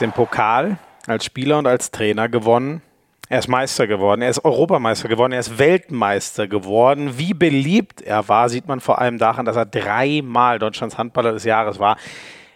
den 0.00 0.12
Pokal 0.12 0.78
als 1.06 1.24
Spieler 1.24 1.58
und 1.58 1.66
als 1.66 1.90
Trainer 1.90 2.28
gewonnen. 2.28 2.82
Er 3.28 3.38
ist 3.38 3.48
Meister 3.48 3.86
geworden, 3.86 4.22
er 4.22 4.30
ist 4.30 4.44
Europameister 4.44 5.08
geworden, 5.08 5.32
er 5.32 5.38
ist 5.38 5.58
Weltmeister 5.58 6.48
geworden. 6.48 7.16
Wie 7.16 7.32
beliebt 7.32 8.02
er 8.02 8.28
war, 8.28 8.48
sieht 8.48 8.66
man 8.66 8.80
vor 8.80 9.00
allem 9.00 9.18
daran, 9.18 9.46
dass 9.46 9.54
er 9.54 9.66
dreimal 9.66 10.58
Deutschlands 10.58 10.98
Handballer 10.98 11.32
des 11.32 11.44
Jahres 11.44 11.78
war. 11.78 11.96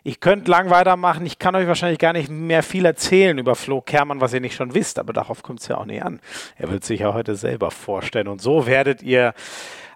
Ich 0.03 0.21
könnte 0.21 0.51
lang 0.51 0.71
weitermachen. 0.71 1.25
Ich 1.25 1.39
kann 1.39 1.55
euch 1.55 1.69
wahrscheinlich 1.69 1.99
gar 1.99 2.13
nicht 2.13 2.29
mehr 2.29 2.63
viel 2.63 2.85
erzählen 2.85 3.39
über 3.39 3.55
Flo 3.55 3.81
Kermann, 3.81 4.21
was 4.21 4.35
ihr 4.35 4.41
nicht 4.41 4.57
schon 4.57 4.75
wisst, 4.75 4.99
aber 4.99 5.13
darauf 5.13 5.43
kommt 5.43 5.61
es 5.61 5.69
ja 5.69 5.79
auch 5.79 5.87
nicht 5.87 6.03
an. 6.03 6.21
Er 6.57 6.71
wird 6.71 6.85
sich 6.85 7.01
ja 7.01 7.15
heute 7.15 7.37
selber 7.37 7.71
vorstellen. 7.71 8.29
Und 8.29 8.43
so 8.43 8.67
werdet 8.67 9.03
ihr 9.03 9.33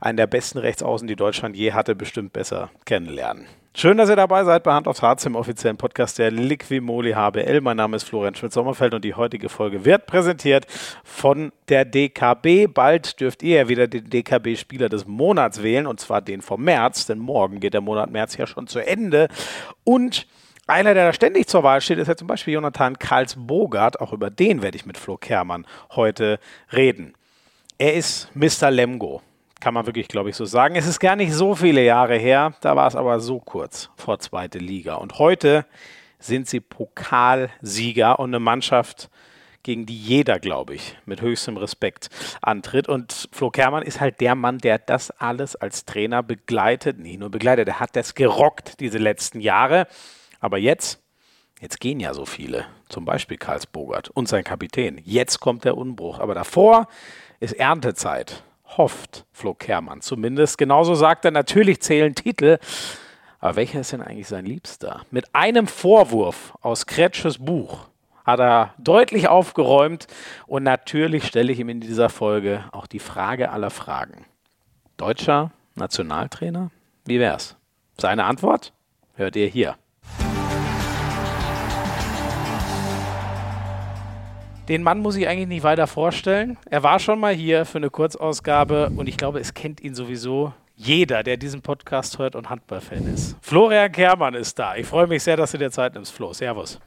einen 0.00 0.16
der 0.16 0.26
besten 0.26 0.58
Rechtsaußen, 0.58 1.08
die 1.08 1.16
Deutschland 1.16 1.56
je 1.56 1.72
hatte, 1.72 1.94
bestimmt 1.94 2.32
besser 2.32 2.70
kennenlernen. 2.86 3.46
Schön, 3.80 3.96
dass 3.96 4.10
ihr 4.10 4.16
dabei 4.16 4.42
seid 4.42 4.64
bei 4.64 4.72
Hand 4.72 4.88
aufs 4.88 5.02
Harz 5.02 5.24
im 5.24 5.36
offiziellen 5.36 5.76
Podcast 5.76 6.18
der 6.18 6.32
Liquimoli 6.32 7.12
HBL. 7.12 7.60
Mein 7.60 7.76
Name 7.76 7.94
ist 7.94 8.02
Florian 8.02 8.34
Schmidt-Sommerfeld 8.34 8.92
und 8.92 9.04
die 9.04 9.14
heutige 9.14 9.48
Folge 9.48 9.84
wird 9.84 10.06
präsentiert 10.06 10.66
von 11.04 11.52
der 11.68 11.84
DKB. 11.84 12.66
Bald 12.74 13.20
dürft 13.20 13.44
ihr 13.44 13.58
ja 13.58 13.68
wieder 13.68 13.86
den 13.86 14.10
DKB-Spieler 14.10 14.88
des 14.88 15.06
Monats 15.06 15.62
wählen 15.62 15.86
und 15.86 16.00
zwar 16.00 16.20
den 16.20 16.42
vom 16.42 16.64
März, 16.64 17.06
denn 17.06 17.20
morgen 17.20 17.60
geht 17.60 17.72
der 17.72 17.80
Monat 17.80 18.10
März 18.10 18.36
ja 18.36 18.48
schon 18.48 18.66
zu 18.66 18.84
Ende. 18.84 19.28
Und 19.84 20.26
einer, 20.66 20.92
der 20.92 21.06
da 21.06 21.12
ständig 21.12 21.46
zur 21.46 21.62
Wahl 21.62 21.80
steht, 21.80 21.98
ist 21.98 22.08
ja 22.08 22.16
zum 22.16 22.26
Beispiel 22.26 22.54
Jonathan 22.54 22.98
Karls-Bogart. 22.98 24.00
Auch 24.00 24.12
über 24.12 24.28
den 24.28 24.60
werde 24.60 24.76
ich 24.76 24.86
mit 24.86 24.98
Flo 24.98 25.16
Kermann 25.18 25.68
heute 25.92 26.40
reden. 26.72 27.14
Er 27.78 27.94
ist 27.94 28.28
Mr. 28.34 28.72
Lemgo. 28.72 29.22
Kann 29.60 29.74
man 29.74 29.86
wirklich, 29.86 30.08
glaube 30.08 30.30
ich, 30.30 30.36
so 30.36 30.44
sagen. 30.44 30.76
Es 30.76 30.86
ist 30.86 31.00
gar 31.00 31.16
nicht 31.16 31.32
so 31.32 31.54
viele 31.54 31.84
Jahre 31.84 32.16
her, 32.16 32.54
da 32.60 32.76
war 32.76 32.86
es 32.86 32.94
aber 32.94 33.18
so 33.18 33.40
kurz 33.40 33.90
vor 33.96 34.18
zweite 34.20 34.58
Liga. 34.58 34.94
Und 34.94 35.18
heute 35.18 35.66
sind 36.20 36.48
sie 36.48 36.60
Pokalsieger 36.60 38.18
und 38.18 38.30
eine 38.30 38.40
Mannschaft, 38.40 39.10
gegen 39.64 39.84
die 39.84 39.98
jeder, 39.98 40.38
glaube 40.38 40.74
ich, 40.74 40.96
mit 41.04 41.20
höchstem 41.20 41.56
Respekt 41.56 42.08
antritt. 42.40 42.88
Und 42.88 43.28
Flo 43.32 43.50
Kermann 43.50 43.82
ist 43.82 44.00
halt 44.00 44.20
der 44.20 44.34
Mann, 44.34 44.58
der 44.58 44.78
das 44.78 45.10
alles 45.10 45.56
als 45.56 45.84
Trainer 45.84 46.22
begleitet. 46.22 46.98
Nee, 46.98 47.16
nur 47.16 47.30
begleitet, 47.30 47.68
er 47.68 47.80
hat 47.80 47.96
das 47.96 48.14
gerockt 48.14 48.80
diese 48.80 48.98
letzten 48.98 49.40
Jahre. 49.40 49.86
Aber 50.40 50.58
jetzt, 50.58 51.02
jetzt 51.60 51.80
gehen 51.80 52.00
ja 52.00 52.14
so 52.14 52.24
viele. 52.24 52.64
Zum 52.88 53.04
Beispiel 53.04 53.36
Karls 53.36 53.66
Bogart 53.66 54.08
und 54.08 54.28
sein 54.28 54.44
Kapitän. 54.44 55.00
Jetzt 55.04 55.40
kommt 55.40 55.64
der 55.64 55.76
Unbruch. 55.76 56.18
Aber 56.18 56.34
davor 56.34 56.88
ist 57.40 57.52
Erntezeit 57.52 58.44
hofft 58.76 59.24
Flo 59.32 59.54
Kermann 59.54 60.00
zumindest. 60.00 60.58
Genauso 60.58 60.94
sagt 60.94 61.24
er, 61.24 61.30
natürlich 61.30 61.80
zählen 61.80 62.14
Titel. 62.14 62.58
Aber 63.40 63.56
welcher 63.56 63.80
ist 63.80 63.92
denn 63.92 64.02
eigentlich 64.02 64.28
sein 64.28 64.44
Liebster? 64.44 65.02
Mit 65.10 65.34
einem 65.34 65.66
Vorwurf 65.66 66.54
aus 66.60 66.86
Kretsches 66.86 67.38
Buch 67.38 67.88
hat 68.24 68.40
er 68.40 68.74
deutlich 68.78 69.28
aufgeräumt. 69.28 70.06
Und 70.46 70.62
natürlich 70.64 71.26
stelle 71.26 71.52
ich 71.52 71.60
ihm 71.60 71.68
in 71.68 71.80
dieser 71.80 72.10
Folge 72.10 72.64
auch 72.72 72.86
die 72.86 72.98
Frage 72.98 73.50
aller 73.50 73.70
Fragen. 73.70 74.26
Deutscher 74.96 75.52
Nationaltrainer? 75.76 76.70
Wie 77.06 77.20
wär's? 77.20 77.56
Seine 77.96 78.24
Antwort 78.24 78.72
hört 79.14 79.34
ihr 79.36 79.46
hier. 79.46 79.76
Den 84.68 84.82
Mann 84.82 84.98
muss 84.98 85.16
ich 85.16 85.26
eigentlich 85.26 85.48
nicht 85.48 85.62
weiter 85.62 85.86
vorstellen. 85.86 86.58
Er 86.68 86.82
war 86.82 86.98
schon 86.98 87.18
mal 87.18 87.32
hier 87.32 87.64
für 87.64 87.78
eine 87.78 87.88
Kurzausgabe 87.88 88.90
und 88.94 89.08
ich 89.08 89.16
glaube, 89.16 89.40
es 89.40 89.54
kennt 89.54 89.80
ihn 89.80 89.94
sowieso 89.94 90.52
jeder, 90.76 91.22
der 91.22 91.38
diesen 91.38 91.62
Podcast 91.62 92.18
hört 92.18 92.36
und 92.36 92.50
Handballfan 92.50 93.06
ist. 93.12 93.34
Florian 93.40 93.90
Kermann 93.90 94.34
ist 94.34 94.58
da. 94.58 94.76
Ich 94.76 94.86
freue 94.86 95.06
mich 95.06 95.22
sehr, 95.22 95.38
dass 95.38 95.52
du 95.52 95.58
dir 95.58 95.70
Zeit 95.70 95.94
nimmst, 95.94 96.12
Flo. 96.12 96.34
Servus. 96.34 96.78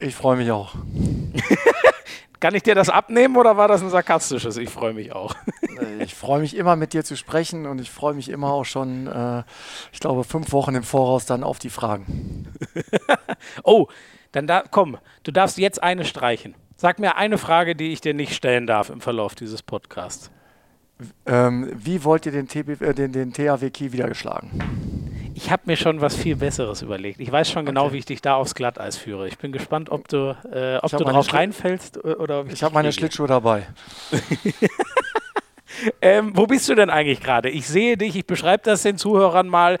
Ich 0.00 0.16
freue 0.16 0.36
mich 0.36 0.50
auch. 0.50 0.74
Kann 2.40 2.56
ich 2.56 2.64
dir 2.64 2.74
das 2.74 2.88
abnehmen 2.88 3.36
oder 3.36 3.56
war 3.56 3.68
das 3.68 3.82
ein 3.82 3.90
sarkastisches? 3.90 4.56
Ich 4.56 4.68
freue 4.68 4.92
mich 4.92 5.12
auch. 5.12 5.36
ich 6.00 6.16
freue 6.16 6.40
mich 6.40 6.56
immer 6.56 6.74
mit 6.74 6.92
dir 6.92 7.04
zu 7.04 7.16
sprechen 7.16 7.66
und 7.66 7.80
ich 7.80 7.88
freue 7.88 8.14
mich 8.14 8.30
immer 8.30 8.52
auch 8.52 8.64
schon, 8.64 9.06
äh, 9.06 9.44
ich 9.92 10.00
glaube, 10.00 10.24
fünf 10.24 10.50
Wochen 10.50 10.74
im 10.74 10.82
Voraus 10.82 11.24
dann 11.24 11.44
auf 11.44 11.60
die 11.60 11.70
Fragen. 11.70 12.52
oh, 13.62 13.86
dann 14.32 14.48
da, 14.48 14.64
komm, 14.68 14.98
du 15.22 15.30
darfst 15.30 15.56
jetzt 15.58 15.80
eine 15.80 16.04
streichen. 16.04 16.56
Sag 16.82 16.98
mir 16.98 17.14
eine 17.14 17.38
Frage, 17.38 17.76
die 17.76 17.92
ich 17.92 18.00
dir 18.00 18.12
nicht 18.12 18.34
stellen 18.34 18.66
darf 18.66 18.90
im 18.90 19.00
Verlauf 19.00 19.36
dieses 19.36 19.62
Podcasts. 19.62 20.32
Ähm, 21.26 21.70
wie 21.76 22.02
wollt 22.02 22.26
ihr 22.26 22.32
den, 22.32 22.48
TB, 22.48 22.82
äh, 22.82 22.92
den, 22.92 23.12
den 23.12 23.32
THW 23.32 23.70
Kiel 23.70 23.92
wieder 23.92 24.08
geschlagen? 24.08 24.50
Ich 25.32 25.52
habe 25.52 25.62
mir 25.66 25.76
schon 25.76 26.00
was 26.00 26.16
viel 26.16 26.34
Besseres 26.34 26.82
überlegt. 26.82 27.20
Ich 27.20 27.30
weiß 27.30 27.48
schon 27.52 27.66
genau, 27.66 27.84
okay. 27.84 27.92
wie 27.92 27.98
ich 27.98 28.06
dich 28.06 28.20
da 28.20 28.34
aufs 28.34 28.56
Glatteis 28.56 28.96
führe. 28.96 29.28
Ich 29.28 29.38
bin 29.38 29.52
gespannt, 29.52 29.90
ob 29.90 30.08
du, 30.08 30.36
äh, 30.52 30.78
ob 30.78 30.90
du 30.90 31.04
drauf 31.04 31.32
reinfällst 31.32 31.98
äh, 31.98 32.14
oder 32.14 32.40
ob 32.40 32.46
ich. 32.48 32.54
Ich 32.54 32.64
habe 32.64 32.74
meine 32.74 32.90
Schlittschuhe 32.90 33.28
dabei. 33.28 33.68
ähm, 36.00 36.32
wo 36.34 36.46
bist 36.46 36.68
du 36.68 36.74
denn 36.74 36.90
eigentlich 36.90 37.20
gerade? 37.20 37.48
Ich 37.50 37.66
sehe 37.66 37.96
dich, 37.96 38.16
ich 38.16 38.26
beschreibe 38.26 38.62
das 38.64 38.82
den 38.82 38.98
Zuhörern 38.98 39.48
mal 39.48 39.78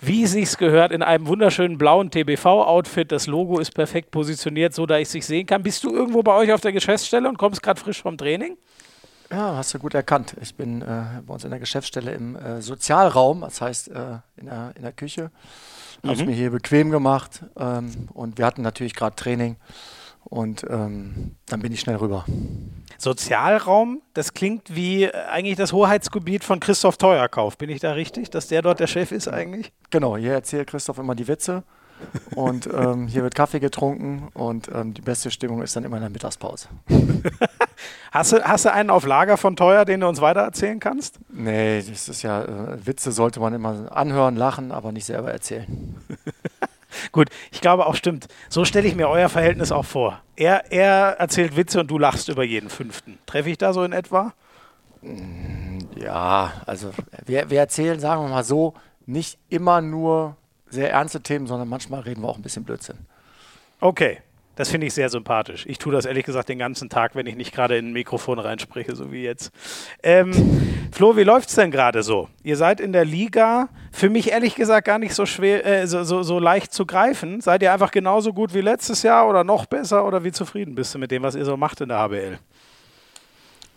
wie 0.00 0.24
es 0.24 0.32
sich 0.32 0.56
gehört, 0.56 0.92
in 0.92 1.02
einem 1.02 1.26
wunderschönen 1.26 1.78
blauen 1.78 2.10
TBV-Outfit. 2.10 3.12
Das 3.12 3.26
Logo 3.26 3.58
ist 3.58 3.72
perfekt 3.72 4.10
positioniert, 4.10 4.74
so 4.74 4.86
dass 4.86 5.00
ich 5.00 5.20
es 5.20 5.26
sehen 5.26 5.46
kann. 5.46 5.62
Bist 5.62 5.84
du 5.84 5.94
irgendwo 5.94 6.22
bei 6.22 6.34
euch 6.34 6.52
auf 6.52 6.60
der 6.60 6.72
Geschäftsstelle 6.72 7.28
und 7.28 7.38
kommst 7.38 7.62
gerade 7.62 7.80
frisch 7.80 8.02
vom 8.02 8.16
Training? 8.16 8.56
Ja, 9.30 9.56
hast 9.56 9.74
du 9.74 9.78
gut 9.78 9.94
erkannt. 9.94 10.34
Ich 10.40 10.54
bin 10.56 10.82
äh, 10.82 11.04
bei 11.24 11.34
uns 11.34 11.44
in 11.44 11.50
der 11.50 11.60
Geschäftsstelle 11.60 12.12
im 12.12 12.34
äh, 12.34 12.60
Sozialraum, 12.62 13.42
das 13.42 13.60
heißt 13.60 13.88
äh, 13.88 14.18
in, 14.36 14.46
der, 14.46 14.72
in 14.74 14.82
der 14.82 14.92
Küche. 14.92 15.30
Habe 16.04 16.20
mhm. 16.20 16.26
mir 16.26 16.34
hier 16.34 16.50
bequem 16.50 16.90
gemacht 16.90 17.44
ähm, 17.56 18.08
und 18.12 18.38
wir 18.38 18.46
hatten 18.46 18.62
natürlich 18.62 18.94
gerade 18.94 19.14
Training 19.14 19.56
und 20.24 20.64
ähm, 20.68 21.36
dann 21.46 21.60
bin 21.60 21.72
ich 21.72 21.80
schnell 21.80 21.96
rüber. 21.96 22.24
Sozialraum, 23.00 24.02
das 24.12 24.34
klingt 24.34 24.74
wie 24.74 25.04
äh, 25.04 25.12
eigentlich 25.30 25.56
das 25.56 25.72
Hoheitsgebiet 25.72 26.44
von 26.44 26.60
Christoph 26.60 26.98
Teuerkauf. 26.98 27.56
Bin 27.56 27.70
ich 27.70 27.80
da 27.80 27.92
richtig, 27.92 28.28
dass 28.28 28.48
der 28.48 28.60
dort 28.60 28.78
der 28.78 28.86
Chef 28.86 29.10
ist 29.10 29.26
eigentlich? 29.26 29.72
Genau, 29.88 30.18
hier 30.18 30.34
erzählt 30.34 30.68
Christoph 30.68 30.98
immer 30.98 31.14
die 31.14 31.26
Witze. 31.26 31.62
und 32.34 32.68
ähm, 32.74 33.08
hier 33.08 33.22
wird 33.22 33.34
Kaffee 33.34 33.58
getrunken 33.58 34.28
und 34.34 34.68
ähm, 34.74 34.92
die 34.92 35.00
beste 35.00 35.30
Stimmung 35.30 35.62
ist 35.62 35.76
dann 35.76 35.84
immer 35.84 35.96
in 35.96 36.02
der 36.02 36.10
Mittagspause. 36.10 36.68
hast, 38.12 38.32
du, 38.32 38.42
hast 38.42 38.66
du 38.66 38.72
einen 38.72 38.90
auf 38.90 39.06
Lager 39.06 39.38
von 39.38 39.56
Teuer, 39.56 39.86
den 39.86 40.00
du 40.00 40.08
uns 40.08 40.20
weitererzählen 40.20 40.78
kannst? 40.78 41.20
Nee, 41.30 41.82
das 41.82 42.06
ist 42.06 42.20
ja, 42.20 42.42
äh, 42.42 42.86
Witze 42.86 43.12
sollte 43.12 43.40
man 43.40 43.54
immer 43.54 43.96
anhören, 43.96 44.36
lachen, 44.36 44.72
aber 44.72 44.92
nicht 44.92 45.06
selber 45.06 45.32
erzählen. 45.32 45.96
Gut, 47.12 47.28
ich 47.50 47.60
glaube 47.60 47.86
auch 47.86 47.94
stimmt. 47.94 48.28
So 48.48 48.64
stelle 48.64 48.88
ich 48.88 48.94
mir 48.94 49.08
euer 49.08 49.28
Verhältnis 49.28 49.72
auch 49.72 49.84
vor. 49.84 50.20
Er, 50.36 50.70
er 50.72 51.16
erzählt 51.18 51.56
Witze 51.56 51.80
und 51.80 51.90
du 51.90 51.98
lachst 51.98 52.28
über 52.28 52.44
jeden 52.44 52.70
fünften. 52.70 53.18
Treffe 53.26 53.50
ich 53.50 53.58
da 53.58 53.72
so 53.72 53.84
in 53.84 53.92
etwa? 53.92 54.32
Mm, 55.02 55.78
ja, 55.96 56.52
also 56.66 56.90
wir, 57.26 57.50
wir 57.50 57.58
erzählen, 57.58 58.00
sagen 58.00 58.22
wir 58.22 58.28
mal 58.28 58.44
so, 58.44 58.74
nicht 59.06 59.38
immer 59.48 59.80
nur 59.80 60.36
sehr 60.68 60.90
ernste 60.90 61.20
Themen, 61.20 61.46
sondern 61.46 61.68
manchmal 61.68 62.00
reden 62.00 62.22
wir 62.22 62.28
auch 62.28 62.36
ein 62.36 62.42
bisschen 62.42 62.64
Blödsinn. 62.64 62.98
Okay, 63.80 64.18
das 64.60 64.68
finde 64.68 64.88
ich 64.88 64.92
sehr 64.92 65.08
sympathisch. 65.08 65.64
Ich 65.66 65.78
tue 65.78 65.90
das 65.90 66.04
ehrlich 66.04 66.26
gesagt 66.26 66.50
den 66.50 66.58
ganzen 66.58 66.90
Tag, 66.90 67.14
wenn 67.14 67.26
ich 67.26 67.34
nicht 67.34 67.54
gerade 67.54 67.78
in 67.78 67.86
ein 67.86 67.92
Mikrofon 67.94 68.38
reinspreche, 68.38 68.94
so 68.94 69.10
wie 69.10 69.22
jetzt. 69.22 69.52
Ähm, 70.02 70.32
Flo, 70.92 71.16
wie 71.16 71.22
läuft 71.22 71.48
es 71.48 71.54
denn 71.54 71.70
gerade 71.70 72.02
so? 72.02 72.28
Ihr 72.42 72.58
seid 72.58 72.78
in 72.78 72.92
der 72.92 73.06
Liga, 73.06 73.70
für 73.90 74.10
mich 74.10 74.32
ehrlich 74.32 74.56
gesagt 74.56 74.86
gar 74.86 74.98
nicht 74.98 75.14
so 75.14 75.24
schwer, 75.24 75.64
äh, 75.64 75.86
so, 75.86 76.04
so, 76.04 76.22
so 76.22 76.38
leicht 76.38 76.74
zu 76.74 76.84
greifen. 76.84 77.40
Seid 77.40 77.62
ihr 77.62 77.72
einfach 77.72 77.90
genauso 77.90 78.34
gut 78.34 78.52
wie 78.52 78.60
letztes 78.60 79.02
Jahr 79.02 79.26
oder 79.30 79.44
noch 79.44 79.64
besser 79.64 80.04
oder 80.04 80.24
wie 80.24 80.32
zufrieden 80.32 80.74
bist 80.74 80.94
du 80.94 80.98
mit 80.98 81.10
dem, 81.10 81.22
was 81.22 81.36
ihr 81.36 81.46
so 81.46 81.56
macht 81.56 81.80
in 81.80 81.88
der 81.88 81.96
HBL? 81.96 82.38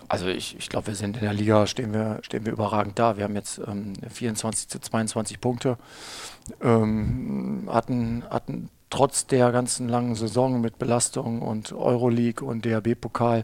Also 0.09 0.27
ich, 0.27 0.57
ich 0.57 0.67
glaube, 0.67 0.87
wir 0.87 0.95
sind 0.95 1.15
in 1.15 1.23
der 1.23 1.33
Liga, 1.33 1.65
stehen 1.65 1.93
wir, 1.93 2.19
stehen 2.23 2.45
wir 2.45 2.51
überragend 2.51 2.99
da. 2.99 3.15
Wir 3.15 3.23
haben 3.23 3.35
jetzt 3.35 3.57
ähm, 3.65 3.93
24 4.11 4.67
zu 4.67 4.79
22 4.79 5.39
Punkte, 5.39 5.77
ähm, 6.61 7.69
hatten, 7.71 8.25
hatten 8.29 8.69
trotz 8.93 9.25
der 9.25 9.51
ganzen 9.51 9.89
langen 9.89 10.13
Saison 10.13 10.61
mit 10.61 10.77
Belastung 10.77 11.41
und 11.41 11.73
Euroleague 11.73 12.47
und 12.47 12.63
DHB-Pokal 12.63 13.43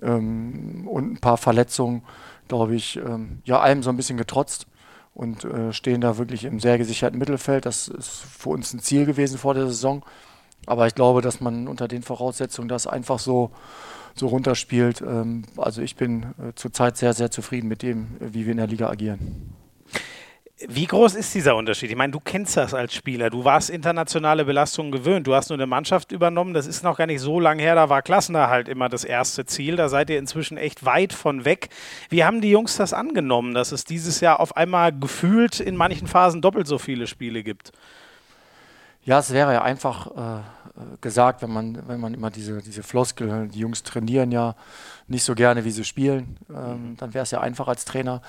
ähm, 0.00 0.88
und 0.88 1.12
ein 1.12 1.20
paar 1.20 1.36
Verletzungen, 1.36 2.02
glaube 2.48 2.76
ich, 2.76 2.96
ähm, 2.96 3.42
ja, 3.44 3.60
allem 3.60 3.82
so 3.82 3.90
ein 3.90 3.98
bisschen 3.98 4.16
getrotzt 4.16 4.66
und 5.12 5.44
äh, 5.44 5.74
stehen 5.74 6.00
da 6.00 6.16
wirklich 6.16 6.46
im 6.46 6.60
sehr 6.60 6.78
gesicherten 6.78 7.18
Mittelfeld. 7.18 7.66
Das 7.66 7.88
ist 7.88 8.08
für 8.08 8.48
uns 8.48 8.72
ein 8.72 8.80
Ziel 8.80 9.04
gewesen 9.04 9.36
vor 9.36 9.52
der 9.52 9.66
Saison. 9.66 10.02
Aber 10.64 10.86
ich 10.86 10.94
glaube, 10.94 11.20
dass 11.20 11.42
man 11.42 11.68
unter 11.68 11.86
den 11.86 12.02
Voraussetzungen 12.02 12.68
das 12.68 12.86
einfach 12.86 13.18
so, 13.18 13.50
so 14.14 14.28
runterspielt. 14.28 15.02
Ähm, 15.02 15.42
also 15.58 15.82
ich 15.82 15.96
bin 15.96 16.22
äh, 16.22 16.54
zurzeit 16.54 16.96
sehr, 16.96 17.12
sehr 17.12 17.30
zufrieden 17.30 17.68
mit 17.68 17.82
dem, 17.82 18.16
wie 18.18 18.46
wir 18.46 18.52
in 18.52 18.56
der 18.56 18.66
Liga 18.66 18.88
agieren. 18.88 19.59
Wie 20.68 20.84
groß 20.84 21.14
ist 21.14 21.34
dieser 21.34 21.56
Unterschied? 21.56 21.90
Ich 21.90 21.96
meine, 21.96 22.12
du 22.12 22.20
kennst 22.20 22.54
das 22.56 22.74
als 22.74 22.94
Spieler. 22.94 23.30
Du 23.30 23.44
warst 23.44 23.70
internationale 23.70 24.44
Belastungen 24.44 24.92
gewöhnt. 24.92 25.26
Du 25.26 25.34
hast 25.34 25.48
nur 25.48 25.56
eine 25.56 25.66
Mannschaft 25.66 26.12
übernommen. 26.12 26.52
Das 26.52 26.66
ist 26.66 26.84
noch 26.84 26.98
gar 26.98 27.06
nicht 27.06 27.20
so 27.20 27.40
lange 27.40 27.62
her. 27.62 27.74
Da 27.74 27.88
war 27.88 28.02
Klassenerhalt 28.02 28.68
immer 28.68 28.90
das 28.90 29.04
erste 29.04 29.46
Ziel. 29.46 29.76
Da 29.76 29.88
seid 29.88 30.10
ihr 30.10 30.18
inzwischen 30.18 30.58
echt 30.58 30.84
weit 30.84 31.14
von 31.14 31.46
weg. 31.46 31.70
Wie 32.10 32.24
haben 32.24 32.42
die 32.42 32.50
Jungs 32.50 32.76
das 32.76 32.92
angenommen, 32.92 33.54
dass 33.54 33.72
es 33.72 33.84
dieses 33.84 34.20
Jahr 34.20 34.38
auf 34.38 34.54
einmal 34.54 34.92
gefühlt 34.92 35.60
in 35.60 35.76
manchen 35.76 36.06
Phasen 36.06 36.42
doppelt 36.42 36.66
so 36.66 36.76
viele 36.76 37.06
Spiele 37.06 37.42
gibt? 37.42 37.72
Ja, 39.02 39.18
es 39.18 39.32
wäre 39.32 39.54
ja 39.54 39.62
einfach 39.62 40.08
äh, 40.08 40.59
gesagt, 41.00 41.42
wenn 41.42 41.52
man, 41.52 41.88
wenn 41.88 42.00
man 42.00 42.14
immer 42.14 42.30
diese, 42.30 42.62
diese 42.62 42.82
Floskel, 42.82 43.48
die 43.48 43.60
Jungs 43.60 43.82
trainieren 43.82 44.32
ja 44.32 44.54
nicht 45.08 45.24
so 45.24 45.34
gerne, 45.34 45.64
wie 45.64 45.70
sie 45.70 45.84
spielen, 45.84 46.36
ähm, 46.50 46.90
mhm. 46.90 46.96
dann 46.96 47.14
wäre 47.14 47.24
es 47.24 47.30
ja 47.30 47.40
einfach 47.40 47.66
als 47.68 47.84
Trainer. 47.84 48.22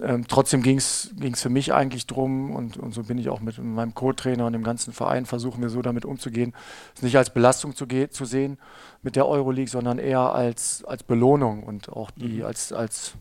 Ähm, 0.00 0.26
trotzdem 0.28 0.62
ging 0.62 0.78
es 0.78 1.10
für 1.34 1.48
mich 1.48 1.72
eigentlich 1.72 2.06
drum 2.06 2.50
und, 2.50 2.76
und 2.76 2.92
so 2.92 3.04
bin 3.04 3.18
ich 3.18 3.28
auch 3.28 3.40
mit 3.40 3.58
meinem 3.58 3.94
Co-Trainer 3.94 4.46
und 4.46 4.52
dem 4.52 4.64
ganzen 4.64 4.92
Verein, 4.92 5.26
versuchen 5.26 5.62
wir 5.62 5.68
so 5.68 5.82
damit 5.82 6.04
umzugehen, 6.04 6.52
es 6.94 7.02
nicht 7.02 7.16
als 7.16 7.30
Belastung 7.30 7.76
zu, 7.76 7.86
zu 7.86 8.24
sehen 8.24 8.58
mit 9.02 9.14
der 9.14 9.26
Euroleague, 9.26 9.70
sondern 9.70 9.98
eher 9.98 10.32
als, 10.32 10.84
als 10.84 11.04
Belohnung 11.04 11.62
und 11.62 11.88
auch 11.90 12.10
die 12.10 12.38
mhm. 12.38 12.44
als, 12.44 12.72
als 12.72 13.14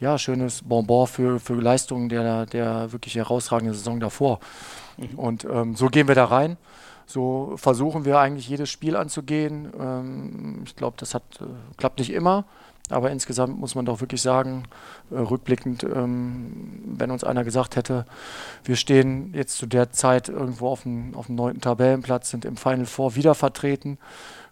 ja, 0.00 0.18
schönes 0.18 0.62
Bonbon 0.62 1.06
für, 1.06 1.40
für 1.40 1.54
Leistungen 1.54 2.08
der, 2.08 2.46
der 2.46 2.92
wirklich 2.92 3.16
herausragenden 3.16 3.74
Saison 3.74 4.00
davor. 4.00 4.40
Mhm. 4.96 5.18
Und 5.18 5.44
ähm, 5.44 5.74
so 5.74 5.86
gehen 5.86 6.08
wir 6.08 6.14
da 6.14 6.26
rein. 6.26 6.56
So 7.08 7.54
versuchen 7.56 8.04
wir 8.04 8.18
eigentlich 8.18 8.50
jedes 8.50 8.68
Spiel 8.68 8.94
anzugehen. 8.94 9.72
Ähm, 9.80 10.62
ich 10.66 10.76
glaube, 10.76 10.98
das 10.98 11.14
hat, 11.14 11.22
äh, 11.40 11.44
klappt 11.78 12.00
nicht 12.00 12.12
immer, 12.12 12.44
aber 12.90 13.10
insgesamt 13.10 13.58
muss 13.58 13.74
man 13.74 13.86
doch 13.86 14.02
wirklich 14.02 14.20
sagen, 14.20 14.64
äh, 15.10 15.14
rückblickend, 15.14 15.84
ähm, 15.84 16.82
wenn 16.84 17.10
uns 17.10 17.24
einer 17.24 17.44
gesagt 17.44 17.76
hätte, 17.76 18.04
wir 18.62 18.76
stehen 18.76 19.32
jetzt 19.32 19.56
zu 19.56 19.64
der 19.64 19.90
Zeit 19.90 20.28
irgendwo 20.28 20.68
auf 20.68 20.82
dem, 20.82 21.14
auf 21.14 21.26
dem 21.28 21.36
neunten 21.36 21.62
Tabellenplatz, 21.62 22.28
sind 22.28 22.44
im 22.44 22.58
Final 22.58 22.84
Four 22.84 23.14
wieder 23.14 23.34
vertreten, 23.34 23.96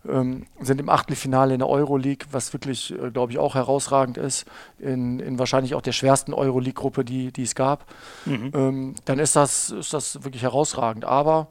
ähm, 0.09 0.47
sind 0.59 0.81
im 0.81 0.89
Achtelfinale 0.89 1.53
in 1.53 1.59
der 1.59 1.69
Euroleague, 1.69 2.27
was 2.33 2.55
wirklich, 2.55 2.91
äh, 2.99 3.11
glaube 3.11 3.33
ich, 3.33 3.39
auch 3.39 3.55
herausragend 3.55 4.17
ist, 4.17 4.47
in, 4.79 5.21
in 5.21 5.39
wahrscheinlich 5.39 5.75
auch 5.75 5.83
der 5.83 5.93
schwersten 5.93 6.33
Euroleague-Gruppe, 6.33 7.05
die, 7.05 7.33
die 7.33 7.43
es 7.43 7.55
gab, 7.55 7.85
mhm. 8.25 8.51
ähm, 8.55 8.95
dann 9.05 9.19
ist 9.19 9.37
das, 9.37 9.69
ist 9.69 9.93
das 9.93 10.25
wirklich 10.25 10.43
herausragend. 10.43 11.05
Aber 11.05 11.49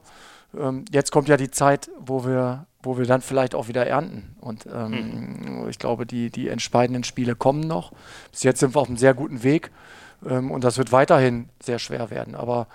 ähm, 0.58 0.84
jetzt 0.90 1.12
kommt 1.12 1.28
ja 1.28 1.36
die 1.36 1.50
Zeit, 1.50 1.90
wo 1.98 2.24
wir, 2.24 2.66
wo 2.82 2.98
wir 2.98 3.06
dann 3.06 3.20
vielleicht 3.20 3.54
auch 3.54 3.68
wieder 3.68 3.86
ernten. 3.86 4.36
Und 4.40 4.66
ähm, 4.66 5.62
mhm. 5.62 5.68
ich 5.68 5.78
glaube, 5.78 6.06
die, 6.06 6.30
die 6.30 6.48
entscheidenden 6.48 7.04
Spiele 7.04 7.34
kommen 7.34 7.60
noch. 7.60 7.92
Bis 8.30 8.42
jetzt 8.42 8.60
sind 8.60 8.74
wir 8.74 8.80
auf 8.80 8.88
einem 8.88 8.96
sehr 8.96 9.14
guten 9.14 9.42
Weg 9.42 9.70
ähm, 10.28 10.50
und 10.50 10.64
das 10.64 10.78
wird 10.78 10.92
weiterhin 10.92 11.48
sehr 11.60 11.78
schwer 11.78 12.10
werden. 12.10 12.34
Aber 12.34 12.66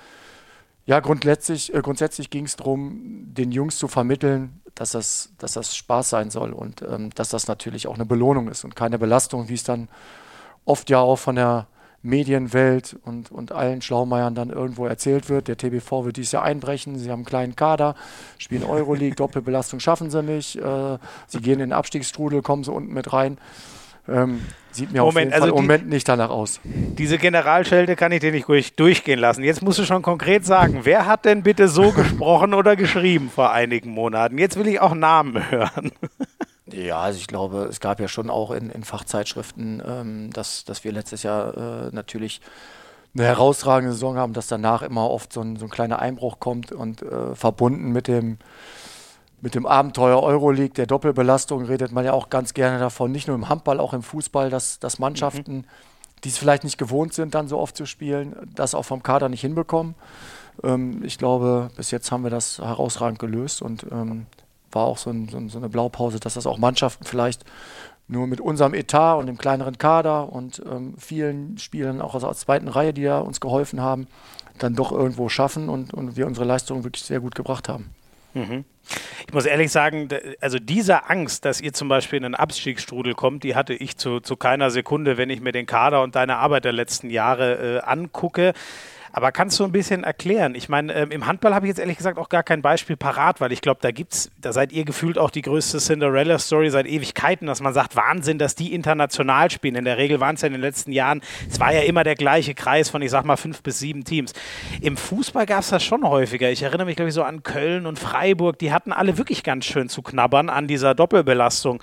ja, 0.85 0.99
grundsätzlich, 0.99 1.73
äh, 1.73 1.81
grundsätzlich 1.81 2.29
ging 2.29 2.45
es 2.45 2.55
darum, 2.55 3.33
den 3.33 3.51
Jungs 3.51 3.77
zu 3.77 3.87
vermitteln, 3.87 4.61
dass 4.75 4.91
das, 4.91 5.31
dass 5.37 5.53
das 5.53 5.75
Spaß 5.75 6.09
sein 6.09 6.29
soll 6.29 6.53
und 6.53 6.81
ähm, 6.81 7.11
dass 7.15 7.29
das 7.29 7.47
natürlich 7.47 7.87
auch 7.87 7.95
eine 7.95 8.05
Belohnung 8.05 8.47
ist 8.47 8.63
und 8.63 8.75
keine 8.75 8.97
Belastung, 8.97 9.49
wie 9.49 9.53
es 9.53 9.63
dann 9.63 9.89
oft 10.65 10.89
ja 10.89 10.99
auch 10.99 11.17
von 11.17 11.35
der 11.35 11.67
Medienwelt 12.03 12.97
und, 13.05 13.31
und 13.31 13.51
allen 13.51 13.81
Schlaumeiern 13.81 14.33
dann 14.33 14.49
irgendwo 14.49 14.85
erzählt 14.85 15.29
wird. 15.29 15.47
Der 15.47 15.57
TBV 15.57 16.05
wird 16.05 16.17
dieses 16.17 16.31
Jahr 16.31 16.43
einbrechen, 16.43 16.97
sie 16.97 17.11
haben 17.11 17.19
einen 17.19 17.25
kleinen 17.25 17.55
Kader, 17.55 17.95
spielen 18.37 18.63
Euroleague, 18.69 19.15
Doppelbelastung 19.15 19.79
schaffen 19.79 20.09
sie 20.09 20.23
nicht, 20.23 20.55
äh, 20.55 20.97
sie 21.27 21.41
gehen 21.41 21.53
in 21.53 21.69
den 21.69 21.73
Abstiegsstrudel, 21.73 22.41
kommen 22.41 22.63
sie 22.63 22.71
unten 22.71 22.93
mit 22.93 23.13
rein. 23.13 23.37
Ähm, 24.07 24.41
sieht 24.71 24.91
mir 24.91 25.01
Moment, 25.01 25.07
auf 25.07 25.19
jeden 25.19 25.33
also 25.33 25.45
Fall 25.45 25.49
im 25.49 25.55
Moment 25.55 25.89
nicht 25.89 26.09
danach 26.09 26.31
aus. 26.31 26.59
Diese 26.63 27.19
Generalschelte 27.19 27.95
kann 27.95 28.11
ich 28.11 28.19
dir 28.19 28.31
nicht 28.31 28.47
durch, 28.47 28.75
durchgehen 28.75 29.19
lassen. 29.19 29.43
Jetzt 29.43 29.61
musst 29.61 29.77
du 29.77 29.83
schon 29.83 30.01
konkret 30.01 30.43
sagen, 30.43 30.81
wer 30.83 31.05
hat 31.05 31.25
denn 31.25 31.43
bitte 31.43 31.67
so 31.67 31.91
gesprochen 31.95 32.53
oder 32.53 32.75
geschrieben 32.75 33.29
vor 33.29 33.51
einigen 33.51 33.91
Monaten? 33.91 34.37
Jetzt 34.39 34.57
will 34.57 34.67
ich 34.67 34.81
auch 34.81 34.95
Namen 34.95 35.51
hören. 35.51 35.91
Ja, 36.73 36.99
also 36.99 37.19
ich 37.19 37.27
glaube, 37.27 37.67
es 37.69 37.79
gab 37.79 37.99
ja 37.99 38.07
schon 38.07 38.29
auch 38.29 38.51
in, 38.51 38.69
in 38.69 38.83
Fachzeitschriften, 38.83 39.81
ähm, 39.85 40.29
dass, 40.31 40.63
dass 40.65 40.83
wir 40.83 40.91
letztes 40.91 41.23
Jahr 41.23 41.87
äh, 41.87 41.89
natürlich 41.91 42.41
eine 43.13 43.25
herausragende 43.25 43.93
Saison 43.93 44.17
haben, 44.17 44.33
dass 44.33 44.47
danach 44.47 44.81
immer 44.81 45.09
oft 45.09 45.33
so 45.33 45.41
ein, 45.41 45.57
so 45.57 45.65
ein 45.65 45.69
kleiner 45.69 45.99
Einbruch 45.99 46.39
kommt 46.39 46.71
und 46.71 47.01
äh, 47.01 47.35
verbunden 47.35 47.91
mit 47.91 48.07
dem, 48.07 48.37
mit 49.41 49.55
dem 49.55 49.65
Abenteuer 49.65 50.21
Euroleague, 50.21 50.73
der 50.73 50.85
Doppelbelastung, 50.85 51.65
redet 51.65 51.91
man 51.91 52.05
ja 52.05 52.13
auch 52.13 52.29
ganz 52.29 52.53
gerne 52.53 52.79
davon, 52.79 53.11
nicht 53.11 53.27
nur 53.27 53.35
im 53.35 53.49
Handball, 53.49 53.79
auch 53.79 53.93
im 53.93 54.03
Fußball, 54.03 54.49
dass, 54.49 54.79
dass 54.79 54.99
Mannschaften, 54.99 55.57
mhm. 55.57 55.65
die 56.23 56.29
es 56.29 56.37
vielleicht 56.37 56.63
nicht 56.63 56.77
gewohnt 56.77 57.13
sind, 57.13 57.35
dann 57.35 57.47
so 57.47 57.57
oft 57.57 57.75
zu 57.75 57.85
spielen, 57.85 58.35
das 58.55 58.75
auch 58.75 58.85
vom 58.85 59.03
Kader 59.03 59.27
nicht 59.27 59.41
hinbekommen. 59.41 59.95
Ähm, 60.63 61.03
ich 61.03 61.17
glaube, 61.17 61.69
bis 61.75 61.91
jetzt 61.91 62.11
haben 62.11 62.23
wir 62.23 62.29
das 62.29 62.59
herausragend 62.59 63.19
gelöst 63.19 63.61
und 63.61 63.85
ähm, 63.91 64.27
war 64.73 64.85
auch 64.85 64.97
so, 64.97 65.09
ein, 65.09 65.29
so, 65.29 65.39
so, 65.47 65.57
eine 65.57 65.69
Blaupause, 65.69 66.19
dass 66.19 66.35
das 66.35 66.47
auch 66.47 66.57
Mannschaften 66.57 67.05
vielleicht 67.05 67.45
nur 68.07 68.27
mit 68.27 68.41
unserem 68.41 68.73
Etat 68.73 69.15
und 69.15 69.27
dem 69.27 69.37
kleineren 69.37 69.77
Kader 69.77 70.31
und 70.31 70.61
ähm, 70.69 70.95
vielen 70.97 71.57
Spielern 71.57 72.01
auch 72.01 72.13
aus 72.13 72.21
der 72.21 72.33
zweiten 72.33 72.67
Reihe, 72.67 72.93
die 72.93 73.03
ja 73.03 73.19
uns 73.19 73.39
geholfen 73.39 73.81
haben, 73.81 74.07
dann 74.57 74.75
doch 74.75 74.91
irgendwo 74.91 75.29
schaffen 75.29 75.69
und, 75.69 75.93
und 75.93 76.17
wir 76.17 76.27
unsere 76.27 76.45
Leistungen 76.45 76.83
wirklich 76.83 77.03
sehr 77.03 77.19
gut 77.19 77.35
gebracht 77.35 77.69
haben. 77.69 77.89
Mhm. 78.33 78.65
Ich 79.27 79.33
muss 79.33 79.45
ehrlich 79.45 79.71
sagen, 79.71 80.09
also 80.41 80.57
diese 80.59 81.09
Angst, 81.09 81.45
dass 81.45 81.61
ihr 81.61 81.73
zum 81.73 81.87
Beispiel 81.87 82.17
in 82.17 82.25
einen 82.25 82.35
Abstiegsstrudel 82.35 83.13
kommt, 83.13 83.43
die 83.43 83.55
hatte 83.55 83.73
ich 83.73 83.97
zu, 83.97 84.19
zu 84.19 84.35
keiner 84.35 84.71
Sekunde, 84.71 85.17
wenn 85.17 85.29
ich 85.29 85.41
mir 85.41 85.51
den 85.51 85.65
Kader 85.65 86.01
und 86.01 86.15
deine 86.15 86.37
Arbeit 86.37 86.65
der 86.65 86.73
letzten 86.73 87.09
Jahre 87.09 87.77
äh, 87.77 87.79
angucke. 87.81 88.53
Aber 89.13 89.31
kannst 89.31 89.59
du 89.59 89.63
ein 89.63 89.71
bisschen 89.71 90.03
erklären? 90.03 90.55
Ich 90.55 90.69
meine, 90.69 90.93
ähm, 90.93 91.11
im 91.11 91.27
Handball 91.27 91.53
habe 91.53 91.65
ich 91.65 91.69
jetzt 91.69 91.79
ehrlich 91.79 91.97
gesagt 91.97 92.17
auch 92.17 92.29
gar 92.29 92.43
kein 92.43 92.61
Beispiel 92.61 92.95
parat, 92.95 93.41
weil 93.41 93.51
ich 93.51 93.61
glaube, 93.61 93.79
da 93.81 93.91
gibt's, 93.91 94.31
da 94.39 94.53
seid 94.53 94.71
ihr 94.71 94.85
gefühlt 94.85 95.17
auch 95.17 95.29
die 95.29 95.41
größte 95.41 95.79
Cinderella-Story 95.79 96.69
seit 96.69 96.87
Ewigkeiten, 96.87 97.47
dass 97.47 97.61
man 97.61 97.73
sagt, 97.73 97.95
Wahnsinn, 97.95 98.37
dass 98.37 98.55
die 98.55 98.73
international 98.73 99.51
spielen. 99.51 99.75
In 99.75 99.85
der 99.85 99.97
Regel 99.97 100.19
waren 100.19 100.35
es 100.35 100.41
ja 100.41 100.47
in 100.47 100.53
den 100.53 100.61
letzten 100.61 100.91
Jahren, 100.91 101.21
es 101.49 101.59
war 101.59 101.73
ja 101.73 101.81
immer 101.81 102.03
der 102.03 102.15
gleiche 102.15 102.53
Kreis 102.53 102.89
von, 102.89 103.01
ich 103.01 103.11
sag 103.11 103.25
mal, 103.25 103.37
fünf 103.37 103.61
bis 103.63 103.79
sieben 103.79 104.03
Teams. 104.03 104.33
Im 104.81 104.97
Fußball 104.97 105.45
gab 105.45 105.61
es 105.61 105.69
das 105.69 105.83
schon 105.83 106.07
häufiger. 106.07 106.49
Ich 106.49 106.63
erinnere 106.63 106.85
mich, 106.85 106.95
glaube 106.95 107.09
ich, 107.09 107.15
so 107.15 107.23
an 107.23 107.43
Köln 107.43 107.85
und 107.85 107.99
Freiburg, 107.99 108.59
die 108.59 108.71
hatten 108.71 108.93
alle 108.93 109.17
wirklich 109.17 109.43
ganz 109.43 109.65
schön 109.65 109.89
zu 109.89 110.01
knabbern 110.01 110.49
an 110.49 110.67
dieser 110.67 110.95
Doppelbelastung. 110.95 111.81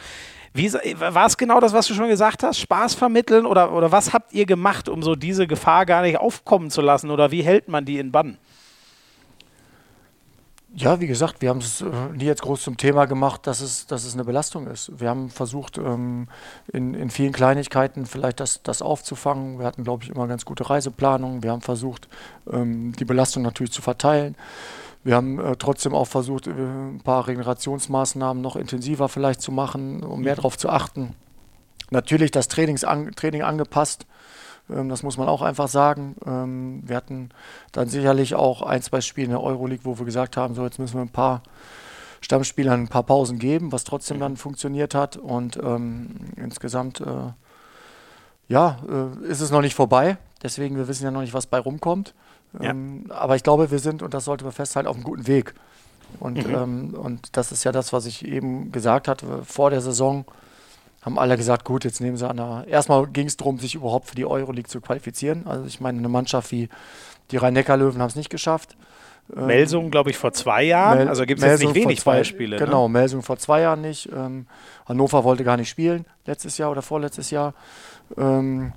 Wie, 0.54 0.72
war 0.72 1.26
es 1.26 1.36
genau 1.36 1.60
das, 1.60 1.72
was 1.72 1.86
du 1.86 1.94
schon 1.94 2.08
gesagt 2.08 2.42
hast? 2.42 2.58
Spaß 2.58 2.94
vermitteln 2.94 3.46
oder, 3.46 3.72
oder 3.72 3.92
was 3.92 4.12
habt 4.12 4.32
ihr 4.32 4.46
gemacht, 4.46 4.88
um 4.88 5.02
so 5.02 5.14
diese 5.14 5.46
Gefahr 5.46 5.86
gar 5.86 6.02
nicht 6.02 6.18
aufkommen 6.18 6.70
zu 6.70 6.80
lassen? 6.80 7.10
Oder 7.10 7.30
wie 7.30 7.42
hält 7.42 7.68
man 7.68 7.84
die 7.84 7.98
in 7.98 8.12
Bann? 8.12 8.38
Ja, 10.74 11.00
wie 11.00 11.06
gesagt, 11.06 11.40
wir 11.40 11.48
haben 11.48 11.58
es 11.58 11.80
äh, 11.80 11.86
nie 12.14 12.26
jetzt 12.26 12.42
groß 12.42 12.62
zum 12.62 12.76
Thema 12.76 13.06
gemacht, 13.06 13.46
dass 13.46 13.60
es, 13.60 13.86
dass 13.86 14.04
es 14.04 14.14
eine 14.14 14.24
Belastung 14.24 14.66
ist. 14.66 15.00
Wir 15.00 15.08
haben 15.08 15.30
versucht, 15.30 15.78
ähm, 15.78 16.28
in, 16.72 16.92
in 16.92 17.08
vielen 17.08 17.32
Kleinigkeiten 17.32 18.04
vielleicht 18.04 18.38
das, 18.38 18.62
das 18.62 18.82
aufzufangen. 18.82 19.58
Wir 19.58 19.66
hatten, 19.66 19.82
glaube 19.82 20.04
ich, 20.04 20.10
immer 20.10 20.26
ganz 20.28 20.44
gute 20.44 20.68
Reiseplanungen. 20.68 21.42
Wir 21.42 21.52
haben 21.52 21.62
versucht, 21.62 22.06
ähm, 22.50 22.92
die 22.92 23.06
Belastung 23.06 23.42
natürlich 23.42 23.72
zu 23.72 23.80
verteilen. 23.80 24.36
Wir 25.08 25.16
haben 25.16 25.40
äh, 25.40 25.56
trotzdem 25.56 25.94
auch 25.94 26.04
versucht, 26.04 26.48
äh, 26.48 26.50
ein 26.50 27.00
paar 27.02 27.26
Regenerationsmaßnahmen 27.26 28.42
noch 28.42 28.56
intensiver 28.56 29.08
vielleicht 29.08 29.40
zu 29.40 29.50
machen, 29.50 30.02
um 30.02 30.20
mehr 30.20 30.34
mhm. 30.34 30.36
darauf 30.36 30.58
zu 30.58 30.68
achten. 30.68 31.14
Natürlich 31.88 32.30
das 32.30 32.48
Trainings 32.48 32.84
an, 32.84 33.12
Training 33.12 33.40
angepasst, 33.40 34.04
ähm, 34.68 34.90
das 34.90 35.02
muss 35.02 35.16
man 35.16 35.26
auch 35.26 35.40
einfach 35.40 35.68
sagen. 35.68 36.14
Ähm, 36.26 36.82
wir 36.84 36.94
hatten 36.94 37.30
dann 37.72 37.88
sicherlich 37.88 38.34
auch 38.34 38.60
ein, 38.60 38.82
zwei 38.82 39.00
Spiele 39.00 39.24
in 39.24 39.30
der 39.30 39.42
Euroleague, 39.42 39.86
wo 39.86 39.98
wir 39.98 40.04
gesagt 40.04 40.36
haben, 40.36 40.54
so 40.54 40.62
jetzt 40.62 40.78
müssen 40.78 40.96
wir 40.96 41.00
ein 41.06 41.08
paar 41.08 41.42
Stammspielern 42.20 42.82
ein 42.82 42.88
paar 42.88 43.04
Pausen 43.04 43.38
geben, 43.38 43.72
was 43.72 43.84
trotzdem 43.84 44.18
mhm. 44.18 44.20
dann 44.20 44.36
funktioniert 44.36 44.94
hat. 44.94 45.16
Und 45.16 45.56
ähm, 45.56 46.16
insgesamt, 46.36 47.00
äh, 47.00 47.32
ja, 48.48 48.76
äh, 48.86 49.26
ist 49.26 49.40
es 49.40 49.50
noch 49.50 49.62
nicht 49.62 49.74
vorbei. 49.74 50.18
Deswegen, 50.42 50.76
wir 50.76 50.86
wissen 50.86 51.04
ja 51.04 51.10
noch 51.10 51.22
nicht, 51.22 51.32
was 51.32 51.46
bei 51.46 51.58
rumkommt. 51.58 52.12
Ja. 52.60 52.70
Ähm, 52.70 53.06
aber 53.10 53.36
ich 53.36 53.42
glaube, 53.42 53.70
wir 53.70 53.78
sind, 53.78 54.02
und 54.02 54.14
das 54.14 54.24
sollte 54.24 54.44
man 54.44 54.52
festhalten, 54.52 54.88
auf 54.88 54.96
einem 54.96 55.04
guten 55.04 55.26
Weg. 55.26 55.54
Und, 56.20 56.46
mhm. 56.46 56.54
ähm, 56.54 56.94
und 56.94 57.36
das 57.36 57.52
ist 57.52 57.64
ja 57.64 57.72
das, 57.72 57.92
was 57.92 58.06
ich 58.06 58.24
eben 58.24 58.72
gesagt 58.72 59.08
hatte. 59.08 59.44
Vor 59.44 59.70
der 59.70 59.80
Saison 59.80 60.24
haben 61.02 61.18
alle 61.18 61.36
gesagt, 61.36 61.64
gut, 61.64 61.84
jetzt 61.84 62.00
nehmen 62.00 62.16
sie 62.16 62.28
an 62.28 62.38
der. 62.38 62.64
Erstmal 62.66 63.06
ging 63.06 63.26
es 63.26 63.36
darum, 63.36 63.58
sich 63.58 63.74
überhaupt 63.74 64.08
für 64.08 64.16
die 64.16 64.26
Euroleague 64.26 64.68
zu 64.68 64.80
qualifizieren. 64.80 65.46
Also 65.46 65.66
ich 65.66 65.80
meine, 65.80 65.98
eine 65.98 66.08
Mannschaft 66.08 66.50
wie 66.50 66.68
die 67.30 67.36
Rhein-Neckar-Löwen 67.36 68.00
haben 68.00 68.08
es 68.08 68.16
nicht 68.16 68.30
geschafft. 68.30 68.76
Ähm, 69.36 69.46
Melsung, 69.46 69.90
glaube 69.90 70.10
ich, 70.10 70.16
vor 70.16 70.32
zwei 70.32 70.64
Jahren. 70.64 70.98
Mel 70.98 71.08
also 71.08 71.24
gibt 71.24 71.40
es 71.40 71.46
jetzt 71.46 71.60
nicht 71.60 71.74
wenig 71.74 72.00
zwei, 72.00 72.18
Beispiele. 72.18 72.56
Ne? 72.58 72.64
Genau, 72.64 72.88
ne? 72.88 72.92
Melsung 72.92 73.22
vor 73.22 73.36
zwei 73.36 73.60
Jahren 73.60 73.82
nicht. 73.82 74.08
Ähm, 74.12 74.46
Hannover 74.88 75.24
wollte 75.24 75.44
gar 75.44 75.56
nicht 75.56 75.68
spielen, 75.68 76.06
letztes 76.24 76.58
Jahr 76.58 76.70
oder 76.70 76.82
vorletztes 76.82 77.30
Jahr. 77.30 77.54
Ähm, 78.16 78.72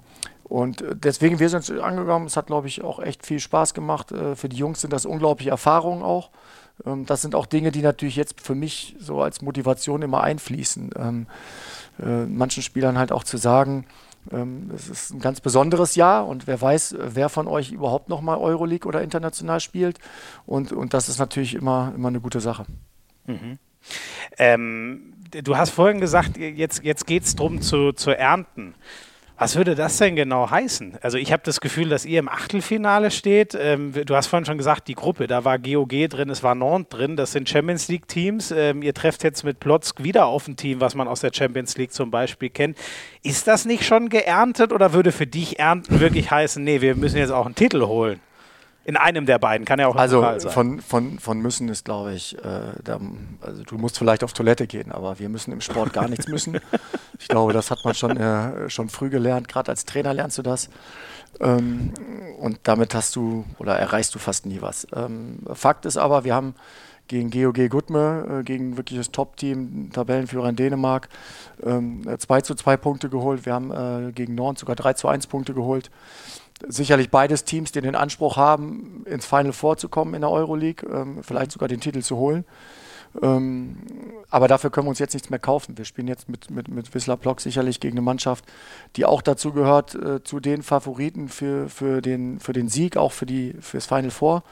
und 0.52 0.82
äh, 0.82 0.98
deswegen, 0.98 1.40
wir 1.40 1.48
sind 1.48 1.80
angekommen. 1.80 2.26
Es 2.26 2.36
hat, 2.36 2.48
glaube 2.48 2.68
ich, 2.68 2.84
auch 2.84 3.00
echt 3.00 3.26
viel 3.26 3.40
Spaß 3.40 3.74
gemacht. 3.74 4.12
Äh, 4.12 4.36
für 4.36 4.50
die 4.50 4.58
Jungs 4.58 4.82
sind 4.82 4.92
das 4.92 5.06
unglaubliche 5.06 5.50
Erfahrungen 5.50 6.04
auch. 6.04 6.30
Ähm, 6.86 7.06
das 7.06 7.22
sind 7.22 7.36
auch 7.36 7.46
Dinge, 7.46 7.72
die 7.72 7.82
natürlich 7.82 8.18
jetzt 8.18 8.42
für 8.42 8.54
mich 8.54 8.98
so 9.00 9.22
als 9.22 9.42
Motivation 9.42 10.02
immer 10.02 10.22
einfließen. 10.22 10.90
Ähm, 10.98 11.28
äh, 12.04 12.26
manchen 12.26 12.64
Spielern 12.64 12.98
halt 12.98 13.14
auch 13.14 13.24
zu 13.24 13.38
sagen, 13.38 13.86
ähm, 14.30 14.70
es 14.76 14.90
ist 14.90 15.12
ein 15.12 15.22
ganz 15.22 15.40
besonderes 15.40 15.96
Jahr 15.96 16.28
und 16.28 16.48
wer 16.48 16.60
weiß, 16.60 16.98
wer 17.00 17.30
von 17.30 17.48
euch 17.48 17.72
überhaupt 17.72 18.10
nochmal 18.10 18.38
Euroleague 18.38 18.90
oder 18.90 19.02
international 19.02 19.62
spielt. 19.62 20.00
Und, 20.46 20.74
und 20.74 20.94
das 20.94 21.08
ist 21.08 21.18
natürlich 21.18 21.56
immer, 21.56 21.94
immer 21.96 22.10
eine 22.10 22.20
gute 22.20 22.42
Sache. 22.42 22.66
Mhm. 23.26 23.58
Ähm, 24.38 25.14
du 25.32 25.56
hast 25.56 25.70
vorhin 25.70 26.02
gesagt, 26.02 26.36
jetzt, 26.36 26.84
jetzt 26.84 27.08
geht 27.08 27.24
es 27.24 27.38
darum 27.38 27.62
zu, 27.62 27.94
zu 27.94 28.12
ernten. 28.12 28.76
Was 29.42 29.56
würde 29.56 29.74
das 29.74 29.98
denn 29.98 30.16
genau 30.16 30.52
heißen? 30.52 31.00
Also 31.02 31.18
ich 31.18 31.34
habe 31.34 31.42
das 31.44 31.62
Gefühl, 31.62 31.90
dass 31.90 32.06
ihr 32.06 32.20
im 32.20 32.30
Achtelfinale 32.30 33.10
steht. 33.10 33.58
Ähm, 33.60 33.92
du 33.92 34.16
hast 34.16 34.28
vorhin 34.28 34.46
schon 34.46 34.60
gesagt, 34.60 34.88
die 34.88 34.94
Gruppe, 34.94 35.26
da 35.26 35.44
war 35.44 35.58
GOG 35.58 36.08
drin, 36.10 36.30
es 36.30 36.44
war 36.44 36.54
Nantes 36.54 36.96
drin, 36.96 37.16
das 37.16 37.32
sind 37.32 37.50
Champions 37.50 37.88
League 37.88 38.08
Teams. 38.08 38.52
Ähm, 38.52 38.84
ihr 38.84 38.94
trefft 38.94 39.24
jetzt 39.24 39.44
mit 39.44 39.60
Plotzk 39.60 40.04
wieder 40.04 40.28
auf 40.28 40.48
ein 40.48 40.58
Team, 40.58 40.80
was 40.80 40.94
man 40.94 41.08
aus 41.08 41.22
der 41.22 41.32
Champions 41.34 41.76
League 41.76 41.92
zum 41.92 42.12
Beispiel 42.12 42.52
kennt. 42.52 42.78
Ist 43.24 43.48
das 43.48 43.66
nicht 43.66 43.84
schon 43.84 44.10
geerntet 44.10 44.72
oder 44.72 44.94
würde 44.94 45.12
für 45.12 45.26
dich 45.26 45.58
ernten 45.58 46.00
wirklich 46.00 46.30
heißen, 46.32 46.64
nee, 46.64 46.82
wir 46.82 46.96
müssen 46.96 47.18
jetzt 47.18 47.32
auch 47.32 47.48
einen 47.48 47.56
Titel 47.56 47.82
holen? 47.88 48.20
In 48.84 48.98
einem 48.98 49.28
der 49.28 49.38
beiden, 49.38 49.64
kann 49.66 49.80
ja 49.80 49.88
auch 49.88 49.96
Also 49.96 50.50
von, 50.50 50.82
von, 50.82 51.20
von 51.20 51.40
müssen 51.40 51.70
ist, 51.70 51.86
glaube 51.86 52.14
ich, 52.14 52.36
äh, 52.40 52.74
da, 52.84 53.00
also 53.42 53.64
du 53.64 53.78
musst 53.78 54.00
vielleicht 54.00 54.24
auf 54.24 54.34
Toilette 54.34 54.66
gehen, 54.66 54.92
aber 54.92 55.20
wir 55.20 55.30
müssen 55.30 55.52
im 55.52 55.62
Sport 55.62 55.94
gar 55.94 56.08
nichts 56.08 56.28
müssen. 56.28 56.60
Ich 57.20 57.28
glaube, 57.28 57.54
das 57.54 57.70
hat 57.70 57.78
man 57.86 57.94
schon, 57.94 58.18
äh, 58.18 58.68
schon 58.72 58.90
früh 58.90 59.10
gelernt, 59.12 59.48
gerade 59.48 59.70
als 59.70 59.86
Trainer 59.86 60.14
lernst 60.16 60.40
du 60.40 60.42
das. 60.42 60.70
Ähm, 61.40 61.94
und 62.40 62.60
damit 62.64 62.96
hast 62.96 63.16
du 63.16 63.46
oder 63.60 63.78
erreichst 63.78 64.16
du 64.16 64.20
fast 64.20 64.48
nie 64.48 64.62
was. 64.62 64.88
Ähm, 64.96 65.40
Fakt 65.54 65.86
ist 65.86 65.98
aber, 65.98 66.24
wir 66.24 66.34
haben 66.34 66.56
gegen 67.08 67.30
GOG 67.30 67.70
Gutme, 67.70 68.40
äh, 68.40 68.44
gegen 68.44 68.78
wirklich 68.78 68.98
das 68.98 69.12
Top-Team, 69.12 69.92
Tabellenführer 69.94 70.50
in 70.50 70.56
Dänemark, 70.56 71.10
ähm, 71.64 72.08
2 72.18 72.42
zu 72.42 72.56
2 72.56 72.78
Punkte 72.78 73.10
geholt. 73.10 73.46
Wir 73.46 73.54
haben 73.54 73.72
äh, 73.72 74.12
gegen 74.12 74.34
Nord 74.34 74.58
sogar 74.58 74.76
3 74.76 74.94
zu 74.94 75.08
1 75.08 75.28
Punkte 75.28 75.54
geholt 75.54 75.92
sicherlich 76.68 77.10
beides 77.10 77.44
Teams, 77.44 77.72
die 77.72 77.82
den 77.82 77.96
Anspruch 77.96 78.38
haben, 78.38 79.04
ins 79.06 79.26
Final 79.26 79.54
vorzukommen 79.54 80.14
in 80.14 80.22
der 80.22 80.30
Euroleague, 80.30 80.90
ähm, 80.90 81.24
vielleicht 81.24 81.52
sogar 81.52 81.68
den 81.68 81.80
Titel 81.80 82.02
zu 82.02 82.18
holen. 82.18 82.46
Ähm, 83.22 83.78
aber 84.30 84.48
dafür 84.48 84.70
können 84.70 84.86
wir 84.86 84.92
uns 84.92 85.00
jetzt 85.00 85.14
nichts 85.14 85.30
mehr 85.30 85.40
kaufen. 85.40 85.78
Wir 85.78 85.86
spielen 85.86 86.08
jetzt 86.08 86.30
mit, 86.30 86.50
mit, 86.50 86.70
mit 86.70 86.94
Wisla 86.94 87.16
Block 87.16 87.42
sicherlich 87.42 87.80
gegen 87.80 87.98
eine 87.98 88.02
Mannschaft, 88.02 88.46
die 88.96 89.06
auch 89.06 89.22
dazu 89.22 89.52
gehört, 89.52 89.96
äh, 89.96 90.24
zu 90.24 90.40
den 90.40 90.64
Favoriten 90.64 91.28
für, 91.28 91.68
für, 91.68 92.02
den, 92.02 92.40
für 92.40 92.54
den 92.54 92.70
Sieg, 92.70 92.96
auch 92.96 93.12
für, 93.12 93.26
die, 93.26 93.56
für 93.60 93.78
das 93.78 93.86
Final 93.86 94.12
Four. 94.12 94.44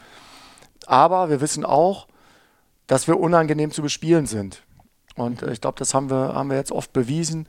Aber 0.86 1.30
wir 1.30 1.40
wissen 1.40 1.64
auch, 1.64 2.08
dass 2.88 3.08
wir 3.08 3.20
unangenehm 3.20 3.72
zu 3.72 3.82
bespielen 3.82 4.26
sind. 4.26 4.64
Und 5.16 5.42
äh, 5.42 5.52
ich 5.54 5.62
glaube, 5.62 5.80
das 5.80 5.94
haben 5.94 6.10
wir, 6.10 6.34
haben 6.34 6.50
wir 6.50 6.58
jetzt 6.58 6.72
oft 6.72 6.92
bewiesen. 6.92 7.48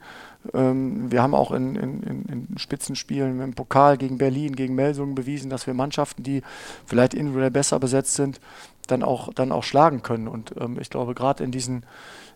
Ähm, 0.55 1.11
wir 1.13 1.23
haben 1.23 1.35
auch 1.35 1.51
in, 1.53 1.77
in, 1.77 2.03
in, 2.03 2.59
Spitzenspielen 2.59 3.41
im 3.41 3.55
Pokal 3.55 3.99
gegen 3.99 4.19
Berlin, 4.19 4.57
gegen 4.57 4.75
Melsungen 4.75 5.15
bewiesen, 5.15 5.51
dass 5.51 5.67
wir 5.67 5.75
Mannschaften, 5.75 6.23
die 6.23 6.43
vielleicht 6.87 7.15
individuell 7.15 7.51
besser 7.51 7.79
besetzt 7.79 8.15
sind, 8.15 8.41
dann 8.87 9.03
auch, 9.03 9.33
dann 9.35 9.53
auch 9.53 9.65
schlagen 9.65 10.03
können. 10.03 10.29
Und 10.29 10.55
ähm, 10.59 10.79
ich 10.81 10.91
glaube, 10.91 11.15
gerade 11.15 11.45
in 11.45 11.51
diesen, 11.51 11.85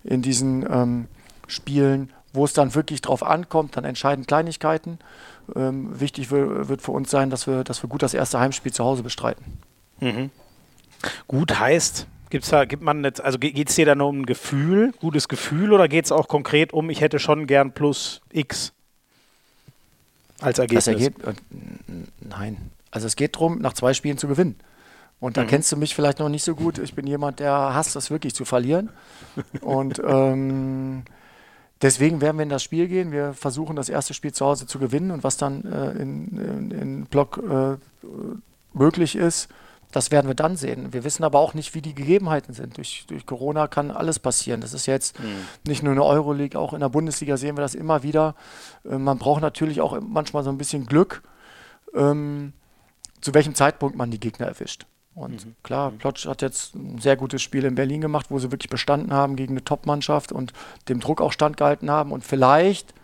in 0.02 0.23
diesen 0.23 0.66
ähm, 0.70 1.08
Spielen, 1.46 2.12
wo 2.32 2.44
es 2.44 2.52
dann 2.52 2.75
wirklich 2.75 3.00
drauf 3.00 3.23
ankommt, 3.23 3.76
dann 3.76 3.84
entscheiden 3.84 4.26
Kleinigkeiten. 4.26 4.99
Ähm, 5.54 6.00
wichtig 6.00 6.30
wird 6.30 6.82
für 6.82 6.92
uns 6.92 7.11
sein, 7.11 7.30
dass 7.30 7.46
wir, 7.46 7.64
dass 7.64 7.82
wir 7.82 7.88
gut 7.88 8.02
das 8.02 8.14
erste 8.14 8.40
Heimspiel 8.40 8.73
zu 8.73 8.84
Hause 8.84 9.02
bestreiten. 9.02 9.44
Mhm. 10.00 10.30
Gut 11.28 11.58
heißt, 11.58 12.06
Gibt's 12.35 12.49
da, 12.49 12.64
gibt 12.64 12.83
man 12.83 13.05
jetzt, 13.05 13.21
also 13.21 13.38
geht 13.38 13.69
es 13.69 13.76
dir 13.76 13.87
da 13.87 13.95
nur 13.95 14.09
um 14.09 14.23
ein 14.23 14.26
Gefühl, 14.26 14.91
gutes 14.99 15.29
Gefühl, 15.29 15.73
oder 15.73 15.87
geht 15.87 16.07
es 16.07 16.11
auch 16.11 16.26
konkret 16.26 16.73
um, 16.73 16.91
ich 16.91 17.00
hätte 17.00 17.21
schon 17.21 17.47
gern 17.47 17.71
plus 17.71 18.23
X 18.33 18.73
als 20.41 20.59
Ergebnis? 20.59 20.87
Das 20.87 20.95
Ergebnis 20.95 21.37
nein. 22.29 22.57
Also 22.91 23.07
es 23.07 23.14
geht 23.14 23.37
darum, 23.37 23.61
nach 23.61 23.75
zwei 23.75 23.95
Spielen 23.95 24.19
zu 24.19 24.26
gewinnen. 24.26 24.57
Und 25.21 25.37
da 25.37 25.45
mhm. 25.45 25.47
kennst 25.47 25.71
du 25.71 25.76
mich 25.76 25.95
vielleicht 25.95 26.19
noch 26.19 26.29
nicht 26.29 26.43
so 26.43 26.57
gut. 26.57 26.79
Ich 26.79 26.97
bin 26.97 27.07
jemand, 27.07 27.38
der 27.38 27.53
hasst 27.53 27.95
das 27.95 28.11
wirklich 28.11 28.35
zu 28.35 28.45
verlieren. 28.45 28.91
Und 29.61 30.03
ähm, 30.05 31.05
deswegen 31.83 32.21
werden 32.21 32.37
wir 32.38 32.43
in 32.43 32.49
das 32.49 32.64
Spiel 32.64 32.88
gehen. 32.88 33.12
Wir 33.12 33.33
versuchen, 33.35 33.76
das 33.76 33.88
erste 33.88 34.12
Spiel 34.12 34.33
zu 34.33 34.45
Hause 34.45 34.67
zu 34.67 34.81
gewinnen. 34.81 35.12
Und 35.12 35.23
was 35.23 35.37
dann 35.37 35.64
äh, 35.71 35.93
in, 36.03 36.37
in, 36.37 36.71
in 36.73 37.05
Block 37.05 37.38
äh, 37.38 37.76
möglich 38.76 39.14
ist, 39.14 39.49
das 39.95 40.11
werden 40.11 40.27
wir 40.27 40.35
dann 40.35 40.57
sehen. 40.57 40.93
Wir 40.93 41.05
wissen 41.05 41.23
aber 41.23 41.39
auch 41.39 41.55
nicht, 41.55 41.73
wie 41.77 41.81
die 41.81 41.95
Gegebenheiten 41.95 42.53
sind. 42.53 42.79
Durch, 42.79 43.05
durch 43.07 43.27
Corona 43.27 43.69
kann 43.69 43.93
alles 43.93 44.19
passieren. 44.19 44.61
Das 44.61 44.75
ist 44.75 44.87
jetzt 44.87 45.21
mhm. 45.21 45.47
nicht 45.69 45.85
nur 45.85 45.93
in 45.93 46.01
der 46.01 46.07
Euroleague, 46.07 46.59
auch 46.59 46.73
in 46.73 46.81
der 46.81 46.89
Bundesliga 46.89 47.37
sehen 47.37 47.57
wir 47.57 47.63
das 47.63 47.77
immer 47.77 48.03
wieder. 48.03 48.35
Äh, 48.85 48.99
man 48.99 49.19
braucht 49.19 49.41
natürlich 49.41 49.81
auch 49.81 49.97
manchmal 50.01 50.43
so 50.43 50.51
ein 50.51 50.59
bisschen 50.59 50.87
Glück, 50.87 51.23
ähm, 51.95 52.55
zu 53.21 53.35
welchem 53.35 53.55
Zeitpunkt 53.55 53.97
man 53.97 54.11
die 54.11 54.19
Gegner 54.19 54.47
erwischt. 54.47 54.85
Und 55.15 55.47
mhm. 55.47 55.55
klar, 55.63 55.93
mhm. 55.93 55.99
Plotsch 55.99 56.27
hat 56.27 56.43
jetzt 56.43 56.75
ein 56.75 56.99
sehr 56.99 57.17
gutes 57.17 57.41
Spiel 57.41 57.65
in 57.65 57.77
Berlin 57.77 58.01
gemacht, 58.01 58.27
wo 58.31 58.41
sie 58.41 58.51
wirklich 58.51 58.71
bestanden 58.71 59.13
haben 59.13 59.37
gegen 59.37 59.53
eine 59.53 59.63
Top-Mannschaft 59.63 60.33
und 60.33 60.53
dem 60.89 60.99
Druck 60.99 61.21
auch 61.21 61.31
standgehalten 61.31 61.89
haben. 61.89 62.11
Und 62.11 62.25
vielleicht, 62.25 62.95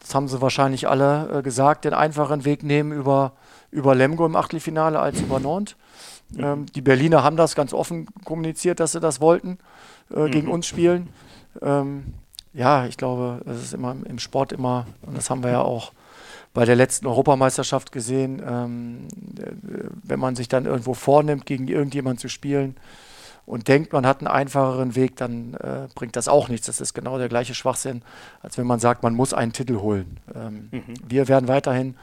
das 0.00 0.14
haben 0.14 0.28
sie 0.28 0.42
wahrscheinlich 0.42 0.86
alle 0.86 1.38
äh, 1.38 1.42
gesagt, 1.42 1.86
den 1.86 1.94
einfachen 1.94 2.44
Weg 2.44 2.62
nehmen 2.62 2.92
über 2.92 3.32
über 3.70 3.94
Lemgo 3.94 4.26
im 4.26 4.36
Achtelfinale 4.36 4.98
als 4.98 5.20
über 5.20 5.40
Nantes. 5.40 5.76
Ähm, 6.38 6.66
die 6.66 6.82
Berliner 6.82 7.22
haben 7.22 7.36
das 7.36 7.54
ganz 7.54 7.72
offen 7.72 8.06
kommuniziert, 8.24 8.80
dass 8.80 8.92
sie 8.92 9.00
das 9.00 9.20
wollten, 9.20 9.58
äh, 10.14 10.20
mhm. 10.20 10.30
gegen 10.30 10.48
uns 10.48 10.66
spielen. 10.66 11.08
Ähm, 11.62 12.14
ja, 12.52 12.86
ich 12.86 12.96
glaube, 12.96 13.40
das 13.44 13.62
ist 13.62 13.74
immer 13.74 13.96
im 14.04 14.18
Sport 14.18 14.52
immer, 14.52 14.86
und 15.02 15.16
das 15.16 15.30
haben 15.30 15.42
wir 15.42 15.50
ja 15.50 15.60
auch 15.62 15.92
bei 16.54 16.64
der 16.64 16.76
letzten 16.76 17.06
Europameisterschaft 17.06 17.92
gesehen, 17.92 18.42
ähm, 18.46 19.08
wenn 20.02 20.18
man 20.18 20.34
sich 20.34 20.48
dann 20.48 20.66
irgendwo 20.66 20.94
vornimmt, 20.94 21.46
gegen 21.46 21.68
irgendjemanden 21.68 22.18
zu 22.18 22.28
spielen 22.28 22.76
und 23.46 23.68
denkt, 23.68 23.92
man 23.92 24.04
hat 24.06 24.18
einen 24.18 24.28
einfacheren 24.28 24.94
Weg, 24.94 25.16
dann 25.16 25.54
äh, 25.54 25.88
bringt 25.94 26.16
das 26.16 26.26
auch 26.26 26.48
nichts. 26.48 26.66
Das 26.66 26.80
ist 26.80 26.94
genau 26.94 27.16
der 27.16 27.28
gleiche 27.28 27.54
Schwachsinn, 27.54 28.02
als 28.42 28.58
wenn 28.58 28.66
man 28.66 28.80
sagt, 28.80 29.02
man 29.02 29.14
muss 29.14 29.32
einen 29.32 29.52
Titel 29.52 29.76
holen. 29.76 30.18
Ähm, 30.34 30.68
mhm. 30.70 30.94
Wir 31.06 31.28
werden 31.28 31.48
weiterhin 31.48 31.94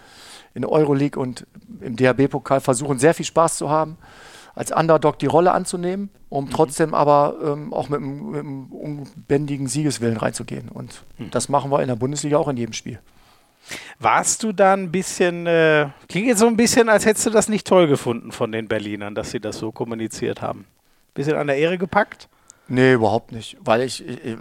in 0.55 0.61
der 0.61 0.71
Euroleague 0.71 1.21
und 1.21 1.45
im 1.81 1.95
DHB-Pokal 1.95 2.61
versuchen, 2.61 2.97
sehr 2.97 3.13
viel 3.13 3.25
Spaß 3.25 3.57
zu 3.57 3.69
haben, 3.69 3.97
als 4.55 4.71
Underdog 4.71 5.19
die 5.19 5.25
Rolle 5.25 5.51
anzunehmen, 5.51 6.09
um 6.29 6.45
mhm. 6.45 6.49
trotzdem 6.49 6.93
aber 6.93 7.35
ähm, 7.43 7.73
auch 7.73 7.89
mit 7.89 7.99
einem, 7.99 8.31
mit 8.31 8.39
einem, 8.39 8.71
unbändigen 8.71 9.67
Siegeswillen 9.67 10.17
reinzugehen. 10.17 10.69
Und 10.69 11.03
mhm. 11.17 11.29
das 11.31 11.49
machen 11.49 11.71
wir 11.71 11.81
in 11.81 11.89
der 11.89 11.97
Bundesliga 11.97 12.37
auch 12.37 12.47
in 12.47 12.57
jedem 12.57 12.73
Spiel. 12.73 12.99
Warst 13.99 14.43
du 14.43 14.53
da 14.53 14.73
ein 14.73 14.91
bisschen, 14.91 15.45
äh, 15.45 15.89
klingt 16.07 16.27
jetzt 16.27 16.39
so 16.39 16.47
ein 16.47 16.55
bisschen, 16.55 16.87
als 16.87 17.05
hättest 17.05 17.25
du 17.25 17.29
das 17.31 17.49
nicht 17.49 17.67
toll 17.67 17.87
gefunden 17.87 18.31
von 18.31 18.51
den 18.51 18.67
Berlinern, 18.67 19.13
dass 19.13 19.31
sie 19.31 19.39
das 19.39 19.57
so 19.57 19.71
kommuniziert 19.71 20.41
haben. 20.41 20.65
Bisschen 21.13 21.35
an 21.35 21.47
der 21.47 21.57
Ehre 21.57 21.77
gepackt? 21.77 22.29
Nee, 22.67 22.93
überhaupt 22.93 23.31
nicht. 23.31 23.57
Weil 23.59 23.81
ich, 23.81 24.07
ich 24.07 24.37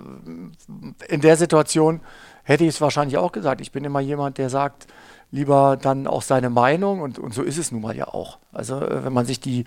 in 1.08 1.20
der 1.20 1.36
Situation 1.36 2.00
hätte 2.42 2.64
ich 2.64 2.70
es 2.70 2.80
wahrscheinlich 2.80 3.16
auch 3.16 3.32
gesagt. 3.32 3.60
Ich 3.60 3.72
bin 3.72 3.84
immer 3.84 4.00
jemand, 4.00 4.38
der 4.38 4.50
sagt, 4.50 4.86
lieber 5.34 5.76
dann 5.76 6.06
auch 6.06 6.22
seine 6.22 6.48
Meinung 6.48 7.00
und, 7.00 7.18
und 7.18 7.34
so 7.34 7.42
ist 7.42 7.58
es 7.58 7.72
nun 7.72 7.82
mal 7.82 7.96
ja 7.96 8.06
auch. 8.06 8.38
Also 8.52 8.80
äh, 8.80 9.04
wenn 9.04 9.12
man 9.12 9.26
sich 9.26 9.40
die, 9.40 9.64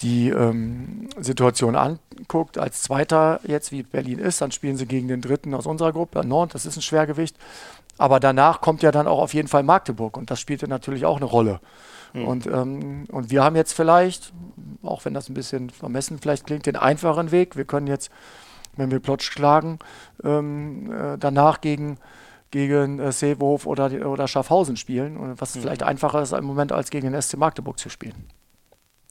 die 0.00 0.30
ähm, 0.30 1.10
Situation 1.18 1.76
anguckt, 1.76 2.56
als 2.56 2.82
Zweiter 2.82 3.40
jetzt, 3.46 3.72
wie 3.72 3.82
Berlin 3.82 4.18
ist, 4.18 4.40
dann 4.40 4.52
spielen 4.52 4.78
sie 4.78 4.86
gegen 4.86 5.06
den 5.06 5.20
Dritten 5.20 5.52
aus 5.52 5.66
unserer 5.66 5.92
Gruppe, 5.92 6.26
Nord, 6.26 6.54
das 6.54 6.64
ist 6.64 6.76
ein 6.76 6.82
Schwergewicht. 6.82 7.36
Aber 7.98 8.20
danach 8.20 8.62
kommt 8.62 8.82
ja 8.82 8.90
dann 8.90 9.06
auch 9.06 9.18
auf 9.18 9.34
jeden 9.34 9.48
Fall 9.48 9.62
Magdeburg 9.62 10.16
und 10.16 10.30
das 10.30 10.40
spielte 10.40 10.66
natürlich 10.66 11.04
auch 11.04 11.16
eine 11.16 11.26
Rolle. 11.26 11.60
Mhm. 12.14 12.24
Und, 12.26 12.46
ähm, 12.46 13.04
und 13.12 13.30
wir 13.30 13.44
haben 13.44 13.56
jetzt 13.56 13.74
vielleicht, 13.74 14.32
auch 14.82 15.04
wenn 15.04 15.12
das 15.12 15.28
ein 15.28 15.34
bisschen 15.34 15.68
vermessen 15.68 16.18
vielleicht 16.20 16.46
klingt, 16.46 16.64
den 16.64 16.76
einfachen 16.76 17.32
Weg. 17.32 17.54
Wir 17.56 17.66
können 17.66 17.86
jetzt, 17.86 18.10
wenn 18.76 18.90
wir 18.90 19.00
Plotsch 19.00 19.30
schlagen, 19.30 19.78
ähm, 20.24 20.90
äh, 20.90 21.18
danach 21.18 21.60
gegen 21.60 21.98
gegen 22.50 22.98
äh, 22.98 23.12
Seehof 23.12 23.66
oder, 23.66 24.08
oder 24.08 24.28
Schaffhausen 24.28 24.76
spielen, 24.76 25.34
was 25.38 25.54
mhm. 25.54 25.60
vielleicht 25.60 25.82
einfacher 25.82 26.22
ist 26.22 26.32
im 26.32 26.44
Moment 26.44 26.72
als 26.72 26.90
gegen 26.90 27.10
den 27.10 27.20
SC 27.20 27.36
Magdeburg 27.36 27.78
zu 27.78 27.88
spielen. 27.88 28.26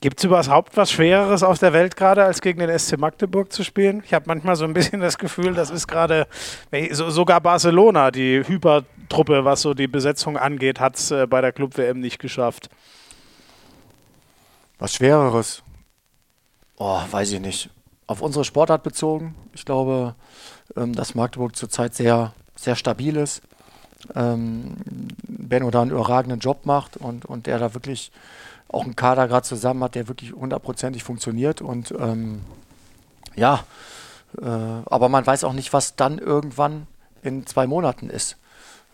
Gibt 0.02 0.20
es 0.20 0.26
überhaupt 0.26 0.76
was 0.78 0.92
Schwereres 0.92 1.42
auf 1.42 1.58
der 1.58 1.74
Welt 1.74 1.96
gerade, 1.96 2.26
als 2.26 2.42
gegen 2.42 2.60
den 2.60 2.78
SC 2.78 2.98
Magdeburg 2.98 3.52
zu 3.52 3.64
spielen? 3.64 4.04
Ich 4.06 4.14
habe 4.14 4.26
manchmal 4.28 4.56
so 4.56 4.66
ein 4.66 4.74
bisschen 4.74 5.00
das 5.00 5.18
Gefühl, 5.18 5.54
das 5.54 5.70
ist 5.70 5.88
gerade, 5.88 6.28
so, 6.92 7.10
sogar 7.10 7.42
Barcelona, 7.42 8.12
die 8.12 8.44
Hypertruppe, 8.46 9.46
was 9.46 9.62
so 9.62 9.74
die 9.74 9.88
Besetzung 9.88 10.38
angeht, 10.38 10.80
hat 10.80 10.98
es 10.98 11.12
äh, 11.12 11.26
bei 11.28 11.42
der 11.42 11.54
Club-WM 11.54 12.00
nicht 12.00 12.20
geschafft. 12.20 12.70
Was 14.78 14.94
Schwereres? 14.94 15.64
Oh, 16.78 17.02
weiß 17.10 17.32
ich 17.32 17.40
nicht. 17.40 17.70
Auf 18.06 18.22
unsere 18.22 18.44
Sportart 18.44 18.84
bezogen. 18.84 19.34
Ich 19.54 19.66
glaube, 19.66 20.16
ähm, 20.76 20.94
dass 20.94 21.16
Magdeburg 21.16 21.56
zurzeit 21.56 21.96
sehr 21.96 22.34
sehr 22.56 22.76
stabil 22.76 23.16
ist. 23.18 23.42
Ähm, 24.14 24.76
Benno 25.28 25.72
da 25.72 25.82
einen 25.82 25.92
überragenden 25.92 26.40
Job 26.40 26.66
macht 26.66 26.98
und, 26.98 27.26
und 27.26 27.48
der 27.48 27.60
da 27.60 27.74
wirklich 27.74 28.12
auch 28.68 28.84
einen 28.84 28.96
Kader 28.96 29.28
gerade 29.28 29.46
zusammen 29.46 29.84
hat, 29.84 29.96
der 29.96 30.08
wirklich 30.08 30.34
hundertprozentig 30.34 31.04
funktioniert. 31.04 31.62
Und 31.62 31.94
ähm, 31.98 32.42
ja, 33.36 33.64
äh, 34.42 34.46
aber 34.46 35.10
man 35.10 35.26
weiß 35.26 35.44
auch 35.44 35.54
nicht, 35.54 35.74
was 35.74 35.96
dann 35.96 36.20
irgendwann 36.20 36.88
in 37.24 37.46
zwei 37.46 37.68
Monaten 37.68 38.10
ist. 38.10 38.38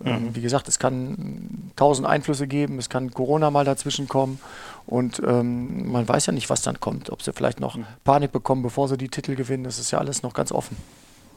Ähm, 0.04 0.26
mhm. 0.26 0.36
Wie 0.36 0.42
gesagt, 0.42 0.68
es 0.68 0.80
kann 0.80 1.72
tausend 1.76 2.08
Einflüsse 2.08 2.48
geben, 2.48 2.80
es 2.80 2.90
kann 2.90 3.12
Corona 3.12 3.52
mal 3.52 3.66
dazwischen 3.66 4.08
kommen 4.08 4.40
und 4.88 5.22
ähm, 5.26 5.92
man 5.92 6.08
weiß 6.08 6.26
ja 6.26 6.34
nicht, 6.34 6.50
was 6.50 6.62
dann 6.62 6.80
kommt. 6.80 7.10
Ob 7.12 7.22
sie 7.22 7.34
vielleicht 7.34 7.60
noch 7.60 7.76
mhm. 7.76 7.86
Panik 8.04 8.32
bekommen, 8.32 8.64
bevor 8.64 8.88
sie 8.88 8.98
die 8.98 9.10
Titel 9.10 9.36
gewinnen, 9.36 9.64
das 9.64 9.80
ist 9.80 9.92
ja 9.92 10.00
alles 10.00 10.24
noch 10.24 10.34
ganz 10.34 10.52
offen. 10.52 10.76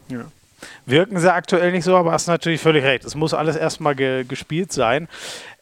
Ja. 0.08 0.24
Wirken 0.87 1.18
sie 1.18 1.33
aktuell 1.33 1.73
nicht 1.73 1.85
so, 1.85 1.97
aber 1.97 2.12
hast 2.12 2.26
natürlich 2.26 2.61
völlig 2.61 2.85
recht. 2.85 3.04
Es 3.04 3.14
muss 3.14 3.35
alles 3.35 3.56
erstmal 3.56 3.94
ge 3.94 4.25
gespielt 4.25 4.73
sein. 4.73 5.09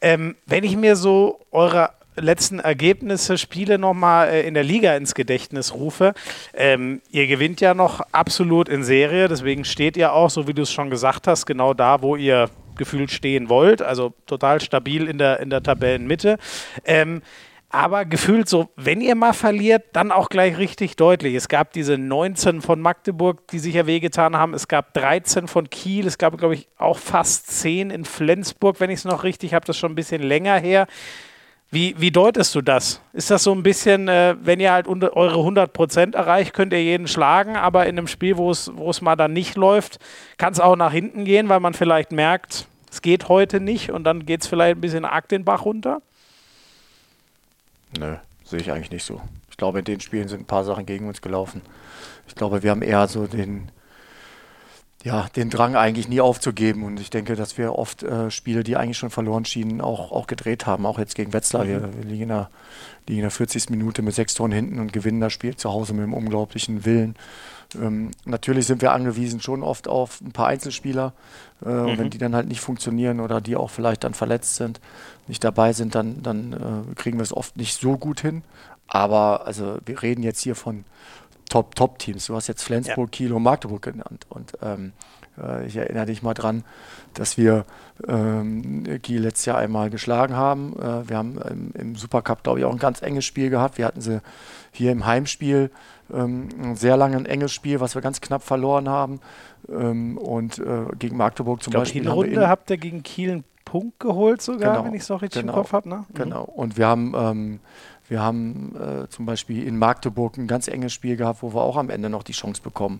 Ähm, 0.01 0.35
wenn 0.45 0.63
ich 0.63 0.75
mir 0.75 0.95
so 0.95 1.39
eure 1.51 1.91
letzten 2.15 2.59
Ergebnisse, 2.59 3.37
Spiele 3.37 3.77
nochmal 3.79 4.29
äh, 4.29 4.47
in 4.47 4.53
der 4.53 4.63
Liga 4.63 4.95
ins 4.95 5.15
Gedächtnis 5.15 5.73
rufe. 5.73 6.13
Ähm, 6.53 7.01
ihr 7.11 7.27
gewinnt 7.27 7.61
ja 7.61 7.73
noch 7.73 8.01
absolut 8.11 8.69
in 8.69 8.83
Serie, 8.83 9.27
deswegen 9.27 9.65
steht 9.65 9.97
ihr 9.97 10.13
auch, 10.13 10.29
so 10.29 10.47
wie 10.47 10.53
du 10.53 10.61
es 10.61 10.71
schon 10.71 10.89
gesagt 10.89 11.27
hast, 11.27 11.45
genau 11.45 11.73
da, 11.73 12.01
wo 12.01 12.15
ihr 12.15 12.49
gefühlt 12.75 13.11
stehen 13.11 13.49
wollt. 13.49 13.81
Also 13.81 14.13
total 14.25 14.61
stabil 14.61 15.07
in 15.07 15.17
der, 15.17 15.39
in 15.39 15.49
der 15.49 15.63
Tabellenmitte. 15.63 16.37
Ähm, 16.85 17.21
aber 17.73 18.05
gefühlt 18.05 18.47
so, 18.47 18.69
wenn 18.75 19.01
ihr 19.01 19.15
mal 19.15 19.33
verliert, 19.33 19.85
dann 19.93 20.11
auch 20.11 20.29
gleich 20.29 20.59
richtig 20.59 20.95
deutlich. 20.95 21.33
Es 21.33 21.47
gab 21.47 21.73
diese 21.73 21.97
19 21.97 22.61
von 22.61 22.79
Magdeburg, 22.79 23.47
die 23.47 23.57
sich 23.57 23.73
ja 23.73 23.87
wehgetan 23.87 24.37
haben. 24.37 24.53
Es 24.53 24.67
gab 24.67 24.93
13 24.93 25.47
von 25.47 25.67
Kiel. 25.71 26.05
Es 26.05 26.19
gab, 26.19 26.37
glaube 26.37 26.53
ich, 26.53 26.67
auch 26.77 26.99
fast 26.99 27.49
10 27.49 27.89
in 27.89 28.05
Flensburg, 28.05 28.79
wenn 28.79 28.91
ich 28.91 28.99
es 28.99 29.05
noch 29.05 29.23
richtig 29.23 29.55
habe. 29.55 29.65
Das 29.65 29.75
ist 29.75 29.79
schon 29.79 29.93
ein 29.93 29.95
bisschen 29.95 30.21
länger 30.21 30.55
her. 30.59 30.85
Wie, 31.71 31.95
wie 31.97 32.11
deutest 32.11 32.53
du 32.53 32.61
das? 32.61 33.01
Ist 33.11 33.31
das 33.31 33.41
so 33.41 33.51
ein 33.51 33.63
bisschen, 33.63 34.07
äh, 34.07 34.35
wenn 34.39 34.59
ihr 34.59 34.71
halt 34.71 34.87
eure 34.87 35.39
100% 35.39 36.15
erreicht, 36.15 36.53
könnt 36.53 36.73
ihr 36.73 36.83
jeden 36.83 37.07
schlagen, 37.07 37.55
aber 37.55 37.87
in 37.87 37.97
einem 37.97 38.05
Spiel, 38.05 38.37
wo 38.37 38.51
es 38.51 39.01
mal 39.01 39.15
dann 39.15 39.33
nicht 39.33 39.57
läuft, 39.57 39.97
kann 40.37 40.53
es 40.53 40.59
auch 40.59 40.75
nach 40.75 40.91
hinten 40.91 41.25
gehen, 41.25 41.49
weil 41.49 41.59
man 41.59 41.73
vielleicht 41.73 42.11
merkt, 42.11 42.67
es 42.91 43.01
geht 43.01 43.29
heute 43.29 43.59
nicht 43.59 43.89
und 43.89 44.03
dann 44.03 44.27
geht 44.27 44.43
es 44.43 44.47
vielleicht 44.47 44.77
ein 44.77 44.81
bisschen 44.81 45.05
arg 45.05 45.27
den 45.27 45.43
Bach 45.43 45.65
runter? 45.65 46.03
Nö, 47.99 48.15
sehe 48.43 48.59
ich 48.59 48.71
eigentlich 48.71 48.91
nicht 48.91 49.05
so. 49.05 49.21
Ich 49.49 49.57
glaube, 49.57 49.79
in 49.79 49.85
den 49.85 49.99
Spielen 49.99 50.27
sind 50.27 50.41
ein 50.41 50.45
paar 50.45 50.63
Sachen 50.63 50.85
gegen 50.85 51.07
uns 51.07 51.21
gelaufen. 51.21 51.61
Ich 52.27 52.35
glaube, 52.35 52.63
wir 52.63 52.71
haben 52.71 52.81
eher 52.81 53.07
so 53.07 53.27
den, 53.27 53.69
ja, 55.03 55.27
den 55.35 55.49
Drang 55.49 55.75
eigentlich 55.75 56.07
nie 56.07 56.21
aufzugeben. 56.21 56.83
Und 56.83 56.99
ich 56.99 57.09
denke, 57.09 57.35
dass 57.35 57.57
wir 57.57 57.75
oft 57.75 58.03
äh, 58.03 58.31
Spiele, 58.31 58.63
die 58.63 58.77
eigentlich 58.77 58.97
schon 58.97 59.09
verloren 59.09 59.45
schienen, 59.45 59.81
auch, 59.81 60.11
auch 60.11 60.27
gedreht 60.27 60.65
haben. 60.65 60.85
Auch 60.85 60.97
jetzt 60.97 61.15
gegen 61.15 61.33
Wetzlar. 61.33 61.65
Mhm. 61.65 61.69
Wir, 61.69 61.81
wir, 61.81 62.03
liegen, 62.05 62.23
in 62.23 62.29
der, 62.29 62.49
liegen 63.07 63.19
in 63.19 63.23
der 63.23 63.31
40. 63.31 63.69
Minute 63.69 64.01
mit 64.01 64.15
sechs 64.15 64.33
Toren 64.33 64.51
hinten 64.51 64.79
und 64.79 64.93
gewinnen 64.93 65.19
das 65.19 65.33
Spiel 65.33 65.55
zu 65.55 65.71
Hause 65.71 65.93
mit 65.93 66.03
einem 66.03 66.13
unglaublichen 66.13 66.85
Willen. 66.85 67.15
Ähm, 67.75 68.11
natürlich 68.25 68.65
sind 68.67 68.81
wir 68.81 68.93
angewiesen 68.93 69.41
schon 69.41 69.61
oft 69.61 69.87
auf 69.87 70.21
ein 70.21 70.31
paar 70.31 70.47
Einzelspieler. 70.47 71.13
Äh, 71.65 71.69
mhm. 71.69 71.85
Und 71.85 71.97
wenn 71.97 72.09
die 72.09 72.17
dann 72.17 72.35
halt 72.35 72.47
nicht 72.47 72.61
funktionieren 72.61 73.19
oder 73.19 73.41
die 73.41 73.55
auch 73.55 73.69
vielleicht 73.69 74.03
dann 74.03 74.13
verletzt 74.13 74.55
sind, 74.55 74.79
nicht 75.27 75.43
dabei 75.43 75.73
sind, 75.73 75.95
dann, 75.95 76.21
dann 76.21 76.53
äh, 76.53 76.95
kriegen 76.95 77.17
wir 77.17 77.23
es 77.23 77.35
oft 77.35 77.57
nicht 77.57 77.79
so 77.79 77.97
gut 77.97 78.21
hin. 78.21 78.43
Aber 78.87 79.45
also 79.47 79.77
wir 79.85 80.01
reden 80.01 80.23
jetzt 80.23 80.41
hier 80.41 80.55
von 80.55 80.85
Top-Top-Teams. 81.49 82.27
Du 82.27 82.35
hast 82.35 82.47
jetzt 82.47 82.63
Flensburg, 82.63 83.09
ja. 83.09 83.17
Kiel 83.17 83.33
und 83.33 83.43
Magdeburg 83.43 83.81
genannt. 83.81 84.25
Und 84.29 84.53
ähm, 84.61 84.93
äh, 85.41 85.65
ich 85.65 85.75
erinnere 85.75 86.07
dich 86.07 86.23
mal 86.23 86.33
dran, 86.33 86.63
dass 87.13 87.37
wir 87.37 87.65
ähm, 88.07 88.83
Kiel 89.01 89.21
letztes 89.21 89.45
Jahr 89.45 89.57
einmal 89.57 89.89
geschlagen 89.89 90.35
haben. 90.35 90.73
Äh, 90.79 91.09
wir 91.09 91.17
haben 91.17 91.39
im, 91.41 91.71
im 91.73 91.95
Supercup, 91.95 92.43
glaube 92.43 92.59
ich, 92.59 92.65
auch 92.65 92.71
ein 92.71 92.79
ganz 92.79 93.01
enges 93.01 93.25
Spiel 93.25 93.49
gehabt. 93.49 93.77
Wir 93.77 93.85
hatten 93.85 94.01
sie 94.01 94.21
hier 94.71 94.91
im 94.91 95.05
Heimspiel 95.05 95.69
ähm, 96.11 96.49
ein 96.61 96.75
sehr 96.75 96.97
lange 96.97 97.17
ein 97.17 97.25
enges 97.25 97.51
Spiel, 97.51 97.79
was 97.79 97.95
wir 97.95 98.01
ganz 98.01 98.21
knapp 98.21 98.43
verloren 98.43 98.89
haben. 98.89 99.19
Ähm, 99.69 100.17
und 100.17 100.59
äh, 100.59 100.85
gegen 100.97 101.17
Magdeburg 101.17 101.63
zum 101.63 101.71
ich 101.71 101.73
glaub, 101.73 101.83
Beispiel. 101.83 102.01
Hinrunde 102.03 102.47
habt 102.47 102.69
ihr 102.69 102.77
gegen 102.77 103.03
Kiel 103.03 103.31
einen 103.31 103.43
Punkt 103.73 103.99
geholt 103.99 104.39
sogar, 104.39 104.73
genau, 104.73 104.85
wenn 104.85 104.93
ich 104.93 105.01
es 105.01 105.09
noch 105.09 105.23
richtig 105.23 105.41
genau, 105.41 105.53
im 105.53 105.57
Kopf 105.57 105.73
habe. 105.73 105.89
Ne? 105.89 106.05
Mhm. 106.07 106.13
Genau. 106.13 106.43
Und 106.43 106.77
wir 106.77 106.85
haben, 106.85 107.15
ähm, 107.17 107.59
wir 108.07 108.21
haben 108.21 108.75
äh, 108.75 109.09
zum 109.09 109.25
Beispiel 109.25 109.65
in 109.65 109.79
Magdeburg 109.79 110.37
ein 110.37 110.45
ganz 110.45 110.67
enges 110.67 110.93
Spiel 110.93 111.15
gehabt, 111.17 111.41
wo 111.41 111.55
wir 111.55 111.61
auch 111.63 111.75
am 111.75 111.89
Ende 111.89 112.07
noch 112.07 112.21
die 112.21 112.33
Chance 112.33 112.61
bekommen, 112.61 112.99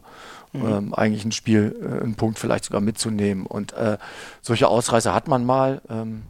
mhm. 0.51 0.65
ähm, 0.67 0.93
eigentlich 0.95 1.25
ein 1.25 1.31
Spiel, 1.31 1.75
äh, 1.79 2.01
einen 2.01 2.15
Punkt 2.15 2.39
vielleicht 2.39 2.65
sogar 2.65 2.81
mitzunehmen. 2.81 3.45
Und 3.45 3.73
äh, 3.73 3.99
solche 4.41 4.67
Ausreißer 4.67 5.13
hat 5.13 5.27
man 5.27 5.45
mal. 5.45 5.79
Ähm, 5.89 6.23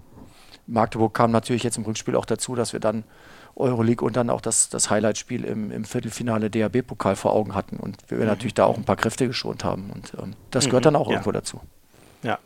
Magdeburg 0.68 1.14
kam 1.14 1.32
natürlich 1.32 1.64
jetzt 1.64 1.78
im 1.78 1.86
Rückspiel 1.86 2.18
auch 2.18 2.26
dazu, 2.26 2.54
dass 2.54 2.74
wir 2.74 2.82
dann 2.82 3.06
Euroleague 3.56 4.06
und 4.06 4.18
dann 4.18 4.30
auch 4.30 4.42
das, 4.42 4.68
das 4.68 4.90
Highlight-Spiel 4.90 5.46
im, 5.46 5.72
im 5.72 5.86
Viertelfinale 5.86 6.50
DAB-Pokal 6.50 7.16
vor 7.16 7.32
Augen 7.32 7.56
hatten 7.56 7.78
und 7.78 7.96
wir 8.10 8.18
mhm. 8.18 8.26
natürlich 8.26 8.56
da 8.56 8.66
auch 8.66 8.76
ein 8.76 8.84
paar 8.84 8.98
Kräfte 8.98 9.26
geschont 9.26 9.64
haben. 9.64 9.90
Und 9.90 10.12
ähm, 10.22 10.34
das 10.52 10.66
gehört 10.66 10.84
mhm. 10.84 10.88
dann 10.88 10.96
auch 10.98 11.08
ja. 11.08 11.14
irgendwo 11.14 11.32
dazu. 11.32 11.62
Ja. 12.24 12.40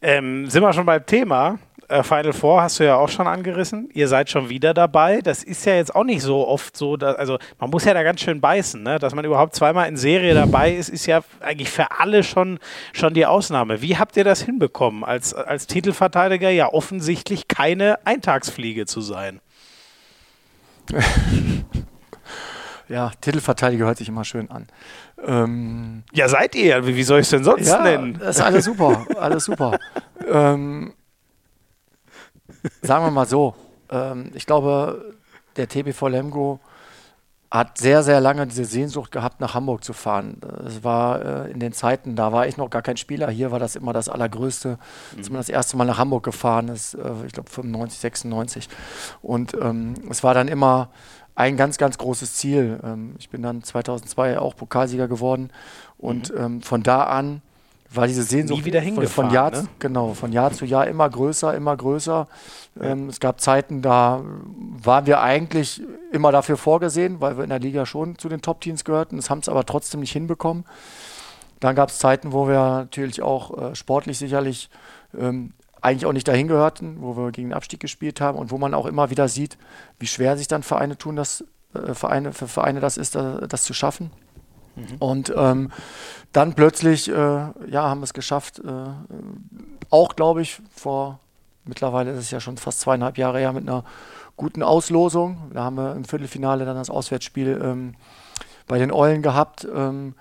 Ähm, 0.00 0.48
sind 0.48 0.62
wir 0.62 0.72
schon 0.72 0.86
beim 0.86 1.04
Thema. 1.04 1.58
Äh, 1.88 2.02
Final 2.02 2.34
Four 2.34 2.62
hast 2.62 2.78
du 2.80 2.84
ja 2.84 2.96
auch 2.96 3.08
schon 3.08 3.26
angerissen. 3.26 3.88
Ihr 3.94 4.08
seid 4.08 4.28
schon 4.28 4.50
wieder 4.50 4.74
dabei. 4.74 5.20
Das 5.22 5.42
ist 5.42 5.64
ja 5.64 5.74
jetzt 5.74 5.94
auch 5.94 6.04
nicht 6.04 6.22
so 6.22 6.46
oft 6.46 6.76
so. 6.76 6.98
Dass, 6.98 7.16
also 7.16 7.38
man 7.58 7.70
muss 7.70 7.84
ja 7.84 7.94
da 7.94 8.02
ganz 8.02 8.20
schön 8.20 8.40
beißen, 8.40 8.82
ne? 8.82 8.98
dass 8.98 9.14
man 9.14 9.24
überhaupt 9.24 9.54
zweimal 9.54 9.88
in 9.88 9.96
Serie 9.96 10.34
dabei 10.34 10.74
ist, 10.74 10.90
ist 10.90 11.06
ja 11.06 11.22
eigentlich 11.40 11.70
für 11.70 11.98
alle 11.98 12.22
schon, 12.22 12.58
schon 12.92 13.14
die 13.14 13.24
Ausnahme. 13.24 13.80
Wie 13.80 13.96
habt 13.96 14.16
ihr 14.16 14.24
das 14.24 14.42
hinbekommen, 14.42 15.02
als, 15.02 15.32
als 15.32 15.66
Titelverteidiger 15.66 16.50
ja 16.50 16.72
offensichtlich 16.72 17.48
keine 17.48 18.04
Eintagsfliege 18.06 18.84
zu 18.84 19.00
sein? 19.00 19.40
ja, 22.88 23.10
Titelverteidiger 23.20 23.86
hört 23.86 23.98
sich 23.98 24.08
immer 24.08 24.24
schön 24.24 24.50
an. 24.50 24.66
Ähm, 25.24 26.04
ja, 26.12 26.28
seid 26.28 26.54
ihr. 26.54 26.86
Wie 26.86 27.02
soll 27.02 27.20
ich 27.20 27.26
es 27.26 27.30
denn 27.30 27.44
sonst 27.44 27.68
ja, 27.68 27.82
nennen? 27.82 28.18
Das 28.18 28.36
ist 28.36 28.42
alles 28.42 28.64
super. 28.64 29.06
Alles 29.18 29.44
super. 29.44 29.78
ähm, 30.30 30.94
sagen 32.82 33.04
wir 33.04 33.10
mal 33.10 33.26
so. 33.26 33.54
Ähm, 33.90 34.30
ich 34.34 34.46
glaube, 34.46 35.16
der 35.56 35.68
TBV 35.68 36.08
Lemgo 36.08 36.60
hat 37.50 37.78
sehr, 37.78 38.02
sehr 38.02 38.20
lange 38.20 38.46
diese 38.46 38.64
Sehnsucht 38.64 39.10
gehabt, 39.10 39.40
nach 39.40 39.54
Hamburg 39.54 39.82
zu 39.82 39.94
fahren. 39.94 40.38
Es 40.66 40.84
war 40.84 41.46
äh, 41.46 41.50
in 41.50 41.60
den 41.60 41.72
Zeiten, 41.72 42.14
da 42.14 42.30
war 42.30 42.46
ich 42.46 42.58
noch 42.58 42.68
gar 42.68 42.82
kein 42.82 42.98
Spieler. 42.98 43.30
Hier 43.30 43.50
war 43.50 43.58
das 43.58 43.74
immer 43.74 43.94
das 43.94 44.08
Allergrößte, 44.08 44.78
mhm. 45.12 45.18
dass 45.18 45.30
man 45.30 45.38
das 45.38 45.48
erste 45.48 45.76
Mal 45.76 45.86
nach 45.86 45.98
Hamburg 45.98 46.24
gefahren 46.24 46.68
ist, 46.68 46.94
äh, 46.94 47.10
ich 47.26 47.32
glaube 47.32 47.48
95, 47.50 47.98
96. 48.00 48.68
Und 49.22 49.54
ähm, 49.54 49.94
es 50.10 50.22
war 50.22 50.34
dann 50.34 50.48
immer 50.48 50.90
ein 51.38 51.56
ganz, 51.56 51.78
ganz 51.78 51.98
großes 51.98 52.34
Ziel. 52.34 52.80
Ähm, 52.82 53.14
ich 53.18 53.30
bin 53.30 53.42
dann 53.42 53.62
2002 53.62 54.40
auch 54.40 54.56
Pokalsieger 54.56 55.06
geworden 55.06 55.50
und 55.96 56.34
mhm. 56.34 56.40
ähm, 56.40 56.62
von 56.62 56.82
da 56.82 57.04
an 57.04 57.42
war 57.90 58.06
diese 58.06 58.22
Sehnsucht 58.22 58.68
von, 58.94 59.06
von, 59.06 59.30
Jahr 59.30 59.50
ne? 59.50 59.66
genau 59.78 60.12
von 60.12 60.30
Jahr 60.30 60.52
zu 60.52 60.66
Jahr 60.66 60.88
immer 60.88 61.08
größer, 61.08 61.54
immer 61.54 61.74
größer. 61.74 62.26
Ähm, 62.78 63.08
es 63.08 63.18
gab 63.18 63.40
Zeiten, 63.40 63.80
da 63.80 64.22
waren 64.82 65.06
wir 65.06 65.22
eigentlich 65.22 65.80
immer 66.12 66.30
dafür 66.30 66.58
vorgesehen, 66.58 67.20
weil 67.20 67.38
wir 67.38 67.44
in 67.44 67.50
der 67.50 67.60
Liga 67.60 67.86
schon 67.86 68.18
zu 68.18 68.28
den 68.28 68.42
Top-Teams 68.42 68.84
gehörten. 68.84 69.16
Das 69.16 69.30
haben 69.30 69.38
es 69.38 69.48
aber 69.48 69.64
trotzdem 69.64 70.00
nicht 70.00 70.12
hinbekommen. 70.12 70.64
Dann 71.60 71.76
gab 71.76 71.88
es 71.88 71.98
Zeiten, 71.98 72.32
wo 72.32 72.46
wir 72.46 72.58
natürlich 72.58 73.22
auch 73.22 73.56
äh, 73.56 73.74
sportlich 73.74 74.18
sicherlich 74.18 74.68
ähm, 75.18 75.54
eigentlich 75.80 76.06
auch 76.06 76.12
nicht 76.12 76.28
dahin 76.28 76.48
gehörten, 76.48 76.98
wo 77.00 77.16
wir 77.16 77.30
gegen 77.30 77.48
den 77.48 77.54
Abstieg 77.54 77.80
gespielt 77.80 78.20
haben 78.20 78.38
und 78.38 78.50
wo 78.50 78.58
man 78.58 78.74
auch 78.74 78.86
immer 78.86 79.10
wieder 79.10 79.28
sieht, 79.28 79.58
wie 79.98 80.06
schwer 80.06 80.36
sich 80.36 80.48
dann 80.48 80.62
Vereine 80.62 80.98
tun, 80.98 81.16
das 81.16 81.44
äh, 81.74 81.94
Vereine 81.94 82.32
für 82.32 82.48
Vereine 82.48 82.80
das 82.80 82.96
ist, 82.96 83.14
das, 83.14 83.48
das 83.48 83.64
zu 83.64 83.74
schaffen. 83.74 84.10
Mhm. 84.76 84.96
Und 84.98 85.32
ähm, 85.36 85.70
dann 86.32 86.54
plötzlich, 86.54 87.08
äh, 87.08 87.12
ja, 87.12 87.82
haben 87.82 88.00
wir 88.00 88.04
es 88.04 88.14
geschafft, 88.14 88.60
äh, 88.60 88.90
auch 89.90 90.16
glaube 90.16 90.42
ich, 90.42 90.60
vor 90.74 91.20
mittlerweile 91.64 92.12
ist 92.12 92.18
es 92.18 92.30
ja 92.30 92.40
schon 92.40 92.56
fast 92.56 92.80
zweieinhalb 92.80 93.18
Jahre 93.18 93.38
her 93.38 93.52
mit 93.52 93.68
einer 93.68 93.84
guten 94.36 94.62
Auslosung. 94.62 95.50
Da 95.52 95.64
haben 95.64 95.76
wir 95.76 95.94
im 95.94 96.04
Viertelfinale 96.04 96.64
dann 96.64 96.76
das 96.76 96.90
Auswärtsspiel 96.90 97.60
ähm, 97.62 97.94
bei 98.66 98.78
den 98.78 98.92
Eulen 98.92 99.22
gehabt. 99.22 99.66
Ähm, 99.72 100.14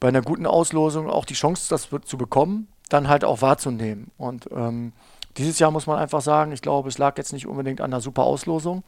bei 0.00 0.08
einer 0.08 0.22
guten 0.22 0.46
Auslosung 0.46 1.10
auch 1.10 1.24
die 1.24 1.34
Chance, 1.34 1.68
das 1.68 1.88
zu 2.04 2.16
bekommen, 2.16 2.68
dann 2.88 3.08
halt 3.08 3.24
auch 3.24 3.42
wahrzunehmen. 3.42 4.10
Und 4.16 4.48
ähm, 4.52 4.92
dieses 5.36 5.58
Jahr 5.58 5.70
muss 5.70 5.86
man 5.86 5.98
einfach 5.98 6.20
sagen, 6.20 6.52
ich 6.52 6.62
glaube, 6.62 6.88
es 6.88 6.98
lag 6.98 7.16
jetzt 7.16 7.32
nicht 7.32 7.46
unbedingt 7.46 7.80
an 7.80 7.90
der 7.90 8.00
super 8.00 8.24
Auslosung, 8.24 8.82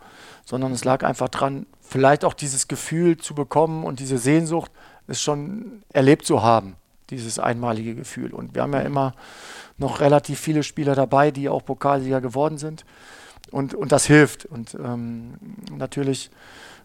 sondern 0.44 0.72
es 0.72 0.84
lag 0.84 1.04
einfach 1.04 1.28
dran, 1.28 1.66
vielleicht 1.80 2.24
auch 2.24 2.34
dieses 2.34 2.66
Gefühl 2.66 3.16
zu 3.16 3.34
bekommen 3.34 3.84
und 3.84 4.00
diese 4.00 4.18
Sehnsucht, 4.18 4.70
es 5.06 5.20
schon 5.20 5.82
erlebt 5.92 6.24
zu 6.24 6.42
haben, 6.42 6.76
dieses 7.10 7.38
einmalige 7.38 7.94
Gefühl. 7.94 8.32
Und 8.32 8.54
wir 8.54 8.62
haben 8.62 8.72
ja 8.72 8.80
immer 8.80 9.14
noch 9.78 10.00
relativ 10.00 10.38
viele 10.40 10.62
Spieler 10.62 10.94
dabei, 10.94 11.30
die 11.30 11.48
auch 11.48 11.64
Pokalsieger 11.64 12.20
geworden 12.20 12.58
sind. 12.58 12.84
Und, 13.50 13.74
und 13.74 13.92
das 13.92 14.06
hilft. 14.06 14.44
Und 14.46 14.74
ähm, 14.74 15.34
natürlich 15.76 16.30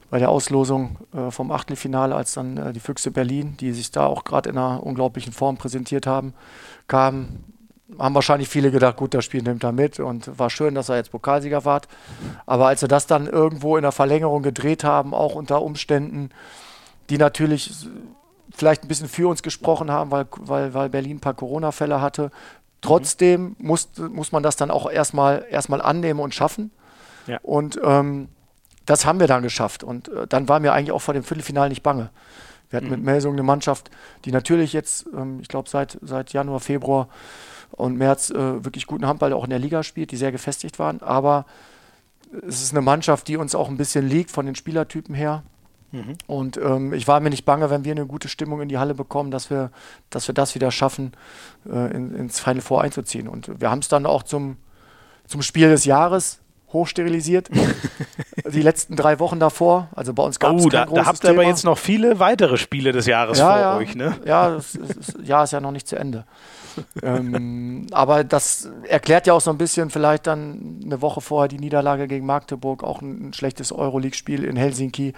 bei 0.09 0.19
der 0.19 0.29
Auslosung 0.29 0.97
äh, 1.13 1.31
vom 1.31 1.51
Achtelfinale, 1.51 2.15
als 2.15 2.33
dann 2.33 2.57
äh, 2.57 2.73
die 2.73 2.79
Füchse 2.79 3.11
Berlin, 3.11 3.57
die 3.59 3.71
sich 3.73 3.91
da 3.91 4.05
auch 4.05 4.23
gerade 4.23 4.49
in 4.49 4.57
einer 4.57 4.83
unglaublichen 4.83 5.33
Form 5.33 5.57
präsentiert 5.57 6.07
haben, 6.07 6.33
kamen, 6.87 7.43
haben 7.99 8.15
wahrscheinlich 8.15 8.49
viele 8.49 8.71
gedacht, 8.71 8.97
gut, 8.97 9.13
das 9.13 9.25
Spiel 9.25 9.43
nimmt 9.43 9.63
er 9.63 9.71
mit 9.71 9.99
und 9.99 10.37
war 10.37 10.49
schön, 10.49 10.75
dass 10.75 10.89
er 10.89 10.97
jetzt 10.97 11.11
Pokalsieger 11.11 11.65
war. 11.65 11.81
Aber 12.45 12.67
als 12.67 12.79
sie 12.79 12.87
das 12.87 13.07
dann 13.07 13.27
irgendwo 13.27 13.77
in 13.77 13.83
der 13.83 13.91
Verlängerung 13.91 14.43
gedreht 14.43 14.83
haben, 14.83 15.13
auch 15.13 15.35
unter 15.35 15.61
Umständen, 15.61 16.29
die 17.09 17.17
natürlich 17.17 17.87
vielleicht 18.55 18.83
ein 18.83 18.87
bisschen 18.87 19.09
für 19.09 19.27
uns 19.27 19.43
gesprochen 19.43 19.91
haben, 19.91 20.11
weil, 20.11 20.25
weil, 20.39 20.73
weil 20.73 20.89
Berlin 20.89 21.17
ein 21.17 21.21
paar 21.21 21.33
Corona-Fälle 21.33 22.01
hatte. 22.01 22.31
Trotzdem 22.81 23.55
mhm. 23.57 23.67
muss, 23.67 23.89
muss 23.97 24.31
man 24.31 24.43
das 24.43 24.55
dann 24.55 24.71
auch 24.71 24.89
erstmal, 24.89 25.45
erstmal 25.49 25.81
annehmen 25.81 26.19
und 26.19 26.33
schaffen. 26.33 26.71
Ja. 27.27 27.39
Und 27.41 27.79
ähm, 27.83 28.29
das 28.85 29.05
haben 29.05 29.19
wir 29.19 29.27
dann 29.27 29.43
geschafft. 29.43 29.83
Und 29.83 30.07
äh, 30.09 30.27
dann 30.27 30.47
war 30.47 30.59
mir 30.59 30.73
eigentlich 30.73 30.91
auch 30.91 31.01
vor 31.01 31.13
dem 31.13 31.23
Viertelfinale 31.23 31.69
nicht 31.69 31.83
bange. 31.83 32.09
Wir 32.69 32.77
hatten 32.77 32.87
mhm. 32.87 32.93
mit 32.93 33.03
Melsung 33.03 33.33
eine 33.33 33.43
Mannschaft, 33.43 33.91
die 34.25 34.31
natürlich 34.31 34.73
jetzt, 34.73 35.07
ähm, 35.15 35.39
ich 35.41 35.47
glaube, 35.47 35.69
seit, 35.69 35.97
seit 36.01 36.33
Januar, 36.33 36.59
Februar 36.59 37.07
und 37.71 37.97
März 37.97 38.29
äh, 38.29 38.63
wirklich 38.63 38.87
guten 38.87 39.07
Handball 39.07 39.33
auch 39.33 39.43
in 39.43 39.49
der 39.49 39.59
Liga 39.59 39.83
spielt, 39.83 40.11
die 40.11 40.17
sehr 40.17 40.31
gefestigt 40.31 40.79
waren. 40.79 41.01
Aber 41.01 41.45
es 42.47 42.61
ist 42.61 42.71
eine 42.71 42.81
Mannschaft, 42.81 43.27
die 43.27 43.37
uns 43.37 43.55
auch 43.55 43.69
ein 43.69 43.77
bisschen 43.77 44.07
liegt 44.07 44.31
von 44.31 44.45
den 44.45 44.55
Spielertypen 44.55 45.15
her. 45.15 45.43
Mhm. 45.91 46.17
Und 46.27 46.57
ähm, 46.57 46.93
ich 46.93 47.07
war 47.07 47.19
mir 47.19 47.29
nicht 47.29 47.45
bange, 47.45 47.69
wenn 47.69 47.85
wir 47.85 47.91
eine 47.91 48.05
gute 48.05 48.27
Stimmung 48.27 48.61
in 48.61 48.69
die 48.69 48.77
Halle 48.77 48.95
bekommen, 48.95 49.31
dass 49.31 49.49
wir, 49.49 49.71
dass 50.09 50.27
wir 50.27 50.33
das 50.33 50.55
wieder 50.55 50.71
schaffen, 50.71 51.13
äh, 51.69 51.95
in, 51.95 52.13
ins 52.15 52.39
Final 52.39 52.61
Four 52.61 52.81
einzuziehen. 52.81 53.27
Und 53.27 53.61
wir 53.61 53.69
haben 53.69 53.79
es 53.79 53.87
dann 53.87 54.05
auch 54.05 54.23
zum, 54.23 54.57
zum 55.27 55.41
Spiel 55.41 55.69
des 55.69 55.85
Jahres 55.85 56.39
hochsterilisiert. 56.75 57.49
die 58.53 58.61
letzten 58.61 58.95
drei 58.95 59.19
Wochen 59.19 59.39
davor. 59.39 59.89
Also 59.95 60.13
bei 60.13 60.23
uns 60.23 60.39
gab 60.39 60.55
es 60.55 60.65
oh, 60.65 60.69
da, 60.69 60.85
da 60.85 61.05
habt 61.05 61.23
ihr 61.23 61.31
aber 61.31 61.43
jetzt 61.43 61.63
noch 61.63 61.77
viele 61.77 62.19
weitere 62.19 62.57
Spiele 62.57 62.91
des 62.91 63.07
Jahres 63.07 63.39
ja, 63.39 63.51
vor 63.51 63.59
ja, 63.59 63.77
euch, 63.77 63.95
ne? 63.95 64.15
Ja, 64.25 64.49
das 64.51 64.75
ist, 64.75 65.17
ja, 65.23 65.43
ist 65.43 65.53
ja 65.53 65.59
noch 65.59 65.71
nicht 65.71 65.87
zu 65.87 65.95
Ende. 65.95 66.25
ähm, 67.03 67.87
aber 67.91 68.23
das 68.23 68.69
erklärt 68.87 69.27
ja 69.27 69.33
auch 69.33 69.41
so 69.41 69.49
ein 69.49 69.57
bisschen 69.57 69.89
vielleicht 69.89 70.27
dann 70.27 70.81
eine 70.83 71.01
Woche 71.01 71.21
vorher 71.21 71.47
die 71.47 71.57
Niederlage 71.57 72.07
gegen 72.07 72.25
Magdeburg, 72.25 72.83
auch 72.83 73.01
ein, 73.01 73.29
ein 73.29 73.33
schlechtes 73.33 73.71
Euroleague-Spiel 73.71 74.43
in 74.43 74.57
Helsinki. 74.57 75.13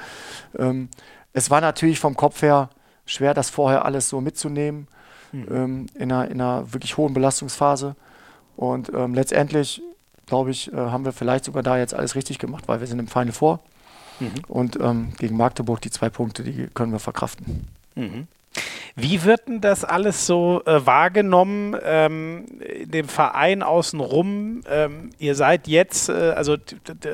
Ähm, 0.57 0.89
es 1.33 1.49
war 1.49 1.61
natürlich 1.61 1.99
vom 1.99 2.15
Kopf 2.15 2.41
her 2.41 2.69
schwer, 3.05 3.33
das 3.33 3.49
vorher 3.49 3.85
alles 3.85 4.09
so 4.09 4.21
mitzunehmen 4.21 4.87
mhm. 5.31 5.47
ähm, 5.51 5.85
in, 5.95 6.11
einer, 6.11 6.29
in, 6.29 6.41
einer, 6.41 6.73
wirklich 6.73 6.97
hohen 6.97 7.13
Belastungsphase. 7.13 7.95
Und 8.55 8.91
ähm, 8.93 9.13
letztendlich, 9.13 9.81
glaube 10.27 10.51
ich, 10.51 10.71
äh, 10.71 10.75
haben 10.75 11.05
wir 11.05 11.13
vielleicht 11.13 11.45
sogar 11.45 11.63
da 11.63 11.77
jetzt 11.77 11.93
alles 11.93 12.15
richtig 12.15 12.37
gemacht, 12.37 12.65
weil 12.67 12.79
wir 12.79 12.87
sind 12.87 12.99
im 12.99 13.07
Final 13.07 13.31
vor. 13.31 13.59
Mhm. 14.19 14.31
Und 14.47 14.79
ähm, 14.79 15.13
gegen 15.17 15.37
Magdeburg 15.37 15.81
die 15.81 15.89
zwei 15.89 16.09
Punkte, 16.09 16.43
die 16.43 16.67
können 16.73 16.91
wir 16.91 16.99
verkraften. 16.99 17.67
Mhm. 17.95 18.27
Wie 18.99 19.23
wird 19.25 19.47
denn 19.47 19.61
das 19.61 19.85
alles 19.85 20.25
so 20.25 20.63
äh, 20.65 20.83
wahrgenommen, 20.83 21.77
ähm, 21.85 22.45
dem 22.83 23.07
Verein 23.07 23.61
außenrum? 23.61 24.63
Ähm, 24.67 25.11
ihr 25.19 25.35
seid 25.35 25.67
jetzt, 25.67 26.09
äh, 26.09 26.33
also 26.35 26.57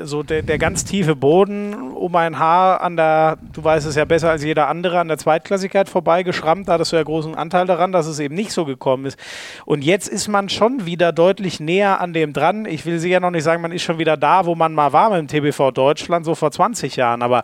so 0.02 0.22
der, 0.22 0.40
der, 0.40 0.56
ganz 0.56 0.86
tiefe 0.86 1.14
Boden 1.14 1.74
um 1.74 2.16
ein 2.16 2.38
Haar 2.38 2.80
an 2.80 2.96
der, 2.96 3.36
du 3.52 3.62
weißt 3.62 3.86
es 3.86 3.96
ja 3.96 4.06
besser 4.06 4.30
als 4.30 4.42
jeder 4.42 4.68
andere, 4.68 4.98
an 4.98 5.08
der 5.08 5.18
Zweitklassigkeit 5.18 5.90
vorbeigeschrammt. 5.90 6.68
Da 6.68 6.72
hattest 6.72 6.92
du 6.92 6.96
ja 6.96 7.02
großen 7.02 7.34
Anteil 7.34 7.66
daran, 7.66 7.92
dass 7.92 8.06
es 8.06 8.18
eben 8.18 8.34
nicht 8.34 8.52
so 8.52 8.64
gekommen 8.64 9.04
ist. 9.04 9.18
Und 9.66 9.84
jetzt 9.84 10.08
ist 10.08 10.26
man 10.26 10.48
schon 10.48 10.86
wieder 10.86 11.12
deutlich 11.12 11.60
näher 11.60 12.00
an 12.00 12.14
dem 12.14 12.32
dran. 12.32 12.64
Ich 12.64 12.86
will 12.86 12.98
sicher 12.98 13.20
noch 13.20 13.30
nicht 13.30 13.44
sagen, 13.44 13.60
man 13.60 13.72
ist 13.72 13.82
schon 13.82 13.98
wieder 13.98 14.16
da, 14.16 14.46
wo 14.46 14.54
man 14.54 14.72
mal 14.72 14.94
war 14.94 15.10
mit 15.10 15.18
dem 15.18 15.28
TBV 15.28 15.70
Deutschland, 15.70 16.24
so 16.24 16.34
vor 16.34 16.50
20 16.50 16.96
Jahren. 16.96 17.20
Aber 17.20 17.42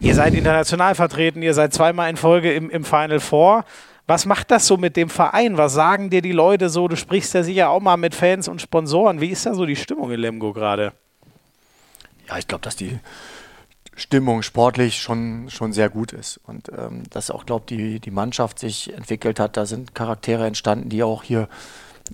ihr 0.00 0.14
seid 0.14 0.34
international 0.34 0.94
vertreten, 0.94 1.42
ihr 1.42 1.54
seid 1.54 1.72
zweimal 1.72 2.10
in 2.10 2.16
Folge 2.16 2.52
im, 2.52 2.70
im 2.70 2.84
Final 2.84 3.20
Four. 3.20 3.64
Was 4.06 4.26
macht 4.26 4.50
das 4.50 4.66
so 4.66 4.76
mit 4.76 4.96
dem 4.96 5.08
Verein? 5.08 5.56
Was 5.56 5.74
sagen 5.74 6.10
dir 6.10 6.20
die 6.20 6.32
Leute 6.32 6.68
so? 6.68 6.88
Du 6.88 6.96
sprichst 6.96 7.32
ja 7.34 7.44
sicher 7.44 7.70
auch 7.70 7.80
mal 7.80 7.96
mit 7.96 8.14
Fans 8.14 8.48
und 8.48 8.60
Sponsoren. 8.60 9.20
Wie 9.20 9.28
ist 9.28 9.46
da 9.46 9.54
so 9.54 9.66
die 9.66 9.76
Stimmung 9.76 10.10
in 10.10 10.18
Lemgo 10.18 10.52
gerade? 10.52 10.92
Ja, 12.28 12.38
ich 12.38 12.48
glaube, 12.48 12.62
dass 12.62 12.74
die 12.74 12.98
Stimmung 13.94 14.42
sportlich 14.42 15.00
schon, 15.00 15.48
schon 15.50 15.72
sehr 15.72 15.90
gut 15.90 16.12
ist. 16.12 16.40
Und 16.44 16.70
ähm, 16.76 17.04
dass 17.10 17.30
auch, 17.30 17.46
glaube 17.46 17.66
die, 17.68 18.00
die 18.00 18.10
Mannschaft 18.10 18.58
sich 18.58 18.92
entwickelt 18.92 19.38
hat. 19.38 19.56
Da 19.56 19.66
sind 19.66 19.94
Charaktere 19.94 20.46
entstanden, 20.46 20.88
die 20.88 21.02
auch 21.02 21.22
hier 21.22 21.48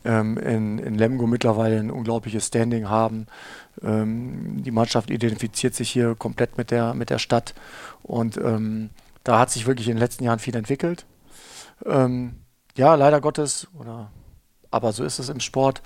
ähm, 0.04 0.37
in, 0.38 0.78
in 0.78 0.94
Lemgo 0.96 1.26
mittlerweile 1.26 1.78
ein 1.78 1.90
unglaubliches 1.90 2.46
Standing 2.46 2.88
haben. 2.88 3.26
Ähm, 3.82 4.62
die 4.62 4.70
Mannschaft 4.70 5.11
identifiziert 5.11 5.74
sich 5.74 5.90
hier 5.90 6.14
komplett 6.14 6.59
mit 6.59 6.70
der, 6.70 6.94
mit 6.94 7.11
der 7.11 7.18
Stadt. 7.18 7.54
Und 8.02 8.37
ähm, 8.37 8.90
da 9.24 9.38
hat 9.38 9.50
sich 9.50 9.66
wirklich 9.66 9.88
in 9.88 9.94
den 9.94 10.00
letzten 10.00 10.24
Jahren 10.24 10.38
viel 10.38 10.56
entwickelt. 10.56 11.06
Ähm, 11.85 12.37
ja, 12.76 12.94
leider 12.94 13.20
Gottes, 13.20 13.68
oder 13.78 14.11
aber 14.70 14.92
so 14.92 15.04
ist 15.04 15.18
es 15.18 15.28
im 15.28 15.40
Sport. 15.40 15.82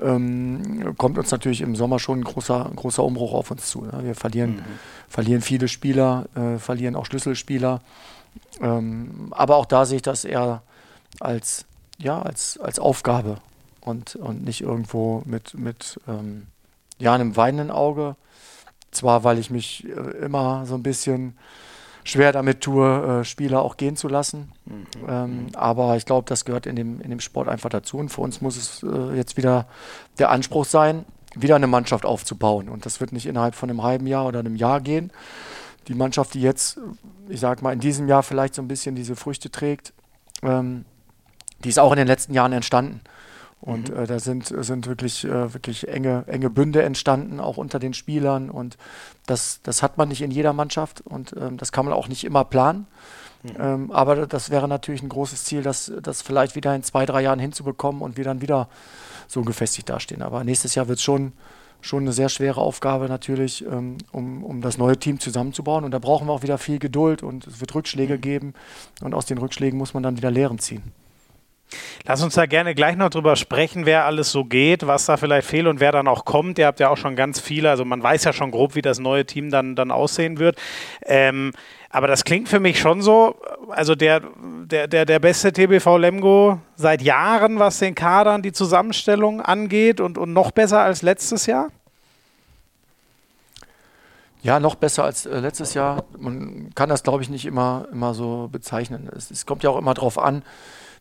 Ähm, 0.00 0.94
kommt 0.96 1.18
uns 1.18 1.30
natürlich 1.30 1.60
im 1.60 1.74
Sommer 1.74 1.98
schon 1.98 2.20
ein 2.20 2.24
großer, 2.24 2.66
ein 2.66 2.76
großer 2.76 3.02
Umbruch 3.02 3.32
auf 3.32 3.50
uns 3.50 3.68
zu. 3.68 3.84
Ne? 3.84 4.00
Wir 4.02 4.14
verlieren, 4.14 4.56
mhm. 4.56 4.62
verlieren 5.08 5.40
viele 5.40 5.66
Spieler, 5.66 6.26
äh, 6.34 6.58
verlieren 6.58 6.94
auch 6.94 7.06
Schlüsselspieler. 7.06 7.80
Ähm, 8.60 9.28
aber 9.30 9.56
auch 9.56 9.66
da 9.66 9.84
sehe 9.84 9.96
ich 9.96 10.02
das 10.02 10.24
eher 10.24 10.62
als, 11.20 11.64
ja, 11.98 12.22
als, 12.22 12.58
als 12.58 12.78
Aufgabe 12.78 13.38
und, 13.80 14.16
und 14.16 14.44
nicht 14.44 14.60
irgendwo 14.60 15.22
mit, 15.24 15.54
mit 15.54 16.00
ähm, 16.08 16.46
ja, 16.98 17.14
einem 17.14 17.36
weinenden 17.36 17.70
Auge. 17.70 18.16
Zwar, 18.90 19.24
weil 19.24 19.38
ich 19.38 19.50
mich 19.50 19.86
äh, 19.86 20.24
immer 20.24 20.64
so 20.64 20.74
ein 20.74 20.82
bisschen 20.82 21.36
schwer 22.04 22.32
damit 22.32 22.62
tue, 22.62 23.20
äh, 23.20 23.24
Spieler 23.24 23.62
auch 23.62 23.76
gehen 23.76 23.96
zu 23.96 24.08
lassen. 24.08 24.52
Mhm. 24.64 24.86
Ähm, 25.08 25.46
aber 25.54 25.96
ich 25.96 26.06
glaube, 26.06 26.26
das 26.28 26.44
gehört 26.44 26.66
in 26.66 26.76
dem, 26.76 27.00
in 27.00 27.10
dem 27.10 27.20
Sport 27.20 27.48
einfach 27.48 27.68
dazu. 27.68 27.98
Und 27.98 28.08
für 28.08 28.22
uns 28.22 28.40
muss 28.40 28.56
es 28.56 28.82
äh, 28.82 29.16
jetzt 29.16 29.36
wieder 29.36 29.66
der 30.18 30.30
Anspruch 30.30 30.64
sein, 30.64 31.04
wieder 31.34 31.56
eine 31.56 31.66
Mannschaft 31.66 32.06
aufzubauen. 32.06 32.68
Und 32.68 32.86
das 32.86 33.00
wird 33.00 33.12
nicht 33.12 33.26
innerhalb 33.26 33.54
von 33.54 33.68
einem 33.68 33.82
halben 33.82 34.06
Jahr 34.06 34.26
oder 34.26 34.38
einem 34.38 34.56
Jahr 34.56 34.80
gehen. 34.80 35.12
Die 35.88 35.94
Mannschaft, 35.94 36.34
die 36.34 36.40
jetzt, 36.40 36.78
ich 37.28 37.40
sag 37.40 37.62
mal, 37.62 37.72
in 37.72 37.80
diesem 37.80 38.08
Jahr 38.08 38.22
vielleicht 38.22 38.54
so 38.54 38.62
ein 38.62 38.68
bisschen 38.68 38.94
diese 38.94 39.16
Früchte 39.16 39.50
trägt, 39.50 39.92
ähm, 40.42 40.84
die 41.64 41.68
ist 41.68 41.78
auch 41.78 41.92
in 41.92 41.98
den 41.98 42.06
letzten 42.06 42.34
Jahren 42.34 42.52
entstanden. 42.52 43.00
Und 43.60 43.90
mhm. 43.90 43.98
äh, 43.98 44.06
da 44.06 44.20
sind, 44.20 44.46
sind 44.46 44.86
wirklich, 44.86 45.24
äh, 45.24 45.52
wirklich 45.52 45.88
enge, 45.88 46.24
enge 46.26 46.50
Bünde 46.50 46.82
entstanden, 46.82 47.40
auch 47.40 47.56
unter 47.56 47.78
den 47.78 47.94
Spielern. 47.94 48.50
Und 48.50 48.76
das, 49.26 49.60
das 49.62 49.82
hat 49.82 49.98
man 49.98 50.08
nicht 50.08 50.22
in 50.22 50.30
jeder 50.30 50.52
Mannschaft 50.52 51.00
und 51.00 51.34
ähm, 51.38 51.56
das 51.56 51.72
kann 51.72 51.84
man 51.84 51.94
auch 51.94 52.08
nicht 52.08 52.24
immer 52.24 52.44
planen. 52.44 52.86
Mhm. 53.42 53.50
Ähm, 53.58 53.90
aber 53.90 54.26
das 54.26 54.50
wäre 54.50 54.68
natürlich 54.68 55.02
ein 55.02 55.08
großes 55.08 55.44
Ziel, 55.44 55.62
das, 55.62 55.92
das 56.02 56.22
vielleicht 56.22 56.56
wieder 56.56 56.74
in 56.74 56.82
zwei, 56.82 57.06
drei 57.06 57.22
Jahren 57.22 57.38
hinzubekommen 57.38 58.02
und 58.02 58.16
wir 58.16 58.24
dann 58.24 58.40
wieder 58.40 58.68
so 59.26 59.42
gefestigt 59.42 59.88
dastehen. 59.88 60.22
Aber 60.22 60.44
nächstes 60.44 60.74
Jahr 60.74 60.88
wird 60.88 60.98
es 60.98 61.04
schon, 61.04 61.32
schon 61.80 62.02
eine 62.02 62.12
sehr 62.12 62.28
schwere 62.28 62.60
Aufgabe 62.60 63.08
natürlich, 63.08 63.64
ähm, 63.66 63.98
um, 64.12 64.44
um 64.44 64.60
das 64.60 64.78
neue 64.78 64.98
Team 64.98 65.18
zusammenzubauen. 65.18 65.84
Und 65.84 65.90
da 65.90 65.98
brauchen 65.98 66.28
wir 66.28 66.32
auch 66.32 66.42
wieder 66.42 66.58
viel 66.58 66.78
Geduld 66.78 67.22
und 67.24 67.46
es 67.46 67.60
wird 67.60 67.74
Rückschläge 67.74 68.16
mhm. 68.16 68.20
geben. 68.20 68.54
Und 69.02 69.14
aus 69.14 69.26
den 69.26 69.38
Rückschlägen 69.38 69.78
muss 69.78 69.94
man 69.94 70.02
dann 70.04 70.16
wieder 70.16 70.30
Lehren 70.30 70.58
ziehen. 70.58 70.92
Lass 72.06 72.22
uns 72.22 72.34
da 72.34 72.46
gerne 72.46 72.74
gleich 72.74 72.96
noch 72.96 73.10
drüber 73.10 73.36
sprechen, 73.36 73.84
wer 73.84 74.06
alles 74.06 74.32
so 74.32 74.44
geht, 74.44 74.86
was 74.86 75.06
da 75.06 75.16
vielleicht 75.16 75.46
fehlt 75.46 75.66
und 75.66 75.80
wer 75.80 75.92
dann 75.92 76.08
auch 76.08 76.24
kommt. 76.24 76.58
Ihr 76.58 76.66
habt 76.66 76.80
ja 76.80 76.88
auch 76.88 76.96
schon 76.96 77.16
ganz 77.16 77.40
viele, 77.40 77.70
also 77.70 77.84
man 77.84 78.02
weiß 78.02 78.24
ja 78.24 78.32
schon 78.32 78.50
grob, 78.50 78.74
wie 78.74 78.82
das 78.82 78.98
neue 78.98 79.26
Team 79.26 79.50
dann, 79.50 79.76
dann 79.76 79.90
aussehen 79.90 80.38
wird. 80.38 80.56
Ähm, 81.04 81.52
aber 81.90 82.06
das 82.06 82.24
klingt 82.24 82.48
für 82.48 82.60
mich 82.60 82.78
schon 82.78 83.02
so, 83.02 83.36
also 83.70 83.94
der, 83.94 84.22
der, 84.64 84.88
der, 84.88 85.04
der 85.04 85.18
beste 85.18 85.52
TBV 85.52 85.96
Lemgo 85.96 86.60
seit 86.76 87.02
Jahren, 87.02 87.58
was 87.58 87.78
den 87.78 87.94
Kadern, 87.94 88.42
die 88.42 88.52
Zusammenstellung 88.52 89.40
angeht 89.40 90.00
und, 90.00 90.18
und 90.18 90.32
noch 90.32 90.50
besser 90.50 90.80
als 90.80 91.02
letztes 91.02 91.46
Jahr? 91.46 91.68
Ja, 94.42 94.60
noch 94.60 94.76
besser 94.76 95.04
als 95.04 95.26
äh, 95.26 95.40
letztes 95.40 95.74
Jahr. 95.74 96.04
Man 96.16 96.70
kann 96.74 96.88
das, 96.88 97.02
glaube 97.02 97.22
ich, 97.22 97.28
nicht 97.28 97.44
immer, 97.44 97.86
immer 97.90 98.14
so 98.14 98.48
bezeichnen. 98.52 99.10
Es, 99.14 99.30
es 99.30 99.46
kommt 99.46 99.62
ja 99.62 99.70
auch 99.70 99.78
immer 99.78 99.94
darauf 99.94 100.18
an, 100.18 100.42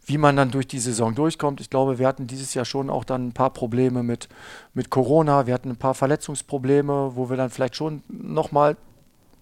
wie 0.08 0.18
man 0.18 0.38
dann 0.38 0.52
durch 0.52 0.68
die 0.68 0.80
Saison 0.80 1.14
durchkommt. 1.14 1.60
Ich 1.60 1.70
glaube, 1.70 2.00
wir 2.00 2.08
hatten 2.08 2.28
dieses 2.28 2.54
Jahr 2.54 2.64
schon 2.64 2.90
auch 2.90 3.04
dann 3.04 3.28
ein 3.28 3.34
paar 3.34 3.50
Probleme 3.50 4.04
mit, 4.04 4.30
mit 4.74 4.90
Corona. 4.90 5.48
Wir 5.48 5.54
hatten 5.54 5.70
ein 5.70 5.76
paar 5.76 5.94
Verletzungsprobleme, 5.94 7.12
wo 7.16 7.30
wir 7.30 7.36
dann 7.36 7.50
vielleicht 7.50 7.76
schon 7.76 8.02
nochmal 8.08 8.78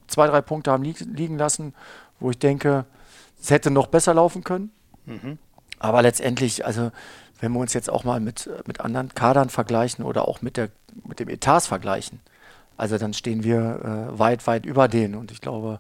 zwei, 0.08 0.26
drei 0.26 0.42
Punkte 0.42 0.72
haben 0.72 0.84
liegen 0.84 1.38
lassen, 1.38 1.76
wo 2.20 2.32
ich 2.32 2.40
denke, 2.40 2.86
es 3.40 3.52
hätte 3.52 3.70
noch 3.70 3.86
besser 3.86 4.16
laufen 4.16 4.44
können. 4.44 4.72
Mhm. 5.06 5.38
Aber 5.78 6.02
letztendlich, 6.02 6.66
also 6.66 6.92
wenn 7.40 7.52
wir 7.52 7.60
uns 7.60 7.74
jetzt 7.74 7.92
auch 7.92 8.04
mal 8.04 8.20
mit, 8.20 8.50
mit 8.66 8.82
anderen 8.82 9.14
Kadern 9.14 9.50
vergleichen 9.50 10.04
oder 10.04 10.28
auch 10.28 10.42
mit, 10.42 10.58
der, 10.58 10.70
mit 11.08 11.20
dem 11.20 11.30
Etats 11.30 11.68
vergleichen, 11.68 12.22
also 12.76 12.98
dann 12.98 13.14
stehen 13.14 13.44
wir 13.44 14.10
äh, 14.16 14.20
weit, 14.20 14.48
weit 14.48 14.66
über 14.66 14.88
denen. 14.88 15.14
Und 15.14 15.32
ich 15.32 15.42
glaube, 15.42 15.80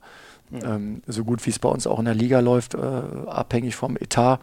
ähm, 0.52 1.02
so 1.08 1.24
gut 1.24 1.45
wie 1.45 1.50
es 1.50 1.60
bei 1.60 1.69
uns 1.69 1.88
auch 1.88 2.00
in 2.00 2.06
der 2.06 2.13
Liga 2.13 2.39
läuft, 2.39 2.76
äh, 2.76 2.78
abhängig 2.78 3.76
vom 3.76 3.98
Etat, 3.98 4.39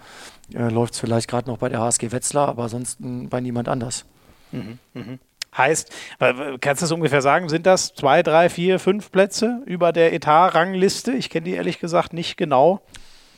äh, 0.55 0.69
läuft 0.69 0.95
es 0.95 1.01
vielleicht 1.01 1.29
gerade 1.29 1.49
noch 1.51 1.59
bei 1.59 1.69
der 1.69 1.81
HSG 1.81 2.13
Wetzlar, 2.13 2.49
aber 2.49 2.65
ansonsten 2.65 3.29
bei 3.29 3.41
niemand 3.41 3.69
anders. 3.69 4.05
Mhm, 4.53 4.79
mh. 4.95 5.19
Heißt, 5.57 5.93
kannst 6.63 6.81
du 6.81 6.85
das 6.85 6.93
ungefähr 6.93 7.21
sagen, 7.21 7.51
sind 7.51 7.67
das 7.67 7.93
zwei, 7.95 8.23
drei, 8.23 8.49
vier, 8.49 8.79
fünf 8.79 9.13
Plätze 9.13 9.61
über 9.67 9.93
der 9.93 10.15
Etat-Rangliste? 10.15 11.13
Ich 11.13 11.29
kenne 11.29 11.45
die 11.45 11.53
ehrlich 11.53 11.79
gesagt 11.79 12.15
nicht 12.15 12.39
genau. 12.39 12.81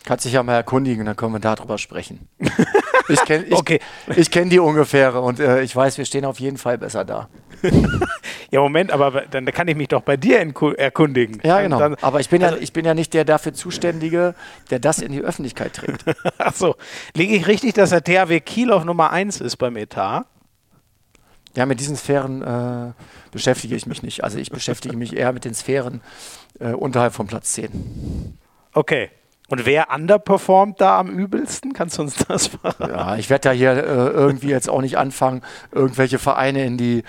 Kannst 0.04 0.24
dich 0.24 0.34
ja 0.34 0.42
mal 0.44 0.54
erkundigen, 0.54 1.06
dann 1.06 1.16
können 1.16 1.32
wir 1.32 1.40
darüber 1.40 1.76
sprechen. 1.76 2.28
ich 3.08 3.24
kenne 3.24 3.46
ich, 3.46 3.54
okay. 3.54 3.80
ich 4.14 4.30
kenn 4.30 4.48
die 4.48 4.60
ungefähre 4.60 5.22
und 5.22 5.40
äh, 5.40 5.62
ich 5.62 5.74
weiß, 5.74 5.98
wir 5.98 6.04
stehen 6.04 6.24
auf 6.24 6.38
jeden 6.38 6.56
Fall 6.56 6.78
besser 6.78 7.04
da. 7.04 7.28
ja, 8.50 8.60
Moment, 8.60 8.92
aber 8.92 9.22
dann 9.30 9.44
kann 9.46 9.68
ich 9.68 9.76
mich 9.76 9.88
doch 9.88 10.02
bei 10.02 10.16
dir 10.16 10.38
erkundigen. 10.38 11.40
Ja, 11.42 11.60
genau. 11.60 11.78
Dann, 11.78 11.94
aber 12.00 12.20
ich 12.20 12.28
bin, 12.28 12.42
also, 12.42 12.56
ja, 12.56 12.62
ich 12.62 12.72
bin 12.72 12.84
ja 12.84 12.94
nicht 12.94 13.14
der 13.14 13.24
dafür 13.24 13.52
Zuständige, 13.52 14.34
der 14.70 14.78
das 14.78 14.98
in 14.98 15.12
die 15.12 15.20
Öffentlichkeit 15.20 15.74
trägt. 15.74 16.04
Achso. 16.38 16.76
Liege 17.14 17.34
ich 17.34 17.46
richtig, 17.46 17.74
dass 17.74 17.90
der 17.90 18.02
THW 18.02 18.40
Kiel 18.40 18.72
auf 18.72 18.84
Nummer 18.84 19.10
1 19.10 19.40
ist 19.40 19.56
beim 19.56 19.76
Etat? 19.76 20.26
Ja, 21.56 21.66
mit 21.66 21.78
diesen 21.78 21.96
Sphären 21.96 22.42
äh, 22.42 22.92
beschäftige 23.30 23.76
ich 23.76 23.86
mich 23.86 24.02
nicht. 24.02 24.24
Also 24.24 24.38
ich 24.38 24.50
beschäftige 24.50 24.96
mich 24.96 25.14
eher 25.14 25.32
mit 25.32 25.44
den 25.44 25.54
Sphären 25.54 26.00
äh, 26.58 26.72
unterhalb 26.72 27.14
von 27.14 27.26
Platz 27.26 27.52
10. 27.52 28.36
Okay. 28.72 29.10
Und 29.50 29.66
wer 29.66 29.92
underperformt 29.94 30.80
da 30.80 30.98
am 30.98 31.10
übelsten? 31.10 31.74
Kannst 31.74 31.98
du 31.98 32.02
uns 32.02 32.16
das 32.28 32.46
fragen? 32.46 32.88
Ja, 32.88 33.16
ich 33.16 33.28
werde 33.28 33.50
da 33.50 33.52
hier 33.52 33.72
äh, 33.72 34.08
irgendwie 34.08 34.48
jetzt 34.48 34.70
auch 34.70 34.80
nicht 34.80 34.96
anfangen, 34.96 35.42
irgendwelche 35.70 36.18
Vereine 36.18 36.64
in 36.64 36.78
die, 36.78 37.04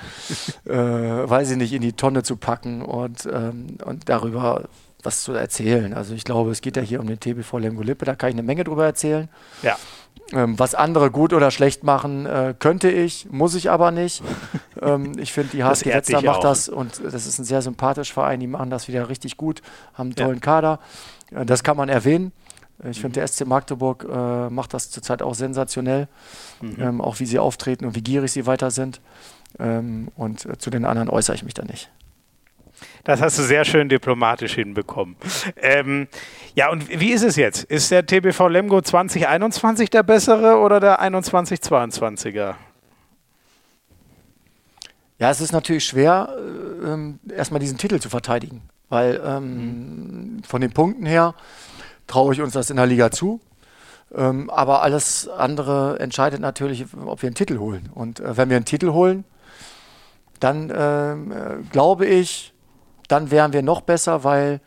äh, 0.66 0.74
weiß 0.74 1.52
ich 1.52 1.58
nicht, 1.58 1.72
in 1.72 1.82
die 1.82 1.94
Tonne 1.94 2.24
zu 2.24 2.36
packen 2.36 2.82
und, 2.82 3.26
ähm, 3.32 3.78
und 3.86 4.10
darüber 4.10 4.64
was 5.02 5.24
zu 5.24 5.34
erzählen. 5.34 5.94
Also 5.94 6.14
ich 6.14 6.26
glaube, 6.26 6.52
es 6.52 6.62
geht 6.62 6.76
ja 6.76 6.84
hier 6.84 7.00
um 7.00 7.08
den 7.08 7.20
TBV 7.20 7.60
Lemgo 7.60 7.84
Lippe, 7.84 8.06
da 8.06 8.16
kann 8.16 8.30
ich 8.30 8.36
eine 8.36 8.44
Menge 8.44 8.64
drüber 8.64 8.86
erzählen. 8.86 9.30
Ja. 9.62 9.78
Ähm, 10.34 10.58
was 10.58 10.74
andere 10.74 11.12
gut 11.12 11.34
oder 11.34 11.52
schlecht 11.52 11.84
machen, 11.84 12.26
äh, 12.26 12.56
könnte 12.58 12.90
ich, 12.90 13.28
muss 13.30 13.54
ich 13.54 13.70
aber 13.70 13.92
nicht. 13.92 14.24
ähm, 14.82 15.14
ich 15.18 15.32
finde, 15.32 15.52
die 15.52 15.64
HSG 15.64 15.94
Wetzlar 15.94 16.24
macht 16.24 16.40
auch. 16.40 16.44
das 16.44 16.68
und 16.68 17.02
das 17.04 17.28
ist 17.28 17.38
ein 17.38 17.46
sehr 17.46 17.62
sympathischer 17.62 18.16
Verein, 18.16 18.40
die 18.40 18.48
machen 18.48 18.70
das 18.70 18.88
wieder 18.88 19.08
richtig 19.08 19.38
gut, 19.38 19.62
haben 19.94 20.08
einen 20.08 20.16
tollen 20.16 20.36
ja. 20.36 20.42
Kader. 20.42 20.80
Das 21.32 21.64
kann 21.64 21.78
man 21.78 21.90
erwähnen. 21.90 22.32
Ich 22.90 23.00
finde, 23.00 23.20
der 23.20 23.28
SC 23.28 23.46
Magdeburg 23.46 24.06
äh, 24.10 24.50
macht 24.50 24.74
das 24.74 24.92
zurzeit 24.92 25.22
auch 25.22 25.34
sensationell, 25.34 26.08
mhm. 26.62 26.76
ähm, 26.80 27.02
auch 27.02 27.20
wie 27.20 27.26
sie 27.26 27.40
auftreten 27.40 27.86
und 27.86 27.96
wie 27.96 28.02
gierig 28.02 28.32
sie 28.32 28.46
weiter 28.46 28.70
sind. 28.70 29.00
Ähm, 29.60 30.10
und 30.16 30.46
äh, 30.46 30.58
zu 30.58 30.70
den 30.70 30.84
anderen 30.84 31.10
äußere 31.10 31.36
ich 31.36 31.44
mich 31.44 31.54
da 31.54 31.64
nicht. 31.64 31.90
Das 33.06 33.22
hast 33.22 33.40
du 33.40 33.44
sehr 33.44 33.64
schön 33.64 33.88
diplomatisch 33.88 34.56
hinbekommen. 34.56 35.16
Ähm, 35.56 36.08
ja, 36.56 36.70
und 36.70 36.90
wie 36.90 37.12
ist 37.12 37.24
es 37.24 37.38
jetzt? 37.38 37.64
Ist 37.64 37.92
der 37.92 38.06
TBV 38.06 38.48
Lemgo 38.50 38.82
2021 38.82 39.90
der 39.90 40.04
bessere 40.04 40.58
oder 40.58 40.80
der 40.80 41.02
21-22er? 41.02 42.56
Ja, 45.18 45.32
es 45.32 45.40
ist 45.40 45.54
natürlich 45.54 45.86
schwer, 45.86 46.36
äh, 46.38 46.92
ähm, 46.92 47.20
erstmal 47.34 47.60
diesen 47.60 47.78
Titel 47.78 48.00
zu 48.00 48.10
verteidigen, 48.10 48.64
weil 48.90 49.22
ähm, 49.26 50.36
mhm. 50.38 50.44
von 50.44 50.62
den 50.62 50.72
Punkten 50.72 51.06
her 51.06 51.36
traue 52.08 52.34
ich 52.34 52.42
uns 52.42 52.54
das 52.54 52.70
in 52.70 52.78
der 52.78 52.86
Liga 52.86 53.12
zu. 53.12 53.40
Ähm, 54.14 54.50
aber 54.50 54.84
alles 54.84 55.28
andere 55.28 56.00
entscheidet 56.00 56.40
natürlich, 56.40 56.86
ob 57.06 57.22
wir 57.22 57.28
einen 57.28 57.36
Titel 57.36 57.58
holen. 57.58 57.90
Und 57.94 58.20
äh, 58.20 58.38
wenn 58.38 58.50
wir 58.50 58.56
einen 58.56 58.66
Titel 58.66 58.92
holen, 58.92 59.26
dann 60.40 60.72
ähm, 60.76 61.32
äh, 61.32 61.64
glaube 61.72 62.06
ich, 62.06 62.54
dann 63.08 63.32
wären 63.32 63.54
wir 63.54 63.62
noch 63.62 63.82
besser, 63.82 64.24
weil 64.24 64.62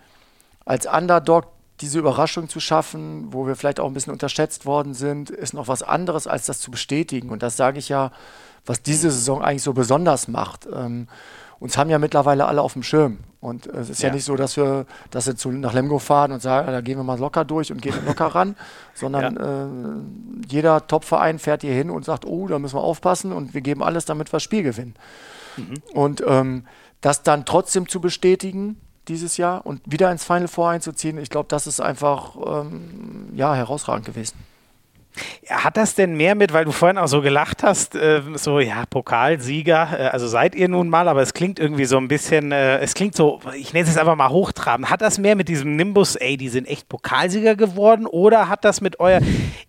als 0.64 0.86
Underdog 0.86 1.46
diese 1.80 1.98
Überraschung 1.98 2.48
zu 2.48 2.60
schaffen, 2.60 3.32
wo 3.32 3.46
wir 3.46 3.54
vielleicht 3.54 3.78
auch 3.78 3.86
ein 3.86 3.94
bisschen 3.94 4.12
unterschätzt 4.12 4.66
worden 4.66 4.94
sind, 4.94 5.30
ist 5.30 5.54
noch 5.54 5.68
was 5.68 5.82
anderes, 5.82 6.26
als 6.26 6.46
das 6.46 6.60
zu 6.60 6.70
bestätigen. 6.70 7.30
Und 7.30 7.42
das 7.42 7.56
sage 7.56 7.78
ich 7.78 7.88
ja, 7.88 8.10
was 8.66 8.82
diese 8.82 9.10
Saison 9.10 9.42
eigentlich 9.42 9.62
so 9.62 9.72
besonders 9.72 10.28
macht. 10.28 10.66
Ähm, 10.72 11.08
uns 11.60 11.76
haben 11.76 11.90
ja 11.90 11.98
mittlerweile 11.98 12.46
alle 12.46 12.62
auf 12.62 12.72
dem 12.72 12.82
Schirm. 12.82 13.18
Und 13.40 13.66
äh, 13.66 13.78
es 13.78 13.90
ist 13.90 14.02
ja. 14.02 14.08
ja, 14.08 14.14
nicht 14.14 14.24
so, 14.24 14.36
dass 14.36 14.56
wir, 14.56 14.86
dass 15.10 15.26
wir 15.26 15.36
zu, 15.36 15.50
nach 15.50 15.72
Lemgo 15.72 15.98
fahren 15.98 16.32
und 16.32 16.42
sagen, 16.42 16.68
da 16.68 16.80
gehen 16.80 16.98
wir 16.98 17.04
mal 17.04 17.18
locker 17.18 17.44
durch 17.44 17.70
und 17.70 17.82
gehen 17.82 17.94
locker 18.06 18.26
ran, 18.26 18.56
sondern 18.94 19.36
ja. 19.36 19.64
äh, 19.64 19.68
jeder 20.48 20.86
Top-Verein 20.86 21.38
fährt 21.38 21.62
hier 21.62 21.74
hin 21.74 21.90
und 21.90 22.04
sagt, 22.04 22.24
oh, 22.24 22.48
da 22.48 22.58
müssen 22.58 22.76
wir 22.76 22.82
aufpassen 22.82 23.32
und 23.32 23.54
wir 23.54 23.60
geben 23.60 23.82
alles, 23.82 24.04
damit 24.04 24.28
wir 24.28 24.36
das 24.36 24.42
Spiel 24.42 24.62
gewinnen. 24.62 24.94
Mhm. 25.56 25.74
Und 25.92 26.22
ähm, 26.26 26.64
das 27.00 27.22
dann 27.22 27.44
trotzdem 27.44 27.88
zu 27.88 28.00
bestätigen 28.00 28.80
dieses 29.06 29.36
Jahr 29.36 29.64
und 29.64 29.80
wieder 29.86 30.10
ins 30.10 30.24
Final 30.24 30.48
Four 30.48 30.70
einzuziehen, 30.70 31.18
ich 31.18 31.30
glaube, 31.30 31.48
das 31.48 31.66
ist 31.66 31.80
einfach 31.80 32.36
ähm, 32.44 33.30
ja, 33.34 33.54
herausragend 33.54 34.06
gewesen. 34.06 34.36
Hat 35.48 35.76
das 35.76 35.94
denn 35.94 36.16
mehr 36.16 36.34
mit, 36.34 36.52
weil 36.52 36.64
du 36.64 36.72
vorhin 36.72 36.98
auch 36.98 37.08
so 37.08 37.22
gelacht 37.22 37.62
hast, 37.62 37.94
äh, 37.94 38.22
so, 38.34 38.60
ja, 38.60 38.84
Pokalsieger, 38.88 39.88
äh, 39.98 40.02
also 40.08 40.26
seid 40.26 40.54
ihr 40.54 40.68
nun 40.68 40.88
mal, 40.88 41.08
aber 41.08 41.22
es 41.22 41.34
klingt 41.34 41.58
irgendwie 41.58 41.84
so 41.84 41.96
ein 41.96 42.08
bisschen, 42.08 42.52
äh, 42.52 42.78
es 42.78 42.94
klingt 42.94 43.14
so, 43.14 43.40
ich 43.54 43.72
nenne 43.72 43.84
es 43.84 43.90
jetzt 43.90 43.98
einfach 43.98 44.16
mal 44.16 44.30
hochtrabend. 44.30 44.90
Hat 44.90 45.00
das 45.00 45.18
mehr 45.18 45.36
mit 45.36 45.48
diesem 45.48 45.76
Nimbus, 45.76 46.16
ey, 46.16 46.36
die 46.36 46.48
sind 46.48 46.68
echt 46.68 46.88
Pokalsieger 46.88 47.56
geworden 47.56 48.06
oder 48.06 48.48
hat 48.48 48.64
das 48.64 48.80
mit 48.80 49.00
euer, 49.00 49.20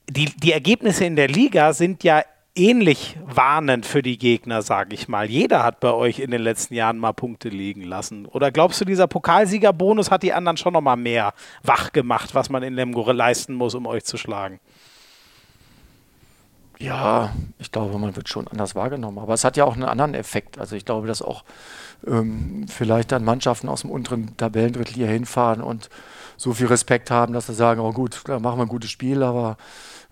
die, 0.10 0.26
die 0.26 0.52
Ergebnisse 0.52 1.06
in 1.06 1.16
der 1.16 1.28
Liga 1.28 1.74
sind 1.74 2.04
ja 2.04 2.24
ähnlich 2.56 3.16
warnend 3.24 3.86
für 3.86 4.02
die 4.02 4.18
Gegner, 4.18 4.62
sage 4.62 4.94
ich 4.94 5.08
mal. 5.08 5.30
Jeder 5.30 5.64
hat 5.64 5.80
bei 5.80 5.94
euch 5.94 6.20
in 6.20 6.32
den 6.32 6.42
letzten 6.42 6.74
Jahren 6.74 6.98
mal 6.98 7.14
Punkte 7.14 7.50
liegen 7.50 7.84
lassen. 7.84 8.26
Oder 8.26 8.52
glaubst 8.52 8.82
du, 8.82 8.86
dieser 8.86 9.08
Pokalsiegerbonus 9.08 10.12
hat 10.12 10.24
die 10.24 10.34
anderen 10.34 10.58
schon 10.58 10.74
noch 10.74 10.82
mal 10.82 10.96
mehr 10.96 11.34
wach 11.64 11.92
gemacht, 11.92 12.36
was 12.36 12.50
man 12.50 12.64
in 12.64 12.74
Lemgo 12.74 13.10
leisten 13.12 13.54
muss, 13.54 13.76
um 13.76 13.86
euch 13.86 14.04
zu 14.04 14.18
schlagen? 14.18 14.60
Ja, 16.80 17.34
ich 17.58 17.74
glaube, 17.74 17.98
man 18.00 18.16
wird 18.16 18.30
schon 18.30 18.48
anders 18.48 18.74
wahrgenommen. 18.74 19.20
Aber 19.20 19.34
es 19.34 19.44
hat 19.44 19.58
ja 19.58 19.66
auch 19.66 19.74
einen 19.74 19.84
anderen 19.84 20.14
Effekt. 20.14 20.58
Also 20.58 20.78
ich 20.78 20.86
glaube, 20.86 21.08
dass 21.08 21.22
auch 21.22 21.44
ähm, 22.08 22.68
vielleicht 22.70 23.12
dann 23.12 23.26
Mannschaften 23.26 23.68
aus 23.68 23.82
dem 23.82 23.92
unteren 23.92 24.38
Tabellendrittel 24.38 24.96
hier 24.96 25.08
hinfahren 25.08 25.62
und 25.62 25.90
so 26.38 26.54
viel 26.54 26.68
Respekt 26.68 27.12
haben, 27.12 27.34
dass 27.34 27.48
sie 27.48 27.54
sagen, 27.54 27.82
oh 27.82 27.92
gut, 27.92 28.22
da 28.26 28.40
machen 28.40 28.60
wir 28.60 28.64
ein 28.64 28.70
gutes 28.70 28.90
Spiel, 28.90 29.24
aber 29.24 29.58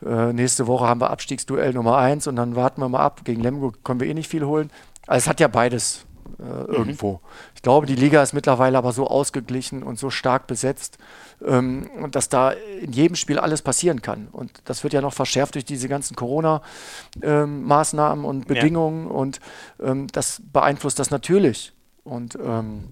äh, 0.06 0.34
nächste 0.34 0.68
Woche 0.68 0.86
haben 0.86 1.00
wir 1.00 1.10
Abstiegsduell 1.10 1.72
Nummer 1.72 1.98
eins 1.98 2.28
und 2.28 2.36
dann 2.36 2.58
warten 2.58 2.82
wir 2.82 2.90
mal 2.90 3.00
ab. 3.00 3.22
Gegen 3.24 3.42
Lemgo 3.42 3.72
können 3.86 4.02
wir 4.02 4.08
eh 4.08 4.14
nicht 4.14 4.30
viel 4.30 4.44
holen. 4.44 4.70
Also 5.08 5.24
es 5.24 5.30
hat 5.30 5.40
ja 5.40 5.48
beides 5.48 6.06
äh, 6.40 6.44
mhm. 6.44 6.74
irgendwo. 6.74 7.22
Ich 7.56 7.62
glaube, 7.62 7.86
die 7.86 7.96
Liga 7.96 8.22
ist 8.22 8.34
mittlerweile 8.34 8.78
aber 8.78 8.92
so 8.92 9.08
ausgeglichen 9.08 9.84
und 9.84 9.98
so 9.98 10.10
stark 10.10 10.48
besetzt, 10.48 10.98
ähm, 11.46 12.10
dass 12.12 12.30
da 12.30 12.52
in 12.52 12.94
jedem 12.94 13.16
Spiel 13.16 13.38
alles 13.40 13.62
passieren 13.62 14.02
kann. 14.02 14.28
Und 14.32 14.52
das 14.66 14.84
wird 14.84 14.94
ja 14.94 15.02
noch 15.02 15.14
verschärft 15.14 15.54
durch 15.56 15.66
diese 15.66 15.88
ganzen 15.88 16.16
Corona-Maßnahmen 16.16 18.24
ähm, 18.24 18.30
und 18.30 18.48
Bedingungen 18.48 19.08
ja. 19.08 19.14
und 19.14 19.40
ähm, 19.82 20.08
das 20.12 20.42
beeinflusst 20.52 21.00
das 21.00 21.12
natürlich. 21.12 21.74
Und 22.04 22.38
ähm, 22.44 22.86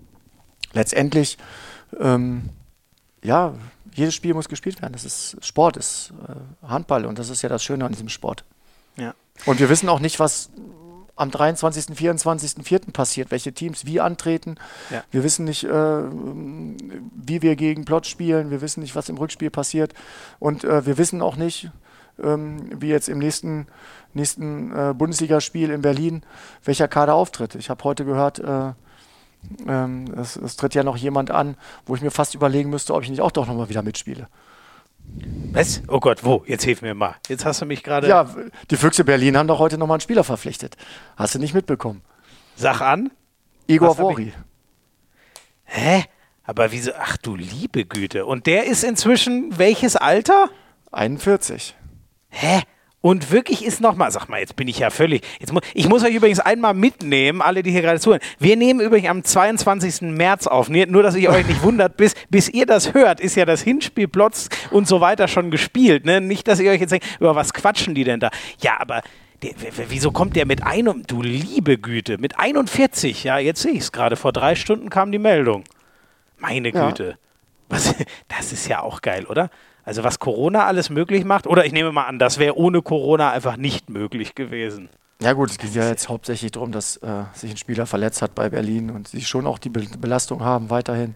letztendlich, 0.73 1.37
ähm, 1.99 2.49
ja, 3.23 3.55
jedes 3.93 4.13
Spiel 4.13 4.33
muss 4.33 4.49
gespielt 4.49 4.81
werden. 4.81 4.93
Das 4.93 5.05
ist 5.05 5.37
Sport, 5.41 5.77
ist 5.77 6.11
äh, 6.27 6.33
Handball 6.67 7.05
und 7.05 7.17
das 7.17 7.29
ist 7.29 7.41
ja 7.41 7.49
das 7.49 7.63
Schöne 7.63 7.85
an 7.85 7.93
diesem 7.93 8.09
Sport. 8.09 8.43
Ja. 8.97 9.15
Und 9.45 9.59
wir 9.59 9.69
wissen 9.69 9.89
auch 9.89 9.99
nicht, 9.99 10.19
was 10.19 10.49
am 11.15 11.31
23., 11.31 11.95
24., 11.95 12.63
4. 12.63 12.79
passiert, 12.91 13.31
welche 13.31 13.53
Teams 13.53 13.85
wie 13.85 14.01
antreten. 14.01 14.55
Ja. 14.89 15.03
Wir 15.11 15.23
wissen 15.23 15.45
nicht, 15.45 15.63
äh, 15.63 15.69
wie 15.69 17.41
wir 17.41 17.55
gegen 17.55 17.85
Plot 17.85 18.05
spielen. 18.07 18.51
Wir 18.51 18.61
wissen 18.61 18.81
nicht, 18.81 18.95
was 18.95 19.09
im 19.09 19.17
Rückspiel 19.17 19.49
passiert. 19.49 19.93
Und 20.39 20.63
äh, 20.63 20.85
wir 20.85 20.97
wissen 20.97 21.21
auch 21.21 21.37
nicht, 21.37 21.69
ähm, 22.21 22.69
wie 22.81 22.89
jetzt 22.89 23.09
im 23.09 23.19
nächsten, 23.19 23.67
nächsten 24.13 24.71
äh, 24.71 24.93
Bundesligaspiel 24.93 25.69
in 25.69 25.81
Berlin, 25.81 26.23
welcher 26.63 26.87
Kader 26.87 27.15
auftritt. 27.15 27.55
Ich 27.55 27.69
habe 27.69 27.83
heute 27.83 28.05
gehört, 28.05 28.39
äh, 28.39 28.73
ähm, 29.67 30.05
es, 30.17 30.35
es, 30.35 30.55
tritt 30.55 30.75
ja 30.75 30.83
noch 30.83 30.97
jemand 30.97 31.31
an, 31.31 31.55
wo 31.85 31.95
ich 31.95 32.01
mir 32.01 32.11
fast 32.11 32.35
überlegen 32.35 32.69
müsste, 32.69 32.93
ob 32.93 33.03
ich 33.03 33.09
nicht 33.09 33.21
auch 33.21 33.31
doch 33.31 33.47
nochmal 33.47 33.69
wieder 33.69 33.83
mitspiele. 33.83 34.27
Was? 35.51 35.81
Oh 35.87 35.99
Gott, 35.99 36.23
wo? 36.23 36.43
Jetzt 36.47 36.63
hilf 36.63 36.81
mir 36.81 36.93
mal. 36.93 37.15
Jetzt 37.29 37.45
hast 37.45 37.61
du 37.61 37.65
mich 37.65 37.81
gerade. 37.81 38.07
Ja, 38.07 38.29
die 38.69 38.75
Füchse 38.75 39.05
Berlin 39.05 39.37
haben 39.37 39.47
doch 39.47 39.59
heute 39.59 39.77
nochmal 39.77 39.95
einen 39.95 40.01
Spieler 40.01 40.23
verpflichtet. 40.23 40.75
Hast 41.15 41.35
du 41.35 41.39
nicht 41.39 41.53
mitbekommen? 41.53 42.01
Sag 42.55 42.81
an. 42.81 43.11
Igor 43.67 43.97
Vori. 43.97 44.33
Hä? 45.63 46.03
Aber 46.43 46.71
wieso? 46.71 46.91
Ach 46.99 47.17
du 47.17 47.35
liebe 47.35 47.85
Güte. 47.85 48.25
Und 48.25 48.45
der 48.45 48.65
ist 48.65 48.83
inzwischen 48.83 49.57
welches 49.57 49.95
Alter? 49.95 50.49
41. 50.91 51.75
Hä? 52.29 52.61
Und 53.05 53.29
wirklich 53.29 53.63
ist 53.63 53.81
nochmal, 53.81 54.09
sag 54.09 54.29
mal, 54.29 54.39
jetzt 54.39 54.55
bin 54.55 54.67
ich 54.67 54.79
ja 54.79 54.89
völlig. 54.89 55.21
Jetzt 55.39 55.53
mu 55.53 55.59
ich 55.75 55.87
muss 55.87 56.03
euch 56.03 56.15
übrigens 56.15 56.39
einmal 56.39 56.73
mitnehmen, 56.73 57.39
alle, 57.39 57.61
die 57.61 57.69
hier 57.69 57.83
gerade 57.83 57.99
zuhören. 57.99 58.19
Wir 58.39 58.55
nehmen 58.55 58.79
übrigens 58.79 59.11
am 59.11 59.23
22. 59.23 60.01
März 60.09 60.47
auf. 60.47 60.69
Nur, 60.69 61.03
dass 61.03 61.15
ihr 61.15 61.29
euch 61.29 61.45
nicht 61.45 61.61
wundert, 61.61 61.97
bis, 61.97 62.15
bis 62.31 62.49
ihr 62.49 62.65
das 62.65 62.95
hört, 62.95 63.19
ist 63.19 63.35
ja 63.35 63.45
das 63.45 63.61
Hinspiel 63.61 64.07
Plotz 64.07 64.49
und 64.71 64.87
so 64.87 65.01
weiter 65.01 65.27
schon 65.27 65.51
gespielt. 65.51 66.03
Ne? 66.03 66.19
Nicht, 66.19 66.47
dass 66.47 66.59
ihr 66.59 66.71
euch 66.71 66.81
jetzt 66.81 66.93
denkt, 66.93 67.05
über 67.19 67.35
was 67.35 67.53
quatschen 67.53 67.93
die 67.93 68.05
denn 68.05 68.19
da? 68.19 68.31
Ja, 68.59 68.79
aber 68.79 69.03
der, 69.43 69.51
wieso 69.87 70.09
kommt 70.09 70.35
der 70.35 70.47
mit 70.47 70.63
einem, 70.63 71.03
du 71.05 71.21
liebe 71.21 71.77
Güte, 71.77 72.17
mit 72.17 72.39
41? 72.39 73.23
Ja, 73.23 73.37
jetzt 73.37 73.61
sehe 73.61 73.73
ich 73.73 73.81
es 73.81 73.91
gerade. 73.91 74.15
Vor 74.15 74.33
drei 74.33 74.55
Stunden 74.55 74.89
kam 74.89 75.11
die 75.11 75.19
Meldung. 75.19 75.63
Meine 76.39 76.71
Güte. 76.71 77.09
Ja. 77.09 77.15
Was, 77.69 77.93
das 78.29 78.51
ist 78.51 78.67
ja 78.67 78.81
auch 78.81 79.03
geil, 79.03 79.27
oder? 79.27 79.51
Also 79.85 80.03
was 80.03 80.19
Corona 80.19 80.65
alles 80.65 80.89
möglich 80.89 81.23
macht, 81.25 81.47
oder 81.47 81.65
ich 81.65 81.71
nehme 81.71 81.91
mal 81.91 82.05
an, 82.05 82.19
das 82.19 82.39
wäre 82.39 82.57
ohne 82.57 82.81
Corona 82.81 83.31
einfach 83.31 83.55
nicht 83.55 83.89
möglich 83.89 84.33
gewesen. 84.35 84.89
Ja 85.21 85.33
gut, 85.33 85.51
es 85.51 85.57
geht 85.57 85.73
ja 85.75 85.87
jetzt 85.87 86.09
hauptsächlich 86.09 86.51
darum, 86.51 86.71
dass 86.71 86.97
äh, 86.97 87.23
sich 87.33 87.51
ein 87.51 87.57
Spieler 87.57 87.85
verletzt 87.85 88.21
hat 88.21 88.35
bei 88.35 88.49
Berlin 88.49 88.89
und 88.89 89.07
sie 89.07 89.21
schon 89.21 89.47
auch 89.47 89.59
die 89.59 89.69
Be 89.69 89.85
Belastung 89.99 90.43
haben 90.43 90.69
weiterhin. 90.69 91.15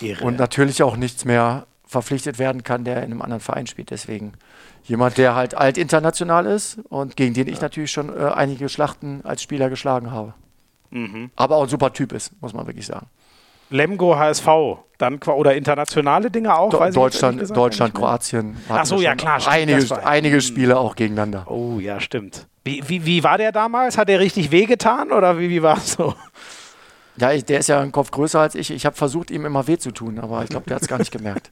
Irre. 0.00 0.24
Und 0.24 0.38
natürlich 0.38 0.82
auch 0.82 0.96
nichts 0.96 1.24
mehr 1.24 1.66
verpflichtet 1.84 2.38
werden 2.38 2.62
kann, 2.62 2.84
der 2.84 2.98
in 2.98 3.04
einem 3.04 3.22
anderen 3.22 3.40
Verein 3.40 3.66
spielt. 3.66 3.90
Deswegen 3.90 4.32
jemand, 4.84 5.18
der 5.18 5.34
halt 5.34 5.54
alt 5.54 5.76
international 5.78 6.46
ist 6.46 6.78
und 6.88 7.16
gegen 7.16 7.34
den 7.34 7.48
ich 7.48 7.60
natürlich 7.60 7.90
schon 7.90 8.08
äh, 8.08 8.30
einige 8.34 8.68
Schlachten 8.68 9.20
als 9.24 9.42
Spieler 9.42 9.68
geschlagen 9.68 10.10
habe. 10.10 10.34
Mhm. 10.90 11.30
Aber 11.36 11.56
auch 11.56 11.64
ein 11.64 11.68
super 11.68 11.92
Typ 11.92 12.12
ist, 12.12 12.32
muss 12.40 12.54
man 12.54 12.66
wirklich 12.66 12.86
sagen. 12.86 13.06
Lemgo 13.70 14.16
HSV, 14.16 14.46
dann 14.98 15.18
oder 15.18 15.54
internationale 15.54 16.30
Dinge 16.30 16.56
auch? 16.56 16.70
Do 16.70 16.78
Deutschland, 16.90 17.40
gesagt, 17.40 17.56
Deutschland, 17.56 17.94
Kroatien. 17.94 18.56
Ach 18.68 18.86
so, 18.86 19.00
ja 19.00 19.14
klar. 19.14 19.40
Einige, 19.46 20.06
einige 20.06 20.40
Spiele 20.40 20.78
auch 20.78 20.96
gegeneinander. 20.96 21.46
Oh 21.50 21.78
ja, 21.78 22.00
stimmt. 22.00 22.46
Wie, 22.64 22.82
wie, 22.86 23.04
wie 23.04 23.22
war 23.22 23.38
der 23.38 23.52
damals? 23.52 23.98
Hat 23.98 24.08
er 24.08 24.18
richtig 24.20 24.50
wehgetan 24.50 25.12
oder 25.12 25.38
wie, 25.38 25.48
wie 25.50 25.62
war 25.62 25.76
es 25.78 25.92
so? 25.92 26.14
Ja, 27.18 27.32
ich, 27.32 27.46
der 27.46 27.60
ist 27.60 27.68
ja 27.68 27.80
einen 27.80 27.92
Kopf 27.92 28.10
größer 28.10 28.40
als 28.40 28.54
ich. 28.54 28.70
Ich 28.70 28.84
habe 28.84 28.94
versucht, 28.94 29.30
ihm 29.30 29.46
immer 29.46 29.66
weh 29.66 29.78
zu 29.78 29.90
tun, 29.90 30.18
aber 30.18 30.42
ich 30.42 30.50
glaube, 30.50 30.66
der 30.66 30.76
hat 30.76 30.82
es 30.82 30.88
gar 30.88 30.98
nicht 30.98 31.10
gemerkt. 31.12 31.50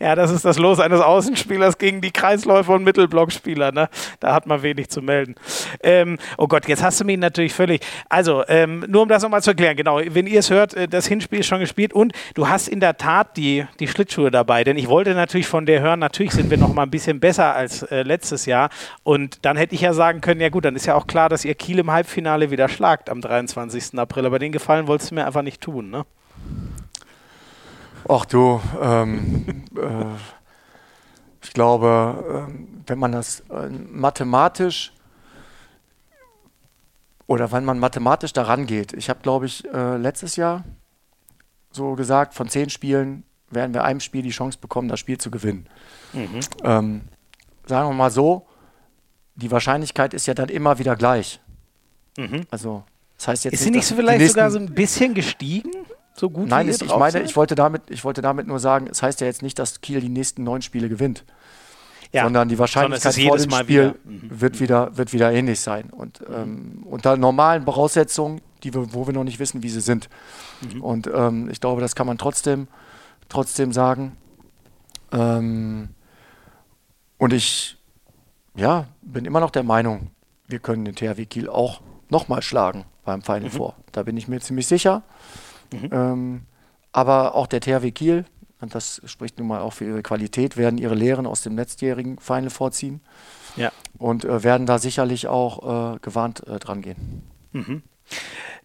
Ja, 0.00 0.14
das 0.14 0.30
ist 0.30 0.44
das 0.44 0.58
Los 0.58 0.80
eines 0.80 1.00
Außenspielers 1.00 1.78
gegen 1.78 2.00
die 2.00 2.10
Kreisläufer 2.10 2.74
und 2.74 2.84
Mittelblockspieler. 2.84 3.72
Ne? 3.72 3.88
Da 4.20 4.34
hat 4.34 4.46
man 4.46 4.62
wenig 4.62 4.88
zu 4.88 5.02
melden. 5.02 5.34
Ähm, 5.82 6.18
oh 6.36 6.46
Gott, 6.46 6.68
jetzt 6.68 6.82
hast 6.82 7.00
du 7.00 7.04
mich 7.04 7.18
natürlich 7.18 7.52
völlig. 7.52 7.80
Also, 8.08 8.44
ähm, 8.48 8.84
nur 8.88 9.02
um 9.02 9.08
das 9.08 9.22
nochmal 9.22 9.42
zu 9.42 9.50
erklären, 9.50 9.76
genau, 9.76 10.00
wenn 10.04 10.26
ihr 10.26 10.40
es 10.40 10.50
hört, 10.50 10.74
äh, 10.74 10.88
das 10.88 11.06
Hinspiel 11.06 11.40
ist 11.40 11.46
schon 11.46 11.60
gespielt 11.60 11.92
und 11.92 12.12
du 12.34 12.48
hast 12.48 12.68
in 12.68 12.80
der 12.80 12.96
Tat 12.96 13.36
die, 13.36 13.66
die 13.80 13.88
Schlittschuhe 13.88 14.30
dabei, 14.30 14.64
denn 14.64 14.76
ich 14.76 14.88
wollte 14.88 15.14
natürlich 15.14 15.46
von 15.46 15.66
dir 15.66 15.80
hören, 15.80 15.98
natürlich 15.98 16.32
sind 16.32 16.50
wir 16.50 16.58
noch 16.58 16.72
mal 16.72 16.82
ein 16.82 16.90
bisschen 16.90 17.20
besser 17.20 17.54
als 17.54 17.82
äh, 17.82 18.02
letztes 18.02 18.46
Jahr 18.46 18.70
und 19.02 19.44
dann 19.44 19.56
hätte 19.56 19.74
ich 19.74 19.80
ja 19.80 19.92
sagen 19.92 20.20
können, 20.20 20.40
ja 20.40 20.48
gut, 20.48 20.64
dann 20.64 20.76
ist 20.76 20.86
ja 20.86 20.94
auch 20.94 21.06
klar, 21.06 21.28
dass 21.28 21.44
ihr 21.44 21.54
Kiel 21.54 21.78
im 21.78 21.90
Halbfinale 21.90 22.50
wieder 22.50 22.68
schlagt 22.68 23.10
am 23.10 23.20
23. 23.20 23.98
April, 23.98 24.26
aber 24.26 24.38
den 24.38 24.52
Gefallen 24.52 24.86
wolltest 24.86 25.10
du 25.10 25.16
mir 25.16 25.26
einfach 25.26 25.42
nicht 25.42 25.60
tun, 25.60 25.90
ne? 25.90 26.04
Ach 28.08 28.24
du, 28.24 28.60
ähm, 28.80 29.64
äh, 29.76 30.04
ich 31.42 31.52
glaube, 31.52 32.48
äh, 32.48 32.52
wenn 32.86 32.98
man 32.98 33.12
das 33.12 33.40
äh, 33.50 33.68
mathematisch 33.68 34.92
oder 37.26 37.52
wenn 37.52 37.64
man 37.64 37.78
mathematisch 37.78 38.32
daran 38.32 38.66
geht, 38.66 38.92
ich 38.94 39.10
habe, 39.10 39.20
glaube 39.20 39.46
ich, 39.46 39.64
äh, 39.72 39.96
letztes 39.96 40.36
Jahr 40.36 40.64
so 41.70 41.94
gesagt, 41.94 42.34
von 42.34 42.48
zehn 42.48 42.70
Spielen 42.70 43.24
werden 43.50 43.74
wir 43.74 43.84
einem 43.84 44.00
Spiel 44.00 44.22
die 44.22 44.30
Chance 44.30 44.58
bekommen, 44.60 44.88
das 44.88 45.00
Spiel 45.00 45.18
zu 45.18 45.30
gewinnen. 45.30 45.68
Mhm. 46.12 46.40
Ähm, 46.64 47.00
sagen 47.66 47.88
wir 47.88 47.94
mal 47.94 48.10
so, 48.10 48.46
die 49.36 49.50
Wahrscheinlichkeit 49.50 50.14
ist 50.14 50.26
ja 50.26 50.34
dann 50.34 50.48
immer 50.48 50.78
wieder 50.78 50.96
gleich. 50.96 51.40
Mhm. 52.16 52.46
Also, 52.50 52.84
das 53.16 53.28
heißt 53.28 53.44
jetzt 53.44 53.54
ist 53.54 53.64
sie 53.64 53.70
nicht 53.70 53.86
so 53.86 53.94
vielleicht 53.94 54.26
sogar 54.28 54.50
so 54.50 54.58
ein 54.58 54.74
bisschen 54.74 55.14
gestiegen? 55.14 55.70
So 56.18 56.30
gut 56.30 56.48
Nein, 56.48 56.68
ist, 56.68 56.82
ich 56.82 56.96
meine, 56.96 57.22
ich 57.22 57.36
wollte, 57.36 57.54
damit, 57.54 57.82
ich 57.90 58.04
wollte 58.04 58.22
damit 58.22 58.46
nur 58.46 58.58
sagen, 58.58 58.86
es 58.86 58.98
das 58.98 59.02
heißt 59.02 59.20
ja 59.20 59.26
jetzt 59.26 59.42
nicht, 59.42 59.58
dass 59.58 59.80
Kiel 59.80 60.00
die 60.00 60.08
nächsten 60.08 60.42
neun 60.42 60.62
Spiele 60.62 60.88
gewinnt. 60.88 61.24
Ja, 62.10 62.24
sondern 62.24 62.48
die 62.48 62.58
Wahrscheinlichkeit 62.58 63.14
vor 63.14 63.36
dem 63.36 63.50
Mal 63.50 63.64
Spiel 63.64 63.76
wieder. 63.76 63.94
Mhm. 64.04 64.40
wird, 64.40 64.60
wieder, 64.60 64.96
wird 64.96 65.12
wieder 65.12 65.30
ähnlich 65.30 65.60
sein. 65.60 65.90
Und 65.90 66.20
ähm, 66.34 66.82
unter 66.86 67.16
normalen 67.16 67.64
Voraussetzungen, 67.64 68.40
die 68.62 68.72
wir, 68.72 68.94
wo 68.94 69.06
wir 69.06 69.12
noch 69.12 69.24
nicht 69.24 69.38
wissen, 69.38 69.62
wie 69.62 69.68
sie 69.68 69.82
sind. 69.82 70.08
Mhm. 70.62 70.82
Und 70.82 71.10
ähm, 71.12 71.50
ich 71.50 71.60
glaube, 71.60 71.82
das 71.82 71.94
kann 71.94 72.06
man 72.06 72.16
trotzdem, 72.16 72.66
trotzdem 73.28 73.72
sagen. 73.72 74.16
Ähm, 75.12 75.90
und 77.18 77.32
ich 77.34 77.78
ja, 78.56 78.86
bin 79.02 79.24
immer 79.24 79.40
noch 79.40 79.50
der 79.50 79.62
Meinung, 79.62 80.10
wir 80.46 80.58
können 80.58 80.84
den 80.84 80.94
THW 80.94 81.26
Kiel 81.26 81.48
auch 81.48 81.80
nochmal 82.08 82.42
schlagen 82.42 82.86
beim 83.04 83.22
Final 83.22 83.42
mhm. 83.42 83.50
Four. 83.50 83.74
Da 83.92 84.02
bin 84.02 84.16
ich 84.16 84.28
mir 84.28 84.40
ziemlich 84.40 84.66
sicher. 84.66 85.02
Mhm. 85.72 85.88
Ähm, 85.92 86.42
aber 86.92 87.34
auch 87.34 87.46
der 87.46 87.60
THW 87.60 87.90
Kiel, 87.90 88.24
und 88.60 88.74
das 88.74 89.00
spricht 89.04 89.38
nun 89.38 89.48
mal 89.48 89.60
auch 89.60 89.72
für 89.72 89.84
ihre 89.84 90.02
Qualität, 90.02 90.56
werden 90.56 90.78
ihre 90.78 90.94
Lehren 90.94 91.26
aus 91.26 91.42
dem 91.42 91.56
letztjährigen 91.56 92.18
Final 92.18 92.50
vorziehen. 92.50 93.00
Ja. 93.56 93.72
Und 93.98 94.24
äh, 94.24 94.42
werden 94.42 94.66
da 94.66 94.78
sicherlich 94.78 95.28
auch 95.28 95.94
äh, 95.94 95.98
gewarnt 96.00 96.46
äh, 96.46 96.58
dran 96.58 96.82
gehen. 96.82 97.22
Mhm. 97.52 97.82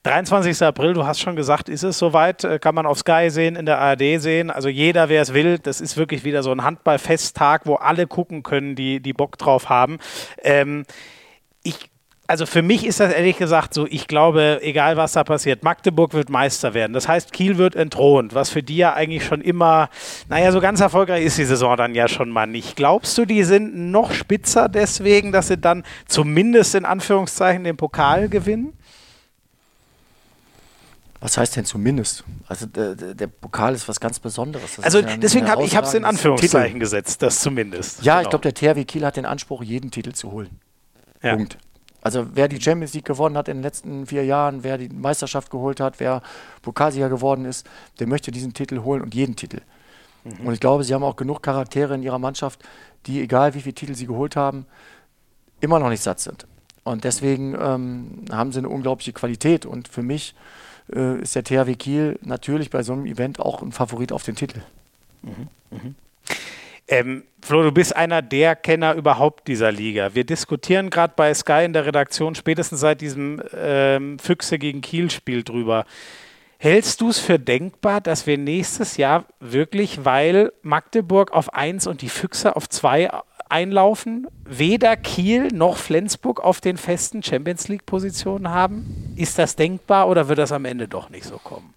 23. 0.04 0.62
April, 0.64 0.94
du 0.94 1.06
hast 1.06 1.22
schon 1.22 1.36
gesagt, 1.36 1.70
ist 1.70 1.84
es 1.84 1.98
soweit, 1.98 2.44
äh, 2.44 2.60
kann 2.60 2.76
man 2.76 2.86
auf 2.86 3.00
Sky 3.00 3.30
sehen, 3.30 3.56
in 3.56 3.66
der 3.66 3.80
ARD 3.80 4.20
sehen. 4.22 4.52
Also 4.52 4.68
jeder, 4.68 5.08
wer 5.08 5.22
es 5.22 5.34
will, 5.34 5.60
das 5.60 5.80
ist 5.80 5.96
wirklich 5.96 6.24
wieder 6.26 6.44
so 6.44 6.52
ein 6.52 6.64
Handballfesttag, 6.64 7.66
wo 7.66 7.76
alle 7.76 8.06
gucken 8.06 8.44
können, 8.44 8.76
die, 8.76 9.00
die 9.00 9.14
Bock 9.14 9.38
drauf 9.38 9.70
haben. 9.70 10.00
Ähm, 10.42 10.86
ich 11.64 11.90
also 12.26 12.46
für 12.46 12.62
mich 12.62 12.86
ist 12.86 13.00
das 13.00 13.12
ehrlich 13.12 13.38
gesagt 13.38 13.74
so, 13.74 13.86
ich 13.86 14.08
glaube, 14.08 14.60
egal 14.62 14.96
was 14.96 15.12
da 15.12 15.24
passiert, 15.24 15.64
Magdeburg 15.64 16.14
wird 16.14 16.30
Meister 16.30 16.74
werden. 16.74 16.94
Das 16.94 17.08
heißt, 17.08 17.34
Kiel 17.34 17.58
wird 17.58 17.76
entthront, 17.76 18.34
was 18.34 18.50
für 18.50 18.64
die 18.64 18.78
ja 18.78 18.94
eigentlich 18.94 19.26
schon 19.26 19.42
immer, 19.42 19.90
naja, 20.30 20.52
so 20.52 20.62
ganz 20.62 20.80
erfolgreich 20.80 21.26
ist 21.26 21.38
die 21.38 21.46
Saison 21.46 21.76
dann 21.76 21.96
ja 21.96 22.08
schon 22.08 22.30
mal 22.30 22.48
nicht. 22.48 22.78
Glaubst 22.78 23.18
du, 23.18 23.26
die 23.26 23.44
sind 23.44 23.92
noch 23.92 24.14
spitzer 24.14 24.70
deswegen, 24.70 25.34
dass 25.34 25.50
sie 25.50 25.58
dann 25.58 25.84
zumindest 26.08 26.76
in 26.76 26.86
Anführungszeichen 26.86 27.66
den 27.66 27.76
Pokal 27.76 28.30
gewinnen? 28.30 28.74
Was 31.20 31.38
heißt 31.38 31.56
denn 31.56 31.66
zumindest? 31.66 32.24
Also 32.48 32.66
der, 32.66 32.96
der 32.96 33.28
Pokal 33.28 33.74
ist 33.74 33.88
was 33.88 34.00
ganz 34.00 34.20
Besonderes. 34.20 34.76
Das 34.76 34.86
also 34.86 35.00
ja 35.00 35.18
deswegen 35.18 35.50
habe 35.50 35.64
ich 35.64 35.74
es 35.74 35.94
in 35.94 36.04
Anführungszeichen 36.04 36.68
Titel. 36.68 36.80
gesetzt, 36.80 37.22
das 37.22 37.40
zumindest. 37.40 38.04
Ja, 38.04 38.16
genau. 38.16 38.24
ich 38.24 38.30
glaube, 38.30 38.52
der 38.52 38.54
THW 38.54 38.84
Kiel 38.86 39.06
hat 39.06 39.16
den 39.18 39.26
Anspruch, 39.26 39.64
jeden 39.64 39.92
Titel 39.92 40.14
zu 40.14 40.32
holen. 40.32 40.60
Ja. 41.22 41.36
Punkt. 41.36 41.58
Also 42.04 42.28
wer 42.34 42.50
die 42.50 42.62
Champions 42.62 42.94
League 42.94 43.06
gewonnen 43.06 43.38
hat 43.38 43.48
in 43.48 43.58
den 43.58 43.64
letzten 43.64 44.06
vier 44.06 44.26
Jahren, 44.26 44.64
wer 44.64 44.78
die 44.78 44.90
Meisterschaft 44.90 45.50
geholt 45.50 45.80
hat, 45.80 46.02
wer 46.02 46.22
Pokalsieger 46.62 47.08
geworden 47.08 47.46
ist, 47.46 47.66
der 48.00 48.08
möchte 48.08 48.30
diesen 48.30 48.54
Titel 48.54 48.82
holen 48.84 49.02
und 49.02 49.16
jeden 49.16 49.38
Titel. 49.38 49.62
Mhm. 50.26 50.48
Und 50.48 50.54
ich 50.54 50.60
glaube, 50.60 50.84
sie 50.84 50.94
haben 50.94 51.04
auch 51.04 51.16
genug 51.16 51.42
Charaktere 51.42 51.96
in 51.96 52.04
ihrer 52.04 52.20
Mannschaft, 52.20 52.62
die, 53.06 53.22
egal 53.22 53.54
wie 53.54 53.62
viele 53.62 53.74
Titel 53.74 53.96
sie 53.96 54.06
geholt 54.06 54.36
haben, 54.36 54.66
immer 55.62 55.80
noch 55.80 55.88
nicht 55.88 56.04
satt 56.04 56.20
sind. 56.20 56.46
Und 56.84 57.06
deswegen 57.06 57.56
ähm, 57.58 58.26
haben 58.30 58.52
sie 58.52 58.60
eine 58.60 58.68
unglaubliche 58.68 59.14
Qualität. 59.14 59.66
Und 59.66 59.88
für 59.88 60.04
mich 60.04 60.36
äh, 60.94 61.22
ist 61.22 61.36
der 61.36 61.46
THW 61.46 61.76
Kiel 61.76 62.20
natürlich 62.22 62.70
bei 62.70 62.84
so 62.84 62.92
einem 62.92 63.06
Event 63.06 63.40
auch 63.40 63.62
ein 63.62 63.72
Favorit 63.72 64.12
auf 64.12 64.24
den 64.24 64.36
Titel. 64.36 64.62
Mhm. 65.22 65.48
Mhm. 65.72 65.96
Ähm, 66.88 67.24
Flo, 67.42 67.64
du 67.64 67.72
bist 67.72 67.96
einer 67.96 68.22
der 68.22 68.56
Kenner 68.56 68.94
überhaupt 68.94 69.48
dieser 69.48 69.72
Liga. 69.72 70.16
Wir 70.16 70.26
diskutieren 70.26 70.90
gerade 70.90 71.14
bei 71.16 71.34
Sky 71.34 71.64
in 71.66 71.74
der 71.74 71.86
Redaktion 71.86 72.36
spätestens 72.36 72.80
seit 72.80 73.02
diesem 73.02 73.42
ähm, 73.56 74.20
Füchse 74.20 74.60
gegen 74.60 74.82
Kiel-Spiel 74.82 75.44
drüber. 75.44 75.86
Hältst 76.58 77.02
du 77.02 77.10
es 77.10 77.20
für 77.20 77.40
denkbar, 77.40 78.00
dass 78.00 78.26
wir 78.26 78.38
nächstes 78.38 78.96
Jahr 78.96 79.26
wirklich, 79.42 80.06
weil 80.06 80.54
Magdeburg 80.62 81.34
auf 81.34 81.54
1 81.54 81.88
und 81.88 82.02
die 82.02 82.10
Füchse 82.10 82.56
auf 82.56 82.70
2 82.70 83.10
einlaufen, 83.50 84.28
weder 84.46 84.96
Kiel 84.96 85.50
noch 85.50 85.78
Flensburg 85.78 86.44
auf 86.44 86.62
den 86.62 86.78
festen 86.78 87.22
Champions 87.22 87.68
League-Positionen 87.68 88.50
haben? 88.50 89.14
Ist 89.16 89.38
das 89.38 89.56
denkbar 89.56 90.08
oder 90.08 90.30
wird 90.30 90.40
das 90.40 90.52
am 90.52 90.66
Ende 90.66 90.88
doch 90.88 91.10
nicht 91.10 91.26
so 91.26 91.38
kommen? 91.38 91.74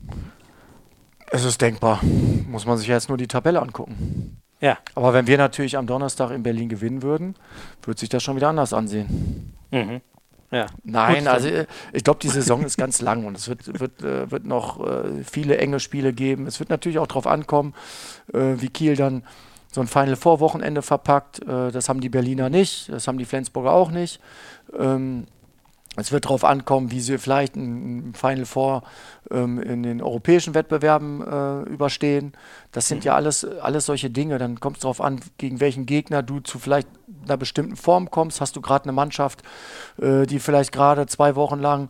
Es 1.30 1.44
ist 1.44 1.60
denkbar. 1.60 2.00
Muss 2.48 2.64
man 2.64 2.78
sich 2.78 2.86
jetzt 2.86 3.08
nur 3.08 3.18
die 3.18 3.26
Tabelle 3.26 3.60
angucken. 3.60 4.40
Ja. 4.60 4.78
Aber 4.94 5.12
wenn 5.12 5.26
wir 5.26 5.38
natürlich 5.38 5.76
am 5.76 5.86
Donnerstag 5.86 6.30
in 6.30 6.42
Berlin 6.42 6.68
gewinnen 6.68 7.02
würden, 7.02 7.34
würde 7.82 8.00
sich 8.00 8.08
das 8.08 8.22
schon 8.22 8.36
wieder 8.36 8.48
anders 8.48 8.72
ansehen. 8.72 9.54
Mhm. 9.70 10.00
Ja. 10.50 10.66
Nein, 10.84 11.24
Gut, 11.24 11.28
also 11.28 11.48
ich 11.92 12.04
glaube, 12.04 12.20
die 12.22 12.28
Saison 12.28 12.64
ist 12.64 12.76
ganz 12.76 13.00
lang 13.00 13.26
und 13.26 13.36
es 13.36 13.48
wird, 13.48 13.80
wird, 13.80 14.02
äh, 14.02 14.30
wird 14.30 14.46
noch 14.46 14.80
äh, 14.86 15.24
viele 15.24 15.58
enge 15.58 15.80
Spiele 15.80 16.12
geben. 16.12 16.46
Es 16.46 16.60
wird 16.60 16.70
natürlich 16.70 16.98
auch 16.98 17.08
darauf 17.08 17.26
ankommen, 17.26 17.74
äh, 18.32 18.54
wie 18.56 18.68
Kiel 18.68 18.96
dann 18.96 19.24
so 19.72 19.80
ein 19.80 19.88
Final 19.88 20.16
Four 20.16 20.40
Wochenende 20.40 20.82
verpackt. 20.82 21.42
Äh, 21.42 21.72
das 21.72 21.88
haben 21.88 22.00
die 22.00 22.08
Berliner 22.08 22.48
nicht, 22.48 22.88
das 22.90 23.08
haben 23.08 23.18
die 23.18 23.24
Flensburger 23.24 23.72
auch 23.72 23.90
nicht. 23.90 24.20
Es 25.96 26.12
wird 26.12 26.26
darauf 26.26 26.44
ankommen, 26.44 26.90
wie 26.90 27.00
sie 27.00 27.18
vielleicht 27.18 27.56
ein 27.56 28.12
Final 28.14 28.44
Four 28.44 28.82
ähm, 29.30 29.60
in 29.60 29.82
den 29.82 30.02
europäischen 30.02 30.54
Wettbewerben 30.54 31.22
äh, 31.22 31.62
überstehen. 31.70 32.32
Das 32.72 32.86
sind 32.86 33.04
ja 33.04 33.14
alles, 33.14 33.44
alles 33.44 33.86
solche 33.86 34.10
Dinge. 34.10 34.38
Dann 34.38 34.60
kommt 34.60 34.76
es 34.76 34.82
darauf 34.82 35.00
an, 35.00 35.20
gegen 35.38 35.60
welchen 35.60 35.86
Gegner 35.86 36.22
du 36.22 36.40
zu 36.40 36.58
vielleicht 36.58 36.88
einer 37.24 37.36
bestimmten 37.36 37.76
Form 37.76 38.10
kommst. 38.10 38.40
Hast 38.40 38.56
du 38.56 38.60
gerade 38.60 38.84
eine 38.84 38.92
Mannschaft, 38.92 39.42
äh, 40.00 40.26
die 40.26 40.38
vielleicht 40.38 40.72
gerade 40.72 41.06
zwei 41.06 41.34
Wochen 41.34 41.58
lang 41.58 41.88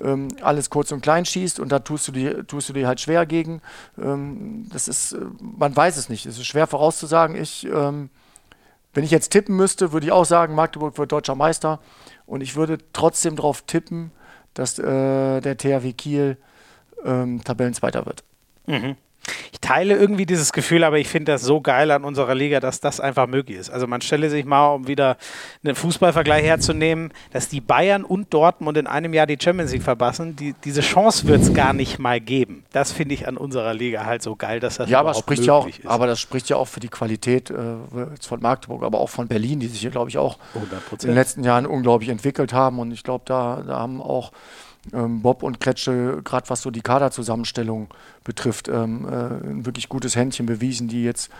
ähm, 0.00 0.28
alles 0.42 0.70
kurz 0.70 0.92
und 0.92 1.00
klein 1.00 1.24
schießt 1.24 1.60
und 1.60 1.70
da 1.72 1.80
tust 1.80 2.08
du 2.08 2.12
dir, 2.12 2.46
tust 2.46 2.68
du 2.68 2.72
dir 2.72 2.86
halt 2.86 3.00
schwer 3.00 3.26
gegen. 3.26 3.60
Ähm, 4.00 4.66
das 4.72 4.88
ist, 4.88 5.12
äh, 5.12 5.20
man 5.40 5.74
weiß 5.76 5.96
es 5.96 6.08
nicht. 6.08 6.26
Es 6.26 6.38
ist 6.38 6.46
schwer 6.46 6.66
vorauszusagen. 6.66 7.36
Ich, 7.36 7.66
ähm, 7.66 8.10
wenn 8.94 9.04
ich 9.04 9.10
jetzt 9.10 9.30
tippen 9.30 9.56
müsste, 9.56 9.92
würde 9.92 10.06
ich 10.06 10.12
auch 10.12 10.24
sagen, 10.24 10.54
Magdeburg 10.54 10.98
wird 10.98 11.12
deutscher 11.12 11.34
Meister. 11.34 11.80
Und 12.28 12.42
ich 12.42 12.56
würde 12.56 12.76
trotzdem 12.92 13.36
darauf 13.36 13.62
tippen, 13.62 14.12
dass 14.52 14.78
äh, 14.78 15.40
der 15.40 15.56
THW 15.56 15.94
Kiel 15.94 16.36
ähm, 17.02 17.42
Tabellenzweiter 17.42 18.04
wird. 18.04 18.22
Mhm. 18.66 18.96
Ich 19.52 19.60
teile 19.60 19.96
irgendwie 19.96 20.26
dieses 20.26 20.52
Gefühl, 20.52 20.84
aber 20.84 20.98
ich 20.98 21.08
finde 21.08 21.32
das 21.32 21.42
so 21.42 21.60
geil 21.60 21.90
an 21.90 22.04
unserer 22.04 22.34
Liga, 22.34 22.60
dass 22.60 22.80
das 22.80 23.00
einfach 23.00 23.26
möglich 23.26 23.58
ist. 23.58 23.70
Also 23.70 23.86
man 23.86 24.00
stelle 24.00 24.30
sich 24.30 24.44
mal, 24.44 24.74
um 24.74 24.88
wieder 24.88 25.16
einen 25.64 25.74
Fußballvergleich 25.74 26.44
herzunehmen, 26.44 27.12
dass 27.32 27.48
die 27.48 27.60
Bayern 27.60 28.04
und 28.04 28.32
Dortmund 28.32 28.78
in 28.78 28.86
einem 28.86 29.14
Jahr 29.14 29.26
die 29.26 29.38
Champions 29.40 29.72
League 29.72 29.82
verpassen. 29.82 30.36
Die, 30.36 30.54
diese 30.64 30.80
Chance 30.80 31.26
wird 31.26 31.42
es 31.42 31.54
gar 31.54 31.72
nicht 31.72 31.98
mal 31.98 32.20
geben. 32.20 32.64
Das 32.72 32.92
finde 32.92 33.14
ich 33.14 33.26
an 33.28 33.36
unserer 33.36 33.74
Liga 33.74 34.04
halt 34.04 34.22
so 34.22 34.36
geil, 34.36 34.60
dass 34.60 34.76
das 34.76 34.88
ja, 34.90 35.00
aber 35.00 35.14
spricht 35.14 35.44
ja 35.44 35.54
auch, 35.54 35.68
ist. 35.68 35.86
Aber 35.86 36.06
das 36.06 36.20
spricht 36.20 36.48
ja 36.48 36.56
auch 36.56 36.68
für 36.68 36.80
die 36.80 36.88
Qualität 36.88 37.50
äh, 37.50 37.54
von 38.20 38.40
Magdeburg, 38.40 38.82
aber 38.82 39.00
auch 39.00 39.10
von 39.10 39.28
Berlin, 39.28 39.60
die 39.60 39.66
sich 39.66 39.80
hier, 39.80 39.90
glaube 39.90 40.10
ich, 40.10 40.18
auch 40.18 40.38
100%. 40.54 40.92
in 40.92 40.98
den 41.08 41.14
letzten 41.14 41.44
Jahren 41.44 41.66
unglaublich 41.66 42.08
entwickelt 42.08 42.52
haben. 42.52 42.78
Und 42.78 42.92
ich 42.92 43.02
glaube, 43.02 43.24
da, 43.26 43.62
da 43.66 43.78
haben 43.78 44.00
auch 44.00 44.32
ähm, 44.92 45.22
Bob 45.22 45.42
und 45.42 45.60
Kretsche, 45.60 46.20
gerade 46.24 46.48
was 46.50 46.62
so 46.62 46.70
die 46.70 46.80
Kaderzusammenstellung 46.80 47.88
betrifft, 48.24 48.68
ähm, 48.68 49.06
äh, 49.06 49.48
ein 49.48 49.66
wirklich 49.66 49.88
gutes 49.88 50.16
Händchen 50.16 50.46
bewiesen, 50.46 50.88
die 50.88 51.04
jetzt 51.04 51.30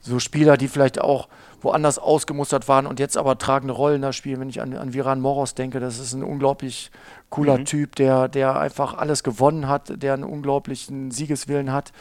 so 0.00 0.18
Spieler, 0.18 0.56
die 0.56 0.68
vielleicht 0.68 1.00
auch 1.00 1.28
woanders 1.60 1.98
ausgemustert 1.98 2.68
waren 2.68 2.86
und 2.86 3.00
jetzt 3.00 3.16
aber 3.16 3.36
tragende 3.36 3.74
Rollen 3.74 4.02
da 4.02 4.12
spielen. 4.12 4.40
Wenn 4.40 4.48
ich 4.48 4.60
an, 4.60 4.76
an 4.76 4.92
Viran 4.94 5.20
Moros 5.20 5.54
denke, 5.54 5.80
das 5.80 5.98
ist 5.98 6.12
ein 6.12 6.22
unglaublich 6.22 6.90
cooler 7.30 7.58
mhm. 7.58 7.64
Typ, 7.64 7.96
der, 7.96 8.28
der 8.28 8.58
einfach 8.58 8.96
alles 8.96 9.24
gewonnen 9.24 9.68
hat, 9.68 10.02
der 10.02 10.14
einen 10.14 10.24
unglaublichen 10.24 11.10
Siegeswillen 11.10 11.72
hat 11.72 11.92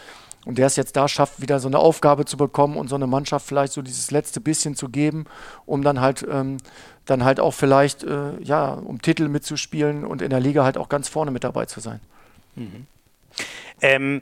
und 0.47 0.57
der 0.57 0.67
es 0.67 0.77
jetzt 0.77 0.95
da 0.95 1.09
schafft, 1.09 1.41
wieder 1.41 1.59
so 1.59 1.67
eine 1.67 1.77
Aufgabe 1.77 2.23
zu 2.23 2.37
bekommen 2.37 2.77
und 2.77 2.87
so 2.87 2.95
eine 2.95 3.05
Mannschaft 3.05 3.45
vielleicht 3.45 3.73
so 3.73 3.81
dieses 3.81 4.11
letzte 4.11 4.39
bisschen 4.39 4.75
zu 4.75 4.87
geben, 4.87 5.25
um 5.65 5.83
dann 5.83 5.99
halt 5.99 6.25
ähm, 6.31 6.55
dann 7.03 7.25
halt 7.25 7.41
auch 7.41 7.53
vielleicht 7.53 8.03
äh, 8.03 8.39
ja 8.41 8.69
um 8.71 9.01
Titel 9.01 9.27
mitzuspielen 9.27 10.05
und 10.05 10.21
in 10.21 10.29
der 10.29 10.39
Liga 10.39 10.63
halt 10.63 10.77
auch 10.77 10.87
ganz 10.87 11.09
vorne 11.09 11.31
mit 11.31 11.43
dabei 11.43 11.65
zu 11.65 11.81
sein. 11.81 11.99
Mhm. 12.55 12.87
Ähm, 13.81 14.21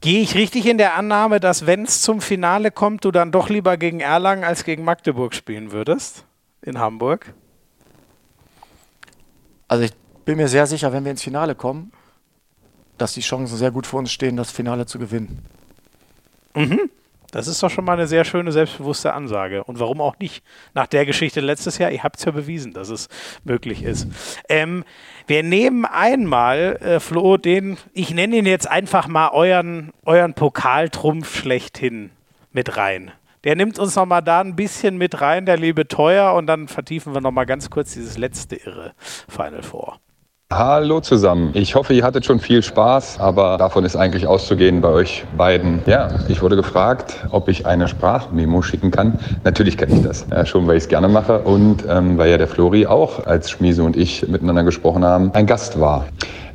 Gehe 0.00 0.20
ich 0.20 0.34
richtig 0.34 0.66
in 0.66 0.78
der 0.78 0.94
Annahme, 0.94 1.38
dass 1.40 1.66
wenn 1.66 1.82
es 1.84 2.02
zum 2.02 2.20
Finale 2.20 2.70
kommt, 2.70 3.04
du 3.04 3.10
dann 3.10 3.32
doch 3.32 3.48
lieber 3.48 3.76
gegen 3.76 4.00
Erlangen 4.00 4.44
als 4.44 4.64
gegen 4.64 4.84
Magdeburg 4.84 5.34
spielen 5.34 5.72
würdest 5.72 6.24
in 6.62 6.78
Hamburg? 6.78 7.32
Also 9.68 9.84
ich 9.84 9.92
bin 10.24 10.36
mir 10.36 10.46
sehr 10.48 10.66
sicher, 10.66 10.92
wenn 10.92 11.04
wir 11.04 11.10
ins 11.10 11.22
Finale 11.22 11.56
kommen, 11.56 11.92
dass 12.98 13.14
die 13.14 13.20
Chancen 13.20 13.56
sehr 13.56 13.70
gut 13.70 13.86
für 13.86 13.96
uns 13.96 14.12
stehen, 14.12 14.36
das 14.36 14.50
Finale 14.50 14.86
zu 14.86 14.98
gewinnen. 14.98 15.44
Mhm. 16.54 16.90
Das 17.30 17.46
ist 17.46 17.62
doch 17.62 17.68
schon 17.68 17.84
mal 17.84 17.92
eine 17.92 18.06
sehr 18.06 18.24
schöne, 18.24 18.52
selbstbewusste 18.52 19.12
Ansage. 19.12 19.62
Und 19.64 19.78
warum 19.80 20.00
auch 20.00 20.18
nicht? 20.18 20.42
Nach 20.72 20.86
der 20.86 21.04
Geschichte 21.04 21.40
letztes 21.40 21.76
Jahr, 21.76 21.90
ihr 21.90 22.02
habt 22.02 22.18
es 22.18 22.24
ja 22.24 22.32
bewiesen, 22.32 22.72
dass 22.72 22.88
es 22.88 23.08
möglich 23.44 23.82
ist. 23.82 24.08
Ähm, 24.48 24.84
wir 25.26 25.42
nehmen 25.42 25.84
einmal, 25.84 26.78
äh, 26.80 27.00
Flo, 27.00 27.36
den, 27.36 27.76
ich 27.92 28.14
nenne 28.14 28.36
ihn 28.36 28.46
jetzt 28.46 28.68
einfach 28.68 29.08
mal 29.08 29.28
euren, 29.32 29.92
euren 30.06 30.32
Pokaltrumpf 30.32 31.36
schlechthin 31.36 32.10
mit 32.52 32.78
rein. 32.78 33.12
Der 33.44 33.56
nimmt 33.56 33.78
uns 33.78 33.94
nochmal 33.94 34.22
da 34.22 34.40
ein 34.40 34.56
bisschen 34.56 34.96
mit 34.96 35.20
rein, 35.20 35.44
der 35.44 35.58
liebe 35.58 35.86
Teuer, 35.86 36.34
und 36.34 36.46
dann 36.46 36.66
vertiefen 36.66 37.12
wir 37.12 37.20
nochmal 37.20 37.46
ganz 37.46 37.68
kurz 37.68 37.92
dieses 37.92 38.16
letzte 38.16 38.56
irre 38.56 38.94
Final 39.28 39.62
Four. 39.62 40.00
Hallo 40.50 41.00
zusammen. 41.00 41.50
Ich 41.52 41.74
hoffe, 41.74 41.92
ihr 41.92 42.02
hattet 42.04 42.24
schon 42.24 42.40
viel 42.40 42.62
Spaß, 42.62 43.20
aber 43.20 43.58
davon 43.58 43.84
ist 43.84 43.96
eigentlich 43.96 44.26
auszugehen 44.26 44.80
bei 44.80 44.88
euch 44.88 45.26
beiden. 45.36 45.82
Ja, 45.84 46.08
ich 46.26 46.40
wurde 46.40 46.56
gefragt, 46.56 47.18
ob 47.30 47.48
ich 47.48 47.66
eine 47.66 47.86
Sprachmemo 47.86 48.62
schicken 48.62 48.90
kann. 48.90 49.18
Natürlich 49.44 49.76
kann 49.76 49.90
ich 49.90 50.00
das, 50.02 50.24
ja, 50.30 50.46
schon 50.46 50.66
weil 50.66 50.78
ich 50.78 50.84
es 50.84 50.88
gerne 50.88 51.06
mache 51.06 51.40
und 51.40 51.84
ähm, 51.86 52.16
weil 52.16 52.30
ja 52.30 52.38
der 52.38 52.48
Flori 52.48 52.86
auch, 52.86 53.26
als 53.26 53.50
Schmiese 53.50 53.82
und 53.82 53.94
ich 53.94 54.26
miteinander 54.26 54.64
gesprochen 54.64 55.04
haben, 55.04 55.32
ein 55.34 55.44
Gast 55.44 55.80
war. 55.80 56.06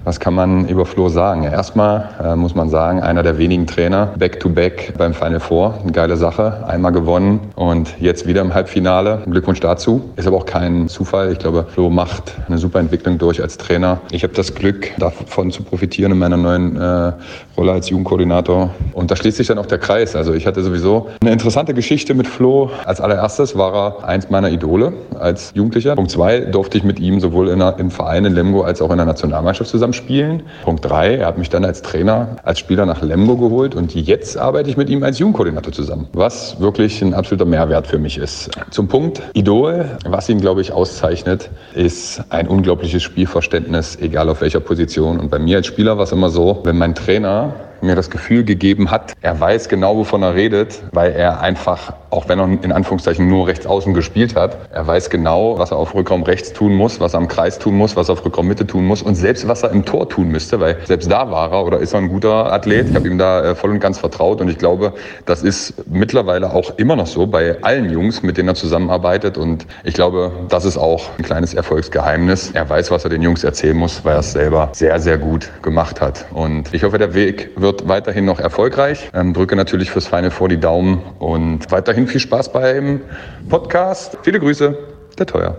Was 0.06 0.20
kann 0.20 0.34
man 0.34 0.68
über 0.68 0.86
Flo 0.86 1.08
sagen? 1.08 1.44
Erstmal 1.44 2.10
äh, 2.22 2.36
muss 2.36 2.56
man 2.56 2.70
sagen, 2.70 3.02
einer 3.02 3.24
der 3.24 3.38
wenigen 3.38 3.68
Trainer 3.68 4.08
back-to-back 4.18 4.92
-back 4.92 4.98
beim 4.98 5.14
Final 5.14 5.40
Four. 5.40 5.76
Eine 5.82 5.94
geile 5.94 6.18
Sache. 6.18 6.66
Einmal 6.68 6.92
gewonnen 6.92 7.40
und 7.56 7.96
jetzt 8.02 8.28
wieder 8.28 8.42
im 8.42 8.54
Halbfinale. 8.54 9.24
Glückwunsch 9.26 9.62
dazu. 9.62 10.10
Ist 10.18 10.28
aber 10.28 10.36
auch 10.36 10.46
kein 10.46 10.90
Zufall. 10.90 11.32
Ich 11.32 11.40
glaube, 11.40 11.66
Flo 11.70 11.90
macht 11.90 12.34
eine 12.50 12.58
super 12.58 12.80
Entwicklung 12.80 13.18
durch 13.18 13.42
als 13.42 13.58
Trainer. 13.58 14.02
Ich 14.12 14.24
habe 14.24 14.34
das 14.34 14.54
Glück, 14.54 14.92
davon 14.98 15.52
zu 15.52 15.64
profitieren 15.64 16.12
in 16.12 16.20
meiner 16.20 16.38
neuen 16.38 16.76
äh, 16.76 17.14
Rolle 17.58 17.72
als 17.72 17.90
Jugendkoordinator. 17.90 18.72
Und 18.94 19.12
da 19.12 19.16
schließt 19.16 19.38
sich 19.38 19.48
dann 19.48 19.58
auch 19.60 19.66
der 19.66 19.78
Kreis. 19.78 20.16
Also 20.16 20.34
ich 20.34 20.48
hatte 20.48 20.64
sowieso 20.64 21.10
eine 21.22 21.32
interessante 21.32 21.74
Geschichte 21.74 22.14
mit 22.14 22.28
Flo. 22.28 22.70
Als 22.86 23.00
allererstes 23.00 23.58
war 23.58 23.74
er 23.74 24.08
eins 24.08 24.30
meiner 24.30 24.50
Idole 24.50 24.94
als 25.20 25.52
Jugendlicher. 25.54 25.96
Punkt 25.96 26.12
zwei 26.12 26.40
durfte 26.40 26.78
ich 26.78 26.84
mit 26.84 27.00
ihm 27.00 27.20
sowohl 27.20 27.56
der, 27.56 27.76
im 27.78 27.92
Verein 27.92 28.26
in 28.26 28.34
Lemgo 28.34 28.62
als 28.62 28.82
auch 28.82 28.92
in 28.92 28.98
der 28.98 29.06
Nationalmannschaft 29.06 29.70
zusammen 29.70 29.94
spielen. 29.94 30.44
Punkt 30.64 30.86
drei, 30.86 31.16
er 31.16 31.28
hat 31.28 31.38
mich 31.38 31.50
dann 31.50 31.66
als 31.66 31.82
Trainer, 31.82 32.38
als 32.44 32.60
Spieler 32.60 32.86
nach 32.86 33.02
Lemgo 33.02 33.38
geholt 33.38 33.76
und 33.76 33.94
jetzt 33.94 34.38
arbeite 34.38 34.70
ich 34.70 34.78
mit 34.78 34.90
ihm 34.90 35.04
als 35.04 35.20
Jugendkoordinator 35.20 35.72
zusammen, 35.72 36.08
was 36.14 36.60
wirklich 36.60 37.02
ein 37.02 37.14
absoluter 37.14 37.46
Mehrwert 37.46 37.88
für 37.88 38.00
mich 38.00 38.18
ist. 38.18 38.50
Zum 38.72 38.88
Punkt 38.88 39.22
Idol, 39.34 39.86
was 40.06 40.30
ihn, 40.30 40.42
glaube 40.42 40.62
ich, 40.62 40.72
auszeichnet, 40.72 41.50
ist 41.74 42.24
ein 42.30 42.48
unglaubliches 42.48 43.04
Spielverständnis, 43.04 43.98
egal 44.00 44.30
auf 44.30 44.42
welcher 44.42 44.60
Position. 44.60 45.20
Und 45.20 45.30
bei 45.30 45.40
mir 45.40 45.58
als 45.58 45.68
Spieler 45.68 45.98
war 45.98 46.06
es 46.06 46.12
immer 46.12 46.30
so, 46.30 46.62
wenn 46.64 46.78
mein 46.78 46.96
Trainer 46.96 47.43
mir 47.84 47.96
das 47.96 48.10
Gefühl 48.10 48.44
gegeben 48.44 48.92
hat, 48.92 49.14
er 49.22 49.40
weiß 49.40 49.70
genau, 49.70 49.98
wovon 49.98 50.24
er 50.24 50.36
redet, 50.36 50.82
weil 50.92 51.12
er 51.12 51.42
einfach, 51.42 51.94
auch 52.10 52.28
wenn 52.30 52.40
er 52.40 52.46
in 52.46 52.72
Anführungszeichen 52.72 53.28
nur 53.28 53.48
rechts 53.48 53.66
außen 53.66 53.94
gespielt 53.94 54.36
hat, 54.36 54.58
er 54.72 54.88
weiß 54.88 55.10
genau, 55.10 55.58
was 55.58 55.72
er 55.72 55.78
auf 55.78 55.94
Rückraum 55.94 56.24
rechts 56.24 56.54
tun 56.54 56.74
muss, 56.74 57.00
was 57.00 57.14
er 57.14 57.20
am 57.20 57.28
Kreis 57.28 57.60
tun 57.60 57.76
muss, 57.76 57.96
was 57.96 58.10
er 58.10 58.14
auf 58.14 58.26
Rückraum 58.26 58.48
Mitte 58.48 58.66
tun 58.66 58.86
muss 58.86 59.02
und 59.02 59.16
selbst 59.16 59.48
was 59.48 59.64
er 59.64 59.72
im 59.72 59.86
Tor 59.86 60.10
tun 60.10 60.30
müsste, 60.30 60.60
weil 60.60 60.78
selbst 60.86 61.12
da 61.12 61.30
war 61.30 61.52
er 61.52 61.66
oder 61.66 61.80
ist 61.80 61.94
er 61.94 62.00
ein 62.00 62.10
guter 62.10 62.52
Athlet. 62.52 62.90
Ich 62.90 62.96
habe 62.96 63.08
ihm 63.08 63.18
da 63.18 63.44
äh, 63.44 63.56
voll 63.56 63.72
und 63.72 63.80
ganz 63.80 64.00
vertraut 64.00 64.42
und 64.42 64.50
ich 64.50 64.58
glaube, 64.58 64.94
das 65.26 65.44
ist 65.44 65.74
mittlerweile 65.88 66.54
auch 66.54 66.78
immer 66.78 66.96
noch 66.96 67.08
so 67.08 67.28
bei 67.28 67.58
allen 67.62 67.90
Jungs, 67.90 68.24
mit 68.24 68.38
denen 68.38 68.50
er 68.50 68.56
zusammenarbeitet 68.56 69.38
und 69.38 69.66
ich 69.84 69.94
glaube, 69.94 70.32
das 70.50 70.66
ist 70.66 70.78
auch 70.78 71.10
ein 71.18 71.24
kleines 71.24 71.54
Erfolgsgeheimnis. 71.54 72.52
Er 72.52 72.70
weiß, 72.70 72.92
was 72.92 73.04
er 73.04 73.10
den 73.10 73.22
Jungs 73.22 73.44
erzählen 73.44 73.76
muss, 73.76 74.04
weil 74.06 74.14
er 74.14 74.20
es 74.20 74.32
selber 74.32 74.70
sehr, 74.74 75.00
sehr 75.00 75.18
gut 75.18 75.50
gemacht 75.62 76.02
hat 76.02 76.26
und 76.32 76.74
ich 76.74 76.84
hoffe, 76.84 76.98
der 76.98 77.14
Weg 77.14 77.52
wird 77.56 77.73
wird 77.74 77.88
weiterhin 77.88 78.26
noch 78.26 78.40
erfolgreich. 78.40 79.10
Ähm, 79.14 79.34
drücke 79.34 79.56
natürlich 79.56 79.90
fürs 79.90 80.08
Final 80.08 80.32
Four 80.32 80.50
die 80.50 80.60
Daumen 80.60 81.02
und 81.20 81.72
weiterhin 81.72 82.08
viel 82.08 82.20
Spaß 82.20 82.52
beim 82.52 83.02
Podcast. 83.50 84.18
Viele 84.22 84.40
Grüße, 84.40 84.78
der 85.18 85.26
Teuer. 85.26 85.58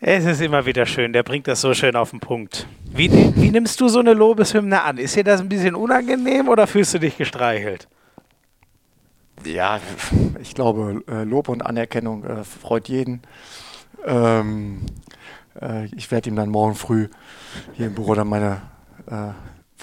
Es 0.00 0.26
ist 0.26 0.42
immer 0.42 0.66
wieder 0.66 0.84
schön, 0.84 1.14
der 1.14 1.22
bringt 1.22 1.48
das 1.48 1.62
so 1.62 1.72
schön 1.72 1.96
auf 1.96 2.10
den 2.10 2.20
Punkt. 2.20 2.66
Wie, 2.92 3.10
wie 3.10 3.50
nimmst 3.50 3.80
du 3.80 3.88
so 3.88 4.00
eine 4.00 4.12
Lobeshymne 4.12 4.82
an? 4.82 4.98
Ist 4.98 5.16
dir 5.16 5.24
das 5.24 5.40
ein 5.40 5.48
bisschen 5.48 5.74
unangenehm 5.74 6.48
oder 6.48 6.66
fühlst 6.66 6.92
du 6.92 6.98
dich 6.98 7.16
gestreichelt? 7.16 7.88
Ja, 9.46 9.80
ich 10.42 10.54
glaube, 10.54 11.02
äh, 11.08 11.24
Lob 11.24 11.48
und 11.48 11.64
Anerkennung 11.64 12.24
äh, 12.24 12.44
freut 12.44 12.88
jeden. 12.88 13.22
Ähm, 14.04 14.82
äh, 15.58 15.86
ich 15.96 16.10
werde 16.10 16.28
ihm 16.28 16.36
dann 16.36 16.50
morgen 16.50 16.74
früh 16.74 17.08
hier 17.72 17.86
im 17.86 17.94
Büro 17.94 18.14
dann 18.14 18.28
meine 18.28 18.60
äh, 19.10 19.32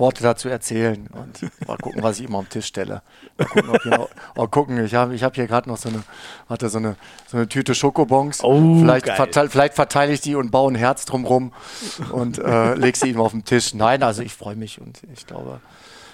Worte 0.01 0.23
dazu 0.23 0.49
erzählen 0.49 1.07
und 1.13 1.67
mal 1.67 1.77
gucken, 1.77 2.03
was 2.03 2.19
ich 2.19 2.25
immer 2.25 2.39
am 2.39 2.49
Tisch 2.49 2.65
stelle. 2.65 3.01
Mal 3.37 3.45
gucken, 3.45 3.69
ob 3.69 3.83
hier 3.83 4.09
oh, 4.35 4.47
gucken 4.47 4.83
ich 4.83 4.95
habe 4.95 5.15
ich 5.15 5.23
hab 5.23 5.35
hier 5.35 5.47
gerade 5.47 5.69
noch 5.69 5.77
so 5.77 5.87
eine, 5.87 6.03
hatte 6.49 6.67
so 6.67 6.79
eine, 6.79 6.97
so 7.27 7.37
eine 7.37 7.47
Tüte 7.47 7.73
Schokobons. 7.73 8.43
Oh, 8.43 8.79
vielleicht, 8.79 9.07
verteile, 9.07 9.49
vielleicht 9.49 9.75
verteile 9.75 10.11
ich 10.11 10.19
die 10.19 10.35
und 10.35 10.51
baue 10.51 10.73
ein 10.73 10.75
Herz 10.75 11.05
drumrum 11.05 11.53
und 12.11 12.39
äh, 12.39 12.73
lege 12.75 12.97
sie 12.97 13.11
ihm 13.11 13.21
auf 13.21 13.31
den 13.31 13.45
Tisch. 13.45 13.73
Nein, 13.73 14.03
also 14.03 14.21
ich 14.23 14.33
freue 14.33 14.57
mich 14.57 14.81
und 14.81 14.99
ich 15.13 15.25
glaube, 15.25 15.61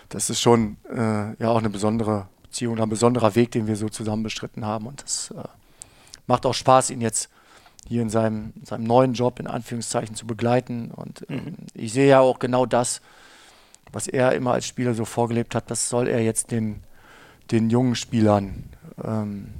das 0.10 0.30
ist 0.30 0.42
schon 0.42 0.78
äh, 0.94 1.42
ja 1.42 1.50
auch 1.50 1.60
eine 1.60 1.70
besondere 1.70 2.28
Beziehung, 2.44 2.80
ein 2.80 2.90
besonderer 2.90 3.34
Weg, 3.36 3.52
den 3.52 3.68
wir 3.68 3.76
so 3.76 3.90
zusammen 3.90 4.22
bestritten 4.22 4.66
haben 4.66 4.86
und 4.86 5.02
das 5.02 5.32
äh, 5.32 5.48
macht 6.28 6.46
auch 6.46 6.54
Spaß, 6.54 6.92
ihn 6.92 7.02
jetzt 7.02 7.30
hier 7.88 8.02
in 8.02 8.10
seinem, 8.10 8.54
seinem 8.64 8.84
neuen 8.84 9.14
Job 9.14 9.40
in 9.40 9.48
Anführungszeichen 9.48 10.16
zu 10.16 10.28
begleiten 10.28 10.92
und 10.92 11.26
ähm, 11.30 11.36
mhm. 11.36 11.56
ich 11.74 11.94
sehe 11.94 12.08
ja 12.08 12.20
auch 12.20 12.40
genau 12.40 12.66
das, 12.66 13.02
was 13.92 14.08
er 14.08 14.34
immer 14.34 14.54
als 14.54 14.66
Spieler 14.66 14.94
so 14.94 15.06
vorgelebt 15.06 15.56
hat, 15.56 15.70
das 15.72 15.90
soll 15.90 16.08
er 16.08 16.22
jetzt 16.22 16.52
den, 16.52 16.82
den 17.52 17.70
jungen 17.70 17.96
Spielern 17.96 18.66
ähm, 19.04 19.54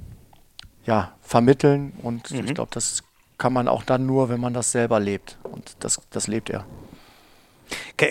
ja, 0.84 1.12
vermitteln. 1.20 1.92
Und 2.02 2.30
mhm. 2.30 2.44
ich 2.44 2.54
glaube, 2.54 2.70
das 2.72 3.02
kann 3.36 3.52
man 3.52 3.68
auch 3.68 3.84
dann 3.84 4.06
nur, 4.06 4.28
wenn 4.28 4.40
man 4.40 4.54
das 4.54 4.72
selber 4.72 5.00
lebt. 5.00 5.38
Und 5.44 5.76
das, 5.80 6.00
das 6.10 6.26
lebt 6.26 6.50
er. 6.50 6.64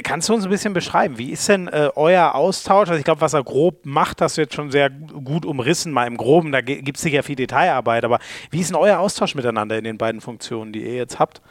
Kannst 0.04 0.30
du 0.30 0.34
uns 0.34 0.44
ein 0.44 0.50
bisschen 0.50 0.74
beschreiben, 0.74 1.18
wie 1.18 1.32
ist 1.32 1.48
denn 1.50 1.68
äh, 1.68 1.90
euer 1.96 2.36
Austausch? 2.36 2.90
Also 2.90 3.00
ich 3.00 3.06
glaube, 3.06 3.22
was 3.22 3.34
er 3.34 3.44
grob 3.44 3.86
macht, 3.86 4.22
hast 4.22 4.38
du 4.38 4.42
jetzt 4.42 4.54
schon 4.54 4.70
sehr 4.70 4.90
gut 4.90 5.46
umrissen, 5.46 5.92
mal 5.92 6.06
im 6.06 6.18
Groben, 6.18 6.52
da 6.52 6.62
gibt 6.62 6.98
es 6.98 7.02
sicher 7.02 7.24
viel 7.24 7.36
Detailarbeit, 7.36 8.04
aber 8.04 8.20
wie 8.52 8.60
ist 8.60 8.70
denn 8.70 8.76
euer 8.76 9.00
Austausch 9.00 9.34
miteinander 9.34 9.78
in 9.78 9.84
den 9.84 9.98
beiden 9.98 10.22
Funktionen, 10.22 10.74
die 10.74 10.84
ihr 10.84 10.96
jetzt 10.96 11.18
habt? 11.20 11.42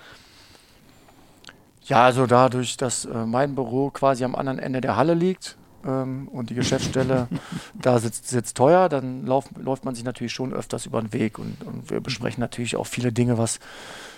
Ja, 1.87 2.05
also 2.05 2.27
dadurch, 2.27 2.77
dass 2.77 3.05
äh, 3.05 3.27
mein 3.27 3.55
Büro 3.55 3.91
quasi 3.91 4.25
am 4.25 4.35
anderen 4.35 4.59
Ende 4.59 4.81
der 4.81 4.97
Halle 4.97 5.15
liegt 5.15 5.57
ähm, 5.85 6.27
und 6.29 6.51
die 6.51 6.55
Geschäftsstelle 6.55 7.29
da 7.75 7.99
sitzt, 8.01 8.29
sitzt 8.29 8.57
teuer, 8.57 8.89
dann 8.89 9.25
lauf, 9.25 9.49
läuft 9.57 9.85
man 9.85 9.95
sich 9.95 10.05
natürlich 10.05 10.33
schon 10.33 10.53
öfters 10.53 10.87
über 10.87 11.01
den 11.01 11.13
Weg 11.13 11.39
und, 11.39 11.63
und 11.65 11.89
wir 11.91 12.01
besprechen 12.01 12.41
natürlich 12.41 12.77
auch 12.77 12.89
viele 12.89 13.13
Dinge, 13.13 13.39
was 13.39 13.61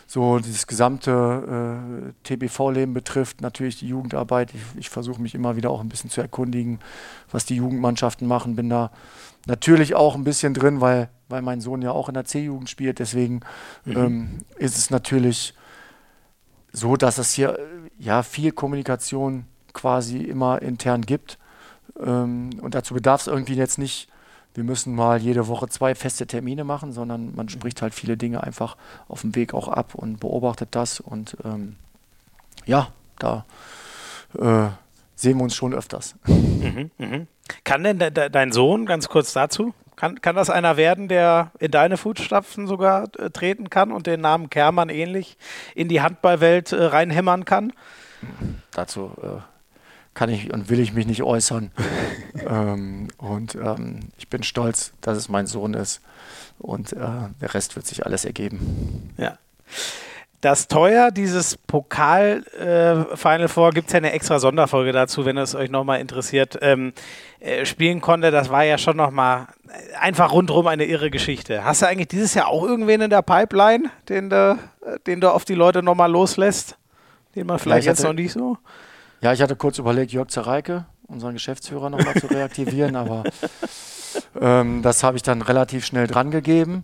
so 0.07 0.39
dieses 0.39 0.66
gesamte 0.66 2.14
äh, 2.25 2.37
TBV-Leben 2.37 2.95
betrifft, 2.95 3.43
natürlich 3.43 3.79
die 3.81 3.89
Jugendarbeit. 3.89 4.55
Ich, 4.55 4.62
ich 4.79 4.89
versuche 4.89 5.21
mich 5.21 5.35
immer 5.35 5.57
wieder 5.57 5.69
auch 5.69 5.83
ein 5.83 5.91
bisschen 5.91 6.09
zu 6.09 6.23
erkundigen, 6.23 6.79
was 7.31 7.45
die 7.45 7.57
Jugendmannschaften 7.57 8.27
machen. 8.27 8.57
Bin 8.57 8.71
da 8.71 8.91
natürlich 9.47 9.95
auch 9.95 10.14
ein 10.14 10.25
bisschen 10.25 10.55
drin, 10.55 10.81
weil, 10.81 11.11
weil 11.29 11.43
mein 11.43 11.61
Sohn 11.61 11.83
ja 11.83 11.93
auch 11.93 12.09
in 12.09 12.14
der 12.14 12.25
C-Jugend 12.25 12.71
spielt. 12.71 13.01
Deswegen 13.01 13.41
mhm. 13.85 13.97
ähm, 13.99 14.39
ist 14.57 14.79
es 14.79 14.89
natürlich 14.89 15.53
so, 16.73 16.97
dass 16.97 17.19
es 17.19 17.33
hier 17.33 17.59
ja 17.99 18.23
viel 18.23 18.53
Kommunikation 18.53 19.47
quasi 19.73 20.19
immer 20.19 20.62
intern 20.62 21.03
gibt. 21.03 21.39
Ähm, 22.01 22.51
und 22.61 22.75
dazu 22.75 22.95
bedarf 22.95 23.23
es 23.23 23.27
irgendwie 23.27 23.55
jetzt 23.55 23.79
nicht, 23.79 24.09
wir 24.55 24.64
müssen 24.64 24.95
mal 24.95 25.21
jede 25.21 25.47
Woche 25.47 25.69
zwei 25.69 25.95
feste 25.95 26.27
Termine 26.27 26.64
machen, 26.64 26.93
sondern 26.93 27.35
man 27.35 27.49
spricht 27.49 27.83
halt 27.83 27.95
viele 27.95 28.16
Dinge 28.16 28.43
einfach 28.43 28.77
auf 29.07 29.21
dem 29.21 29.35
Weg 29.35 29.55
auch 29.55 29.69
ab 29.69 29.95
und 29.95 30.21
beobachtet 30.21 30.71
das. 30.73 31.01
Und 31.01 31.37
ähm, 31.45 31.77
ja, 32.66 32.89
da 33.19 33.45
äh, 34.37 34.69
sehen 35.14 35.39
wir 35.39 35.45
uns 35.45 35.55
schon 35.55 35.75
öfters. 35.75 36.16
Mhm, 36.27 36.91
mh. 36.99 37.27
Kann 37.64 37.83
denn 37.85 37.99
de 37.99 38.11
de 38.11 38.29
dein 38.31 38.53
Sohn, 38.53 38.85
ganz 38.85 39.09
kurz 39.09 39.33
dazu, 39.33 39.73
kann, 39.99 40.21
kann 40.21 40.37
das 40.37 40.49
einer 40.49 40.77
werden, 40.77 41.09
der 41.09 41.51
in 41.59 41.73
deine 41.73 41.97
Fußstapfen 41.97 42.69
sogar 42.69 43.09
äh, 43.19 43.31
treten 43.31 43.69
kann 43.69 43.91
und 43.91 44.07
den 44.07 44.21
Namen 44.21 44.49
Kermann 44.49 44.91
ähnlich 44.91 45.37
in 45.75 45.89
die 45.89 46.01
Handballwelt 46.01 46.71
äh, 46.71 46.85
reinhämmern 46.85 47.45
kann? 47.45 47.73
Dazu 48.71 49.11
äh, 49.21 49.41
kann 50.15 50.31
ich 50.31 50.53
und 50.53 50.71
will 50.71 50.79
ich 50.79 50.93
mich 50.93 51.07
nicht 51.07 51.25
äußern. 51.25 51.73
ähm, 52.49 53.09
und 53.17 53.57
ähm, 53.57 54.11
ich 54.19 54.29
bin 54.29 54.45
stolz, 54.45 54.93
dass 55.01 55.19
es 55.19 55.29
mein 55.29 55.49
Sohn 55.49 55.75
ist. 55.75 56.01
Und 56.61 56.93
äh, 56.93 56.99
der 57.41 57.55
Rest 57.55 57.75
wird 57.75 57.87
sich 57.87 58.07
alles 58.07 58.25
ergeben. 58.25 59.15
Ja. 59.17 59.37
Das 60.41 60.68
Teuer, 60.68 61.11
dieses 61.11 61.57
Pokal-Final 61.57 63.41
äh, 63.41 63.49
Four, 63.49 63.70
gibt 63.72 63.89
es 63.89 63.93
ja 63.93 63.97
eine 63.97 64.12
extra 64.12 64.39
Sonderfolge 64.39 64.93
dazu, 64.93 65.24
wenn 65.24 65.36
es 65.36 65.57
euch 65.57 65.68
nochmal 65.68 66.01
interessiert, 66.01 66.57
ähm, 66.62 66.93
äh, 67.41 67.64
spielen 67.64 68.01
konnte. 68.01 68.30
Das 68.30 68.49
war 68.49 68.62
ja 68.62 68.78
schon 68.78 68.97
nochmal 68.97 69.49
einfach 69.99 70.30
rundherum 70.32 70.68
eine 70.68 70.84
irre 70.84 71.11
Geschichte. 71.11 71.64
Hast 71.64 71.82
du 71.82 71.86
eigentlich 71.86 72.09
dieses 72.09 72.34
Jahr 72.34 72.47
auch 72.47 72.62
irgendwen 72.62 73.01
in 73.01 73.11
der 73.11 73.22
Pipeline, 73.22 73.91
den 74.09 74.30
du, 74.30 74.57
äh, 74.86 74.99
den 75.09 75.20
du 75.20 75.28
auf 75.32 75.45
die 75.45 75.55
Leute 75.55 75.82
nochmal 75.82 76.11
loslässt? 76.11 76.78
Den 77.34 77.47
man 77.49 77.59
vielleicht 77.59 77.86
ja, 77.86 77.93
jetzt 77.93 77.99
hatte, 77.99 78.09
noch 78.09 78.14
nicht 78.14 78.32
so? 78.32 78.59
Ja, 79.20 79.32
ich 79.32 79.43
hatte 79.43 79.57
kurz 79.57 79.78
überlegt, 79.78 80.12
Jörg 80.12 80.28
Zereike, 80.28 80.86
unseren 81.09 81.35
Geschäftsführer, 81.35 81.91
nochmal 81.91 82.15
zu 82.15 82.27
reaktivieren, 82.27 82.97
aber 82.97 83.25
ähm, 84.41 84.83
das 84.83 85.03
habe 85.03 85.17
ich 85.17 85.23
dann 85.23 85.43
relativ 85.43 85.85
schnell 85.85 86.07
drangegeben. 86.07 86.83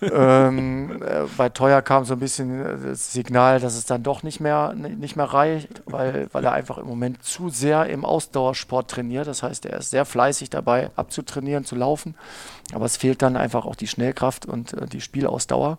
ähm, 0.00 1.02
äh, 1.02 1.22
bei 1.36 1.48
Teuer 1.48 1.82
kam 1.82 2.04
so 2.04 2.14
ein 2.14 2.20
bisschen 2.20 2.82
das 2.84 3.12
Signal, 3.12 3.60
dass 3.60 3.74
es 3.74 3.86
dann 3.86 4.02
doch 4.02 4.22
nicht 4.22 4.40
mehr, 4.40 4.74
nicht 4.74 5.16
mehr 5.16 5.26
reicht, 5.26 5.82
weil, 5.86 6.28
weil 6.32 6.44
er 6.44 6.52
einfach 6.52 6.78
im 6.78 6.86
Moment 6.86 7.22
zu 7.22 7.48
sehr 7.48 7.86
im 7.86 8.04
Ausdauersport 8.04 8.90
trainiert. 8.90 9.26
Das 9.26 9.42
heißt, 9.42 9.66
er 9.66 9.78
ist 9.78 9.90
sehr 9.90 10.04
fleißig 10.04 10.50
dabei, 10.50 10.90
abzutrainieren, 10.96 11.64
zu 11.64 11.76
laufen. 11.76 12.14
Aber 12.74 12.84
es 12.84 12.96
fehlt 12.96 13.22
dann 13.22 13.36
einfach 13.36 13.64
auch 13.64 13.76
die 13.76 13.88
Schnellkraft 13.88 14.46
und 14.46 14.72
äh, 14.74 14.86
die 14.86 15.00
Spielausdauer. 15.00 15.78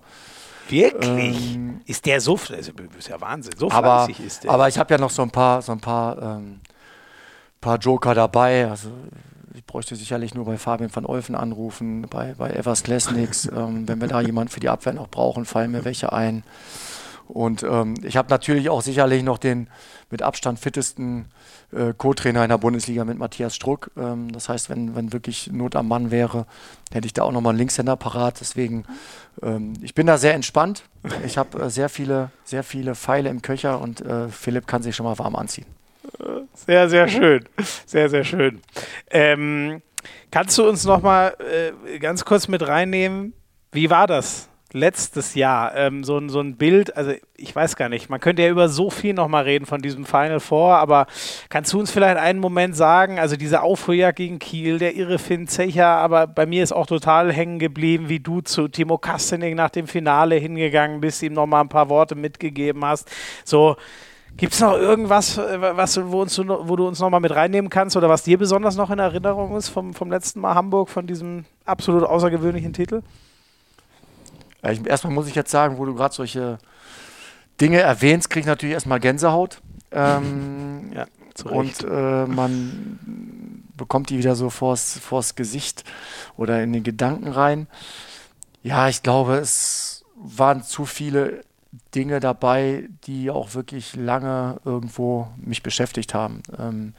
Wirklich? 0.70 1.56
Ähm, 1.56 1.82
ist 1.86 2.06
der 2.06 2.22
so, 2.22 2.36
das 2.38 2.70
ist 2.98 3.10
ja 3.10 3.20
Wahnsinn, 3.20 3.54
so 3.58 3.70
aber, 3.70 4.06
fleißig 4.06 4.26
ist 4.26 4.44
der. 4.46 4.52
Aber 4.52 4.70
ich 4.70 4.78
habe 4.80 4.94
ja 4.94 4.98
noch 5.00 5.10
so 5.10 5.22
ein 5.22 5.30
paar, 5.30 5.62
so 5.62 5.74
ein 5.74 5.82
paar, 5.82 6.22
ähm, 6.22 6.62
paar 7.64 7.80
Joker 7.80 8.14
dabei. 8.14 8.70
Also 8.70 8.92
ich 9.56 9.66
bräuchte 9.66 9.96
sicherlich 9.96 10.36
nur 10.36 10.46
bei 10.46 10.58
Fabian 10.58 10.94
van 10.94 11.06
Olfen 11.06 11.36
anrufen, 11.36 12.06
bei, 12.10 12.36
bei 12.38 12.52
Evers 12.52 12.84
Klesniks. 12.84 13.46
ähm, 13.56 13.88
wenn 13.88 14.02
wir 14.02 14.08
da 14.08 14.22
jemanden 14.22 14.52
für 14.52 14.60
die 14.60 14.70
Abwehr 14.70 14.94
noch 14.94 15.10
brauchen, 15.10 15.46
fallen 15.46 15.72
mir 15.72 15.86
welche 15.86 16.14
ein. 16.14 16.44
Und 17.28 17.64
ähm, 17.64 17.96
ich 18.04 18.18
habe 18.18 18.30
natürlich 18.30 18.70
auch 18.70 18.82
sicherlich 18.82 19.24
noch 19.24 19.38
den 19.38 19.70
mit 20.10 20.22
Abstand 20.22 20.60
fittesten 20.60 21.26
äh, 21.72 21.94
Co-Trainer 21.98 22.44
in 22.44 22.50
der 22.50 22.58
Bundesliga 22.58 23.06
mit 23.06 23.18
Matthias 23.18 23.56
Struck. 23.56 23.92
Ähm, 23.98 24.32
das 24.32 24.50
heißt, 24.50 24.70
wenn, 24.70 24.94
wenn 24.96 25.14
wirklich 25.14 25.50
Not 25.52 25.76
am 25.78 25.88
Mann 25.88 26.12
wäre, 26.12 26.46
hätte 26.92 27.08
ich 27.08 27.14
da 27.14 27.24
auch 27.24 27.32
nochmal 27.32 27.52
einen 27.52 27.60
Linkshänder 27.60 27.96
parat. 27.96 28.42
Deswegen, 28.42 28.84
ähm, 29.42 29.74
ich 29.82 29.96
bin 29.96 30.06
da 30.06 30.18
sehr 30.18 30.34
entspannt. 30.34 30.84
Ich 31.26 31.38
habe 31.38 31.64
äh, 31.64 31.70
sehr 31.70 31.88
viele, 31.88 32.30
sehr 32.44 32.64
viele 32.64 32.94
Pfeile 32.94 33.30
im 33.30 33.42
Köcher 33.42 33.80
und 33.80 34.02
äh, 34.02 34.28
Philipp 34.28 34.68
kann 34.68 34.84
sich 34.84 34.96
schon 34.96 35.06
mal 35.06 35.18
warm 35.18 35.38
anziehen. 35.38 35.66
Sehr, 36.54 36.90
sehr 36.90 37.08
schön. 37.08 37.44
Sehr, 37.86 38.10
sehr 38.10 38.24
schön. 38.24 38.62
Ähm, 39.10 39.82
kannst 40.32 40.58
du 40.58 40.68
uns 40.68 40.86
noch 40.86 41.02
mal 41.02 41.36
äh, 41.40 42.00
ganz 42.00 42.26
kurz 42.26 42.48
mit 42.48 42.68
reinnehmen? 42.68 43.34
Wie 43.72 43.90
war 43.90 44.08
das 44.08 44.50
letztes 44.72 45.36
Jahr? 45.36 45.76
Ähm, 45.76 46.04
so, 46.04 46.28
so 46.28 46.40
ein 46.40 46.58
Bild, 46.58 46.96
also 46.98 47.14
ich 47.38 47.56
weiß 47.56 47.76
gar 47.76 47.90
nicht, 47.90 48.10
man 48.10 48.20
könnte 48.20 48.42
ja 48.42 48.50
über 48.50 48.70
so 48.70 48.90
viel 48.90 49.14
noch 49.14 49.28
mal 49.28 49.44
reden 49.44 49.66
von 49.66 49.82
diesem 49.82 50.06
Final 50.06 50.40
Four, 50.40 50.76
aber 50.78 51.06
kannst 51.50 51.72
du 51.74 51.80
uns 51.80 51.92
vielleicht 51.92 52.18
einen 52.18 52.40
Moment 52.40 52.76
sagen, 52.76 53.20
also 53.20 53.36
diese 53.36 53.62
Aufholjagd 53.62 54.18
gegen 54.18 54.40
Kiel, 54.40 54.80
der 54.80 54.96
irre 54.96 55.20
Finn 55.20 55.48
Zecher, 55.48 55.88
aber 55.88 56.28
bei 56.28 56.46
mir 56.46 56.64
ist 56.64 56.72
auch 56.72 56.88
total 56.88 57.32
hängen 57.32 57.60
geblieben, 57.60 58.10
wie 58.10 58.20
du 58.20 58.42
zu 58.42 58.68
Timo 58.68 58.98
Kastening 58.98 59.56
nach 59.56 59.70
dem 59.70 59.88
Finale 59.88 60.36
hingegangen 60.36 61.02
bist, 61.02 61.22
ihm 61.24 61.34
noch 61.34 61.48
mal 61.48 61.62
ein 61.62 61.70
paar 61.70 61.90
Worte 61.90 62.16
mitgegeben 62.16 62.84
hast. 62.84 63.10
So, 63.46 63.76
Gibt 64.36 64.54
es 64.54 64.60
noch 64.60 64.74
irgendwas, 64.74 65.38
äh, 65.38 65.78
was, 65.78 66.00
wo, 66.12 66.22
uns, 66.22 66.38
wo 66.40 66.76
du 66.76 66.88
uns 66.88 67.00
noch 67.00 67.10
mal 67.10 67.20
mit 67.20 67.32
reinnehmen 67.32 67.70
kannst 67.70 67.96
oder 67.96 68.10
was 68.10 68.24
dir 68.24 68.38
besonders 68.38 68.76
noch 68.76 68.90
in 68.90 69.00
Erinnerung 69.00 69.56
ist 69.56 69.70
vom, 69.70 69.94
vom 69.94 70.10
letzten 70.10 70.42
Mal 70.42 70.56
Hamburg, 70.56 70.90
von 70.90 71.06
diesem 71.06 71.46
absolut 71.66 72.04
außergewöhnlichen 72.04 72.74
Titel? 72.74 73.04
Ja, 74.64 74.72
ich, 74.72 74.86
erstmal 74.86 75.14
muss 75.14 75.28
ich 75.28 75.36
jetzt 75.36 75.52
sagen, 75.52 75.78
wo 75.78 75.86
du 75.86 75.94
gerade 75.94 76.16
solche 76.16 76.58
Dinge 77.62 77.80
erwähnst, 77.80 78.30
kriege 78.30 78.42
ich 78.42 78.48
natürlich 78.48 78.74
erstmal 78.74 79.00
Gänsehaut. 79.00 79.62
Ähm, 79.92 80.92
ja, 80.94 81.06
und 81.46 81.84
äh, 81.84 82.26
man 82.26 83.64
bekommt 83.78 84.10
die 84.10 84.18
wieder 84.18 84.36
so 84.36 84.50
vors, 84.50 85.00
vors 85.00 85.36
Gesicht 85.36 85.84
oder 86.38 86.64
in 86.64 86.74
den 86.74 86.84
Gedanken 86.84 87.28
rein. 87.28 87.68
Ja, 88.64 88.88
ich 88.88 89.04
glaube, 89.04 89.36
es 89.36 90.06
waren 90.16 90.64
zu 90.64 90.86
viele 90.86 91.44
Dinge 91.96 92.20
dabei, 92.20 92.90
die 93.06 93.30
auch 93.30 93.54
wirklich 93.54 93.96
lange 93.96 94.60
irgendwo 94.66 95.28
mich 95.38 95.64
beschäftigt 95.64 96.14
haben. 96.14 96.42
Ähm, 96.58 96.94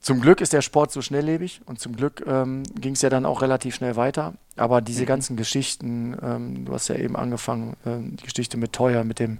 zum 0.00 0.22
Glück 0.22 0.40
ist 0.40 0.54
der 0.54 0.62
Sport 0.62 0.92
so 0.92 1.02
schnelllebig 1.02 1.60
und 1.66 1.78
zum 1.78 1.94
Glück 1.94 2.24
ähm, 2.26 2.62
ging 2.74 2.94
es 2.94 3.02
ja 3.02 3.10
dann 3.10 3.26
auch 3.26 3.42
relativ 3.42 3.74
schnell 3.74 3.96
weiter. 3.96 4.32
Aber 4.56 4.80
diese 4.80 5.02
mhm. 5.02 5.06
ganzen 5.06 5.36
Geschichten, 5.36 6.16
ähm, 6.22 6.64
du 6.64 6.72
hast 6.72 6.88
ja 6.88 6.96
eben 6.96 7.16
angefangen, 7.16 7.76
ähm, 7.84 8.16
die 8.16 8.24
Geschichte 8.24 8.56
mit 8.56 8.72
Teuer, 8.72 9.04
mit 9.04 9.18
dem, 9.18 9.38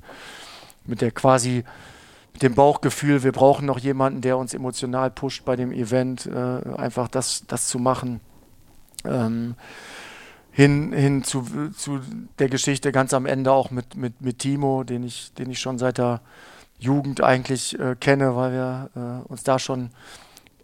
mit 0.85 1.01
der 1.01 1.13
quasi, 1.13 1.65
mit 2.35 2.43
dem 2.43 2.55
Bauchgefühl, 2.55 3.23
wir 3.23 3.33
brauchen 3.33 3.65
noch 3.65 3.79
jemanden, 3.79 4.21
der 4.21 4.37
uns 4.37 4.53
emotional 4.53 5.11
pusht 5.11 5.47
bei 5.47 5.57
dem 5.57 5.73
Event, 5.73 6.27
äh, 6.27 6.35
einfach 6.77 7.09
das, 7.09 7.45
das 7.47 7.67
zu 7.67 7.79
machen. 7.79 8.21
Hin, 10.61 10.93
hin 10.93 11.25
zu, 11.25 11.71
zu 11.75 12.01
der 12.39 12.51
Geschichte 12.51 12.93
ganz 12.93 13.15
am 13.15 13.25
Ende 13.25 13.51
auch 13.51 13.71
mit, 13.71 13.97
mit, 13.97 14.21
mit 14.21 14.41
Timo, 14.41 14.85
den 14.85 15.05
ich, 15.05 15.33
den 15.33 15.49
ich 15.49 15.59
schon 15.59 15.79
seit 15.79 15.97
der 15.97 16.21
Jugend 16.79 17.23
eigentlich 17.23 17.79
äh, 17.79 17.97
kenne, 17.99 18.37
weil 18.37 18.53
wir 18.53 18.91
äh, 18.95 19.31
uns 19.31 19.43
da 19.43 19.59
schon, 19.59 19.89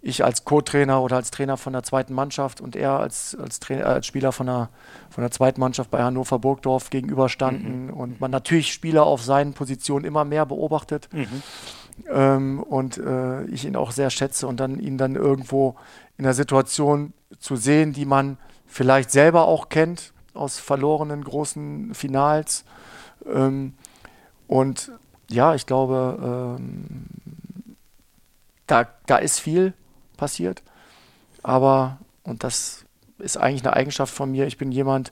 ich 0.03 0.23
als 0.23 0.45
Co-Trainer 0.45 1.01
oder 1.01 1.17
als 1.17 1.31
Trainer 1.31 1.57
von 1.57 1.73
der 1.73 1.83
zweiten 1.83 2.13
Mannschaft 2.13 2.61
und 2.61 2.77
er 2.77 2.99
als, 2.99 3.35
als, 3.41 3.59
Trainer, 3.59 3.85
äh, 3.85 3.85
als 3.85 4.07
Spieler 4.07 4.33
von 4.33 4.45
der, 4.45 4.69
von 5.09 5.23
der 5.23 5.31
zweiten 5.31 5.61
Mannschaft 5.61 5.91
bei 5.91 6.03
Hannover 6.03 6.41
Burgdorf 6.41 6.91
gegenüberstanden 6.91 7.87
mhm. 7.87 7.95
und 7.95 8.21
man 8.21 8.31
natürlich 8.31 8.75
Spieler 8.75 9.05
auf 9.05 9.23
seinen 9.23 9.55
Positionen 9.55 10.05
immer 10.05 10.27
mehr 10.27 10.45
beobachtet. 10.45 11.09
Mhm. 11.11 11.43
Ähm, 12.11 12.63
und 12.63 12.99
äh, 12.99 13.45
ich 13.47 13.65
ihn 13.65 13.77
auch 13.77 13.93
sehr 13.93 14.11
schätze 14.11 14.47
und 14.47 14.61
dann 14.61 14.79
ihn 14.79 14.99
dann 14.99 15.17
irgendwo 15.17 15.77
in 16.19 16.25
der 16.25 16.35
Situation 16.35 17.15
zu 17.39 17.57
sehen, 17.57 17.95
die 17.95 18.05
man 18.05 18.37
vielleicht 18.77 19.11
selber 19.11 19.49
auch 19.49 19.71
kennt 19.71 20.13
aus 20.35 20.59
verlorenen 20.59 21.25
großen 21.25 21.95
Finals. 21.95 22.67
Ähm, 23.25 23.73
und 24.49 24.93
ja, 25.31 25.55
ich 25.55 25.65
glaube, 25.65 26.59
ähm, 26.61 27.07
da, 28.67 28.87
da 29.07 29.17
ist 29.17 29.41
viel 29.41 29.73
passiert. 30.19 30.63
Aber, 31.43 31.97
und 32.23 32.45
das 32.45 32.85
ist 33.19 33.39
eigentlich 33.39 33.65
eine 33.65 33.75
Eigenschaft 33.75 34.13
von 34.13 34.31
mir, 34.31 34.47
ich 34.47 34.59
bin 34.59 34.71
jemand, 34.71 35.11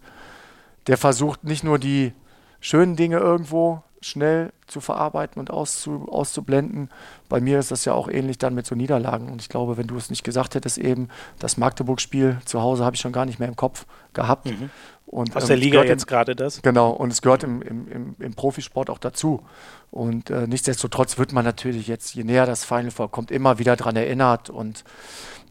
der 0.87 0.99
versucht 0.99 1.45
nicht 1.45 1.65
nur 1.65 1.79
die 1.79 2.13
schönen 2.61 2.97
Dinge 2.97 3.17
irgendwo 3.17 3.83
schnell 4.05 4.53
zu 4.67 4.81
verarbeiten 4.81 5.41
und 5.41 5.51
auszu, 5.51 6.07
auszublenden. 6.11 6.91
Bei 7.29 7.41
mir 7.41 7.59
ist 7.59 7.71
das 7.71 7.85
ja 7.85 7.95
auch 7.95 8.09
ähnlich 8.09 8.39
dann 8.39 8.55
mit 8.55 8.67
so 8.67 8.75
Niederlagen. 8.75 9.31
Und 9.31 9.41
ich 9.41 9.49
glaube, 9.49 9.77
wenn 9.77 9.87
du 9.87 9.97
es 9.97 10.11
nicht 10.11 10.25
gesagt 10.25 10.55
hättest, 10.55 10.79
eben 10.79 11.09
das 11.39 11.57
Magdeburg-Spiel 11.57 12.39
zu 12.45 12.61
Hause 12.61 12.85
habe 12.85 12.97
ich 12.97 13.01
schon 13.01 13.13
gar 13.13 13.25
nicht 13.25 13.39
mehr 13.39 13.49
im 13.49 13.57
Kopf 13.57 13.87
gehabt. 14.13 14.47
Mhm. 14.47 14.71
Und, 15.07 15.37
Aus 15.37 15.45
ähm, 15.45 15.49
der 15.49 15.57
Liga 15.57 15.85
jetzt 15.85 16.07
gerade 16.07 16.35
das? 16.35 16.61
Genau, 16.63 16.91
und 16.91 17.13
es 17.13 17.23
gehört 17.23 17.45
im, 17.45 17.63
im, 17.63 17.89
im, 17.89 18.17
im 18.19 18.35
Profisport 18.35 18.91
auch 18.91 18.99
dazu. 18.99 19.43
Und 19.91 20.31
äh, 20.31 20.47
nichtsdestotrotz 20.47 21.19
wird 21.19 21.33
man 21.33 21.45
natürlich 21.45 21.87
jetzt, 21.87 22.15
je 22.15 22.25
näher 22.25 22.47
das 22.47 22.65
Final 22.65 22.91
vorkommt, 22.91 23.31
immer 23.31 23.59
wieder 23.59 23.77
daran 23.77 23.97
erinnert. 23.97 24.51
Und 24.51 24.85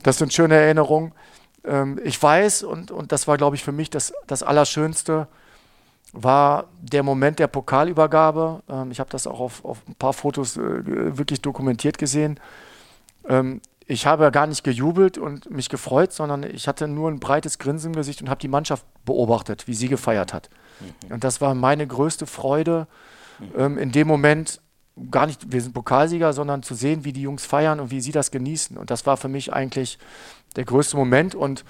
das 0.03 0.17
sind 0.17 0.33
schöne 0.33 0.55
Erinnerungen. 0.55 1.13
Ähm, 1.63 1.99
ich 2.03 2.21
weiß, 2.21 2.63
und, 2.63 2.91
und 2.91 3.11
das 3.11 3.27
war, 3.27 3.37
glaube 3.37 3.55
ich, 3.55 3.63
für 3.63 3.71
mich 3.71 3.89
das, 3.89 4.13
das 4.27 4.43
Allerschönste, 4.43 5.27
war 6.13 6.69
der 6.79 7.03
Moment 7.03 7.39
der 7.39 7.47
Pokalübergabe. 7.47 8.61
Ähm, 8.69 8.91
ich 8.91 8.99
habe 8.99 9.09
das 9.09 9.27
auch 9.27 9.39
auf, 9.39 9.65
auf, 9.65 9.81
ein 9.87 9.95
paar 9.95 10.13
Fotos 10.13 10.55
äh, 10.55 11.17
wirklich 11.17 11.41
dokumentiert 11.41 11.97
gesehen. 11.97 12.39
Ähm, 13.27 13.61
ich 13.85 14.05
habe 14.05 14.31
gar 14.31 14.47
nicht 14.47 14.63
gejubelt 14.63 15.17
und 15.17 15.49
mich 15.49 15.67
gefreut, 15.67 16.13
sondern 16.13 16.43
ich 16.43 16.67
hatte 16.67 16.87
nur 16.87 17.11
ein 17.11 17.19
breites 17.19 17.57
Grinsen 17.59 17.91
im 17.91 17.95
Gesicht 17.95 18.21
und 18.21 18.29
habe 18.29 18.39
die 18.39 18.47
Mannschaft 18.47 18.85
beobachtet, 19.03 19.67
wie 19.67 19.73
sie 19.73 19.89
gefeiert 19.89 20.33
hat. 20.33 20.49
Mhm. 20.79 21.15
Und 21.15 21.23
das 21.23 21.41
war 21.41 21.53
meine 21.55 21.85
größte 21.85 22.25
Freude, 22.25 22.87
ähm, 23.57 23.77
in 23.77 23.91
dem 23.91 24.07
Moment 24.07 24.61
gar 25.09 25.25
nicht, 25.25 25.51
wir 25.51 25.61
sind 25.61 25.73
Pokalsieger, 25.73 26.33
sondern 26.33 26.61
zu 26.61 26.75
sehen, 26.75 27.03
wie 27.03 27.13
die 27.13 27.23
Jungs 27.23 27.45
feiern 27.45 27.79
und 27.79 27.91
wie 27.91 27.99
sie 27.99 28.11
das 28.11 28.29
genießen. 28.29 28.77
Und 28.77 28.91
das 28.91 29.05
war 29.05 29.17
für 29.17 29.27
mich 29.27 29.51
eigentlich 29.51 29.97
der 30.55 30.65
größte 30.65 30.95
Moment 30.95 31.33
und 31.33 31.65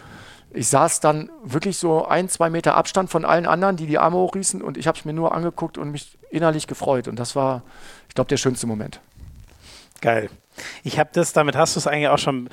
ich 0.53 0.67
saß 0.67 0.99
dann 0.99 1.29
wirklich 1.43 1.77
so 1.77 2.05
ein, 2.05 2.29
zwei 2.29 2.49
Meter 2.49 2.75
Abstand 2.75 3.09
von 3.09 3.25
allen 3.25 3.45
anderen, 3.45 3.75
die 3.75 3.87
die 3.87 3.97
Arme 3.97 4.17
hochrießen 4.17 4.61
und 4.61 4.77
ich 4.77 4.87
habe 4.87 4.97
es 4.97 5.05
mir 5.05 5.13
nur 5.13 5.33
angeguckt 5.33 5.77
und 5.77 5.91
mich 5.91 6.17
innerlich 6.29 6.67
gefreut 6.67 7.07
und 7.07 7.17
das 7.17 7.35
war, 7.35 7.63
ich 8.07 8.15
glaube, 8.15 8.29
der 8.29 8.37
schönste 8.37 8.67
Moment. 8.67 8.99
Geil. 10.01 10.29
Ich 10.83 10.99
habe 10.99 11.09
das, 11.13 11.33
damit 11.33 11.55
hast 11.55 11.75
du 11.75 11.79
es 11.79 11.87
eigentlich 11.87 12.09
auch 12.09 12.17
schon 12.17 12.49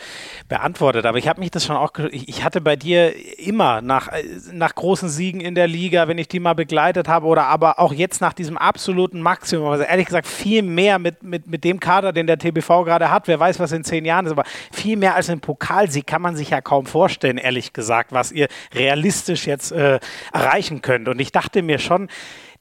beantwortet, 0.48 1.06
aber 1.06 1.18
ich 1.18 1.28
habe 1.28 1.40
mich 1.40 1.50
das 1.50 1.64
schon 1.64 1.76
auch, 1.76 1.92
ich 2.10 2.44
hatte 2.44 2.60
bei 2.60 2.76
dir 2.76 3.14
immer 3.38 3.82
nach, 3.82 4.08
nach 4.52 4.74
großen 4.74 5.08
Siegen 5.08 5.40
in 5.40 5.54
der 5.54 5.66
Liga, 5.66 6.08
wenn 6.08 6.18
ich 6.18 6.28
die 6.28 6.40
mal 6.40 6.54
begleitet 6.54 7.08
habe 7.08 7.26
oder 7.26 7.46
aber 7.46 7.78
auch 7.78 7.92
jetzt 7.92 8.20
nach 8.20 8.32
diesem 8.32 8.56
absoluten 8.56 9.20
Maximum, 9.20 9.68
also 9.68 9.84
ehrlich 9.84 10.06
gesagt 10.06 10.26
viel 10.26 10.62
mehr 10.62 10.98
mit, 10.98 11.22
mit, 11.22 11.46
mit 11.46 11.64
dem 11.64 11.80
Kader, 11.80 12.12
den 12.12 12.26
der 12.26 12.38
TBV 12.38 12.84
gerade 12.84 13.10
hat, 13.10 13.28
wer 13.28 13.38
weiß, 13.38 13.58
was 13.60 13.72
in 13.72 13.84
zehn 13.84 14.04
Jahren 14.04 14.26
ist, 14.26 14.32
aber 14.32 14.44
viel 14.72 14.96
mehr 14.96 15.14
als 15.14 15.30
ein 15.30 15.40
Pokalsieg 15.40 16.06
kann 16.06 16.22
man 16.22 16.36
sich 16.36 16.50
ja 16.50 16.60
kaum 16.60 16.86
vorstellen, 16.86 17.38
ehrlich 17.38 17.72
gesagt, 17.72 18.12
was 18.12 18.32
ihr 18.32 18.48
realistisch 18.74 19.46
jetzt 19.46 19.72
äh, 19.72 20.00
erreichen 20.32 20.82
könnt. 20.82 21.08
Und 21.08 21.20
ich 21.20 21.32
dachte 21.32 21.62
mir 21.62 21.78
schon, 21.78 22.08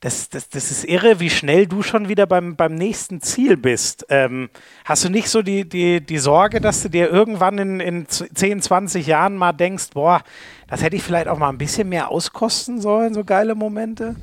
das, 0.02 0.30
das, 0.30 0.48
das 0.48 0.72
ist 0.72 0.86
irre, 0.86 1.20
wie 1.20 1.30
schnell 1.30 1.68
du 1.68 1.84
schon 1.84 2.08
wieder 2.08 2.26
beim, 2.26 2.56
beim 2.56 2.74
nächsten 2.74 3.22
Ziel 3.22 3.58
bist. 3.58 4.06
Ähm, 4.10 4.50
hast 4.86 5.04
du 5.04 5.10
nicht 5.10 5.30
so 5.30 5.42
die, 5.42 5.68
die, 5.68 6.00
die 6.00 6.18
Sorge, 6.20 6.62
dass 6.62 6.82
du 6.82 6.90
dir 6.90 7.10
irgendwann 7.10 7.58
in, 7.58 7.80
in 7.82 8.08
10, 8.08 8.62
20 8.62 9.06
Jahren 9.06 9.36
mal 9.36 9.52
denkst, 9.52 9.90
boah, 9.94 10.22
das 10.68 10.82
hätte 10.82 10.96
ich 10.96 11.04
vielleicht 11.04 11.28
auch 11.28 11.38
mal 11.38 11.50
ein 11.50 11.58
bisschen 11.58 11.90
mehr 11.90 12.10
auskosten 12.10 12.80
sollen, 12.80 13.14
so 13.14 13.26
geile 13.26 13.56
Momente? 13.56 14.16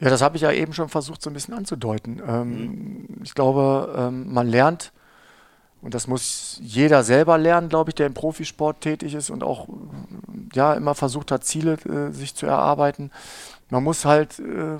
Ja, 0.00 0.10
das 0.10 0.20
habe 0.20 0.36
ich 0.36 0.42
ja 0.42 0.50
eben 0.50 0.72
schon 0.72 0.88
versucht, 0.88 1.22
so 1.22 1.30
ein 1.30 1.34
bisschen 1.34 1.54
anzudeuten. 1.54 2.20
Ähm, 2.26 2.50
mhm. 2.50 3.06
Ich 3.22 3.34
glaube, 3.34 3.94
ähm, 3.96 4.32
man 4.32 4.48
lernt, 4.48 4.92
und 5.80 5.94
das 5.94 6.08
muss 6.08 6.58
jeder 6.60 7.04
selber 7.04 7.38
lernen, 7.38 7.68
glaube 7.68 7.90
ich, 7.90 7.94
der 7.94 8.06
im 8.06 8.14
Profisport 8.14 8.80
tätig 8.80 9.14
ist 9.14 9.30
und 9.30 9.44
auch 9.44 9.68
ja, 10.52 10.74
immer 10.74 10.96
versucht 10.96 11.30
hat, 11.30 11.44
Ziele 11.44 11.74
äh, 11.84 12.12
sich 12.12 12.34
zu 12.34 12.46
erarbeiten 12.46 13.12
man 13.68 13.82
muss 13.82 14.04
halt 14.04 14.38
äh, 14.38 14.78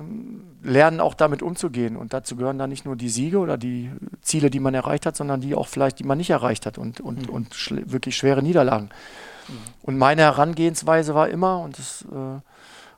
lernen, 0.63 0.99
auch 0.99 1.13
damit 1.13 1.41
umzugehen. 1.41 1.97
Und 1.97 2.13
dazu 2.13 2.35
gehören 2.35 2.57
dann 2.57 2.69
nicht 2.69 2.85
nur 2.85 2.95
die 2.95 3.09
Siege 3.09 3.39
oder 3.39 3.57
die 3.57 3.91
Ziele, 4.21 4.49
die 4.49 4.59
man 4.59 4.73
erreicht 4.73 5.05
hat, 5.05 5.17
sondern 5.17 5.41
die 5.41 5.55
auch 5.55 5.67
vielleicht, 5.67 5.99
die 5.99 6.03
man 6.03 6.17
nicht 6.17 6.29
erreicht 6.29 6.65
hat 6.65 6.77
und, 6.77 7.01
und, 7.01 7.27
mhm. 7.27 7.33
und 7.33 7.91
wirklich 7.91 8.15
schwere 8.15 8.41
Niederlagen. 8.41 8.89
Mhm. 9.47 9.53
Und 9.81 9.97
meine 9.97 10.21
Herangehensweise 10.21 11.15
war 11.15 11.29
immer, 11.29 11.59
und 11.59 11.77
das 11.77 12.05
äh, 12.11 12.41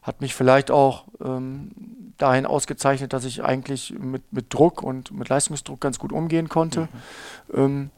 hat 0.03 0.21
mich 0.21 0.35
vielleicht 0.35 0.69
auch 0.71 1.05
ähm, 1.23 1.71
dahin 2.17 2.45
ausgezeichnet, 2.45 3.13
dass 3.13 3.25
ich 3.25 3.43
eigentlich 3.43 3.93
mit, 3.97 4.31
mit 4.31 4.53
Druck 4.53 4.83
und 4.83 5.11
mit 5.11 5.29
Leistungsdruck 5.29 5.81
ganz 5.81 5.97
gut 5.97 6.11
umgehen 6.11 6.49
konnte. 6.49 6.81
Mhm. 6.81 7.59
Ähm, 7.59 7.89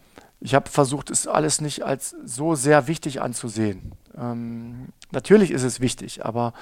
ich 0.41 0.55
habe 0.55 0.69
versucht, 0.69 1.11
es 1.11 1.27
alles 1.27 1.61
nicht 1.61 1.83
als 1.83 2.15
so 2.25 2.55
sehr 2.55 2.87
wichtig 2.87 3.21
anzusehen. 3.21 3.91
Ähm, 4.17 4.87
natürlich 5.11 5.51
ist 5.51 5.61
es 5.61 5.79
wichtig, 5.79 6.25
aber 6.25 6.53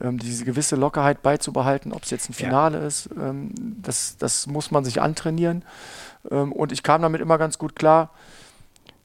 ähm, 0.00 0.18
diese 0.18 0.44
gewisse 0.44 0.74
Lockerheit 0.74 1.22
beizubehalten, 1.22 1.92
ob 1.92 2.02
es 2.02 2.10
jetzt 2.10 2.28
ein 2.28 2.34
Finale 2.34 2.80
ja. 2.80 2.86
ist, 2.86 3.08
ähm, 3.16 3.54
das, 3.56 4.16
das 4.18 4.48
muss 4.48 4.72
man 4.72 4.84
sich 4.84 5.00
antrainieren. 5.00 5.64
Ähm, 6.28 6.52
und 6.52 6.72
ich 6.72 6.82
kam 6.82 7.02
damit 7.02 7.20
immer 7.20 7.38
ganz 7.38 7.56
gut 7.56 7.76
klar, 7.76 8.10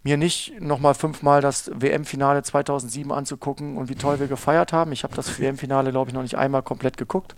mir 0.04 0.18
nicht 0.18 0.60
nochmal 0.60 0.96
fünfmal 0.96 1.42
das 1.42 1.72
WM-Finale 1.74 2.42
2007 2.42 3.12
anzugucken 3.12 3.78
und 3.78 3.90
wie 3.90 3.96
toll 3.96 4.20
wir 4.20 4.28
gefeiert 4.28 4.74
haben. 4.74 4.92
Ich 4.92 5.04
habe 5.04 5.16
das 5.16 5.40
WM-Finale, 5.40 5.92
glaube 5.92 6.10
ich, 6.10 6.16
noch 6.16 6.24
nicht 6.24 6.38
einmal 6.38 6.64
komplett 6.64 6.98
geguckt. 6.98 7.36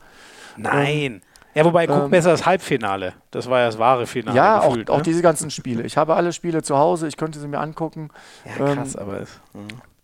Nein. 0.56 1.22
Ja, 1.58 1.66
wobei, 1.66 1.88
guck 1.88 2.04
ähm, 2.04 2.10
besser 2.12 2.30
das 2.30 2.46
Halbfinale. 2.46 3.16
Das 3.32 3.50
war 3.50 3.62
ja 3.62 3.66
das 3.66 3.80
wahre 3.80 4.06
Finale. 4.06 4.38
Ja, 4.38 4.60
gefühlt, 4.60 4.90
auch, 4.90 4.96
ne? 4.96 5.00
auch, 5.00 5.04
diese 5.04 5.24
ganzen 5.24 5.50
Spiele. 5.50 5.84
Ich 5.84 5.98
habe 5.98 6.16
alle 6.16 6.32
Spiele 6.32 6.62
zu 6.62 6.78
Hause, 6.78 7.08
ich 7.08 7.18
könnte 7.18 7.40
sie 7.40 7.48
mir 7.48 7.60
angucken. 7.60 8.10
Ja, 8.46 8.74
krass, 8.74 8.94
ähm, 8.94 9.02
aber 9.02 9.22
es. 9.22 9.42
Mh. 9.54 9.62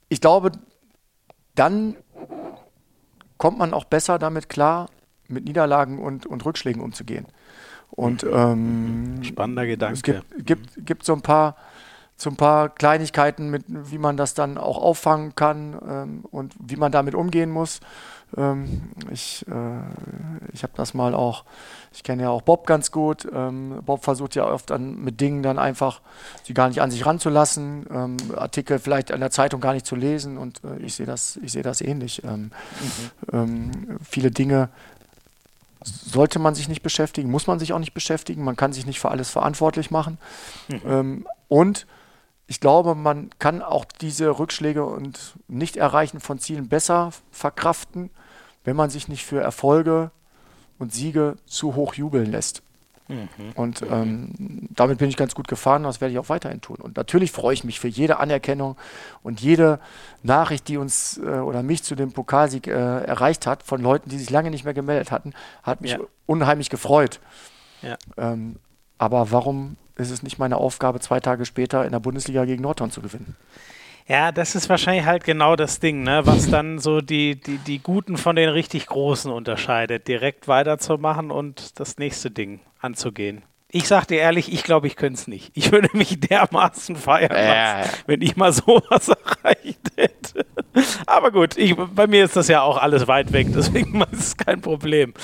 Ich 0.10 0.20
glaube, 0.20 0.52
dann 1.54 1.96
kommt 3.38 3.60
man 3.60 3.74
auch 3.74 3.86
besser 3.86 4.18
damit 4.18 4.50
klar, 4.50 4.90
mit 5.28 5.46
Niederlagen 5.46 6.00
und, 6.00 6.26
und 6.26 6.44
Rückschlägen 6.44 6.82
umzugehen. 6.82 7.28
Und 7.92 8.24
ähm, 8.24 9.24
spannender 9.24 9.68
Gedanke. 9.68 9.94
Es 9.94 10.02
gibt, 10.02 10.46
gibt, 10.46 10.86
gibt 10.86 11.06
so 11.06 11.14
ein 11.14 11.22
paar 11.22 11.56
so 12.16 12.30
ein 12.30 12.36
paar 12.36 12.70
Kleinigkeiten, 12.70 13.50
mit, 13.50 13.66
wie 13.68 13.98
man 13.98 14.18
das 14.18 14.34
dann 14.34 14.58
auch 14.58 14.78
auffangen 14.78 15.36
kann 15.36 15.78
ähm, 15.88 16.26
und 16.32 16.54
wie 16.60 16.76
man 16.76 16.92
damit 16.92 17.16
umgehen 17.16 17.50
muss. 17.50 17.80
Ähm, 18.38 18.92
ich 19.12 19.46
äh, 19.48 20.54
ich 20.54 20.64
habe 20.64 20.74
das 20.76 20.94
mal 20.94 21.14
auch, 21.14 21.44
ich 21.92 22.04
kenne 22.04 22.24
ja 22.24 22.30
auch 22.30 22.42
Bob 22.42 22.68
ganz 22.68 22.92
gut. 22.92 23.28
Ähm, 23.34 23.82
Bob 23.86 24.04
versucht 24.04 24.36
ja 24.36 24.46
oft 24.46 24.70
dann 24.70 25.04
mit 25.04 25.20
Dingen 25.20 25.44
dann 25.44 25.60
einfach 25.60 26.02
sie 26.44 26.54
gar 26.54 26.68
nicht 26.68 26.82
an 26.82 26.92
sich 26.92 27.06
ranzulassen, 27.06 27.86
ähm, 27.92 28.18
Artikel 28.36 28.80
vielleicht 28.80 29.10
in 29.10 29.20
der 29.20 29.32
Zeitung 29.32 29.62
gar 29.62 29.74
nicht 29.74 29.86
zu 29.86 29.96
lesen 29.96 30.38
und 30.38 30.62
äh, 30.64 30.78
ich 30.78 30.96
sehe 30.96 31.06
das, 31.06 31.38
ich 31.42 31.52
sehe 31.52 31.64
das 31.64 31.82
ähnlich. 31.82 32.24
Ähm, 32.24 32.52
mhm. 32.52 32.52
Ähm, 33.32 34.00
viele 34.04 34.32
Dinge 34.32 34.70
sollte 35.84 36.40
man 36.40 36.56
sich 36.56 36.70
nicht 36.70 36.84
beschäftigen, 36.84 37.30
muss 37.30 37.48
man 37.48 37.60
sich 37.60 37.74
auch 37.74 37.80
nicht 37.80 37.94
beschäftigen, 37.94 38.44
man 38.44 38.56
kann 38.56 38.74
sich 38.74 38.86
nicht 38.86 39.00
für 39.00 39.12
alles 39.12 39.30
verantwortlich 39.30 39.92
machen. 39.92 40.18
Mhm. 40.70 40.82
Ähm, 40.88 41.28
und 41.50 41.88
ich 42.48 42.60
glaube, 42.60 42.96
man 42.96 43.30
kann 43.40 43.62
auch 43.62 43.86
diese 43.86 44.38
Rückschläge 44.38 44.86
und 44.86 45.34
Nicht-Erreichen 45.48 46.20
von 46.20 46.40
Zielen 46.40 46.68
besser 46.68 47.12
verkraften, 47.32 48.10
wenn 48.64 48.76
man 48.76 48.90
sich 48.90 49.08
nicht 49.08 49.26
für 49.26 49.42
Erfolge 49.42 50.12
und 50.80 50.94
Siege 50.94 51.36
zu 51.46 51.76
hoch 51.76 51.94
jubeln 51.94 52.32
lässt. 52.32 52.64
Mhm. 53.08 53.28
Und 53.56 53.82
ähm, 53.90 54.70
damit 54.70 54.98
bin 54.98 55.10
ich 55.10 55.18
ganz 55.18 55.36
gut 55.36 55.48
gefahren 55.48 55.84
und 55.84 55.90
das 55.90 56.00
werde 56.00 56.14
ich 56.14 56.20
auch 56.20 56.30
weiterhin 56.30 56.62
tun. 56.62 56.78
Und 56.78 56.96
natürlich 56.96 57.32
freue 57.32 57.54
ich 57.54 57.64
mich 57.64 57.80
für 57.80 57.90
jede 57.90 58.20
Anerkennung 58.20 58.78
und 59.24 59.42
jede 59.42 59.80
Nachricht, 60.24 60.68
die 60.68 60.78
uns 60.78 61.18
äh, 61.18 61.40
oder 61.40 61.64
mich 61.64 61.84
zu 61.84 61.96
dem 61.96 62.14
Pokalsieg 62.14 62.68
äh, 62.68 62.72
erreicht 62.72 63.46
hat, 63.46 63.64
von 63.64 63.82
Leuten, 63.82 64.10
die 64.10 64.18
sich 64.18 64.30
lange 64.30 64.52
nicht 64.52 64.64
mehr 64.64 64.74
gemeldet 64.74 65.12
hatten, 65.12 65.34
hat 65.64 65.82
mich 65.82 65.92
ja. 65.92 66.00
unheimlich 66.26 66.70
gefreut. 66.70 67.20
Ja. 67.82 67.98
Ähm, 68.18 68.58
aber 68.98 69.32
warum 69.32 69.76
ist 69.96 70.10
es 70.10 70.24
nicht 70.24 70.40
meine 70.40 70.58
Aufgabe, 70.58 71.00
zwei 71.00 71.20
Tage 71.20 71.46
später 71.46 71.86
in 71.86 71.92
der 71.92 72.00
Bundesliga 72.00 72.46
gegen 72.46 72.64
Nordhorn 72.64 72.90
zu 72.92 73.02
gewinnen? 73.02 73.36
Ja, 74.08 74.32
das 74.34 74.56
ist 74.56 74.68
wahrscheinlich 74.70 75.06
halt 75.06 75.24
genau 75.24 75.56
das 75.56 75.80
Ding, 75.80 76.04
ne? 76.04 76.26
was 76.26 76.50
dann 76.50 76.80
so 76.80 77.00
die, 77.00 77.40
die, 77.40 77.58
die 77.58 77.80
Guten 77.80 78.18
von 78.18 78.36
den 78.36 78.50
richtig 78.50 78.88
Großen 78.88 79.32
unterscheidet, 79.32 80.08
direkt 80.08 80.48
weiterzumachen 80.48 81.32
und 81.32 81.80
das 81.80 81.98
nächste 81.98 82.30
Ding 82.30 82.60
anzugehen. 82.80 83.44
Ich 83.76 83.88
sag 83.88 84.06
dir 84.06 84.20
ehrlich, 84.20 84.54
ich 84.54 84.64
glaube, 84.64 84.86
ich 84.86 84.96
könnte 84.96 85.20
es 85.20 85.28
nicht. 85.28 85.50
Ich 85.56 85.72
würde 85.72 85.90
mich 85.94 86.20
dermaßen 86.20 86.96
feiern, 86.96 87.32
äh. 87.32 87.84
wenn 88.06 88.22
ich 88.22 88.36
mal 88.36 88.54
sowas 88.54 89.10
erreicht 89.10 89.92
hätte. 89.96 90.46
Aber 91.08 91.32
gut, 91.32 91.58
ich, 91.58 91.76
bei 91.76 92.06
mir 92.06 92.24
ist 92.24 92.36
das 92.36 92.48
ja 92.48 92.62
auch 92.62 92.78
alles 92.78 93.08
weit 93.08 93.34
weg, 93.34 93.48
deswegen 93.50 94.00
ist 94.12 94.20
es 94.20 94.38
kein 94.38 94.62
Problem. 94.62 95.16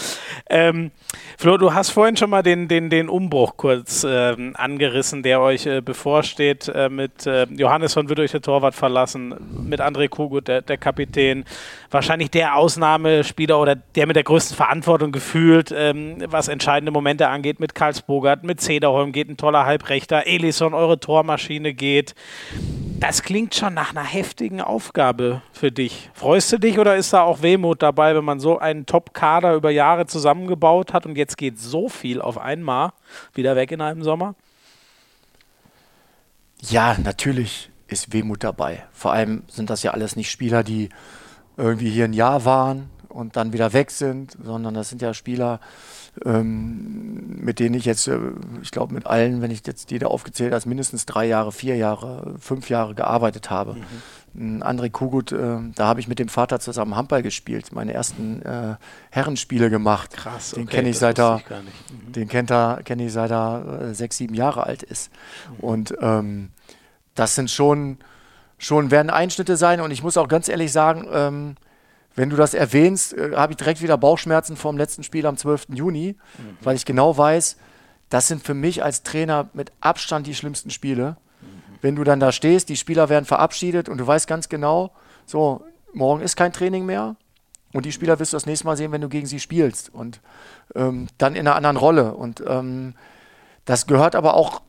Ähm, 0.49 0.89
Flo, 1.37 1.57
du 1.57 1.73
hast 1.73 1.91
vorhin 1.91 2.17
schon 2.17 2.29
mal 2.29 2.43
den, 2.43 2.67
den, 2.67 2.89
den 2.89 3.07
Umbruch 3.07 3.55
kurz 3.55 4.05
ähm, 4.07 4.53
angerissen, 4.57 5.23
der 5.23 5.41
euch 5.41 5.65
äh, 5.65 5.81
bevorsteht. 5.81 6.67
Äh, 6.67 6.89
mit 6.89 7.25
äh, 7.25 7.45
Johannes 7.51 7.93
von 7.93 8.09
wird 8.09 8.19
euch 8.19 8.31
der 8.31 8.41
Torwart 8.41 8.75
verlassen, 8.75 9.35
mit 9.63 9.79
André 9.79 10.09
Kugut, 10.09 10.47
der, 10.47 10.61
der 10.61 10.77
Kapitän. 10.77 11.45
Wahrscheinlich 11.91 12.29
der 12.29 12.55
Ausnahmespieler 12.55 13.59
oder 13.59 13.75
der 13.75 14.05
mit 14.05 14.15
der 14.15 14.23
größten 14.23 14.57
Verantwortung 14.57 15.11
gefühlt, 15.11 15.73
ähm, 15.75 16.17
was 16.25 16.47
entscheidende 16.47 16.91
Momente 16.91 17.29
angeht, 17.29 17.59
mit 17.59 17.73
Karlsburgert, 18.39 18.43
mit 18.43 18.61
Cederholm 18.61 19.11
geht 19.11 19.29
ein 19.29 19.37
toller 19.37 19.65
Halbrechter, 19.65 20.25
Elison, 20.25 20.73
eure 20.73 20.99
Tormaschine 20.99 21.73
geht. 21.73 22.15
Das 22.99 23.23
klingt 23.23 23.55
schon 23.55 23.73
nach 23.73 23.91
einer 23.91 24.03
heftigen 24.03 24.61
Aufgabe 24.61 25.41
für 25.53 25.71
dich. 25.71 26.09
Freust 26.13 26.51
du 26.51 26.57
dich 26.57 26.79
oder 26.79 26.95
ist 26.95 27.13
da 27.13 27.21
auch 27.21 27.41
Wehmut 27.41 27.81
dabei, 27.81 28.15
wenn 28.15 28.25
man 28.25 28.39
so 28.39 28.59
einen 28.59 28.85
Top-Kader 28.85 29.53
über 29.53 29.69
Jahre 29.71 30.05
zusammengebaut 30.05 30.93
hat 30.93 31.05
und 31.05 31.17
jetzt 31.17 31.37
geht 31.37 31.59
so 31.59 31.87
viel 31.87 32.21
auf 32.21 32.37
einmal 32.37 32.91
wieder 33.33 33.55
weg 33.55 33.71
in 33.71 33.81
einem 33.81 34.03
Sommer? 34.03 34.35
Ja, 36.61 36.97
natürlich 37.01 37.69
ist 37.87 38.11
Wehmut 38.11 38.43
dabei. 38.43 38.83
Vor 38.91 39.13
allem 39.13 39.43
sind 39.47 39.69
das 39.69 39.81
ja 39.83 39.91
alles 39.91 40.15
nicht 40.17 40.29
Spieler, 40.29 40.63
die 40.63 40.89
irgendwie 41.55 41.89
hier 41.89 42.05
ein 42.05 42.13
Jahr 42.13 42.43
waren 42.43 42.89
und 43.07 43.37
dann 43.37 43.53
wieder 43.53 43.71
weg 43.71 43.91
sind, 43.91 44.37
sondern 44.43 44.73
das 44.73 44.89
sind 44.89 45.01
ja 45.01 45.13
Spieler, 45.13 45.61
mit 46.25 47.59
denen 47.59 47.75
ich 47.75 47.85
jetzt, 47.85 48.07
äh, 48.07 48.19
ich 48.61 48.71
glaube 48.71 48.93
mit 48.93 49.05
allen, 49.07 49.41
wenn 49.41 49.51
ich 49.51 49.65
jetzt 49.65 49.91
jeder 49.91 50.11
aufgezählt 50.11 50.53
habe, 50.53 50.67
mindestens 50.67 51.05
drei 51.05 51.25
Jahre, 51.25 51.51
vier 51.51 51.75
Jahre, 51.77 52.35
fünf 52.39 52.69
Jahre 52.69 52.95
gearbeitet 52.95 53.49
habe. 53.49 53.75
Mhm. 54.33 54.61
André 54.61 54.89
Kugut, 54.89 55.31
äh, 55.31 55.57
da 55.75 55.87
habe 55.87 55.99
ich 55.99 56.07
mit 56.07 56.19
dem 56.19 56.29
Vater 56.29 56.59
zusammen 56.59 56.95
Handball 56.95 57.23
gespielt, 57.23 57.71
meine 57.73 57.93
ersten 57.93 58.41
äh, 58.43 58.75
Herrenspiele 59.09 59.69
gemacht. 59.69 60.15
Krass, 60.15 60.51
den 60.51 60.63
okay, 60.63 60.77
kenne 60.77 60.89
ich 60.89 60.99
seit 60.99 61.19
er, 61.19 61.37
mhm. 61.37 62.11
den 62.11 62.27
kennt 62.27 62.51
er, 62.51 62.81
kenne 62.83 63.05
ich 63.05 63.13
seit 63.13 63.31
er 63.31 63.81
äh, 63.81 63.95
sechs, 63.95 64.17
sieben 64.17 64.35
Jahre 64.35 64.63
alt 64.65 64.83
ist. 64.83 65.11
Mhm. 65.49 65.59
Und 65.59 65.95
ähm, 66.01 66.49
das 67.15 67.35
sind 67.35 67.49
schon, 67.49 67.97
schon 68.57 68.91
werden 68.91 69.09
Einschnitte 69.09 69.57
sein. 69.57 69.81
Und 69.81 69.91
ich 69.91 70.03
muss 70.03 70.17
auch 70.17 70.27
ganz 70.27 70.47
ehrlich 70.47 70.71
sagen, 70.71 71.07
ähm, 71.11 71.55
wenn 72.19 72.29
du 72.29 72.35
das 72.35 72.53
erwähnst, 72.53 73.13
äh, 73.13 73.31
habe 73.33 73.53
ich 73.53 73.57
direkt 73.57 73.81
wieder 73.81 73.97
Bauchschmerzen 73.97 74.57
vom 74.57 74.75
letzten 74.75 75.03
Spiel 75.03 75.25
am 75.25 75.37
12. 75.37 75.67
Juni, 75.69 76.17
mhm. 76.37 76.57
weil 76.59 76.75
ich 76.75 76.83
genau 76.83 77.17
weiß, 77.17 77.55
das 78.09 78.27
sind 78.27 78.43
für 78.43 78.53
mich 78.53 78.83
als 78.83 79.03
Trainer 79.03 79.49
mit 79.53 79.71
Abstand 79.79 80.27
die 80.27 80.35
schlimmsten 80.35 80.69
Spiele. 80.69 81.15
Mhm. 81.39 81.45
Wenn 81.81 81.95
du 81.95 82.03
dann 82.03 82.19
da 82.19 82.33
stehst, 82.33 82.67
die 82.67 82.75
Spieler 82.75 83.07
werden 83.07 83.23
verabschiedet 83.23 83.87
und 83.87 83.99
du 83.99 84.05
weißt 84.05 84.27
ganz 84.27 84.49
genau, 84.49 84.91
so, 85.25 85.63
morgen 85.93 86.21
ist 86.21 86.35
kein 86.35 86.51
Training 86.51 86.85
mehr 86.85 87.15
und 87.71 87.85
die 87.85 87.93
Spieler 87.93 88.19
wirst 88.19 88.33
du 88.33 88.35
das 88.35 88.45
nächste 88.45 88.65
Mal 88.65 88.75
sehen, 88.75 88.91
wenn 88.91 88.99
du 88.99 89.07
gegen 89.07 89.25
sie 89.25 89.39
spielst 89.39 89.87
und 89.87 90.19
ähm, 90.75 91.07
dann 91.17 91.35
in 91.35 91.47
einer 91.47 91.55
anderen 91.55 91.77
Rolle. 91.77 92.15
Und 92.15 92.43
ähm, 92.45 92.95
das 93.63 93.87
gehört 93.87 94.15
aber 94.15 94.33
auch 94.33 94.61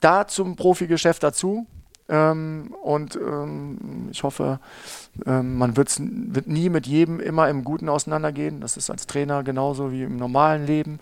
da 0.00 0.26
zum 0.26 0.56
Profigeschäft 0.56 1.22
dazu. 1.22 1.66
Ähm, 2.08 2.72
und 2.82 3.16
ähm, 3.16 4.08
ich 4.12 4.22
hoffe, 4.22 4.60
ähm, 5.24 5.58
man 5.58 5.76
wird 5.76 5.98
nie 6.46 6.68
mit 6.68 6.86
jedem 6.86 7.18
immer 7.18 7.48
im 7.48 7.64
Guten 7.64 7.88
auseinandergehen. 7.88 8.60
Das 8.60 8.76
ist 8.76 8.90
als 8.90 9.06
Trainer 9.06 9.42
genauso 9.42 9.90
wie 9.90 10.04
im 10.04 10.16
normalen 10.16 10.66
Leben. 10.66 11.00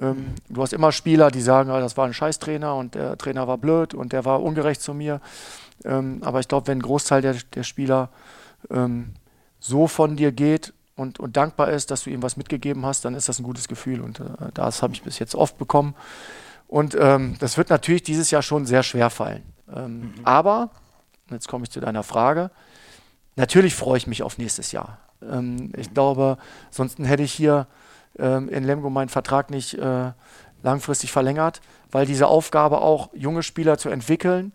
Ähm, 0.00 0.34
du 0.48 0.62
hast 0.62 0.72
immer 0.72 0.90
Spieler, 0.90 1.30
die 1.30 1.40
sagen, 1.40 1.70
ah, 1.70 1.80
das 1.80 1.96
war 1.96 2.06
ein 2.06 2.14
Scheißtrainer 2.14 2.74
und 2.74 2.96
der 2.96 3.16
Trainer 3.16 3.46
war 3.46 3.58
blöd 3.58 3.94
und 3.94 4.12
der 4.12 4.24
war 4.24 4.42
ungerecht 4.42 4.82
zu 4.82 4.92
mir. 4.92 5.20
Ähm, 5.84 6.18
aber 6.22 6.40
ich 6.40 6.48
glaube, 6.48 6.66
wenn 6.66 6.78
ein 6.78 6.82
Großteil 6.82 7.22
der, 7.22 7.36
der 7.54 7.62
Spieler 7.62 8.08
ähm, 8.70 9.10
so 9.60 9.86
von 9.86 10.16
dir 10.16 10.32
geht 10.32 10.72
und, 10.96 11.20
und, 11.20 11.36
dankbar 11.36 11.70
ist, 11.70 11.92
dass 11.92 12.04
du 12.04 12.10
ihm 12.10 12.22
was 12.22 12.36
mitgegeben 12.36 12.84
hast, 12.84 13.04
dann 13.04 13.14
ist 13.14 13.28
das 13.28 13.38
ein 13.38 13.44
gutes 13.44 13.68
Gefühl. 13.68 14.00
Und 14.00 14.18
äh, 14.18 14.24
das 14.52 14.82
habe 14.82 14.94
ich 14.94 15.02
bis 15.02 15.20
jetzt 15.20 15.36
oft 15.36 15.58
bekommen. 15.58 15.94
Und 16.66 16.94
das 16.94 17.58
wird 17.58 17.68
natürlich 17.68 18.04
dieses 18.04 18.30
Jahr 18.30 18.42
schon 18.42 18.64
sehr 18.64 18.84
schwer 18.84 19.10
fallen. 19.10 19.42
Ähm, 19.74 20.00
mhm. 20.00 20.14
Aber, 20.24 20.70
jetzt 21.30 21.48
komme 21.48 21.64
ich 21.64 21.70
zu 21.70 21.80
deiner 21.80 22.02
Frage, 22.02 22.50
natürlich 23.36 23.74
freue 23.74 23.98
ich 23.98 24.06
mich 24.06 24.22
auf 24.22 24.38
nächstes 24.38 24.72
Jahr. 24.72 24.98
Ähm, 25.22 25.72
ich 25.76 25.92
glaube, 25.92 26.38
sonst 26.70 26.98
hätte 26.98 27.22
ich 27.22 27.32
hier 27.32 27.66
ähm, 28.18 28.48
in 28.48 28.64
Lemgo 28.64 28.90
meinen 28.90 29.08
Vertrag 29.08 29.50
nicht 29.50 29.74
äh, 29.74 30.12
langfristig 30.62 31.12
verlängert, 31.12 31.60
weil 31.90 32.06
diese 32.06 32.26
Aufgabe 32.26 32.80
auch 32.80 33.10
junge 33.14 33.42
Spieler 33.42 33.78
zu 33.78 33.88
entwickeln, 33.88 34.52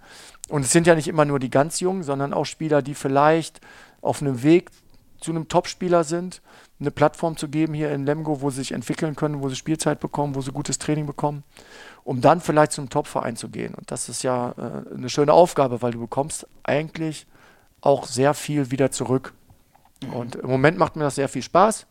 und 0.47 0.63
es 0.63 0.71
sind 0.71 0.85
ja 0.85 0.93
nicht 0.93 1.07
immer 1.07 1.25
nur 1.25 1.39
die 1.39 1.49
ganz 1.49 1.79
Jungen, 1.79 2.03
sondern 2.03 2.31
auch 2.31 2.45
Spieler, 2.45 2.83
die 2.83 2.93
vielleicht 2.93 3.61
auf 4.01 4.21
einem 4.21 4.43
Weg 4.43 4.69
zu 5.19 5.31
einem 5.31 5.47
Topspieler 5.47 6.03
sind, 6.03 6.41
eine 6.79 6.91
Plattform 6.91 7.35
zu 7.35 7.47
geben 7.47 7.73
hier 7.73 7.91
in 7.91 8.05
Lemgo, 8.05 8.41
wo 8.41 8.49
sie 8.51 8.57
sich 8.57 8.71
entwickeln 8.73 9.15
können, 9.15 9.41
wo 9.41 9.49
sie 9.49 9.55
Spielzeit 9.55 9.99
bekommen, 9.99 10.35
wo 10.35 10.41
sie 10.41 10.51
gutes 10.51 10.77
Training 10.77 11.07
bekommen 11.07 11.43
um 12.05 12.21
dann 12.21 12.39
vielleicht 12.39 12.71
zum 12.71 12.89
Topverein 12.89 13.35
zu 13.35 13.49
gehen. 13.49 13.73
Und 13.73 13.91
das 13.91 14.07
ist 14.09 14.23
ja 14.23 14.51
äh, 14.51 14.95
eine 14.95 15.09
schöne 15.09 15.33
Aufgabe, 15.33 15.81
weil 15.81 15.91
du 15.91 15.99
bekommst 15.99 16.47
eigentlich 16.63 17.25
auch 17.81 18.05
sehr 18.05 18.33
viel 18.35 18.71
wieder 18.71 18.91
zurück. 18.91 19.33
Mhm. 20.03 20.13
Und 20.13 20.35
im 20.35 20.49
Moment 20.49 20.77
macht 20.77 20.95
mir 20.95 21.03
das 21.03 21.15
sehr 21.15 21.27
viel 21.27 21.41
Spaß. 21.41 21.87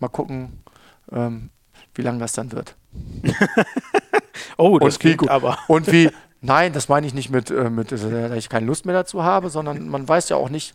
Mal 0.00 0.08
gucken, 0.08 0.64
ähm, 1.12 1.50
wie 1.94 2.02
lange 2.02 2.20
das 2.20 2.32
dann 2.32 2.52
wird. 2.52 2.74
oh, 4.56 4.78
das 4.78 4.98
klingt 4.98 5.18
gut. 5.18 5.28
aber. 5.28 5.58
Und 5.68 5.92
wie, 5.92 6.10
nein, 6.40 6.72
das 6.72 6.88
meine 6.88 7.06
ich 7.06 7.12
nicht 7.12 7.28
mit, 7.28 7.50
äh, 7.50 7.68
mit, 7.68 7.92
dass 7.92 8.02
ich 8.02 8.48
keine 8.48 8.64
Lust 8.64 8.86
mehr 8.86 8.94
dazu 8.94 9.24
habe, 9.24 9.50
sondern 9.50 9.88
man 9.88 10.08
weiß 10.08 10.30
ja 10.30 10.36
auch 10.36 10.48
nicht, 10.48 10.74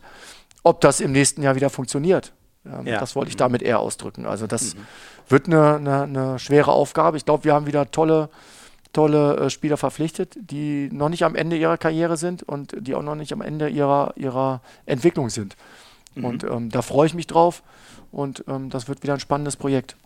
ob 0.62 0.80
das 0.80 1.00
im 1.00 1.10
nächsten 1.10 1.42
Jahr 1.42 1.56
wieder 1.56 1.70
funktioniert. 1.70 2.32
Ähm, 2.66 2.86
ja. 2.86 3.00
Das 3.00 3.14
wollte 3.16 3.30
ich 3.30 3.36
damit 3.36 3.62
eher 3.62 3.80
ausdrücken. 3.80 4.26
Also 4.26 4.46
das 4.46 4.74
mhm. 4.74 4.80
wird 5.28 5.46
eine, 5.46 5.76
eine, 5.76 6.02
eine, 6.02 6.38
schwere 6.38 6.72
Aufgabe. 6.72 7.16
Ich 7.16 7.24
glaube, 7.24 7.44
wir 7.44 7.54
haben 7.54 7.66
wieder 7.66 7.90
tolle, 7.90 8.30
tolle 8.92 9.36
äh, 9.36 9.50
Spieler 9.50 9.76
verpflichtet, 9.76 10.36
die 10.38 10.88
noch 10.92 11.08
nicht 11.08 11.24
am 11.24 11.34
Ende 11.34 11.56
ihrer 11.56 11.78
Karriere 11.78 12.16
sind 12.16 12.42
und 12.42 12.74
die 12.78 12.94
auch 12.94 13.02
noch 13.02 13.14
nicht 13.16 13.32
am 13.32 13.40
Ende 13.42 13.68
ihrer, 13.68 14.12
ihrer 14.16 14.60
Entwicklung 14.86 15.30
sind. 15.30 15.56
Mhm. 16.14 16.24
Und 16.24 16.44
ähm, 16.44 16.70
da 16.70 16.82
freue 16.82 17.06
ich 17.06 17.14
mich 17.14 17.26
drauf 17.26 17.62
und 18.12 18.44
ähm, 18.48 18.70
das 18.70 18.88
wird 18.88 19.02
wieder 19.02 19.14
ein 19.14 19.20
spannendes 19.20 19.56
Projekt. 19.56 19.96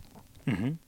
Mhm. 0.45 0.79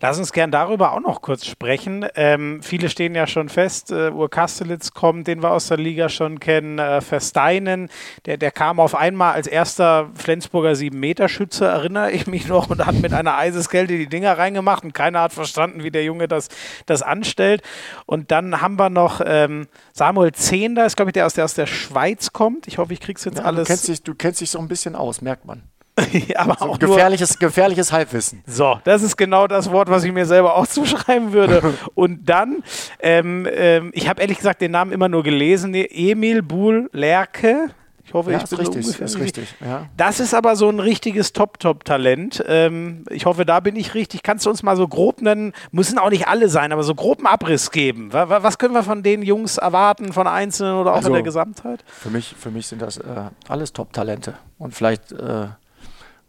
Lass 0.00 0.18
uns 0.18 0.32
gern 0.32 0.50
darüber 0.50 0.92
auch 0.92 1.00
noch 1.00 1.22
kurz 1.22 1.46
sprechen. 1.46 2.06
Ähm, 2.14 2.62
viele 2.62 2.88
stehen 2.88 3.14
ja 3.14 3.26
schon 3.26 3.48
fest, 3.48 3.90
äh, 3.90 4.10
Ur 4.10 4.30
Kastelitz 4.30 4.92
kommt, 4.92 5.26
den 5.26 5.42
wir 5.42 5.50
aus 5.50 5.68
der 5.68 5.78
Liga 5.78 6.08
schon 6.08 6.40
kennen, 6.40 6.78
äh, 6.78 7.00
Versteinen, 7.00 7.88
der, 8.26 8.36
der 8.36 8.50
kam 8.50 8.80
auf 8.80 8.94
einmal 8.94 9.34
als 9.34 9.46
erster 9.46 10.10
Flensburger 10.14 10.72
7-Meter-Schütze, 10.72 11.66
erinnere 11.66 12.10
ich 12.10 12.26
mich 12.26 12.48
noch, 12.48 12.70
und 12.70 12.84
hat 12.84 12.94
mit 12.96 13.12
einer 13.12 13.36
Eiseskälte 13.36 13.96
die 13.96 14.08
Dinger 14.08 14.36
reingemacht 14.38 14.84
und 14.84 14.94
keiner 14.94 15.20
hat 15.22 15.32
verstanden, 15.32 15.82
wie 15.82 15.90
der 15.90 16.04
Junge 16.04 16.28
das, 16.28 16.48
das 16.86 17.02
anstellt. 17.02 17.62
Und 18.06 18.30
dann 18.30 18.60
haben 18.60 18.78
wir 18.78 18.90
noch 18.90 19.20
ähm, 19.24 19.66
Samuel 19.92 20.32
Zehnder, 20.32 20.86
ist 20.86 20.96
glaube 20.96 21.10
ich 21.10 21.14
der 21.14 21.26
aus, 21.26 21.34
der 21.34 21.44
aus 21.44 21.54
der 21.54 21.66
Schweiz 21.66 22.32
kommt. 22.32 22.66
Ich 22.66 22.78
hoffe, 22.78 22.92
ich 22.92 23.00
krieg's 23.00 23.24
jetzt 23.24 23.38
ja, 23.38 23.44
alles. 23.44 23.68
Du 23.68 23.72
kennst, 23.72 23.88
dich, 23.88 24.02
du 24.02 24.14
kennst 24.14 24.40
dich 24.40 24.50
so 24.50 24.58
ein 24.58 24.68
bisschen 24.68 24.96
aus, 24.96 25.20
merkt 25.20 25.44
man. 25.44 25.62
aber 26.36 26.56
so 26.58 26.64
auch 26.66 26.78
gefährliches, 26.78 27.38
gefährliches 27.38 27.92
Halbwissen. 27.92 28.42
So, 28.46 28.80
das 28.84 29.02
ist 29.02 29.16
genau 29.16 29.46
das 29.46 29.70
Wort, 29.70 29.88
was 29.88 30.04
ich 30.04 30.12
mir 30.12 30.26
selber 30.26 30.56
auch 30.56 30.66
zuschreiben 30.66 31.32
würde. 31.32 31.74
Und 31.94 32.28
dann, 32.28 32.62
ähm, 33.00 33.46
ähm, 33.50 33.90
ich 33.94 34.08
habe 34.08 34.20
ehrlich 34.20 34.38
gesagt 34.38 34.60
den 34.60 34.72
Namen 34.72 34.92
immer 34.92 35.08
nur 35.08 35.22
gelesen, 35.22 35.74
Emil 35.74 36.42
Buhl 36.42 36.88
Lerke. 36.92 37.70
Ich 38.06 38.12
hoffe, 38.12 38.32
ja, 38.32 38.38
ich 38.38 38.50
bin 38.50 38.58
richtig, 38.58 38.84
ungefähr 38.84 39.06
ist 39.06 39.18
richtig. 39.18 39.54
Ja. 39.64 39.86
Das 39.96 40.20
ist 40.20 40.34
aber 40.34 40.56
so 40.56 40.68
ein 40.68 40.78
richtiges 40.78 41.32
Top-Top-Talent. 41.32 42.44
Ähm, 42.46 43.04
ich 43.08 43.24
hoffe, 43.24 43.46
da 43.46 43.60
bin 43.60 43.76
ich 43.76 43.94
richtig. 43.94 44.22
Kannst 44.22 44.44
du 44.44 44.50
uns 44.50 44.62
mal 44.62 44.76
so 44.76 44.86
grob 44.86 45.22
nennen, 45.22 45.54
müssen 45.72 45.98
auch 45.98 46.10
nicht 46.10 46.28
alle 46.28 46.50
sein, 46.50 46.72
aber 46.72 46.82
so 46.82 46.94
groben 46.94 47.26
Abriss 47.26 47.70
geben? 47.70 48.12
Was 48.12 48.58
können 48.58 48.74
wir 48.74 48.82
von 48.82 49.02
den 49.02 49.22
Jungs 49.22 49.56
erwarten, 49.56 50.12
von 50.12 50.26
Einzelnen 50.26 50.74
oder 50.74 50.92
auch 50.92 50.96
also, 50.96 51.08
in 51.08 51.14
der 51.14 51.22
Gesamtheit? 51.22 51.82
Für 51.86 52.10
mich, 52.10 52.34
für 52.38 52.50
mich 52.50 52.66
sind 52.66 52.82
das 52.82 52.98
äh, 52.98 53.04
alles 53.48 53.72
Top-Talente. 53.72 54.34
Und 54.58 54.74
vielleicht 54.74 55.12
äh, 55.12 55.46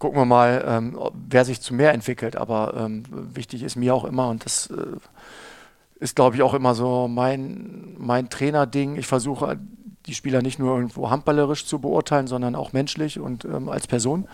gucken 0.05 0.21
wir 0.21 0.25
mal, 0.25 0.63
ähm, 0.67 0.99
wer 1.27 1.45
sich 1.45 1.61
zu 1.61 1.73
mehr 1.73 1.91
entwickelt. 1.91 2.35
Aber 2.35 2.75
ähm, 2.77 3.03
wichtig 3.09 3.63
ist 3.63 3.75
mir 3.75 3.95
auch 3.95 4.05
immer, 4.05 4.29
und 4.29 4.45
das 4.45 4.67
äh, 4.67 4.97
ist, 5.99 6.15
glaube 6.15 6.35
ich, 6.35 6.43
auch 6.43 6.53
immer 6.53 6.75
so 6.75 7.07
mein, 7.07 7.95
mein 7.97 8.29
Trainerding. 8.29 8.97
Ich 8.97 9.07
versuche, 9.07 9.59
die 10.05 10.13
Spieler 10.13 10.43
nicht 10.43 10.59
nur 10.59 10.75
irgendwo 10.75 11.09
handballerisch 11.09 11.65
zu 11.65 11.79
beurteilen, 11.79 12.27
sondern 12.27 12.53
auch 12.53 12.71
menschlich 12.71 13.19
und 13.19 13.45
ähm, 13.45 13.67
als 13.67 13.87
Person. 13.87 14.27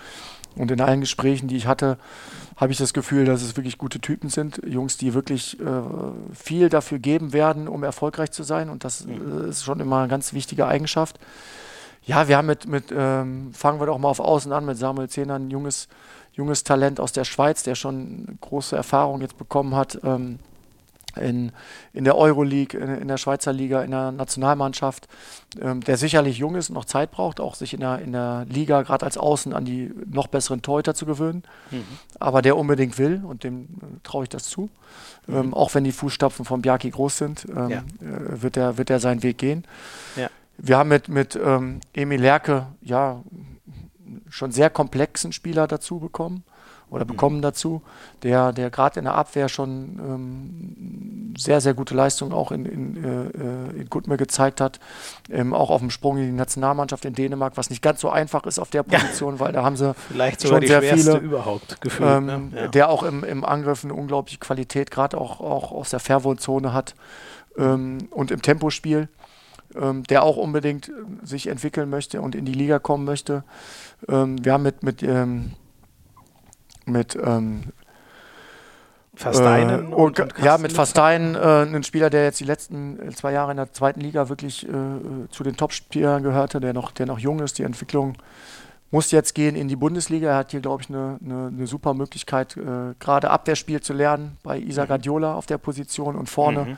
Und 0.58 0.72
in 0.72 0.82
allen 0.82 1.00
Gesprächen, 1.00 1.48
die 1.48 1.56
ich 1.56 1.68
hatte, 1.68 1.98
habe 2.58 2.74
ich 2.74 2.78
das 2.78 2.92
Gefühl, 2.92 3.24
dass 3.24 3.42
es 3.42 3.56
wirklich 3.56 3.78
gute 3.78 4.02
Typen 4.02 4.28
sind. 4.28 4.62
Jungs, 4.68 4.98
die 4.98 5.14
wirklich 5.14 5.58
äh, 5.62 5.64
viel 6.34 6.68
dafür 6.68 7.00
geben 7.00 7.32
werden, 7.32 7.70
um 7.70 7.84
erfolgreich 7.84 8.32
zu 8.32 8.44
sein. 8.44 8.70
Und 8.70 8.84
das 8.84 9.06
mhm. 9.06 9.46
äh, 9.46 9.50
ist 9.52 9.64
schon 9.64 9.80
immer 9.80 10.00
eine 10.00 10.10
ganz 10.10 10.34
wichtige 10.34 10.68
Eigenschaft. 10.68 11.18
Ja, 12.04 12.28
wir 12.28 12.38
haben 12.38 12.48
mit, 12.48 12.68
mit 12.68 12.86
ähm, 12.96 13.54
fangen 13.54 13.80
wir 13.80 13.86
doch 13.86 13.98
mal 13.98 14.10
auf 14.10 14.20
Außen 14.20 14.52
an, 14.52 14.66
mit 14.66 14.78
Samuel 14.78 15.10
Zehner, 15.10 15.36
ein 15.36 15.52
junges, 15.52 15.88
junges 16.34 16.64
Talent 16.64 17.00
aus 17.00 17.12
der 17.12 17.26
Schweiz, 17.26 17.64
der 17.64 17.76
schon 17.76 18.38
große 18.42 18.76
Erfahrung 18.76 19.22
jetzt 19.22 19.38
bekommen 19.38 19.76
hat 19.76 20.00
ähm, 20.04 20.40
in, 21.16 21.52
in 21.94 22.04
der 22.04 22.18
Euroleague, 22.18 22.80
in, 22.80 22.90
in, 23.02 23.08
der 23.08 23.18
Schweizer 23.18 23.54
Liga, 23.54 23.84
in 23.84 23.92
der 23.92 24.12
Nationalmannschaft, 24.12 25.08
ähm, 25.62 25.82
der 25.82 25.98
sicherlich 25.98 26.38
jung 26.38 26.56
ist 26.56 26.70
und 26.70 26.76
noch 26.76 26.86
Zeit 26.86 27.12
braucht, 27.12 27.40
auch 27.40 27.54
sich 27.54 27.74
in 27.74 27.82
der, 27.82 28.00
in 28.00 28.14
der 28.14 28.46
Liga 28.50 28.82
gerade 28.82 29.06
als 29.06 29.18
Außen 29.18 29.54
an 29.54 29.66
die 29.66 29.92
noch 30.10 30.28
besseren 30.28 30.62
Torhüter 30.62 30.96
zu 30.96 31.06
gewöhnen, 31.06 31.44
mhm. 31.70 31.84
aber 32.20 32.42
der 32.42 32.58
unbedingt 32.58 32.98
will 32.98 33.22
und 33.24 33.44
dem 33.44 33.64
äh, 33.64 33.68
traue 34.04 34.24
ich 34.24 34.30
das 34.30 34.46
zu. 34.46 34.70
Mhm. 35.28 35.36
Ähm, 35.36 35.54
auch 35.54 35.76
wenn 35.76 35.84
die 35.84 35.92
Fußstapfen 35.92 36.46
von 36.46 36.62
Biaki 36.62 36.90
groß 36.90 37.18
sind, 37.18 37.46
ähm, 37.56 37.70
ja. 37.70 37.78
äh, 37.78 38.42
wird, 38.42 38.58
er, 38.58 38.78
wird 38.78 38.90
er 38.90 39.00
seinen 39.00 39.22
Weg 39.22 39.38
gehen. 39.38 39.66
Ja 40.16 40.30
wir 40.64 40.78
haben 40.78 40.90
mit, 40.90 41.10
mit 41.10 41.40
ähm, 41.44 41.80
Emil 41.94 42.22
Lerke 42.22 42.68
ja 42.82 43.24
schon 44.30 44.52
sehr 44.52 44.70
komplexen 44.70 45.32
Spieler 45.32 45.68
dazu 45.68 46.00
bekommen 46.00 46.44
oder 46.90 47.06
mhm. 47.06 47.08
bekommen 47.08 47.38
mhm. 47.38 47.42
dazu, 47.42 47.82
der, 48.22 48.54
der 48.54 48.70
gerade 48.70 49.00
in 49.00 49.06
der 49.06 49.16
Abwehr 49.16 49.50
schon 49.50 49.98
ähm, 50.00 51.34
sehr, 51.38 51.62
sehr 51.62 51.74
gute 51.74 51.96
Leistungen 51.96 52.32
auch 52.34 52.52
in, 52.52 52.66
in, 52.66 53.04
äh, 53.04 53.82
in 53.82 53.90
Gutme 53.90 54.18
gezeigt 54.18 54.62
hat. 54.62 54.80
Ähm, 55.30 55.54
auch 55.54 55.70
auf 55.72 55.80
dem 55.80 55.90
Sprung 55.90 56.18
in 56.18 56.26
die 56.26 56.32
Nationalmannschaft 56.32 57.06
in 57.06 57.14
Dänemark, 57.14 57.54
was 57.56 57.70
nicht 57.70 57.82
ganz 57.82 58.02
so 58.02 58.10
einfach 58.10 58.46
ist 58.46 58.60
auf 58.60 58.70
der 58.70 58.84
Position, 58.84 59.36
ja. 59.36 59.40
weil 59.40 59.54
da 59.54 59.64
haben 59.64 59.78
sie 59.78 59.96
Vielleicht 60.10 60.42
sogar 60.42 60.60
schon 60.60 60.68
sehr 60.68 60.82
viele 60.82 61.18
überhaupt 61.18 61.82
gefühlt. 61.82 62.10
Ähm, 62.10 62.26
ne? 62.26 62.52
ja. 62.56 62.68
Der 62.68 62.90
auch 62.90 63.04
im, 63.04 63.24
im 63.24 63.46
Angriff 63.46 63.84
eine 63.84 63.94
unglaubliche 63.94 64.40
Qualität, 64.40 64.92
gerade 64.92 65.18
auch, 65.18 65.40
auch 65.40 65.72
aus 65.72 65.90
der 65.90 66.00
Fairwood-Zone 66.00 66.74
hat 66.74 66.94
ähm, 67.58 68.10
und 68.12 68.32
im 68.32 68.42
Tempospiel 68.42 69.08
ähm, 69.76 70.04
der 70.04 70.24
auch 70.24 70.38
unbedingt 70.38 70.90
äh, 70.90 70.92
sich 71.24 71.48
entwickeln 71.48 71.90
möchte 71.90 72.22
und 72.22 72.36
in 72.36 72.46
die 72.46 72.54
Liga 72.54 72.80
kommen 72.80 73.06
möchte. 73.06 73.44
Ähm, 74.08 74.44
wir 74.44 74.54
haben 74.54 74.64
mit, 74.64 74.84
mit, 74.84 75.04
ähm, 75.04 75.52
mit 76.86 77.18
ähm, 77.22 77.64
Versteinen. 79.14 79.92
Äh, 79.92 79.96
und, 79.96 80.20
und 80.20 80.34
ja, 80.42 80.58
mit 80.58 80.74
Versteinen, 80.74 81.36
äh, 81.36 81.40
einen 81.40 81.84
Spieler, 81.84 82.10
der 82.10 82.24
jetzt 82.24 82.40
die 82.40 82.46
letzten 82.46 83.00
äh, 83.00 83.12
zwei 83.12 83.32
Jahre 83.34 83.52
in 83.52 83.58
der 83.58 83.72
zweiten 83.74 84.02
Liga 84.02 84.30
wirklich 84.30 84.68
äh, 84.68 84.72
zu 85.30 85.44
den 85.44 85.58
Top-Spielern 85.58 86.24
gehörte, 86.24 86.60
der 86.60 86.74
noch, 86.74 86.92
der 86.92 87.06
noch 87.06 87.20
jung 87.20 87.40
ist. 87.40 87.58
Die 87.58 87.64
Entwicklung 87.64 88.16
muss 88.90 89.12
jetzt 89.12 89.36
gehen 89.36 89.56
in 89.56 89.68
die 89.68 89.76
Bundesliga. 89.76 90.30
Er 90.30 90.38
hat 90.38 90.52
hier, 90.52 90.62
glaube 90.62 90.84
ich, 90.84 90.90
eine, 90.90 91.18
eine, 91.24 91.48
eine, 91.48 91.68
super 91.68 91.94
Möglichkeit, 91.94 92.58
äh, 92.58 92.94
gerade 93.00 93.30
Abwehrspiel 93.30 93.82
zu 93.82 93.94
lernen 93.94 94.38
bei 94.44 94.60
Isa 94.60 94.84
mhm. 94.84 94.88
Guardiola 94.88 95.36
auf 95.36 95.46
der 95.46 95.58
Position 95.58 96.16
und 96.16 96.30
vorne. 96.30 96.66
Mhm 96.66 96.78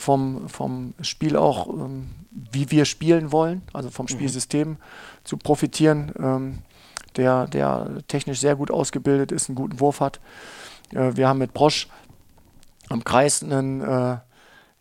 vom, 0.00 0.48
vom 0.48 0.94
Spiel 1.02 1.36
auch, 1.36 1.68
ähm, 1.68 2.08
wie 2.30 2.70
wir 2.70 2.86
spielen 2.86 3.32
wollen, 3.32 3.60
also 3.74 3.90
vom 3.90 4.04
mhm. 4.04 4.08
Spielsystem 4.08 4.68
mhm. 4.68 4.76
zu 5.24 5.36
profitieren, 5.36 6.12
ähm, 6.18 6.58
der, 7.16 7.46
der 7.46 7.98
technisch 8.08 8.40
sehr 8.40 8.56
gut 8.56 8.70
ausgebildet 8.70 9.30
ist, 9.30 9.48
einen 9.48 9.56
guten 9.56 9.78
Wurf 9.78 10.00
hat. 10.00 10.18
Äh, 10.94 11.16
wir 11.16 11.28
haben 11.28 11.38
mit 11.38 11.52
Brosch 11.52 11.88
am 12.88 13.04
Kreis 13.04 13.42
einen, 13.42 13.82
äh, 13.82 14.16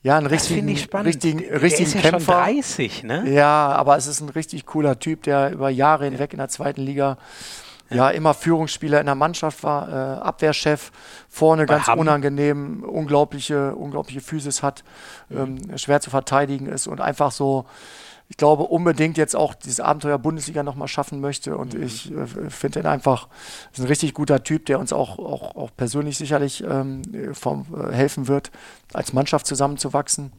ja, 0.03 0.17
einen 0.17 0.27
richtigen, 0.27 0.69
richtigen, 0.69 1.39
richtigen 1.39 1.39
der 1.39 1.81
ist 1.81 1.93
ja 1.95 2.01
Kämpfer. 2.01 2.45
Schon 2.45 2.55
30, 2.55 3.03
ne? 3.03 3.29
Ja, 3.29 3.73
aber 3.73 3.97
es 3.97 4.07
ist 4.07 4.21
ein 4.21 4.29
richtig 4.29 4.65
cooler 4.67 4.99
Typ, 4.99 5.23
der 5.23 5.51
über 5.51 5.69
Jahre 5.69 6.05
hinweg 6.05 6.31
in 6.31 6.39
der 6.39 6.47
zweiten 6.47 6.81
Liga 6.81 7.17
ja 7.89 8.09
immer 8.09 8.33
Führungsspieler 8.33 8.99
in 8.99 9.05
der 9.05 9.15
Mannschaft 9.15 9.63
war, 9.63 9.89
äh, 9.89 10.19
Abwehrchef, 10.21 10.91
vorne 11.27 11.65
Bei 11.65 11.75
ganz 11.75 11.87
Hamm. 11.87 11.99
unangenehm, 11.99 12.83
unglaubliche, 12.83 13.75
unglaubliche 13.75 14.21
Physis 14.21 14.63
hat, 14.63 14.83
mhm. 15.29 15.59
ähm, 15.69 15.77
schwer 15.77 16.01
zu 16.01 16.09
verteidigen 16.09 16.67
ist 16.67 16.87
und 16.87 17.01
einfach 17.01 17.31
so, 17.31 17.65
ich 18.29 18.37
glaube, 18.37 18.63
unbedingt 18.63 19.17
jetzt 19.17 19.35
auch 19.35 19.55
dieses 19.55 19.79
Abenteuer 19.79 20.19
Bundesliga 20.19 20.61
nochmal 20.61 20.87
schaffen 20.87 21.19
möchte. 21.19 21.57
Und 21.57 21.73
mhm. 21.73 21.83
ich 21.83 22.11
äh, 22.11 22.27
finde 22.49 22.81
ihn 22.81 22.85
einfach, 22.85 23.27
ist 23.73 23.79
ein 23.79 23.87
richtig 23.87 24.13
guter 24.13 24.43
Typ, 24.43 24.67
der 24.67 24.79
uns 24.79 24.93
auch, 24.93 25.17
auch, 25.17 25.55
auch 25.55 25.71
persönlich 25.75 26.17
sicherlich 26.17 26.63
ähm, 26.63 27.01
vom, 27.33 27.65
äh, 27.75 27.91
helfen 27.91 28.27
wird, 28.27 28.51
als 28.93 29.13
Mannschaft 29.13 29.47
zusammenzuwachsen. 29.47 30.31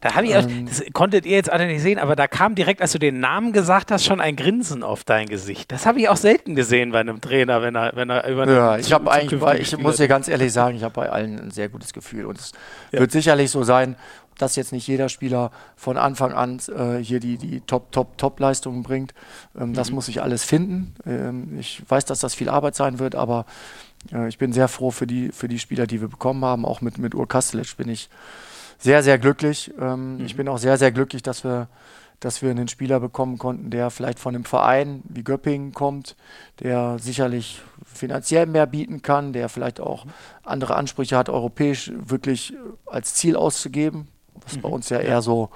Da 0.00 0.14
habe 0.14 0.26
ich, 0.26 0.34
ähm, 0.34 0.66
das 0.66 0.82
konntet 0.92 1.26
ihr 1.26 1.36
jetzt 1.36 1.50
alle 1.50 1.66
nicht 1.66 1.82
sehen, 1.82 1.98
aber 1.98 2.16
da 2.16 2.26
kam 2.26 2.54
direkt, 2.54 2.80
als 2.80 2.92
du 2.92 2.98
den 2.98 3.20
Namen 3.20 3.52
gesagt 3.52 3.90
hast, 3.90 4.04
schon 4.04 4.20
ein 4.20 4.36
Grinsen 4.36 4.82
auf 4.82 5.04
dein 5.04 5.28
Gesicht. 5.28 5.70
Das 5.72 5.86
habe 5.86 6.00
ich 6.00 6.08
auch 6.08 6.16
selten 6.16 6.54
gesehen 6.54 6.92
bei 6.92 7.00
einem 7.00 7.20
Trainer, 7.20 7.62
wenn 7.62 7.76
er, 7.76 7.92
wenn 7.94 8.10
er 8.10 8.26
über 8.28 8.48
Ja, 8.48 8.78
ich 8.78 8.92
habe 8.92 9.10
eigentlich, 9.10 9.40
bei, 9.40 9.58
ich 9.58 9.76
muss 9.78 9.96
dir 9.96 10.08
ganz 10.08 10.28
ehrlich 10.28 10.52
sagen, 10.52 10.76
ich 10.76 10.82
habe 10.82 10.94
bei 10.94 11.10
allen 11.10 11.38
ein 11.38 11.50
sehr 11.50 11.68
gutes 11.68 11.92
Gefühl 11.92 12.26
und 12.26 12.38
es 12.38 12.52
ja. 12.92 13.00
wird 13.00 13.12
sicherlich 13.12 13.50
so 13.50 13.62
sein, 13.62 13.96
dass 14.40 14.56
jetzt 14.56 14.72
nicht 14.72 14.86
jeder 14.86 15.08
Spieler 15.08 15.50
von 15.76 15.96
Anfang 15.96 16.32
an 16.32 16.60
äh, 16.74 17.02
hier 17.02 17.20
die, 17.20 17.36
die 17.36 17.60
Top, 17.60 17.92
Top, 17.92 18.16
Top-Leistungen 18.16 18.82
bringt. 18.82 19.12
Ähm, 19.58 19.70
mhm. 19.70 19.74
Das 19.74 19.90
muss 19.90 20.08
ich 20.08 20.22
alles 20.22 20.44
finden. 20.44 20.94
Ähm, 21.06 21.58
ich 21.58 21.82
weiß, 21.86 22.04
dass 22.06 22.20
das 22.20 22.34
viel 22.34 22.48
Arbeit 22.48 22.74
sein 22.74 22.98
wird, 22.98 23.14
aber 23.14 23.44
äh, 24.12 24.28
ich 24.28 24.38
bin 24.38 24.52
sehr 24.52 24.68
froh 24.68 24.90
für 24.90 25.06
die, 25.06 25.30
für 25.30 25.48
die 25.48 25.58
Spieler, 25.58 25.86
die 25.86 26.00
wir 26.00 26.08
bekommen 26.08 26.44
haben. 26.44 26.64
Auch 26.64 26.80
mit, 26.80 26.98
mit 26.98 27.14
Ur 27.14 27.28
Kastelic 27.28 27.76
bin 27.76 27.88
ich 27.88 28.08
sehr, 28.80 29.02
sehr 29.02 29.18
glücklich. 29.18 29.72
Ähm, 29.78 30.16
mhm. 30.16 30.24
Ich 30.24 30.36
bin 30.36 30.48
auch 30.48 30.58
sehr, 30.58 30.78
sehr 30.78 30.90
glücklich, 30.90 31.22
dass 31.22 31.44
wir, 31.44 31.68
dass 32.18 32.42
wir 32.42 32.50
einen 32.50 32.68
Spieler 32.68 32.98
bekommen 32.98 33.38
konnten, 33.38 33.70
der 33.70 33.90
vielleicht 33.90 34.18
von 34.18 34.34
einem 34.34 34.44
Verein 34.44 35.02
wie 35.08 35.22
Göppingen 35.22 35.72
kommt, 35.72 36.16
der 36.60 36.98
sicherlich 36.98 37.62
finanziell 37.84 38.46
mehr 38.46 38.66
bieten 38.66 39.02
kann, 39.02 39.32
der 39.32 39.48
vielleicht 39.48 39.80
auch 39.80 40.06
andere 40.42 40.76
Ansprüche 40.76 41.16
hat, 41.16 41.28
europäisch 41.28 41.92
wirklich 41.94 42.54
als 42.86 43.14
Ziel 43.14 43.36
auszugeben, 43.36 44.08
was 44.44 44.56
mhm. 44.56 44.60
bei 44.62 44.68
uns 44.68 44.88
ja, 44.88 44.98
ja, 44.98 45.08
eher 45.08 45.22
so 45.22 45.50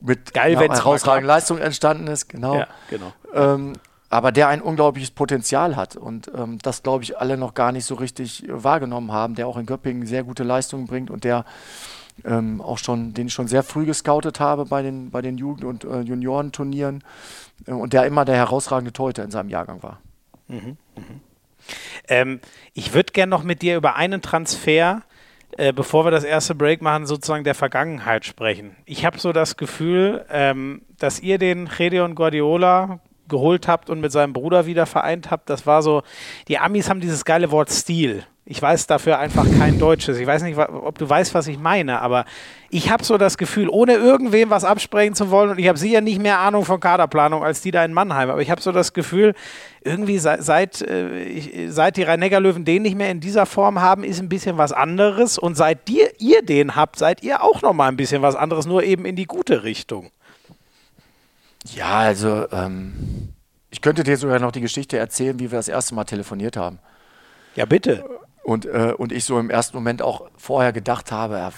mit 0.00 0.32
Geil, 0.34 0.52
ja, 0.52 0.60
herausragender 0.60 1.34
Leistung 1.34 1.58
entstanden 1.58 2.06
ist. 2.06 2.28
Genau. 2.28 2.56
Ja, 2.56 2.68
genau. 2.88 3.12
Ähm, 3.34 3.72
aber 4.10 4.32
der 4.32 4.48
ein 4.48 4.62
unglaubliches 4.62 5.10
Potenzial 5.10 5.76
hat 5.76 5.96
und 5.96 6.30
ähm, 6.34 6.58
das, 6.62 6.82
glaube 6.82 7.04
ich, 7.04 7.18
alle 7.18 7.36
noch 7.36 7.54
gar 7.54 7.72
nicht 7.72 7.84
so 7.84 7.94
richtig 7.94 8.44
wahrgenommen 8.48 9.12
haben, 9.12 9.34
der 9.34 9.46
auch 9.46 9.56
in 9.56 9.66
Göppingen 9.66 10.06
sehr 10.06 10.24
gute 10.24 10.44
Leistungen 10.44 10.86
bringt 10.86 11.10
und 11.10 11.24
der 11.24 11.44
ähm, 12.24 12.60
auch 12.60 12.78
schon, 12.78 13.14
den 13.14 13.28
ich 13.28 13.34
schon 13.34 13.48
sehr 13.48 13.62
früh 13.62 13.84
gescoutet 13.84 14.40
habe 14.40 14.64
bei 14.64 14.82
den, 14.82 15.10
bei 15.10 15.22
den 15.22 15.38
Jugend- 15.38 15.64
und 15.64 15.84
äh, 15.84 16.00
Juniorenturnieren 16.00 17.04
äh, 17.66 17.72
und 17.72 17.92
der 17.92 18.06
immer 18.06 18.24
der 18.24 18.36
herausragende 18.36 18.92
Torhüter 18.92 19.24
in 19.24 19.30
seinem 19.30 19.50
Jahrgang 19.50 19.82
war. 19.82 20.00
Mhm, 20.48 20.76
mh. 20.96 21.02
ähm, 22.08 22.40
ich 22.72 22.94
würde 22.94 23.12
gerne 23.12 23.30
noch 23.30 23.42
mit 23.42 23.62
dir 23.62 23.76
über 23.76 23.96
einen 23.96 24.22
Transfer 24.22 25.02
äh, 25.56 25.72
bevor 25.72 26.04
wir 26.04 26.10
das 26.10 26.24
erste 26.24 26.54
Break 26.54 26.82
machen, 26.82 27.06
sozusagen 27.06 27.42
der 27.42 27.54
Vergangenheit 27.54 28.26
sprechen. 28.26 28.76
Ich 28.84 29.06
habe 29.06 29.18
so 29.18 29.32
das 29.32 29.56
Gefühl, 29.56 30.24
ähm, 30.30 30.82
dass 30.98 31.20
ihr 31.20 31.38
den 31.38 31.68
Gedeon 31.68 32.14
Guardiola 32.14 33.00
geholt 33.28 33.68
habt 33.68 33.90
und 33.90 34.00
mit 34.00 34.12
seinem 34.12 34.32
Bruder 34.32 34.66
wieder 34.66 34.86
vereint 34.86 35.30
habt, 35.30 35.50
das 35.50 35.66
war 35.66 35.82
so, 35.82 36.02
die 36.48 36.58
Amis 36.58 36.88
haben 36.88 37.00
dieses 37.00 37.24
geile 37.24 37.50
Wort 37.50 37.70
Stil. 37.70 38.24
Ich 38.50 38.62
weiß 38.62 38.86
dafür 38.86 39.18
einfach 39.18 39.44
kein 39.58 39.78
Deutsches. 39.78 40.16
Ich 40.16 40.26
weiß 40.26 40.42
nicht, 40.42 40.56
ob 40.56 40.96
du 40.96 41.06
weißt, 41.06 41.34
was 41.34 41.48
ich 41.48 41.58
meine, 41.58 42.00
aber 42.00 42.24
ich 42.70 42.90
habe 42.90 43.04
so 43.04 43.18
das 43.18 43.36
Gefühl, 43.36 43.68
ohne 43.68 43.92
irgendwem 43.92 44.48
was 44.48 44.64
absprechen 44.64 45.14
zu 45.14 45.30
wollen, 45.30 45.50
und 45.50 45.58
ich 45.58 45.68
habe 45.68 45.78
sicher 45.78 46.00
nicht 46.00 46.18
mehr 46.18 46.38
Ahnung 46.38 46.64
von 46.64 46.80
Kaderplanung 46.80 47.44
als 47.44 47.60
die 47.60 47.72
da 47.72 47.84
in 47.84 47.92
Mannheim, 47.92 48.30
aber 48.30 48.40
ich 48.40 48.50
habe 48.50 48.62
so 48.62 48.72
das 48.72 48.94
Gefühl, 48.94 49.34
irgendwie 49.82 50.18
seit, 50.18 50.42
seit, 50.42 50.80
äh, 50.80 51.68
seit 51.68 51.98
die 51.98 52.04
Rhein-Neckar-Löwen 52.04 52.64
den 52.64 52.82
nicht 52.82 52.96
mehr 52.96 53.10
in 53.10 53.20
dieser 53.20 53.44
Form 53.44 53.82
haben, 53.82 54.02
ist 54.02 54.18
ein 54.18 54.30
bisschen 54.30 54.56
was 54.56 54.72
anderes. 54.72 55.36
Und 55.36 55.54
seit 55.56 55.86
dir, 55.86 56.08
ihr 56.18 56.40
den 56.40 56.74
habt, 56.74 56.98
seid 56.98 57.22
ihr 57.22 57.42
auch 57.42 57.60
nochmal 57.60 57.90
ein 57.90 57.98
bisschen 57.98 58.22
was 58.22 58.34
anderes, 58.34 58.66
nur 58.66 58.82
eben 58.82 59.04
in 59.04 59.14
die 59.14 59.26
gute 59.26 59.62
Richtung. 59.62 60.10
Ja, 61.64 61.98
also 61.98 62.50
ähm, 62.52 63.34
ich 63.70 63.80
könnte 63.80 64.04
dir 64.04 64.16
sogar 64.16 64.38
noch 64.38 64.52
die 64.52 64.60
Geschichte 64.60 64.96
erzählen, 64.96 65.38
wie 65.38 65.50
wir 65.50 65.58
das 65.58 65.68
erste 65.68 65.94
Mal 65.94 66.04
telefoniert 66.04 66.56
haben. 66.56 66.78
Ja, 67.54 67.66
bitte. 67.66 68.04
Und, 68.44 68.64
äh, 68.64 68.94
und 68.96 69.12
ich 69.12 69.24
so 69.24 69.38
im 69.38 69.50
ersten 69.50 69.76
Moment 69.76 70.00
auch 70.00 70.30
vorher 70.36 70.72
gedacht 70.72 71.12
habe, 71.12 71.52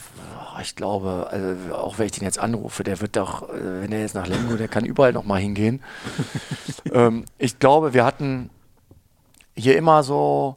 ich 0.60 0.74
glaube, 0.74 1.28
also 1.30 1.74
auch 1.74 1.98
wenn 1.98 2.06
ich 2.06 2.12
den 2.12 2.24
jetzt 2.24 2.38
anrufe, 2.38 2.82
der 2.82 3.00
wird 3.00 3.16
doch, 3.16 3.48
äh, 3.48 3.82
wenn 3.82 3.92
er 3.92 4.00
jetzt 4.00 4.14
nach 4.14 4.26
Lemgo, 4.26 4.56
der 4.56 4.68
kann 4.68 4.84
überall 4.84 5.12
noch 5.12 5.24
mal 5.24 5.40
hingehen. 5.40 5.82
ähm, 6.92 7.24
ich 7.38 7.58
glaube, 7.58 7.94
wir 7.94 8.04
hatten 8.04 8.50
hier 9.56 9.76
immer 9.76 10.02
so, 10.02 10.56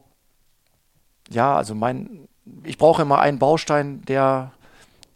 ja, 1.30 1.56
also 1.56 1.76
mein, 1.76 2.28
ich 2.64 2.78
brauche 2.78 3.02
immer 3.02 3.20
einen 3.20 3.40
Baustein, 3.40 4.02
der, 4.06 4.52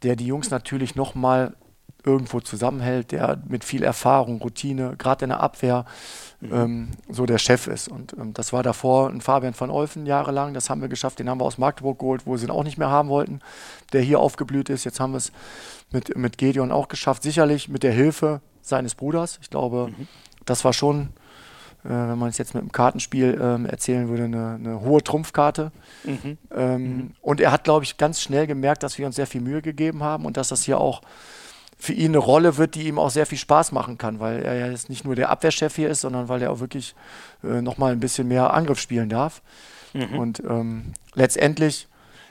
der 0.03 0.15
die 0.15 0.27
Jungs 0.27 0.49
natürlich 0.49 0.95
noch 0.95 1.15
mal 1.15 1.55
irgendwo 2.07 2.39
zusammenhält, 2.39 3.11
der 3.11 3.39
mit 3.47 3.63
viel 3.63 3.83
Erfahrung, 3.83 4.41
Routine, 4.41 4.95
gerade 4.97 5.25
in 5.25 5.29
der 5.29 5.41
Abwehr, 5.41 5.85
mhm. 6.39 6.53
ähm, 6.53 6.87
so 7.09 7.25
der 7.25 7.37
Chef 7.37 7.67
ist. 7.67 7.89
Und 7.89 8.13
ähm, 8.13 8.33
das 8.33 8.53
war 8.53 8.63
davor 8.63 9.09
ein 9.09 9.21
Fabian 9.21 9.53
van 9.57 9.69
Olfen 9.69 10.05
jahrelang, 10.05 10.53
das 10.53 10.69
haben 10.69 10.81
wir 10.81 10.87
geschafft, 10.87 11.19
den 11.19 11.29
haben 11.29 11.39
wir 11.39 11.45
aus 11.45 11.57
Magdeburg 11.57 11.99
geholt, 11.99 12.21
wo 12.25 12.37
sie 12.37 12.45
ihn 12.45 12.51
auch 12.51 12.63
nicht 12.63 12.77
mehr 12.77 12.89
haben 12.89 13.09
wollten, 13.09 13.41
der 13.93 14.01
hier 14.01 14.19
aufgeblüht 14.19 14.69
ist. 14.69 14.85
Jetzt 14.85 14.99
haben 14.99 15.11
wir 15.11 15.17
es 15.17 15.31
mit, 15.91 16.15
mit 16.17 16.37
Gedeon 16.37 16.71
auch 16.71 16.87
geschafft, 16.87 17.23
sicherlich 17.23 17.67
mit 17.67 17.83
der 17.83 17.91
Hilfe 17.91 18.41
seines 18.61 18.95
Bruders. 18.95 19.37
Ich 19.41 19.49
glaube, 19.49 19.89
mhm. 19.89 20.07
das 20.45 20.63
war 20.63 20.73
schon 20.73 21.09
äh, 21.83 21.89
wenn 21.89 22.17
man 22.17 22.29
es 22.29 22.37
jetzt 22.37 22.53
mit 22.53 22.63
dem 22.63 22.71
Kartenspiel 22.71 23.39
ähm, 23.41 23.65
erzählen 23.65 24.09
würde, 24.09 24.25
eine, 24.25 24.55
eine 24.55 24.81
hohe 24.81 25.01
Trumpfkarte. 25.01 25.71
Mhm. 26.03 26.37
Ähm, 26.51 26.81
mhm. 26.81 27.11
Und 27.21 27.39
er 27.39 27.51
hat, 27.51 27.63
glaube 27.63 27.85
ich, 27.85 27.97
ganz 27.97 28.21
schnell 28.21 28.47
gemerkt, 28.47 28.83
dass 28.83 28.97
wir 28.97 29.05
uns 29.05 29.15
sehr 29.15 29.27
viel 29.27 29.41
Mühe 29.41 29.61
gegeben 29.61 30.03
haben 30.03 30.25
und 30.25 30.37
dass 30.37 30.49
das 30.49 30.63
hier 30.63 30.79
auch 30.79 31.01
für 31.77 31.93
ihn 31.93 32.11
eine 32.11 32.17
Rolle 32.17 32.57
wird, 32.57 32.75
die 32.75 32.87
ihm 32.87 32.97
auch 32.97 33.11
sehr 33.11 33.25
viel 33.25 33.37
Spaß 33.37 33.71
machen 33.71 33.97
kann, 33.97 34.19
weil 34.19 34.41
er 34.41 34.55
ja 34.55 34.67
jetzt 34.67 34.89
nicht 34.89 35.05
nur 35.05 35.15
der 35.15 35.29
Abwehrchef 35.29 35.75
hier 35.75 35.89
ist, 35.89 36.01
sondern 36.01 36.27
weil 36.27 36.41
er 36.41 36.51
auch 36.51 36.59
wirklich 36.59 36.95
äh, 37.43 37.61
nochmal 37.61 37.91
ein 37.91 37.99
bisschen 37.99 38.27
mehr 38.27 38.53
Angriff 38.53 38.79
spielen 38.79 39.09
darf. 39.09 39.41
Mhm. 39.93 40.17
Und 40.17 40.39
ähm, 40.39 40.93
letztendlich 41.13 41.87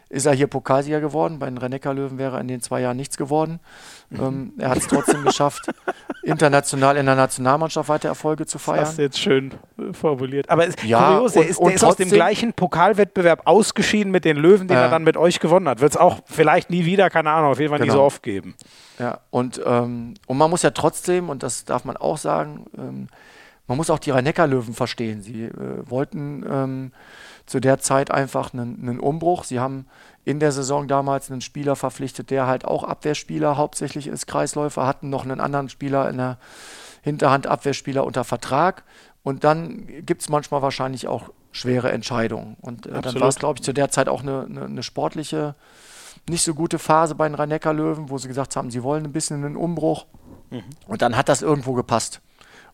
ist 0.08 0.26
er 0.26 0.32
hier 0.32 0.46
Pokalsieger 0.46 1.00
geworden. 1.00 1.38
Bei 1.38 1.46
den 1.46 1.58
Rennecker-Löwen 1.58 2.18
wäre 2.18 2.38
in 2.40 2.46
den 2.46 2.60
zwei 2.60 2.80
Jahren 2.80 2.96
nichts 2.96 3.16
geworden. 3.16 3.58
Mhm. 4.10 4.20
Ähm, 4.20 4.52
er 4.58 4.70
hat 4.70 4.78
es 4.78 4.86
trotzdem 4.86 5.24
geschafft, 5.24 5.68
international 6.22 6.96
in 6.96 7.06
der 7.06 7.16
Nationalmannschaft 7.16 7.88
weiter 7.88 8.08
Erfolge 8.08 8.46
zu 8.46 8.58
feiern. 8.58 8.80
Das 8.80 8.92
ist 8.92 8.98
jetzt 8.98 9.18
schön 9.18 9.52
äh, 9.78 9.92
formuliert. 9.92 10.48
Aber 10.48 10.66
es 10.66 10.76
ja, 10.84 11.14
kurios, 11.14 11.34
und, 11.34 11.42
er 11.42 11.48
ist, 11.48 11.60
der 11.60 11.74
ist 11.74 11.84
aus 11.84 11.96
dem 11.96 12.10
gleichen 12.10 12.52
Pokalwettbewerb 12.52 13.42
ausgeschieden 13.46 14.12
mit 14.12 14.24
den 14.24 14.36
Löwen, 14.36 14.68
den 14.68 14.76
äh, 14.76 14.82
er 14.82 14.90
dann 14.90 15.02
mit 15.02 15.16
euch 15.16 15.40
gewonnen 15.40 15.68
hat. 15.68 15.80
Wird 15.80 15.92
es 15.92 15.96
auch 15.96 16.20
vielleicht 16.26 16.70
nie 16.70 16.84
wieder, 16.84 17.10
keine 17.10 17.30
Ahnung, 17.30 17.50
auf 17.50 17.58
jeden 17.58 17.70
Fall 17.70 17.80
genau. 17.80 17.92
nie 17.92 17.98
so 17.98 18.02
oft 18.02 18.22
geben. 18.22 18.54
Ja, 19.00 19.18
und, 19.30 19.60
ähm, 19.66 20.14
und 20.26 20.38
man 20.38 20.50
muss 20.50 20.62
ja 20.62 20.70
trotzdem, 20.70 21.28
und 21.28 21.42
das 21.42 21.64
darf 21.64 21.84
man 21.84 21.96
auch 21.96 22.16
sagen, 22.16 22.66
ähm, 22.78 23.08
man 23.66 23.76
muss 23.76 23.90
auch 23.90 23.98
die 23.98 24.10
Rhein-Neckar-Löwen 24.10 24.74
verstehen. 24.74 25.22
Sie 25.22 25.44
äh, 25.44 25.50
wollten 25.84 26.44
ähm, 26.48 26.92
zu 27.46 27.60
der 27.60 27.78
Zeit 27.78 28.10
einfach 28.10 28.52
einen, 28.52 28.78
einen, 28.80 29.00
Umbruch. 29.00 29.44
Sie 29.44 29.60
haben 29.60 29.86
in 30.24 30.40
der 30.40 30.52
Saison 30.52 30.88
damals 30.88 31.30
einen 31.30 31.40
Spieler 31.40 31.76
verpflichtet, 31.76 32.30
der 32.30 32.46
halt 32.46 32.64
auch 32.64 32.84
Abwehrspieler 32.84 33.56
hauptsächlich 33.56 34.06
ist, 34.06 34.26
Kreisläufer, 34.26 34.86
hatten 34.86 35.10
noch 35.10 35.24
einen 35.24 35.40
anderen 35.40 35.68
Spieler 35.68 36.08
in 36.08 36.18
der 36.18 36.38
Hinterhand, 37.02 37.46
Abwehrspieler 37.46 38.04
unter 38.04 38.24
Vertrag. 38.24 38.84
Und 39.22 39.44
dann 39.44 39.86
gibt 40.04 40.22
es 40.22 40.28
manchmal 40.28 40.62
wahrscheinlich 40.62 41.08
auch 41.08 41.30
schwere 41.52 41.90
Entscheidungen. 41.90 42.56
Und 42.60 42.86
äh, 42.86 43.00
dann 43.00 43.18
war 43.20 43.28
es, 43.28 43.36
glaube 43.36 43.58
ich, 43.58 43.62
zu 43.62 43.72
der 43.72 43.90
Zeit 43.90 44.08
auch 44.08 44.22
eine, 44.22 44.46
eine, 44.48 44.64
eine 44.64 44.82
sportliche 44.82 45.54
nicht 46.28 46.42
so 46.42 46.54
gute 46.54 46.78
Phase 46.78 47.14
bei 47.14 47.28
den 47.28 47.34
Rhein-Neckar-Löwen, 47.34 48.10
wo 48.10 48.18
sie 48.18 48.28
gesagt 48.28 48.56
haben, 48.56 48.70
sie 48.70 48.82
wollen 48.82 49.04
ein 49.04 49.12
bisschen 49.12 49.44
einen 49.44 49.56
Umbruch. 49.56 50.06
Mhm. 50.50 50.64
Und 50.86 51.02
dann 51.02 51.16
hat 51.16 51.28
das 51.28 51.42
irgendwo 51.42 51.74
gepasst. 51.74 52.20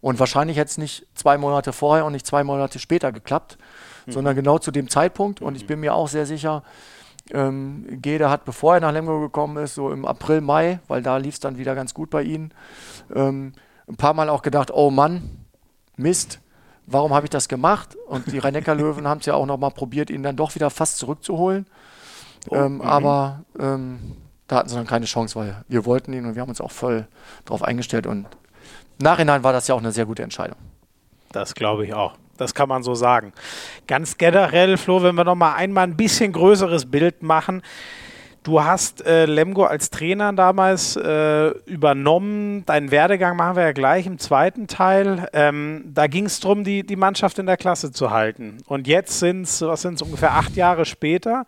Und 0.03 0.19
wahrscheinlich 0.19 0.59
hätte 0.59 0.69
es 0.69 0.79
nicht 0.79 1.07
zwei 1.15 1.39
Monate 1.39 1.73
vorher 1.73 2.05
und 2.05 2.13
nicht 2.13 2.27
zwei 2.27 2.45
Monate 2.45 2.79
später 2.81 3.13
geklappt, 3.13 3.57
mhm. 4.05 4.13
sondern 4.13 4.35
genau 4.35 4.59
zu 4.59 4.73
dem 4.73 4.91
Zeitpunkt. 4.91 5.41
Und 5.41 5.55
ich 5.55 5.67
bin 5.67 5.81
mir 5.81 5.95
auch 5.95 6.09
sehr 6.09 6.27
sicher, 6.27 6.65
ähm, 7.31 7.87
Gede 8.03 8.29
hat, 8.29 8.45
bevor 8.45 8.75
er 8.75 8.81
nach 8.81 8.93
Lemgo 8.93 9.21
gekommen 9.21 9.63
ist, 9.63 9.77
so 9.77 9.91
im 9.91 10.05
April, 10.05 10.41
Mai, 10.41 10.81
weil 10.89 11.03
da 11.03 11.17
lief 11.19 11.35
es 11.35 11.41
dann 11.41 11.57
wieder 11.57 11.77
ganz 11.77 11.95
gut 11.95 12.11
bei 12.11 12.25
ihnen, 12.25 12.53
ähm, 13.15 13.53
ein 13.89 13.97
paar 13.97 14.13
Mal 14.13 14.29
auch 14.29 14.43
gedacht, 14.43 14.73
oh 14.73 14.91
Mann, 14.91 15.45
Mist, 15.97 16.41
warum 16.87 17.15
habe 17.15 17.27
ich 17.27 17.31
das 17.31 17.49
gemacht? 17.49 17.97
Und 18.09 18.31
die 18.33 18.39
Rhein-Neckar-Löwen 18.39 19.07
haben 19.09 19.21
es 19.21 19.27
ja 19.27 19.35
auch 19.35 19.47
nochmal 19.47 19.71
probiert, 19.71 20.11
ihn 20.11 20.25
dann 20.25 20.37
doch 20.37 20.55
wieder 20.57 20.71
fast 20.71 20.99
zurückzuholen. 20.99 21.67
Oh, 22.51 22.57
ähm, 22.57 22.75
mhm. 22.75 22.81
aber 22.81 23.45
ähm, 23.57 24.17
da 24.49 24.57
hatten 24.57 24.69
sie 24.69 24.75
dann 24.75 24.87
keine 24.87 25.07
Chance, 25.07 25.37
weil 25.37 25.65
wir 25.69 25.87
wollten 25.87 26.13
ihn 26.13 26.27
und 26.27 26.35
wir 26.35 26.43
haben 26.43 26.49
uns 26.49 26.61
auch 26.61 26.73
voll 26.73 27.07
darauf 27.45 27.63
eingestellt. 27.63 28.09
Und 28.09 28.27
Nachhinein 28.99 29.43
war 29.43 29.53
das 29.53 29.69
ja 29.69 29.75
auch 29.75 29.81
eine 29.81 29.93
sehr 29.93 30.07
gute 30.07 30.23
Entscheidung. 30.23 30.57
Das 31.33 31.55
glaube 31.55 31.85
ich 31.85 31.95
auch. 31.95 32.15
Das 32.37 32.55
kann 32.55 32.69
man 32.69 32.83
so 32.83 32.95
sagen. 32.95 33.33
Ganz 33.87 34.19
generell, 34.19 34.77
Flo, 34.77 35.03
wenn 35.03 35.15
wir 35.15 35.25
noch 35.25 35.35
mal 35.35 35.55
einmal 35.55 35.85
ein 35.85 35.97
bisschen 35.97 36.33
größeres 36.33 36.91
Bild 36.91 37.23
machen. 37.23 37.63
Du 38.43 38.65
hast 38.65 39.07
äh, 39.07 39.25
Lemgo 39.27 39.65
als 39.65 39.91
Trainer 39.91 40.33
damals 40.33 40.97
äh, 40.97 41.51
übernommen. 41.67 42.67
Deinen 42.67 42.91
Werdegang 42.91 43.37
machen 43.37 43.55
wir 43.55 43.63
ja 43.63 43.73
gleich 43.73 44.07
im 44.07 44.19
zweiten 44.19 44.67
Teil. 44.67 45.29
Ähm, 45.33 45.85
da 45.95 46.09
ging 46.09 46.27
es 46.27 46.41
darum, 46.41 46.65
die, 46.65 46.85
die 46.85 46.97
Mannschaft 46.97 47.39
in 47.39 47.47
der 47.47 47.57
Klasse 47.57 47.93
zu 47.93 48.11
halten. 48.11 48.59
Und 48.67 48.89
jetzt 48.89 49.21
sind 49.21 49.43
es, 49.43 49.63
was 49.63 49.83
sind 49.83 49.95
es, 49.95 50.03
ungefähr 50.03 50.33
acht 50.33 50.57
Jahre 50.57 50.85
später, 50.85 51.47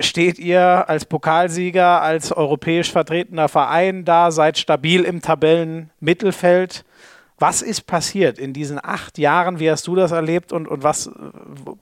steht 0.00 0.38
ihr 0.38 0.88
als 0.88 1.04
Pokalsieger, 1.04 2.02
als 2.02 2.32
europäisch 2.32 2.90
vertretener 2.90 3.48
Verein 3.48 4.04
da, 4.04 4.30
seid 4.30 4.58
stabil 4.58 5.02
im 5.02 5.20
Tabellenmittelfeld. 5.22 6.84
Was 7.38 7.62
ist 7.62 7.86
passiert 7.86 8.38
in 8.38 8.52
diesen 8.52 8.78
acht 8.82 9.18
Jahren? 9.18 9.58
Wie 9.58 9.70
hast 9.70 9.86
du 9.86 9.96
das 9.96 10.12
erlebt 10.12 10.52
und, 10.52 10.68
und 10.68 10.82
was, 10.82 11.10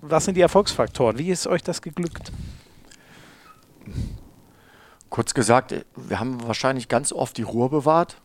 was 0.01 0.25
sind 0.25 0.37
die 0.37 0.41
Erfolgsfaktoren? 0.41 1.19
Wie 1.19 1.31
ist 1.31 1.47
euch 1.47 1.63
das 1.63 1.83
geglückt? 1.83 2.33
Kurz 5.11 5.35
gesagt, 5.35 5.75
wir 5.95 6.19
haben 6.19 6.47
wahrscheinlich 6.47 6.89
ganz 6.89 7.13
oft 7.13 7.37
die 7.37 7.43
Ruhe 7.43 7.69
bewahrt. 7.69 8.17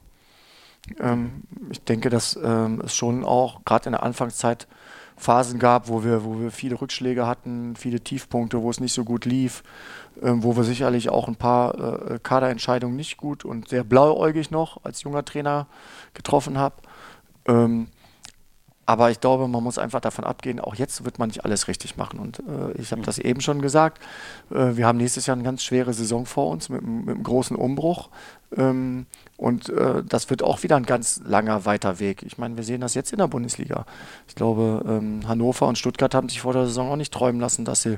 Ähm, 0.99 1.43
ich 1.69 1.83
denke, 1.83 2.09
dass 2.09 2.39
ähm, 2.41 2.81
es 2.85 2.95
schon 2.95 3.25
auch 3.25 3.65
gerade 3.65 3.87
in 3.87 3.91
der 3.91 4.03
Anfangszeit 4.03 4.67
Phasen 5.17 5.59
gab, 5.59 5.89
wo 5.89 6.03
wir, 6.03 6.23
wo 6.23 6.39
wir 6.39 6.51
viele 6.51 6.79
Rückschläge 6.79 7.25
hatten, 7.25 7.75
viele 7.75 7.99
Tiefpunkte, 7.99 8.61
wo 8.61 8.69
es 8.69 8.79
nicht 8.79 8.93
so 8.93 9.03
gut 9.03 9.25
lief, 9.25 9.63
ähm, 10.21 10.43
wo 10.43 10.55
wir 10.55 10.63
sicherlich 10.63 11.09
auch 11.09 11.27
ein 11.27 11.35
paar 11.35 12.11
äh, 12.11 12.19
Kaderentscheidungen 12.21 12.95
nicht 12.95 13.17
gut 13.17 13.43
und 13.43 13.67
sehr 13.67 13.83
blauäugig 13.83 14.51
noch 14.51 14.83
als 14.83 15.01
junger 15.03 15.25
Trainer 15.25 15.67
getroffen 16.13 16.57
habe. 16.57 16.75
Ähm, 17.47 17.87
aber 18.87 19.11
ich 19.11 19.19
glaube, 19.19 19.49
man 19.49 19.61
muss 19.63 19.77
einfach 19.77 19.99
davon 19.99 20.23
abgehen, 20.23 20.61
auch 20.61 20.73
jetzt 20.73 21.03
wird 21.03 21.19
man 21.19 21.27
nicht 21.27 21.43
alles 21.43 21.67
richtig 21.67 21.97
machen. 21.97 22.19
Und 22.19 22.39
äh, 22.39 22.71
ich 22.79 22.93
habe 22.93 23.01
das 23.01 23.17
eben 23.17 23.41
schon 23.41 23.61
gesagt. 23.61 24.01
Äh, 24.49 24.77
wir 24.77 24.87
haben 24.87 24.97
nächstes 24.97 25.25
Jahr 25.25 25.35
eine 25.35 25.43
ganz 25.43 25.61
schwere 25.61 25.93
Saison 25.93 26.25
vor 26.25 26.49
uns 26.49 26.69
mit, 26.69 26.81
mit 26.81 27.15
einem 27.15 27.23
großen 27.23 27.57
Umbruch. 27.57 28.09
Ähm, 28.55 29.05
und 29.35 29.69
äh, 29.69 30.03
das 30.03 30.29
wird 30.29 30.41
auch 30.41 30.63
wieder 30.63 30.77
ein 30.77 30.85
ganz 30.85 31.21
langer, 31.25 31.65
weiter 31.65 31.99
Weg. 31.99 32.23
Ich 32.23 32.37
meine, 32.37 32.55
wir 32.57 32.63
sehen 32.63 32.81
das 32.81 32.93
jetzt 32.93 33.11
in 33.11 33.19
der 33.19 33.27
Bundesliga. 33.27 33.85
Ich 34.27 34.35
glaube, 34.35 34.83
ähm, 34.87 35.27
Hannover 35.27 35.67
und 35.67 35.77
Stuttgart 35.77 36.15
haben 36.15 36.29
sich 36.29 36.41
vor 36.41 36.53
der 36.53 36.65
Saison 36.65 36.89
auch 36.89 36.95
nicht 36.95 37.13
träumen 37.13 37.41
lassen, 37.41 37.65
dass 37.65 37.81
sie 37.81 37.97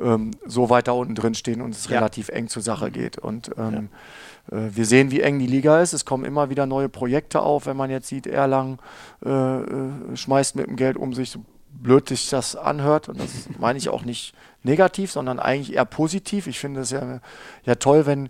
ähm, 0.00 0.32
so 0.46 0.70
weiter 0.70 0.94
unten 0.94 1.14
drin 1.14 1.34
stehen 1.34 1.60
und 1.60 1.74
es 1.74 1.88
ja. 1.88 1.96
relativ 1.96 2.30
eng 2.30 2.48
zur 2.48 2.62
Sache 2.62 2.90
geht. 2.90 3.18
Und 3.18 3.50
ähm, 3.58 3.72
ja 3.72 4.56
äh, 4.56 4.70
wir 4.74 4.86
sehen, 4.86 5.10
wie 5.10 5.20
eng 5.20 5.38
die 5.38 5.46
Liga 5.46 5.80
ist. 5.80 5.92
Es 5.92 6.04
kommen 6.04 6.24
immer 6.24 6.50
wieder 6.50 6.66
neue 6.66 6.88
Projekte 6.88 7.40
auf. 7.40 7.66
Wenn 7.66 7.76
man 7.76 7.90
jetzt 7.90 8.08
sieht, 8.08 8.26
Erlangen 8.26 8.78
äh, 9.24 9.30
äh, 9.30 10.16
schmeißt 10.16 10.56
mit 10.56 10.66
dem 10.66 10.76
Geld 10.76 10.96
um 10.96 11.14
sich, 11.14 11.30
so 11.30 11.44
blöd 11.70 12.08
sich 12.08 12.28
das 12.30 12.56
anhört. 12.56 13.08
Und 13.08 13.20
das 13.20 13.30
meine 13.58 13.78
ich 13.78 13.88
auch 13.88 14.04
nicht 14.04 14.34
negativ, 14.62 15.12
sondern 15.12 15.38
eigentlich 15.38 15.74
eher 15.74 15.84
positiv. 15.84 16.46
Ich 16.46 16.58
finde 16.58 16.80
es 16.80 16.90
ja, 16.90 17.20
ja 17.64 17.74
toll, 17.76 18.06
wenn, 18.06 18.28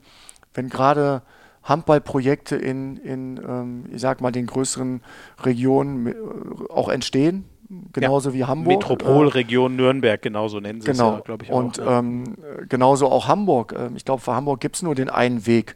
wenn 0.55 0.69
gerade 0.69 1.23
Handballprojekte 1.67 2.57
in, 2.57 2.97
in 2.97 3.37
ähm, 3.37 3.85
ich 3.93 4.01
sag 4.01 4.21
mal, 4.21 4.33
den 4.33 4.47
größeren 4.47 5.03
Regionen 5.45 6.07
äh, 6.07 6.15
auch 6.71 6.89
entstehen. 6.89 7.45
Genauso 7.93 8.31
ja, 8.31 8.35
wie 8.35 8.45
Hamburg. 8.45 8.79
Metropolregion 8.79 9.73
äh, 9.73 9.77
Nürnberg, 9.77 10.23
genauso 10.23 10.61
nennen 10.61 10.81
sie 10.81 10.87
genau. 10.87 11.11
es 11.11 11.17
ja, 11.17 11.21
glaube 11.25 11.45
ich. 11.45 11.51
Und 11.51 11.81
auch, 11.81 11.87
ja. 11.87 11.99
ähm, 11.99 12.37
genauso 12.69 13.09
auch 13.09 13.27
Hamburg. 13.27 13.75
Ähm, 13.77 13.97
ich 13.97 14.05
glaube, 14.05 14.23
für 14.23 14.35
Hamburg 14.35 14.61
gibt 14.61 14.77
es 14.77 14.83
nur 14.83 14.95
den 14.95 15.11
einen 15.11 15.47
Weg 15.47 15.75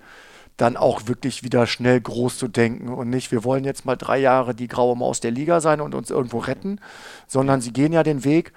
dann 0.57 0.77
auch 0.77 1.07
wirklich 1.07 1.43
wieder 1.43 1.67
schnell 1.67 2.01
groß 2.01 2.37
zu 2.37 2.47
denken 2.47 2.89
und 2.89 3.09
nicht, 3.09 3.33
wir 3.33 3.45
wollen 3.45 3.65
jetzt 3.65 3.87
mal 3.87 3.97
drei 3.97 4.19
Jahre 4.19 4.55
die 4.55 4.69
graue 4.69 4.95
Maus 4.95 5.21
der 5.21 5.31
Liga 5.31 5.61
sein 5.61 5.81
und 5.81 5.95
uns 5.95 6.11
irgendwo 6.11 6.39
retten, 6.39 6.81
sondern 7.27 7.63
sie 7.63 7.73
gehen 7.73 7.93
ja 7.95 8.03
den 8.03 8.25
Weg 8.25 8.53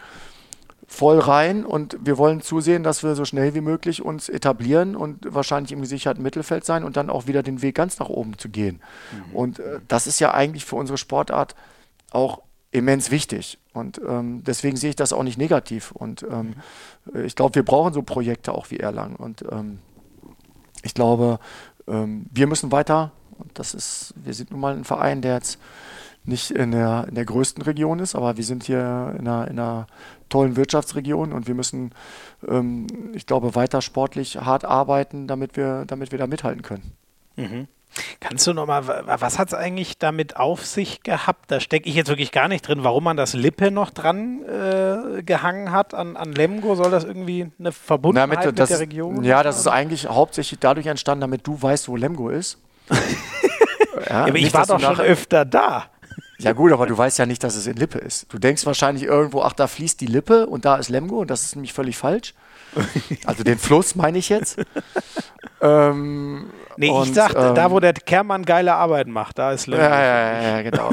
voll 0.94 1.18
rein 1.18 1.66
und 1.66 1.98
wir 2.02 2.20
wollen 2.20 2.40
zusehen, 2.40 2.84
dass 2.84 3.02
wir 3.02 3.16
so 3.16 3.26
schnell 3.26 3.56
wie 3.56 3.62
möglich 3.62 4.04
uns 4.04 4.30
etablieren 4.30 4.96
und 4.96 5.34
wahrscheinlich 5.34 5.72
im 5.72 5.82
gesicherten 5.82 6.22
Mittelfeld 6.22 6.66
sein 6.66 6.84
und 6.84 6.98
dann 6.98 7.10
auch 7.10 7.26
wieder 7.26 7.42
den 7.42 7.64
Weg 7.64 7.74
ganz 7.74 7.98
nach 7.98 8.10
oben 8.10 8.38
zu 8.38 8.48
gehen. 8.48 8.80
Mhm. 9.12 9.36
Und 9.36 9.60
äh, 9.60 9.80
das 9.88 10.06
ist 10.06 10.20
ja 10.20 10.36
eigentlich 10.36 10.66
für 10.66 10.76
unsere 10.76 11.00
Sportart 11.00 11.56
auch 12.12 12.44
immens 12.70 13.10
wichtig. 13.10 13.58
Und 13.74 14.00
ähm, 14.08 14.44
deswegen 14.46 14.78
sehe 14.78 14.92
ich 14.92 14.96
das 14.96 15.14
auch 15.14 15.24
nicht 15.24 15.40
negativ. 15.40 15.92
Und 15.92 16.22
ähm, 16.30 16.54
mhm. 17.12 17.26
ich 17.26 17.36
glaube, 17.36 17.56
wir 17.56 17.66
brauchen 17.66 17.92
so 17.94 18.04
Projekte 18.04 18.54
auch 18.54 18.70
wie 18.70 18.78
Erlangen. 18.78 19.16
Und 19.16 19.44
ähm, 19.52 19.80
ich 20.84 20.94
glaube, 20.94 21.40
ähm, 21.88 22.28
wir 22.32 22.46
müssen 22.46 22.72
weiter. 22.72 23.12
Und 23.40 23.58
das 23.58 23.74
ist, 23.74 24.14
wir 24.16 24.36
sind 24.36 24.52
nun 24.52 24.60
mal 24.60 24.76
ein 24.76 24.84
Verein, 24.84 25.24
der 25.24 25.34
jetzt 25.34 25.58
nicht 26.26 26.52
in 26.52 26.72
der, 26.72 27.08
in 27.10 27.16
der 27.16 27.26
größten 27.26 27.64
Region 27.64 28.00
ist, 28.00 28.16
aber 28.16 28.38
wir 28.38 28.44
sind 28.44 28.64
hier 28.64 29.16
in 29.18 29.28
einer, 29.28 29.48
in 29.48 29.60
einer 29.60 29.88
tollen 30.34 30.56
Wirtschaftsregion 30.56 31.32
und 31.32 31.48
wir 31.48 31.54
müssen, 31.54 31.92
ähm, 32.48 32.88
ich 33.14 33.28
glaube, 33.28 33.54
weiter 33.54 33.82
sportlich 33.84 34.38
hart 34.38 34.66
arbeiten, 34.66 35.28
damit 35.28 35.56
wir, 35.56 35.86
damit 35.86 36.12
wir 36.12 36.18
da 36.18 36.26
mithalten 36.26 36.64
können. 36.64 36.94
Mhm. 37.36 37.68
Kannst 38.20 38.48
du 38.48 38.54
nochmal, 38.54 38.88
was 38.88 39.38
hat 39.38 39.50
es 39.50 39.54
eigentlich 39.54 40.00
damit 40.00 40.36
auf 40.38 40.66
sich 40.66 41.04
gehabt? 41.04 41.52
Da 41.52 41.60
stecke 41.60 41.88
ich 41.88 41.94
jetzt 41.94 42.08
wirklich 42.08 42.32
gar 42.32 42.48
nicht 42.48 42.68
drin, 42.68 42.84
warum 42.84 43.04
man 43.04 43.18
das 43.18 43.34
Lippe 43.34 43.70
noch 43.70 43.92
dran 43.92 44.42
äh, 44.44 45.22
gehangen 45.22 45.72
hat 45.72 45.94
an, 45.94 46.18
an 46.18 46.32
Lemgo. 46.32 46.74
Soll 46.74 46.90
das 46.90 47.04
irgendwie 47.04 47.52
eine 47.60 47.72
Verbundenheit 47.72 48.46
damit, 48.46 48.58
das, 48.58 48.72
mit 48.72 48.80
der 48.80 48.88
Region 48.88 49.24
Ja, 49.24 49.44
das 49.44 49.60
ist 49.60 49.68
eigentlich 49.68 50.08
hauptsächlich 50.08 50.60
dadurch 50.60 50.88
entstanden, 50.88 51.22
damit 51.22 51.46
du 51.46 51.62
weißt, 51.62 51.88
wo 51.88 51.96
Lemgo 51.96 52.30
ist. 52.30 52.58
ja, 54.10 54.26
aber 54.26 54.36
ich 54.36 54.52
war 54.52 54.66
doch 54.66 54.80
schon 54.80 55.00
öfter 55.00 55.46
da. 55.46 55.93
Ja 56.44 56.54
gut, 56.54 56.72
aber 56.72 56.86
du 56.86 56.98
weißt 56.98 57.20
ja 57.20 57.26
nicht, 57.26 57.44
dass 57.44 57.56
es 57.56 57.68
in 57.68 57.76
Lippe 57.76 58.00
ist. 58.00 58.32
Du 58.32 58.38
denkst 58.38 58.66
wahrscheinlich 58.66 59.04
irgendwo, 59.04 59.42
ach, 59.42 59.54
da 59.54 59.68
fließt 59.68 60.00
die 60.02 60.08
Lippe 60.08 60.48
und 60.48 60.66
da 60.66 60.76
ist 60.76 60.90
Lemgo 60.90 61.20
und 61.20 61.30
das 61.30 61.44
ist 61.44 61.56
nämlich 61.56 61.74
völlig 61.74 61.98
falsch. 61.98 62.34
Also 63.26 63.44
den 63.44 63.60
Fluss 63.60 63.96
meine 63.96 64.18
ich 64.18 64.30
jetzt. 64.30 64.60
ähm, 65.62 66.50
nee, 66.76 66.90
und, 66.90 67.08
ich 67.08 67.14
sag, 67.14 67.36
ähm, 67.36 67.54
da 67.54 67.70
wo 67.70 67.80
der 67.80 67.94
Kermann 67.94 68.44
geile 68.44 68.74
Arbeiten 68.74 69.12
macht, 69.12 69.38
da 69.38 69.52
ist 69.52 69.68
Lemgo. 69.68 69.84
Ja, 69.84 70.04
ja, 70.04 70.42
ja, 70.42 70.62
genau. 70.64 70.92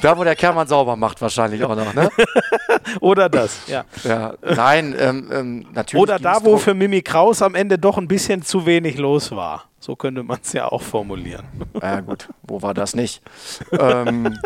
da 0.00 0.16
wo 0.16 0.24
der 0.24 0.36
Kermann 0.36 0.66
sauber 0.66 0.96
macht 0.96 1.20
wahrscheinlich 1.20 1.64
auch 1.64 1.76
noch, 1.76 1.92
ne? 1.94 2.08
Oder 3.00 3.28
das, 3.28 3.66
ja. 3.66 3.84
ja 4.04 4.34
nein, 4.42 4.94
ähm, 4.98 5.30
ähm 5.32 5.66
natürlich. 5.72 6.02
Oder 6.02 6.18
da, 6.18 6.44
wo 6.44 6.56
für 6.56 6.74
Mimi 6.74 7.02
Kraus 7.02 7.42
am 7.42 7.54
Ende 7.54 7.78
doch 7.78 7.98
ein 7.98 8.08
bisschen 8.08 8.42
zu 8.42 8.66
wenig 8.66 8.96
los 8.98 9.32
war. 9.32 9.64
So 9.78 9.96
könnte 9.96 10.22
man 10.22 10.38
es 10.42 10.52
ja 10.52 10.66
auch 10.68 10.82
formulieren. 10.82 11.46
Ja 11.82 12.00
gut, 12.00 12.30
wo 12.42 12.62
war 12.62 12.74
das 12.74 12.94
nicht? 12.94 13.22
ähm, 13.72 14.38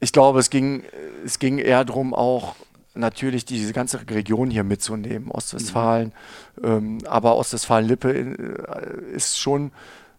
ich 0.00 0.12
glaube, 0.12 0.40
es 0.40 0.50
ging, 0.50 0.82
es 1.24 1.38
ging 1.38 1.58
eher 1.58 1.84
darum, 1.84 2.14
auch 2.14 2.56
natürlich 2.94 3.44
diese 3.44 3.72
ganze 3.72 4.00
Region 4.10 4.50
hier 4.50 4.64
mitzunehmen, 4.64 5.30
Ostwestfalen. 5.30 6.12
Mhm. 6.60 6.64
Ähm, 6.64 6.98
aber 7.06 7.36
Ostwestfalen-Lippe 7.36 8.12
äh, 8.12 9.14
ist 9.14 9.38
schon 9.38 9.70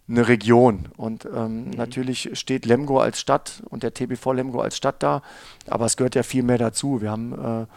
eine 0.09 0.27
Region. 0.27 0.89
Und 0.97 1.25
ähm, 1.25 1.65
mhm. 1.65 1.71
natürlich 1.71 2.31
steht 2.33 2.65
Lemgo 2.65 2.99
als 2.99 3.19
Stadt 3.19 3.61
und 3.69 3.83
der 3.83 3.93
TBV 3.93 4.33
Lemgo 4.33 4.61
als 4.61 4.75
Stadt 4.75 5.03
da, 5.03 5.21
aber 5.67 5.85
es 5.85 5.97
gehört 5.97 6.15
ja 6.15 6.23
viel 6.23 6.43
mehr 6.43 6.57
dazu. 6.57 7.01
Wir 7.01 7.11
haben 7.11 7.67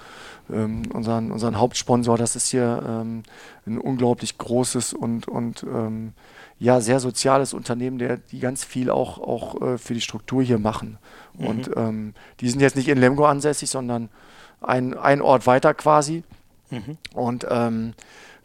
äh, 0.51 0.55
ähm, 0.55 0.83
unseren, 0.93 1.31
unseren 1.31 1.59
Hauptsponsor, 1.59 2.17
das 2.17 2.37
ist 2.37 2.49
hier 2.49 2.83
ähm, 2.87 3.23
ein 3.67 3.79
unglaublich 3.79 4.39
großes 4.39 4.95
und, 4.95 5.29
und 5.29 5.63
ähm, 5.65 6.15
ja, 6.63 6.81
sehr 6.81 7.01
soziales 7.01 7.55
Unternehmen, 7.55 7.99
der, 7.99 8.19
die 8.19 8.39
ganz 8.39 8.63
viel 8.63 8.89
auch, 8.89 9.19
auch 9.19 9.61
äh, 9.61 9.79
für 9.79 9.95
die 9.95 10.01
Struktur 10.01 10.45
hier 10.45 10.61
machen. 10.61 10.99
Mhm. 11.35 11.47
Und 11.47 11.71
ähm, 11.77 12.15
die 12.39 12.49
sind 12.49 12.61
jetzt 12.61 12.77
nicht 12.77 12.87
in 12.87 12.99
Lemgo 12.99 13.27
ansässig, 13.27 13.69
sondern 13.69 14.11
ein, 14.61 14.97
ein 14.97 15.21
Ort 15.23 15.49
weiter 15.49 15.75
quasi. 15.75 16.23
Mhm. 16.71 16.99
Und 17.15 17.47
ähm, 17.51 17.95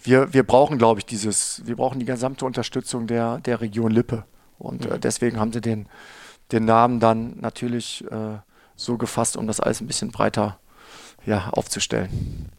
wir, 0.02 0.34
wir 0.34 0.42
brauchen, 0.42 0.80
glaube 0.80 1.00
ich, 1.00 1.06
dieses, 1.06 1.62
wir 1.66 1.76
brauchen 1.76 2.00
die 2.00 2.08
gesamte 2.08 2.44
Unterstützung 2.46 3.06
der, 3.06 3.38
der 3.38 3.62
Region 3.62 3.92
Lippe. 3.92 4.26
Und 4.58 4.86
äh, 4.86 4.88
mhm. 4.88 4.96
äh, 4.96 5.00
deswegen 5.00 5.40
haben 5.40 5.54
sie 5.54 5.62
den, 5.62 5.88
den 6.52 6.66
Namen 6.66 7.00
dann 7.00 7.38
natürlich 7.40 8.04
äh, 8.10 8.40
so 8.76 8.98
gefasst, 8.98 9.38
um 9.38 9.46
das 9.46 9.60
alles 9.60 9.80
ein 9.80 9.86
bisschen 9.86 10.10
breiter 10.10 10.58
ja, 11.24 11.50
aufzustellen. 11.52 12.50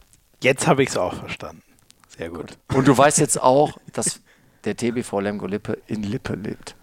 Jetzt 0.40 0.68
habe 0.68 0.84
ich 0.84 0.90
es 0.90 0.96
auch 0.96 1.14
verstanden. 1.14 1.62
Sehr 2.16 2.30
gut. 2.30 2.56
Und 2.72 2.86
du 2.86 2.96
weißt 2.96 3.18
jetzt 3.18 3.42
auch, 3.42 3.76
dass 3.92 4.20
der 4.68 4.76
TBV 4.76 5.20
Lemgo 5.20 5.46
Lippe 5.46 5.78
in 5.86 6.02
Lippe 6.02 6.34
lebt. 6.34 6.76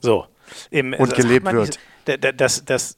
So. 0.00 0.26
Im, 0.70 0.94
und 0.94 1.14
gelebt 1.14 1.50
wird. 1.50 1.78
Nicht, 2.06 2.40
das, 2.40 2.64
das, 2.64 2.96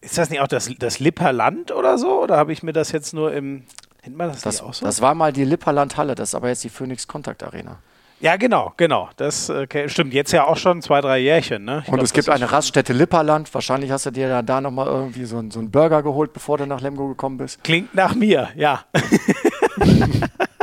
ist 0.00 0.18
das 0.18 0.30
nicht 0.30 0.40
auch 0.40 0.48
das, 0.48 0.70
das 0.78 0.98
Lipperland 1.00 1.72
oder 1.72 1.96
so? 1.96 2.22
Oder 2.22 2.36
habe 2.36 2.52
ich 2.52 2.62
mir 2.62 2.72
das 2.72 2.92
jetzt 2.92 3.14
nur 3.14 3.32
im. 3.32 3.64
Nennt 4.04 4.16
man 4.16 4.28
das, 4.28 4.42
das 4.42 4.60
auch 4.60 4.74
so? 4.74 4.84
Das 4.84 5.00
war 5.00 5.14
mal 5.14 5.32
die 5.32 5.44
Lipperland-Halle, 5.44 6.14
das 6.14 6.30
ist 6.30 6.34
aber 6.34 6.48
jetzt 6.48 6.64
die 6.64 6.68
Phoenix 6.68 7.06
Contact 7.06 7.42
Arena. 7.42 7.78
Ja, 8.20 8.36
genau, 8.36 8.72
genau. 8.76 9.08
Das 9.16 9.48
okay, 9.48 9.88
stimmt. 9.88 10.12
Jetzt 10.14 10.32
ja 10.32 10.44
auch 10.44 10.56
schon 10.56 10.80
zwei, 10.82 11.00
drei 11.00 11.18
Jährchen. 11.18 11.64
Ne? 11.64 11.78
und 11.78 11.94
glaub, 11.94 12.02
es 12.02 12.12
gibt 12.12 12.28
eine 12.28 12.52
Raststätte 12.52 12.92
Lipperland. 12.92 13.52
Wahrscheinlich 13.52 13.90
hast 13.90 14.06
du 14.06 14.10
dir 14.10 14.28
da, 14.28 14.42
da 14.42 14.60
nochmal 14.60 14.86
irgendwie 14.86 15.24
so, 15.24 15.42
so 15.50 15.58
einen 15.58 15.70
Burger 15.72 16.02
geholt, 16.02 16.32
bevor 16.32 16.58
du 16.58 16.66
nach 16.66 16.80
Lemgo 16.80 17.08
gekommen 17.08 17.38
bist. 17.38 17.64
Klingt 17.64 17.94
nach 17.94 18.14
mir, 18.14 18.50
ja. 18.54 18.84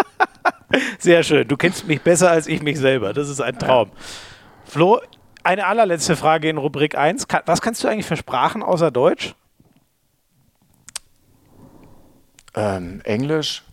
Sehr 0.99 1.23
schön. 1.23 1.47
Du 1.47 1.57
kennst 1.57 1.87
mich 1.87 2.01
besser 2.01 2.29
als 2.31 2.47
ich 2.47 2.61
mich 2.61 2.77
selber. 2.77 3.13
Das 3.13 3.29
ist 3.29 3.41
ein 3.41 3.57
Traum. 3.57 3.89
Ja. 3.89 3.95
Flo, 4.65 4.99
eine 5.43 5.65
allerletzte 5.65 6.15
Frage 6.15 6.49
in 6.49 6.57
Rubrik 6.57 6.95
1. 6.97 7.25
Was 7.45 7.61
kannst 7.61 7.83
du 7.83 7.87
eigentlich 7.87 8.05
für 8.05 8.17
Sprachen 8.17 8.61
außer 8.61 8.91
Deutsch? 8.91 9.33
Ähm, 12.55 13.01
Englisch, 13.03 13.63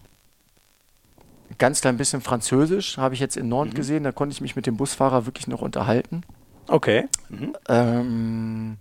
ganz 1.59 1.81
klein 1.81 1.97
bisschen 1.97 2.21
Französisch, 2.21 2.99
habe 2.99 3.15
ich 3.15 3.21
jetzt 3.21 3.37
in 3.37 3.49
Nantes 3.49 3.73
Mhm. 3.73 3.77
gesehen. 3.77 4.05
Da 4.05 4.13
konnte 4.13 4.33
ich 4.35 4.41
mich 4.41 4.55
mit 4.57 4.67
dem 4.67 4.77
Busfahrer 4.77 5.27
wirklich 5.27 5.47
noch 5.47 5.63
unterhalten. 5.63 6.23
Okay. 6.69 7.07
Mhm. 7.29 7.57
Ähm, 7.69 8.77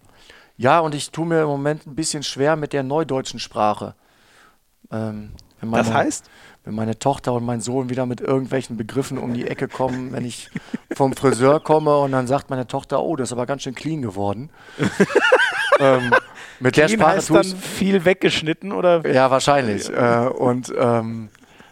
ja, 0.57 0.79
und 0.79 0.95
ich 0.95 1.11
tue 1.11 1.25
mir 1.25 1.41
im 1.41 1.47
Moment 1.47 1.85
ein 1.87 1.95
bisschen 1.95 2.23
schwer 2.23 2.55
mit 2.55 2.73
der 2.73 2.83
neudeutschen 2.83 3.39
Sprache. 3.39 3.95
Ähm, 4.91 5.31
wenn 5.61 5.71
Das 5.71 5.91
heißt? 5.93 6.29
Wenn 6.65 6.73
meine 6.73 6.97
Tochter 6.97 7.33
und 7.33 7.45
mein 7.45 7.61
Sohn 7.61 7.89
wieder 7.89 8.05
mit 8.05 8.21
irgendwelchen 8.21 8.75
Begriffen 8.75 9.17
um 9.17 9.33
die 9.33 9.47
Ecke 9.47 9.67
kommen, 9.67 10.11
wenn 10.11 10.25
ich 10.25 10.49
vom 10.93 11.13
Friseur 11.13 11.59
komme 11.59 11.97
und 11.99 12.11
dann 12.11 12.27
sagt 12.27 12.49
meine 12.49 12.67
Tochter, 12.67 13.03
oh, 13.03 13.15
das 13.15 13.29
ist 13.29 13.33
aber 13.33 13.45
ganz 13.45 13.61
schön 13.63 13.75
clean 13.75 14.01
geworden. 14.01 14.49
ähm, 15.79 16.11
mit 16.59 16.75
der 16.75 16.87
Clean 16.87 16.99
Sprache 16.99 17.17
heißt 17.17 17.29
dann 17.29 17.45
viel 17.45 18.03
weggeschnitten 18.03 18.71
oder? 18.71 19.07
ja, 19.07 19.29
wahrscheinlich. 19.29 19.89
Äh, 19.89 20.27
und 20.27 20.73
ähm, 20.77 21.29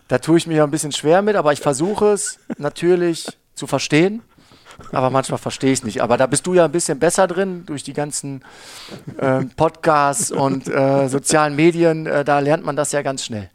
da 0.08 0.20
tue 0.20 0.38
ich 0.38 0.46
mir 0.46 0.58
ja 0.58 0.64
ein 0.64 0.72
bisschen 0.72 0.92
schwer 0.92 1.24
mit, 1.24 1.36
aber 1.36 1.54
ich 1.54 1.60
versuche 1.60 2.12
es 2.12 2.40
natürlich 2.58 3.28
zu 3.56 3.66
verstehen. 3.66 4.22
Aber 4.92 5.12
manchmal 5.12 5.38
verstehe 5.38 5.72
ich 5.72 5.80
es 5.80 5.86
nicht. 5.86 6.02
Aber 6.02 6.18
da 6.18 6.26
bist 6.26 6.48
du 6.48 6.54
ja 6.56 6.66
ein 6.66 6.72
bisschen 6.72 6.98
besser 6.98 7.28
drin 7.28 7.64
durch 7.66 7.84
die 7.84 7.94
ganzen 7.94 8.44
ähm, 9.20 9.52
Podcasts 9.56 10.32
und 10.32 10.68
äh, 10.68 11.08
sozialen 11.10 11.56
Medien. 11.56 12.08
Äh, 12.08 12.26
da 12.26 12.40
lernt 12.40 12.66
man 12.66 12.76
das 12.76 12.92
ja 12.92 13.04
ganz 13.04 13.24
schnell. 13.24 13.50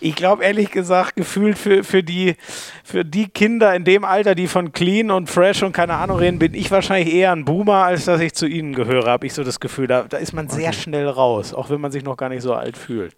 Ich 0.00 0.14
glaube 0.14 0.44
ehrlich 0.44 0.70
gesagt, 0.70 1.16
gefühlt 1.16 1.58
für, 1.58 1.84
für, 1.84 2.02
die, 2.02 2.36
für 2.84 3.04
die 3.04 3.28
Kinder 3.28 3.74
in 3.74 3.84
dem 3.84 4.04
Alter, 4.04 4.34
die 4.34 4.46
von 4.46 4.72
clean 4.72 5.10
und 5.10 5.28
fresh 5.28 5.62
und 5.62 5.72
keine 5.72 5.94
Ahnung 5.94 6.18
reden, 6.18 6.38
bin 6.38 6.54
ich 6.54 6.70
wahrscheinlich 6.70 7.14
eher 7.14 7.32
ein 7.32 7.44
Boomer, 7.44 7.84
als 7.84 8.04
dass 8.04 8.20
ich 8.20 8.34
zu 8.34 8.46
ihnen 8.46 8.74
gehöre, 8.74 9.10
habe 9.10 9.26
ich 9.26 9.34
so 9.34 9.44
das 9.44 9.60
Gefühl. 9.60 9.86
Da, 9.86 10.04
da 10.08 10.16
ist 10.16 10.32
man 10.32 10.48
sehr 10.48 10.72
schnell 10.72 11.08
raus, 11.08 11.54
auch 11.54 11.70
wenn 11.70 11.80
man 11.80 11.92
sich 11.92 12.04
noch 12.04 12.16
gar 12.16 12.28
nicht 12.28 12.42
so 12.42 12.54
alt 12.54 12.76
fühlt. 12.76 13.14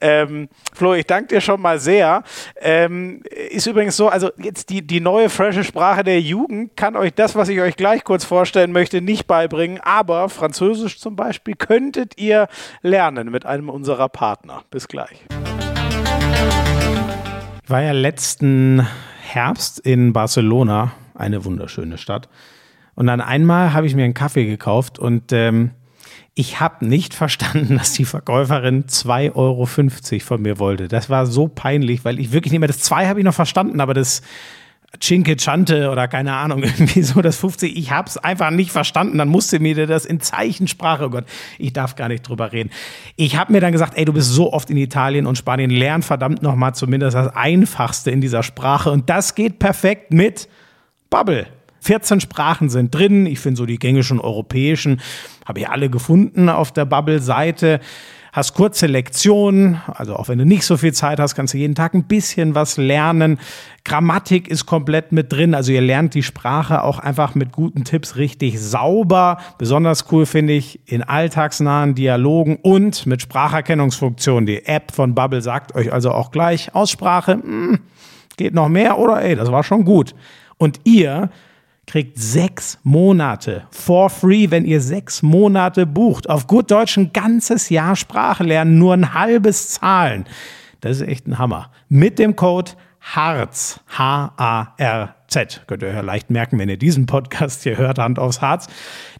Ähm, 0.00 0.48
Flo, 0.72 0.94
ich 0.94 1.06
danke 1.06 1.34
dir 1.34 1.40
schon 1.40 1.60
mal 1.60 1.78
sehr. 1.78 2.22
Ähm, 2.60 3.22
ist 3.50 3.66
übrigens 3.66 3.96
so, 3.96 4.08
also 4.08 4.30
jetzt 4.38 4.70
die, 4.70 4.86
die 4.86 5.00
neue 5.00 5.28
frische 5.28 5.64
Sprache 5.64 6.04
der 6.04 6.20
Jugend 6.20 6.76
kann 6.76 6.96
euch 6.96 7.14
das, 7.14 7.34
was 7.34 7.48
ich 7.48 7.60
euch 7.60 7.76
gleich 7.76 8.04
kurz 8.04 8.24
vorstellen 8.24 8.72
möchte, 8.72 9.00
nicht 9.00 9.26
beibringen, 9.26 9.80
aber 9.82 10.28
Französisch 10.28 10.98
zum 10.98 11.16
Beispiel 11.16 11.54
könntet 11.54 12.18
ihr 12.18 12.48
lernen 12.82 13.30
mit 13.30 13.46
einem 13.46 13.68
unserer 13.68 14.08
Partner. 14.08 14.62
Bis 14.70 14.88
gleich. 14.88 15.24
Ich 17.64 17.70
war 17.70 17.82
ja 17.82 17.92
letzten 17.92 18.86
Herbst 19.22 19.78
in 19.78 20.12
Barcelona, 20.12 20.92
eine 21.14 21.44
wunderschöne 21.44 21.98
Stadt. 21.98 22.28
Und 22.94 23.06
dann 23.06 23.20
einmal 23.20 23.72
habe 23.72 23.86
ich 23.86 23.94
mir 23.94 24.04
einen 24.04 24.14
Kaffee 24.14 24.46
gekauft 24.46 24.98
und 24.98 25.32
ähm, 25.32 25.70
ich 26.34 26.60
habe 26.60 26.86
nicht 26.86 27.14
verstanden, 27.14 27.78
dass 27.78 27.92
die 27.92 28.04
Verkäuferin 28.04 28.84
2,50 28.84 29.34
Euro 29.34 29.66
von 30.20 30.42
mir 30.42 30.58
wollte. 30.58 30.88
Das 30.88 31.10
war 31.10 31.26
so 31.26 31.48
peinlich, 31.48 32.04
weil 32.04 32.18
ich 32.18 32.32
wirklich 32.32 32.52
nicht 32.52 32.60
mehr, 32.60 32.68
das 32.68 32.80
2 32.80 33.08
habe 33.08 33.20
ich 33.20 33.24
noch 33.24 33.34
verstanden, 33.34 33.80
aber 33.80 33.94
das 33.94 34.22
Cinque 35.00 35.36
Chante 35.38 35.90
oder 35.90 36.06
keine 36.06 36.34
Ahnung, 36.34 36.62
irgendwie 36.62 37.02
so 37.02 37.22
das 37.22 37.36
50, 37.36 37.76
ich 37.76 37.90
habe 37.90 38.08
es 38.08 38.18
einfach 38.18 38.50
nicht 38.50 38.70
verstanden. 38.70 39.18
Dann 39.18 39.28
musste 39.28 39.58
mir 39.58 39.86
das 39.86 40.04
in 40.04 40.20
Zeichensprache, 40.20 41.06
oh 41.06 41.10
Gott, 41.10 41.24
ich 41.58 41.72
darf 41.72 41.96
gar 41.96 42.08
nicht 42.08 42.28
drüber 42.28 42.52
reden. 42.52 42.70
Ich 43.16 43.36
habe 43.36 43.52
mir 43.52 43.60
dann 43.60 43.72
gesagt, 43.72 43.96
ey, 43.96 44.04
du 44.04 44.12
bist 44.12 44.30
so 44.30 44.52
oft 44.52 44.70
in 44.70 44.76
Italien 44.76 45.26
und 45.26 45.38
Spanien, 45.38 45.70
lern 45.70 46.02
verdammt 46.02 46.42
nochmal 46.42 46.74
zumindest 46.74 47.16
das 47.16 47.34
Einfachste 47.34 48.10
in 48.10 48.20
dieser 48.20 48.42
Sprache. 48.42 48.90
Und 48.90 49.08
das 49.08 49.34
geht 49.34 49.58
perfekt 49.58 50.12
mit 50.12 50.48
Bubble. 51.10 51.46
14 51.80 52.20
Sprachen 52.20 52.68
sind 52.68 52.94
drin. 52.94 53.26
Ich 53.26 53.40
finde 53.40 53.58
so 53.58 53.66
die 53.66 53.78
gängischen 53.78 54.20
europäischen, 54.20 55.00
habe 55.46 55.60
ich 55.60 55.68
alle 55.68 55.90
gefunden 55.90 56.48
auf 56.48 56.70
der 56.72 56.84
Bubble-Seite. 56.84 57.80
Hast 58.32 58.54
kurze 58.54 58.86
Lektionen, 58.86 59.82
also 59.88 60.16
auch 60.16 60.28
wenn 60.28 60.38
du 60.38 60.46
nicht 60.46 60.64
so 60.64 60.78
viel 60.78 60.94
Zeit 60.94 61.20
hast, 61.20 61.34
kannst 61.34 61.52
du 61.52 61.58
jeden 61.58 61.74
Tag 61.74 61.92
ein 61.92 62.04
bisschen 62.04 62.54
was 62.54 62.78
lernen. 62.78 63.38
Grammatik 63.84 64.48
ist 64.48 64.64
komplett 64.64 65.12
mit 65.12 65.30
drin, 65.30 65.54
also 65.54 65.70
ihr 65.70 65.82
lernt 65.82 66.14
die 66.14 66.22
Sprache 66.22 66.82
auch 66.82 66.98
einfach 66.98 67.34
mit 67.34 67.52
guten 67.52 67.84
Tipps 67.84 68.16
richtig 68.16 68.58
sauber. 68.58 69.36
Besonders 69.58 70.10
cool 70.10 70.24
finde 70.24 70.54
ich 70.54 70.80
in 70.86 71.02
alltagsnahen 71.02 71.94
Dialogen 71.94 72.56
und 72.56 73.04
mit 73.04 73.20
Spracherkennungsfunktion. 73.20 74.46
Die 74.46 74.64
App 74.64 74.92
von 74.92 75.14
Bubble 75.14 75.42
sagt 75.42 75.74
euch 75.74 75.92
also 75.92 76.10
auch 76.10 76.30
gleich 76.30 76.74
Aussprache, 76.74 77.34
hm, 77.34 77.80
geht 78.38 78.54
noch 78.54 78.70
mehr 78.70 78.98
oder 78.98 79.20
ey, 79.20 79.36
das 79.36 79.52
war 79.52 79.62
schon 79.62 79.84
gut. 79.84 80.14
Und 80.56 80.80
ihr 80.84 81.28
kriegt 81.86 82.18
sechs 82.18 82.78
Monate 82.82 83.64
for 83.70 84.08
free, 84.08 84.50
wenn 84.50 84.64
ihr 84.64 84.80
sechs 84.80 85.22
Monate 85.22 85.86
bucht. 85.86 86.28
Auf 86.30 86.46
gut 86.46 86.70
Deutsch 86.70 86.96
ein 86.96 87.12
ganzes 87.12 87.68
Jahr 87.68 87.96
Sprache 87.96 88.44
lernen, 88.44 88.78
nur 88.78 88.94
ein 88.94 89.14
halbes 89.14 89.70
Zahlen. 89.70 90.24
Das 90.80 91.00
ist 91.00 91.08
echt 91.08 91.26
ein 91.26 91.38
Hammer. 91.38 91.70
Mit 91.88 92.18
dem 92.18 92.36
Code 92.36 92.72
HARZ, 93.00 93.80
H-A-R-Z, 93.98 95.64
könnt 95.66 95.82
ihr 95.82 95.92
ja 95.92 96.00
leicht 96.00 96.30
merken, 96.30 96.58
wenn 96.58 96.68
ihr 96.68 96.76
diesen 96.76 97.06
Podcast 97.06 97.64
hier 97.64 97.76
hört, 97.76 97.98
Hand 97.98 98.18
aufs 98.18 98.40
Harz. 98.40 98.68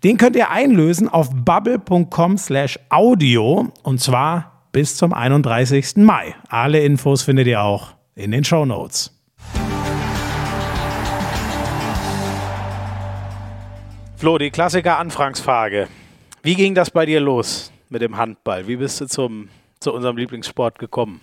Den 0.04 0.16
könnt 0.16 0.36
ihr 0.36 0.50
einlösen 0.50 1.08
auf 1.08 1.30
bubble.com 1.32 2.38
slash 2.38 2.78
audio 2.90 3.72
und 3.82 4.00
zwar 4.00 4.62
bis 4.70 4.96
zum 4.96 5.12
31. 5.12 5.96
Mai. 5.96 6.34
Alle 6.48 6.80
Infos 6.80 7.22
findet 7.22 7.46
ihr 7.46 7.62
auch 7.62 7.94
in 8.14 8.30
den 8.30 8.44
Show 8.44 8.64
Notes. 8.64 9.21
Flo, 14.22 14.38
die 14.38 14.52
Klassiker-Anfangsfrage. 14.52 15.88
Wie 16.44 16.54
ging 16.54 16.76
das 16.76 16.92
bei 16.92 17.06
dir 17.06 17.18
los 17.18 17.72
mit 17.88 18.02
dem 18.02 18.16
Handball? 18.16 18.68
Wie 18.68 18.76
bist 18.76 19.00
du 19.00 19.06
zum, 19.06 19.48
zu 19.80 19.92
unserem 19.92 20.16
Lieblingssport 20.16 20.78
gekommen? 20.78 21.20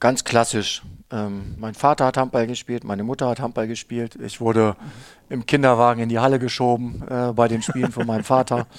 Ganz 0.00 0.24
klassisch. 0.24 0.82
Ähm, 1.12 1.54
mein 1.56 1.74
Vater 1.74 2.06
hat 2.06 2.16
Handball 2.16 2.48
gespielt, 2.48 2.82
meine 2.82 3.04
Mutter 3.04 3.28
hat 3.28 3.38
Handball 3.38 3.68
gespielt. 3.68 4.16
Ich 4.16 4.40
wurde 4.40 4.74
im 5.28 5.46
Kinderwagen 5.46 6.02
in 6.02 6.08
die 6.08 6.18
Halle 6.18 6.40
geschoben 6.40 7.04
äh, 7.08 7.30
bei 7.32 7.46
den 7.46 7.62
Spielen 7.62 7.92
von 7.92 8.04
meinem 8.04 8.24
Vater. 8.24 8.66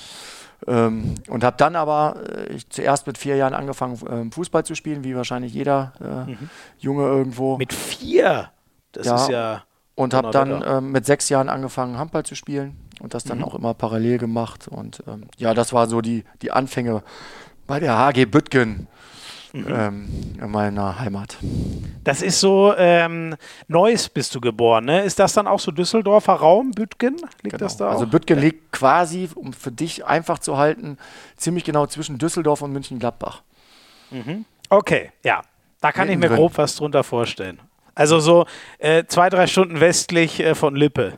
Ähm, 0.68 1.16
und 1.30 1.46
habe 1.46 1.56
dann 1.56 1.78
aber 1.78 2.18
äh, 2.50 2.58
zuerst 2.68 3.08
mit 3.08 3.18
vier 3.18 3.38
Jahren 3.38 3.54
angefangen, 3.54 3.98
ähm, 4.10 4.30
Fußball 4.34 4.66
zu 4.66 4.76
spielen, 4.76 5.06
wie 5.06 5.16
wahrscheinlich 5.16 5.54
jeder 5.54 6.26
äh, 6.28 6.34
Junge 6.80 7.04
irgendwo. 7.04 7.58
Mit 7.58 7.72
vier? 7.72 8.52
Das 8.92 9.06
Ja. 9.08 9.16
ist 9.16 9.30
ja. 9.30 9.64
Und 10.00 10.14
habe 10.14 10.32
dann 10.32 10.64
ähm, 10.66 10.92
mit 10.94 11.06
sechs 11.06 11.28
Jahren 11.28 11.50
angefangen, 11.50 11.98
Handball 11.98 12.24
zu 12.24 12.34
spielen 12.34 12.78
und 13.02 13.14
das 13.14 13.26
dann 13.26 13.44
auch 13.44 13.54
immer 13.54 13.74
parallel 13.74 14.18
gemacht. 14.18 14.70
Und 14.70 15.04
ähm, 15.08 15.26
ja, 15.38 15.54
das 15.54 15.74
war 15.74 15.88
so 15.88 16.00
die, 16.00 16.24
die 16.42 16.52
Anfänge 16.52 17.04
bei 17.68 17.82
der 17.82 17.98
HG 17.98 18.26
Büttgen 18.26 18.88
ähm, 19.54 20.08
in 20.42 20.52
meiner 20.52 21.00
Heimat. 21.00 21.38
Das 22.06 22.22
ist 22.22 22.40
so, 22.40 22.74
ähm, 22.78 23.36
Neuss 23.68 24.08
bist 24.08 24.34
du 24.36 24.40
geboren, 24.40 24.86
ne? 24.86 25.04
Ist 25.04 25.20
das 25.20 25.34
dann 25.34 25.48
auch 25.48 25.60
so 25.60 25.72
Düsseldorfer 25.72 26.34
Raum, 26.34 26.72
Büttgen? 26.72 27.18
Liegt 27.44 27.60
das 27.60 27.76
da 27.76 27.90
Also 27.90 28.06
auch? 28.06 28.10
Büttgen 28.10 28.40
liegt 28.40 28.72
quasi, 28.72 29.30
um 29.36 29.52
für 29.52 29.72
dich 29.72 30.06
einfach 30.06 30.40
zu 30.40 30.58
halten, 30.58 30.98
ziemlich 31.36 31.66
genau 31.66 31.88
zwischen 31.88 32.18
Düsseldorf 32.18 32.62
und 32.62 32.72
München-Gladbach. 32.72 33.42
Okay, 34.70 35.12
ja. 35.26 35.42
Da 35.82 35.92
kann 35.92 36.08
ich 36.08 36.16
mir 36.16 36.22
Mittendrin. 36.22 36.38
grob 36.38 36.58
was 36.58 36.76
drunter 36.76 37.04
vorstellen. 37.04 37.60
Also 38.00 38.20
so 38.20 38.46
äh, 38.78 39.04
zwei, 39.08 39.30
drei 39.30 39.46
Stunden 39.46 39.82
westlich 39.82 40.40
äh, 40.40 40.56
von 40.56 40.74
Lippe. 40.74 41.18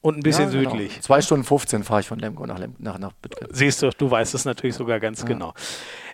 Und 0.00 0.16
ein 0.16 0.22
bisschen 0.24 0.50
Ja, 0.50 0.58
genau. 0.58 0.70
südlich. 0.72 1.00
Zwei 1.02 1.22
Stunden 1.22 1.44
15 1.44 1.84
fahre 1.84 2.00
ich 2.00 2.08
von 2.08 2.18
Lemgo 2.18 2.44
nach, 2.44 2.58
Lem 2.58 2.74
nach, 2.80 2.98
nach 2.98 3.12
Büttgen. 3.12 3.46
Siehst 3.52 3.80
du, 3.80 3.90
du 3.90 4.10
weißt 4.10 4.34
es 4.34 4.44
natürlich 4.44 4.74
sogar 4.74 4.98
ganz 4.98 5.24
genau. 5.24 5.54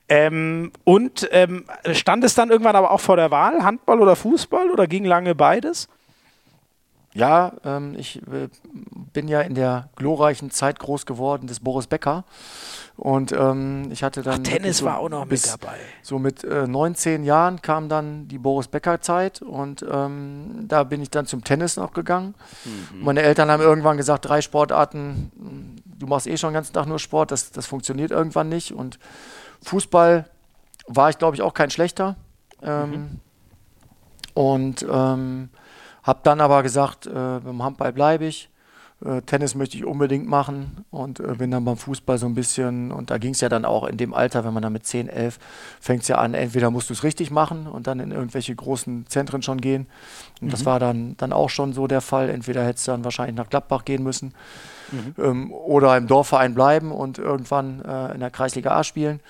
Ähm, 0.07 0.71
und 0.85 1.27
ähm, 1.33 1.65
stand 1.93 2.25
es 2.25 2.35
dann 2.35 2.51
irgendwann 2.51 2.77
aber 2.77 2.91
auch 2.91 3.01
vor 3.01 3.17
der 3.17 3.31
Wahl, 3.31 3.65
Handball 3.65 4.03
oder 4.03 4.17
Fußball 4.17 4.71
oder 4.71 4.87
ging 4.87 5.07
lange 5.07 5.35
beides? 5.35 5.89
Ja, 7.19 7.53
ähm, 7.65 7.97
ich 7.99 8.23
äh, 8.29 8.49
bin 9.13 9.27
ja 9.27 9.41
in 9.41 9.57
der 9.57 9.89
glorreichen 9.97 10.53
Zeit 10.53 10.79
groß 10.79 11.05
geworden 11.05 11.49
des 11.49 11.59
Boris 11.59 11.89
Becker. 11.89 12.25
Und 12.97 13.33
ähm, 13.33 13.89
ich 13.91 14.05
hatte 14.05 14.23
dann. 14.23 14.41
Ach, 14.41 14.43
Tennis 14.45 14.83
wirklich 14.83 14.85
war 14.85 14.99
auch 14.99 15.09
noch 15.09 15.25
mit 15.25 15.45
dabei. 15.47 15.79
So 16.03 16.21
mit 16.21 16.45
äh, 16.45 16.69
19 16.69 17.25
Jahren 17.25 17.61
kam 17.61 17.89
dann 17.89 18.29
die 18.29 18.39
Boris 18.39 18.69
Becker 18.69 19.01
Zeit 19.01 19.43
und 19.43 19.85
ähm, 19.91 20.67
da 20.69 20.85
bin 20.85 21.03
ich 21.03 21.11
dann 21.11 21.27
zum 21.27 21.43
Tennis 21.43 21.77
noch 21.77 21.93
gegangen. 21.93 22.37
Mhm. 22.65 23.05
Meine 23.05 23.23
Eltern 23.23 23.51
haben 23.51 23.63
irgendwann 23.63 23.97
gesagt, 23.97 24.29
drei 24.29 24.41
Sportarten, 24.41 25.33
du 25.85 26.07
machst 26.07 26.29
eh 26.29 26.37
schon 26.37 26.51
den 26.51 26.55
ganzen 26.55 26.73
Tag 26.73 26.87
nur 26.87 27.01
Sport, 27.01 27.33
das, 27.33 27.51
das 27.51 27.67
funktioniert 27.67 28.13
irgendwann 28.13 28.49
nicht. 28.49 28.73
Und 28.73 29.01
Fußball 29.63 30.29
war 30.87 31.11
ich, 31.11 31.19
glaube 31.19 31.35
ich, 31.35 31.43
auch 31.43 31.55
kein 31.55 31.71
schlechter. 31.71 32.17
Ähm, 32.63 32.91
Mhm. 32.91 33.21
Und 34.35 34.87
ähm, 34.89 35.49
habe 36.09 36.21
dann 36.23 36.41
aber 36.41 36.63
gesagt, 36.63 37.07
äh, 37.07 37.11
beim 37.11 37.63
Handball 37.63 37.93
bleibe 37.93 38.25
ich. 38.25 38.49
Äh, 39.05 39.21
Tennis 39.23 39.55
möchte 39.55 39.77
ich 39.77 39.85
unbedingt 39.85 40.27
machen 40.27 40.85
und 40.91 41.21
äh, 41.21 41.35
bin 41.35 41.51
dann 41.51 41.67
beim 41.67 41.77
Fußball 41.77 42.17
so 42.17 42.25
ein 42.25 42.35
bisschen. 42.35 42.91
Und 42.91 43.11
da 43.11 43.19
ging 43.19 43.33
es 43.33 43.43
ja 43.43 43.51
dann 43.51 43.67
auch 43.67 43.87
in 43.87 43.99
dem 43.99 44.15
Alter, 44.15 44.43
wenn 44.45 44.55
man 44.55 44.63
dann 44.63 44.73
mit 44.73 44.87
10, 44.87 45.09
11 45.09 45.39
fängt 45.81 46.03
es 46.03 46.09
ja 46.09 46.17
an, 46.17 46.33
entweder 46.33 46.71
musst 46.71 46.89
du 46.89 46.95
es 46.95 47.05
richtig 47.05 47.31
machen 47.31 47.67
und 47.67 47.87
dann 47.87 48.01
in 48.01 48.11
irgendwelche 48.11 48.55
großen 48.57 49.07
Zentren 49.07 49.43
schon 49.43 49.61
gehen. 49.61 49.87
Und 50.41 50.51
das 50.51 50.65
war 50.65 50.81
dann, 50.81 51.15
dann 51.19 51.35
auch 51.35 51.51
schon 51.51 51.75
so 51.75 51.87
der 51.87 52.01
Fall. 52.01 52.31
Entweder 52.31 52.65
hättest 52.65 52.89
du 52.89 52.93
dann 52.93 53.05
wahrscheinlich 53.05 53.37
nach 53.37 53.51
Gladbach 53.51 53.85
gehen 53.85 54.03
müssen 54.03 54.33
ähm, 55.19 55.53
oder 55.53 55.95
im 55.99 56.07
Dorfverein 56.07 56.55
bleiben 56.55 56.91
und 56.91 57.19
irgendwann 57.19 57.85
äh, 57.85 58.15
in 58.15 58.21
der 58.21 58.31
Kreisliga 58.31 58.71
A 58.71 58.83
spielen. 58.83 59.21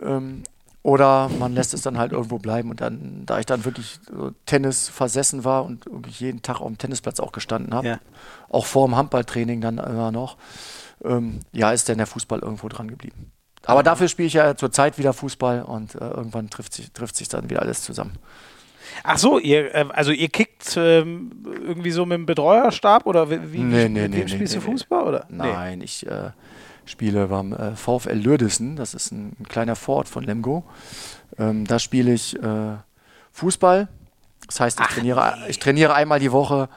Ähm, 0.00 0.44
Oder 0.84 1.28
man 1.38 1.54
lässt 1.54 1.74
es 1.74 1.82
dann 1.82 1.96
halt 1.96 2.10
irgendwo 2.12 2.38
bleiben. 2.38 2.70
Und 2.70 2.80
dann, 2.80 3.22
da 3.24 3.38
ich 3.38 3.46
dann 3.46 3.64
wirklich 3.64 4.00
so 4.10 4.32
Tennis 4.46 4.88
versessen 4.88 5.44
war 5.44 5.64
und 5.64 5.84
jeden 6.08 6.42
Tag 6.42 6.60
auf 6.60 6.66
dem 6.66 6.78
Tennisplatz 6.78 7.20
auch 7.20 7.30
gestanden 7.32 7.72
habe, 7.72 7.86
Ja. 7.86 7.98
auch 8.48 8.66
vor 8.66 8.88
dem 8.88 8.96
Handballtraining 8.96 9.60
dann 9.60 9.78
immer 9.78 10.10
noch, 10.10 10.36
ähm, 11.04 11.40
ja, 11.52 11.70
ist 11.72 11.88
dann 11.88 11.98
der 11.98 12.06
Fußball 12.08 12.40
irgendwo 12.40 12.68
dran 12.68 12.88
geblieben. 12.88 13.30
Aber 13.64 13.84
dafür 13.84 14.08
spiele 14.08 14.26
ich 14.26 14.32
ja 14.34 14.56
zurzeit 14.56 14.98
wieder 14.98 15.12
Fußball 15.12 15.62
und 15.62 15.94
äh, 15.94 15.98
irgendwann 15.98 16.50
trifft 16.50 16.74
sich, 16.74 16.90
trifft 16.92 17.14
sich 17.14 17.28
dann 17.28 17.48
wieder 17.48 17.62
alles 17.62 17.82
zusammen. 17.82 18.14
Ach 19.04 19.18
so, 19.18 19.38
ihr, 19.38 19.72
äh, 19.72 19.86
also 19.92 20.10
ihr 20.10 20.28
kickt 20.30 20.76
ähm, 20.76 21.30
irgendwie 21.44 21.92
so 21.92 22.04
mit 22.04 22.16
dem 22.18 22.26
Betreuerstab 22.26 23.06
oder 23.06 23.30
wie, 23.30 23.52
wie, 23.52 23.58
Nee, 23.60 23.88
nee, 23.88 24.02
mit 24.08 24.10
nee, 24.10 24.26
spielst 24.28 24.54
nee, 24.54 24.60
du 24.60 24.66
Fußball? 24.66 25.04
Oder? 25.04 25.26
Nein, 25.28 25.80
ich 25.80 26.04
äh, 26.08 26.30
spiele 26.84 27.28
beim 27.28 27.52
äh, 27.52 27.76
VfL 27.76 28.12
Lürdissen, 28.14 28.76
das 28.76 28.94
ist 28.94 29.12
ein, 29.12 29.36
ein 29.40 29.48
kleiner 29.48 29.76
Vorort 29.76 30.08
von 30.08 30.24
Lemgo. 30.24 30.64
Ähm, 31.38 31.66
da 31.66 31.78
spiele 31.78 32.12
ich 32.12 32.40
äh, 32.42 32.76
Fußball. 33.32 33.88
Das 34.48 34.58
heißt, 34.60 34.80
ich, 34.80 34.86
trainiere, 34.86 35.34
ich 35.48 35.58
trainiere 35.60 35.94
einmal 35.94 36.18
die 36.18 36.32
Woche 36.32 36.68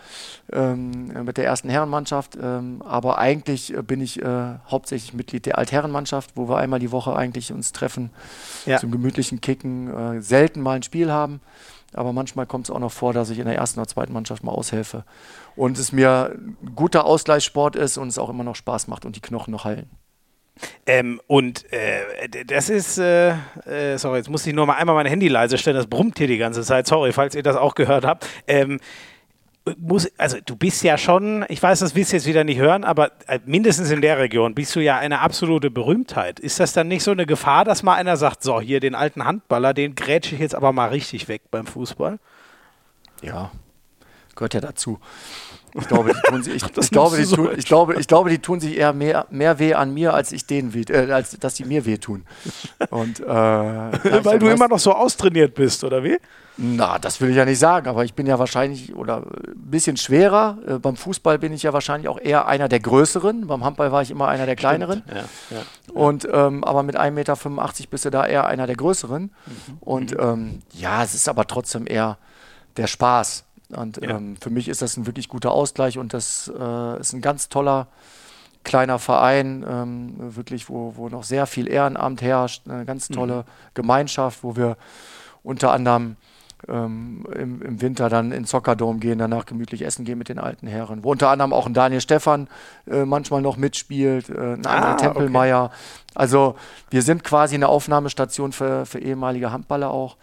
ähm, 0.54 1.08
mit 1.26 1.38
der 1.38 1.46
ersten 1.46 1.68
Herrenmannschaft, 1.68 2.38
ähm, 2.42 2.82
aber 2.86 3.18
eigentlich 3.18 3.76
äh, 3.76 3.82
bin 3.82 4.02
ich 4.02 4.22
äh, 4.22 4.54
hauptsächlich 4.70 5.14
Mitglied 5.14 5.48
der 5.48 5.58
Altherrenmannschaft, 5.58 6.32
wo 6.36 6.48
wir 6.48 6.58
einmal 6.58 6.80
die 6.80 6.92
Woche 6.92 7.16
eigentlich 7.16 7.52
uns 7.52 7.74
treffen 7.74 8.12
Ja. 8.66 8.78
zum 8.78 8.92
gemütlichen 8.92 9.42
Kicken, 9.42 9.94
äh, 9.94 10.22
selten 10.22 10.62
mal 10.62 10.76
ein 10.76 10.84
Spiel 10.84 11.12
haben. 11.12 11.42
Aber 11.96 12.14
manchmal 12.14 12.46
kommt 12.46 12.68
es 12.68 12.72
auch 12.72 12.80
noch 12.80 12.92
vor, 12.92 13.14
dass 13.14 13.30
ich 13.30 13.40
in 13.40 13.46
der 13.46 13.56
ersten 13.56 13.80
oder 13.80 13.88
zweiten 13.88 14.14
Mannschaft 14.14 14.44
mal 14.44 14.52
aushelfe. 14.52 15.04
Und 15.56 15.78
es 15.80 15.92
mir 15.92 16.36
ein 16.36 16.58
guter 16.76 17.06
Ausgleichssport 17.06 17.76
ist 17.76 17.98
und 17.98 18.10
es 18.10 18.18
auch 18.18 18.30
immer 18.30 18.44
noch 18.44 18.56
Spaß 18.56 18.88
macht 18.88 19.06
und 19.06 19.16
die 19.16 19.22
Knochen 19.22 19.52
noch 19.52 19.66
heilen. 19.66 19.90
Ähm, 20.86 21.20
und 21.28 21.72
äh, 21.74 22.46
das 22.46 22.70
ist, 22.70 22.98
äh, 22.98 23.32
äh, 23.66 23.98
sorry, 23.98 24.18
jetzt 24.18 24.30
muss 24.30 24.46
ich 24.48 24.54
nur 24.54 24.66
mal 24.66 24.76
einmal 24.76 24.96
mein 24.96 25.06
Handy 25.06 25.28
leise 25.28 25.58
stellen, 25.58 25.76
das 25.76 25.88
brummt 25.88 26.18
hier 26.18 26.28
die 26.28 26.38
ganze 26.38 26.62
Zeit, 26.64 26.88
sorry, 26.88 27.12
falls 27.12 27.36
ihr 27.36 27.44
das 27.44 27.58
auch 27.58 27.76
gehört 27.76 28.06
habt. 28.06 28.26
Ähm, 28.48 28.80
muss, 29.78 30.12
also 30.18 30.38
du 30.46 30.56
bist 30.56 30.84
ja 30.84 30.98
schon, 30.98 31.46
ich 31.50 31.62
weiß, 31.62 31.80
das 31.80 31.96
willst 31.96 32.12
du 32.12 32.18
jetzt 32.18 32.28
wieder 32.28 32.44
nicht 32.44 32.60
hören, 32.60 32.84
aber 32.84 33.12
äh, 33.28 33.40
mindestens 33.46 33.90
in 33.90 34.02
der 34.02 34.20
Region 34.20 34.54
bist 34.54 34.76
du 34.76 34.80
ja 34.80 34.98
eine 34.98 35.20
absolute 35.20 35.72
Berühmtheit. 35.72 36.40
Ist 36.40 36.60
das 36.60 36.74
dann 36.74 36.88
nicht 36.88 37.04
so 37.04 37.12
eine 37.12 37.26
Gefahr, 37.26 37.66
dass 37.66 37.82
mal 37.82 37.96
einer 37.96 38.18
sagt, 38.18 38.44
so, 38.44 38.62
hier 38.62 38.80
den 38.80 38.96
alten 38.96 39.26
Handballer, 39.26 39.74
den 39.74 39.96
grätsche 39.96 40.36
ich 40.36 40.42
jetzt 40.42 40.56
aber 40.56 40.72
mal 40.72 40.90
richtig 40.90 41.28
weg 41.28 41.44
beim 41.50 41.66
Fußball? 41.66 42.20
Ja, 43.22 43.52
gehört 44.36 44.54
ja 44.54 44.62
dazu. 44.62 45.00
Ich 45.78 45.88
glaube, 45.88 46.14
die 46.14 46.30
tun, 46.30 46.44
sich, 46.44 46.56
ich, 46.56 46.64
ich, 46.78 46.90
glaube, 46.90 47.18
die 47.18 47.26
tun, 47.26 47.50
ich, 47.58 47.66
glaube, 47.66 48.00
ich 48.00 48.08
glaube, 48.08 48.30
die 48.30 48.40
tun 48.40 48.60
sich 48.62 48.78
eher 48.78 48.94
mehr, 48.94 49.26
mehr 49.30 49.60
weh 49.60 49.74
an 49.74 49.94
mir, 49.94 50.14
als 50.14 50.32
ich 50.32 50.46
denen 50.46 50.74
weh, 50.74 50.84
äh, 50.90 51.12
als 51.12 51.38
dass 51.38 51.56
die 51.56 51.66
mir 51.66 51.86
wehtun. 51.86 52.24
Und, 52.90 53.20
äh, 53.20 53.26
Weil 54.24 54.40
du 54.40 54.48
immer 54.48 54.70
noch 54.70 54.80
so 54.80 54.94
austrainiert 54.94 55.54
bist, 55.54 55.84
oder 55.84 56.04
wie? 56.04 56.18
Na, 56.58 56.98
das 56.98 57.20
will 57.20 57.30
ich 57.32 57.36
ja 57.36 57.44
nicht 57.44 57.60
sagen, 57.60 57.90
aber 57.90 58.06
ich 58.06 58.14
bin 58.14 58.26
ja 58.26 58.40
wahrscheinlich 58.40 58.96
oder 58.96 59.18
ein 59.18 59.70
bisschen 59.70 59.98
schwerer. 59.98 60.58
Äh, 60.66 60.80
beim 60.80 60.96
Fußball 60.96 61.38
bin 61.38 61.52
ich 61.52 61.64
ja 61.64 61.74
wahrscheinlich 61.74 62.08
auch 62.08 62.20
eher 62.20 62.48
einer 62.48 62.70
der 62.70 62.80
Größeren. 62.80 63.48
Beim 63.48 63.66
Handball 63.66 63.92
war 63.92 64.02
ich 64.02 64.12
immer 64.12 64.30
einer 64.30 64.46
der 64.46 64.56
Kleineren. 64.56 65.04
Ja, 65.10 65.58
ja. 65.58 65.64
Und 65.94 66.26
ähm, 66.32 66.64
aber 66.64 66.84
mit 66.84 66.98
1,85 66.98 67.12
Meter 67.12 67.36
bist 67.90 68.06
du 68.06 68.10
da 68.10 68.26
eher 68.26 68.48
einer 68.48 68.68
der 68.68 68.78
Größeren. 68.78 69.32
Und 69.82 70.16
ähm, 70.18 70.62
ja, 70.72 71.04
es 71.04 71.14
ist 71.14 71.28
aber 71.28 71.46
trotzdem 71.46 71.86
eher 71.88 72.18
der 72.78 72.88
Spaß. 72.88 73.44
Und 73.70 74.02
Ja. 74.02 74.18
ähm, 74.18 74.36
für 74.40 74.50
mich 74.50 74.68
ist 74.68 74.82
das 74.82 74.98
ein 74.98 75.06
wirklich 75.06 75.30
guter 75.30 75.52
Ausgleich 75.52 75.98
und 75.98 76.14
das 76.14 76.52
äh, 76.60 77.00
ist 77.00 77.14
ein 77.14 77.22
ganz 77.22 77.50
toller 77.50 77.88
kleiner 78.64 78.98
Verein, 79.00 79.64
ähm, 79.68 80.14
wirklich, 80.36 80.70
wo, 80.70 80.94
wo 80.96 81.08
noch 81.10 81.24
sehr 81.24 81.46
viel 81.46 81.68
Ehrenamt 81.70 82.22
herrscht, 82.22 82.64
eine 82.68 82.84
ganz 82.86 83.08
tolle 83.10 83.46
Gemeinschaft, 83.76 84.44
wo 84.44 84.56
wir 84.56 84.76
unter 85.44 85.72
anderem 85.72 86.16
ähm, 86.68 87.28
im, 87.36 87.62
im 87.62 87.82
Winter 87.82 88.10
dann 88.10 88.26
in 88.28 88.32
den 88.42 88.46
Sockerdome 88.46 88.98
gehen, 88.98 89.20
danach 89.20 89.46
gemütlich 89.46 89.84
essen 89.84 90.04
gehen 90.04 90.18
mit 90.18 90.30
den 90.30 90.40
alten 90.40 90.66
Herren. 90.66 91.04
Wo 91.04 91.12
unter 91.12 91.30
anderem 91.30 91.54
auch 91.54 91.68
ein 91.68 91.76
Daniel 91.76 92.02
Stephan 92.02 92.48
äh, 92.90 93.06
manchmal 93.06 93.44
noch 93.44 93.56
mitspielt, 93.58 94.30
äh, 94.30 94.54
ein 94.54 94.66
Ah, 94.66 94.72
Armin 94.82 94.98
Tempelmeier. 94.98 95.70
Also 96.16 96.56
wir 96.90 97.04
sind 97.04 97.24
quasi 97.24 97.54
eine 97.54 97.68
Aufnahmestation 97.68 98.52
für, 98.52 98.88
für 98.88 98.98
ehemalige 98.98 99.52
Handballer 99.52 99.92
auch. 99.92 100.18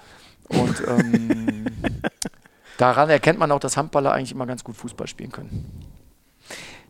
Und 0.49 0.83
ähm, 0.89 1.67
daran 2.79 3.11
erkennt 3.11 3.39
man 3.39 3.51
auch, 3.53 3.61
dass 3.61 3.77
Handballer 3.77 4.13
eigentlich 4.13 4.33
immer 4.33 4.47
ganz 4.47 4.65
gut 4.65 4.77
Fußball 4.77 5.07
spielen 5.07 5.33
können. 5.33 5.83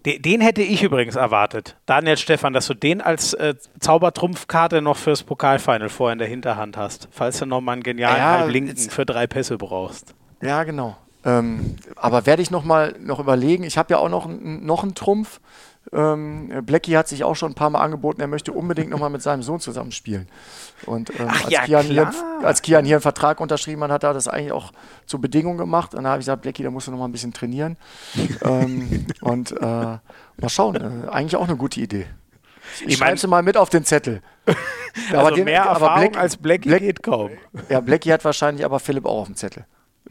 Den, 0.04 0.40
hätte 0.40 0.62
ich 0.62 0.82
übrigens 0.82 1.14
erwartet. 1.14 1.76
Daniel 1.86 2.16
Stefan, 2.16 2.52
dass 2.52 2.66
du 2.66 2.74
den 2.74 3.00
als 3.00 3.34
äh, 3.34 3.54
Zaubertrumpfkarte 3.78 4.82
noch 4.82 4.96
fürs 4.96 5.22
Pokalfinal 5.22 5.88
vorher 5.88 6.14
in 6.14 6.18
der 6.18 6.26
Hinterhand 6.26 6.76
hast, 6.76 7.09
falls 7.12 7.38
du 7.38 7.46
noch 7.46 7.60
mal 7.60 7.74
einen 7.74 7.84
genialen 7.84 8.16
Ja, 8.16 8.38
Halblinken 8.40 8.76
für 8.76 9.06
drei 9.06 9.28
Pässe 9.28 9.59
brauchst. 9.59 10.14
Ja, 10.40 10.64
genau. 10.64 10.96
Ähm, 11.24 11.76
aber 11.94 12.26
werde 12.26 12.42
ich 12.42 12.50
noch 12.50 12.64
mal 12.64 12.96
noch 12.98 13.20
überlegen. 13.20 13.62
Ich 13.62 13.78
habe 13.78 13.94
ja 13.94 13.98
auch 13.98 14.09
noch, 14.09 14.26
noch 14.26 14.82
einen 14.82 14.96
Trumpf. 14.96 15.40
Ähm, 15.94 16.51
Blackie 16.64 16.97
hat 16.97 17.06
sich 17.09 17.23
auch 17.23 17.35
schon 17.36 17.52
ein 17.52 17.55
paar 17.55 17.69
Mal 17.69 17.81
angeboten, 17.81 18.20
er 18.23 18.27
möchte 18.27 18.52
unbedingt 18.52 18.89
noch 18.90 18.98
mal 18.98 19.10
mit 19.10 19.20
seinem 19.20 19.43
Sohn 19.43 19.60
zusammenspielen. 19.60 20.27
Und 20.86 21.10
ähm, 21.20 21.28
als, 21.28 21.51
ja, 21.51 21.64
Kian 21.64 21.85
hier, 21.85 22.10
als 22.43 22.62
Kian 22.62 22.85
hier 22.86 22.97
einen 22.97 23.02
Vertrag 23.02 23.40
unterschrieben 23.40 23.82
hat, 23.85 23.90
hat 23.90 24.05
er 24.05 24.14
das 24.14 24.27
eigentlich 24.27 24.52
auch 24.52 24.73
zur 25.05 25.20
Bedingung 25.20 25.59
gemacht. 25.59 25.94
Und 25.94 26.05
da 26.05 26.10
habe 26.10 26.20
ich 26.20 26.24
gesagt, 26.27 26.43
Blackie, 26.43 26.62
da 26.62 26.70
musst 26.70 26.86
du 26.86 26.93
noch 26.93 26.98
mal 26.98 27.05
ein 27.05 27.12
bisschen 27.12 27.35
trainieren. 27.35 27.77
ähm, 28.43 29.06
und 29.20 29.52
äh, 29.52 29.64
mal 29.64 30.01
schauen, 30.48 30.77
äh, 30.77 31.09
eigentlich 31.10 31.36
auch 31.36 31.47
eine 31.47 31.56
gute 31.56 31.81
Idee. 31.81 32.06
Ich, 32.81 32.82
Ich 32.94 32.98
mein- 33.01 33.09
schreibe 33.09 33.19
sie 33.20 33.27
mal 33.27 33.43
mit 33.43 33.56
auf 33.59 33.69
den 33.69 33.85
Zettel. 33.85 34.23
Also 35.10 35.35
den- 35.35 35.44
mehr 35.47 35.62
aber 35.70 35.86
Erfahrung 35.86 36.10
Black- 36.12 36.23
als 36.23 36.36
Blackie 36.36 36.69
Black- 36.69 36.81
geht 36.82 37.02
kaum. 37.02 37.31
Ja, 37.70 37.81
Blackie 37.81 38.12
hat 38.12 38.24
wahrscheinlich 38.27 38.62
aber 38.64 38.78
Philipp 38.78 39.06
auch 39.06 39.20
auf 39.23 39.27
dem 39.27 39.36
Zettel. 39.36 39.64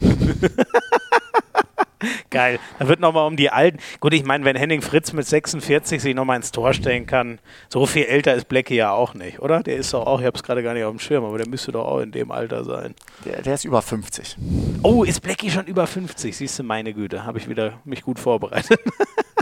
Geil. 2.30 2.58
Da 2.78 2.88
wird 2.88 3.00
noch 3.00 3.12
mal 3.12 3.26
um 3.26 3.36
die 3.36 3.50
Alten. 3.50 3.78
Gut, 4.00 4.14
ich 4.14 4.24
meine, 4.24 4.44
wenn 4.44 4.56
Henning 4.56 4.82
Fritz 4.82 5.12
mit 5.12 5.26
46 5.26 6.00
sich 6.02 6.14
noch 6.14 6.24
mal 6.24 6.36
ins 6.36 6.52
Tor 6.52 6.74
stellen 6.74 7.06
kann, 7.06 7.38
so 7.68 7.86
viel 7.86 8.04
älter 8.04 8.34
ist 8.34 8.48
Blackie 8.48 8.76
ja 8.76 8.92
auch 8.92 9.14
nicht, 9.14 9.40
oder? 9.40 9.62
Der 9.62 9.76
ist 9.76 9.92
doch 9.94 10.06
auch, 10.06 10.20
ich 10.20 10.26
habe 10.26 10.36
es 10.36 10.42
gerade 10.42 10.62
gar 10.62 10.74
nicht 10.74 10.84
auf 10.84 10.92
dem 10.92 11.00
Schirm, 11.00 11.24
aber 11.24 11.38
der 11.38 11.48
müsste 11.48 11.72
doch 11.72 11.86
auch 11.86 12.00
in 12.00 12.12
dem 12.12 12.30
Alter 12.30 12.64
sein. 12.64 12.94
Der, 13.24 13.42
der 13.42 13.54
ist 13.54 13.64
über 13.64 13.82
50. 13.82 14.36
Oh, 14.82 15.04
ist 15.04 15.20
Blackie 15.20 15.50
schon 15.50 15.66
über 15.66 15.86
50? 15.86 16.36
Siehst 16.36 16.58
du, 16.58 16.62
meine 16.62 16.92
Güte, 16.94 17.24
habe 17.24 17.38
ich 17.38 17.48
wieder 17.48 17.80
mich 17.84 18.02
gut 18.02 18.18
vorbereitet. 18.18 18.80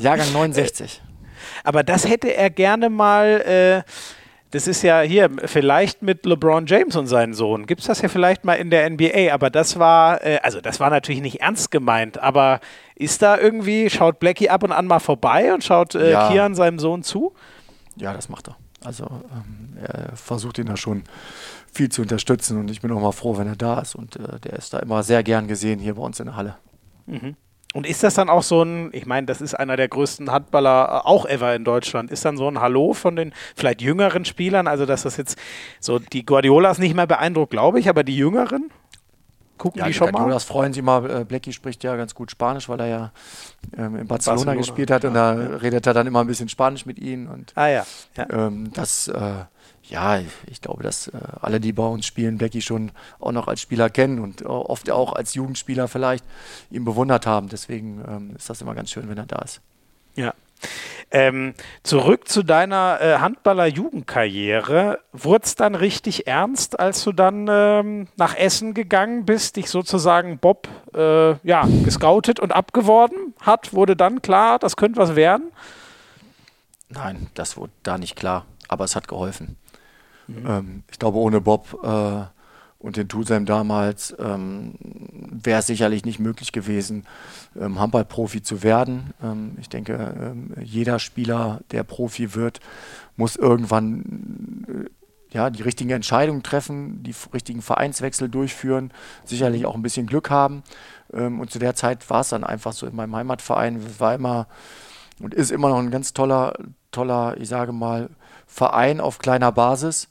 Jahrgang 0.01 0.33
69. 0.33 1.03
Aber 1.65 1.83
das 1.83 2.09
hätte 2.09 2.35
er 2.35 2.51
gerne 2.51 2.91
mal. 2.91 3.85
Äh, 3.87 3.91
das 4.51 4.67
ist 4.67 4.83
ja 4.83 5.01
hier 5.01 5.31
vielleicht 5.45 6.03
mit 6.03 6.27
LeBron 6.27 6.67
James 6.67 6.97
und 6.97 7.07
seinen 7.07 7.35
Sohn. 7.35 7.67
Gibt 7.67 7.83
es 7.83 7.87
das 7.87 8.03
ja 8.03 8.09
vielleicht 8.09 8.45
mal 8.45 8.55
in 8.55 8.71
der 8.71 8.89
NBA? 8.91 9.33
Aber 9.33 9.49
das 9.49 9.79
war, 9.79 10.25
äh, 10.25 10.39
also 10.43 10.61
das 10.61 10.81
war 10.81 10.91
natürlich 10.91 11.21
nicht 11.21 11.41
ernst 11.41 11.71
gemeint. 11.71 12.19
Aber 12.19 12.61
ist 12.97 13.23
da 13.23 13.39
irgendwie, 13.39 13.89
schaut 13.91 14.19
Blackie 14.19 14.51
ab 14.51 14.63
und 14.65 14.73
an 14.73 14.87
mal 14.87 14.99
vorbei 14.99 15.55
und 15.55 15.63
schaut 15.63 15.95
äh, 15.95 16.11
Ja. 16.11 16.29
Kian 16.29 16.55
seinem 16.55 16.79
Sohn 16.79 17.03
zu? 17.03 17.33
Ja, 17.97 18.13
das 18.13 18.29
macht 18.29 18.49
er. 18.49 18.57
Also 18.85 19.05
ähm, 19.05 19.77
er 19.83 20.17
versucht 20.17 20.59
ihn 20.59 20.67
da 20.67 20.77
schon 20.77 21.05
viel 21.73 21.89
zu 21.91 22.03
unterstützen 22.03 22.59
und 22.59 22.71
ich 22.71 22.81
bin 22.81 22.91
auch 22.91 23.01
mal 23.01 23.13
froh, 23.13 23.39
wenn 23.39 23.47
er 23.47 23.57
da 23.57 23.81
ist. 23.81 23.95
Und 23.95 24.17
äh, 24.17 24.41
der 24.41 24.55
ist 24.55 24.73
da 24.73 24.81
immer 24.81 25.03
sehr 25.03 25.23
gern 25.23 25.47
gesehen 25.47 25.79
hier 25.79 25.95
bei 25.95 26.03
uns 26.03 26.19
in 26.19 26.27
der 26.27 26.37
Halle. 26.37 26.57
Und 27.73 27.87
ist 27.87 28.03
das 28.03 28.15
dann 28.15 28.29
auch 28.29 28.43
so 28.43 28.63
ein, 28.63 28.91
ich 28.93 29.07
meine, 29.07 29.27
das 29.27 29.41
ist 29.41 29.55
einer 29.55 29.77
der 29.77 29.87
größten 29.87 30.33
Handballer 30.33 31.03
äh, 31.05 31.09
auch 31.09 31.25
ever 31.27 31.55
in 31.55 31.65
Deutschland, 31.65 32.11
ist 32.11 32.25
dann 32.25 32.37
so 32.37 32.49
ein 32.49 32.61
Hallo 32.61 32.95
von 32.95 33.15
den 33.15 33.33
vielleicht 33.55 33.81
jüngeren 33.81 34.25
Spielern, 34.25 34.67
also 34.67 34.87
dass 34.87 35.03
das 35.03 35.17
jetzt 35.17 35.39
so 35.79 36.01
die 36.01 36.27
Guardiolas 36.27 36.79
nicht 36.79 36.97
mehr 36.97 37.07
beeindruckt, 37.07 37.51
glaube 37.51 37.79
ich, 37.79 37.89
aber 37.89 38.03
die 38.03 38.17
jüngeren 38.17 38.71
gucken 39.61 39.79
Ja, 39.79 39.85
die 39.85 39.93
die 39.93 39.99
schon 39.99 40.07
mal? 40.07 40.13
Guardiolas 40.13 40.45
freuen 40.45 40.73
sich 40.73 40.81
immer. 40.81 41.09
Äh, 41.09 41.25
Blackie 41.25 41.53
spricht 41.53 41.85
ja 41.85 41.95
ganz 41.95 42.15
gut 42.15 42.31
Spanisch, 42.31 42.69
weil 42.69 42.81
er 42.81 42.87
ja 42.87 43.13
ähm, 43.77 43.97
in 43.97 44.09
Barcelona, 44.09 44.09
Barcelona, 44.09 44.55
gespielt 44.55 44.91
hat 44.91 45.05
und 45.05 45.15
ja, 45.15 45.35
da 45.35 45.41
ja. 45.41 45.57
redet 45.57 45.87
er 45.87 45.95
dann 45.95 46.07
immer 46.07 46.21
ein 46.23 46.27
bisschen 46.27 46.49
Spanisch 46.49 46.87
mit 46.87 46.99
ihnen. 46.99 47.29
Und 47.29 47.53
Ah 47.55 47.69
ja. 47.69 47.87
ja. 48.17 48.27
ähm, 48.31 48.73
das, 48.73 49.07
äh, 49.09 49.45
ja, 49.91 50.21
ich, 50.47 50.61
glaube, 50.61 50.83
dass 50.83 51.09
äh, 51.09 51.19
alle, 51.41 51.61
die 51.61 51.73
bei 51.73 51.87
uns 51.87 52.07
spielen, 52.07 52.39
Blackie 52.39 52.63
schon 52.63 52.93
auch 53.19 53.33
noch 53.33 53.49
als 53.49 53.61
Spieler 53.61 53.91
kennen 53.91 54.21
und 54.21 54.43
äh, 54.43 54.45
oft 54.45 54.91
auch 54.91 55.13
als 55.13 55.35
Jugendspieler 55.35 55.89
vielleicht 55.89 56.25
ihn 56.71 56.85
bewundert 56.85 57.27
haben. 57.27 57.49
Deswegen 57.49 58.03
ähm, 58.09 58.37
ist 58.37 58.49
das 58.49 58.61
immer 58.61 58.75
ganz 58.75 58.91
schön, 58.91 59.09
wenn 59.09 59.19
er 59.19 59.27
da 59.27 59.41
ist. 59.41 59.61
Ja. 60.15 60.35
Ähm, 61.11 61.55
zurück 61.83 62.29
zu 62.29 62.45
deiner 62.45 62.99
äh, 63.01 63.19
Handballer-Jugendkarriere. 63.19 65.01
Wurde 65.13 65.45
es 65.45 65.55
dann 65.57 65.75
richtig 65.75 66.29
ernst, 66.29 66.79
als 66.79 67.03
du 67.03 67.13
dann 67.13 67.49
ähm, 67.51 68.07
nach 68.17 68.37
Essen 68.37 68.75
gegangen 68.75 69.25
bist, 69.25 69.57
dich 69.57 69.71
sozusagen 69.71 70.39
Bob 70.39 70.69
äh, 70.95 71.35
ja, 71.47 71.67
gescoutet 71.85 72.39
und 72.39 72.53
abgeworben 72.53 73.35
hat? 73.41 73.73
Wurde 73.73 73.97
dann 73.97 74.23
klar, 74.23 74.59
das 74.61 74.77
könnte 74.77 75.01
was 75.01 75.17
werden? 75.17 75.51
Nein, 76.89 77.29
das 77.35 77.57
wurde 77.57 77.73
da 77.83 77.99
nicht 77.99 78.15
klar, 78.15 78.45
aber 78.69 78.85
es 78.85 78.95
hat 78.95 79.09
geholfen. 79.09 79.57
Ähm, 80.47 80.83
ich 80.91 80.99
glaube, 80.99 81.19
ohne 81.19 81.41
Bob 81.41 81.79
äh, 81.83 82.25
und 82.79 82.97
den 82.97 83.09
Tusem 83.09 83.45
damals 83.45 84.15
ähm, 84.19 84.75
wäre 84.81 85.61
es 85.61 85.67
sicherlich 85.67 86.05
nicht 86.05 86.19
möglich 86.19 86.53
gewesen, 86.53 87.05
ähm, 87.59 87.79
Handballprofi 87.79 88.43
zu 88.43 88.63
werden. 88.63 89.13
Ähm, 89.23 89.57
ich 89.61 89.69
denke, 89.69 90.15
ähm, 90.19 90.55
jeder 90.63 90.99
Spieler, 90.99 91.61
der 91.73 91.85
Profi 91.85 92.35
wird, 92.35 92.61
muss 93.17 93.37
irgendwann 93.37 94.67
äh, 94.69 95.35
ja, 95.37 95.51
die 95.51 95.63
richtigen 95.63 95.91
Entscheidungen 95.91 96.43
treffen, 96.43 97.03
die 97.03 97.15
richtigen 97.33 97.63
Vereinswechsel 97.63 98.29
durchführen, 98.29 98.93
sicherlich 99.25 99.67
auch 99.67 99.75
ein 99.75 99.83
bisschen 99.83 100.07
Glück 100.07 100.31
haben. 100.31 100.63
Ähm, 101.13 101.39
und 101.39 101.51
zu 101.51 101.59
der 101.59 101.75
Zeit 101.75 102.09
war 102.11 102.23
es 102.23 102.31
dann 102.31 102.45
einfach 102.45 102.73
so 102.73 102.87
in 102.87 102.97
meinem 102.97 103.15
Heimatverein. 103.15 104.01
War 104.01 104.15
immer 104.15 104.49
und 105.21 105.35
ist 105.35 105.51
immer 105.51 105.69
noch 105.69 105.79
ein 105.79 105.91
ganz 105.91 106.13
toller, 106.13 106.55
toller, 106.91 107.37
ich 107.39 107.49
sage 107.49 107.73
mal, 107.73 108.09
Verein 108.47 109.01
auf 109.01 109.19
kleiner 109.19 109.53
Basis, 109.53 110.09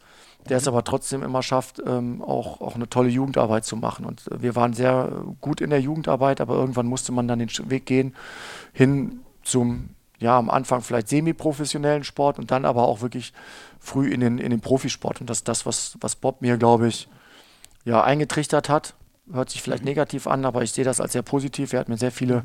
der 0.48 0.58
es 0.58 0.68
aber 0.68 0.84
trotzdem 0.84 1.24
immer 1.24 1.44
schafft, 1.44 1.82
ähm, 1.86 2.22
auch, 2.22 2.62
auch 2.62 2.76
eine 2.76 2.90
tolle 2.90 3.10
Jugendarbeit 3.10 3.66
zu 3.66 3.76
machen. 3.76 4.06
Und 4.06 4.24
wir 4.36 4.56
waren 4.56 4.74
sehr 4.74 5.24
gut 5.42 5.62
in 5.62 5.70
der 5.70 5.82
Jugendarbeit, 5.82 6.42
aber 6.42 6.56
irgendwann 6.56 6.88
musste 6.88 7.12
man 7.12 7.28
dann 7.28 7.40
den 7.40 7.50
Weg 7.70 7.86
gehen 7.86 8.16
hin 8.74 9.20
zum, 9.44 9.90
ja, 10.20 10.38
am 10.38 10.50
Anfang 10.50 10.82
vielleicht 10.82 11.10
semi-professionellen 11.10 12.04
Sport 12.04 12.40
und 12.40 12.52
dann 12.52 12.66
aber 12.66 12.88
auch 12.88 13.02
wirklich 13.02 13.34
früh 13.80 14.10
in 14.10 14.22
den, 14.22 14.38
in 14.38 14.50
den 14.50 14.62
Profisport. 14.62 15.22
Und 15.22 15.30
das 15.30 15.40
ist 15.40 15.48
das, 15.48 15.66
was, 15.66 15.98
was 16.02 16.16
Bob 16.16 16.42
mir, 16.42 16.58
glaube 16.58 16.88
ich, 16.88 17.10
ja, 17.86 18.04
eingetrichtert 18.04 18.70
hat. 18.70 18.96
Hört 19.32 19.50
sich 19.50 19.62
vielleicht 19.62 19.84
mhm. 19.84 19.90
negativ 19.90 20.26
an, 20.26 20.46
aber 20.46 20.64
ich 20.64 20.72
sehe 20.72 20.86
das 20.86 21.02
als 21.02 21.14
sehr 21.14 21.22
positiv. 21.22 21.74
Er 21.74 21.82
hat 21.82 21.90
mir 21.90 21.98
sehr 21.98 22.12
viele 22.12 22.44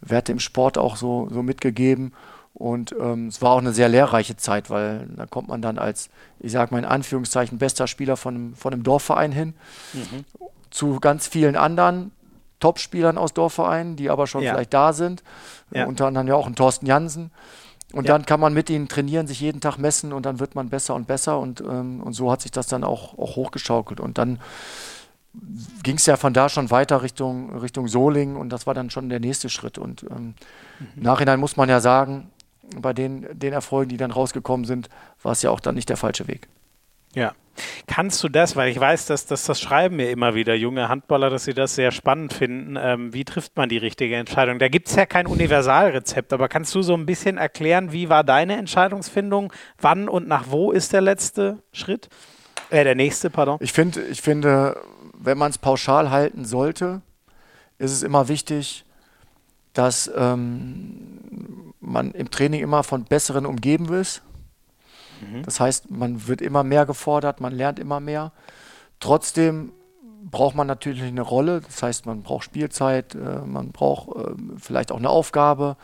Werte 0.00 0.32
im 0.32 0.38
Sport 0.38 0.78
auch 0.78 0.96
so, 0.96 1.28
so 1.30 1.42
mitgegeben. 1.42 2.12
Und 2.62 2.94
ähm, 3.00 3.26
es 3.26 3.42
war 3.42 3.50
auch 3.50 3.58
eine 3.58 3.72
sehr 3.72 3.88
lehrreiche 3.88 4.36
Zeit, 4.36 4.70
weil 4.70 5.08
da 5.16 5.26
kommt 5.26 5.48
man 5.48 5.60
dann 5.62 5.78
als, 5.78 6.10
ich 6.38 6.52
sage 6.52 6.72
mal 6.72 6.78
in 6.78 6.84
Anführungszeichen, 6.84 7.58
bester 7.58 7.88
Spieler 7.88 8.16
von 8.16 8.36
einem, 8.36 8.54
von 8.54 8.72
einem 8.72 8.84
Dorfverein 8.84 9.32
hin 9.32 9.54
mhm. 9.92 10.24
zu 10.70 11.00
ganz 11.00 11.26
vielen 11.26 11.56
anderen 11.56 12.12
Top-Spielern 12.60 13.18
aus 13.18 13.34
Dorfvereinen, 13.34 13.96
die 13.96 14.10
aber 14.10 14.28
schon 14.28 14.44
ja. 14.44 14.52
vielleicht 14.52 14.72
da 14.72 14.92
sind. 14.92 15.24
Ja. 15.72 15.86
Unter 15.86 16.06
anderem 16.06 16.28
ja 16.28 16.36
auch 16.36 16.46
ein 16.46 16.54
Thorsten 16.54 16.86
Jansen. 16.86 17.32
Und 17.92 18.06
ja. 18.06 18.12
dann 18.12 18.26
kann 18.26 18.38
man 18.38 18.54
mit 18.54 18.70
ihnen 18.70 18.86
trainieren, 18.86 19.26
sich 19.26 19.40
jeden 19.40 19.60
Tag 19.60 19.78
messen 19.78 20.12
und 20.12 20.24
dann 20.24 20.38
wird 20.38 20.54
man 20.54 20.68
besser 20.68 20.94
und 20.94 21.08
besser. 21.08 21.40
Und, 21.40 21.60
ähm, 21.62 22.00
und 22.00 22.12
so 22.12 22.30
hat 22.30 22.42
sich 22.42 22.52
das 22.52 22.68
dann 22.68 22.84
auch, 22.84 23.18
auch 23.18 23.34
hochgeschaukelt. 23.34 23.98
Und 23.98 24.18
dann 24.18 24.38
ging 25.82 25.96
es 25.96 26.06
ja 26.06 26.16
von 26.16 26.32
da 26.32 26.48
schon 26.48 26.70
weiter 26.70 27.02
Richtung, 27.02 27.56
Richtung 27.56 27.88
Solingen 27.88 28.36
und 28.36 28.50
das 28.50 28.66
war 28.66 28.74
dann 28.74 28.90
schon 28.90 29.08
der 29.08 29.20
nächste 29.20 29.48
Schritt. 29.48 29.78
Und 29.78 30.04
ähm, 30.04 30.34
mhm. 30.78 30.86
im 30.96 31.02
Nachhinein 31.02 31.40
muss 31.40 31.56
man 31.56 31.68
ja 31.68 31.80
sagen, 31.80 32.30
bei 32.80 32.92
den, 32.92 33.26
den 33.32 33.52
Erfolgen, 33.52 33.90
die 33.90 33.96
dann 33.96 34.10
rausgekommen 34.10 34.64
sind, 34.64 34.88
war 35.22 35.32
es 35.32 35.42
ja 35.42 35.50
auch 35.50 35.60
dann 35.60 35.74
nicht 35.74 35.88
der 35.88 35.96
falsche 35.96 36.28
Weg. 36.28 36.48
Ja. 37.14 37.32
Kannst 37.86 38.24
du 38.24 38.30
das, 38.30 38.56
weil 38.56 38.70
ich 38.70 38.80
weiß, 38.80 39.06
dass, 39.06 39.26
dass 39.26 39.44
das 39.44 39.60
schreiben 39.60 39.96
mir 39.96 40.10
immer 40.10 40.34
wieder 40.34 40.54
junge 40.54 40.88
Handballer, 40.88 41.28
dass 41.28 41.44
sie 41.44 41.52
das 41.52 41.74
sehr 41.74 41.90
spannend 41.90 42.32
finden. 42.32 42.78
Ähm, 42.80 43.12
wie 43.12 43.24
trifft 43.24 43.56
man 43.56 43.68
die 43.68 43.76
richtige 43.76 44.16
Entscheidung? 44.16 44.58
Da 44.58 44.68
gibt 44.68 44.88
es 44.88 44.96
ja 44.96 45.04
kein 45.04 45.26
Universalrezept, 45.26 46.32
aber 46.32 46.48
kannst 46.48 46.74
du 46.74 46.80
so 46.80 46.94
ein 46.94 47.04
bisschen 47.04 47.36
erklären, 47.36 47.92
wie 47.92 48.08
war 48.08 48.24
deine 48.24 48.56
Entscheidungsfindung? 48.56 49.52
Wann 49.78 50.08
und 50.08 50.26
nach 50.26 50.46
wo 50.48 50.72
ist 50.72 50.94
der 50.94 51.02
letzte 51.02 51.58
Schritt? 51.72 52.08
Äh, 52.70 52.84
der 52.84 52.94
nächste, 52.94 53.28
pardon. 53.28 53.58
Ich, 53.60 53.74
find, 53.74 53.98
ich 53.98 54.22
finde, 54.22 54.80
wenn 55.12 55.36
man 55.36 55.50
es 55.50 55.58
pauschal 55.58 56.10
halten 56.10 56.46
sollte, 56.46 57.02
ist 57.76 57.92
es 57.92 58.02
immer 58.02 58.28
wichtig, 58.28 58.86
dass 59.74 60.10
ähm, 60.16 61.71
man 61.82 62.12
im 62.12 62.30
Training 62.30 62.62
immer 62.62 62.82
von 62.82 63.04
Besseren 63.04 63.44
umgeben 63.44 63.92
ist 63.92 64.22
Mhm. 65.22 65.42
Das 65.42 65.60
heißt, 65.60 65.90
man 65.90 66.26
wird 66.26 66.40
immer 66.40 66.64
mehr 66.64 66.86
gefordert, 66.86 67.40
man 67.40 67.52
lernt 67.52 67.78
immer 67.78 68.00
mehr. 68.00 68.32
Trotzdem 69.00 69.72
braucht 70.24 70.54
man 70.54 70.66
natürlich 70.66 71.02
eine 71.02 71.22
Rolle, 71.22 71.60
das 71.60 71.82
heißt, 71.82 72.06
man 72.06 72.22
braucht 72.22 72.44
Spielzeit, 72.44 73.14
äh, 73.14 73.40
man 73.44 73.70
braucht 73.70 74.16
äh, 74.16 74.34
vielleicht 74.58 74.92
auch 74.92 74.98
eine 74.98 75.10
Aufgabe. 75.10 75.76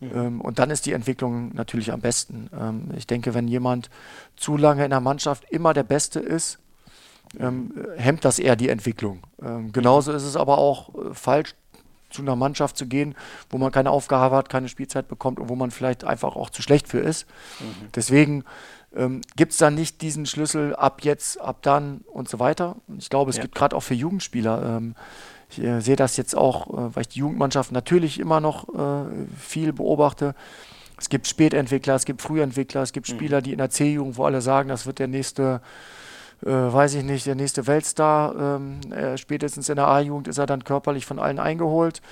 Mhm. 0.00 0.10
Ähm, 0.14 0.40
und 0.40 0.58
dann 0.58 0.70
ist 0.70 0.86
die 0.86 0.92
Entwicklung 0.92 1.54
natürlich 1.54 1.92
am 1.92 2.00
besten. 2.00 2.50
Ähm, 2.58 2.88
ich 2.96 3.06
denke, 3.06 3.34
wenn 3.34 3.46
jemand 3.46 3.90
zu 4.36 4.56
lange 4.56 4.84
in 4.84 4.90
der 4.90 5.00
Mannschaft 5.00 5.44
immer 5.50 5.74
der 5.74 5.84
Beste 5.84 6.20
ist, 6.20 6.58
ähm, 7.38 7.72
hemmt 7.96 8.24
das 8.24 8.38
eher 8.38 8.56
die 8.56 8.68
Entwicklung. 8.68 9.22
Ähm, 9.42 9.72
genauso 9.72 10.12
ist 10.12 10.24
es 10.24 10.36
aber 10.36 10.58
auch 10.58 10.94
äh, 10.94 11.14
falsch, 11.14 11.54
zu 12.14 12.22
einer 12.22 12.36
Mannschaft 12.36 12.76
zu 12.76 12.86
gehen, 12.86 13.14
wo 13.50 13.58
man 13.58 13.72
keine 13.72 13.90
Aufgabe 13.90 14.36
hat, 14.36 14.48
keine 14.48 14.68
Spielzeit 14.68 15.08
bekommt 15.08 15.38
und 15.40 15.48
wo 15.48 15.56
man 15.56 15.70
vielleicht 15.70 16.04
einfach 16.04 16.36
auch 16.36 16.50
zu 16.50 16.62
schlecht 16.62 16.88
für 16.88 17.00
ist. 17.00 17.26
Mhm. 17.60 17.88
Deswegen 17.94 18.44
ähm, 18.96 19.20
gibt 19.36 19.52
es 19.52 19.58
dann 19.58 19.74
nicht 19.74 20.00
diesen 20.00 20.24
Schlüssel 20.24 20.74
ab 20.74 21.02
jetzt, 21.02 21.40
ab 21.40 21.58
dann 21.62 22.02
und 22.06 22.28
so 22.28 22.38
weiter. 22.38 22.76
Und 22.86 23.02
ich 23.02 23.10
glaube, 23.10 23.30
es 23.30 23.36
ja. 23.36 23.42
gibt 23.42 23.54
gerade 23.54 23.76
auch 23.76 23.82
für 23.82 23.94
Jugendspieler, 23.94 24.76
ähm, 24.76 24.94
ich 25.50 25.62
äh, 25.62 25.80
sehe 25.80 25.96
das 25.96 26.16
jetzt 26.16 26.36
auch, 26.36 26.68
äh, 26.68 26.96
weil 26.96 27.02
ich 27.02 27.08
die 27.08 27.20
Jugendmannschaft 27.20 27.72
natürlich 27.72 28.18
immer 28.18 28.40
noch 28.40 28.68
äh, 28.68 29.06
viel 29.38 29.72
beobachte. 29.72 30.34
Es 30.98 31.08
gibt 31.08 31.26
Spätentwickler, 31.26 31.94
es 31.94 32.04
gibt 32.04 32.22
Frühentwickler, 32.22 32.82
es 32.82 32.92
gibt 32.92 33.08
mhm. 33.08 33.14
Spieler, 33.14 33.42
die 33.42 33.52
in 33.52 33.58
der 33.58 33.70
C-Jugend, 33.70 34.16
wo 34.16 34.24
alle 34.24 34.40
sagen, 34.40 34.68
das 34.68 34.86
wird 34.86 34.98
der 34.98 35.08
nächste, 35.08 35.60
äh, 36.44 36.72
weiß 36.72 36.94
ich 36.94 37.04
nicht, 37.04 37.26
der 37.26 37.34
nächste 37.34 37.66
Weltstar. 37.66 38.56
Ähm, 38.56 38.80
äh, 38.92 39.16
spätestens 39.16 39.68
in 39.68 39.76
der 39.76 39.88
A-Jugend 39.88 40.28
ist 40.28 40.38
er 40.38 40.46
dann 40.46 40.64
körperlich 40.64 41.06
von 41.06 41.18
allen 41.18 41.38
eingeholt. 41.38 42.02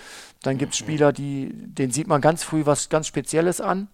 Dann 0.42 0.58
gibt 0.58 0.72
es. 0.72 0.78
Spieler, 0.78 1.12
die, 1.12 1.52
denen 1.52 1.92
sieht 1.92 2.08
man 2.08 2.20
ganz 2.20 2.42
früh 2.42 2.66
was 2.66 2.88
ganz 2.88 3.06
Spezielles 3.06 3.60
an. 3.60 3.88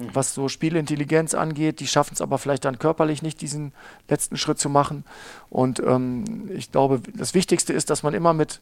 Mhm. 0.00 0.14
was 0.14 0.34
so 0.34 0.48
Spielintelligenz 0.48 1.34
angeht. 1.34 1.80
Die 1.80 1.86
schaffen 1.86 2.14
es 2.14 2.22
aber 2.22 2.38
vielleicht 2.38 2.64
dann 2.64 2.78
körperlich 2.78 3.22
nicht, 3.22 3.40
diesen 3.40 3.72
letzten 4.08 4.36
Schritt 4.36 4.58
zu 4.58 4.70
machen. 4.70 5.04
Und 5.50 5.80
ähm, 5.80 6.50
ich 6.54 6.72
glaube, 6.72 7.00
das 7.14 7.34
Wichtigste 7.34 7.72
ist, 7.72 7.90
dass 7.90 8.02
man 8.02 8.14
immer 8.14 8.32
mit 8.32 8.60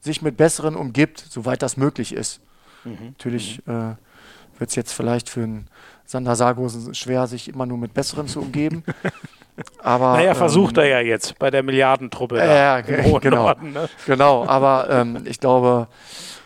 sich 0.00 0.22
mit 0.22 0.36
Besseren 0.36 0.76
umgibt, 0.76 1.26
soweit 1.28 1.62
das 1.62 1.76
möglich 1.76 2.14
ist. 2.14 2.40
Mhm. 2.84 3.08
Natürlich 3.18 3.60
mhm. 3.66 3.72
äh, 3.72 4.58
wird 4.58 4.70
es 4.70 4.76
jetzt 4.76 4.92
vielleicht 4.92 5.28
für 5.28 5.42
einen 5.42 5.68
Sander 6.06 6.34
Sargosen 6.34 6.94
schwer, 6.94 7.26
sich 7.26 7.48
immer 7.48 7.66
nur 7.66 7.78
mit 7.78 7.92
Besseren 7.92 8.26
zu 8.26 8.40
umgeben. 8.40 8.82
Aber, 9.78 10.14
naja, 10.14 10.34
versucht 10.34 10.76
ähm, 10.78 10.84
er 10.84 10.88
ja 10.88 11.00
jetzt 11.00 11.38
bei 11.38 11.50
der 11.50 11.62
Milliardentruppe. 11.62 12.38
Ja, 12.38 12.80
genau. 12.80 13.18
Norden, 13.20 13.72
ne? 13.72 13.88
genau, 14.06 14.46
aber 14.46 14.88
ähm, 14.90 15.22
ich 15.24 15.40
glaube, 15.40 15.88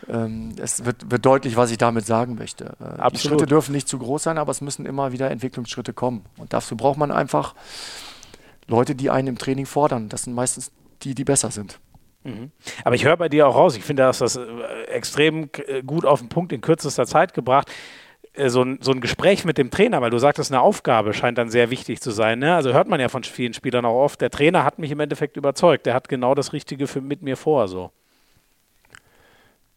ähm, 0.08 0.52
es 0.60 0.84
wird, 0.84 1.10
wird, 1.10 1.24
deutlich, 1.24 1.56
was 1.56 1.70
ich 1.70 1.78
damit 1.78 2.06
sagen 2.06 2.34
möchte. 2.36 2.76
Äh, 2.80 3.10
die 3.10 3.18
Schritte 3.18 3.46
dürfen 3.46 3.72
nicht 3.72 3.88
zu 3.88 3.98
groß 3.98 4.22
sein, 4.22 4.38
aber 4.38 4.50
es 4.50 4.60
müssen 4.60 4.86
immer 4.86 5.12
wieder 5.12 5.30
Entwicklungsschritte 5.30 5.92
kommen. 5.92 6.24
Und 6.36 6.52
dafür 6.52 6.76
braucht 6.76 6.98
man 6.98 7.10
einfach 7.10 7.54
Leute, 8.66 8.94
die 8.94 9.10
einen 9.10 9.28
im 9.28 9.38
Training 9.38 9.66
fordern. 9.66 10.08
Das 10.08 10.24
sind 10.24 10.34
meistens 10.34 10.72
die, 11.02 11.14
die 11.14 11.24
besser 11.24 11.50
sind. 11.50 11.78
Mhm. 12.24 12.50
Aber 12.84 12.94
ich 12.94 13.04
höre 13.04 13.16
bei 13.16 13.28
dir 13.28 13.46
auch 13.46 13.54
raus, 13.54 13.76
ich 13.76 13.84
finde, 13.84 14.02
du 14.02 14.08
hast 14.08 14.20
das 14.20 14.36
äh, 14.36 14.42
extrem 14.88 15.50
äh, 15.66 15.82
gut 15.82 16.04
auf 16.04 16.20
den 16.20 16.28
Punkt 16.28 16.52
in 16.52 16.60
kürzester 16.60 17.06
Zeit 17.06 17.34
gebracht. 17.34 17.70
So 18.36 18.62
ein, 18.62 18.78
so 18.80 18.90
ein 18.90 19.00
Gespräch 19.00 19.44
mit 19.44 19.58
dem 19.58 19.70
Trainer, 19.70 20.00
weil 20.00 20.10
du 20.10 20.18
sagtest, 20.18 20.50
eine 20.50 20.60
Aufgabe 20.60 21.14
scheint 21.14 21.38
dann 21.38 21.50
sehr 21.50 21.70
wichtig 21.70 22.00
zu 22.00 22.10
sein. 22.10 22.40
Ne? 22.40 22.54
Also 22.54 22.72
hört 22.72 22.88
man 22.88 22.98
ja 22.98 23.08
von 23.08 23.22
vielen 23.22 23.54
Spielern 23.54 23.84
auch 23.84 24.02
oft, 24.02 24.20
der 24.20 24.30
Trainer 24.30 24.64
hat 24.64 24.80
mich 24.80 24.90
im 24.90 24.98
Endeffekt 24.98 25.36
überzeugt, 25.36 25.86
der 25.86 25.94
hat 25.94 26.08
genau 26.08 26.34
das 26.34 26.52
Richtige 26.52 26.88
für, 26.88 27.00
mit 27.00 27.22
mir 27.22 27.36
vor. 27.36 27.68
So. 27.68 27.92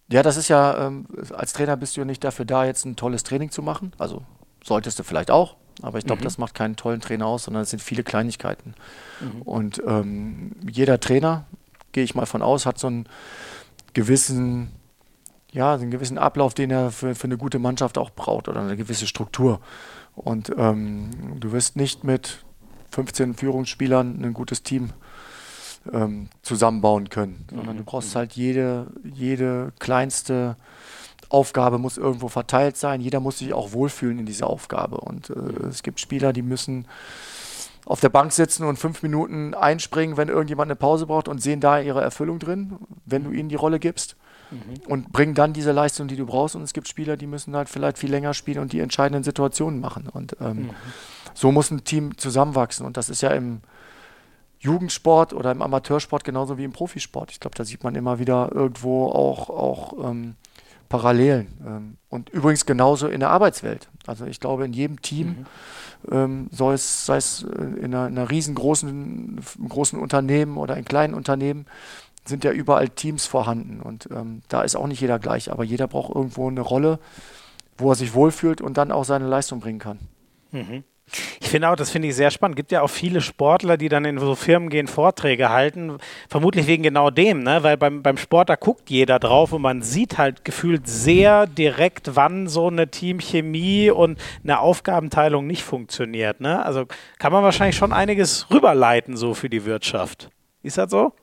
Ja, 0.09 0.23
das 0.23 0.37
ist 0.37 0.47
ja, 0.47 0.87
ähm, 0.87 1.05
als 1.35 1.53
Trainer 1.53 1.77
bist 1.77 1.95
du 1.95 2.01
ja 2.01 2.05
nicht 2.05 2.23
dafür 2.23 2.45
da, 2.45 2.65
jetzt 2.65 2.85
ein 2.85 2.95
tolles 2.95 3.23
Training 3.23 3.51
zu 3.51 3.61
machen. 3.61 3.91
Also 3.97 4.23
solltest 4.63 4.97
du 4.97 5.03
vielleicht 5.03 5.29
auch, 5.29 5.55
aber 5.81 5.97
ich 5.99 6.05
glaube, 6.05 6.21
mhm. 6.21 6.25
das 6.25 6.37
macht 6.37 6.55
keinen 6.55 6.75
tollen 6.75 7.01
Trainer 7.01 7.27
aus, 7.27 7.43
sondern 7.43 7.63
es 7.63 7.69
sind 7.69 7.81
viele 7.81 8.03
Kleinigkeiten. 8.03 8.73
Mhm. 9.19 9.41
Und 9.43 9.83
ähm, 9.85 10.53
jeder 10.67 10.99
Trainer, 10.99 11.45
gehe 11.91 12.03
ich 12.03 12.15
mal 12.15 12.25
von 12.25 12.41
aus, 12.41 12.65
hat 12.65 12.79
so 12.79 12.87
einen 12.87 13.07
gewissen, 13.93 14.71
ja, 15.57 15.73
einen 15.73 15.89
gewissen 15.89 16.19
Ablauf, 16.19 16.53
den 16.53 16.69
er 16.69 16.91
für, 16.91 17.15
für 17.15 17.25
eine 17.25 17.37
gute 17.37 17.57
Mannschaft 17.57 17.97
auch 17.97 18.11
braucht 18.11 18.47
oder 18.47 18.61
eine 18.61 18.77
gewisse 18.77 19.07
Struktur. 19.07 19.59
Und 20.15 20.51
ähm, 20.55 21.09
du 21.39 21.51
wirst 21.51 21.75
nicht 21.75 22.03
mit 22.03 22.45
15 22.91 23.33
Führungsspielern 23.33 24.23
ein 24.23 24.33
gutes 24.33 24.61
Team 24.61 24.91
ähm, 25.91 26.29
zusammenbauen 26.43 27.09
können, 27.09 27.45
sondern 27.49 27.75
mhm. 27.75 27.79
du 27.79 27.83
brauchst 27.85 28.15
halt 28.15 28.33
jede, 28.33 28.87
jede 29.03 29.73
kleinste 29.79 30.57
Aufgabe 31.29 31.79
muss 31.79 31.97
irgendwo 31.97 32.27
verteilt 32.27 32.77
sein. 32.77 33.01
Jeder 33.01 33.19
muss 33.19 33.39
sich 33.39 33.53
auch 33.53 33.73
wohlfühlen 33.73 34.19
in 34.19 34.25
dieser 34.25 34.47
Aufgabe. 34.47 34.97
Und 34.97 35.31
äh, 35.31 35.33
mhm. 35.33 35.69
es 35.69 35.81
gibt 35.81 35.99
Spieler, 35.99 36.33
die 36.33 36.43
müssen 36.43 36.87
auf 37.85 37.99
der 37.99 38.09
Bank 38.09 38.31
sitzen 38.31 38.63
und 38.63 38.77
fünf 38.77 39.01
Minuten 39.01 39.55
einspringen, 39.55 40.17
wenn 40.17 40.27
irgendjemand 40.27 40.67
eine 40.69 40.75
Pause 40.75 41.07
braucht 41.07 41.27
und 41.27 41.41
sehen 41.41 41.61
da 41.61 41.79
ihre 41.79 42.01
Erfüllung 42.01 42.37
drin, 42.37 42.77
wenn 43.05 43.23
du 43.23 43.31
ihnen 43.31 43.49
die 43.49 43.55
Rolle 43.55 43.79
gibst. 43.79 44.17
Mhm. 44.51 44.87
Und 44.87 45.11
bringen 45.11 45.33
dann 45.33 45.53
diese 45.53 45.71
Leistung, 45.71 46.07
die 46.07 46.15
du 46.15 46.25
brauchst. 46.25 46.55
Und 46.55 46.63
es 46.63 46.73
gibt 46.73 46.87
Spieler, 46.87 47.17
die 47.17 47.27
müssen 47.27 47.55
halt 47.55 47.69
vielleicht 47.69 47.97
viel 47.97 48.11
länger 48.11 48.33
spielen 48.33 48.59
und 48.59 48.73
die 48.73 48.79
entscheidenden 48.79 49.23
Situationen 49.23 49.79
machen. 49.79 50.07
Und 50.07 50.37
ähm, 50.39 50.57
mhm. 50.57 50.69
so 51.33 51.51
muss 51.51 51.71
ein 51.71 51.83
Team 51.83 52.17
zusammenwachsen. 52.17 52.85
Und 52.85 52.97
das 52.97 53.09
ist 53.09 53.21
ja 53.21 53.31
im, 53.31 53.61
Jugendsport 54.59 55.33
oder 55.33 55.51
im 55.51 55.61
Amateursport 55.61 56.23
genauso 56.23 56.57
wie 56.57 56.63
im 56.63 56.71
Profisport. 56.71 57.31
Ich 57.31 57.39
glaube, 57.39 57.55
da 57.55 57.63
sieht 57.63 57.83
man 57.83 57.95
immer 57.95 58.19
wieder 58.19 58.51
irgendwo 58.53 59.07
auch, 59.07 59.49
auch 59.49 60.09
ähm, 60.09 60.35
Parallelen. 60.89 61.47
Ähm, 61.65 61.97
und 62.09 62.29
übrigens 62.29 62.65
genauso 62.65 63.07
in 63.07 63.19
der 63.19 63.29
Arbeitswelt. 63.29 63.89
Also 64.07 64.25
ich 64.25 64.39
glaube, 64.39 64.65
in 64.65 64.73
jedem 64.73 65.01
Team, 65.01 65.45
mhm. 66.07 66.11
ähm, 66.11 66.47
sei 66.51 66.73
es 66.73 67.09
äh, 67.09 67.61
in 67.61 67.93
einer, 67.93 68.07
in 68.07 68.17
einer 68.17 68.29
riesengroßen 68.29 69.39
großen 69.67 69.99
Unternehmen 69.99 70.57
oder 70.57 70.75
in 70.77 70.85
kleinen 70.85 71.13
Unternehmen, 71.13 71.65
sind 72.27 72.43
ja 72.43 72.51
überall 72.51 72.89
Teams 72.89 73.25
vorhanden. 73.25 73.81
Und 73.81 74.09
ähm, 74.11 74.41
da 74.49 74.61
ist 74.61 74.75
auch 74.75 74.87
nicht 74.87 75.01
jeder 75.01 75.19
gleich, 75.19 75.51
aber 75.51 75.63
jeder 75.63 75.87
braucht 75.87 76.15
irgendwo 76.15 76.47
eine 76.47 76.61
Rolle, 76.61 76.99
wo 77.77 77.91
er 77.91 77.95
sich 77.95 78.13
wohlfühlt 78.13 78.61
und 78.61 78.77
dann 78.77 78.91
auch 78.91 79.05
seine 79.05 79.27
Leistung 79.27 79.59
bringen 79.59 79.79
kann. 79.79 79.99
Mhm. 80.51 80.83
Ich 81.39 81.47
finde 81.47 81.69
auch, 81.69 81.77
das 81.77 81.89
finde 81.89 82.09
ich 82.09 82.15
sehr 82.15 82.31
spannend. 82.31 82.57
Gibt 82.57 82.71
ja 82.73 82.81
auch 82.81 82.89
viele 82.89 83.21
Sportler, 83.21 83.77
die 83.77 83.87
dann 83.87 84.03
in 84.03 84.19
so 84.19 84.35
Firmen 84.35 84.69
gehen, 84.69 84.87
Vorträge 84.87 85.49
halten, 85.49 85.97
vermutlich 86.27 86.67
wegen 86.67 86.83
genau 86.83 87.09
dem, 87.09 87.43
ne? 87.43 87.63
Weil 87.63 87.77
beim, 87.77 88.03
beim 88.03 88.17
Sport, 88.17 88.49
da 88.49 88.55
guckt 88.55 88.89
jeder 88.89 89.17
drauf 89.17 89.53
und 89.53 89.61
man 89.61 89.81
sieht 89.81 90.17
halt 90.17 90.43
gefühlt 90.43 90.87
sehr 90.87 91.47
direkt, 91.47 92.17
wann 92.17 92.47
so 92.47 92.67
eine 92.67 92.89
Teamchemie 92.89 93.89
und 93.89 94.19
eine 94.43 94.59
Aufgabenteilung 94.59 95.47
nicht 95.47 95.63
funktioniert. 95.63 96.41
Ne? 96.41 96.63
Also 96.65 96.85
kann 97.19 97.31
man 97.31 97.43
wahrscheinlich 97.43 97.77
schon 97.77 97.93
einiges 97.93 98.51
rüberleiten, 98.51 99.15
so 99.15 99.33
für 99.33 99.49
die 99.49 99.63
Wirtschaft. 99.63 100.29
Ist 100.61 100.77
das 100.77 100.91
so? 100.91 101.13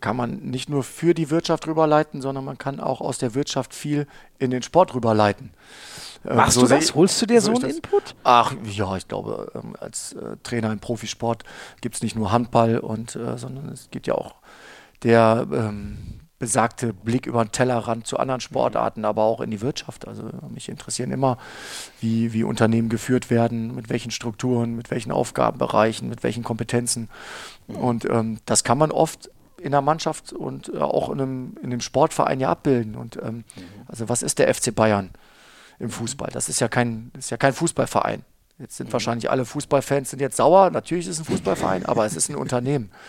Kann 0.00 0.16
man 0.16 0.38
nicht 0.40 0.68
nur 0.68 0.82
für 0.82 1.14
die 1.14 1.30
Wirtschaft 1.30 1.66
rüberleiten, 1.66 2.22
sondern 2.22 2.44
man 2.44 2.58
kann 2.58 2.80
auch 2.80 3.00
aus 3.00 3.18
der 3.18 3.34
Wirtschaft 3.34 3.74
viel 3.74 4.06
in 4.38 4.50
den 4.50 4.62
Sport 4.62 4.94
rüberleiten. 4.94 5.52
Äh, 6.24 6.34
Machst 6.34 6.54
so 6.54 6.62
du 6.62 6.68
das? 6.68 6.94
Holst 6.94 7.20
du 7.22 7.26
dir 7.26 7.40
so, 7.40 7.54
so 7.54 7.62
einen 7.62 7.76
Input? 7.76 8.14
Ach 8.24 8.54
ja, 8.64 8.96
ich 8.96 9.06
glaube, 9.08 9.52
ähm, 9.54 9.76
als 9.78 10.14
äh, 10.14 10.36
Trainer 10.42 10.72
im 10.72 10.80
Profisport 10.80 11.44
gibt 11.80 11.96
es 11.96 12.02
nicht 12.02 12.16
nur 12.16 12.32
Handball, 12.32 12.78
und, 12.78 13.14
äh, 13.16 13.38
sondern 13.38 13.68
es 13.68 13.90
gibt 13.90 14.06
ja 14.06 14.14
auch 14.14 14.34
der 15.02 15.46
ähm, 15.52 16.20
besagte 16.40 16.94
Blick 16.94 17.26
über 17.26 17.44
den 17.44 17.52
Tellerrand 17.52 18.06
zu 18.06 18.18
anderen 18.18 18.40
Sportarten, 18.40 19.04
aber 19.04 19.22
auch 19.22 19.40
in 19.40 19.50
die 19.50 19.60
Wirtschaft. 19.60 20.08
Also 20.08 20.24
mich 20.52 20.68
interessieren 20.68 21.12
immer, 21.12 21.36
wie, 22.00 22.32
wie 22.32 22.44
Unternehmen 22.44 22.88
geführt 22.88 23.30
werden, 23.30 23.74
mit 23.74 23.90
welchen 23.90 24.10
Strukturen, 24.10 24.74
mit 24.74 24.90
welchen 24.90 25.12
Aufgabenbereichen, 25.12 26.08
mit 26.08 26.22
welchen 26.22 26.42
Kompetenzen. 26.42 27.10
Und 27.68 28.06
ähm, 28.06 28.38
das 28.46 28.64
kann 28.64 28.78
man 28.78 28.90
oft 28.90 29.30
in 29.62 29.72
der 29.72 29.82
Mannschaft 29.82 30.32
und 30.32 30.72
äh, 30.72 30.78
auch 30.78 31.10
in 31.10 31.20
einem, 31.20 31.56
in 31.58 31.66
einem 31.66 31.80
Sportverein 31.80 32.40
ja 32.40 32.50
abbilden. 32.50 32.96
Und 32.96 33.16
ähm, 33.22 33.44
also 33.86 34.08
was 34.08 34.22
ist 34.22 34.38
der 34.38 34.52
FC 34.52 34.74
Bayern? 34.74 35.10
im 35.80 35.90
Fußball. 35.90 36.30
Das 36.32 36.48
ist 36.48 36.60
ja 36.60 36.68
kein, 36.68 37.10
ist 37.18 37.30
ja 37.30 37.36
kein 37.36 37.52
Fußballverein. 37.52 38.22
Jetzt 38.58 38.76
sind 38.76 38.88
mhm. 38.88 38.92
wahrscheinlich 38.92 39.30
alle 39.30 39.44
Fußballfans 39.44 40.10
sind 40.10 40.20
jetzt 40.20 40.36
sauer. 40.36 40.70
Natürlich 40.70 41.06
ist 41.06 41.18
es 41.18 41.20
ein 41.20 41.24
Fußballverein, 41.24 41.86
aber 41.86 42.04
es 42.04 42.14
ist 42.14 42.28
ein 42.28 42.36
Unternehmen. 42.36 42.92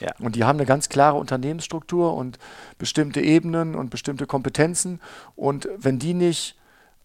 Ja. 0.00 0.12
Und 0.20 0.36
die 0.36 0.44
haben 0.44 0.60
eine 0.60 0.64
ganz 0.64 0.88
klare 0.88 1.16
Unternehmensstruktur 1.16 2.14
und 2.14 2.38
bestimmte 2.78 3.20
Ebenen 3.20 3.74
und 3.74 3.90
bestimmte 3.90 4.28
Kompetenzen. 4.28 5.00
Und 5.34 5.68
wenn 5.76 5.98
die 5.98 6.14
nicht 6.14 6.56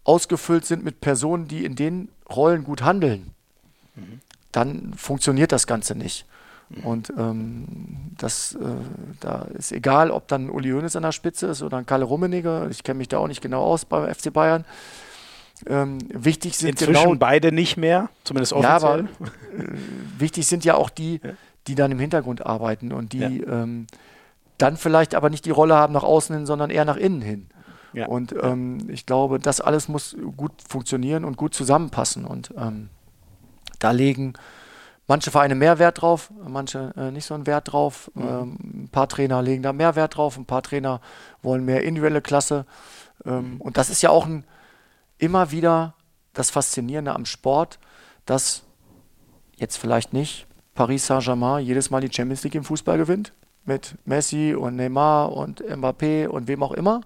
ausgefüllt 0.03 0.63
sind 0.67 0.83
mit 0.83 1.01
Personen, 1.01 1.47
die 1.47 1.65
in 1.65 1.75
den 1.75 2.09
Rollen 2.29 2.63
gut 2.63 2.83
handeln, 2.83 3.31
mhm. 3.95 4.21
dann 4.51 4.93
funktioniert 4.93 5.51
das 5.51 5.65
Ganze 5.65 5.95
nicht. 5.95 6.27
Und 6.83 7.13
ähm, 7.17 7.65
das, 8.17 8.55
äh, 8.55 8.59
da 9.19 9.43
ist 9.53 9.71
egal, 9.71 10.09
ob 10.11 10.27
dann 10.27 10.49
Uli 10.49 10.71
Hoeneß 10.71 10.95
an 10.95 11.03
der 11.03 11.11
Spitze 11.11 11.47
ist 11.47 11.61
oder 11.61 11.77
ein 11.77 11.85
Kalle 11.85 12.05
Rummenigge. 12.05 12.67
Ich 12.71 12.83
kenne 12.83 12.97
mich 12.97 13.09
da 13.09 13.19
auch 13.19 13.27
nicht 13.27 13.41
genau 13.41 13.63
aus 13.63 13.85
beim 13.85 14.11
FC 14.13 14.33
Bayern. 14.33 14.65
Ähm, 15.67 15.99
wichtig 16.09 16.57
sind 16.57 16.71
Inzwischen 16.71 17.03
genau, 17.03 17.15
beide 17.15 17.51
nicht 17.51 17.77
mehr, 17.77 18.09
zumindest 18.23 18.53
offiziell. 18.53 18.71
Ja, 18.71 18.75
aber, 18.75 18.99
äh, 18.99 19.05
wichtig 20.17 20.47
sind 20.47 20.65
ja 20.65 20.75
auch 20.75 20.89
die, 20.89 21.21
die 21.67 21.75
dann 21.75 21.91
im 21.91 21.99
Hintergrund 21.99 22.45
arbeiten 22.45 22.91
und 22.91 23.13
die 23.13 23.19
ja. 23.19 23.63
ähm, 23.63 23.87
dann 24.57 24.77
vielleicht 24.77 25.15
aber 25.15 25.29
nicht 25.29 25.45
die 25.45 25.51
Rolle 25.51 25.75
haben 25.75 25.93
nach 25.93 26.03
außen 26.03 26.35
hin, 26.35 26.45
sondern 26.45 26.69
eher 26.69 26.85
nach 26.85 26.97
innen 26.97 27.21
hin. 27.21 27.47
Ja. 27.93 28.07
Und 28.07 28.35
ähm, 28.41 28.89
ich 28.89 29.05
glaube, 29.05 29.39
das 29.39 29.61
alles 29.61 29.87
muss 29.87 30.17
gut 30.35 30.51
funktionieren 30.67 31.25
und 31.25 31.37
gut 31.37 31.53
zusammenpassen. 31.53 32.25
Und 32.25 32.53
ähm, 32.57 32.89
da 33.79 33.91
legen 33.91 34.33
manche 35.07 35.31
Vereine 35.31 35.55
mehr 35.55 35.79
Wert 35.79 36.01
drauf, 36.01 36.31
manche 36.47 36.93
äh, 36.95 37.11
nicht 37.11 37.25
so 37.25 37.33
einen 37.33 37.47
Wert 37.47 37.71
drauf. 37.71 38.11
Mhm. 38.13 38.21
Ähm, 38.21 38.57
ein 38.61 38.89
paar 38.91 39.09
Trainer 39.09 39.41
legen 39.41 39.63
da 39.63 39.73
mehr 39.73 39.95
Wert 39.95 40.17
drauf, 40.17 40.37
ein 40.37 40.45
paar 40.45 40.63
Trainer 40.63 41.01
wollen 41.41 41.65
mehr 41.65 41.83
individuelle 41.83 42.21
Klasse. 42.21 42.65
Ähm, 43.25 43.59
und 43.59 43.77
das 43.77 43.89
ist 43.89 44.01
ja 44.01 44.09
auch 44.09 44.25
ein, 44.25 44.45
immer 45.17 45.51
wieder 45.51 45.95
das 46.33 46.49
Faszinierende 46.49 47.13
am 47.13 47.25
Sport, 47.25 47.79
dass 48.25 48.63
jetzt 49.55 49.77
vielleicht 49.77 50.13
nicht 50.13 50.47
Paris 50.73 51.05
Saint-Germain 51.05 51.63
jedes 51.63 51.89
Mal 51.89 52.01
die 52.01 52.13
Champions 52.13 52.43
League 52.43 52.55
im 52.55 52.63
Fußball 52.63 52.97
gewinnt, 52.97 53.33
mit 53.65 53.95
Messi 54.05 54.55
und 54.55 54.75
Neymar 54.75 55.31
und 55.31 55.61
Mbappé 55.61 56.27
und 56.27 56.47
wem 56.47 56.63
auch 56.63 56.71
immer. 56.71 57.01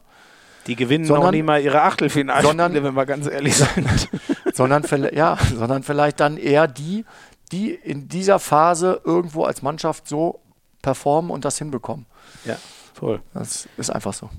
Die 0.68 0.76
gewinnen 0.76 1.06
sondern, 1.06 1.28
noch 1.28 1.32
nie 1.32 1.44
mal 1.44 1.62
ihre 1.62 1.82
Achtelfinalspiele, 1.82 2.84
wenn 2.84 2.94
wir 2.94 3.06
ganz 3.06 3.28
ehrlich 3.28 3.56
sind. 3.58 4.10
sondern, 4.54 4.84
ja, 5.14 5.38
sondern 5.56 5.84
vielleicht 5.84 6.20
dann 6.20 6.38
eher 6.38 6.68
die, 6.68 7.06
die 7.52 7.74
in 7.74 8.08
dieser 8.08 8.40
Phase 8.40 9.02
irgendwo 9.04 9.44
als 9.46 9.62
Mannschaft 9.62 10.08
so 10.08 10.40
performen 10.82 11.32
und 11.32 11.46
das 11.46 11.58
hinbekommen. 11.58 12.06
Ja, 12.46 12.58
voll. 12.94 13.22
Das 13.34 13.68
ist 13.78 13.90
einfach 13.90 14.14
so. 14.14 14.30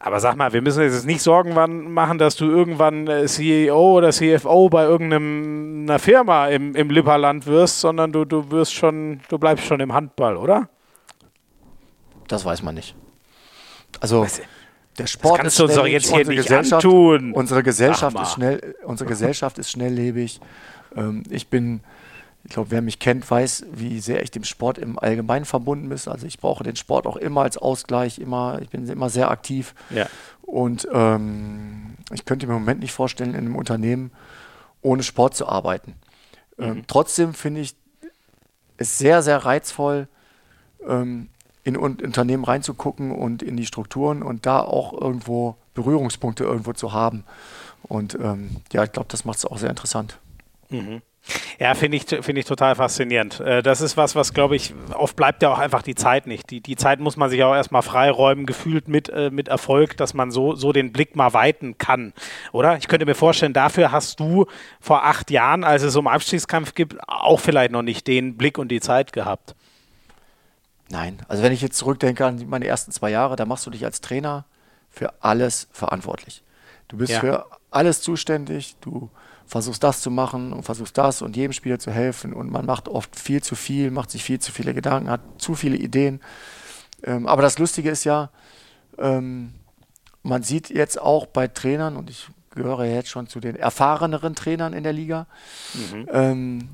Aber 0.00 0.20
sag 0.20 0.36
mal, 0.36 0.52
wir 0.52 0.60
müssen 0.60 0.82
jetzt 0.82 1.06
nicht 1.06 1.22
Sorgen 1.22 1.54
machen, 1.94 2.18
dass 2.18 2.36
du 2.36 2.44
irgendwann 2.44 3.06
äh, 3.06 3.26
CEO 3.26 3.96
oder 3.96 4.10
CFO 4.10 4.68
bei 4.68 4.84
irgendeiner 4.84 5.98
Firma 5.98 6.48
im, 6.48 6.74
im 6.74 6.90
Lipperland 6.90 7.46
wirst, 7.46 7.80
sondern 7.80 8.12
du, 8.12 8.26
du 8.26 8.50
wirst 8.50 8.74
schon, 8.74 9.20
du 9.28 9.38
bleibst 9.38 9.64
schon 9.64 9.80
im 9.80 9.94
Handball, 9.94 10.36
oder? 10.36 10.68
Das 12.28 12.44
weiß 12.44 12.62
man 12.62 12.74
nicht. 12.74 12.94
Also 14.00 14.26
der 14.98 15.06
Sport 15.06 15.38
das 15.38 15.40
kannst 15.40 15.54
ist 15.54 15.60
du 15.60 15.64
uns 15.64 15.74
doch 15.74 15.86
jetzt 15.86 16.12
hier 16.12 16.26
nicht 16.26 16.42
Gesellschaft, 16.42 16.84
antun. 16.84 17.32
Unsere 17.32 17.62
Gesellschaft 17.62 18.20
ist 18.20 18.32
schnell, 18.32 18.74
unsere 18.84 19.08
Gesellschaft 19.08 19.58
ist 19.58 19.70
schnelllebig. 19.70 20.40
Ähm, 20.96 21.22
ich 21.30 21.48
bin 21.48 21.80
ich 22.44 22.50
glaube, 22.50 22.70
wer 22.70 22.82
mich 22.82 22.98
kennt, 22.98 23.28
weiß, 23.28 23.66
wie 23.72 24.00
sehr 24.00 24.22
ich 24.22 24.30
dem 24.30 24.44
Sport 24.44 24.76
im 24.76 24.98
Allgemeinen 24.98 25.46
verbunden 25.46 25.88
bin. 25.88 25.98
Also 26.06 26.26
ich 26.26 26.38
brauche 26.38 26.62
den 26.62 26.76
Sport 26.76 27.06
auch 27.06 27.16
immer 27.16 27.42
als 27.42 27.56
Ausgleich, 27.56 28.18
immer, 28.18 28.60
ich 28.60 28.68
bin 28.68 28.86
immer 28.86 29.08
sehr 29.08 29.30
aktiv. 29.30 29.74
Ja. 29.90 30.06
Und 30.42 30.86
ähm, 30.92 31.96
ich 32.12 32.26
könnte 32.26 32.46
mir 32.46 32.54
im 32.54 32.60
Moment 32.60 32.80
nicht 32.80 32.92
vorstellen, 32.92 33.30
in 33.30 33.46
einem 33.46 33.56
Unternehmen 33.56 34.12
ohne 34.82 35.02
Sport 35.02 35.34
zu 35.34 35.48
arbeiten. 35.48 35.94
Ähm, 36.58 36.64
mhm. 36.64 36.76
Ähm, 36.76 36.84
trotzdem 36.86 37.32
finde 37.32 37.62
ich 37.62 37.74
es 38.76 38.98
sehr, 38.98 39.22
sehr 39.22 39.38
reizvoll, 39.38 40.06
ähm, 40.86 41.30
in 41.62 41.78
Unternehmen 41.78 42.44
reinzugucken 42.44 43.10
und 43.10 43.42
in 43.42 43.56
die 43.56 43.64
Strukturen 43.64 44.22
und 44.22 44.44
da 44.44 44.60
auch 44.60 44.92
irgendwo 44.92 45.56
Berührungspunkte 45.72 46.44
irgendwo 46.44 46.74
zu 46.74 46.92
haben. 46.92 47.24
Und 47.82 48.18
ähm, 48.20 48.56
ja, 48.70 48.84
ich 48.84 48.92
glaube, 48.92 49.08
das 49.10 49.24
macht 49.24 49.38
es 49.38 49.46
auch 49.46 49.56
sehr 49.56 49.70
interessant. 49.70 50.18
Mhm. 50.68 51.00
Ja, 51.58 51.74
finde 51.74 51.96
ich, 51.96 52.04
find 52.04 52.38
ich 52.38 52.44
total 52.44 52.74
faszinierend. 52.74 53.40
Äh, 53.40 53.62
das 53.62 53.80
ist 53.80 53.96
was, 53.96 54.14
was, 54.14 54.34
glaube 54.34 54.56
ich, 54.56 54.74
oft 54.92 55.16
bleibt 55.16 55.42
ja 55.42 55.50
auch 55.50 55.58
einfach 55.58 55.82
die 55.82 55.94
Zeit 55.94 56.26
nicht. 56.26 56.50
Die, 56.50 56.60
die 56.60 56.76
Zeit 56.76 57.00
muss 57.00 57.16
man 57.16 57.30
sich 57.30 57.42
auch 57.44 57.54
erstmal 57.54 57.82
freiräumen, 57.82 58.44
gefühlt 58.44 58.88
mit, 58.88 59.08
äh, 59.08 59.30
mit 59.30 59.48
Erfolg, 59.48 59.96
dass 59.96 60.12
man 60.12 60.30
so, 60.30 60.54
so 60.54 60.72
den 60.72 60.92
Blick 60.92 61.16
mal 61.16 61.32
weiten 61.32 61.78
kann. 61.78 62.12
Oder? 62.52 62.76
Ich 62.76 62.88
könnte 62.88 63.06
mir 63.06 63.14
vorstellen, 63.14 63.52
dafür 63.52 63.92
hast 63.92 64.20
du 64.20 64.46
vor 64.80 65.04
acht 65.04 65.30
Jahren, 65.30 65.64
als 65.64 65.82
es 65.82 65.96
um 65.96 66.06
Abstiegskampf 66.06 66.74
gibt, 66.74 66.96
auch 67.08 67.40
vielleicht 67.40 67.72
noch 67.72 67.82
nicht 67.82 68.06
den 68.06 68.36
Blick 68.36 68.58
und 68.58 68.68
die 68.68 68.80
Zeit 68.80 69.12
gehabt. 69.12 69.54
Nein, 70.90 71.18
also 71.28 71.42
wenn 71.42 71.52
ich 71.52 71.62
jetzt 71.62 71.78
zurückdenke 71.78 72.26
an 72.26 72.44
meine 72.48 72.66
ersten 72.66 72.92
zwei 72.92 73.10
Jahre, 73.10 73.36
da 73.36 73.46
machst 73.46 73.66
du 73.66 73.70
dich 73.70 73.84
als 73.84 74.00
Trainer 74.00 74.44
für 74.90 75.14
alles 75.20 75.68
verantwortlich. 75.72 76.42
Du 76.88 76.98
bist 76.98 77.12
ja. 77.12 77.20
für 77.20 77.46
alles 77.70 78.02
zuständig, 78.02 78.76
du 78.80 79.10
versuchst 79.46 79.82
das 79.82 80.00
zu 80.00 80.10
machen 80.10 80.52
und 80.52 80.62
versuchst 80.62 80.96
das 80.98 81.22
und 81.22 81.36
jedem 81.36 81.52
Spieler 81.52 81.78
zu 81.78 81.90
helfen 81.90 82.32
und 82.32 82.50
man 82.50 82.66
macht 82.66 82.88
oft 82.88 83.18
viel 83.18 83.42
zu 83.42 83.54
viel, 83.54 83.90
macht 83.90 84.10
sich 84.10 84.24
viel 84.24 84.38
zu 84.38 84.52
viele 84.52 84.74
Gedanken, 84.74 85.10
hat 85.10 85.20
zu 85.38 85.54
viele 85.54 85.76
Ideen. 85.76 86.20
Ähm, 87.02 87.26
aber 87.26 87.42
das 87.42 87.58
Lustige 87.58 87.90
ist 87.90 88.04
ja, 88.04 88.30
ähm, 88.98 89.54
man 90.22 90.42
sieht 90.42 90.70
jetzt 90.70 91.00
auch 91.00 91.26
bei 91.26 91.48
Trainern, 91.48 91.96
und 91.96 92.10
ich 92.10 92.28
gehöre 92.54 92.84
jetzt 92.84 93.10
schon 93.10 93.26
zu 93.26 93.40
den 93.40 93.56
erfahreneren 93.56 94.34
Trainern 94.34 94.72
in 94.72 94.82
der 94.82 94.92
Liga, 94.92 95.26
mhm. 95.74 96.08
ähm, 96.10 96.68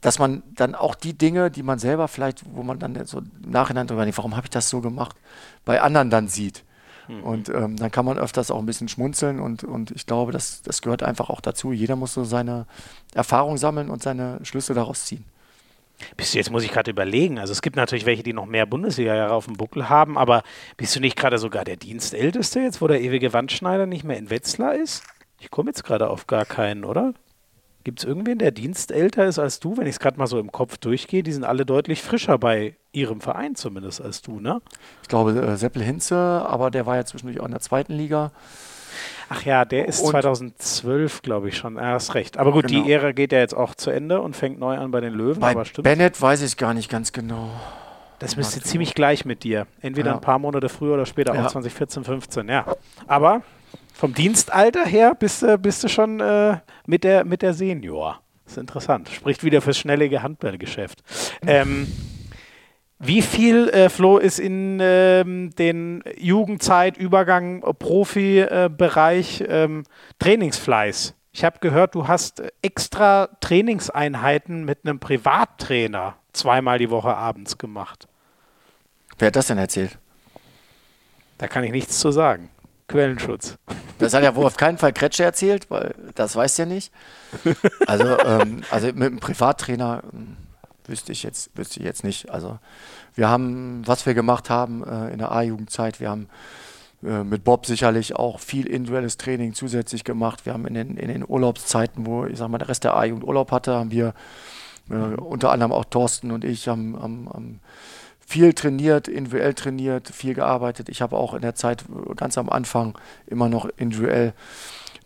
dass 0.00 0.18
man 0.18 0.42
dann 0.54 0.74
auch 0.74 0.94
die 0.94 1.16
Dinge, 1.16 1.50
die 1.50 1.62
man 1.62 1.78
selber 1.78 2.08
vielleicht, 2.08 2.42
wo 2.54 2.62
man 2.62 2.78
dann 2.78 3.04
so 3.06 3.18
im 3.18 3.30
Nachhinein 3.46 3.86
drüber 3.86 4.02
denkt, 4.02 4.18
warum 4.18 4.36
habe 4.36 4.46
ich 4.46 4.50
das 4.50 4.68
so 4.68 4.80
gemacht, 4.80 5.16
bei 5.64 5.80
anderen 5.80 6.10
dann 6.10 6.28
sieht. 6.28 6.64
Mhm. 7.08 7.22
Und 7.22 7.48
ähm, 7.48 7.76
dann 7.76 7.90
kann 7.90 8.04
man 8.04 8.18
öfters 8.18 8.50
auch 8.50 8.58
ein 8.58 8.66
bisschen 8.66 8.88
schmunzeln 8.88 9.40
und, 9.40 9.64
und 9.64 9.90
ich 9.90 10.06
glaube, 10.06 10.32
das, 10.32 10.62
das 10.62 10.82
gehört 10.82 11.02
einfach 11.02 11.30
auch 11.30 11.40
dazu. 11.40 11.72
Jeder 11.72 11.96
muss 11.96 12.14
so 12.14 12.24
seine 12.24 12.66
Erfahrung 13.14 13.56
sammeln 13.56 13.90
und 13.90 14.02
seine 14.02 14.40
Schlüsse 14.44 14.74
daraus 14.74 15.04
ziehen. 15.04 15.24
Bist 16.16 16.34
du, 16.34 16.38
jetzt 16.38 16.50
muss 16.50 16.64
ich 16.64 16.72
gerade 16.72 16.90
überlegen. 16.90 17.38
Also 17.38 17.52
es 17.52 17.62
gibt 17.62 17.76
natürlich 17.76 18.04
welche, 18.04 18.22
die 18.22 18.32
noch 18.32 18.46
mehr 18.46 18.66
Bundesliga-Jahre 18.66 19.32
auf 19.32 19.46
dem 19.46 19.54
Buckel 19.54 19.88
haben, 19.88 20.18
aber 20.18 20.42
bist 20.76 20.94
du 20.96 21.00
nicht 21.00 21.16
gerade 21.16 21.38
sogar 21.38 21.64
der 21.64 21.76
Dienstälteste 21.76 22.60
jetzt, 22.60 22.80
wo 22.80 22.88
der 22.88 23.00
ewige 23.00 23.32
Wandschneider 23.32 23.86
nicht 23.86 24.04
mehr 24.04 24.18
in 24.18 24.30
Wetzlar 24.30 24.74
ist? 24.74 25.04
Ich 25.38 25.50
komme 25.50 25.70
jetzt 25.70 25.84
gerade 25.84 26.10
auf 26.10 26.26
gar 26.26 26.44
keinen, 26.44 26.84
oder? 26.84 27.14
Gibt 27.84 28.00
es 28.00 28.06
irgendwen, 28.06 28.38
der 28.38 28.50
dienstälter 28.50 29.26
ist 29.26 29.38
als 29.38 29.60
du, 29.60 29.76
wenn 29.76 29.86
ich 29.86 29.96
es 29.96 30.00
gerade 30.00 30.18
mal 30.18 30.26
so 30.26 30.38
im 30.38 30.50
Kopf 30.50 30.78
durchgehe? 30.78 31.22
Die 31.22 31.32
sind 31.32 31.44
alle 31.44 31.66
deutlich 31.66 32.02
frischer 32.02 32.38
bei 32.38 32.76
ihrem 32.92 33.20
Verein 33.20 33.54
zumindest 33.54 34.00
als 34.00 34.22
du, 34.22 34.40
ne? 34.40 34.62
Ich 35.02 35.08
glaube, 35.08 35.32
äh, 35.32 35.56
Seppel 35.56 35.82
Hinze, 35.82 36.16
aber 36.16 36.70
der 36.70 36.86
war 36.86 36.96
ja 36.96 37.04
zwischendurch 37.04 37.40
auch 37.40 37.44
in 37.44 37.50
der 37.50 37.60
zweiten 37.60 37.92
Liga. 37.92 38.32
Ach 39.28 39.42
ja, 39.44 39.64
der 39.64 39.86
ist 39.86 40.00
und 40.00 40.10
2012, 40.10 41.22
glaube 41.22 41.48
ich 41.48 41.56
schon. 41.56 41.76
Er 41.76 41.92
hast 41.92 42.14
recht. 42.14 42.38
Aber 42.38 42.52
gut, 42.52 42.68
genau. 42.68 42.84
die 42.84 42.92
Ära 42.92 43.12
geht 43.12 43.32
ja 43.32 43.38
jetzt 43.38 43.54
auch 43.54 43.74
zu 43.74 43.90
Ende 43.90 44.20
und 44.20 44.34
fängt 44.34 44.58
neu 44.58 44.76
an 44.76 44.90
bei 44.90 45.00
den 45.00 45.12
Löwen. 45.12 45.40
Bei 45.40 45.50
aber 45.50 45.64
stimmt. 45.64 45.84
Bennett 45.84 46.20
weiß 46.20 46.42
ich 46.42 46.56
gar 46.56 46.72
nicht 46.72 46.90
ganz 46.90 47.12
genau. 47.12 47.50
Das 48.18 48.36
müsste 48.36 48.62
ziemlich 48.62 48.94
gleich 48.94 49.24
mit 49.24 49.44
dir. 49.44 49.66
Entweder 49.80 50.10
ja. 50.10 50.14
ein 50.14 50.20
paar 50.20 50.38
Monate 50.38 50.68
früher 50.68 50.94
oder 50.94 51.04
später, 51.04 51.34
ja. 51.34 51.44
auch 51.44 51.50
2014, 51.50 52.04
15, 52.04 52.48
ja. 52.48 52.64
Aber 53.06 53.42
vom 53.94 54.12
Dienstalter 54.12 54.84
her 54.84 55.14
bist 55.14 55.42
du, 55.42 55.56
bist 55.56 55.84
du 55.84 55.88
schon 55.88 56.18
äh, 56.18 56.58
mit, 56.84 57.04
der, 57.04 57.24
mit 57.24 57.42
der 57.42 57.54
Senior. 57.54 58.20
ist 58.44 58.58
interessant. 58.58 59.08
Spricht 59.08 59.44
wieder 59.44 59.62
fürs 59.62 59.78
schnellige 59.78 60.22
Handballgeschäft. 60.22 61.02
Ähm, 61.46 61.86
wie 62.98 63.22
viel, 63.22 63.68
äh, 63.68 63.88
Flo, 63.88 64.18
ist 64.18 64.40
in 64.40 64.78
ähm, 64.82 65.50
den 65.54 66.02
Jugendzeit, 66.18 66.96
Übergang, 66.96 67.62
äh, 67.62 67.72
Profi-Bereich 67.72 69.44
ähm, 69.48 69.84
Trainingsfleiß? 70.18 71.14
Ich 71.32 71.44
habe 71.44 71.58
gehört, 71.60 71.94
du 71.94 72.08
hast 72.08 72.42
extra 72.62 73.28
Trainingseinheiten 73.40 74.64
mit 74.64 74.80
einem 74.84 74.98
Privattrainer 74.98 76.16
zweimal 76.32 76.78
die 76.78 76.90
Woche 76.90 77.16
abends 77.16 77.58
gemacht. 77.58 78.08
Wer 79.18 79.28
hat 79.28 79.36
das 79.36 79.46
denn 79.46 79.58
erzählt? 79.58 79.98
Da 81.38 81.46
kann 81.46 81.62
ich 81.62 81.70
nichts 81.70 82.00
zu 82.00 82.10
sagen. 82.10 82.50
Quellenschutz. 82.88 83.56
Das 83.98 84.14
hat 84.14 84.22
ja 84.22 84.34
wohl 84.34 84.44
auf 84.44 84.56
keinen 84.56 84.78
Fall 84.78 84.92
Kretsche 84.92 85.24
erzählt, 85.24 85.70
weil 85.70 85.94
das 86.14 86.36
weiß 86.36 86.56
ja 86.58 86.66
nicht. 86.66 86.92
Also, 87.86 88.18
ähm, 88.20 88.62
also 88.70 88.88
mit 88.88 89.02
einem 89.02 89.20
Privattrainer 89.20 90.02
ähm, 90.12 90.36
wüsste 90.86 91.12
ich 91.12 91.22
jetzt, 91.22 91.50
wüsste 91.56 91.80
ich 91.80 91.86
jetzt 91.86 92.04
nicht. 92.04 92.30
Also 92.30 92.58
wir 93.14 93.28
haben, 93.28 93.82
was 93.86 94.06
wir 94.06 94.14
gemacht 94.14 94.50
haben 94.50 94.84
äh, 94.84 95.12
in 95.12 95.18
der 95.18 95.32
A-Jugendzeit, 95.32 96.00
wir 96.00 96.10
haben 96.10 96.28
äh, 97.02 97.24
mit 97.24 97.44
Bob 97.44 97.66
sicherlich 97.66 98.16
auch 98.16 98.40
viel 98.40 98.66
individuelles 98.66 99.16
Training 99.16 99.54
zusätzlich 99.54 100.04
gemacht. 100.04 100.46
Wir 100.46 100.52
haben 100.52 100.66
in 100.66 100.74
den, 100.74 100.96
in 100.96 101.08
den 101.08 101.24
Urlaubszeiten, 101.26 102.06
wo 102.06 102.26
ich 102.26 102.38
sag 102.38 102.48
mal 102.48 102.58
der 102.58 102.68
Rest 102.68 102.84
der 102.84 102.96
A-Jugend 102.96 103.24
Urlaub 103.24 103.50
hatte, 103.50 103.74
haben 103.74 103.90
wir 103.90 104.14
äh, 104.90 104.94
unter 104.94 105.50
anderem 105.52 105.72
auch 105.72 105.84
Thorsten 105.84 106.30
und 106.30 106.44
ich 106.44 106.68
haben, 106.68 107.00
haben, 107.00 107.28
haben 107.32 107.60
viel 108.26 108.52
trainiert, 108.54 109.08
individuell 109.08 109.54
trainiert, 109.54 110.08
viel 110.08 110.34
gearbeitet. 110.34 110.88
Ich 110.88 111.02
habe 111.02 111.16
auch 111.16 111.34
in 111.34 111.42
der 111.42 111.54
Zeit 111.54 111.84
ganz 112.16 112.38
am 112.38 112.48
Anfang 112.48 112.98
immer 113.26 113.48
noch 113.48 113.68
individuell 113.76 114.34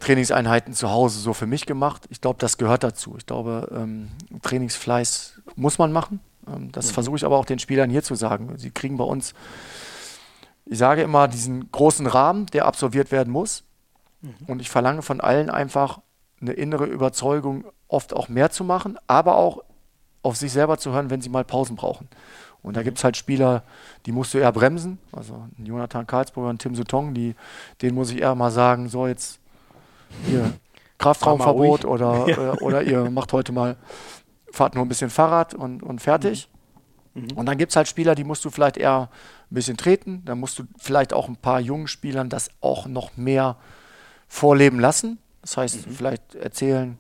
Trainingseinheiten 0.01 0.75
zu 0.75 0.91
Hause 0.91 1.19
so 1.19 1.35
für 1.35 1.47
mich 1.47 1.67
gemacht. 1.67 2.07
Ich 2.11 2.21
glaube, 2.21 2.39
das 2.39 2.57
gehört 2.59 2.85
dazu. 2.85 3.17
Ich 3.19 3.27
glaube, 3.27 3.69
ähm, 3.75 4.09
Trainingsfleiß 4.43 5.43
muss 5.57 5.79
man 5.79 5.93
machen. 5.93 6.21
Ähm, 6.47 6.71
das 6.73 6.89
ja. 6.89 6.95
versuche 6.95 7.17
ich 7.17 7.25
aber 7.25 7.37
auch 7.37 7.45
den 7.45 7.59
Spielern 7.59 7.91
hier 7.91 8.03
zu 8.03 8.15
sagen. 8.15 8.57
Sie 8.57 8.71
kriegen 8.71 8.97
bei 8.97 9.05
uns, 9.05 9.35
ich 10.67 10.79
sage 10.79 11.03
immer, 11.03 11.27
diesen 11.27 11.71
großen 11.73 12.07
Rahmen, 12.07 12.47
der 12.47 12.67
absolviert 12.67 13.11
werden 13.11 13.33
muss. 13.33 13.65
Mhm. 14.21 14.35
Und 14.47 14.61
ich 14.61 14.71
verlange 14.71 15.03
von 15.03 15.21
allen 15.21 15.51
einfach 15.51 16.01
eine 16.41 16.53
innere 16.53 16.87
Überzeugung, 16.87 17.65
oft 17.89 18.15
auch 18.15 18.29
mehr 18.29 18.51
zu 18.51 18.63
machen, 18.65 18.99
aber 19.07 19.37
auch 19.37 19.65
auf 20.23 20.37
sich 20.37 20.53
selber 20.53 20.79
zu 20.79 20.93
hören, 20.93 21.11
wenn 21.11 21.21
sie 21.21 21.31
mal 21.31 21.45
Pausen 21.45 21.77
brauchen. 21.77 22.09
Und 22.69 22.77
da 22.77 22.83
gibt 22.83 22.99
es 22.99 23.05
halt 23.05 23.17
Spieler, 23.17 23.63
die 24.05 24.13
musst 24.13 24.35
du 24.35 24.39
eher 24.39 24.53
bremsen. 24.53 24.99
Also 25.11 25.49
Jonathan 25.57 26.07
Karlsburger 26.07 26.51
und 26.51 26.59
Tim 26.61 26.75
Sutton, 26.75 27.15
die, 27.15 27.35
denen 27.81 27.95
muss 27.95 28.11
ich 28.11 28.21
eher 28.21 28.35
mal 28.35 28.51
sagen, 28.51 28.91
so 28.91 29.07
jetzt 29.07 29.41
hier 30.27 30.53
Kraftraumverbot 30.99 31.87
oder, 31.87 32.29
ja. 32.29 32.53
äh, 32.53 32.59
oder 32.59 32.83
ihr 32.83 33.09
macht 33.09 33.33
heute 33.33 33.53
mal, 33.53 33.77
fahrt 34.53 34.75
nur 34.75 34.85
ein 34.85 34.89
bisschen 34.89 35.09
Fahrrad 35.09 35.55
und, 35.55 35.83
und 35.83 36.03
fertig. 36.03 36.51
Mhm. 37.15 37.23
Mhm. 37.23 37.33
Und 37.37 37.47
dann 37.47 37.57
gibt 37.57 37.73
es 37.73 37.77
halt 37.77 37.89
Spieler, 37.89 38.15
die 38.15 38.25
musst 38.25 38.45
du 38.45 38.51
vielleicht 38.51 38.77
eher 38.77 39.09
ein 39.51 39.55
bisschen 39.55 39.79
treten. 39.79 40.23
Da 40.27 40.35
musst 40.35 40.59
du 40.59 40.65
vielleicht 40.77 41.15
auch 41.15 41.27
ein 41.27 41.37
paar 41.37 41.61
jungen 41.61 41.89
Spielern 41.89 42.29
das 42.29 42.51
auch 42.61 42.87
noch 42.87 43.17
mehr 43.17 43.57
vorleben 44.29 44.79
lassen. 44.79 45.17
Das 45.41 45.57
heißt, 45.57 45.87
mhm. 45.87 45.91
vielleicht 45.91 46.35
erzählen, 46.35 46.99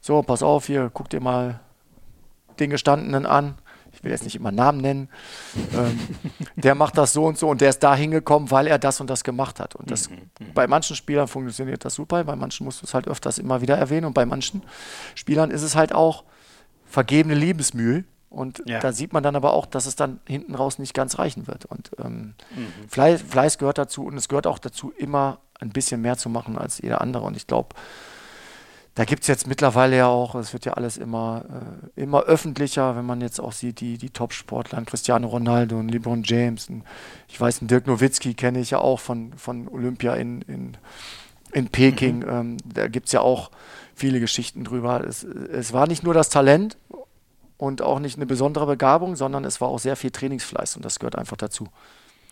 so, 0.00 0.20
pass 0.22 0.42
auf, 0.42 0.66
hier, 0.66 0.90
guck 0.92 1.10
dir 1.10 1.20
mal 1.20 1.60
den 2.58 2.70
Gestandenen 2.70 3.24
an 3.24 3.54
ich 3.96 4.04
will 4.04 4.10
jetzt 4.10 4.24
nicht 4.24 4.36
immer 4.36 4.52
Namen 4.52 4.80
nennen, 4.80 5.08
ähm, 5.74 5.98
der 6.56 6.74
macht 6.74 6.98
das 6.98 7.12
so 7.12 7.24
und 7.24 7.38
so 7.38 7.48
und 7.48 7.60
der 7.60 7.70
ist 7.70 7.82
da 7.82 7.96
hingekommen, 7.96 8.50
weil 8.50 8.66
er 8.66 8.78
das 8.78 9.00
und 9.00 9.08
das 9.08 9.24
gemacht 9.24 9.58
hat. 9.58 9.74
Und 9.74 9.90
das, 9.90 10.10
mhm, 10.10 10.16
mhm. 10.38 10.52
bei 10.54 10.66
manchen 10.66 10.96
Spielern 10.96 11.28
funktioniert 11.28 11.84
das 11.84 11.94
super, 11.94 12.22
bei 12.24 12.36
manchen 12.36 12.64
musst 12.64 12.82
du 12.82 12.86
es 12.86 12.94
halt 12.94 13.08
öfters 13.08 13.38
immer 13.38 13.60
wieder 13.62 13.76
erwähnen 13.76 14.06
und 14.06 14.12
bei 14.12 14.26
manchen 14.26 14.62
Spielern 15.14 15.50
ist 15.50 15.62
es 15.62 15.74
halt 15.74 15.94
auch 15.94 16.24
vergebene 16.84 17.34
Liebesmühe. 17.34 18.04
Und 18.28 18.62
ja. 18.66 18.80
da 18.80 18.92
sieht 18.92 19.14
man 19.14 19.22
dann 19.22 19.34
aber 19.34 19.54
auch, 19.54 19.64
dass 19.64 19.86
es 19.86 19.96
dann 19.96 20.20
hinten 20.26 20.54
raus 20.54 20.78
nicht 20.78 20.92
ganz 20.92 21.18
reichen 21.18 21.46
wird. 21.46 21.64
Und 21.64 21.90
ähm, 22.04 22.34
mhm. 22.54 22.88
Fleiß, 22.88 23.22
Fleiß 23.22 23.56
gehört 23.56 23.78
dazu 23.78 24.04
und 24.04 24.16
es 24.16 24.28
gehört 24.28 24.46
auch 24.46 24.58
dazu, 24.58 24.92
immer 24.96 25.38
ein 25.58 25.70
bisschen 25.70 26.02
mehr 26.02 26.18
zu 26.18 26.28
machen 26.28 26.58
als 26.58 26.82
jeder 26.82 27.00
andere. 27.00 27.24
Und 27.24 27.36
ich 27.36 27.46
glaube, 27.46 27.74
da 28.96 29.04
gibt 29.04 29.22
es 29.22 29.28
jetzt 29.28 29.46
mittlerweile 29.46 29.98
ja 29.98 30.06
auch, 30.06 30.34
es 30.36 30.54
wird 30.54 30.64
ja 30.64 30.72
alles 30.72 30.96
immer, 30.96 31.44
äh, 31.94 32.00
immer 32.00 32.22
öffentlicher, 32.22 32.96
wenn 32.96 33.04
man 33.04 33.20
jetzt 33.20 33.38
auch 33.38 33.52
sieht, 33.52 33.80
die, 33.80 33.98
die 33.98 34.08
Top-Sportler, 34.08 34.82
Cristiano 34.86 35.28
Ronaldo 35.28 35.78
und 35.78 35.90
LeBron 35.90 36.22
James. 36.24 36.70
Und 36.70 36.82
ich 37.28 37.38
weiß, 37.38 37.60
einen 37.60 37.68
Dirk 37.68 37.86
Nowitzki 37.86 38.32
kenne 38.32 38.58
ich 38.58 38.70
ja 38.70 38.78
auch 38.78 38.98
von, 38.98 39.34
von 39.34 39.68
Olympia 39.68 40.14
in, 40.14 40.40
in, 40.42 40.78
in 41.52 41.68
Peking. 41.68 42.20
Mhm. 42.20 42.28
Ähm, 42.28 42.56
da 42.64 42.88
gibt 42.88 43.06
es 43.06 43.12
ja 43.12 43.20
auch 43.20 43.50
viele 43.94 44.18
Geschichten 44.18 44.64
drüber. 44.64 45.04
Es, 45.06 45.24
es 45.24 45.74
war 45.74 45.86
nicht 45.86 46.02
nur 46.02 46.14
das 46.14 46.30
Talent 46.30 46.78
und 47.58 47.82
auch 47.82 47.98
nicht 47.98 48.16
eine 48.16 48.24
besondere 48.24 48.64
Begabung, 48.64 49.14
sondern 49.14 49.44
es 49.44 49.60
war 49.60 49.68
auch 49.68 49.78
sehr 49.78 49.96
viel 49.96 50.10
Trainingsfleiß 50.10 50.74
und 50.74 50.86
das 50.86 50.98
gehört 50.98 51.16
einfach 51.16 51.36
dazu. 51.36 51.68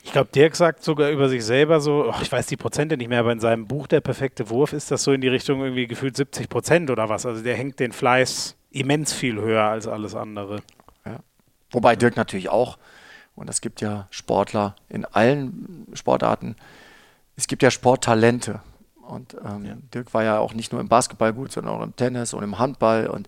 Ich 0.05 0.13
glaube, 0.13 0.29
Dirk 0.33 0.55
sagt 0.55 0.85
sogar 0.85 1.09
über 1.09 1.31
sich 1.31 1.43
selber 1.43 1.81
so, 1.81 2.05
oh, 2.11 2.15
ich 2.21 2.31
weiß 2.31 2.47
die 2.47 2.59
Prozente 2.59 2.99
nicht 2.99 3.09
mehr, 3.09 3.21
aber 3.21 3.33
in 3.33 3.41
seinem 3.41 3.67
Buch 3.67 3.87
Der 3.87 4.03
perfekte 4.03 4.51
Wurf 4.51 4.75
ist 4.75 4.91
das 4.91 5.03
so 5.03 5.13
in 5.13 5.23
die 5.23 5.29
Richtung 5.29 5.63
irgendwie 5.63 5.87
gefühlt 5.87 6.15
70 6.15 6.51
Prozent 6.51 6.91
oder 6.91 7.09
was. 7.09 7.25
Also 7.25 7.43
der 7.43 7.57
hängt 7.57 7.81
den 7.81 7.91
Fleiß 7.91 8.55
immens 8.71 9.15
viel 9.15 9.41
höher 9.41 9.65
als 9.65 9.89
alles 9.89 10.15
andere. 10.15 10.61
Ja. 11.07 11.21
Wobei 11.71 11.97
Dirk 11.97 12.17
natürlich 12.17 12.51
auch, 12.51 12.77
und 13.35 13.49
es 13.49 13.63
gibt 13.63 13.81
ja 13.81 14.07
Sportler 14.11 14.77
in 14.91 15.07
allen 15.07 15.87
Sportarten, 15.95 16.55
es 17.35 17.47
gibt 17.47 17.63
ja 17.63 17.71
Sporttalente. 17.71 18.61
Und 19.01 19.35
ähm, 19.43 19.65
ja. 19.65 19.75
Dirk 19.95 20.13
war 20.13 20.23
ja 20.23 20.39
auch 20.39 20.53
nicht 20.53 20.71
nur 20.71 20.83
im 20.83 20.89
Basketball 20.89 21.33
gut, 21.33 21.51
sondern 21.51 21.75
auch 21.75 21.83
im 21.83 21.97
Tennis 21.97 22.35
und 22.35 22.45
im 22.45 22.59
Handball. 22.59 23.07
Und 23.07 23.27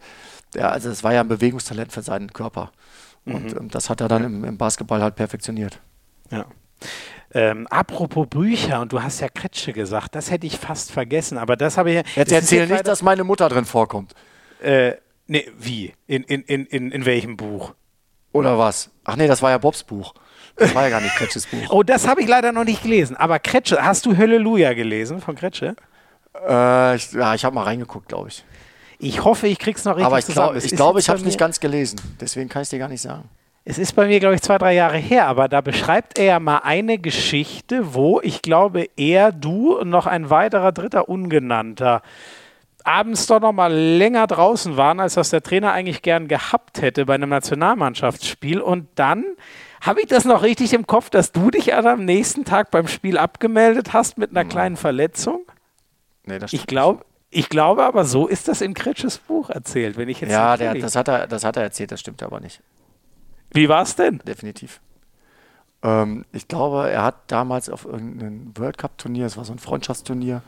der, 0.52 0.72
also 0.72 0.90
es 0.90 1.02
war 1.02 1.14
ja 1.14 1.22
ein 1.22 1.28
Bewegungstalent 1.28 1.90
für 1.90 2.02
seinen 2.02 2.34
Körper. 2.34 2.70
Und 3.24 3.54
mhm. 3.54 3.60
ähm, 3.60 3.70
das 3.70 3.88
hat 3.88 4.02
er 4.02 4.08
dann 4.08 4.24
im, 4.24 4.44
im 4.44 4.58
Basketball 4.58 5.00
halt 5.00 5.16
perfektioniert. 5.16 5.80
Ja. 6.30 6.44
Ähm, 7.34 7.66
apropos 7.68 8.26
Bücher, 8.28 8.80
und 8.80 8.92
du 8.92 9.02
hast 9.02 9.20
ja 9.20 9.28
Kretsche 9.28 9.72
gesagt, 9.72 10.14
das 10.14 10.30
hätte 10.30 10.46
ich 10.46 10.58
fast 10.58 10.92
vergessen, 10.92 11.38
aber 11.38 11.56
das 11.56 11.76
habe 11.76 11.90
ich 11.90 11.96
ja. 11.96 12.02
Jetzt 12.14 12.32
erzähl 12.32 12.66
nicht, 12.66 12.86
dass 12.86 13.02
meine 13.02 13.24
Mutter 13.24 13.48
drin 13.48 13.64
vorkommt. 13.64 14.14
Äh, 14.62 14.92
nee, 15.26 15.50
wie? 15.58 15.92
In, 16.06 16.22
in, 16.22 16.42
in, 16.42 16.66
in, 16.66 16.90
in 16.92 17.04
welchem 17.04 17.36
Buch? 17.36 17.74
Oder 18.32 18.58
was? 18.58 18.90
Ach 19.04 19.16
nee, 19.16 19.26
das 19.26 19.42
war 19.42 19.50
ja 19.50 19.58
Bobs 19.58 19.82
Buch. 19.82 20.14
Das 20.56 20.74
war 20.74 20.84
ja 20.84 20.88
gar 20.88 21.00
nicht 21.00 21.14
Kretsches 21.14 21.46
Buch. 21.46 21.58
Oh, 21.70 21.82
das 21.82 22.08
habe 22.08 22.22
ich 22.22 22.28
leider 22.28 22.52
noch 22.52 22.64
nicht 22.64 22.82
gelesen. 22.82 23.16
Aber 23.16 23.38
Kretsche, 23.38 23.84
hast 23.84 24.06
du 24.06 24.16
Halleluja 24.16 24.72
gelesen 24.72 25.20
von 25.20 25.34
Kretsche? 25.34 25.76
Äh, 26.48 26.96
ich, 26.96 27.12
ja, 27.12 27.34
ich 27.34 27.44
habe 27.44 27.54
mal 27.54 27.64
reingeguckt, 27.64 28.08
glaube 28.08 28.28
ich. 28.28 28.44
Ich 28.98 29.24
hoffe, 29.24 29.46
ich 29.46 29.58
krieg's 29.58 29.84
noch 29.84 29.96
richtig 29.96 30.06
Aber 30.06 30.18
ich 30.18 30.26
glaube, 30.26 30.58
ich, 30.58 30.70
glaub, 30.70 30.96
ich 30.96 31.08
habe 31.08 31.18
es 31.18 31.24
nicht 31.24 31.38
ganz 31.38 31.60
gelesen. 31.60 32.00
Deswegen 32.20 32.48
kann 32.48 32.62
ich 32.62 32.70
dir 32.70 32.78
gar 32.78 32.88
nicht 32.88 33.02
sagen. 33.02 33.28
Es 33.68 33.78
ist 33.78 33.94
bei 33.94 34.06
mir, 34.06 34.20
glaube 34.20 34.36
ich, 34.36 34.42
zwei, 34.42 34.58
drei 34.58 34.74
Jahre 34.74 34.96
her, 34.96 35.26
aber 35.26 35.48
da 35.48 35.60
beschreibt 35.60 36.18
er 36.18 36.24
ja 36.24 36.40
mal 36.40 36.58
eine 36.58 36.98
Geschichte, 36.98 37.94
wo 37.94 38.20
ich 38.22 38.40
glaube, 38.40 38.88
er, 38.96 39.32
du 39.32 39.76
und 39.76 39.90
noch 39.90 40.06
ein 40.06 40.30
weiterer 40.30 40.70
dritter 40.70 41.08
Ungenannter 41.08 42.00
abends 42.86 43.26
doch 43.26 43.40
noch 43.40 43.52
mal 43.52 43.72
länger 43.72 44.26
draußen 44.26 44.76
waren, 44.76 45.00
als 45.00 45.14
das 45.14 45.30
der 45.30 45.42
Trainer 45.42 45.72
eigentlich 45.72 46.02
gern 46.02 46.28
gehabt 46.28 46.80
hätte 46.80 47.04
bei 47.04 47.14
einem 47.14 47.30
Nationalmannschaftsspiel. 47.30 48.60
Und 48.60 48.86
dann 48.94 49.24
habe 49.80 50.00
ich 50.00 50.06
das 50.06 50.24
noch 50.24 50.42
richtig 50.42 50.72
im 50.72 50.86
Kopf, 50.86 51.10
dass 51.10 51.32
du 51.32 51.50
dich 51.50 51.74
am 51.74 52.04
nächsten 52.04 52.44
Tag 52.44 52.70
beim 52.70 52.86
Spiel 52.86 53.18
abgemeldet 53.18 53.92
hast 53.92 54.18
mit 54.18 54.30
einer 54.30 54.42
Nein. 54.44 54.48
kleinen 54.48 54.76
Verletzung? 54.76 55.44
Nee, 56.24 56.38
das 56.38 56.50
stimmt. 56.50 56.62
Ich 56.62 56.66
glaube, 56.68 57.04
ich 57.30 57.48
glaube 57.48 57.84
aber, 57.84 58.04
so 58.04 58.28
ist 58.28 58.46
das 58.46 58.60
in 58.60 58.72
Kretsches 58.72 59.18
Buch 59.18 59.50
erzählt, 59.50 59.96
wenn 59.96 60.08
ich 60.08 60.20
jetzt 60.20 60.30
Ja, 60.30 60.56
der, 60.56 60.74
das, 60.74 60.94
hat 60.94 61.08
er, 61.08 61.26
das 61.26 61.44
hat 61.44 61.56
er 61.56 61.64
erzählt, 61.64 61.90
das 61.90 62.00
stimmt 62.00 62.22
aber 62.22 62.40
nicht. 62.40 62.60
Wie 63.56 63.68
war 63.68 63.82
es 63.82 63.96
denn? 63.96 64.20
Definitiv. 64.26 64.80
Ähm, 65.82 66.24
ich 66.32 66.48
glaube, 66.48 66.90
er 66.90 67.02
hat 67.02 67.16
damals 67.28 67.68
auf 67.68 67.84
irgendeinem 67.84 68.52
World 68.56 68.78
Cup-Turnier, 68.78 69.26
es 69.26 69.36
war 69.36 69.44
so 69.44 69.52
ein 69.52 69.58
Freundschaftsturnier, 69.58 70.42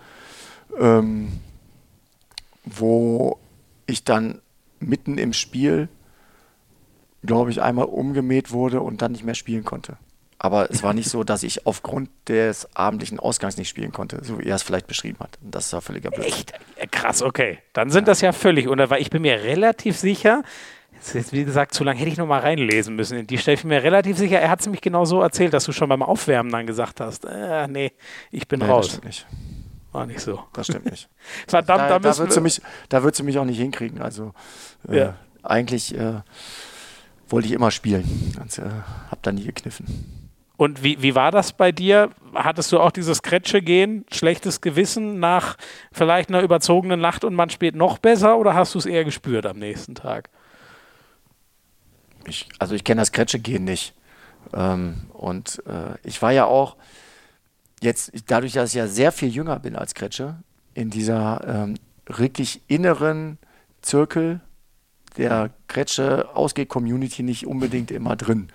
ähm, 0.78 1.40
wo 2.64 3.39
ich 3.86 4.05
dann 4.05 4.40
mitten 4.80 5.18
im 5.18 5.32
Spiel, 5.32 5.89
glaube 7.24 7.51
ich, 7.51 7.62
einmal 7.62 7.86
umgemäht 7.86 8.52
wurde 8.52 8.80
und 8.80 9.02
dann 9.02 9.12
nicht 9.12 9.24
mehr 9.24 9.35
spielen 9.35 9.64
konnte. 9.64 9.97
Aber 10.40 10.70
es 10.70 10.85
war 10.85 10.94
nicht 10.94 11.09
so, 11.09 11.24
dass 11.24 11.43
ich 11.43 11.66
aufgrund 11.66 12.10
des 12.28 12.68
abendlichen 12.76 13.18
Ausgangs 13.18 13.56
nicht 13.56 13.68
spielen 13.68 13.90
konnte, 13.90 14.24
so 14.24 14.39
wie 14.39 14.44
er 14.44 14.55
es 14.55 14.62
vielleicht 14.62 14.86
beschrieben 14.86 15.18
hat. 15.18 15.36
Das 15.40 15.72
war 15.72 15.80
völliger 15.80 16.10
Blödsinn. 16.10 16.32
Echt? 16.76 16.93
Krass, 16.93 17.22
okay. 17.22 17.59
Dann 17.72 17.90
sind 17.90 18.02
ja. 18.02 18.12
das 18.12 18.20
ja 18.20 18.32
völlig, 18.32 18.68
oder? 18.68 18.89
Weil 18.89 19.02
ich 19.02 19.10
bin 19.10 19.22
mir 19.22 19.43
relativ 19.43 19.98
sicher, 19.98 20.44
ist 21.01 21.15
jetzt, 21.15 21.33
wie 21.33 21.45
gesagt, 21.45 21.75
zu 21.75 21.85
lange 21.85 21.99
hätte 21.99 22.11
ich 22.11 22.16
noch 22.16 22.27
mal 22.27 22.41
reinlesen 22.41 22.97
müssen. 22.97 23.27
Die 23.27 23.39
stelle 23.39 23.57
ich 23.57 23.65
mir 23.65 23.83
relativ 23.83 24.19
sicher. 24.19 24.41
Er 24.41 24.51
hat 24.51 24.61
es 24.61 24.66
nämlich 24.66 24.81
genau 24.81 25.05
so 25.05 25.20
erzählt, 25.20 25.53
dass 25.53 25.65
du 25.65 25.73
schon 25.73 25.89
beim 25.89 26.03
Aufwärmen 26.03 26.51
dann 26.51 26.66
gesagt 26.66 27.01
hast: 27.01 27.25
äh, 27.25 27.69
Nee, 27.69 27.93
ich 28.31 28.49
bin 28.49 28.61
nee, 28.61 28.66
raus. 28.66 28.87
Das 28.87 28.93
stimmt 28.93 29.05
nicht. 29.05 29.27
War 29.93 30.07
nicht 30.07 30.20
so. 30.20 30.43
Das 30.53 30.66
stimmt 30.66 30.91
nicht. 30.91 31.09
Verdammt, 31.49 31.81
da, 31.81 31.99
da, 31.99 31.99
da 31.99 32.19
wird 32.19 32.33
sie 32.33 32.41
mich, 32.41 32.61
mich 33.25 33.39
auch 33.39 33.45
nicht 33.45 33.59
hinkriegen. 33.59 34.03
Also, 34.03 34.33
äh, 34.89 34.99
ja. 34.99 35.15
eigentlich 35.43 35.95
äh, 35.97 36.20
wollte 37.29 37.49
ich 37.49 37.55
immer 37.55 37.70
spielen. 37.70 38.35
Und, 38.41 38.59
äh, 38.59 38.62
hab 39.11 39.23
da 39.23 39.33
nie 39.33 39.45
gekniffen. 39.45 40.29
Und 40.59 40.83
wie, 40.83 41.01
wie 41.01 41.15
war 41.15 41.31
das 41.31 41.53
bei 41.53 41.70
dir? 41.70 42.11
Hattest 42.35 42.73
du 42.73 42.81
auch 42.81 42.91
dieses 42.91 43.23
Kretsche-Gehen, 43.23 44.05
schlechtes 44.12 44.61
Gewissen 44.61 45.20
nach 45.20 45.57
vielleicht 45.93 46.31
einer 46.31 46.43
überzogenen 46.43 47.01
Nacht 47.01 47.25
und 47.25 47.35
man 47.35 47.49
spielt 47.49 47.77
noch 47.77 47.99
besser 47.99 48.37
oder 48.37 48.55
hast 48.55 48.75
du 48.75 48.79
es 48.79 48.87
eher 48.87 49.05
gespürt 49.05 49.47
am 49.47 49.59
nächsten 49.59 49.95
Tag? 49.95 50.31
Ich, 52.29 52.49
also 52.59 52.75
ich 52.75 52.85
kenne 52.85 53.01
das 53.01 53.13
Kretsche-Gehen 53.13 53.65
nicht. 53.65 53.95
Ähm, 54.53 55.07
und 55.13 55.63
äh, 55.67 55.97
ich 56.05 56.21
war 56.23 56.33
ja 56.33 56.47
auch 56.47 56.77
jetzt, 57.81 58.13
dadurch, 58.27 58.53
dass 58.53 58.71
ich 58.71 58.77
ja 58.77 58.87
sehr 58.87 59.13
viel 59.13 59.29
jünger 59.29 59.59
bin 59.59 59.77
als 59.77 59.95
Kretsche, 59.95 60.37
in 60.75 60.91
dieser 60.91 61.43
ähm, 61.47 61.75
wirklich 62.07 62.63
inneren 62.69 63.39
Zirkel 63.83 64.41
der 65.17 65.51
Kretsche 65.67 66.29
Ausgeh-Community 66.35 67.23
nicht 67.23 67.47
unbedingt 67.47 67.91
immer 67.91 68.17
drin, 68.17 68.49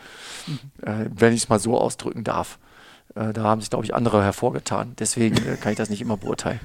mhm. 0.48 0.60
äh, 0.82 1.10
wenn 1.14 1.34
ich 1.34 1.44
es 1.44 1.50
mal 1.50 1.60
so 1.60 1.78
ausdrücken 1.78 2.24
darf. 2.24 2.60
Äh, 3.15 3.34
da 3.34 3.44
haben 3.44 3.61
sich, 3.61 3.69
glaube 3.69 3.85
ich, 3.85 3.94
andere 3.94 4.23
hervorgetan. 4.23 4.94
Deswegen 4.98 5.38
äh, 5.38 5.57
kann 5.57 5.72
ich 5.72 5.77
das 5.77 5.90
nicht 5.90 6.02
immer 6.02 6.18
beurteilen. 6.18 6.60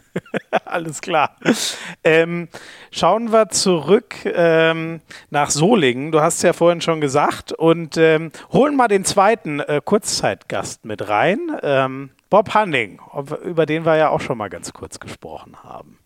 Alles 0.64 1.00
klar. 1.00 1.36
Ähm, 2.02 2.48
schauen 2.90 3.32
wir 3.32 3.48
zurück 3.50 4.16
ähm, 4.24 5.00
nach 5.30 5.50
Solingen. 5.50 6.12
Du 6.12 6.20
hast 6.20 6.36
es 6.36 6.42
ja 6.42 6.52
vorhin 6.52 6.80
schon 6.80 7.00
gesagt. 7.00 7.52
Und 7.52 7.96
ähm, 7.96 8.32
holen 8.52 8.76
mal 8.76 8.88
den 8.88 9.04
zweiten 9.04 9.60
äh, 9.60 9.80
Kurzzeitgast 9.84 10.84
mit 10.84 11.08
rein. 11.08 11.38
Ähm, 11.62 12.10
Bob 12.30 12.54
Hanning, 12.54 12.98
über 13.44 13.66
den 13.66 13.84
wir 13.84 13.96
ja 13.96 14.08
auch 14.08 14.20
schon 14.20 14.38
mal 14.38 14.48
ganz 14.48 14.72
kurz 14.72 14.98
gesprochen 14.98 15.56
haben. 15.62 15.98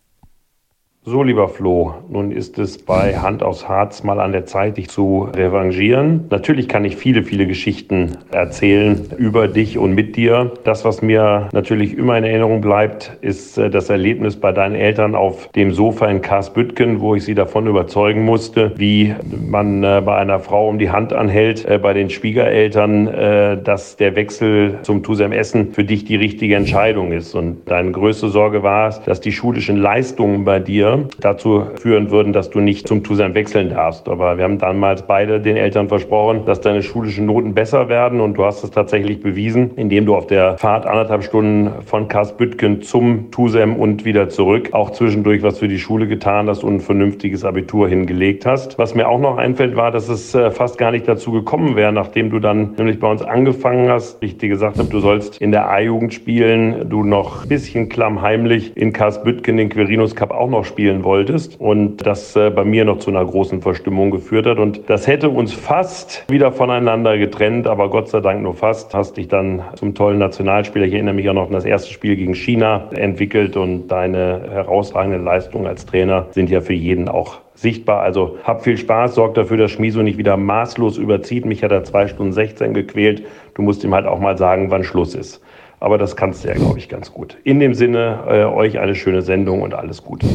So, 1.09 1.23
lieber 1.23 1.49
Flo, 1.49 1.95
nun 2.09 2.33
ist 2.33 2.59
es 2.59 2.79
bei 2.79 3.17
Hand 3.17 3.45
aus 3.45 3.69
Harz 3.69 4.03
mal 4.03 4.19
an 4.19 4.33
der 4.33 4.45
Zeit, 4.45 4.77
dich 4.77 4.89
zu 4.89 5.29
revanchieren. 5.33 6.25
Natürlich 6.31 6.67
kann 6.67 6.85
ich 6.85 6.97
viele, 6.97 7.23
viele 7.23 7.47
Geschichten 7.47 8.19
erzählen 8.33 9.01
über 9.17 9.47
dich 9.47 9.79
und 9.79 9.95
mit 9.95 10.17
dir. 10.17 10.51
Das, 10.65 10.85
was 10.85 11.03
mir 11.03 11.49
natürlich 11.53 11.97
immer 11.97 12.19
in 12.19 12.25
Erinnerung 12.25 12.61
bleibt, 12.61 13.19
ist 13.21 13.57
äh, 13.57 13.71
das 13.71 13.89
Erlebnis 13.89 14.35
bei 14.35 14.51
deinen 14.51 14.75
Eltern 14.75 15.15
auf 15.15 15.49
dem 15.53 15.73
Sofa 15.73 16.09
in 16.09 16.23
Karsbüttgen, 16.23 17.01
wo 17.01 17.15
ich 17.15 17.25
sie 17.25 17.37
davon 17.37 17.69
überzeugen 17.69 18.25
musste, 18.25 18.73
wie 18.75 19.15
man 19.49 19.85
äh, 19.85 20.03
bei 20.05 20.17
einer 20.17 20.41
Frau 20.41 20.69
um 20.69 20.81
die 20.81 20.91
Hand 20.91 21.13
anhält, 21.13 21.65
äh, 21.67 21.79
bei 21.79 21.93
den 21.93 22.11
Schwiegereltern, 22.11 23.63
dass 23.63 23.97
der 23.97 24.17
Wechsel 24.17 24.81
zum 24.83 25.05
Tusem 25.05 25.31
Essen 25.31 25.73
für 25.73 25.85
dich 25.85 26.05
die 26.05 26.17
richtige 26.17 26.57
Entscheidung 26.57 27.13
ist. 27.13 27.35
Und 27.37 27.59
deine 27.67 27.93
größte 27.93 28.29
Sorge 28.29 28.65
war 28.65 28.89
es, 28.89 29.01
dass 29.03 29.21
die 29.21 29.31
schulischen 29.31 29.77
Leistungen 29.77 30.45
bei 30.45 30.59
dir 30.59 30.96
dazu 31.21 31.65
führen 31.77 32.11
würden, 32.11 32.33
dass 32.33 32.51
du 32.51 32.61
nicht 32.61 32.89
zum 32.89 33.03
TUSAM 33.03 33.35
wechseln 33.35 33.71
darfst. 33.71 34.09
Aber 34.09 34.37
wir 34.37 34.45
haben 34.45 34.59
damals 34.59 35.03
beide 35.03 35.41
den 35.41 35.57
Eltern 35.57 35.89
versprochen, 35.89 36.45
dass 36.47 36.61
deine 36.61 36.83
schulischen 36.83 37.27
Noten 37.27 37.55
besser 37.55 37.89
werden 37.89 38.21
und 38.21 38.35
du 38.35 38.45
hast 38.45 38.65
es 38.65 38.71
tatsächlich 38.71 39.21
bewiesen, 39.21 39.73
indem 39.77 40.07
du 40.07 40.15
auf 40.15 40.27
der 40.27 40.59
Fahrt 40.59 40.87
anderthalb 40.87 41.25
Stunden 41.25 41.71
von 41.85 42.09
Karlsbüttgen 42.09 42.83
zum 42.83 43.31
TUSAM 43.31 43.77
und 43.77 44.05
wieder 44.05 44.29
zurück 44.29 44.71
auch 44.73 44.91
zwischendurch 44.91 45.43
was 45.43 45.59
für 45.59 45.69
die 45.69 45.79
Schule 45.79 46.07
getan 46.07 46.49
hast 46.49 46.65
und 46.65 46.77
ein 46.77 46.81
vernünftiges 46.81 47.45
Abitur 47.45 47.89
hingelegt 47.89 48.47
hast. 48.47 48.79
Was 48.79 48.95
mir 48.95 49.09
auch 49.09 49.21
noch 49.21 49.39
einfällt, 49.39 49.77
war, 49.77 49.91
dass 49.91 50.09
es 50.09 50.35
äh, 50.35 50.51
fast 50.51 50.79
gar 50.79 50.91
nicht 50.91 51.07
dazu 51.09 51.33
gekommen 51.33 51.77
wäre, 51.77 51.93
nachdem 51.93 52.31
du 52.31 52.39
dann 52.39 52.75
nämlich 52.77 52.99
bei 53.01 53.11
uns 53.11 53.23
angefangen 53.23 53.89
hast. 53.89 54.23
Ich 54.23 54.39
dir 54.39 54.49
gesagt 54.49 54.79
habe, 54.79 54.89
du 54.89 55.01
sollst 55.01 55.41
in 55.41 55.53
der 55.53 55.71
A-Jugend 55.71 56.15
spielen, 56.15 56.89
du 56.89 57.05
noch 57.05 57.43
ein 57.43 57.49
bisschen 57.49 57.89
klammheimlich 57.89 58.77
in 58.77 58.93
Karlsbüttgen 58.93 59.57
den 59.57 59.69
Quirinus 59.69 60.15
Cup 60.15 60.31
auch 60.31 60.49
noch 60.49 60.65
spielen 60.65 60.86
spielen 60.87 61.03
wolltest 61.03 61.61
und 61.61 62.07
das 62.07 62.37
äh, 62.37 62.49
bei 62.49 62.65
mir 62.65 62.85
noch 62.85 62.99
zu 62.99 63.11
einer 63.11 63.25
großen 63.25 63.61
Verstimmung 63.61 64.13
geführt 64.13 64.47
hat. 64.47 64.59
Und 64.59 64.89
das 64.89 65.09
hätte 65.09 65.31
uns 65.31 65.53
fast 65.53 66.25
wieder 66.29 66.53
voneinander 66.53 67.19
getrennt, 67.19 67.67
aber 67.67 67.91
Gott 67.91 68.09
sei 68.09 68.21
Dank 68.21 68.41
nur 68.41 68.55
fast. 68.55 68.95
Hast 68.95 69.17
dich 69.17 69.27
dann 69.27 69.63
zum 69.75 69.97
tollen 69.97 70.19
Nationalspieler, 70.19 70.87
ich 70.87 70.93
erinnere 70.93 71.15
mich 71.15 71.29
auch 71.29 71.35
noch 71.35 71.47
an 71.49 71.53
das 71.53 71.65
erste 71.65 71.93
Spiel 71.93 72.15
gegen 72.15 72.37
China, 72.37 72.89
entwickelt 72.93 73.57
und 73.57 73.89
deine 73.89 74.43
herausragenden 74.49 75.25
Leistungen 75.25 75.67
als 75.67 75.87
Trainer 75.87 76.27
sind 76.31 76.51
ja 76.51 76.61
für 76.61 76.75
jeden 76.75 77.09
auch 77.09 77.39
sichtbar. 77.55 78.03
Also 78.03 78.39
hab 78.45 78.63
viel 78.63 78.77
Spaß, 78.77 79.17
sorg 79.17 79.35
dafür, 79.35 79.57
dass 79.57 79.73
Schmiso 79.73 80.03
nicht 80.03 80.19
wieder 80.19 80.37
maßlos 80.37 80.99
überzieht. 80.99 81.47
Mich 81.47 81.65
hat 81.65 81.73
er 81.73 81.83
zwei 81.83 82.07
Stunden 82.07 82.33
16 82.33 82.75
gequält. 82.75 83.25
Du 83.55 83.63
musst 83.63 83.83
ihm 83.83 83.93
halt 83.93 84.07
auch 84.07 84.21
mal 84.21 84.39
sagen, 84.39 84.71
wann 84.71 84.85
Schluss 84.85 85.17
ist. 85.17 85.43
Aber 85.81 85.99
das 85.99 86.17
kannst 86.17 86.45
du 86.45 86.49
ja, 86.49 86.55
glaube 86.55 86.79
ich, 86.79 86.89
ganz 86.89 87.13
gut. 87.13 87.37
In 87.45 87.61
dem 87.61 87.75
Sinne, 87.75 88.21
äh, 88.29 88.45
euch 88.45 88.79
eine 88.79 88.95
schöne 88.95 89.23
Sendung 89.23 89.63
und 89.63 89.75
alles 89.75 90.03
Gute. 90.03 90.27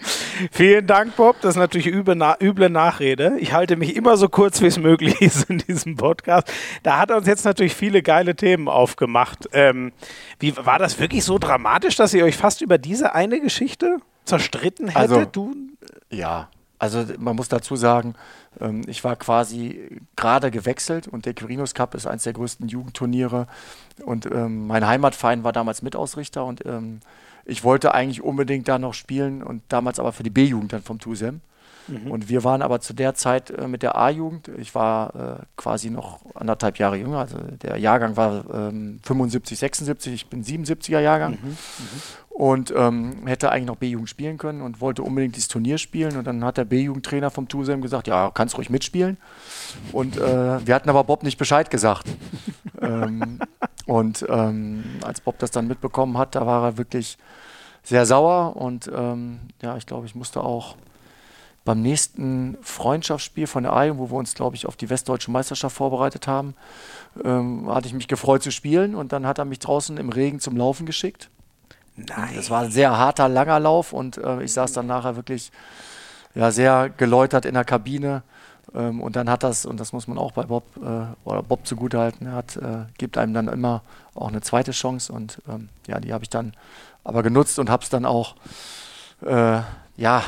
Vielen 0.52 0.86
Dank, 0.86 1.16
Bob. 1.16 1.36
Das 1.40 1.50
ist 1.50 1.58
natürlich 1.58 1.86
üble, 1.86 2.14
na, 2.14 2.36
üble 2.40 2.70
Nachrede. 2.70 3.36
Ich 3.38 3.52
halte 3.52 3.76
mich 3.76 3.96
immer 3.96 4.16
so 4.16 4.28
kurz, 4.28 4.60
wie 4.60 4.66
es 4.66 4.78
möglich 4.78 5.20
ist 5.20 5.50
in 5.50 5.58
diesem 5.58 5.96
Podcast. 5.96 6.50
Da 6.82 6.98
hat 6.98 7.10
er 7.10 7.16
uns 7.16 7.26
jetzt 7.26 7.44
natürlich 7.44 7.74
viele 7.74 8.02
geile 8.02 8.34
Themen 8.34 8.68
aufgemacht. 8.68 9.48
Ähm, 9.52 9.92
wie, 10.38 10.56
war 10.56 10.78
das 10.78 10.98
wirklich 10.98 11.24
so 11.24 11.38
dramatisch, 11.38 11.96
dass 11.96 12.14
ihr 12.14 12.24
euch 12.24 12.36
fast 12.36 12.60
über 12.60 12.78
diese 12.78 13.14
eine 13.14 13.40
Geschichte 13.40 13.98
zerstritten 14.24 14.88
hättet? 14.88 15.10
Also, 15.10 15.24
du? 15.24 15.54
Ja, 16.10 16.48
also 16.78 17.04
man 17.18 17.36
muss 17.36 17.48
dazu 17.48 17.76
sagen, 17.76 18.14
ähm, 18.58 18.82
ich 18.86 19.04
war 19.04 19.14
quasi 19.16 20.00
gerade 20.16 20.50
gewechselt 20.50 21.06
und 21.06 21.26
der 21.26 21.34
Quirinus 21.34 21.74
Cup 21.74 21.94
ist 21.94 22.06
eines 22.06 22.24
der 22.24 22.32
größten 22.32 22.68
Jugendturniere 22.68 23.46
und 24.04 24.24
ähm, 24.26 24.66
mein 24.66 24.86
Heimatverein 24.86 25.44
war 25.44 25.52
damals 25.52 25.82
Mitausrichter 25.82 26.44
und 26.44 26.64
ähm, 26.64 27.00
ich 27.44 27.64
wollte 27.64 27.94
eigentlich 27.94 28.22
unbedingt 28.22 28.68
da 28.68 28.78
noch 28.78 28.94
spielen 28.94 29.42
und 29.42 29.62
damals 29.68 29.98
aber 29.98 30.12
für 30.12 30.22
die 30.22 30.30
B-Jugend 30.30 30.72
dann 30.72 30.82
vom 30.82 30.98
TUSEM. 30.98 31.40
Mhm. 31.88 32.10
Und 32.10 32.28
wir 32.28 32.44
waren 32.44 32.62
aber 32.62 32.80
zu 32.80 32.92
der 32.92 33.14
Zeit 33.14 33.50
äh, 33.50 33.66
mit 33.66 33.82
der 33.82 33.96
A-Jugend, 33.96 34.48
ich 34.58 34.74
war 34.74 35.40
äh, 35.40 35.44
quasi 35.56 35.90
noch 35.90 36.20
anderthalb 36.34 36.78
Jahre 36.78 36.96
jünger, 36.96 37.18
also 37.18 37.38
der 37.62 37.76
Jahrgang 37.78 38.16
war 38.16 38.44
ähm, 38.52 39.00
75, 39.02 39.58
76, 39.58 40.12
ich 40.12 40.26
bin 40.26 40.44
77er 40.44 41.00
Jahrgang. 41.00 41.38
Mhm. 41.42 41.48
Mhm. 41.48 41.56
Und 42.40 42.72
ähm, 42.74 43.26
hätte 43.26 43.52
eigentlich 43.52 43.66
noch 43.66 43.76
B-Jugend 43.76 44.08
spielen 44.08 44.38
können 44.38 44.62
und 44.62 44.80
wollte 44.80 45.02
unbedingt 45.02 45.36
dieses 45.36 45.48
Turnier 45.48 45.76
spielen. 45.76 46.16
Und 46.16 46.26
dann 46.26 46.42
hat 46.42 46.56
der 46.56 46.64
B-Jugendtrainer 46.64 47.30
vom 47.30 47.48
TUSEM 47.48 47.82
gesagt, 47.82 48.06
ja, 48.06 48.30
kannst 48.32 48.56
ruhig 48.56 48.70
mitspielen. 48.70 49.18
Und 49.92 50.16
äh, 50.16 50.66
wir 50.66 50.74
hatten 50.74 50.88
aber 50.88 51.04
Bob 51.04 51.22
nicht 51.22 51.36
Bescheid 51.36 51.70
gesagt. 51.70 52.06
ähm, 52.80 53.40
und 53.84 54.24
ähm, 54.30 54.84
als 55.02 55.20
Bob 55.20 55.38
das 55.38 55.50
dann 55.50 55.68
mitbekommen 55.68 56.16
hat, 56.16 56.34
da 56.34 56.46
war 56.46 56.64
er 56.64 56.78
wirklich 56.78 57.18
sehr 57.82 58.06
sauer. 58.06 58.56
Und 58.56 58.90
ähm, 58.90 59.40
ja, 59.60 59.76
ich 59.76 59.84
glaube, 59.84 60.06
ich 60.06 60.14
musste 60.14 60.42
auch 60.42 60.76
beim 61.66 61.82
nächsten 61.82 62.56
Freundschaftsspiel 62.62 63.48
von 63.48 63.64
der 63.64 63.74
A-Jugend, 63.74 64.00
wo 64.00 64.14
wir 64.14 64.18
uns, 64.18 64.32
glaube 64.32 64.56
ich, 64.56 64.64
auf 64.64 64.76
die 64.76 64.88
westdeutsche 64.88 65.30
Meisterschaft 65.30 65.76
vorbereitet 65.76 66.26
haben, 66.26 66.54
ähm, 67.22 67.68
hatte 67.68 67.86
ich 67.86 67.92
mich 67.92 68.08
gefreut 68.08 68.42
zu 68.42 68.50
spielen. 68.50 68.94
Und 68.94 69.12
dann 69.12 69.26
hat 69.26 69.36
er 69.36 69.44
mich 69.44 69.58
draußen 69.58 69.98
im 69.98 70.08
Regen 70.08 70.40
zum 70.40 70.56
Laufen 70.56 70.86
geschickt. 70.86 71.28
Nein. 72.08 72.32
Das 72.36 72.50
war 72.50 72.62
ein 72.62 72.70
sehr 72.70 72.96
harter, 72.96 73.28
langer 73.28 73.60
Lauf 73.60 73.92
und 73.92 74.18
äh, 74.18 74.42
ich 74.42 74.52
saß 74.52 74.72
dann 74.72 74.86
nachher 74.86 75.16
wirklich 75.16 75.50
ja, 76.34 76.50
sehr 76.50 76.90
geläutert 76.90 77.44
in 77.44 77.54
der 77.54 77.64
Kabine. 77.64 78.22
Ähm, 78.74 79.00
und 79.00 79.16
dann 79.16 79.28
hat 79.28 79.42
das, 79.42 79.66
und 79.66 79.80
das 79.80 79.92
muss 79.92 80.06
man 80.06 80.18
auch 80.18 80.32
bei 80.32 80.44
Bob 80.44 80.64
äh, 80.76 81.28
oder 81.28 81.42
Bob 81.42 81.66
zugutehalten, 81.66 82.26
er 82.26 82.34
hat, 82.34 82.56
äh, 82.56 82.84
gibt 82.98 83.18
einem 83.18 83.34
dann 83.34 83.48
immer 83.48 83.82
auch 84.14 84.28
eine 84.28 84.40
zweite 84.40 84.70
Chance 84.70 85.12
und 85.12 85.42
ähm, 85.48 85.68
ja, 85.86 85.98
die 85.98 86.12
habe 86.12 86.24
ich 86.24 86.30
dann 86.30 86.52
aber 87.02 87.22
genutzt 87.22 87.58
und 87.58 87.70
habe 87.70 87.82
es 87.82 87.88
dann 87.88 88.04
auch, 88.04 88.36
äh, 89.24 89.60
ja, 89.96 90.22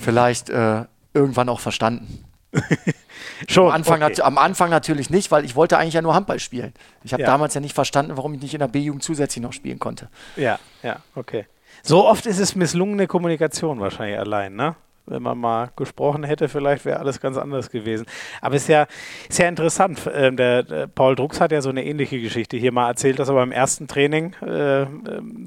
vielleicht 0.00 0.48
äh, 0.48 0.84
irgendwann 1.12 1.48
auch 1.48 1.60
verstanden. 1.60 2.24
Schon, 3.48 3.66
am 3.66 3.72
Anfang, 3.72 4.02
okay. 4.02 4.22
am 4.22 4.38
Anfang, 4.38 4.70
natürlich 4.70 5.10
nicht, 5.10 5.30
weil 5.30 5.44
ich 5.44 5.56
wollte 5.56 5.78
eigentlich 5.78 5.94
ja 5.94 6.02
nur 6.02 6.14
Handball 6.14 6.38
spielen. 6.38 6.72
Ich 7.04 7.12
habe 7.12 7.22
ja. 7.22 7.26
damals 7.26 7.54
ja 7.54 7.60
nicht 7.60 7.74
verstanden, 7.74 8.16
warum 8.16 8.34
ich 8.34 8.42
nicht 8.42 8.54
in 8.54 8.60
der 8.60 8.68
B-Jugend 8.68 9.02
zusätzlich 9.02 9.42
noch 9.42 9.52
spielen 9.52 9.78
konnte. 9.78 10.08
Ja, 10.36 10.58
ja, 10.82 10.96
okay. 11.14 11.46
So 11.82 12.06
oft 12.06 12.26
ist 12.26 12.38
es 12.38 12.54
misslungene 12.54 13.06
Kommunikation 13.06 13.80
wahrscheinlich 13.80 14.18
allein, 14.18 14.54
ne? 14.56 14.76
Wenn 15.06 15.22
man 15.22 15.38
mal 15.38 15.70
gesprochen 15.76 16.24
hätte, 16.24 16.48
vielleicht 16.48 16.84
wäre 16.84 17.00
alles 17.00 17.20
ganz 17.20 17.36
anders 17.36 17.70
gewesen. 17.70 18.06
Aber 18.40 18.56
es 18.56 18.62
ist 18.62 18.68
ja, 18.68 18.86
ist 19.28 19.40
interessant. 19.40 20.10
Ähm, 20.12 20.36
der, 20.36 20.62
der, 20.62 20.86
Paul 20.86 21.14
Drucks 21.14 21.40
hat 21.40 21.52
ja 21.52 21.60
so 21.60 21.70
eine 21.70 21.84
ähnliche 21.84 22.20
Geschichte 22.20 22.56
hier 22.56 22.72
mal 22.72 22.88
erzählt, 22.88 23.18
dass 23.18 23.28
er 23.28 23.34
beim 23.34 23.52
ersten 23.52 23.86
Training 23.86 24.34
äh, 24.42 24.86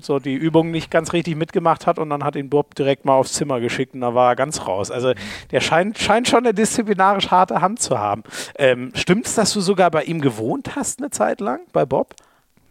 so 0.02 0.20
die 0.20 0.36
Übung 0.36 0.72
nicht 0.72 0.90
ganz 0.90 1.14
richtig 1.14 1.36
mitgemacht 1.36 1.88
hat 1.88 2.00
und 2.00 2.10
dann 2.10 2.24
hat 2.24 2.36
ihn 2.36 2.50
Bob 2.50 2.76
direkt 2.76 3.06
mal 3.06 3.14
aufs 3.14 3.34
Zimmer 3.34 3.60
geschickt 3.60 3.94
und 3.94 4.02
da 4.02 4.16
war 4.16 4.32
er 4.32 4.36
ganz 4.36 4.66
raus. 4.66 4.92
Also 4.92 5.14
der 5.52 5.60
scheint, 5.60 5.98
scheint 5.98 6.28
schon 6.28 6.40
eine 6.40 6.54
disziplinarisch 6.54 7.32
harte 7.32 7.62
Hand 7.62 7.82
zu 7.82 8.00
haben. 8.00 8.24
Ähm, 8.58 8.92
Stimmt 8.96 9.28
es, 9.28 9.36
dass 9.36 9.54
du 9.54 9.62
sogar 9.62 9.92
bei 9.92 10.04
ihm 10.04 10.22
gewohnt 10.22 10.76
hast 10.76 11.00
eine 11.00 11.10
Zeit 11.10 11.42
lang, 11.42 11.62
bei 11.74 11.86
Bob? 11.86 12.16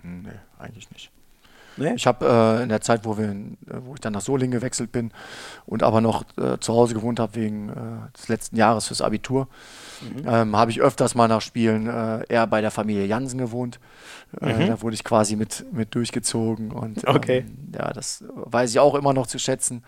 Nee, 0.02 0.30
eigentlich 0.58 0.90
nicht. 0.90 1.10
Nee? 1.78 1.94
Ich 1.94 2.06
habe 2.06 2.26
äh, 2.26 2.62
in 2.62 2.68
der 2.68 2.80
Zeit, 2.80 3.04
wo, 3.04 3.16
wir, 3.16 3.34
wo 3.66 3.94
ich 3.94 4.00
dann 4.00 4.12
nach 4.12 4.20
Solingen 4.20 4.50
gewechselt 4.50 4.92
bin 4.92 5.12
und 5.66 5.82
aber 5.82 6.00
noch 6.00 6.24
äh, 6.36 6.58
zu 6.58 6.74
Hause 6.74 6.94
gewohnt 6.94 7.20
habe 7.20 7.36
wegen 7.36 7.68
äh, 7.68 8.16
des 8.16 8.28
letzten 8.28 8.56
Jahres 8.56 8.88
fürs 8.88 9.00
Abitur, 9.00 9.48
mhm. 10.00 10.24
ähm, 10.26 10.56
habe 10.56 10.70
ich 10.70 10.80
öfters 10.80 11.14
mal 11.14 11.28
nach 11.28 11.40
Spielen 11.40 11.86
äh, 11.86 12.24
eher 12.28 12.46
bei 12.46 12.60
der 12.60 12.70
Familie 12.70 13.06
Jansen 13.06 13.38
gewohnt. 13.38 13.78
Äh, 14.40 14.54
mhm. 14.54 14.66
Da 14.66 14.82
wurde 14.82 14.94
ich 14.94 15.04
quasi 15.04 15.36
mit, 15.36 15.64
mit 15.72 15.94
durchgezogen 15.94 16.72
und 16.72 17.06
okay. 17.06 17.38
ähm, 17.38 17.72
ja, 17.74 17.92
das 17.92 18.24
weiß 18.34 18.70
ich 18.70 18.78
auch 18.78 18.94
immer 18.94 19.12
noch 19.12 19.26
zu 19.26 19.38
schätzen. 19.38 19.84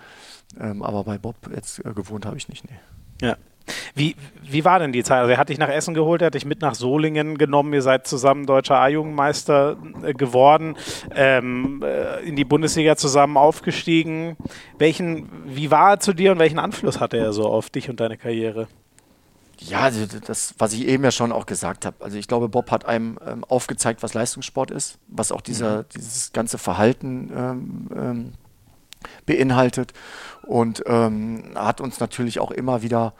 Ähm, 0.59 0.83
aber 0.83 1.05
bei 1.05 1.19
Bob 1.19 1.37
jetzt 1.55 1.85
äh, 1.85 1.93
gewohnt 1.93 2.27
habe 2.27 2.37
ich 2.37 2.49
nicht. 2.49 2.65
Nee. 2.65 2.79
Ja. 3.27 3.37
Wie, 3.95 4.16
wie 4.43 4.65
war 4.65 4.78
denn 4.78 4.93
die 4.93 5.03
Zeit? 5.03 5.20
Also 5.20 5.32
er 5.32 5.39
hat 5.39 5.49
dich 5.49 5.59
nach 5.59 5.69
Essen 5.69 5.95
geholt, 5.95 6.23
er 6.23 6.27
hat 6.27 6.35
dich 6.35 6.45
mit 6.45 6.61
nach 6.61 6.74
Solingen 6.74 7.39
genommen, 7.39 7.73
ihr 7.73 7.82
seid 7.82 8.07
zusammen 8.07 8.47
deutscher 8.47 8.77
A-Jugendmeister 8.77 9.77
äh, 10.03 10.12
geworden, 10.12 10.77
ähm, 11.15 11.82
äh, 11.85 12.20
in 12.20 12.37
die 12.37 12.45
Bundesliga 12.45 12.97
zusammen 12.97 13.37
aufgestiegen. 13.37 14.37
Welchen, 14.78 15.28
wie 15.47 15.70
war 15.70 15.93
er 15.93 16.01
zu 16.01 16.12
dir 16.12 16.32
und 16.32 16.39
welchen 16.39 16.59
Einfluss 16.59 17.01
hatte 17.01 17.16
er 17.16 17.32
so 17.32 17.47
auf 17.47 17.70
dich 17.70 17.91
und 17.91 18.01
deine 18.01 18.16
Karriere? 18.16 18.69
Ja, 19.61 19.81
also 19.81 20.07
das, 20.27 20.55
was 20.59 20.73
ich 20.73 20.87
eben 20.87 21.05
ja 21.05 21.11
schon 21.11 21.32
auch 21.32 21.45
gesagt 21.45 21.85
habe. 21.85 22.03
Also 22.03 22.16
ich 22.16 22.27
glaube, 22.27 22.49
Bob 22.49 22.70
hat 22.70 22.87
einem 22.87 23.19
ähm, 23.27 23.45
aufgezeigt, 23.45 24.03
was 24.03 24.15
Leistungssport 24.15 24.70
ist, 24.70 24.99
was 25.07 25.32
auch 25.32 25.43
dieser, 25.43 25.82
mhm. 25.82 25.87
dieses 25.95 26.32
ganze 26.32 26.57
Verhalten 26.57 27.31
ähm, 27.37 27.89
ähm, 27.95 28.32
beinhaltet 29.27 29.93
und 30.43 30.82
ähm, 30.87 31.53
hat 31.55 31.81
uns 31.81 32.01
natürlich 32.01 32.41
auch 32.41 32.51
immer 32.51 32.82
wieder 32.82 33.12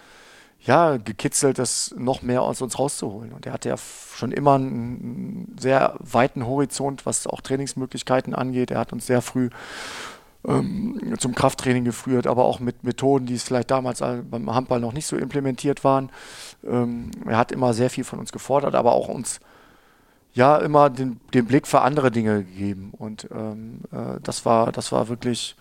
ja, 0.63 0.99
gekitzelt, 0.99 1.59
das 1.59 1.95
noch 1.97 2.23
mehr 2.23 2.43
aus 2.43 2.61
uns 2.61 2.79
rauszuholen. 2.79 3.33
Und 3.33 3.47
er 3.47 3.53
hatte 3.53 3.71
ja 3.71 3.77
schon 3.79 4.33
immer 4.33 4.55
einen 4.55 5.57
sehr 5.59 5.95
weiten 6.01 6.47
Horizont, 6.47 7.07
was 7.07 7.27
auch 7.27 7.41
Trainingsmöglichkeiten 7.41 8.35
angeht. 8.35 8.71
Er 8.71 8.79
hat 8.79 8.93
uns 8.93 9.07
sehr 9.07 9.23
früh 9.23 9.49
ähm, 10.47 11.15
zum 11.19 11.35
Krafttraining 11.35 11.85
geführt, 11.85 12.27
aber 12.27 12.45
auch 12.45 12.61
mit 12.61 12.85
Methoden, 12.85 13.27
die 13.27 13.35
es 13.35 13.43
vielleicht 13.43 13.71
damals 13.71 14.01
beim 14.01 14.55
Handball 14.55 14.81
noch 14.81 14.93
nicht 14.93 15.07
so 15.07 15.17
implementiert 15.17 15.83
waren. 15.83 16.11
Ähm, 16.67 17.11
er 17.27 17.39
hat 17.39 17.53
immer 17.53 17.73
sehr 17.73 17.89
viel 17.91 18.05
von 18.05 18.19
uns 18.19 18.31
gefordert, 18.31 18.75
aber 18.75 18.93
auch 18.93 19.09
uns 19.09 19.41
ja 20.35 20.59
immer 20.59 20.91
den, 20.91 21.21
den 21.33 21.47
Blick 21.47 21.67
für 21.67 21.81
andere 21.81 22.11
Dinge 22.11 22.45
gegeben. 22.45 22.93
Und 22.97 23.29
ähm, 23.35 23.81
äh, 23.93 24.21
das 24.23 24.45
war, 24.45 24.73
das 24.73 24.93
war 24.93 25.09
wirklich, 25.09 25.57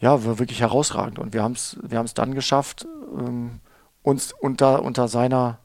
ja, 0.00 0.24
wirklich 0.24 0.60
herausragend. 0.60 1.18
Und 1.18 1.32
wir 1.32 1.42
haben 1.42 1.52
es 1.52 1.76
wir 1.82 2.04
dann 2.14 2.34
geschafft, 2.34 2.86
ähm, 3.18 3.60
uns 4.04 4.32
unter, 4.32 4.82
unter 4.82 5.08
seiner 5.08 5.58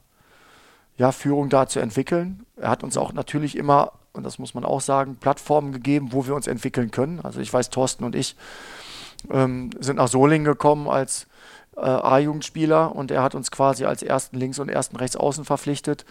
ja, 0.96 1.12
Führung 1.12 1.48
da 1.48 1.68
zu 1.68 1.78
entwickeln. 1.78 2.44
Er 2.56 2.70
hat 2.70 2.82
uns 2.82 2.96
auch 2.96 3.12
natürlich 3.12 3.56
immer, 3.56 3.92
und 4.12 4.24
das 4.24 4.40
muss 4.40 4.54
man 4.54 4.64
auch 4.64 4.80
sagen, 4.80 5.16
Plattformen 5.20 5.72
gegeben, 5.72 6.08
wo 6.10 6.26
wir 6.26 6.34
uns 6.34 6.48
entwickeln 6.48 6.90
können. 6.90 7.20
Also 7.20 7.40
ich 7.40 7.52
weiß, 7.52 7.70
Thorsten 7.70 8.02
und 8.02 8.16
ich 8.16 8.34
ähm, 9.30 9.70
sind 9.78 9.96
nach 9.96 10.08
Solingen 10.08 10.44
gekommen 10.44 10.88
als 10.88 11.26
äh, 11.76 11.80
A-Jugendspieler 11.80 12.94
und 12.94 13.10
er 13.10 13.22
hat 13.22 13.34
uns 13.34 13.50
quasi 13.50 13.84
als 13.84 14.02
ersten 14.02 14.38
Links- 14.38 14.58
und 14.58 14.68
ersten 14.68 14.96
Rechtsaußen 14.96 15.44
verpflichtet 15.44 16.04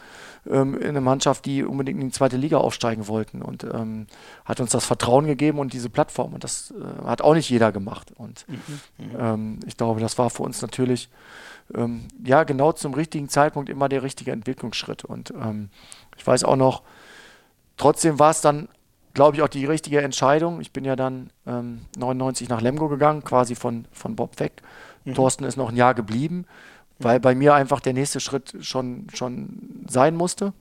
ähm, 0.49 0.75
in 0.77 0.89
eine 0.89 1.01
Mannschaft, 1.01 1.45
die 1.45 1.63
unbedingt 1.63 1.99
in 1.99 2.07
die 2.07 2.13
zweite 2.13 2.37
Liga 2.37 2.57
aufsteigen 2.57 3.07
wollten 3.07 3.41
und 3.41 3.63
ähm, 3.63 4.07
hat 4.45 4.59
uns 4.59 4.71
das 4.71 4.85
Vertrauen 4.85 5.25
gegeben 5.25 5.59
und 5.59 5.73
diese 5.73 5.89
Plattform 5.89 6.33
und 6.33 6.43
das 6.43 6.71
äh, 6.71 7.07
hat 7.07 7.21
auch 7.21 7.33
nicht 7.33 7.49
jeder 7.49 7.71
gemacht 7.71 8.11
und 8.15 8.45
mhm. 8.47 8.55
mhm. 8.97 9.15
ähm, 9.19 9.59
ich 9.65 9.77
glaube, 9.77 9.99
das 9.99 10.17
war 10.17 10.29
für 10.29 10.43
uns 10.43 10.61
natürlich 10.61 11.09
ähm, 11.75 12.07
ja, 12.23 12.43
genau 12.43 12.71
zum 12.71 12.93
richtigen 12.93 13.29
Zeitpunkt 13.29 13.69
immer 13.69 13.89
der 13.89 14.03
richtige 14.03 14.31
Entwicklungsschritt. 14.31 15.03
Und 15.05 15.31
ähm, 15.31 15.69
ich 16.17 16.25
weiß 16.25 16.43
auch 16.43 16.55
noch, 16.55 16.83
trotzdem 17.77 18.19
war 18.19 18.31
es 18.31 18.41
dann, 18.41 18.69
glaube 19.13 19.37
ich, 19.37 19.43
auch 19.43 19.47
die 19.47 19.65
richtige 19.65 20.01
Entscheidung. 20.01 20.61
Ich 20.61 20.71
bin 20.71 20.85
ja 20.85 20.95
dann 20.95 21.31
ähm, 21.45 21.81
99 21.97 22.49
nach 22.49 22.61
Lemgo 22.61 22.87
gegangen, 22.89 23.23
quasi 23.23 23.55
von, 23.55 23.85
von 23.91 24.15
Bob 24.15 24.39
weg. 24.39 24.61
Mhm. 25.05 25.15
Thorsten 25.15 25.43
ist 25.43 25.57
noch 25.57 25.69
ein 25.69 25.75
Jahr 25.75 25.93
geblieben, 25.93 26.45
weil 26.97 27.19
bei 27.19 27.35
mir 27.35 27.53
einfach 27.53 27.79
der 27.79 27.93
nächste 27.93 28.19
Schritt 28.19 28.55
schon, 28.61 29.07
schon 29.13 29.85
sein 29.87 30.15
musste. 30.15 30.53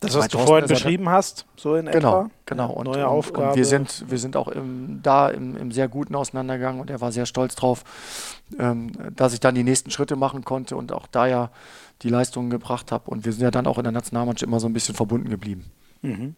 Das, 0.00 0.14
was 0.14 0.28
du 0.28 0.38
vorhin 0.38 0.66
beschrieben 0.66 1.10
hast, 1.10 1.44
so 1.56 1.74
in 1.76 1.84
genau, 1.84 2.22
etwa. 2.22 2.30
Genau, 2.46 2.72
und, 2.72 2.86
neue 2.86 3.04
und, 3.04 3.10
Aufgabe. 3.10 3.50
Und 3.50 3.56
wir 3.56 3.66
sind, 3.66 4.04
wir 4.08 4.18
sind 4.18 4.34
auch 4.34 4.48
im, 4.48 5.00
da 5.02 5.28
im, 5.28 5.58
im, 5.58 5.72
sehr 5.72 5.88
guten 5.88 6.14
Auseinandergang 6.14 6.80
und 6.80 6.88
er 6.88 7.02
war 7.02 7.12
sehr 7.12 7.26
stolz 7.26 7.54
drauf, 7.54 7.84
ähm, 8.58 8.92
dass 9.14 9.34
ich 9.34 9.40
dann 9.40 9.54
die 9.54 9.62
nächsten 9.62 9.90
Schritte 9.90 10.16
machen 10.16 10.42
konnte 10.42 10.74
und 10.74 10.92
auch 10.92 11.06
da 11.06 11.26
ja 11.26 11.50
die 12.00 12.08
Leistungen 12.08 12.48
gebracht 12.48 12.92
habe. 12.92 13.10
Und 13.10 13.26
wir 13.26 13.32
sind 13.32 13.42
ja 13.42 13.50
dann 13.50 13.66
auch 13.66 13.76
in 13.76 13.84
der 13.84 13.92
Nationalmannschaft 13.92 14.48
immer 14.48 14.58
so 14.58 14.68
ein 14.68 14.72
bisschen 14.72 14.94
verbunden 14.94 15.28
geblieben. 15.28 15.70
Mhm. 16.00 16.34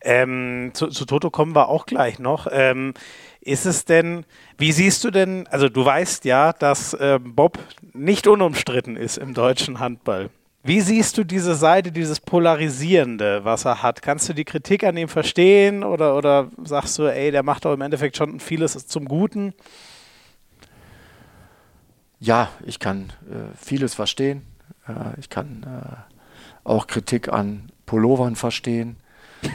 Ähm, 0.00 0.70
zu, 0.72 0.88
zu, 0.88 1.04
Toto 1.04 1.30
kommen 1.30 1.54
wir 1.54 1.68
auch 1.68 1.86
gleich 1.86 2.18
noch. 2.18 2.46
Ähm, 2.50 2.94
ist 3.40 3.66
es 3.66 3.84
denn, 3.84 4.24
wie 4.58 4.72
siehst 4.72 5.02
du 5.04 5.10
denn, 5.10 5.46
also 5.48 5.68
du 5.68 5.84
weißt 5.84 6.24
ja, 6.24 6.52
dass 6.52 6.94
äh, 6.94 7.18
Bob 7.20 7.58
nicht 7.92 8.26
unumstritten 8.26 8.96
ist 8.96 9.18
im 9.18 9.34
deutschen 9.34 9.80
Handball. 9.80 10.30
Wie 10.64 10.80
siehst 10.80 11.18
du 11.18 11.24
diese 11.24 11.56
Seite, 11.56 11.90
dieses 11.90 12.20
Polarisierende, 12.20 13.44
was 13.44 13.64
er 13.64 13.82
hat? 13.82 14.00
Kannst 14.00 14.28
du 14.28 14.32
die 14.32 14.44
Kritik 14.44 14.84
an 14.84 14.96
ihm 14.96 15.08
verstehen 15.08 15.82
oder, 15.82 16.16
oder 16.16 16.50
sagst 16.62 16.98
du, 16.98 17.06
ey, 17.06 17.32
der 17.32 17.42
macht 17.42 17.64
doch 17.64 17.72
im 17.72 17.80
Endeffekt 17.80 18.16
schon 18.16 18.38
vieles 18.38 18.86
zum 18.86 19.06
Guten? 19.06 19.54
Ja, 22.20 22.50
ich 22.64 22.78
kann 22.78 23.12
äh, 23.28 23.56
vieles 23.60 23.94
verstehen. 23.94 24.42
Äh, 24.86 25.18
ich 25.18 25.28
kann 25.28 25.64
äh, 25.64 25.96
auch 26.62 26.86
Kritik 26.86 27.32
an 27.32 27.72
Pullovern 27.84 28.36
verstehen 28.36 29.01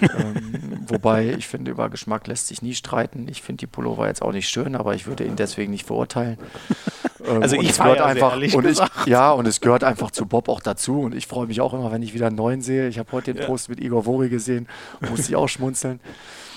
ähm, 0.02 0.86
wobei 0.88 1.36
ich 1.38 1.48
finde, 1.48 1.72
über 1.72 1.90
Geschmack 1.90 2.28
lässt 2.28 2.48
sich 2.48 2.62
nie 2.62 2.74
streiten. 2.74 3.28
Ich 3.30 3.42
finde 3.42 3.62
die 3.62 3.68
Pullover 3.68 4.08
jetzt 4.08 4.22
auch 4.22 4.32
nicht 4.32 4.50
schön, 4.50 4.76
aber 4.76 4.96
ich 4.96 5.08
würde 5.08 5.24
ihn 5.24 5.36
deswegen 5.36 5.72
nicht 5.72 5.86
verurteilen. 5.86 6.38
Ähm, 7.26 7.42
also 7.42 7.56
ich 7.56 7.78
gehört 7.78 8.00
ja 8.00 8.06
einfach 8.06 8.36
und 8.36 8.66
ich, 8.66 8.80
ja 9.06 9.32
und 9.32 9.48
es 9.48 9.62
gehört 9.62 9.84
einfach 9.84 10.12
zu 10.12 10.26
Bob 10.26 10.50
auch 10.50 10.62
dazu 10.62 11.02
und 11.02 11.16
ich 11.16 11.28
freue 11.28 11.48
mich 11.48 11.62
auch 11.62 11.74
immer, 11.74 11.92
wenn 11.92 12.02
ich 12.02 12.14
wieder 12.14 12.28
einen 12.28 12.36
neuen 12.36 12.62
sehe. 12.62 12.88
Ich 12.88 13.00
habe 13.00 13.12
heute 13.12 13.34
den 13.34 13.42
ja. 13.42 13.48
Post 13.48 13.70
mit 13.70 13.80
Igor 13.80 14.06
Vori 14.06 14.30
gesehen, 14.30 14.68
musste 15.10 15.30
ich 15.30 15.36
auch 15.36 15.48
schmunzeln. 15.48 16.00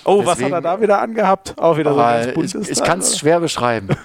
Oh, 0.03 0.23
Deswegen, 0.25 0.27
was 0.27 0.41
hat 0.41 0.51
er 0.51 0.61
da 0.61 0.81
wieder 0.81 1.01
angehabt? 1.01 1.53
Auch 1.57 1.77
wieder 1.77 1.93
so 1.93 1.99
ein 1.99 2.33
Ich, 2.43 2.55
ich 2.55 2.83
kann 2.83 2.99
es 2.99 3.17
schwer 3.17 3.39
beschreiben. 3.39 3.89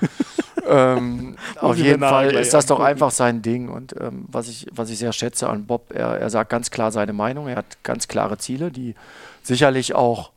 ähm, 0.68 1.36
auf 1.60 1.76
jeden 1.76 2.00
Fall 2.00 2.32
ist 2.34 2.54
das 2.54 2.66
doch 2.66 2.80
einfach 2.80 3.10
sein 3.10 3.42
Ding. 3.42 3.68
Und 3.68 3.94
ähm, 4.00 4.26
was, 4.28 4.48
ich, 4.48 4.66
was 4.72 4.90
ich 4.90 4.98
sehr 4.98 5.12
schätze 5.12 5.48
an 5.48 5.66
Bob, 5.66 5.92
er, 5.94 6.18
er 6.18 6.30
sagt 6.30 6.50
ganz 6.50 6.70
klar 6.70 6.92
seine 6.92 7.12
Meinung. 7.12 7.48
Er 7.48 7.56
hat 7.56 7.82
ganz 7.82 8.08
klare 8.08 8.38
Ziele, 8.38 8.70
die 8.70 8.94
sicherlich 9.42 9.94
auch, 9.94 10.32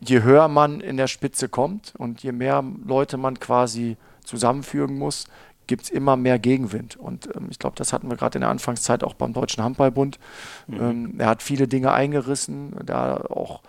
je 0.00 0.22
höher 0.22 0.48
man 0.48 0.80
in 0.80 0.96
der 0.96 1.06
Spitze 1.06 1.48
kommt 1.48 1.94
und 1.96 2.22
je 2.22 2.32
mehr 2.32 2.62
Leute 2.86 3.16
man 3.16 3.40
quasi 3.40 3.96
zusammenfügen 4.24 4.98
muss, 4.98 5.26
gibt 5.66 5.84
es 5.84 5.90
immer 5.90 6.16
mehr 6.16 6.38
Gegenwind. 6.38 6.96
Und 6.96 7.28
ähm, 7.34 7.48
ich 7.50 7.58
glaube, 7.58 7.76
das 7.76 7.92
hatten 7.92 8.08
wir 8.08 8.16
gerade 8.16 8.36
in 8.36 8.42
der 8.42 8.50
Anfangszeit 8.50 9.02
auch 9.02 9.14
beim 9.14 9.32
Deutschen 9.32 9.62
Handballbund. 9.62 10.18
Mhm. 10.66 10.80
Ähm, 10.80 11.14
er 11.18 11.28
hat 11.28 11.42
viele 11.42 11.68
Dinge 11.68 11.92
eingerissen, 11.92 12.74
da 12.84 13.16
auch 13.16 13.62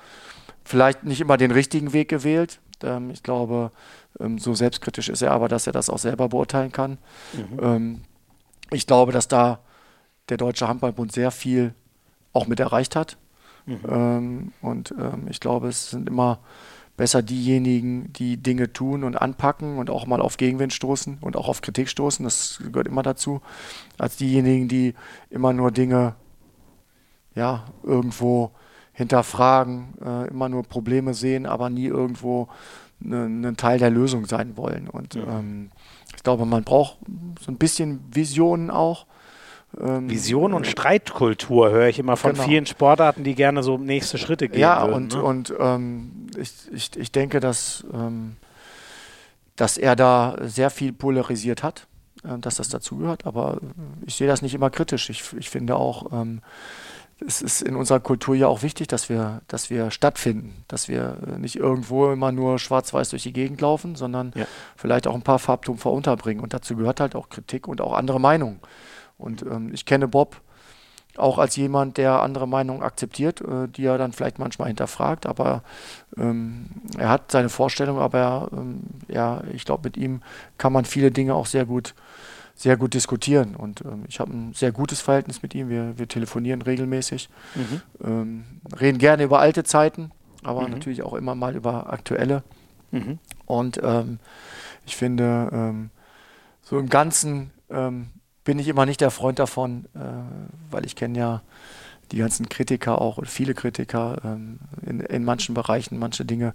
vielleicht 0.63 1.03
nicht 1.03 1.21
immer 1.21 1.37
den 1.37 1.51
richtigen 1.51 1.93
Weg 1.93 2.09
gewählt. 2.09 2.59
Ähm, 2.83 3.11
ich 3.11 3.23
glaube, 3.23 3.71
ähm, 4.19 4.37
so 4.37 4.53
selbstkritisch 4.53 5.09
ist 5.09 5.21
er 5.21 5.31
aber, 5.31 5.47
dass 5.47 5.67
er 5.67 5.73
das 5.73 5.89
auch 5.89 5.99
selber 5.99 6.29
beurteilen 6.29 6.71
kann. 6.71 6.97
Mhm. 7.33 7.59
Ähm, 7.61 8.01
ich 8.71 8.87
glaube, 8.87 9.11
dass 9.11 9.27
da 9.27 9.59
der 10.29 10.37
Deutsche 10.37 10.67
Handballbund 10.67 11.11
sehr 11.11 11.31
viel 11.31 11.73
auch 12.33 12.47
mit 12.47 12.59
erreicht 12.59 12.95
hat. 12.95 13.17
Mhm. 13.65 13.79
Ähm, 13.87 14.53
und 14.61 14.93
ich 15.29 15.39
glaube, 15.39 15.67
es 15.67 15.91
sind 15.91 16.09
immer 16.09 16.39
besser 16.97 17.21
diejenigen, 17.21 18.13
die 18.13 18.37
Dinge 18.37 18.71
tun 18.71 19.03
und 19.03 19.15
anpacken 19.21 19.77
und 19.77 19.89
auch 19.89 20.05
mal 20.05 20.21
auf 20.21 20.37
Gegenwind 20.37 20.73
stoßen 20.73 21.17
und 21.21 21.35
auch 21.35 21.49
auf 21.49 21.61
Kritik 21.61 21.89
stoßen, 21.89 22.23
das 22.23 22.61
gehört 22.71 22.87
immer 22.87 23.03
dazu, 23.03 23.41
als 23.97 24.15
diejenigen, 24.17 24.67
die 24.67 24.93
immer 25.29 25.51
nur 25.51 25.71
Dinge 25.71 26.15
ja, 27.35 27.65
irgendwo 27.83 28.51
hinterfragen, 28.93 29.93
äh, 30.01 30.29
immer 30.29 30.47
nur 30.47 30.63
Probleme 30.63 31.13
sehen, 31.13 31.45
aber 31.45 31.69
nie 31.69 31.87
irgendwo 31.87 32.47
ein 33.01 33.41
ne, 33.41 33.55
Teil 33.55 33.79
der 33.79 33.89
Lösung 33.89 34.25
sein 34.25 34.57
wollen. 34.57 34.87
Und 34.87 35.15
ja. 35.15 35.23
ähm, 35.23 35.71
ich 36.15 36.23
glaube, 36.23 36.45
man 36.45 36.63
braucht 36.63 36.97
so 37.39 37.51
ein 37.51 37.57
bisschen 37.57 37.99
Visionen 38.11 38.71
auch. 38.71 39.05
Ähm, 39.79 40.09
Vision 40.09 40.53
und 40.53 40.65
äh, 40.65 40.69
Streitkultur 40.69 41.69
höre 41.69 41.87
ich 41.87 41.99
immer 41.99 42.15
von 42.15 42.33
genau. 42.33 42.43
vielen 42.43 42.65
Sportarten, 42.65 43.23
die 43.23 43.35
gerne 43.35 43.63
so 43.63 43.77
nächste 43.77 44.17
Schritte 44.17 44.47
gehen. 44.47 44.61
Ja, 44.61 44.87
würden, 44.87 44.93
und, 44.93 45.13
ne? 45.13 45.23
und 45.23 45.53
ähm, 45.59 46.27
ich, 46.37 46.53
ich, 46.71 46.95
ich 46.95 47.11
denke, 47.11 47.39
dass, 47.39 47.85
ähm, 47.93 48.37
dass 49.55 49.77
er 49.77 49.95
da 49.95 50.37
sehr 50.41 50.69
viel 50.69 50.93
polarisiert 50.93 51.63
hat, 51.63 51.87
äh, 52.23 52.37
dass 52.39 52.55
das 52.55 52.69
dazugehört, 52.69 53.25
aber 53.25 53.59
ich 54.05 54.15
sehe 54.15 54.27
das 54.27 54.41
nicht 54.41 54.53
immer 54.53 54.69
kritisch. 54.69 55.09
Ich, 55.09 55.33
ich 55.37 55.49
finde 55.49 55.75
auch, 55.75 56.13
ähm, 56.13 56.41
es 57.25 57.41
ist 57.41 57.61
in 57.61 57.75
unserer 57.75 57.99
Kultur 57.99 58.35
ja 58.35 58.47
auch 58.47 58.61
wichtig, 58.61 58.87
dass 58.87 59.09
wir, 59.09 59.41
dass 59.47 59.69
wir 59.69 59.89
stattfinden, 59.91 60.63
dass 60.67 60.89
wir 60.89 61.17
nicht 61.37 61.55
irgendwo 61.55 62.11
immer 62.11 62.31
nur 62.31 62.59
schwarz-weiß 62.59 63.09
durch 63.09 63.23
die 63.23 63.33
Gegend 63.33 63.61
laufen, 63.61 63.95
sondern 63.95 64.33
ja. 64.35 64.45
vielleicht 64.75 65.07
auch 65.07 65.15
ein 65.15 65.21
paar 65.21 65.39
Farbtupfer 65.39 65.91
unterbringen. 65.91 66.41
Und 66.41 66.53
dazu 66.53 66.75
gehört 66.75 66.99
halt 66.99 67.15
auch 67.15 67.29
Kritik 67.29 67.67
und 67.67 67.79
auch 67.79 67.93
andere 67.93 68.19
Meinungen. 68.19 68.59
Und 69.17 69.43
ähm, 69.43 69.71
ich 69.73 69.85
kenne 69.85 70.07
Bob 70.07 70.41
auch 71.17 71.37
als 71.37 71.55
jemand, 71.55 71.97
der 71.97 72.21
andere 72.21 72.47
Meinungen 72.47 72.83
akzeptiert, 72.83 73.41
äh, 73.41 73.67
die 73.67 73.85
er 73.85 73.97
dann 73.97 74.11
vielleicht 74.11 74.39
manchmal 74.39 74.67
hinterfragt, 74.67 75.25
aber 75.25 75.63
ähm, 76.17 76.67
er 76.97 77.09
hat 77.09 77.31
seine 77.31 77.49
Vorstellung, 77.49 77.99
aber 77.99 78.49
ähm, 78.51 78.81
ja, 79.07 79.41
ich 79.53 79.65
glaube, 79.65 79.83
mit 79.85 79.97
ihm 79.97 80.21
kann 80.57 80.73
man 80.73 80.85
viele 80.85 81.11
Dinge 81.11 81.33
auch 81.33 81.45
sehr 81.45 81.65
gut 81.65 81.95
sehr 82.55 82.77
gut 82.77 82.93
diskutieren. 82.93 83.55
Und 83.55 83.81
ähm, 83.81 84.05
ich 84.07 84.19
habe 84.19 84.31
ein 84.33 84.53
sehr 84.53 84.71
gutes 84.71 85.01
Verhältnis 85.01 85.43
mit 85.43 85.53
ihm. 85.53 85.69
Wir, 85.69 85.97
wir 85.97 86.07
telefonieren 86.07 86.61
regelmäßig, 86.61 87.29
mhm. 87.53 87.81
ähm, 88.03 88.43
reden 88.79 88.97
gerne 88.97 89.23
über 89.23 89.39
alte 89.39 89.63
Zeiten, 89.63 90.11
aber 90.43 90.61
mhm. 90.61 90.71
natürlich 90.71 91.03
auch 91.03 91.13
immer 91.13 91.35
mal 91.35 91.55
über 91.55 91.91
aktuelle. 91.91 92.43
Mhm. 92.91 93.19
Und 93.45 93.79
ähm, 93.83 94.19
ich 94.85 94.95
finde, 94.95 95.49
ähm, 95.51 95.89
so 96.61 96.79
im 96.79 96.89
Ganzen 96.89 97.51
ähm, 97.69 98.07
bin 98.43 98.57
ich 98.57 98.67
immer 98.67 98.85
nicht 98.85 99.01
der 99.01 99.11
Freund 99.11 99.39
davon, 99.39 99.85
äh, 99.93 99.99
weil 100.71 100.85
ich 100.85 100.95
kenne 100.95 101.19
ja 101.19 101.41
die 102.11 102.17
ganzen 102.17 102.47
Kritiker 102.47 103.01
auch 103.01 103.17
und 103.17 103.27
viele 103.27 103.53
Kritiker 103.53 104.21
ähm, 104.23 104.59
in, 104.85 104.99
in 105.01 105.23
manchen 105.25 105.55
Bereichen, 105.55 105.97
manche 105.97 106.23
Dinge 106.23 106.53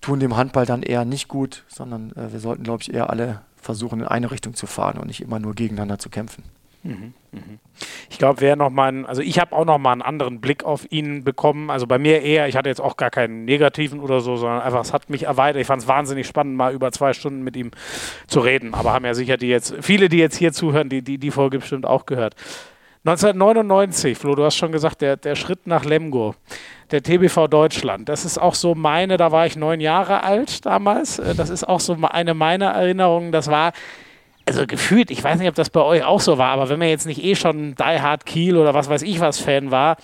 tun 0.00 0.20
dem 0.20 0.36
Handball 0.36 0.66
dann 0.66 0.82
eher 0.82 1.04
nicht 1.04 1.28
gut, 1.28 1.64
sondern 1.68 2.12
äh, 2.12 2.32
wir 2.32 2.40
sollten, 2.40 2.64
glaube 2.64 2.82
ich, 2.82 2.92
eher 2.92 3.10
alle 3.10 3.40
versuchen, 3.64 4.00
in 4.00 4.06
eine 4.06 4.30
Richtung 4.30 4.54
zu 4.54 4.66
fahren 4.66 4.98
und 4.98 5.06
nicht 5.08 5.20
immer 5.20 5.38
nur 5.38 5.54
gegeneinander 5.54 5.98
zu 5.98 6.10
kämpfen. 6.10 6.44
Mhm, 6.84 7.14
mhm. 7.32 7.58
Ich 8.10 8.18
glaube, 8.18 8.42
wer 8.42 8.56
noch 8.56 8.68
mal, 8.68 9.06
also 9.06 9.22
ich 9.22 9.38
habe 9.38 9.56
auch 9.56 9.64
noch 9.64 9.78
mal 9.78 9.92
einen 9.92 10.02
anderen 10.02 10.42
Blick 10.42 10.64
auf 10.64 10.86
ihn 10.92 11.24
bekommen. 11.24 11.70
Also 11.70 11.86
bei 11.86 11.98
mir 11.98 12.20
eher, 12.20 12.46
ich 12.46 12.56
hatte 12.56 12.68
jetzt 12.68 12.80
auch 12.80 12.98
gar 12.98 13.10
keinen 13.10 13.46
negativen 13.46 14.00
oder 14.00 14.20
so, 14.20 14.36
sondern 14.36 14.60
einfach, 14.60 14.82
es 14.82 14.92
hat 14.92 15.08
mich 15.08 15.22
erweitert. 15.22 15.62
Ich 15.62 15.66
fand 15.66 15.82
es 15.82 15.88
wahnsinnig 15.88 16.26
spannend, 16.26 16.56
mal 16.56 16.74
über 16.74 16.92
zwei 16.92 17.14
Stunden 17.14 17.42
mit 17.42 17.56
ihm 17.56 17.70
zu 18.26 18.40
reden. 18.40 18.74
Aber 18.74 18.92
haben 18.92 19.06
ja 19.06 19.14
sicher 19.14 19.38
die 19.38 19.48
jetzt, 19.48 19.74
viele, 19.80 20.10
die 20.10 20.18
jetzt 20.18 20.36
hier 20.36 20.52
zuhören, 20.52 20.90
die 20.90 21.00
die, 21.00 21.16
die 21.16 21.30
Folge 21.30 21.58
bestimmt 21.58 21.86
auch 21.86 22.04
gehört. 22.04 22.36
1999, 23.06 24.16
Flo, 24.16 24.34
du 24.34 24.44
hast 24.44 24.56
schon 24.56 24.72
gesagt, 24.72 25.02
der, 25.02 25.18
der 25.18 25.36
Schritt 25.36 25.66
nach 25.66 25.84
Lemgo, 25.84 26.34
der 26.90 27.02
TBV 27.02 27.48
Deutschland, 27.48 28.08
das 28.08 28.24
ist 28.24 28.38
auch 28.38 28.54
so 28.54 28.74
meine, 28.74 29.18
da 29.18 29.30
war 29.30 29.44
ich 29.44 29.56
neun 29.56 29.80
Jahre 29.80 30.22
alt 30.22 30.64
damals, 30.64 31.18
äh, 31.18 31.34
das 31.34 31.50
ist 31.50 31.68
auch 31.68 31.80
so 31.80 31.98
eine 32.02 32.32
meiner 32.32 32.70
Erinnerungen, 32.70 33.30
das 33.30 33.48
war, 33.48 33.74
also 34.46 34.66
gefühlt, 34.66 35.10
ich 35.10 35.22
weiß 35.22 35.38
nicht, 35.38 35.48
ob 35.48 35.54
das 35.54 35.68
bei 35.68 35.82
euch 35.82 36.02
auch 36.02 36.20
so 36.20 36.38
war, 36.38 36.50
aber 36.50 36.70
wenn 36.70 36.78
man 36.78 36.88
jetzt 36.88 37.06
nicht 37.06 37.22
eh 37.22 37.34
schon 37.34 37.74
Die 37.74 38.00
Hard 38.00 38.24
Kiel 38.24 38.56
oder 38.56 38.72
was 38.72 38.88
weiß 38.88 39.02
ich 39.02 39.20
was 39.20 39.38
Fan 39.38 39.70
war, 39.70 39.98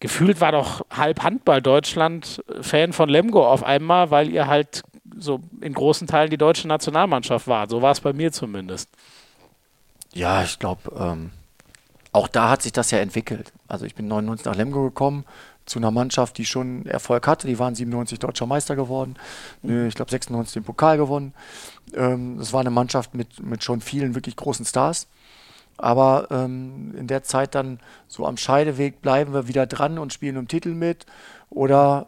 gefühlt 0.00 0.40
war 0.40 0.52
doch 0.52 0.80
halb 0.90 1.22
Handball 1.22 1.60
Deutschland 1.60 2.42
Fan 2.62 2.94
von 2.94 3.10
Lemgo 3.10 3.46
auf 3.46 3.62
einmal, 3.62 4.10
weil 4.10 4.30
ihr 4.30 4.46
halt 4.46 4.82
so 5.18 5.40
in 5.60 5.74
großen 5.74 6.06
Teilen 6.06 6.30
die 6.30 6.38
deutsche 6.38 6.68
Nationalmannschaft 6.68 7.46
wart. 7.46 7.68
So 7.68 7.82
war 7.82 7.92
es 7.92 8.00
bei 8.00 8.14
mir 8.14 8.32
zumindest. 8.32 8.88
Ja, 10.14 10.42
ich 10.42 10.58
glaube, 10.58 10.90
ähm, 10.98 11.30
auch 12.12 12.28
da 12.28 12.50
hat 12.50 12.62
sich 12.62 12.72
das 12.72 12.90
ja 12.90 12.98
entwickelt. 12.98 13.52
Also 13.68 13.84
ich 13.84 13.94
bin 13.94 14.08
99 14.08 14.44
nach 14.46 14.56
Lemgo 14.56 14.82
gekommen, 14.82 15.24
zu 15.66 15.78
einer 15.78 15.90
Mannschaft, 15.90 16.38
die 16.38 16.44
schon 16.44 16.86
Erfolg 16.86 17.26
hatte. 17.28 17.46
Die 17.46 17.58
waren 17.58 17.74
97 17.74 18.18
deutscher 18.18 18.46
Meister 18.46 18.74
geworden, 18.74 19.16
ich 19.62 19.94
glaube 19.94 20.10
96 20.10 20.54
den 20.54 20.64
Pokal 20.64 20.96
gewonnen. 20.96 21.32
Ähm, 21.94 22.38
das 22.38 22.52
war 22.52 22.60
eine 22.60 22.70
Mannschaft 22.70 23.14
mit, 23.14 23.40
mit 23.40 23.62
schon 23.62 23.80
vielen 23.80 24.14
wirklich 24.14 24.36
großen 24.36 24.64
Stars. 24.64 25.06
Aber 25.76 26.28
ähm, 26.30 26.94
in 26.96 27.06
der 27.06 27.22
Zeit 27.22 27.54
dann 27.54 27.80
so 28.06 28.26
am 28.26 28.36
Scheideweg 28.36 29.00
bleiben 29.00 29.32
wir 29.32 29.48
wieder 29.48 29.66
dran 29.66 29.98
und 29.98 30.12
spielen 30.12 30.36
um 30.36 30.46
Titel 30.46 30.74
mit 30.74 31.06
oder 31.48 32.06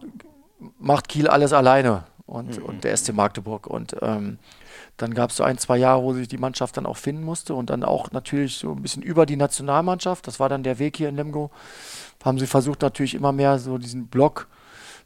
macht 0.78 1.08
Kiel 1.08 1.26
alles 1.26 1.52
alleine 1.52 2.04
und, 2.26 2.58
mhm. 2.58 2.64
und 2.64 2.84
der 2.84 2.96
SC 2.96 3.14
Magdeburg. 3.14 3.66
Und 3.66 3.96
ähm, 4.02 4.38
dann 4.96 5.14
gab 5.14 5.30
es 5.30 5.36
so 5.36 5.44
ein, 5.44 5.58
zwei 5.58 5.76
Jahre, 5.76 6.02
wo 6.02 6.12
sich 6.12 6.28
die 6.28 6.38
Mannschaft 6.38 6.76
dann 6.76 6.86
auch 6.86 6.96
finden 6.96 7.24
musste 7.24 7.54
und 7.54 7.70
dann 7.70 7.84
auch 7.84 8.10
natürlich 8.12 8.56
so 8.56 8.72
ein 8.72 8.82
bisschen 8.82 9.02
über 9.02 9.26
die 9.26 9.36
Nationalmannschaft. 9.36 10.26
Das 10.26 10.40
war 10.40 10.48
dann 10.48 10.62
der 10.62 10.78
Weg 10.78 10.96
hier 10.96 11.08
in 11.08 11.16
Lemgo. 11.16 11.50
Haben 12.24 12.38
sie 12.38 12.46
versucht 12.46 12.82
natürlich 12.82 13.14
immer 13.14 13.32
mehr 13.32 13.58
so 13.58 13.78
diesen 13.78 14.06
Block 14.06 14.48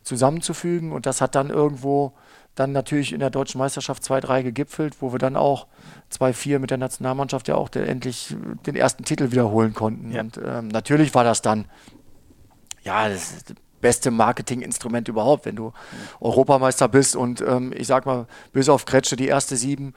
zusammenzufügen 0.03 0.93
und 0.93 1.07
das 1.07 1.21
hat 1.21 1.35
dann 1.35 1.51
irgendwo 1.51 2.13
dann 2.55 2.73
natürlich 2.73 3.13
in 3.13 3.21
der 3.21 3.31
deutschen 3.31 3.59
Meisterschaft 3.59 4.03
2-3 4.03 4.43
gegipfelt, 4.43 4.97
wo 5.01 5.13
wir 5.13 5.19
dann 5.19 5.37
auch 5.37 5.67
2-4 6.13 6.59
mit 6.59 6.71
der 6.71 6.79
Nationalmannschaft 6.79 7.49
ja 7.49 7.55
auch 7.55 7.71
endlich 7.73 8.35
den 8.67 8.77
ersten 8.77 9.05
Titel 9.05 9.31
wiederholen 9.31 9.75
konnten. 9.75 10.11
Ja. 10.13 10.23
Und 10.23 10.41
ähm, 10.43 10.69
natürlich 10.69 11.15
war 11.15 11.23
das 11.23 11.43
dann 11.43 11.67
ja 12.83 13.09
das 13.09 13.45
beste 13.87 14.11
Marketinginstrument 14.11 15.07
überhaupt, 15.07 15.47
wenn 15.47 15.55
du 15.55 15.73
Europameister 16.21 16.89
bist 16.89 17.15
und 17.15 17.41
ähm, 17.41 17.73
ich 17.73 17.87
sag 17.87 18.05
mal, 18.05 18.27
bis 18.53 18.69
auf 18.69 18.85
Kretsche 18.85 19.15
die 19.15 19.29
erste 19.29 19.55
sieben 19.57 19.95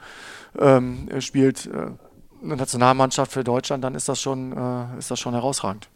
ähm, 0.56 1.08
spielt 1.18 1.66
äh, 1.66 1.86
eine 2.44 2.56
Nationalmannschaft 2.56 3.32
für 3.32 3.42
Deutschland, 3.42 3.82
dann 3.82 3.96
ist 3.96 4.08
das 4.08 4.20
schon, 4.20 4.52
äh, 4.56 4.96
ist 4.96 5.10
das 5.10 5.18
schon 5.18 5.34
herausragend. 5.34 5.88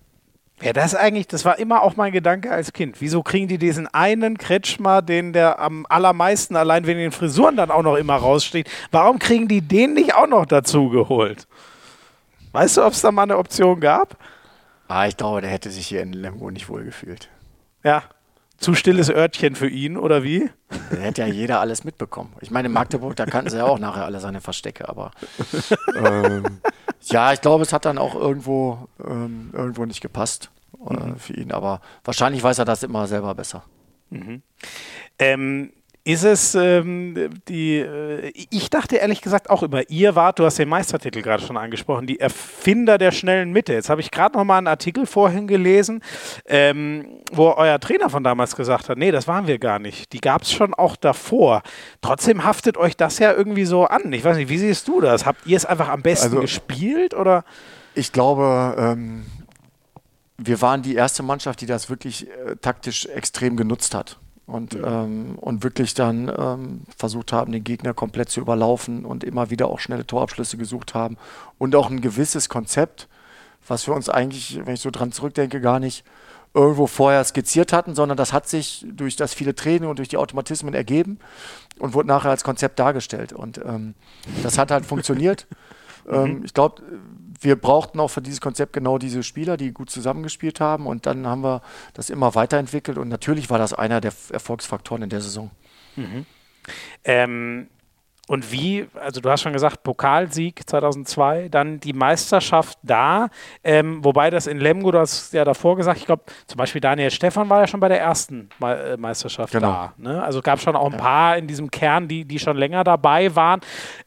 Ja, 0.61 0.73
das 0.73 0.87
ist 0.87 0.97
eigentlich, 0.97 1.29
das 1.29 1.45
war 1.45 1.57
immer 1.61 1.83
auch 1.83 1.95
mein 1.95 2.11
Gedanke 2.11 2.51
als 2.51 2.73
Kind. 2.73 3.01
Wieso 3.01 3.23
kriegen 3.23 3.47
die 3.47 3.59
diesen 3.59 3.87
einen 3.87 4.39
Kretschmer, 4.39 5.01
den 5.01 5.33
der 5.33 5.61
am 5.61 5.87
allermeisten 5.89 6.57
allein 6.57 6.89
wegen 6.89 6.99
den 6.99 7.13
Frisuren 7.13 7.57
dann 7.57 7.71
auch 7.71 7.83
noch 7.83 7.95
immer 7.95 8.17
raussteht, 8.17 8.69
warum 8.91 9.21
kriegen 9.21 9.47
die 9.47 9.61
den 9.61 9.95
nicht 9.95 10.17
auch 10.17 10.27
noch 10.27 10.47
dazu 10.47 10.89
geholt? 10.89 11.47
Weißt 12.51 12.77
du, 12.77 12.85
ob 12.85 12.93
es 12.93 13.03
da 13.03 13.13
mal 13.13 13.23
eine 13.23 13.39
Option 13.39 13.79
gab? 13.79 14.17
Ah, 14.89 15.07
ich 15.07 15.17
glaube, 15.17 15.43
der 15.43 15.51
hätte 15.51 15.71
sich 15.71 15.87
hier 15.87 16.03
in 16.03 16.13
Lemgo 16.13 16.51
nicht 16.51 16.69
wohl 16.69 16.83
gefühlt. 16.83 17.29
Ja. 17.85 18.03
Zu 18.57 18.75
stilles 18.75 19.11
Örtchen 19.11 19.57
für 19.57 19.69
ihn, 19.69 19.97
oder 19.97 20.23
wie? 20.23 20.49
Da 20.91 20.97
hätte 20.97 21.23
ja 21.23 21.27
jeder 21.27 21.61
alles 21.61 21.85
mitbekommen. 21.85 22.33
Ich 22.41 22.51
meine, 22.51 22.67
in 22.67 22.73
Magdeburg, 22.73 23.17
da 23.17 23.27
kannten 23.27 23.51
sie 23.51 23.59
ja 23.59 23.65
auch 23.65 23.79
nachher 23.79 24.05
alle 24.05 24.21
seine 24.21 24.41
Verstecke, 24.41 24.89
aber 24.89 25.11
ähm, 25.97 26.61
ja, 27.03 27.33
ich 27.33 27.41
glaube, 27.41 27.63
es 27.63 27.73
hat 27.73 27.85
dann 27.85 27.99
auch 27.99 28.15
irgendwo, 28.15 28.89
ähm, 29.05 29.51
irgendwo 29.53 29.85
nicht 29.85 30.01
gepasst 30.01 30.51
äh, 30.89 30.95
mhm. 30.95 31.17
für 31.17 31.35
ihn, 31.35 31.53
aber 31.53 31.81
wahrscheinlich 32.05 32.43
weiß 32.43 32.59
er 32.59 32.65
das 32.65 32.85
immer 32.85 33.07
selber 33.07 33.35
besser. 33.35 33.65
Mhm. 34.11 34.43
Ähm, 35.19 35.73
ist 36.07 36.23
es 36.23 36.55
ähm, 36.55 37.31
die, 37.49 37.79
äh, 37.79 38.31
ich 38.51 38.69
dachte 38.69 38.97
ehrlich 38.97 39.23
gesagt 39.23 39.49
auch 39.49 39.63
immer, 39.63 39.89
ihr 39.89 40.15
wart, 40.15 40.39
du 40.39 40.45
hast 40.45 40.59
den 40.59 40.69
Meistertitel 40.69 41.23
gerade 41.23 41.43
schon 41.43 41.57
angesprochen, 41.57 42.07
die 42.07 42.21
Erfinder 42.21 42.99
der 42.99 43.11
schnellen 43.11 43.53
Mitte. 43.53 43.73
Jetzt 43.73 43.89
habe 43.89 44.03
ich 44.03 44.11
gerade 44.11 44.37
noch 44.37 44.45
mal 44.45 44.59
einen 44.59 44.67
Artikel 44.67 45.07
vorhin 45.07 45.47
gelesen, 45.47 46.03
ähm, 46.45 47.07
wo 47.33 47.53
euer 47.53 47.81
Trainer 47.81 48.11
von 48.11 48.23
damals 48.23 48.55
gesagt 48.55 48.91
hat, 48.91 48.99
nee, 48.99 49.13
das 49.13 49.27
waren 49.27 49.47
wir 49.47 49.59
gar 49.59 49.79
nicht. 49.79 50.13
Die 50.13 50.21
gab 50.21 50.43
es 50.43 50.53
schon 50.53 50.75
auch 50.75 50.97
davor. 50.97 51.63
Trotzdem 52.03 52.45
haftet 52.45 52.77
euch 52.77 52.99
das 52.99 53.19
ja 53.19 53.33
irgendwie 53.33 53.65
so 53.65 53.87
an. 53.87 54.13
Ich 54.13 54.25
weiß 54.25 54.37
nicht, 54.37 54.51
wie 54.51 54.59
siehst 54.59 54.87
du 54.87 55.01
das? 55.01 55.25
Habt 55.25 55.47
ihr 55.47 55.57
es 55.57 55.65
einfach 55.65 55.89
am 55.89 56.03
besten 56.03 56.27
also, 56.27 56.41
gespielt 56.41 57.15
oder? 57.15 57.45
Ich 57.95 58.13
glaube, 58.13 58.75
ähm, 58.77 59.25
wir 60.37 60.61
waren 60.61 60.83
die 60.83 60.97
erste 60.97 61.23
Mannschaft, 61.23 61.63
die 61.63 61.67
das 61.67 61.89
wirklich 61.89 62.29
äh, 62.29 62.57
taktisch 62.61 63.07
extrem 63.07 63.57
genutzt 63.57 63.95
hat 63.95 64.19
und, 64.47 64.75
ja. 64.75 65.05
ähm, 65.05 65.37
und 65.41 65.63
wirklich 65.63 65.95
dann 65.95 66.31
ähm, 66.37 66.83
versucht 66.97 67.33
haben, 67.33 67.53
den 67.53 67.65
Gegner 67.65 67.95
komplett 67.95 68.31
zu 68.31 68.41
überlaufen 68.41 69.05
und 69.05 69.25
immer 69.25 69.51
wieder 69.51 69.69
auch 69.69 69.79
schnelle 69.79 70.07
Torabschlüsse 70.07 70.57
gesucht 70.57 70.95
haben 70.95 71.17
und 71.59 71.75
auch 71.75 71.91
ein 71.91 72.01
gewisses 72.01 72.49
Konzept, 72.49 73.09
was 73.67 73.87
wir 73.87 73.95
uns 73.95 74.09
eigentlich, 74.09 74.61
wenn 74.65 74.75
ich 74.75 74.81
so 74.81 74.91
dran 74.91 75.13
zurückdenke, 75.13 75.61
gar 75.61 75.81
nicht 75.81 76.05
irgendwo 76.53 76.87
vorher 76.87 77.25
skizziert 77.25 77.73
hatten, 77.73 77.95
sondern 77.95 78.17
das 78.17 78.33
hat 78.33 78.49
sich 78.49 78.87
durch 78.89 79.17
das 79.17 79.35
viele 79.35 79.55
Training 79.55 79.89
und 79.89 79.99
durch 79.99 80.09
die 80.09 80.17
Automatismen 80.17 80.73
ergeben 80.73 81.19
und 81.79 81.95
wurde 81.95 82.09
nachher 82.09 82.31
als 82.31 82.45
Konzept 82.45 82.79
dargestellt. 82.79 83.33
Und 83.33 83.59
ähm, 83.59 83.95
das 84.43 84.57
hat 84.59 84.71
halt 84.71 84.87
funktioniert. 84.87 85.47
Ähm, 86.07 86.41
mhm. 86.41 86.45
ich 86.45 86.53
glaube, 86.53 86.83
wir 87.41 87.57
brauchten 87.57 88.01
auch 88.01 88.09
für 88.09 88.23
dieses 88.23 88.41
Konzept 88.41 88.73
genau 88.73 88.99
diese 88.99 89.23
Spieler, 89.23 89.57
die 89.57 89.73
gut 89.73 89.91
zusammengespielt 89.91 90.61
haben. 90.61 90.87
Und 90.87 91.07
dann 91.07 91.27
haben 91.27 91.43
wir 91.43 91.63
das 91.95 92.11
immer 92.11 92.35
weiterentwickelt. 92.35 92.99
Und 92.99 93.09
natürlich 93.09 93.51
war 93.51 93.59
das 93.59 93.73
einer 93.73 94.01
der 94.01 94.13
Erfolgsfaktoren 94.31 95.03
in 95.03 95.11
der 95.11 95.21
Saison. 95.21 95.51
Mhm. 95.97 96.27
Ähm, 97.05 97.69
und 98.27 98.51
wie, 98.53 98.87
also 98.95 99.21
du 99.21 99.31
hast 99.31 99.43
schon 99.43 99.53
gesagt, 99.53 99.83
Pokalsieg 99.83 100.63
2002, 100.67 101.51
dann 101.51 101.79
die 101.79 101.93
Meisterschaft 101.93 102.79
da, 102.83 103.29
ähm, 103.63 104.03
wobei 104.03 104.31
das 104.31 104.47
in 104.47 104.59
Lemgo, 104.59 104.91
du 104.93 104.99
hast 104.99 105.35
ja 105.35 105.45
davor 105.45 105.77
gesagt, 105.77 105.99
ich 105.99 106.07
glaube, 106.07 106.23
zum 106.47 106.57
Beispiel 106.57 106.81
Daniel 106.81 107.11
Stefan 107.11 107.51
war 107.51 107.61
ja 107.61 107.67
schon 107.67 107.81
bei 107.81 107.89
der 107.89 108.01
ersten 108.01 108.49
Me 108.59 108.93
äh, 108.93 108.97
Meisterschaft 108.97 109.53
genau. 109.53 109.69
da. 109.69 109.95
Ne? 109.99 110.23
Also 110.23 110.41
gab 110.41 110.57
es 110.57 110.65
schon 110.65 110.75
auch 110.75 110.87
ein 110.87 110.93
ja. 110.93 110.99
paar 110.99 111.37
in 111.37 111.47
diesem 111.47 111.71
Kern, 111.71 112.09
die, 112.09 112.25
die 112.25 112.39
schon 112.39 112.57
länger 112.57 112.83
dabei 112.83 113.37
waren. 113.37 113.61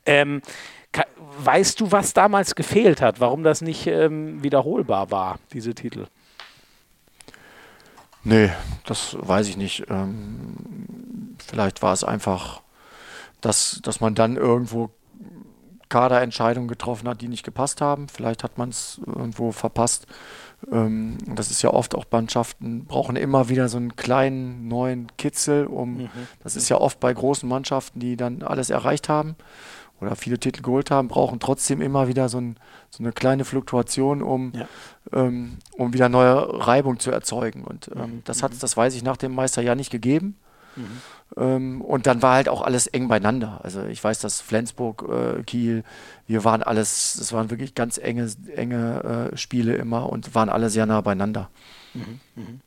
Ähm, 0.06 0.41
weißt 1.38 1.80
du, 1.80 1.91
was 1.91 2.14
damals 2.14 2.55
gefehlt 2.55 3.01
hat, 3.01 3.19
warum 3.19 3.43
das 3.43 3.61
nicht 3.61 3.88
ähm, 3.88 4.43
wiederholbar 4.43 5.11
war, 5.11 5.39
diese 5.53 5.73
Titel? 5.76 6.07
Nee, 8.23 8.51
das 8.85 9.15
weiß 9.19 9.47
ich 9.47 9.57
nicht. 9.57 9.85
Ähm, 9.89 11.35
vielleicht 11.45 11.81
war 11.81 11.93
es 11.93 12.03
einfach, 12.03 12.61
dass, 13.41 13.80
dass 13.84 14.01
man 14.01 14.15
dann 14.15 14.35
irgendwo 14.35 14.89
Kaderentscheidungen 15.89 16.68
getroffen 16.68 17.07
hat, 17.07 17.22
die 17.22 17.30
nicht 17.30 17.43
gepasst 17.43 17.80
haben. 17.80 18.09
Vielleicht 18.09 18.43
hat 18.43 18.57
man 18.57 18.69
es 18.69 18.99
irgendwo 19.05 19.53
verpasst. 19.53 20.07
Ähm, 20.72 21.18
das 21.26 21.51
ist 21.51 21.61
ja 21.61 21.69
oft 21.69 21.95
auch 21.95 22.05
Mannschaften, 22.11 22.85
brauchen 22.85 23.15
immer 23.15 23.47
wieder 23.47 23.69
so 23.69 23.77
einen 23.77 23.95
kleinen 23.95 24.68
neuen 24.68 25.07
Kitzel, 25.18 25.65
um 25.65 25.97
mhm. 25.97 26.09
das 26.43 26.55
ist 26.55 26.68
ja 26.68 26.77
oft 26.77 26.99
bei 26.99 27.14
großen 27.14 27.47
Mannschaften, 27.47 27.99
die 27.99 28.18
dann 28.18 28.41
alles 28.43 28.69
erreicht 28.69 29.07
haben 29.07 29.35
oder 29.99 30.15
viele 30.15 30.40
Titel 30.40 30.61
geholt 30.61 30.91
haben, 30.91 31.07
brauchen 31.07 31.40
trotzdem 31.40 31.82
immer 31.82 32.07
wieder 32.07 32.30
so, 32.30 32.40
ein, 32.40 32.57
so 32.90 33.03
eine 33.03 33.11
kleine 33.11 33.45
Fluktuation, 33.45 34.22
um, 34.22 34.53
ja. 34.53 34.68
ähm, 35.11 35.57
um 35.74 35.94
wieder 35.94 36.10
neue 36.10 36.65
Reibung 36.68 36.99
zu 36.99 37.11
erzeugen. 37.11 37.64
Und 37.64 37.90
ähm, 37.95 38.02
mhm. 38.02 38.22
das 38.26 38.44
hat 38.44 38.53
mhm. 38.53 38.60
das 38.60 38.78
weiß 38.78 38.95
ich, 38.95 39.03
nach 39.03 39.18
dem 39.18 39.34
Meisterjahr 39.34 39.76
nicht 39.76 39.91
gegeben. 39.91 40.38
Mhm. 40.76 41.02
Ähm, 41.36 41.82
und 41.82 42.07
dann 42.07 42.22
war 42.22 42.36
halt 42.36 42.49
auch 42.49 42.61
alles 42.61 42.88
eng 42.88 43.07
beieinander. 43.07 43.60
Also 43.64 43.84
ich 43.86 44.03
weiß, 44.03 44.19
dass 44.19 44.40
Flensburg, 44.40 45.03
äh, 45.10 45.44
Kiel, 45.44 45.84
wir 46.28 46.44
waren 46.44 46.64
alles, 46.64 47.15
es 47.15 47.34
waren 47.34 47.49
wirklich 47.49 47.76
ganz 47.76 47.98
enge, 47.98 48.30
enge 48.56 49.32
äh, 49.34 49.38
Spiele 49.38 49.76
immer 49.76 50.10
und 50.10 50.36
waren 50.36 50.49
alle 50.49 50.69
sehr 50.69 50.86
nah 50.86 51.02
beieinander. 51.02 51.49
Mhm. 51.94 52.19
mhm. 52.36 52.61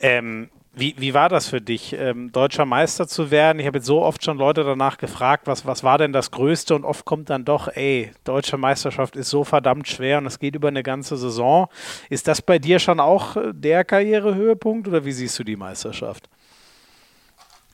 Ähm, 0.00 0.48
Wie, 0.78 0.94
wie 0.98 1.14
war 1.14 1.30
das 1.30 1.48
für 1.48 1.62
dich, 1.62 1.94
ähm, 1.94 2.30
deutscher 2.32 2.66
Meister 2.66 3.08
zu 3.08 3.30
werden? 3.30 3.60
Ich 3.60 3.66
habe 3.66 3.78
jetzt 3.78 3.86
so 3.86 4.02
oft 4.02 4.22
schon 4.22 4.36
Leute 4.36 4.62
danach 4.62 4.98
gefragt, 4.98 5.46
was, 5.46 5.64
was 5.64 5.82
war 5.82 5.96
denn 5.96 6.12
das 6.12 6.30
Größte? 6.30 6.74
Und 6.74 6.84
oft 6.84 7.06
kommt 7.06 7.30
dann 7.30 7.46
doch, 7.46 7.68
ey, 7.68 8.12
deutsche 8.24 8.58
Meisterschaft 8.58 9.16
ist 9.16 9.30
so 9.30 9.42
verdammt 9.42 9.88
schwer 9.88 10.18
und 10.18 10.26
es 10.26 10.38
geht 10.38 10.54
über 10.54 10.68
eine 10.68 10.82
ganze 10.82 11.16
Saison. 11.16 11.68
Ist 12.10 12.28
das 12.28 12.42
bei 12.42 12.58
dir 12.58 12.78
schon 12.78 13.00
auch 13.00 13.36
äh, 13.36 13.54
der 13.54 13.86
Karrierehöhepunkt 13.86 14.86
oder 14.86 15.06
wie 15.06 15.12
siehst 15.12 15.38
du 15.38 15.44
die 15.44 15.56
Meisterschaft? 15.56 16.28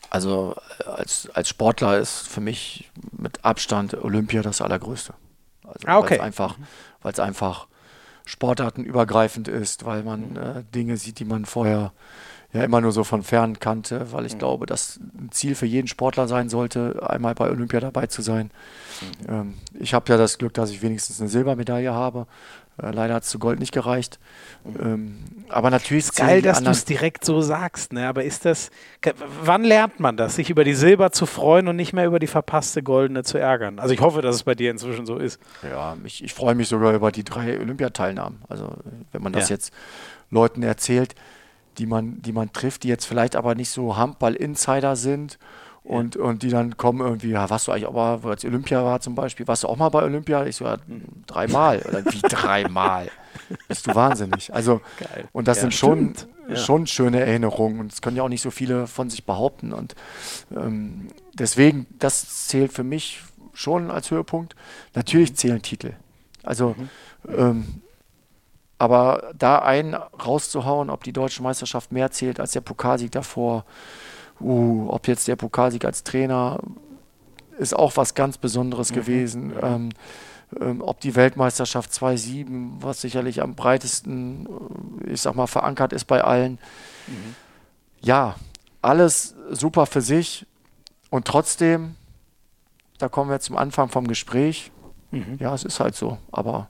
Also 0.08 0.54
äh, 0.78 0.84
als, 0.84 1.28
als 1.34 1.48
Sportler 1.48 1.98
ist 1.98 2.28
für 2.28 2.40
mich 2.40 2.88
mit 3.10 3.44
Abstand 3.44 3.94
Olympia 3.94 4.42
das 4.42 4.60
Allergrößte. 4.60 5.14
Also, 5.64 5.88
ah, 5.88 5.98
okay. 5.98 6.10
Weil 6.10 6.18
es 6.18 6.22
einfach, 6.22 6.56
weil's 7.02 7.18
einfach 7.18 7.66
sportartenübergreifend 8.26 9.48
ist, 9.48 9.84
weil 9.84 10.04
man 10.04 10.36
äh, 10.36 10.62
Dinge 10.72 10.96
sieht, 10.98 11.18
die 11.18 11.24
man 11.24 11.46
vorher 11.46 11.92
ja 12.52 12.62
immer 12.64 12.80
nur 12.80 12.92
so 12.92 13.02
von 13.02 13.22
fern 13.22 13.58
kannte, 13.60 14.12
weil 14.12 14.26
ich 14.26 14.34
mhm. 14.34 14.38
glaube, 14.38 14.66
dass 14.66 15.00
ein 15.18 15.30
Ziel 15.30 15.54
für 15.54 15.66
jeden 15.66 15.88
Sportler 15.88 16.28
sein 16.28 16.48
sollte, 16.48 17.02
einmal 17.08 17.34
bei 17.34 17.50
Olympia 17.50 17.80
dabei 17.80 18.06
zu 18.06 18.20
sein. 18.22 18.50
Mhm. 19.26 19.34
Ähm, 19.34 19.54
ich 19.78 19.94
habe 19.94 20.10
ja 20.12 20.18
das 20.18 20.38
Glück, 20.38 20.54
dass 20.54 20.70
ich 20.70 20.82
wenigstens 20.82 21.20
eine 21.20 21.30
Silbermedaille 21.30 21.92
habe. 21.92 22.26
Äh, 22.80 22.90
leider 22.90 23.14
hat 23.14 23.22
es 23.22 23.30
zu 23.30 23.38
Gold 23.38 23.58
nicht 23.58 23.72
gereicht. 23.72 24.18
Mhm. 24.64 24.80
Ähm, 24.82 25.18
aber 25.48 25.70
natürlich 25.70 26.04
ist 26.04 26.16
geil, 26.16 26.42
dass 26.42 26.62
du 26.62 26.70
es 26.70 26.84
direkt 26.84 27.24
so 27.24 27.40
sagst. 27.40 27.94
Ne? 27.94 28.06
Aber 28.06 28.22
ist 28.22 28.44
das, 28.44 28.70
wann 29.42 29.64
lernt 29.64 29.98
man 29.98 30.18
das, 30.18 30.36
sich 30.36 30.50
über 30.50 30.64
die 30.64 30.74
Silber 30.74 31.10
zu 31.10 31.24
freuen 31.24 31.68
und 31.68 31.76
nicht 31.76 31.94
mehr 31.94 32.06
über 32.06 32.18
die 32.18 32.26
verpasste 32.26 32.82
Goldene 32.82 33.24
zu 33.24 33.38
ärgern? 33.38 33.78
Also 33.78 33.94
ich 33.94 34.00
hoffe, 34.00 34.20
dass 34.20 34.36
es 34.36 34.42
bei 34.42 34.54
dir 34.54 34.70
inzwischen 34.70 35.06
so 35.06 35.16
ist. 35.16 35.40
Ja, 35.62 35.96
ich, 36.04 36.22
ich 36.22 36.34
freue 36.34 36.54
mich 36.54 36.68
sogar 36.68 36.92
über 36.92 37.12
die 37.12 37.24
drei 37.24 37.58
Olympiateilnahmen. 37.58 38.42
Also 38.48 38.76
wenn 39.10 39.22
man 39.22 39.32
das 39.32 39.48
ja. 39.48 39.56
jetzt 39.56 39.72
Leuten 40.30 40.62
erzählt, 40.62 41.14
die 41.78 41.86
man, 41.86 42.20
die 42.22 42.32
man 42.32 42.52
trifft, 42.52 42.82
die 42.82 42.88
jetzt 42.88 43.06
vielleicht 43.06 43.36
aber 43.36 43.54
nicht 43.54 43.70
so 43.70 43.96
Handball-Insider 43.96 44.96
sind 44.96 45.38
und, 45.84 46.14
ja. 46.14 46.22
und 46.22 46.42
die 46.42 46.48
dann 46.48 46.76
kommen 46.76 47.00
irgendwie, 47.00 47.30
ja, 47.30 47.50
warst 47.50 47.66
du 47.66 47.72
eigentlich 47.72 47.86
auch 47.86 47.92
mal, 47.92 48.20
als 48.24 48.44
Olympia 48.44 48.84
war 48.84 49.00
zum 49.00 49.14
Beispiel, 49.14 49.48
warst 49.48 49.64
du 49.64 49.68
auch 49.68 49.76
mal 49.76 49.88
bei 49.88 50.02
Olympia? 50.02 50.44
Ich 50.46 50.56
so, 50.56 50.64
ja, 50.64 50.76
dreimal. 51.26 51.80
Oder 51.80 52.04
wie 52.04 52.20
dreimal? 52.22 53.08
Bist 53.66 53.86
du 53.86 53.94
wahnsinnig. 53.94 54.54
Also, 54.54 54.80
Geil. 54.98 55.28
und 55.32 55.48
das 55.48 55.58
ja, 55.58 55.62
sind 55.62 55.74
schon, 55.74 56.14
ja. 56.48 56.56
schon 56.56 56.86
schöne 56.86 57.20
Erinnerungen 57.20 57.80
und 57.80 57.90
das 57.90 58.00
können 58.00 58.16
ja 58.16 58.22
auch 58.22 58.28
nicht 58.28 58.42
so 58.42 58.52
viele 58.52 58.86
von 58.86 59.10
sich 59.10 59.24
behaupten. 59.24 59.72
Und 59.72 59.96
ähm, 60.54 61.08
deswegen, 61.34 61.86
das 61.98 62.46
zählt 62.46 62.72
für 62.72 62.84
mich 62.84 63.20
schon 63.52 63.90
als 63.90 64.10
Höhepunkt. 64.10 64.54
Natürlich 64.94 65.34
zählen 65.34 65.62
Titel. 65.62 65.94
Also, 66.44 66.76
mhm. 66.78 66.88
ähm, 67.36 67.81
aber 68.82 69.32
da 69.38 69.60
einen 69.60 69.94
rauszuhauen, 69.94 70.90
ob 70.90 71.04
die 71.04 71.12
deutsche 71.12 71.40
Meisterschaft 71.40 71.92
mehr 71.92 72.10
zählt 72.10 72.40
als 72.40 72.50
der 72.50 72.62
Pokalsieg 72.62 73.12
davor, 73.12 73.64
uh, 74.40 74.88
ob 74.88 75.06
jetzt 75.06 75.28
der 75.28 75.36
Pokalsieg 75.36 75.84
als 75.84 76.02
Trainer 76.02 76.58
ist 77.58 77.76
auch 77.76 77.96
was 77.96 78.14
ganz 78.16 78.38
Besonderes 78.38 78.90
mhm. 78.90 78.94
gewesen. 78.96 79.52
Ähm, 79.62 79.88
ähm, 80.60 80.82
ob 80.82 80.98
die 80.98 81.14
Weltmeisterschaft 81.14 81.92
2.7, 81.92 82.78
was 82.80 83.00
sicherlich 83.00 83.40
am 83.40 83.54
breitesten, 83.54 84.48
äh, 85.06 85.12
ich 85.12 85.20
sag 85.20 85.36
mal, 85.36 85.46
verankert 85.46 85.92
ist 85.92 86.06
bei 86.06 86.24
allen. 86.24 86.58
Mhm. 87.06 87.36
Ja, 88.00 88.34
alles 88.80 89.36
super 89.52 89.86
für 89.86 90.00
sich 90.00 90.44
und 91.08 91.24
trotzdem, 91.28 91.94
da 92.98 93.08
kommen 93.08 93.30
wir 93.30 93.38
zum 93.38 93.56
Anfang 93.56 93.90
vom 93.90 94.08
Gespräch. 94.08 94.72
Mhm. 95.12 95.36
Ja, 95.38 95.54
es 95.54 95.62
ist 95.62 95.78
halt 95.78 95.94
so, 95.94 96.18
aber 96.32 96.68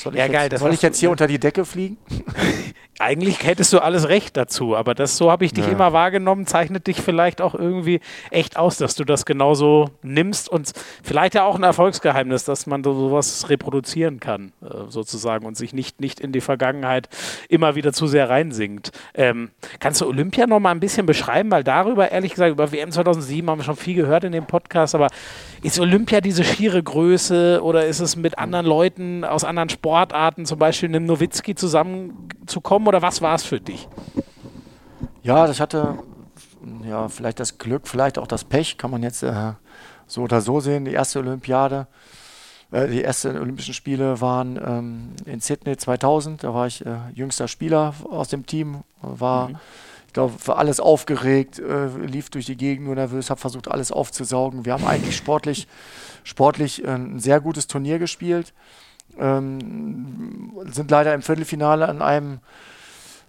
soll 0.00 0.14
ich, 0.14 0.18
ja, 0.18 0.28
geil, 0.28 0.48
jetzt, 0.50 0.60
soll 0.60 0.72
ich 0.72 0.82
jetzt 0.82 0.98
hier 0.98 1.10
unter 1.10 1.26
die 1.26 1.38
Decke 1.38 1.64
fliegen? 1.64 1.96
Eigentlich 3.02 3.42
hättest 3.42 3.72
du 3.72 3.80
alles 3.80 4.08
recht 4.08 4.36
dazu, 4.36 4.76
aber 4.76 4.94
das 4.94 5.16
so 5.16 5.28
habe 5.28 5.44
ich 5.44 5.52
dich 5.52 5.66
ja. 5.66 5.72
immer 5.72 5.92
wahrgenommen, 5.92 6.46
zeichnet 6.46 6.86
dich 6.86 7.00
vielleicht 7.00 7.40
auch 7.40 7.52
irgendwie 7.56 7.98
echt 8.30 8.56
aus, 8.56 8.76
dass 8.76 8.94
du 8.94 9.02
das 9.02 9.26
genauso 9.26 9.90
nimmst 10.02 10.48
und 10.48 10.70
vielleicht 11.02 11.34
ja 11.34 11.42
auch 11.42 11.56
ein 11.56 11.64
Erfolgsgeheimnis, 11.64 12.44
dass 12.44 12.68
man 12.68 12.84
sowas 12.84 13.48
reproduzieren 13.50 14.20
kann, 14.20 14.52
äh, 14.62 14.88
sozusagen, 14.88 15.46
und 15.46 15.56
sich 15.56 15.74
nicht, 15.74 16.00
nicht 16.00 16.20
in 16.20 16.30
die 16.30 16.40
Vergangenheit 16.40 17.08
immer 17.48 17.74
wieder 17.74 17.92
zu 17.92 18.06
sehr 18.06 18.30
reinsinkt. 18.30 18.92
Ähm, 19.14 19.50
kannst 19.80 20.00
du 20.00 20.06
Olympia 20.06 20.46
noch 20.46 20.60
mal 20.60 20.70
ein 20.70 20.78
bisschen 20.78 21.04
beschreiben? 21.04 21.50
Weil 21.50 21.64
darüber, 21.64 22.12
ehrlich 22.12 22.30
gesagt, 22.30 22.52
über 22.52 22.70
WM 22.70 22.92
2007 22.92 23.50
haben 23.50 23.58
wir 23.58 23.64
schon 23.64 23.74
viel 23.74 23.96
gehört 23.96 24.22
in 24.22 24.30
dem 24.30 24.46
Podcast, 24.46 24.94
aber 24.94 25.08
ist 25.62 25.80
Olympia 25.80 26.20
diese 26.20 26.44
schiere 26.44 26.80
Größe 26.80 27.62
oder 27.64 27.84
ist 27.84 27.98
es 27.98 28.14
mit 28.14 28.38
anderen 28.38 28.66
Leuten 28.66 29.24
aus 29.24 29.42
anderen 29.42 29.70
Sportarten, 29.70 30.46
zum 30.46 30.60
Beispiel 30.60 30.88
einem 30.88 31.06
Nowitzki 31.06 31.56
zusammenzukommen 31.56 32.91
oder 32.92 33.00
was 33.00 33.22
war 33.22 33.34
es 33.34 33.42
für 33.42 33.58
dich? 33.58 33.88
Ja, 35.22 35.48
ich 35.48 35.62
hatte 35.62 35.98
ja 36.84 37.08
vielleicht 37.08 37.40
das 37.40 37.56
Glück, 37.56 37.88
vielleicht 37.88 38.18
auch 38.18 38.26
das 38.26 38.44
Pech, 38.44 38.76
kann 38.76 38.90
man 38.90 39.02
jetzt 39.02 39.22
äh, 39.22 39.52
so 40.06 40.20
oder 40.20 40.42
so 40.42 40.60
sehen. 40.60 40.84
Die 40.84 40.92
erste 40.92 41.20
Olympiade, 41.20 41.86
äh, 42.70 42.88
die 42.88 43.02
ersten 43.02 43.38
Olympischen 43.38 43.72
Spiele 43.72 44.20
waren 44.20 44.60
ähm, 44.62 45.12
in 45.24 45.40
Sydney 45.40 45.78
2000. 45.78 46.44
Da 46.44 46.52
war 46.52 46.66
ich 46.66 46.84
äh, 46.84 46.96
jüngster 47.14 47.48
Spieler 47.48 47.94
aus 48.10 48.28
dem 48.28 48.44
Team, 48.44 48.82
war 49.00 49.48
mhm. 49.48 49.56
ich 50.06 50.12
glaube, 50.12 50.34
für 50.38 50.56
alles 50.56 50.78
aufgeregt, 50.78 51.60
äh, 51.60 51.86
lief 51.96 52.28
durch 52.28 52.44
die 52.44 52.58
Gegend 52.58 52.84
nur 52.84 52.94
nervös, 52.94 53.30
habe 53.30 53.40
versucht, 53.40 53.68
alles 53.68 53.90
aufzusaugen. 53.90 54.66
Wir 54.66 54.74
haben 54.74 54.86
eigentlich 54.86 55.16
sportlich, 55.16 55.66
sportlich 56.24 56.84
äh, 56.84 56.88
ein 56.88 57.20
sehr 57.20 57.40
gutes 57.40 57.68
Turnier 57.68 57.98
gespielt. 57.98 58.52
Ähm, 59.18 60.52
sind 60.66 60.90
leider 60.90 61.14
im 61.14 61.22
Viertelfinale 61.22 61.88
an 61.88 62.02
einem 62.02 62.40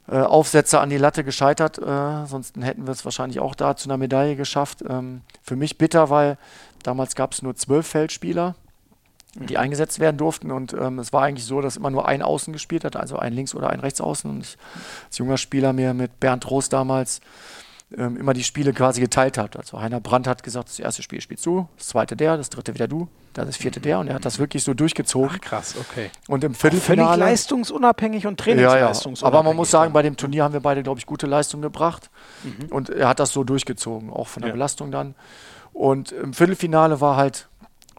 äh, 0.09 0.17
Aufsetzer 0.17 0.81
an 0.81 0.89
die 0.89 0.97
Latte 0.97 1.23
gescheitert. 1.23 1.77
Äh, 1.77 2.25
sonst 2.25 2.57
hätten 2.59 2.85
wir 2.85 2.91
es 2.91 3.05
wahrscheinlich 3.05 3.39
auch 3.39 3.55
da 3.55 3.75
zu 3.75 3.87
einer 3.87 3.97
Medaille 3.97 4.35
geschafft. 4.35 4.83
Ähm, 4.87 5.21
für 5.41 5.55
mich 5.55 5.77
bitter, 5.77 6.09
weil 6.09 6.37
damals 6.83 7.15
gab 7.15 7.33
es 7.33 7.41
nur 7.41 7.55
zwölf 7.55 7.87
Feldspieler, 7.87 8.55
die 9.35 9.57
eingesetzt 9.57 9.99
werden 9.99 10.17
durften. 10.17 10.51
Und 10.51 10.73
ähm, 10.73 10.99
es 10.99 11.13
war 11.13 11.23
eigentlich 11.23 11.45
so, 11.45 11.61
dass 11.61 11.77
immer 11.77 11.89
nur 11.89 12.07
ein 12.07 12.21
Außen 12.21 12.51
gespielt 12.51 12.83
hat, 12.83 12.95
also 12.95 13.17
ein 13.17 13.33
Links- 13.33 13.55
oder 13.55 13.69
ein 13.69 13.79
Rechtsaußen. 13.79 14.29
Und 14.29 14.41
ich 14.41 14.57
als 15.05 15.17
junger 15.17 15.37
Spieler 15.37 15.71
mir 15.71 15.93
mit 15.93 16.19
Bernd 16.19 16.49
Roos 16.49 16.69
damals 16.69 17.21
ähm, 17.97 18.17
immer 18.17 18.33
die 18.33 18.43
Spiele 18.43 18.73
quasi 18.73 19.01
geteilt 19.01 19.37
hat. 19.37 19.57
Also 19.57 19.79
Heiner 19.79 19.99
Brandt 19.99 20.27
hat 20.27 20.43
gesagt, 20.43 20.69
das 20.69 20.79
erste 20.79 21.03
Spiel 21.03 21.21
spielst 21.21 21.45
du, 21.45 21.67
das 21.77 21.87
zweite 21.87 22.15
der, 22.15 22.37
das 22.37 22.49
dritte 22.49 22.73
wieder 22.73 22.87
du, 22.87 23.07
dann 23.33 23.47
das 23.47 23.57
vierte 23.57 23.79
der 23.79 23.99
und 23.99 24.07
er 24.07 24.15
hat 24.15 24.25
das 24.25 24.39
wirklich 24.39 24.63
so 24.63 24.73
durchgezogen. 24.73 25.29
Ach, 25.33 25.41
krass, 25.41 25.75
okay. 25.79 26.09
Und 26.27 26.43
im 26.43 26.53
Viertelfinale... 26.53 27.09
Völlig 27.09 27.19
leistungsunabhängig 27.19 28.27
und 28.27 28.39
trainingsleistungsunabhängig. 28.39 29.21
Ja, 29.21 29.27
ja. 29.27 29.39
Aber 29.39 29.43
man 29.43 29.55
muss 29.55 29.71
sagen, 29.71 29.93
bei 29.93 30.01
dem 30.01 30.17
Turnier 30.17 30.43
haben 30.43 30.53
wir 30.53 30.61
beide, 30.61 30.83
glaube 30.83 30.99
ich, 30.99 31.05
gute 31.05 31.27
Leistung 31.27 31.61
gebracht 31.61 32.09
mhm. 32.43 32.71
und 32.71 32.89
er 32.89 33.07
hat 33.07 33.19
das 33.19 33.31
so 33.31 33.43
durchgezogen, 33.43 34.09
auch 34.09 34.27
von 34.27 34.41
der 34.41 34.49
ja. 34.49 34.53
Belastung 34.53 34.91
dann. 34.91 35.15
Und 35.73 36.11
im 36.11 36.33
Viertelfinale 36.33 37.01
war 37.01 37.17
halt 37.17 37.47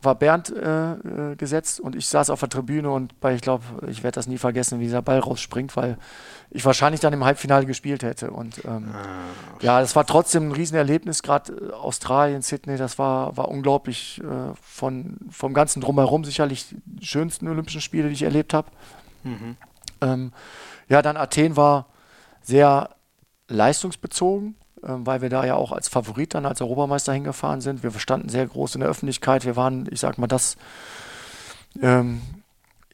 war 0.05 0.15
Bernd 0.15 0.51
äh, 0.51 0.93
äh, 0.93 1.37
gesetzt 1.37 1.81
und 1.81 1.97
ich 1.97 2.09
saß 2.09 2.31
auf 2.31 2.41
der 2.41 2.49
Tribüne 2.49 2.91
und 2.91 3.19
bei, 3.21 3.35
ich 3.35 3.41
glaube, 3.41 3.65
ich 3.89 4.03
werde 4.03 4.17
das 4.17 4.27
nie 4.27 4.39
vergessen, 4.39 4.81
wie 4.81 4.85
dieser 4.85 5.03
Ball 5.03 5.19
rausspringt, 5.19 5.77
weil 5.77 5.99
ich 6.51 6.65
wahrscheinlich 6.65 7.01
dann 7.01 7.13
im 7.13 7.25
Halbfinale 7.25 7.67
gespielt 7.67 8.03
hätte. 8.03 8.31
Und 8.31 8.65
ähm, 8.65 8.91
ah, 8.93 9.63
ja, 9.63 9.81
das 9.81 9.97
war 9.97 10.07
trotzdem 10.07 10.49
ein 10.49 10.53
Riesenerlebnis, 10.53 11.23
gerade 11.23 11.53
äh, 11.53 11.73
Australien, 11.73 12.43
Sydney, 12.43 12.77
das 12.77 12.99
war, 12.99 13.37
war 13.37 13.49
unglaublich 13.49 14.21
äh, 14.23 14.55
von, 14.63 15.17
vom 15.31 15.55
ganzen 15.55 15.81
Drumherum 15.81 16.25
sicherlich 16.25 16.75
die 16.85 17.07
schönsten 17.07 17.49
Olympischen 17.49 17.81
Spiele, 17.81 18.09
die 18.09 18.15
ich 18.15 18.23
erlebt 18.23 18.55
habe. 18.55 18.69
Mhm. 19.23 19.57
Ähm, 20.01 20.33
ja, 20.89 21.03
dann 21.03 21.17
Athen 21.17 21.57
war 21.57 21.87
sehr 22.43 22.91
leistungsbezogen 23.49 24.57
weil 24.87 25.23
wir 25.23 25.31
da 25.31 25.45
ja 25.45 25.55
auch 25.55 25.73
als 25.73 25.89
Favorit 25.89 26.35
dann 26.35 26.47
als 26.47 26.61
Europameister 26.61 27.13
hingefahren 27.13 27.61
sind. 27.61 27.83
Wir 27.83 27.91
standen 27.93 28.29
sehr 28.29 28.47
groß 28.47 28.75
in 28.75 28.81
der 28.81 28.91
Öffentlichkeit. 28.91 29.45
Wir 29.45 29.57
waren, 29.57 29.89
ich 29.91 30.01
sag 30.01 30.19
mal, 30.19 30.27
das 30.27 30.57
ähm, 31.81 32.21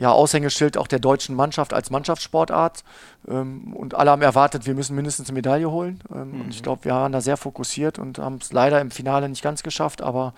ja, 0.01 0.12
Aushängeschild 0.12 0.79
auch 0.79 0.87
der 0.87 0.99
deutschen 0.99 1.37
Mannschaft 1.37 1.75
als 1.75 1.91
Mannschaftssportart. 1.91 2.85
Ähm, 3.29 3.75
und 3.75 3.95
alle 3.95 4.11
haben 4.11 4.23
erwartet, 4.23 4.67
wir 4.67 4.75
müssen 4.75 4.97
mindestens 4.97 5.29
eine 5.29 5.35
Medaille 5.35 5.71
holen. 5.71 6.01
Ähm, 6.12 6.31
mhm. 6.33 6.41
Und 6.41 6.51
ich 6.51 6.62
glaube, 6.62 6.85
wir 6.87 6.93
waren 6.93 7.12
da 7.12 7.21
sehr 7.21 7.37
fokussiert 7.37 7.99
und 7.99 8.19
haben 8.19 8.39
es 8.41 8.53
leider 8.53 8.81
im 8.81 8.91
Finale 8.91 9.29
nicht 9.29 9.43
ganz 9.43 9.62
geschafft, 9.62 10.01
aber 10.01 10.33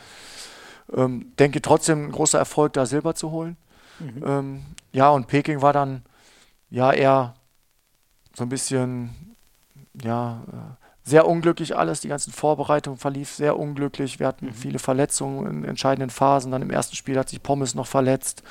ähm, 0.92 1.32
denke 1.38 1.62
trotzdem 1.62 2.06
ein 2.06 2.12
großer 2.12 2.38
Erfolg, 2.38 2.72
da 2.72 2.86
Silber 2.86 3.14
zu 3.14 3.30
holen. 3.30 3.56
Mhm. 4.00 4.24
Ähm, 4.26 4.62
ja, 4.92 5.10
und 5.10 5.28
Peking 5.28 5.62
war 5.62 5.72
dann 5.72 6.02
ja 6.68 6.92
eher 6.92 7.34
so 8.34 8.42
ein 8.42 8.48
bisschen, 8.48 9.36
ja, 10.02 10.42
äh, 10.48 10.81
sehr 11.04 11.26
unglücklich 11.26 11.76
alles. 11.76 12.00
Die 12.00 12.08
ganzen 12.08 12.32
Vorbereitungen 12.32 12.98
verlief 12.98 13.30
sehr 13.30 13.58
unglücklich. 13.58 14.20
Wir 14.20 14.26
hatten 14.28 14.46
mhm. 14.46 14.54
viele 14.54 14.78
Verletzungen 14.78 15.46
in 15.46 15.64
entscheidenden 15.64 16.10
Phasen. 16.10 16.52
Dann 16.52 16.62
im 16.62 16.70
ersten 16.70 16.96
Spiel 16.96 17.18
hat 17.18 17.28
sich 17.28 17.42
Pommes 17.42 17.74
noch 17.74 17.86
verletzt. 17.86 18.42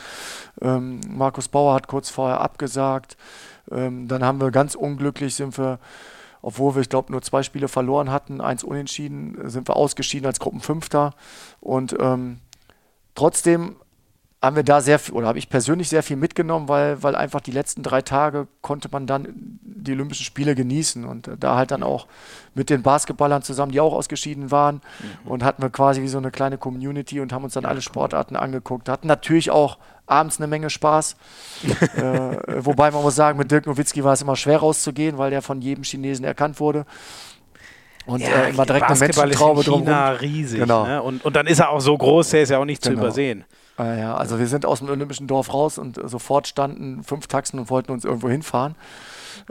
Ähm, 0.61 0.99
Markus 1.07 1.47
Bauer 1.47 1.73
hat 1.73 1.87
kurz 1.87 2.09
vorher 2.09 2.41
abgesagt. 2.41 3.17
Ähm, 3.71 4.07
dann 4.07 4.23
haben 4.23 4.41
wir 4.41 4.51
ganz 4.51 4.75
unglücklich 4.75 5.35
sind 5.35 5.57
wir, 5.57 5.79
obwohl 6.41 6.75
wir, 6.75 6.81
ich 6.81 6.89
glaube, 6.89 7.11
nur 7.11 7.21
zwei 7.21 7.43
Spiele 7.43 7.67
verloren 7.67 8.11
hatten, 8.11 8.41
eins 8.41 8.63
unentschieden, 8.63 9.49
sind 9.49 9.67
wir 9.69 9.77
ausgeschieden 9.77 10.25
als 10.25 10.39
Gruppenfünfter. 10.39 11.13
Und 11.61 11.95
ähm, 11.99 12.39
trotzdem 13.15 13.75
haben 14.41 14.55
wir 14.55 14.63
da 14.63 14.81
sehr 14.81 14.97
viel, 14.97 15.13
oder 15.13 15.27
habe 15.27 15.37
ich 15.37 15.49
persönlich 15.49 15.87
sehr 15.87 16.01
viel 16.01 16.17
mitgenommen, 16.17 16.67
weil, 16.67 17.03
weil 17.03 17.15
einfach 17.15 17.41
die 17.41 17.51
letzten 17.51 17.83
drei 17.83 18.01
Tage 18.01 18.47
konnte 18.61 18.89
man 18.91 19.05
dann 19.05 19.27
die 19.61 19.91
Olympischen 19.91 20.25
Spiele 20.25 20.55
genießen 20.55 21.05
und 21.05 21.27
äh, 21.27 21.37
da 21.39 21.55
halt 21.55 21.69
dann 21.69 21.83
auch 21.83 22.07
mit 22.55 22.71
den 22.71 22.81
Basketballern 22.81 23.43
zusammen, 23.43 23.71
die 23.71 23.79
auch 23.79 23.93
ausgeschieden 23.93 24.49
waren 24.49 24.81
mhm. 25.25 25.31
und 25.31 25.43
hatten 25.43 25.61
wir 25.61 25.69
quasi 25.69 26.01
wie 26.01 26.07
so 26.07 26.17
eine 26.17 26.31
kleine 26.31 26.57
Community 26.57 27.19
und 27.19 27.31
haben 27.33 27.43
uns 27.43 27.53
dann 27.53 27.65
alle 27.65 27.81
Sportarten 27.81 28.35
angeguckt, 28.35 28.89
hatten 28.89 29.07
natürlich 29.07 29.51
auch 29.51 29.77
abends 30.07 30.39
eine 30.39 30.47
Menge 30.47 30.71
Spaß, 30.71 31.17
äh, 31.95 32.01
wobei 32.57 32.89
man 32.89 33.03
muss 33.03 33.15
sagen, 33.15 33.37
mit 33.37 33.51
Dirk 33.51 33.67
Nowitzki 33.67 34.03
war 34.03 34.13
es 34.13 34.23
immer 34.23 34.35
schwer 34.35 34.57
rauszugehen, 34.57 35.19
weil 35.19 35.29
der 35.29 35.43
von 35.43 35.61
jedem 35.61 35.83
Chinesen 35.83 36.25
erkannt 36.25 36.59
wurde. 36.59 36.85
Und 38.07 38.21
ja, 38.21 38.29
äh, 38.29 38.49
immer 38.49 38.65
direkt 38.65 38.87
eine 38.87 38.99
Menschentraube 38.99 39.63
drum. 39.63 39.87
riesig. 39.87 40.59
Genau. 40.59 40.87
Ne? 40.87 41.01
Und, 41.03 41.23
und 41.23 41.35
dann 41.35 41.45
ist 41.45 41.59
er 41.59 41.69
auch 41.69 41.79
so 41.79 41.95
groß, 41.95 42.31
der 42.31 42.41
ist 42.41 42.49
ja 42.49 42.57
auch 42.57 42.65
nicht 42.65 42.81
genau. 42.81 42.95
zu 42.95 43.01
übersehen. 43.01 43.45
Ah, 43.81 43.95
ja, 43.95 44.15
also 44.15 44.37
wir 44.37 44.45
sind 44.45 44.63
aus 44.67 44.77
dem 44.77 44.89
Olympischen 44.89 45.25
Dorf 45.25 45.51
raus 45.51 45.79
und 45.79 45.99
sofort 46.07 46.47
standen 46.47 47.03
fünf 47.03 47.25
Taxen 47.25 47.57
und 47.57 47.71
wollten 47.71 47.91
uns 47.91 48.05
irgendwo 48.05 48.29
hinfahren. 48.29 48.75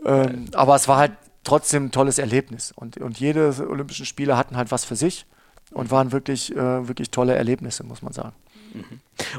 Ähm, 0.04 0.44
aber 0.54 0.76
es 0.76 0.86
war 0.86 0.98
halt 0.98 1.12
trotzdem 1.42 1.86
ein 1.86 1.90
tolles 1.90 2.18
Erlebnis. 2.18 2.70
Und, 2.76 2.98
und 2.98 3.18
jede 3.18 3.52
Olympischen 3.68 4.06
Spiele 4.06 4.36
hatten 4.36 4.56
halt 4.56 4.70
was 4.70 4.84
für 4.84 4.94
sich 4.94 5.26
und 5.72 5.90
waren 5.90 6.12
wirklich, 6.12 6.54
äh, 6.54 6.86
wirklich 6.86 7.10
tolle 7.10 7.34
Erlebnisse, 7.34 7.82
muss 7.82 8.02
man 8.02 8.12
sagen. 8.12 8.32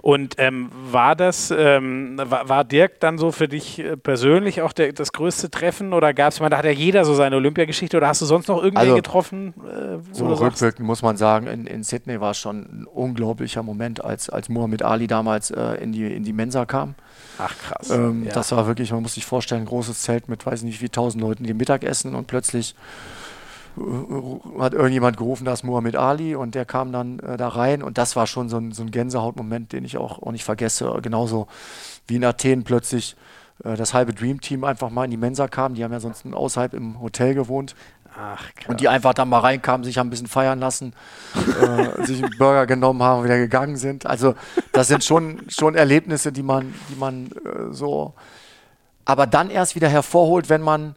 Und 0.01 0.35
ähm, 0.37 0.69
war 0.91 1.15
das, 1.15 1.53
ähm, 1.55 2.19
war, 2.23 2.47
war, 2.47 2.63
Dirk 2.63 2.99
dann 2.99 3.17
so 3.17 3.31
für 3.31 3.47
dich 3.47 3.79
äh, 3.79 3.97
persönlich 3.97 4.61
auch 4.61 4.73
der, 4.73 4.93
das 4.93 5.11
größte 5.11 5.49
Treffen 5.49 5.93
oder 5.93 6.13
gab 6.13 6.31
es, 6.31 6.39
da 6.39 6.57
hat 6.57 6.65
ja 6.65 6.71
jeder 6.71 7.03
so 7.05 7.13
seine 7.13 7.35
Olympiageschichte 7.37 7.97
oder 7.97 8.07
hast 8.07 8.21
du 8.21 8.25
sonst 8.25 8.47
noch 8.47 8.57
irgendwen 8.57 8.77
also, 8.77 8.95
getroffen? 8.95 9.53
Äh, 9.67 9.97
so 10.13 10.27
rückwirkend 10.27 10.85
muss 10.85 11.01
man 11.01 11.17
sagen, 11.17 11.47
in, 11.47 11.65
in 11.67 11.83
Sydney 11.83 12.21
war 12.21 12.31
es 12.31 12.37
schon 12.37 12.61
ein 12.61 12.85
unglaublicher 12.85 13.63
Moment, 13.63 14.03
als, 14.03 14.29
als 14.29 14.49
Muhammad 14.49 14.83
Ali 14.83 15.07
damals 15.07 15.51
äh, 15.51 15.75
in, 15.75 15.91
die, 15.91 16.13
in 16.13 16.23
die 16.23 16.33
Mensa 16.33 16.65
kam. 16.65 16.95
Ach 17.37 17.55
krass. 17.57 17.89
Ähm, 17.89 18.25
ja. 18.25 18.33
Das 18.33 18.51
war 18.51 18.67
wirklich, 18.67 18.91
man 18.91 19.01
muss 19.01 19.15
sich 19.15 19.25
vorstellen, 19.25 19.61
ein 19.61 19.67
großes 19.67 20.01
Zelt 20.01 20.29
mit 20.29 20.45
weiß 20.45 20.63
nicht 20.63 20.81
wie 20.81 20.89
tausend 20.89 21.21
Leuten, 21.21 21.43
die 21.43 21.53
Mittagessen 21.53 22.15
und 22.15 22.27
plötzlich 22.27 22.75
hat 24.59 24.73
irgendjemand 24.73 25.17
gerufen, 25.17 25.45
da 25.45 25.53
ist 25.53 25.63
Muhammad 25.63 25.95
Ali 25.95 26.35
und 26.35 26.55
der 26.55 26.65
kam 26.65 26.91
dann 26.91 27.19
äh, 27.19 27.37
da 27.37 27.47
rein 27.47 27.81
und 27.83 27.97
das 27.97 28.15
war 28.15 28.27
schon 28.27 28.49
so 28.49 28.57
ein, 28.57 28.71
so 28.71 28.83
ein 28.83 28.91
Gänsehautmoment, 28.91 29.71
den 29.71 29.85
ich 29.85 29.97
auch, 29.97 30.21
auch 30.21 30.31
nicht 30.31 30.43
vergesse. 30.43 30.99
Genauso 31.01 31.47
wie 32.07 32.17
in 32.17 32.25
Athen 32.25 32.63
plötzlich 32.63 33.15
äh, 33.63 33.75
das 33.75 33.93
halbe 33.93 34.13
Dream 34.13 34.41
Team 34.41 34.63
einfach 34.63 34.89
mal 34.89 35.05
in 35.05 35.11
die 35.11 35.17
Mensa 35.17 35.47
kam. 35.47 35.73
Die 35.73 35.83
haben 35.83 35.91
ja 35.93 35.99
sonst 35.99 36.25
außerhalb 36.25 36.73
im 36.73 36.99
Hotel 37.01 37.33
gewohnt. 37.33 37.75
Ach, 38.17 38.43
und 38.67 38.81
die 38.81 38.89
einfach 38.89 39.13
dann 39.13 39.29
mal 39.29 39.39
reinkamen, 39.39 39.85
sich 39.85 39.97
haben 39.97 40.07
ein 40.07 40.09
bisschen 40.09 40.27
feiern 40.27 40.59
lassen, 40.59 40.93
äh, 41.33 42.03
sich 42.03 42.21
einen 42.21 42.37
Burger 42.37 42.65
genommen 42.65 43.01
haben 43.01 43.19
und 43.19 43.25
wieder 43.25 43.37
gegangen 43.37 43.77
sind. 43.77 44.05
Also 44.05 44.35
das 44.73 44.89
sind 44.89 45.05
schon, 45.05 45.43
schon 45.47 45.75
Erlebnisse, 45.75 46.33
die 46.33 46.43
man, 46.43 46.73
die 46.89 46.95
man 46.97 47.27
äh, 47.27 47.71
so, 47.71 48.13
aber 49.05 49.27
dann 49.27 49.49
erst 49.49 49.75
wieder 49.75 49.87
hervorholt, 49.87 50.49
wenn 50.49 50.61
man 50.61 50.95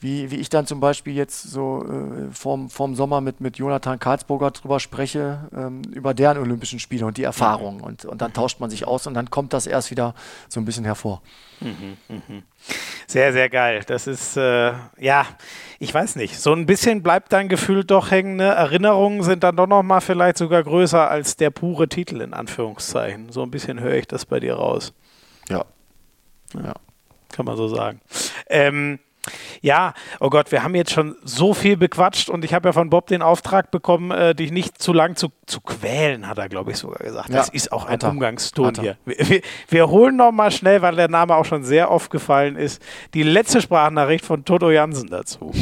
wie, 0.00 0.30
wie 0.30 0.36
ich 0.36 0.50
dann 0.50 0.66
zum 0.66 0.80
Beispiel 0.80 1.14
jetzt 1.14 1.42
so 1.42 1.84
äh, 1.84 2.30
vorm, 2.30 2.68
vorm 2.68 2.94
Sommer 2.94 3.20
mit, 3.20 3.40
mit 3.40 3.56
Jonathan 3.56 3.98
Karlsburger 3.98 4.50
drüber 4.50 4.78
spreche, 4.78 5.48
ähm, 5.56 5.82
über 5.90 6.12
deren 6.12 6.38
Olympischen 6.38 6.78
Spiele 6.78 7.06
und 7.06 7.16
die 7.16 7.22
Erfahrungen. 7.22 7.80
Und, 7.80 8.04
und 8.04 8.20
dann 8.20 8.32
tauscht 8.32 8.60
man 8.60 8.68
sich 8.68 8.86
aus 8.86 9.06
und 9.06 9.14
dann 9.14 9.30
kommt 9.30 9.52
das 9.52 9.66
erst 9.66 9.90
wieder 9.90 10.14
so 10.48 10.60
ein 10.60 10.66
bisschen 10.66 10.84
hervor. 10.84 11.22
Mhm, 11.60 11.96
mh. 12.08 12.42
Sehr, 13.06 13.32
sehr 13.32 13.48
geil. 13.48 13.82
Das 13.86 14.06
ist, 14.06 14.36
äh, 14.36 14.72
ja, 14.98 15.26
ich 15.78 15.94
weiß 15.94 16.16
nicht. 16.16 16.38
So 16.38 16.52
ein 16.52 16.66
bisschen 16.66 17.02
bleibt 17.02 17.32
dein 17.32 17.48
Gefühl 17.48 17.84
doch 17.84 18.10
hängen. 18.10 18.36
Ne? 18.36 18.48
Erinnerungen 18.48 19.22
sind 19.22 19.44
dann 19.44 19.56
doch 19.56 19.66
nochmal 19.66 20.00
vielleicht 20.00 20.36
sogar 20.36 20.62
größer 20.62 21.08
als 21.08 21.36
der 21.36 21.50
pure 21.50 21.88
Titel, 21.88 22.20
in 22.20 22.34
Anführungszeichen. 22.34 23.30
So 23.30 23.42
ein 23.42 23.50
bisschen 23.50 23.80
höre 23.80 23.94
ich 23.94 24.08
das 24.08 24.26
bei 24.26 24.40
dir 24.40 24.54
raus. 24.54 24.92
Ja. 25.48 25.64
Ja, 26.54 26.74
kann 27.32 27.46
man 27.46 27.56
so 27.56 27.68
sagen. 27.68 28.00
Ähm, 28.48 28.98
ja, 29.60 29.94
oh 30.20 30.30
Gott, 30.30 30.52
wir 30.52 30.62
haben 30.62 30.74
jetzt 30.74 30.92
schon 30.92 31.16
so 31.24 31.54
viel 31.54 31.76
bequatscht 31.76 32.28
und 32.28 32.44
ich 32.44 32.54
habe 32.54 32.68
ja 32.68 32.72
von 32.72 32.90
Bob 32.90 33.06
den 33.06 33.22
Auftrag 33.22 33.70
bekommen, 33.70 34.10
äh, 34.10 34.34
dich 34.34 34.52
nicht 34.52 34.80
zu 34.80 34.92
lang 34.92 35.16
zu, 35.16 35.28
zu 35.46 35.60
quälen, 35.60 36.28
hat 36.28 36.38
er, 36.38 36.48
glaube 36.48 36.72
ich, 36.72 36.78
sogar 36.78 36.98
gesagt. 36.98 37.28
Ja, 37.28 37.36
das 37.36 37.48
ist 37.48 37.72
auch 37.72 37.86
ein 37.86 38.00
Umgangston 38.00 38.74
hier. 38.80 38.96
Wir, 39.04 39.28
wir, 39.28 39.40
wir, 39.68 39.88
holen 39.88 40.16
noch 40.16 40.32
mal 40.32 40.50
schnell, 40.50 40.82
weil 40.82 40.96
der 40.96 41.08
Name 41.08 41.34
auch 41.34 41.44
schon 41.44 41.64
sehr 41.64 41.90
oft 41.90 42.10
gefallen 42.10 42.56
ist, 42.56 42.82
die 43.14 43.22
letzte 43.22 43.60
Sprachnachricht 43.60 44.24
von 44.24 44.44
Toto 44.44 44.70
Jansen 44.70 45.08
dazu. 45.08 45.52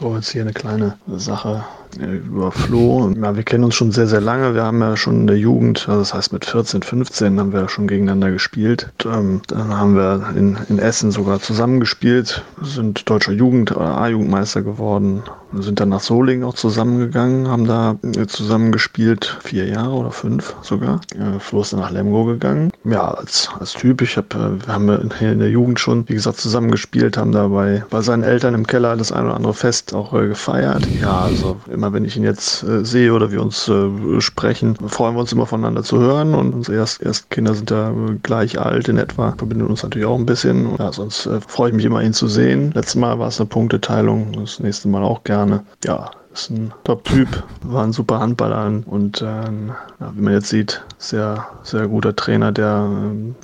So, 0.00 0.16
jetzt 0.16 0.30
hier 0.30 0.42
eine 0.42 0.52
kleine 0.52 0.98
Sache 1.06 1.64
über 2.00 2.50
Flo. 2.50 3.10
Ja, 3.10 3.36
wir 3.36 3.44
kennen 3.44 3.62
uns 3.62 3.76
schon 3.76 3.92
sehr, 3.92 4.08
sehr 4.08 4.20
lange. 4.20 4.52
Wir 4.54 4.64
haben 4.64 4.80
ja 4.80 4.96
schon 4.96 5.20
in 5.20 5.26
der 5.28 5.38
Jugend, 5.38 5.88
also 5.88 6.00
das 6.00 6.12
heißt 6.12 6.32
mit 6.32 6.44
14, 6.44 6.82
15 6.82 7.38
haben 7.38 7.52
wir 7.52 7.68
schon 7.68 7.86
gegeneinander 7.86 8.32
gespielt. 8.32 8.90
Und, 9.04 9.14
ähm, 9.14 9.42
dann 9.46 9.76
haben 9.76 9.94
wir 9.94 10.34
in, 10.36 10.58
in 10.68 10.80
Essen 10.80 11.12
sogar 11.12 11.38
zusammengespielt, 11.40 12.42
sind 12.60 13.08
deutscher 13.08 13.32
Jugend- 13.32 13.70
äh, 13.70 13.74
A-Jugendmeister 13.78 14.62
geworden, 14.62 15.22
wir 15.54 15.62
sind 15.62 15.78
dann 15.78 15.90
nach 15.90 16.00
Solingen 16.00 16.42
auch 16.42 16.54
zusammengegangen, 16.54 17.48
haben 17.48 17.66
da 17.66 17.96
äh, 18.02 18.26
zusammen 18.26 18.72
gespielt, 18.72 19.38
vier 19.44 19.66
Jahre 19.68 19.92
oder 19.92 20.10
fünf 20.10 20.56
sogar. 20.62 21.00
Äh, 21.14 21.38
Flo 21.38 21.60
ist 21.62 21.72
dann 21.72 21.80
nach 21.80 21.92
Lemgo 21.92 22.24
gegangen. 22.24 22.72
Ja, 22.84 23.12
als, 23.14 23.48
als 23.60 23.72
Typ, 23.72 24.02
ich 24.02 24.16
hab, 24.16 24.34
äh, 24.34 24.66
wir 24.66 24.74
haben 24.74 24.88
in 25.20 25.38
der 25.38 25.50
Jugend 25.50 25.78
schon, 25.78 26.08
wie 26.08 26.14
gesagt, 26.14 26.38
zusammen 26.38 26.72
gespielt, 26.72 27.16
haben 27.16 27.30
da 27.30 27.46
bei, 27.46 27.84
bei 27.88 28.00
seinen 28.00 28.24
Eltern 28.24 28.54
im 28.54 28.66
Keller 28.66 28.96
das 28.96 29.12
ein 29.12 29.26
oder 29.26 29.36
andere 29.36 29.54
Fest 29.54 29.83
auch 29.92 30.14
äh, 30.14 30.28
gefeiert. 30.28 30.88
Ja, 30.98 31.20
also 31.20 31.60
immer 31.70 31.92
wenn 31.92 32.04
ich 32.04 32.16
ihn 32.16 32.24
jetzt 32.24 32.62
äh, 32.62 32.84
sehe 32.84 33.12
oder 33.12 33.30
wir 33.30 33.42
uns 33.42 33.68
äh, 33.68 34.20
sprechen, 34.20 34.76
freuen 34.86 35.14
wir 35.14 35.20
uns 35.20 35.32
immer 35.32 35.46
voneinander 35.46 35.82
zu 35.82 35.98
hören 35.98 36.34
und 36.34 36.54
unsere 36.54 36.78
Erst 36.78 37.02
Erstkinder 37.02 37.54
sind 37.54 37.70
da 37.70 37.92
gleich 38.22 38.58
alt 38.58 38.88
in 38.88 38.96
etwa, 38.96 39.34
verbinden 39.36 39.66
uns 39.66 39.82
natürlich 39.82 40.06
auch 40.06 40.18
ein 40.18 40.26
bisschen. 40.26 40.76
Ja, 40.78 40.92
sonst 40.92 41.28
freue 41.46 41.70
ich 41.70 41.76
mich 41.76 41.84
immer, 41.84 42.02
ihn 42.02 42.14
zu 42.14 42.28
sehen. 42.28 42.72
Letztes 42.72 42.94
Mal 42.94 43.18
war 43.18 43.28
es 43.28 43.40
eine 43.40 43.48
Punkteteilung, 43.48 44.32
das 44.32 44.60
nächste 44.60 44.88
Mal 44.88 45.02
auch 45.02 45.22
gerne 45.22 45.34
gerne. 45.34 45.64
Ja, 45.84 46.10
ist 46.32 46.50
ein 46.50 46.72
Top-Typ, 46.84 47.42
war 47.62 47.84
ein 47.84 47.92
super 47.92 48.20
Handballer 48.20 48.82
und 48.86 49.20
äh, 49.20 49.24
ja, 49.24 50.12
wie 50.14 50.20
man 50.20 50.32
jetzt 50.32 50.48
sieht, 50.48 50.82
sehr, 50.98 51.46
sehr 51.62 51.88
guter 51.88 52.14
Trainer, 52.14 52.52
der 52.52 52.88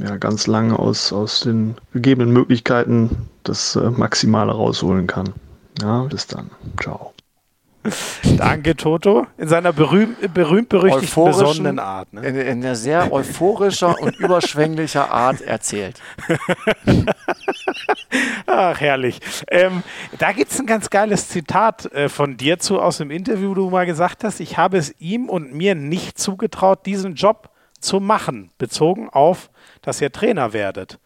äh, 0.01 0.05
ja, 0.05 0.17
ganz 0.17 0.47
lange 0.47 0.79
aus, 0.79 1.13
aus 1.13 1.41
den 1.41 1.75
gegebenen 1.93 2.33
Möglichkeiten 2.33 3.11
das 3.45 3.77
äh, 3.77 3.91
Maximale 3.91 4.53
rausholen 4.53 5.07
kann. 5.07 5.33
Ja, 5.81 6.03
bis 6.05 6.27
dann. 6.27 6.51
Ciao. 6.81 7.13
Danke, 8.37 8.77
Toto. 8.77 9.27
In 9.39 9.49
seiner 9.49 9.73
berühmt, 9.73 10.35
berühmt 10.35 10.69
berüchtigten 10.69 11.25
besonnenen 11.25 11.79
Art. 11.79 12.13
Ne? 12.13 12.27
In, 12.27 12.37
in 12.37 12.65
einer 12.65 12.77
sehr 12.77 13.11
euphorischer 13.11 13.99
und 13.99 14.17
überschwänglicher 14.19 15.11
Art 15.11 15.41
erzählt. 15.41 16.01
Ach, 18.47 18.79
herrlich. 18.79 19.21
Ähm, 19.49 19.83
da 20.19 20.33
gibt 20.33 20.53
es 20.53 20.61
ein 20.61 20.67
ganz 20.67 20.91
geiles 20.91 21.29
Zitat 21.29 21.87
äh, 21.93 22.09
von 22.09 22.37
dir 22.37 22.59
zu 22.59 22.81
aus 22.81 22.99
dem 22.99 23.11
Interview, 23.11 23.51
wo 23.51 23.55
du 23.55 23.71
mal 23.71 23.87
gesagt 23.87 24.25
hast, 24.25 24.41
ich 24.41 24.59
habe 24.59 24.77
es 24.77 24.95
ihm 24.99 25.29
und 25.29 25.55
mir 25.55 25.75
nicht 25.75 26.19
zugetraut, 26.19 26.85
diesen 26.85 27.15
Job 27.15 27.51
zu 27.81 27.99
machen, 28.01 28.51
bezogen 28.59 29.09
auf, 29.09 29.51
dass 29.81 30.03
ihr 30.03 30.13
Trainer 30.13 30.53
werdet. 30.53 30.99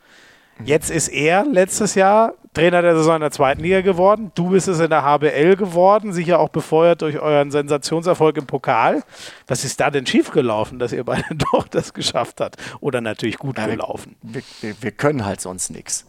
Jetzt 0.65 0.91
ist 0.91 1.09
er 1.09 1.45
letztes 1.45 1.95
Jahr 1.95 2.35
Trainer 2.55 2.83
der 2.83 2.97
Saison 2.97 3.17
in 3.17 3.21
der 3.23 3.33
zweiten 3.33 3.61
Liga 3.63 3.81
geworden. 3.81 4.31
Du 4.37 4.51
bist 4.51 4.69
es 4.69 4.79
in 4.79 4.89
der 4.89 5.03
HBL 5.03 5.57
geworden, 5.57 6.13
sicher 6.13 6.39
auch 6.39 6.51
befeuert 6.51 7.03
durch 7.03 7.19
euren 7.19 7.51
Sensationserfolg 7.51 8.37
im 8.37 8.47
Pokal. 8.47 9.03
Was 9.49 9.65
ist 9.65 9.81
da 9.81 9.91
denn 9.91 10.07
schiefgelaufen, 10.07 10.79
dass 10.79 10.93
ihr 10.93 11.03
beide 11.03 11.25
doch 11.53 11.67
das 11.67 11.93
geschafft 11.93 12.41
habt? 12.41 12.57
Oder 12.81 13.01
natürlich 13.01 13.39
gut 13.39 13.59
ja, 13.59 13.67
gelaufen? 13.67 14.15
Wir, 14.23 14.43
wir, 14.61 14.75
wir, 14.81 14.93
können 14.93 15.27
halt 15.27 15.41
sonst 15.41 15.71
nichts. 15.71 16.07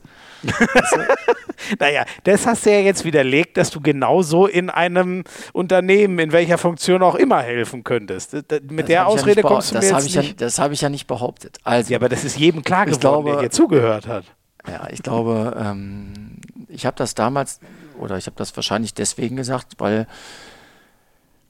Naja, 1.80 2.06
das 2.24 2.46
hast 2.46 2.66
du 2.66 2.72
ja 2.72 2.80
jetzt 2.80 3.06
widerlegt, 3.06 3.58
dass 3.58 3.70
du 3.72 3.82
genauso 3.82 4.48
in 4.48 4.70
einem 4.70 5.24
Unternehmen, 5.54 6.20
in 6.20 6.32
welcher 6.32 6.58
Funktion 6.58 7.04
auch 7.04 7.16
immer 7.16 7.42
helfen 7.42 7.84
könntest. 7.84 8.34
Mit 8.34 8.52
das 8.52 8.86
der 8.86 9.08
Ausrede 9.08 9.42
ja 9.42 9.48
kommst 9.48 9.72
du 9.72 9.76
das 9.76 9.86
mir 9.86 9.98
jetzt 9.98 10.16
nicht. 10.16 10.30
Ja, 10.30 10.34
das 10.38 10.60
habe 10.60 10.74
ich 10.74 10.82
ja 10.82 10.90
nicht 10.90 11.08
behauptet. 11.08 11.58
Also, 11.64 11.92
ja, 11.92 12.00
aber 12.00 12.10
das 12.10 12.24
ist 12.24 12.38
jedem 12.38 12.64
klar 12.64 12.86
geworden, 12.86 13.00
glaube, 13.00 13.32
der 13.32 13.40
hier 13.42 13.52
zugehört 13.52 14.08
hat. 14.08 14.26
Ja, 14.68 14.88
ich 14.90 15.04
glaube, 15.04 15.56
ähm, 15.60 16.38
ich 16.68 16.86
habe 16.86 16.98
das 16.98 17.16
damals, 17.16 17.60
oder 18.00 18.18
ich 18.18 18.26
habe 18.26 18.36
das 18.36 18.56
wahrscheinlich 18.56 18.94
deswegen 18.94 19.36
gesagt, 19.36 19.76
weil 19.78 20.08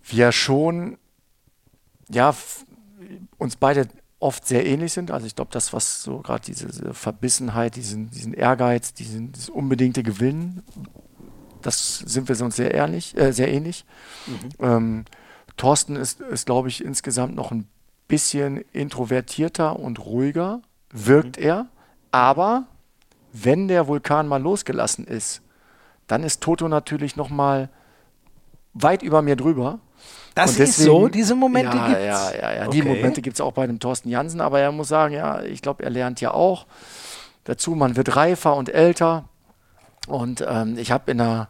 wir 0.03 0.31
schon, 0.31 0.97
ja, 2.09 2.35
uns 3.37 3.55
beide 3.55 3.87
oft 4.19 4.47
sehr 4.47 4.65
ähnlich 4.65 4.93
sind. 4.93 5.11
Also 5.11 5.27
ich 5.27 5.35
glaube, 5.35 5.51
das, 5.51 5.73
was 5.73 6.01
so 6.01 6.19
gerade 6.19 6.45
diese 6.45 6.93
Verbissenheit, 6.93 7.75
diesen, 7.75 8.09
diesen 8.09 8.33
Ehrgeiz, 8.33 8.93
diesen, 8.93 9.31
dieses 9.31 9.49
unbedingte 9.49 10.03
Gewinnen, 10.03 10.63
das 11.61 11.99
sind 11.99 12.29
wir 12.29 12.39
uns 12.41 12.55
sehr 12.55 12.73
ehrlich, 12.73 13.17
äh, 13.17 13.33
sehr 13.33 13.51
ähnlich. 13.51 13.85
Mhm. 14.27 14.49
Ähm, 14.59 15.05
Thorsten 15.57 15.95
ist, 15.95 16.21
ist 16.21 16.45
glaube 16.45 16.69
ich, 16.69 16.83
insgesamt 16.83 17.35
noch 17.35 17.51
ein 17.51 17.67
bisschen 18.07 18.63
introvertierter 18.71 19.79
und 19.79 20.05
ruhiger, 20.05 20.61
wirkt 20.91 21.37
mhm. 21.37 21.43
er, 21.43 21.67
aber 22.11 22.65
wenn 23.33 23.67
der 23.67 23.87
Vulkan 23.87 24.27
mal 24.27 24.41
losgelassen 24.41 25.05
ist, 25.05 25.41
dann 26.07 26.23
ist 26.23 26.41
Toto 26.41 26.67
natürlich 26.67 27.15
noch 27.15 27.29
mal 27.29 27.69
weit 28.73 29.01
über 29.01 29.21
mir 29.21 29.35
drüber. 29.35 29.79
Das 30.35 30.51
deswegen- 30.55 30.69
ist 30.69 30.77
so, 30.77 31.07
diese 31.07 31.33
Momente 31.35 31.75
ja, 31.77 31.87
gibt's. 31.87 32.03
Ja, 32.05 32.31
ja, 32.35 32.53
ja. 32.55 32.67
Die 32.67 32.81
Okay. 32.81 32.89
Momente 32.95 33.21
gibt 33.21 33.35
es 33.37 33.41
auch 33.41 33.53
bei 33.53 33.65
dem 33.65 33.79
Thorsten 33.79 34.09
Jansen, 34.09 34.41
aber 34.41 34.59
er 34.59 34.71
muss 34.71 34.89
sagen, 34.89 35.13
ja, 35.15 35.41
ich 35.41 35.61
glaube, 35.61 35.83
er 35.83 35.89
lernt 35.89 36.21
ja 36.21 36.33
auch 36.33 36.65
dazu, 37.45 37.73
man 37.75 37.95
wird 37.95 38.15
reifer 38.15 38.55
und 38.55 38.69
älter. 38.69 39.25
Und 40.07 40.45
ähm, 40.47 40.77
ich 40.77 40.91
habe 40.91 41.09
in 41.11 41.17
der 41.19 41.47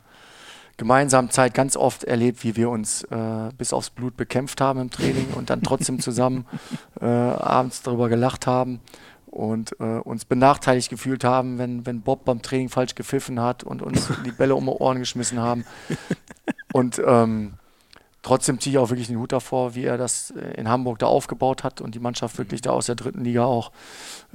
gemeinsamen 0.77 1.29
Zeit 1.29 1.53
ganz 1.53 1.75
oft 1.77 2.03
erlebt, 2.03 2.43
wie 2.43 2.55
wir 2.55 2.69
uns 2.69 3.03
äh, 3.03 3.49
bis 3.57 3.73
aufs 3.73 3.89
Blut 3.89 4.15
bekämpft 4.17 4.61
haben 4.61 4.79
im 4.81 4.91
Training 4.91 5.27
und 5.35 5.49
dann 5.49 5.61
trotzdem 5.63 5.99
zusammen 5.99 6.45
äh, 7.01 7.05
abends 7.05 7.81
darüber 7.81 8.07
gelacht 8.09 8.45
haben 8.45 8.81
und 9.25 9.75
äh, 9.79 9.83
uns 9.83 10.25
benachteiligt 10.25 10.89
gefühlt 10.89 11.23
haben, 11.23 11.57
wenn, 11.57 11.85
wenn 11.85 12.01
Bob 12.01 12.23
beim 12.25 12.41
Training 12.41 12.69
falsch 12.69 12.93
gepfiffen 12.95 13.41
hat 13.41 13.63
und 13.63 13.81
uns 13.81 14.09
die 14.25 14.31
Bälle 14.31 14.55
um 14.55 14.65
die 14.65 14.71
Ohren 14.71 14.99
geschmissen 14.99 15.39
haben. 15.39 15.65
Und 16.73 17.01
ähm, 17.05 17.53
trotzdem 18.25 18.59
ziehe 18.59 18.73
ich 18.73 18.77
auch 18.79 18.89
wirklich 18.89 19.07
den 19.07 19.19
Hut 19.19 19.31
davor, 19.31 19.75
wie 19.75 19.83
er 19.83 19.97
das 19.97 20.31
äh, 20.31 20.59
in 20.59 20.67
Hamburg 20.67 20.97
da 20.97 21.05
aufgebaut 21.05 21.63
hat 21.63 21.79
und 21.79 21.93
die 21.93 21.99
Mannschaft 21.99 22.39
wirklich 22.39 22.59
da 22.59 22.71
aus 22.71 22.87
der 22.87 22.95
dritten 22.95 23.23
Liga 23.23 23.45
auch 23.45 23.71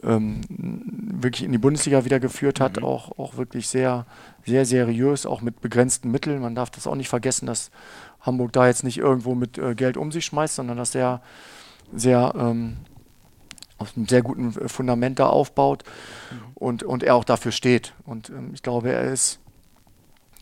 ähm, 0.05 0.43
wirklich 0.49 1.43
in 1.43 1.51
die 1.51 1.59
Bundesliga 1.59 2.05
wieder 2.05 2.21
geführt 2.21 2.61
hat. 2.61 2.81
Auch, 2.85 3.19
auch 3.19 3.37
wirklich 3.37 3.67
sehr, 3.67 4.07
sehr 4.47 4.65
seriös, 4.65 5.27
auch 5.27 5.41
mit 5.41 5.61
begrenzten 5.61 6.13
Mitteln. 6.13 6.41
Man 6.41 6.55
darf 6.55 6.71
das 6.71 6.87
auch 6.87 6.95
nicht 6.95 7.09
vergessen, 7.09 7.47
dass 7.47 7.73
Hamburg 8.21 8.53
da 8.53 8.69
jetzt 8.69 8.85
nicht 8.85 8.99
irgendwo 8.99 9.35
mit 9.35 9.59
äh, 9.59 9.75
Geld 9.75 9.97
um 9.97 10.13
sich 10.13 10.25
schmeißt, 10.25 10.55
sondern 10.55 10.77
dass 10.77 10.95
er 10.95 11.21
sehr 11.93 12.33
ähm, 12.39 12.77
auf 13.77 13.97
einem 13.97 14.07
sehr 14.07 14.23
guten 14.23 14.53
Fundament 14.69 15.19
da 15.19 15.27
aufbaut 15.27 15.83
und, 16.55 16.85
und 16.85 17.03
er 17.03 17.17
auch 17.17 17.25
dafür 17.25 17.51
steht. 17.51 17.93
Und 18.05 18.31
ähm, 18.31 18.53
ich 18.55 18.63
glaube, 18.63 18.93
er 18.93 19.11
ist 19.11 19.41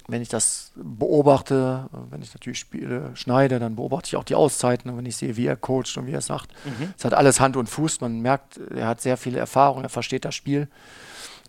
wenn 0.08 0.22
ich 0.22 0.28
das 0.30 0.72
beobachte, 0.74 1.88
wenn 2.10 2.22
ich 2.22 2.32
natürlich 2.32 2.58
Spiele 2.58 3.10
schneide, 3.14 3.58
dann 3.58 3.76
beobachte 3.76 4.08
ich 4.08 4.16
auch 4.16 4.24
die 4.24 4.34
Auszeiten 4.34 4.90
und 4.90 4.96
wenn 4.96 5.06
ich 5.06 5.16
sehe, 5.16 5.36
wie 5.36 5.46
er 5.46 5.56
coacht 5.56 5.96
und 5.98 6.06
wie 6.06 6.12
er 6.12 6.18
es 6.18 6.26
sagt. 6.26 6.50
Es 6.96 7.04
hat 7.04 7.12
alles 7.12 7.40
Hand 7.40 7.56
und 7.56 7.68
Fuß. 7.68 8.00
Man 8.00 8.20
merkt, 8.20 8.56
er 8.56 8.88
hat 8.88 9.02
sehr 9.02 9.18
viele 9.18 9.38
Erfahrung, 9.38 9.82
er 9.82 9.90
versteht 9.90 10.24
das 10.24 10.34
Spiel 10.34 10.68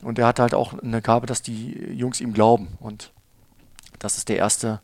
und 0.01 0.19
er 0.19 0.27
hat 0.27 0.39
halt 0.39 0.53
auch 0.53 0.77
eine 0.77 1.01
Gabe, 1.01 1.25
dass 1.25 1.41
die 1.41 1.71
Jungs 1.93 2.19
ihm 2.19 2.33
glauben 2.33 2.77
und 2.81 3.13
das 3.99 4.17
ist 4.17 4.29
der 4.29 4.37
erste, 4.37 4.81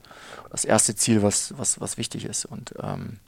das 0.52 0.66
erste 0.66 0.96
Ziel, 0.96 1.22
was, 1.22 1.54
was, 1.58 1.80
was 1.80 1.98
wichtig 1.98 2.26
ist. 2.26 2.46
Und 2.46 2.76
ähm, 2.82 3.20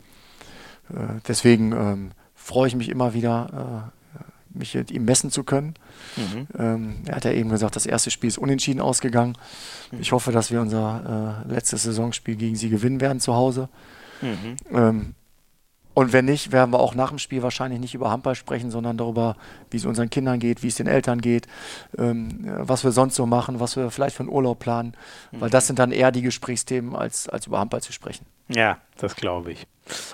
äh, 0.89 1.19
deswegen 1.27 1.71
ähm, 1.71 2.11
freue 2.35 2.67
ich 2.67 2.75
mich 2.75 2.89
immer 2.89 3.13
wieder, 3.13 3.91
äh, 3.93 3.96
mich 4.53 4.75
mit 4.75 4.91
ihm 4.91 5.05
messen 5.05 5.31
zu 5.31 5.43
können. 5.43 5.75
Ähm, 6.57 6.95
er 7.05 7.15
hat 7.15 7.25
ja 7.25 7.31
eben 7.31 7.49
gesagt, 7.49 7.75
das 7.75 7.85
erste 7.85 8.11
Spiel 8.11 8.27
ist 8.27 8.37
unentschieden 8.37 8.81
ausgegangen. 8.81 9.37
Ich 9.99 10.11
hoffe, 10.11 10.31
dass 10.31 10.51
wir 10.51 10.61
unser 10.61 11.43
äh, 11.47 11.53
letztes 11.53 11.83
Saisonspiel 11.83 12.35
gegen 12.35 12.55
sie 12.55 12.69
gewinnen 12.69 13.01
werden 13.01 13.19
zu 13.19 13.33
Hause. 13.33 13.69
Ähm, 14.71 15.13
und 15.97 16.13
wenn 16.13 16.25
nicht, 16.25 16.51
werden 16.51 16.71
wir 16.71 16.79
auch 16.79 16.93
nach 16.93 17.09
dem 17.09 17.17
Spiel 17.17 17.41
wahrscheinlich 17.41 17.79
nicht 17.79 17.95
über 17.95 18.11
Handball 18.11 18.35
sprechen, 18.35 18.69
sondern 18.69 18.97
darüber, 18.97 19.35
wie 19.71 19.77
es 19.77 19.85
unseren 19.85 20.11
Kindern 20.11 20.37
geht, 20.37 20.61
wie 20.61 20.67
es 20.67 20.75
den 20.75 20.85
Eltern 20.85 21.21
geht, 21.21 21.47
ähm, 21.97 22.45
äh, 22.45 22.67
was 22.67 22.83
wir 22.83 22.91
sonst 22.91 23.15
so 23.15 23.25
machen, 23.25 23.59
was 23.59 23.77
wir 23.77 23.89
vielleicht 23.89 24.15
für 24.15 24.21
einen 24.21 24.29
Urlaub 24.29 24.59
planen. 24.59 24.95
Weil 25.31 25.49
das 25.49 25.65
sind 25.65 25.79
dann 25.79 25.91
eher 25.91 26.11
die 26.11 26.21
Gesprächsthemen, 26.21 26.95
als, 26.95 27.27
als 27.27 27.47
über 27.47 27.57
Handball 27.57 27.81
zu 27.81 27.93
sprechen. 27.93 28.27
Ja, 28.47 28.77
das 28.97 29.15
glaube 29.15 29.51
ich. 29.51 29.65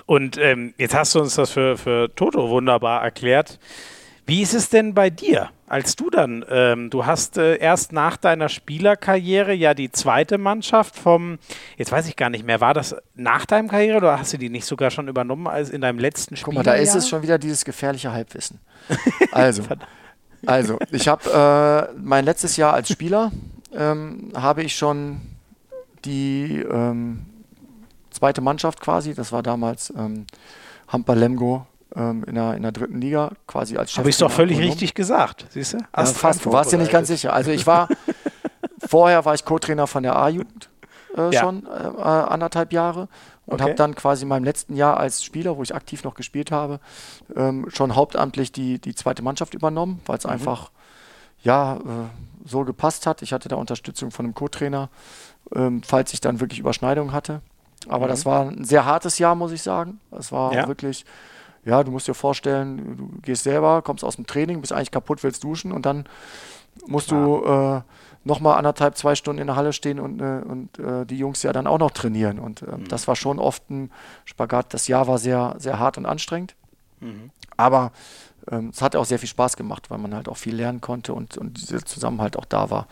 Und 0.06 0.38
ähm, 0.38 0.72
jetzt 0.78 0.94
hast 0.94 1.14
du 1.14 1.20
uns 1.20 1.34
das 1.34 1.50
für, 1.50 1.76
für 1.76 2.14
Toto 2.14 2.48
wunderbar 2.48 3.02
erklärt. 3.02 3.58
Wie 4.26 4.40
ist 4.40 4.54
es 4.54 4.70
denn 4.70 4.94
bei 4.94 5.10
dir, 5.10 5.50
als 5.66 5.96
du 5.96 6.08
dann, 6.08 6.44
ähm, 6.48 6.88
du 6.88 7.04
hast 7.04 7.36
äh, 7.36 7.56
erst 7.56 7.92
nach 7.92 8.16
deiner 8.16 8.48
Spielerkarriere 8.48 9.52
ja 9.52 9.74
die 9.74 9.90
zweite 9.92 10.38
Mannschaft 10.38 10.96
vom, 10.96 11.38
jetzt 11.76 11.92
weiß 11.92 12.08
ich 12.08 12.16
gar 12.16 12.30
nicht 12.30 12.46
mehr, 12.46 12.60
war 12.60 12.72
das 12.72 12.96
nach 13.14 13.44
deinem 13.44 13.68
Karriere 13.68 13.98
oder 13.98 14.18
hast 14.18 14.32
du 14.32 14.38
die 14.38 14.48
nicht 14.48 14.64
sogar 14.64 14.90
schon 14.90 15.08
übernommen 15.08 15.46
als 15.46 15.68
in 15.68 15.82
deinem 15.82 15.98
letzten 15.98 16.36
Spiel? 16.36 16.44
Guck 16.46 16.54
mal, 16.54 16.62
da 16.62 16.74
ist 16.74 16.94
es 16.94 17.08
schon 17.08 17.22
wieder 17.22 17.38
dieses 17.38 17.64
gefährliche 17.64 18.12
Halbwissen. 18.12 18.60
Also, 19.32 19.62
also 20.46 20.78
ich 20.90 21.08
habe 21.08 21.90
äh, 21.92 21.98
mein 22.00 22.24
letztes 22.24 22.56
Jahr 22.56 22.74
als 22.74 22.88
Spieler 22.88 23.32
ähm, 23.74 24.30
habe 24.34 24.62
ich 24.62 24.76
schon 24.76 25.20
die 26.04 26.60
ähm, 26.60 27.26
zweite 28.10 28.40
Mannschaft 28.40 28.80
quasi, 28.80 29.14
das 29.14 29.32
war 29.32 29.42
damals 29.42 29.92
ähm, 29.96 30.26
Hamper 30.88 31.16
Lemgo 31.16 31.66
ähm, 31.96 32.24
in, 32.24 32.34
der, 32.34 32.54
in 32.54 32.62
der 32.62 32.72
dritten 32.72 33.00
Liga, 33.00 33.30
quasi 33.46 33.76
als 33.76 33.90
Chef. 33.92 33.98
Habe 33.98 34.10
ich 34.10 34.18
doch 34.18 34.30
völlig 34.30 34.58
richtig 34.58 34.94
gesagt, 34.94 35.46
siehst 35.50 35.74
du? 35.74 35.78
Ja, 35.78 35.84
Hast 35.92 36.16
fast, 36.16 36.44
du 36.44 36.52
warst 36.52 36.72
dir 36.72 36.78
nicht 36.78 36.90
ganz 36.92 37.08
sicher. 37.08 37.32
Also 37.32 37.50
ich 37.50 37.66
war, 37.66 37.88
vorher 38.78 39.24
war 39.24 39.34
ich 39.34 39.44
Co-Trainer 39.44 39.86
von 39.86 40.02
der 40.02 40.16
A-Jugend 40.16 40.70
äh, 41.16 41.30
Ja. 41.32 41.40
schon 41.40 41.66
äh, 41.66 41.70
anderthalb 42.00 42.72
Jahre 42.72 43.08
und 43.46 43.54
Okay. 43.54 43.62
habe 43.62 43.74
dann 43.74 43.94
quasi 43.94 44.22
in 44.22 44.28
meinem 44.28 44.44
letzten 44.44 44.74
Jahr 44.74 44.96
als 44.96 45.22
Spieler, 45.22 45.56
wo 45.56 45.62
ich 45.62 45.74
aktiv 45.74 46.02
noch 46.04 46.14
gespielt 46.14 46.50
habe, 46.50 46.80
ähm, 47.36 47.66
schon 47.68 47.94
hauptamtlich 47.94 48.52
die, 48.52 48.78
die 48.80 48.94
zweite 48.94 49.22
Mannschaft 49.22 49.54
übernommen, 49.54 50.00
weil 50.06 50.18
es 50.18 50.26
einfach 50.26 50.70
ja 51.42 51.76
äh, 51.76 51.78
so 52.46 52.64
gepasst 52.64 53.06
hat. 53.06 53.22
Ich 53.22 53.32
hatte 53.32 53.48
da 53.48 53.56
Unterstützung 53.56 54.10
von 54.10 54.24
einem 54.26 54.34
Co-Trainer, 54.34 54.88
ähm, 55.54 55.82
falls 55.84 56.12
ich 56.14 56.20
dann 56.20 56.40
wirklich 56.40 56.58
Überschneidungen 56.58 57.12
hatte. 57.12 57.42
Aber 57.86 58.08
das 58.08 58.24
war 58.24 58.46
ein 58.48 58.64
sehr 58.64 58.86
hartes 58.86 59.18
Jahr, 59.18 59.34
muss 59.34 59.52
ich 59.52 59.62
sagen. 59.62 60.00
Es 60.10 60.32
war 60.32 60.54
Ja. 60.54 60.66
wirklich, 60.66 61.04
ja, 61.64 61.82
du 61.82 61.90
musst 61.90 62.08
dir 62.08 62.14
vorstellen, 62.14 62.96
du 62.96 63.20
gehst 63.22 63.44
selber, 63.44 63.82
kommst 63.82 64.04
aus 64.04 64.16
dem 64.16 64.26
Training, 64.26 64.60
bist 64.60 64.72
eigentlich 64.72 64.90
kaputt, 64.90 65.22
willst 65.22 65.44
duschen 65.44 65.72
und 65.72 65.86
dann 65.86 66.04
musst 66.86 67.10
du 67.10 67.44
äh, 67.44 67.80
nochmal 68.24 68.56
anderthalb, 68.58 68.96
zwei 68.96 69.14
Stunden 69.14 69.40
in 69.40 69.46
der 69.46 69.56
Halle 69.56 69.72
stehen 69.72 70.00
und, 70.00 70.20
äh, 70.20 70.42
und 70.44 70.78
äh, 70.78 71.04
die 71.06 71.16
Jungs 71.18 71.42
ja 71.42 71.52
dann 71.52 71.66
auch 71.66 71.78
noch 71.78 71.90
trainieren. 71.92 72.38
Und 72.38 72.62
ähm, 72.62 72.88
das 72.88 73.06
war 73.06 73.16
schon 73.16 73.38
oft 73.38 73.70
ein 73.70 73.90
Spagat. 74.24 74.74
Das 74.74 74.88
Jahr 74.88 75.06
war 75.06 75.18
sehr, 75.18 75.54
sehr 75.58 75.78
hart 75.78 75.98
und 75.98 76.06
anstrengend. 76.06 76.56
Aber 77.56 77.92
ähm, 78.50 78.70
es 78.72 78.80
hat 78.82 78.96
auch 78.96 79.04
sehr 79.04 79.18
viel 79.18 79.28
Spaß 79.28 79.56
gemacht, 79.56 79.90
weil 79.90 79.98
man 79.98 80.14
halt 80.14 80.28
auch 80.28 80.36
viel 80.38 80.56
lernen 80.56 80.80
konnte 80.80 81.12
und, 81.12 81.36
und 81.36 81.60
dieser 81.60 81.84
Zusammenhalt 81.84 82.36
auch 82.36 82.46
da 82.46 82.70
war. 82.70 82.88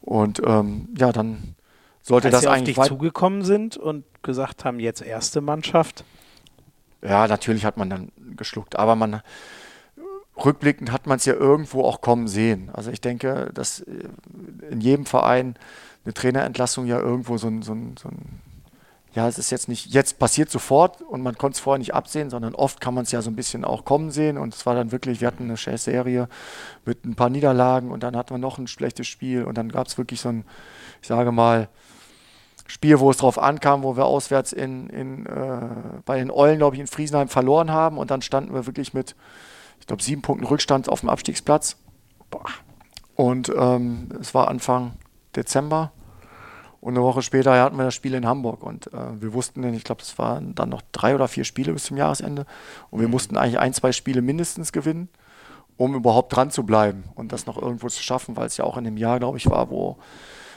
Und 0.00 0.42
ähm, 0.44 0.88
ja, 0.98 1.12
dann 1.12 1.54
sollte 2.02 2.26
Als 2.28 2.32
das 2.32 2.40
sie 2.42 2.48
auf 2.48 2.54
eigentlich 2.54 2.74
dich 2.76 2.78
weit- 2.78 2.88
zugekommen 2.88 3.42
sind 3.42 3.76
und 3.76 4.04
gesagt 4.22 4.64
haben, 4.64 4.80
jetzt 4.80 5.00
erste 5.02 5.40
Mannschaft. 5.40 6.04
Ja, 7.04 7.28
natürlich 7.28 7.64
hat 7.64 7.76
man 7.76 7.90
dann 7.90 8.12
geschluckt, 8.36 8.76
aber 8.76 8.96
man 8.96 9.20
rückblickend 10.42 10.90
hat 10.90 11.06
man 11.06 11.18
es 11.18 11.26
ja 11.26 11.34
irgendwo 11.34 11.84
auch 11.84 12.00
kommen 12.00 12.28
sehen. 12.28 12.70
Also 12.72 12.90
ich 12.90 13.00
denke, 13.00 13.50
dass 13.54 13.80
äh, 13.80 14.08
in 14.70 14.80
jedem 14.80 15.06
Verein 15.06 15.54
eine 16.04 16.14
Trainerentlassung 16.14 16.86
ja 16.86 16.98
irgendwo 16.98 17.38
so 17.38 17.48
ein, 17.48 17.62
so 17.62 17.72
ein, 17.72 17.96
so 17.96 18.08
ein 18.08 18.40
ja, 19.14 19.28
es 19.28 19.38
ist 19.38 19.50
jetzt 19.50 19.68
nicht, 19.68 19.92
jetzt 19.92 20.18
passiert 20.18 20.50
sofort 20.50 21.00
und 21.02 21.22
man 21.22 21.38
konnte 21.38 21.54
es 21.54 21.60
vorher 21.60 21.78
nicht 21.78 21.94
absehen, 21.94 22.30
sondern 22.30 22.56
oft 22.56 22.80
kann 22.80 22.94
man 22.94 23.04
es 23.04 23.12
ja 23.12 23.22
so 23.22 23.30
ein 23.30 23.36
bisschen 23.36 23.64
auch 23.64 23.84
kommen 23.84 24.10
sehen 24.10 24.36
und 24.36 24.54
es 24.54 24.66
war 24.66 24.74
dann 24.74 24.90
wirklich, 24.90 25.20
wir 25.20 25.28
hatten 25.28 25.44
eine 25.44 25.56
Serie 25.56 26.28
mit 26.84 27.04
ein 27.04 27.14
paar 27.14 27.30
Niederlagen 27.30 27.92
und 27.92 28.02
dann 28.02 28.16
hatten 28.16 28.34
wir 28.34 28.38
noch 28.38 28.58
ein 28.58 28.66
schlechtes 28.66 29.06
Spiel 29.06 29.44
und 29.44 29.56
dann 29.56 29.70
gab 29.70 29.86
es 29.86 29.98
wirklich 29.98 30.20
so 30.20 30.30
ein, 30.30 30.44
ich 31.00 31.06
sage 31.06 31.30
mal, 31.30 31.68
Spiel, 32.66 32.98
wo 32.98 33.10
es 33.10 33.18
drauf 33.18 33.38
ankam, 33.38 33.82
wo 33.82 33.96
wir 33.96 34.06
auswärts 34.06 34.52
in, 34.52 34.88
in, 34.88 35.26
äh, 35.26 35.68
bei 36.04 36.18
den 36.18 36.30
Eulen, 36.30 36.58
glaube 36.58 36.76
ich, 36.76 36.80
in 36.80 36.86
Friesenheim 36.86 37.28
verloren 37.28 37.70
haben 37.70 37.98
und 37.98 38.10
dann 38.10 38.22
standen 38.22 38.54
wir 38.54 38.66
wirklich 38.66 38.94
mit, 38.94 39.14
ich 39.80 39.86
glaube, 39.86 40.02
sieben 40.02 40.22
Punkten 40.22 40.46
Rückstand 40.46 40.88
auf 40.88 41.00
dem 41.00 41.10
Abstiegsplatz. 41.10 41.76
Und 43.14 43.52
ähm, 43.56 44.08
es 44.20 44.34
war 44.34 44.48
Anfang 44.48 44.94
Dezember 45.36 45.92
und 46.84 46.94
eine 46.94 47.02
Woche 47.02 47.22
später 47.22 47.58
hatten 47.62 47.78
wir 47.78 47.84
das 47.84 47.94
Spiel 47.94 48.12
in 48.12 48.26
Hamburg 48.26 48.62
und 48.62 48.92
äh, 48.92 49.20
wir 49.20 49.32
wussten, 49.32 49.62
denn 49.62 49.72
ich 49.72 49.84
glaube, 49.84 50.02
es 50.02 50.18
waren 50.18 50.54
dann 50.54 50.68
noch 50.68 50.82
drei 50.92 51.14
oder 51.14 51.28
vier 51.28 51.44
Spiele 51.44 51.72
bis 51.72 51.84
zum 51.84 51.96
Jahresende 51.96 52.44
und 52.90 53.00
wir 53.00 53.08
mussten 53.08 53.38
eigentlich 53.38 53.58
ein, 53.58 53.72
zwei 53.72 53.92
Spiele 53.92 54.20
mindestens 54.20 54.70
gewinnen, 54.70 55.08
um 55.78 55.94
überhaupt 55.94 56.36
dran 56.36 56.50
zu 56.50 56.64
bleiben 56.64 57.04
und 57.14 57.32
das 57.32 57.46
noch 57.46 57.56
irgendwo 57.56 57.88
zu 57.88 58.02
schaffen, 58.02 58.36
weil 58.36 58.48
es 58.48 58.58
ja 58.58 58.66
auch 58.66 58.76
in 58.76 58.84
dem 58.84 58.98
Jahr, 58.98 59.18
glaube 59.18 59.38
ich, 59.38 59.48
war, 59.48 59.70
wo 59.70 59.96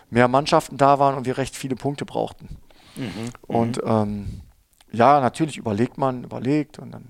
mehr 0.10 0.28
Mannschaften 0.28 0.78
da 0.78 1.00
waren 1.00 1.16
und 1.16 1.26
wir 1.26 1.38
recht 1.38 1.56
viele 1.56 1.76
Punkte 1.76 2.06
brauchten. 2.06 2.58
Und 3.48 3.82
ähm, 3.84 4.42
ja, 4.92 5.20
natürlich 5.20 5.58
überlegt 5.58 5.98
man, 5.98 6.24
überlegt 6.24 6.80
und 6.80 6.92
dann 6.92 7.10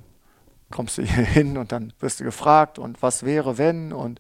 kommst 0.72 0.98
du 0.98 1.03
hier 1.03 1.24
hin 1.26 1.57
und 1.57 1.72
dann 1.72 1.94
wirst 1.99 2.19
du 2.19 2.24
gefragt 2.24 2.80
und 2.80 3.02
was 3.02 3.24
wäre, 3.24 3.57
wenn 3.57 3.94
und 3.94 4.19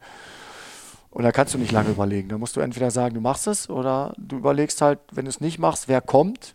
und 1.09 1.23
da 1.23 1.31
kannst 1.31 1.55
du 1.55 1.57
nicht 1.57 1.71
lange 1.71 1.89
überlegen. 1.89 2.29
Da 2.29 2.37
musst 2.37 2.55
du 2.55 2.59
entweder 2.59 2.91
sagen, 2.91 3.15
du 3.15 3.21
machst 3.21 3.47
es 3.47 3.71
oder 3.71 4.13
du 4.17 4.37
überlegst 4.37 4.81
halt, 4.81 4.99
wenn 5.11 5.25
du 5.25 5.29
es 5.29 5.41
nicht 5.41 5.57
machst, 5.57 5.87
wer 5.87 5.99
kommt? 5.99 6.53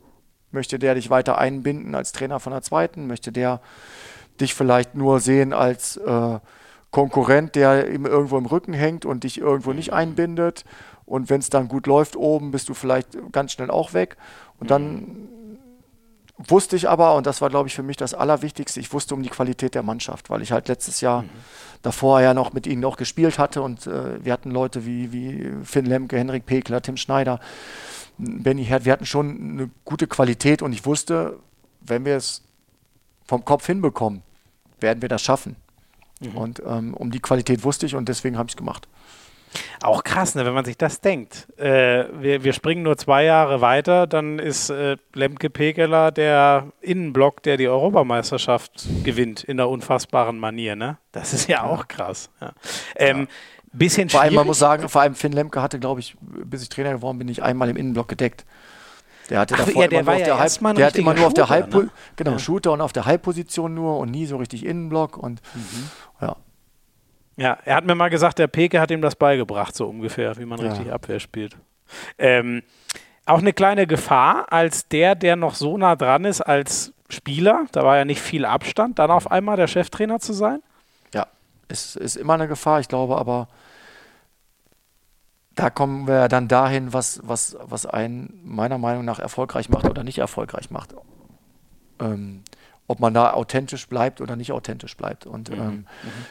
Möchte 0.52 0.78
der 0.78 0.94
dich 0.94 1.10
weiter 1.10 1.36
einbinden 1.36 1.96
als 1.96 2.12
Trainer 2.12 2.38
von 2.38 2.52
der 2.52 2.62
zweiten? 2.62 3.08
Möchte 3.08 3.32
der 3.32 3.60
dich 4.40 4.54
vielleicht 4.54 4.94
nur 4.94 5.18
sehen 5.18 5.52
als 5.52 5.96
äh, 5.96 6.38
Konkurrent, 6.92 7.56
der 7.56 7.90
ihm 7.90 8.06
irgendwo 8.06 8.38
im 8.38 8.46
Rücken 8.46 8.72
hängt 8.72 9.04
und 9.04 9.24
dich 9.24 9.38
irgendwo 9.38 9.72
nicht 9.72 9.92
einbindet? 9.92 10.64
Und 11.04 11.30
wenn 11.30 11.40
es 11.40 11.50
dann 11.50 11.68
gut 11.68 11.86
läuft 11.86 12.16
oben, 12.16 12.50
bist 12.50 12.68
du 12.68 12.74
vielleicht 12.74 13.08
ganz 13.32 13.52
schnell 13.52 13.70
auch 13.70 13.92
weg. 13.92 14.16
Und 14.58 14.70
dann 14.70 15.28
wusste 16.38 16.76
ich 16.76 16.88
aber, 16.88 17.14
und 17.14 17.26
das 17.26 17.40
war, 17.40 17.50
glaube 17.50 17.68
ich, 17.68 17.74
für 17.74 17.82
mich 17.82 17.96
das 17.96 18.14
Allerwichtigste, 18.14 18.80
ich 18.80 18.92
wusste 18.92 19.14
um 19.14 19.22
die 19.22 19.28
Qualität 19.28 19.74
der 19.74 19.82
Mannschaft, 19.82 20.30
weil 20.30 20.42
ich 20.42 20.52
halt 20.52 20.68
letztes 20.68 21.00
Jahr 21.00 21.24
davor 21.82 22.20
ja 22.20 22.34
noch 22.34 22.52
mit 22.52 22.66
ihnen 22.66 22.84
auch 22.84 22.96
gespielt 22.96 23.38
hatte 23.38 23.62
und 23.62 23.86
äh, 23.86 24.24
wir 24.24 24.32
hatten 24.32 24.50
Leute 24.50 24.86
wie, 24.86 25.12
wie 25.12 25.50
Finn 25.64 25.86
Lemke, 25.86 26.16
Henrik 26.16 26.46
Pekler, 26.46 26.80
Tim 26.80 26.96
Schneider, 26.96 27.40
Benny 28.18 28.64
Herd, 28.64 28.84
wir 28.84 28.92
hatten 28.92 29.06
schon 29.06 29.52
eine 29.52 29.70
gute 29.84 30.06
Qualität 30.06 30.62
und 30.62 30.72
ich 30.72 30.86
wusste, 30.86 31.38
wenn 31.80 32.04
wir 32.04 32.16
es 32.16 32.42
vom 33.24 33.44
Kopf 33.44 33.66
hinbekommen, 33.66 34.22
werden 34.80 35.02
wir 35.02 35.08
das 35.08 35.22
schaffen. 35.22 35.56
Mhm. 36.20 36.36
Und 36.36 36.62
ähm, 36.64 36.94
um 36.94 37.10
die 37.10 37.20
Qualität 37.20 37.64
wusste 37.64 37.86
ich 37.86 37.94
und 37.94 38.08
deswegen 38.08 38.38
habe 38.38 38.48
ich 38.48 38.54
es 38.54 38.56
gemacht. 38.56 38.88
Auch 39.82 40.04
krass, 40.04 40.34
ne, 40.34 40.44
wenn 40.44 40.54
man 40.54 40.64
sich 40.64 40.76
das 40.76 41.00
denkt. 41.00 41.48
Äh, 41.58 42.04
wir, 42.20 42.44
wir 42.44 42.52
springen 42.52 42.82
nur 42.82 42.96
zwei 42.96 43.24
Jahre 43.24 43.60
weiter, 43.60 44.06
dann 44.06 44.38
ist 44.38 44.70
äh, 44.70 44.96
Lemke 45.14 45.50
Pekeler 45.50 46.10
der 46.12 46.68
Innenblock, 46.80 47.42
der 47.42 47.56
die 47.56 47.68
Europameisterschaft 47.68 48.86
gewinnt, 49.02 49.42
in 49.42 49.56
der 49.56 49.68
unfassbaren 49.68 50.38
Manier. 50.38 50.76
Ne? 50.76 50.98
Das 51.10 51.32
ist 51.32 51.48
ja, 51.48 51.58
ja. 51.58 51.64
auch 51.64 51.88
krass. 51.88 52.30
Ja. 52.40 52.52
Ähm, 52.96 53.20
ja. 53.20 53.26
Bisschen 53.74 54.10
vor 54.10 54.20
allem, 54.20 54.34
man 54.34 54.46
muss 54.46 54.58
sagen, 54.58 54.88
vor 54.90 55.00
allem 55.00 55.14
Finn 55.14 55.32
Lemke 55.32 55.62
hatte, 55.62 55.78
glaube 55.78 56.00
ich, 56.00 56.14
bis 56.20 56.62
ich 56.62 56.68
Trainer 56.68 56.92
geworden 56.92 57.18
bin, 57.18 57.28
ich 57.28 57.42
einmal 57.42 57.70
im 57.70 57.76
Innenblock 57.76 58.06
gedeckt. 58.06 58.44
Der 59.30 59.40
hatte 59.40 59.54
Ach, 59.54 59.64
davor 59.64 59.82
ja, 59.82 59.88
der 59.88 60.00
immer, 60.00 60.12
nur 60.12 60.20
ja 60.20 60.38
Halb, 60.38 60.76
der 60.76 60.86
hat 60.86 60.96
immer 60.96 61.14
nur 61.14 61.26
auf 61.26 61.34
der 61.34 61.48
Halb, 61.48 61.72
ne? 61.72 61.88
genau, 62.16 62.36
Shooter 62.36 62.72
und 62.72 62.82
auf 62.82 62.92
der 62.92 63.06
Halbposition 63.06 63.72
nur 63.72 63.98
und 63.98 64.10
nie 64.10 64.26
so 64.26 64.36
richtig 64.36 64.66
Innenblock 64.66 65.16
und 65.16 65.40
mhm. 65.54 65.90
ja. 66.20 66.36
Ja, 67.36 67.58
er 67.64 67.76
hat 67.76 67.86
mir 67.86 67.94
mal 67.94 68.10
gesagt, 68.10 68.38
der 68.38 68.46
Peke 68.46 68.80
hat 68.80 68.90
ihm 68.90 69.00
das 69.00 69.16
beigebracht, 69.16 69.74
so 69.74 69.86
ungefähr, 69.86 70.36
wie 70.36 70.44
man 70.44 70.60
ja. 70.60 70.68
richtig 70.68 70.92
Abwehr 70.92 71.20
spielt. 71.20 71.56
Ähm, 72.18 72.62
auch 73.24 73.38
eine 73.38 73.52
kleine 73.52 73.86
Gefahr, 73.86 74.52
als 74.52 74.88
der, 74.88 75.14
der 75.14 75.36
noch 75.36 75.54
so 75.54 75.78
nah 75.78 75.96
dran 75.96 76.24
ist 76.24 76.40
als 76.40 76.92
Spieler, 77.08 77.66
da 77.72 77.84
war 77.84 77.96
ja 77.96 78.04
nicht 78.04 78.20
viel 78.20 78.44
Abstand, 78.44 78.98
dann 78.98 79.10
auf 79.10 79.30
einmal 79.30 79.56
der 79.56 79.66
Cheftrainer 79.66 80.18
zu 80.18 80.32
sein? 80.32 80.62
Ja, 81.14 81.26
es 81.68 81.94
ist 81.94 82.16
immer 82.16 82.34
eine 82.34 82.48
Gefahr. 82.48 82.80
Ich 82.80 82.88
glaube 82.88 83.16
aber, 83.18 83.48
da 85.54 85.70
kommen 85.70 86.06
wir 86.08 86.28
dann 86.28 86.48
dahin, 86.48 86.92
was, 86.92 87.20
was, 87.22 87.56
was 87.60 87.86
einen 87.86 88.40
meiner 88.44 88.78
Meinung 88.78 89.04
nach 89.04 89.18
erfolgreich 89.18 89.68
macht 89.68 89.84
oder 89.84 90.04
nicht 90.04 90.18
erfolgreich 90.18 90.70
macht. 90.70 90.94
Ähm, 92.00 92.42
ob 92.92 93.00
man 93.00 93.14
da 93.14 93.32
authentisch 93.32 93.88
bleibt 93.88 94.20
oder 94.20 94.36
nicht 94.36 94.52
authentisch 94.52 94.98
bleibt. 94.98 95.24
Und 95.24 95.48
mhm. 95.48 95.56
ähm, 95.56 95.70
mhm. 95.70 95.86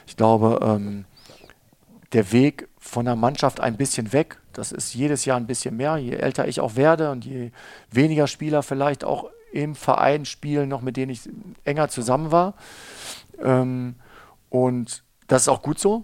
ich 0.06 0.16
glaube, 0.16 0.60
ähm, 0.62 1.06
der 2.14 2.32
Weg 2.32 2.68
von 2.78 3.06
der 3.06 3.16
Mannschaft 3.16 3.60
ein 3.60 3.78
bisschen 3.78 4.14
weg, 4.14 4.38
das 4.54 4.72
ist 4.72 4.94
jedes 4.94 5.26
Jahr 5.26 5.38
ein 5.38 5.48
bisschen 5.48 5.76
mehr, 5.76 5.98
je 5.98 6.12
älter 6.16 6.48
ich 6.48 6.60
auch 6.60 6.76
werde 6.76 7.10
und 7.10 7.26
je 7.26 7.50
weniger 7.90 8.28
Spieler 8.28 8.62
vielleicht 8.62 9.04
auch 9.04 9.26
im 9.52 9.74
Verein 9.74 10.26
spielen, 10.26 10.70
noch 10.70 10.82
mit 10.82 10.98
denen 10.98 11.12
ich 11.12 11.22
enger 11.66 11.90
zusammen 11.90 12.32
war. 12.32 12.54
Ähm, 13.42 13.96
und 14.52 15.04
das 15.28 15.44
ist 15.44 15.48
auch 15.48 15.64
gut 15.64 15.80
so. 15.80 16.04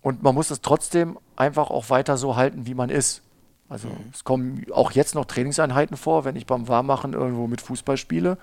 Und 0.00 0.22
man 0.22 0.34
muss 0.34 0.50
es 0.50 0.62
trotzdem 0.62 1.18
einfach 1.36 1.68
auch 1.68 1.90
weiter 1.90 2.16
so 2.16 2.36
halten, 2.36 2.66
wie 2.66 2.74
man 2.74 2.88
ist. 2.88 3.20
Also 3.68 3.88
mhm. 3.88 4.10
es 4.14 4.24
kommen 4.24 4.64
auch 4.72 4.92
jetzt 4.92 5.14
noch 5.14 5.26
Trainingseinheiten 5.26 5.98
vor, 5.98 6.24
wenn 6.24 6.34
ich 6.34 6.46
beim 6.46 6.66
Warmmachen 6.66 7.12
irgendwo 7.12 7.46
mit 7.46 7.60
Fußball 7.60 7.98
spiele 7.98 8.38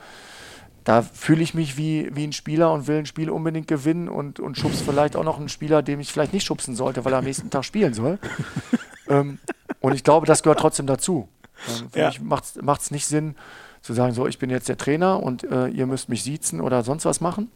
da 0.83 1.01
fühle 1.01 1.43
ich 1.43 1.53
mich 1.53 1.77
wie, 1.77 2.09
wie 2.13 2.25
ein 2.25 2.33
Spieler 2.33 2.71
und 2.73 2.87
will 2.87 2.97
ein 2.97 3.05
Spiel 3.05 3.29
unbedingt 3.29 3.67
gewinnen 3.67 4.09
und, 4.09 4.39
und 4.39 4.57
schubs 4.57 4.81
vielleicht 4.81 5.15
auch 5.15 5.23
noch 5.23 5.39
einen 5.39 5.49
Spieler, 5.49 5.81
dem 5.81 5.99
ich 5.99 6.11
vielleicht 6.11 6.33
nicht 6.33 6.45
schubsen 6.45 6.75
sollte, 6.75 7.05
weil 7.05 7.13
er 7.13 7.19
am 7.19 7.25
nächsten 7.25 7.49
Tag 7.49 7.63
spielen 7.63 7.93
soll. 7.93 8.19
ähm, 9.07 9.39
und 9.79 9.93
ich 9.93 10.03
glaube, 10.03 10.25
das 10.25 10.43
gehört 10.43 10.59
trotzdem 10.59 10.87
dazu. 10.87 11.29
Ähm, 11.69 11.89
für 11.89 11.99
ja. 11.99 12.07
mich 12.07 12.21
macht 12.21 12.81
es 12.81 12.91
nicht 12.91 13.05
Sinn, 13.05 13.35
zu 13.83 13.93
sagen, 13.93 14.13
so, 14.13 14.27
ich 14.27 14.39
bin 14.39 14.49
jetzt 14.49 14.69
der 14.69 14.77
Trainer 14.77 15.21
und 15.21 15.43
äh, 15.43 15.67
ihr 15.67 15.85
müsst 15.85 16.07
mich 16.07 16.23
siezen 16.23 16.61
oder 16.61 16.83
sonst 16.83 17.03
was 17.03 17.19
machen, 17.19 17.51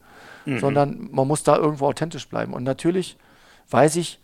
mhm. 0.46 0.60
sondern 0.60 1.10
man 1.12 1.26
muss 1.26 1.44
da 1.44 1.56
irgendwo 1.56 1.88
authentisch 1.88 2.28
bleiben. 2.28 2.54
Und 2.54 2.64
natürlich 2.64 3.18
weiß 3.70 3.96
ich, 3.96 4.20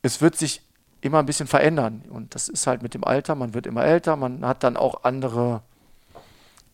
es 0.00 0.22
wird 0.22 0.36
sich 0.36 0.62
immer 1.02 1.18
ein 1.18 1.26
bisschen 1.26 1.46
verändern. 1.46 2.02
Und 2.08 2.34
das 2.34 2.48
ist 2.48 2.66
halt 2.66 2.82
mit 2.82 2.94
dem 2.94 3.04
Alter, 3.04 3.34
man 3.34 3.52
wird 3.52 3.66
immer 3.66 3.84
älter, 3.84 4.16
man 4.16 4.44
hat 4.44 4.64
dann 4.64 4.78
auch 4.78 5.04
andere, 5.04 5.62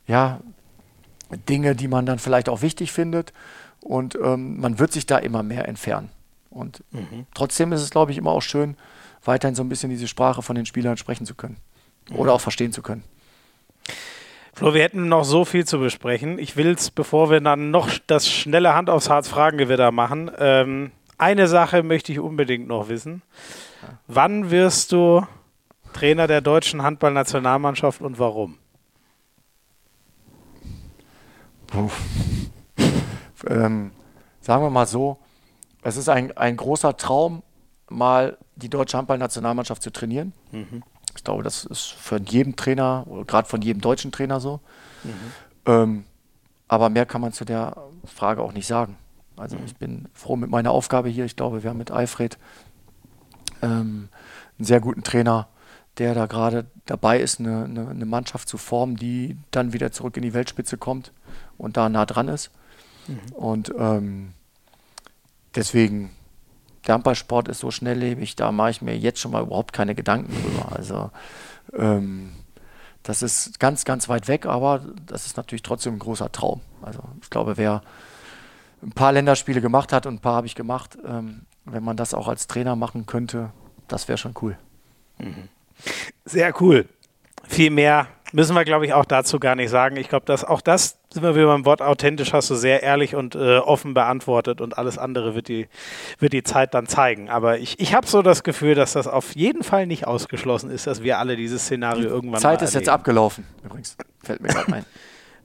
ja, 0.06 0.40
Dinge, 1.48 1.74
die 1.74 1.88
man 1.88 2.06
dann 2.06 2.18
vielleicht 2.18 2.48
auch 2.48 2.62
wichtig 2.62 2.92
findet. 2.92 3.32
Und 3.80 4.16
ähm, 4.22 4.60
man 4.60 4.78
wird 4.78 4.92
sich 4.92 5.06
da 5.06 5.18
immer 5.18 5.42
mehr 5.42 5.68
entfernen. 5.68 6.10
Und 6.50 6.84
mhm. 6.90 7.26
trotzdem 7.34 7.72
ist 7.72 7.82
es, 7.82 7.90
glaube 7.90 8.12
ich, 8.12 8.18
immer 8.18 8.30
auch 8.30 8.42
schön, 8.42 8.76
weiterhin 9.24 9.54
so 9.54 9.62
ein 9.62 9.68
bisschen 9.68 9.90
diese 9.90 10.08
Sprache 10.08 10.42
von 10.42 10.54
den 10.54 10.66
Spielern 10.66 10.96
sprechen 10.96 11.26
zu 11.26 11.34
können. 11.34 11.56
Mhm. 12.10 12.16
Oder 12.16 12.32
auch 12.32 12.40
verstehen 12.40 12.72
zu 12.72 12.82
können. 12.82 13.02
Flo, 14.54 14.74
wir 14.74 14.82
hätten 14.82 15.08
noch 15.08 15.24
so 15.24 15.44
viel 15.44 15.64
zu 15.64 15.78
besprechen. 15.78 16.38
Ich 16.38 16.56
will 16.56 16.72
es, 16.72 16.90
bevor 16.90 17.30
wir 17.30 17.40
dann 17.40 17.70
noch 17.70 17.88
das 18.06 18.28
schnelle 18.28 18.74
Hand 18.74 18.90
aufs 18.90 19.08
Harz 19.08 19.28
Fragengewitter 19.28 19.90
machen, 19.92 20.30
ähm, 20.38 20.92
eine 21.16 21.48
Sache 21.48 21.82
möchte 21.82 22.12
ich 22.12 22.18
unbedingt 22.18 22.68
noch 22.68 22.88
wissen. 22.88 23.22
Wann 24.08 24.50
wirst 24.50 24.92
du 24.92 25.26
Trainer 25.92 26.26
der 26.26 26.40
deutschen 26.40 26.82
Handballnationalmannschaft 26.82 28.02
und 28.02 28.18
warum? 28.18 28.58
Ähm, 33.46 33.90
sagen 34.40 34.62
wir 34.62 34.70
mal 34.70 34.86
so, 34.86 35.18
es 35.82 35.96
ist 35.96 36.08
ein, 36.08 36.36
ein 36.36 36.56
großer 36.56 36.96
Traum, 36.96 37.42
mal 37.88 38.38
die 38.56 38.68
deutsche 38.68 38.96
Handballnationalmannschaft 38.96 39.82
zu 39.82 39.90
trainieren. 39.90 40.32
Mhm. 40.50 40.82
Ich 41.16 41.24
glaube, 41.24 41.42
das 41.42 41.64
ist 41.64 41.92
für 41.92 42.20
jeden 42.20 42.56
Trainer, 42.56 43.06
gerade 43.26 43.48
von 43.48 43.60
jedem 43.60 43.80
deutschen 43.80 44.12
Trainer 44.12 44.40
so. 44.40 44.60
Mhm. 45.04 45.10
Ähm, 45.66 46.04
aber 46.68 46.88
mehr 46.88 47.04
kann 47.04 47.20
man 47.20 47.32
zu 47.32 47.44
der 47.44 47.76
Frage 48.04 48.42
auch 48.42 48.52
nicht 48.52 48.66
sagen. 48.66 48.96
Also 49.36 49.56
mhm. 49.56 49.64
ich 49.66 49.76
bin 49.76 50.08
froh 50.14 50.36
mit 50.36 50.50
meiner 50.50 50.70
Aufgabe 50.70 51.08
hier. 51.08 51.24
Ich 51.24 51.36
glaube, 51.36 51.62
wir 51.62 51.70
haben 51.70 51.78
mit 51.78 51.90
Alfred 51.90 52.38
ähm, 53.60 54.08
einen 54.58 54.64
sehr 54.64 54.80
guten 54.80 55.02
Trainer, 55.02 55.48
der 55.98 56.14
da 56.14 56.26
gerade 56.26 56.66
dabei 56.86 57.20
ist, 57.20 57.40
eine, 57.40 57.64
eine, 57.64 57.88
eine, 57.88 58.06
Mannschaft 58.06 58.48
zu 58.48 58.56
formen, 58.56 58.96
die 58.96 59.36
dann 59.50 59.72
wieder 59.72 59.92
zurück 59.92 60.16
in 60.16 60.22
die 60.22 60.32
Weltspitze 60.32 60.78
kommt 60.78 61.12
und 61.62 61.76
da 61.76 61.88
nah 61.88 62.04
dran 62.04 62.28
ist. 62.28 62.50
Mhm. 63.06 63.32
Und 63.34 63.72
ähm, 63.78 64.32
deswegen, 65.54 66.10
Handballsport 66.86 67.48
ist 67.48 67.60
so 67.60 67.70
schnelllebig, 67.70 68.36
da 68.36 68.50
mache 68.50 68.70
ich 68.70 68.82
mir 68.82 68.98
jetzt 68.98 69.20
schon 69.20 69.30
mal 69.30 69.42
überhaupt 69.42 69.72
keine 69.72 69.94
Gedanken 69.94 70.32
drüber. 70.32 70.76
Also 70.76 71.10
ähm, 71.74 72.32
das 73.04 73.22
ist 73.22 73.60
ganz, 73.60 73.84
ganz 73.84 74.08
weit 74.08 74.26
weg, 74.26 74.46
aber 74.46 74.84
das 75.06 75.26
ist 75.26 75.36
natürlich 75.36 75.62
trotzdem 75.62 75.94
ein 75.94 75.98
großer 76.00 76.30
Traum. 76.32 76.60
Also 76.82 77.00
ich 77.22 77.30
glaube, 77.30 77.56
wer 77.56 77.82
ein 78.82 78.90
paar 78.90 79.12
Länderspiele 79.12 79.60
gemacht 79.60 79.92
hat 79.92 80.06
und 80.06 80.14
ein 80.14 80.20
paar 80.20 80.34
habe 80.34 80.48
ich 80.48 80.56
gemacht, 80.56 80.98
ähm, 81.06 81.42
wenn 81.64 81.84
man 81.84 81.96
das 81.96 82.12
auch 82.14 82.26
als 82.26 82.48
Trainer 82.48 82.74
machen 82.74 83.06
könnte, 83.06 83.52
das 83.86 84.08
wäre 84.08 84.18
schon 84.18 84.34
cool. 84.42 84.58
Mhm. 85.18 85.48
Sehr 86.24 86.60
cool. 86.60 86.88
Viel 87.44 87.70
mehr 87.70 88.08
müssen 88.32 88.56
wir, 88.56 88.64
glaube 88.64 88.86
ich, 88.86 88.92
auch 88.92 89.04
dazu 89.04 89.38
gar 89.38 89.54
nicht 89.54 89.70
sagen. 89.70 89.96
Ich 89.96 90.08
glaube, 90.08 90.26
dass 90.26 90.44
auch 90.44 90.60
das, 90.60 90.98
sind 91.12 91.22
wir 91.22 91.34
wieder 91.34 91.46
beim 91.46 91.64
Wort 91.64 91.82
authentisch, 91.82 92.32
hast 92.32 92.50
du 92.50 92.54
sehr 92.54 92.82
ehrlich 92.82 93.14
und 93.14 93.34
äh, 93.34 93.58
offen 93.58 93.94
beantwortet 93.94 94.60
und 94.60 94.78
alles 94.78 94.98
andere 94.98 95.34
wird 95.34 95.48
die, 95.48 95.68
wird 96.18 96.32
die 96.32 96.42
Zeit 96.42 96.74
dann 96.74 96.86
zeigen. 96.86 97.28
Aber 97.28 97.58
ich, 97.58 97.78
ich 97.80 97.94
habe 97.94 98.06
so 98.06 98.22
das 98.22 98.42
Gefühl, 98.42 98.74
dass 98.74 98.92
das 98.92 99.06
auf 99.06 99.34
jeden 99.34 99.62
Fall 99.62 99.86
nicht 99.86 100.06
ausgeschlossen 100.06 100.70
ist, 100.70 100.86
dass 100.86 101.02
wir 101.02 101.18
alle 101.18 101.36
dieses 101.36 101.62
Szenario 101.62 102.02
die 102.02 102.08
irgendwann 102.08 102.40
Zeit 102.40 102.62
ist 102.62 102.74
jetzt 102.74 102.88
abgelaufen, 102.88 103.46
übrigens. 103.64 103.96
Fällt 104.22 104.40
mir 104.40 104.48
gerade 104.48 104.72
ein. 104.72 104.84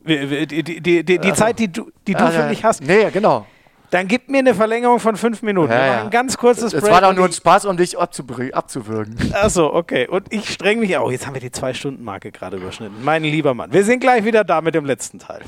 Die, 0.08 0.48
die, 0.48 0.64
die, 0.64 1.04
die 1.04 1.20
also, 1.20 1.34
Zeit, 1.34 1.60
die 1.60 1.70
du, 1.70 1.92
die 2.08 2.14
du 2.14 2.24
ja, 2.24 2.32
für 2.32 2.48
mich 2.48 2.64
hast. 2.64 2.82
Nee, 2.82 3.10
genau. 3.12 3.46
Dann 3.90 4.10
gib 4.10 4.30
mir 4.30 4.40
eine 4.40 4.54
Verlängerung 4.54 5.00
von 5.00 5.16
fünf 5.16 5.42
Minuten. 5.42 5.72
Ja, 5.72 5.86
ja. 5.86 6.04
Ein 6.04 6.10
ganz 6.10 6.38
kurzes 6.38 6.74
Break. 6.74 6.84
Es 6.84 6.90
war 6.90 7.02
doch 7.02 7.14
nur 7.14 7.26
ein 7.26 7.32
Spaß, 7.32 7.66
um 7.66 7.78
dich 7.78 7.98
abzuwürgen. 7.98 9.16
Achso, 9.34 9.74
okay. 9.74 10.08
Und 10.08 10.34
ich 10.34 10.50
streng 10.50 10.80
mich 10.80 10.98
auch. 10.98 11.10
Jetzt 11.10 11.26
haben 11.26 11.36
wir 11.36 11.42
die 11.42 11.52
Zwei-Stunden-Marke 11.52 12.32
gerade 12.32 12.58
überschnitten. 12.58 13.02
Mein 13.04 13.24
lieber 13.24 13.54
Mann. 13.54 13.72
Wir 13.72 13.86
sind 13.86 14.02
gleich 14.02 14.26
wieder 14.26 14.44
da 14.44 14.60
mit 14.60 14.76
dem 14.76 14.84
letzten 14.84 15.20
Teil. 15.20 15.42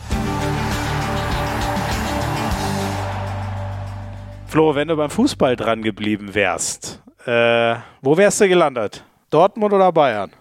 Flo, 4.47 4.73
wenn 4.73 4.87
du 4.87 4.95
beim 4.95 5.09
Fußball 5.09 5.57
dran 5.57 5.81
geblieben 5.83 6.33
wärst, 6.33 7.03
äh, 7.25 7.75
wo 8.01 8.17
wärst 8.17 8.39
du 8.39 8.47
gelandet? 8.47 9.03
Dortmund 9.29 9.73
oder 9.73 9.91
Bayern? 9.91 10.31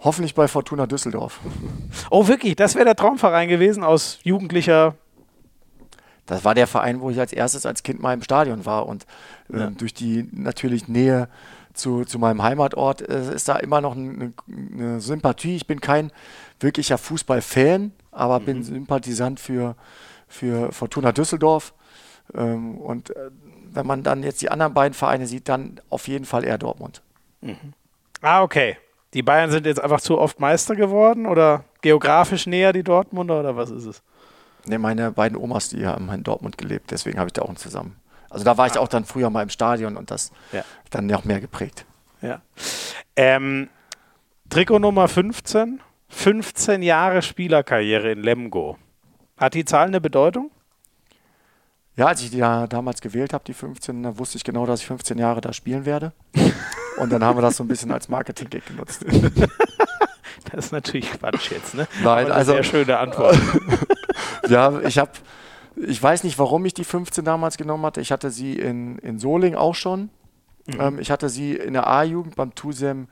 Hoffentlich 0.00 0.34
bei 0.34 0.46
Fortuna 0.46 0.86
Düsseldorf. 0.86 1.40
Oh, 2.10 2.28
wirklich? 2.28 2.54
Das 2.54 2.76
wäre 2.76 2.84
der 2.84 2.94
Traumverein 2.94 3.48
gewesen 3.48 3.82
aus 3.82 4.20
jugendlicher 4.22 4.94
das 6.26 6.44
war 6.44 6.54
der 6.54 6.66
Verein, 6.66 7.00
wo 7.00 7.10
ich 7.10 7.20
als 7.20 7.32
erstes 7.32 7.66
als 7.66 7.82
Kind 7.82 8.00
mal 8.00 8.12
im 8.12 8.22
Stadion 8.22 8.66
war. 8.66 8.86
Und 8.86 9.06
äh, 9.52 9.58
ja. 9.58 9.70
durch 9.70 9.94
die 9.94 10.28
natürlich 10.32 10.88
Nähe 10.88 11.28
zu, 11.72 12.04
zu 12.04 12.18
meinem 12.18 12.42
Heimatort 12.42 13.08
äh, 13.08 13.34
ist 13.34 13.48
da 13.48 13.56
immer 13.56 13.80
noch 13.80 13.96
eine, 13.96 14.32
eine, 14.48 15.00
Sympathie. 15.00 15.56
Ich 15.56 15.66
bin 15.66 15.80
kein 15.80 16.10
wirklicher 16.58 16.98
Fußballfan, 16.98 17.92
aber 18.10 18.40
mhm. 18.40 18.44
bin 18.44 18.62
Sympathisant 18.62 19.40
für, 19.40 19.76
für 20.26 20.72
Fortuna 20.72 21.12
Düsseldorf. 21.12 21.74
Ähm, 22.34 22.78
und 22.78 23.14
äh, 23.14 23.30
wenn 23.72 23.86
man 23.86 24.02
dann 24.02 24.22
jetzt 24.22 24.42
die 24.42 24.50
anderen 24.50 24.74
beiden 24.74 24.94
Vereine 24.94 25.26
sieht, 25.26 25.48
dann 25.48 25.80
auf 25.90 26.08
jeden 26.08 26.24
Fall 26.24 26.44
eher 26.44 26.58
Dortmund. 26.58 27.02
Mhm. 27.40 27.74
Ah, 28.22 28.42
okay. 28.42 28.78
Die 29.14 29.22
Bayern 29.22 29.50
sind 29.50 29.66
jetzt 29.66 29.80
einfach 29.80 30.00
zu 30.00 30.18
oft 30.18 30.40
Meister 30.40 30.74
geworden 30.74 31.26
oder 31.26 31.64
geografisch 31.82 32.46
näher 32.46 32.72
die 32.72 32.82
Dortmunder 32.82 33.40
oder 33.40 33.56
was 33.56 33.70
ist 33.70 33.86
es? 33.86 34.02
Ne, 34.68 34.78
meine 34.78 35.12
beiden 35.12 35.38
Omas, 35.38 35.68
die 35.68 35.86
haben 35.86 36.10
in 36.10 36.22
Dortmund 36.22 36.58
gelebt, 36.58 36.90
deswegen 36.90 37.18
habe 37.18 37.28
ich 37.28 37.32
da 37.32 37.42
auch 37.42 37.48
einen 37.48 37.56
zusammen. 37.56 37.96
Also 38.30 38.44
da 38.44 38.58
war 38.58 38.66
ich 38.66 38.76
auch 38.78 38.88
dann 38.88 39.04
früher 39.04 39.30
mal 39.30 39.42
im 39.42 39.48
Stadion 39.48 39.96
und 39.96 40.10
das 40.10 40.32
ja. 40.52 40.64
dann 40.90 41.06
noch 41.06 41.24
mehr 41.24 41.40
geprägt. 41.40 41.86
Ja. 42.20 42.42
Ähm, 43.14 43.68
Trikot 44.50 44.78
Nummer 44.78 45.08
15, 45.08 45.80
15 46.08 46.82
Jahre 46.82 47.22
Spielerkarriere 47.22 48.12
in 48.12 48.22
Lemgo. 48.22 48.78
Hat 49.36 49.54
die 49.54 49.64
Zahl 49.64 49.86
eine 49.86 50.00
Bedeutung? 50.00 50.50
Ja, 51.96 52.06
als 52.06 52.22
ich 52.22 52.30
die 52.30 52.38
da 52.38 52.66
damals 52.66 53.00
gewählt 53.00 53.32
habe, 53.32 53.44
die 53.44 53.54
15, 53.54 54.02
da 54.02 54.18
wusste 54.18 54.36
ich 54.36 54.44
genau, 54.44 54.66
dass 54.66 54.80
ich 54.80 54.86
15 54.86 55.18
Jahre 55.18 55.40
da 55.40 55.52
spielen 55.52 55.86
werde. 55.86 56.12
Und 56.98 57.10
dann 57.10 57.24
haben 57.24 57.38
wir 57.38 57.42
das 57.42 57.56
so 57.56 57.64
ein 57.64 57.68
bisschen 57.68 57.92
als 57.92 58.08
Marketing-Gag 58.08 58.66
genutzt. 58.66 59.04
Das 60.52 60.66
ist 60.66 60.72
natürlich 60.72 61.10
Quatsch 61.12 61.50
jetzt, 61.50 61.74
ne? 61.74 61.86
Nein, 62.04 62.30
also- 62.30 62.52
Sehr 62.52 62.62
schöne 62.64 62.98
Antwort. 62.98 63.38
ja, 64.48 64.80
ich 64.80 64.98
habe, 64.98 65.10
ich 65.76 66.02
weiß 66.02 66.24
nicht, 66.24 66.38
warum 66.38 66.64
ich 66.64 66.74
die 66.74 66.84
15 66.84 67.24
damals 67.24 67.56
genommen 67.56 67.84
hatte. 67.84 68.00
Ich 68.00 68.12
hatte 68.12 68.30
sie 68.30 68.54
in, 68.54 68.98
in 68.98 69.18
Soling 69.18 69.54
auch 69.54 69.74
schon. 69.74 70.10
Ähm, 70.78 70.98
ich 70.98 71.10
hatte 71.10 71.28
sie 71.28 71.54
in 71.54 71.72
der 71.74 71.86
A-Jugend 71.86 72.36
beim 72.36 72.54
TUSEM 72.54 73.08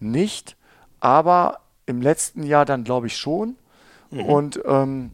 nicht, 0.00 0.56
aber 1.00 1.60
im 1.86 2.00
letzten 2.02 2.42
Jahr 2.44 2.64
dann 2.64 2.84
glaube 2.84 3.06
ich 3.08 3.16
schon. 3.16 3.56
Und 4.10 4.60
ähm, 4.66 5.12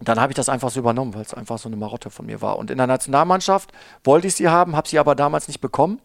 dann 0.00 0.20
habe 0.20 0.32
ich 0.32 0.36
das 0.36 0.48
einfach 0.48 0.70
so 0.70 0.80
übernommen, 0.80 1.14
weil 1.14 1.22
es 1.22 1.32
einfach 1.32 1.58
so 1.58 1.68
eine 1.68 1.76
Marotte 1.76 2.10
von 2.10 2.26
mir 2.26 2.42
war. 2.42 2.58
Und 2.58 2.70
in 2.70 2.76
der 2.78 2.86
Nationalmannschaft 2.86 3.72
wollte 4.04 4.26
ich 4.26 4.34
sie 4.34 4.48
haben, 4.48 4.74
habe 4.76 4.88
sie 4.88 4.98
aber 4.98 5.14
damals 5.14 5.46
nicht 5.48 5.60
bekommen, 5.60 6.00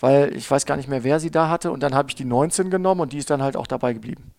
weil 0.00 0.34
ich 0.36 0.50
weiß 0.50 0.66
gar 0.66 0.76
nicht 0.76 0.88
mehr, 0.88 1.04
wer 1.04 1.20
sie 1.20 1.30
da 1.30 1.48
hatte. 1.48 1.70
Und 1.70 1.82
dann 1.82 1.94
habe 1.94 2.08
ich 2.08 2.14
die 2.14 2.24
19 2.24 2.70
genommen 2.70 3.00
und 3.00 3.12
die 3.12 3.18
ist 3.18 3.30
dann 3.30 3.42
halt 3.42 3.56
auch 3.56 3.66
dabei 3.66 3.92
geblieben. 3.92 4.32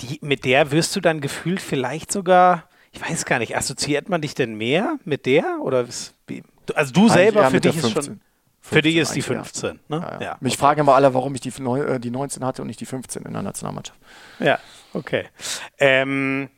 Die, 0.00 0.18
mit 0.22 0.44
der 0.44 0.70
wirst 0.70 0.96
du 0.96 1.00
dann 1.00 1.20
gefühlt 1.20 1.60
vielleicht 1.60 2.10
sogar, 2.10 2.64
ich 2.92 3.00
weiß 3.00 3.26
gar 3.26 3.38
nicht, 3.38 3.56
assoziiert 3.56 4.08
man 4.08 4.22
dich 4.22 4.34
denn 4.34 4.54
mehr 4.54 4.98
mit 5.04 5.26
der? 5.26 5.58
Oder 5.60 5.86
wie? 6.26 6.42
Also 6.74 6.92
du 6.92 7.08
selber 7.08 7.50
für 7.50 7.60
dich 7.60 7.76
ist 7.76 7.82
schon. 7.82 7.92
15. 7.92 8.20
Für 8.62 8.82
dich 8.82 8.96
15 8.96 9.02
ist 9.02 9.28
die 9.28 9.32
eigentlich, 9.32 9.54
ja. 9.62 9.70
15, 9.72 9.80
ne? 9.88 10.18
Ja, 10.20 10.24
ja. 10.24 10.36
Mich 10.40 10.56
fragen 10.56 10.80
immer 10.80 10.94
alle, 10.94 11.12
warum 11.14 11.34
ich 11.34 11.40
die, 11.40 11.48
äh, 11.48 11.98
die 11.98 12.10
19 12.10 12.44
hatte 12.44 12.62
und 12.62 12.68
nicht 12.68 12.80
die 12.80 12.86
15 12.86 13.22
in 13.22 13.32
der 13.32 13.42
Nationalmannschaft. 13.42 13.98
Ja, 14.38 14.58
okay. 14.92 15.24
Ähm, 15.78 16.50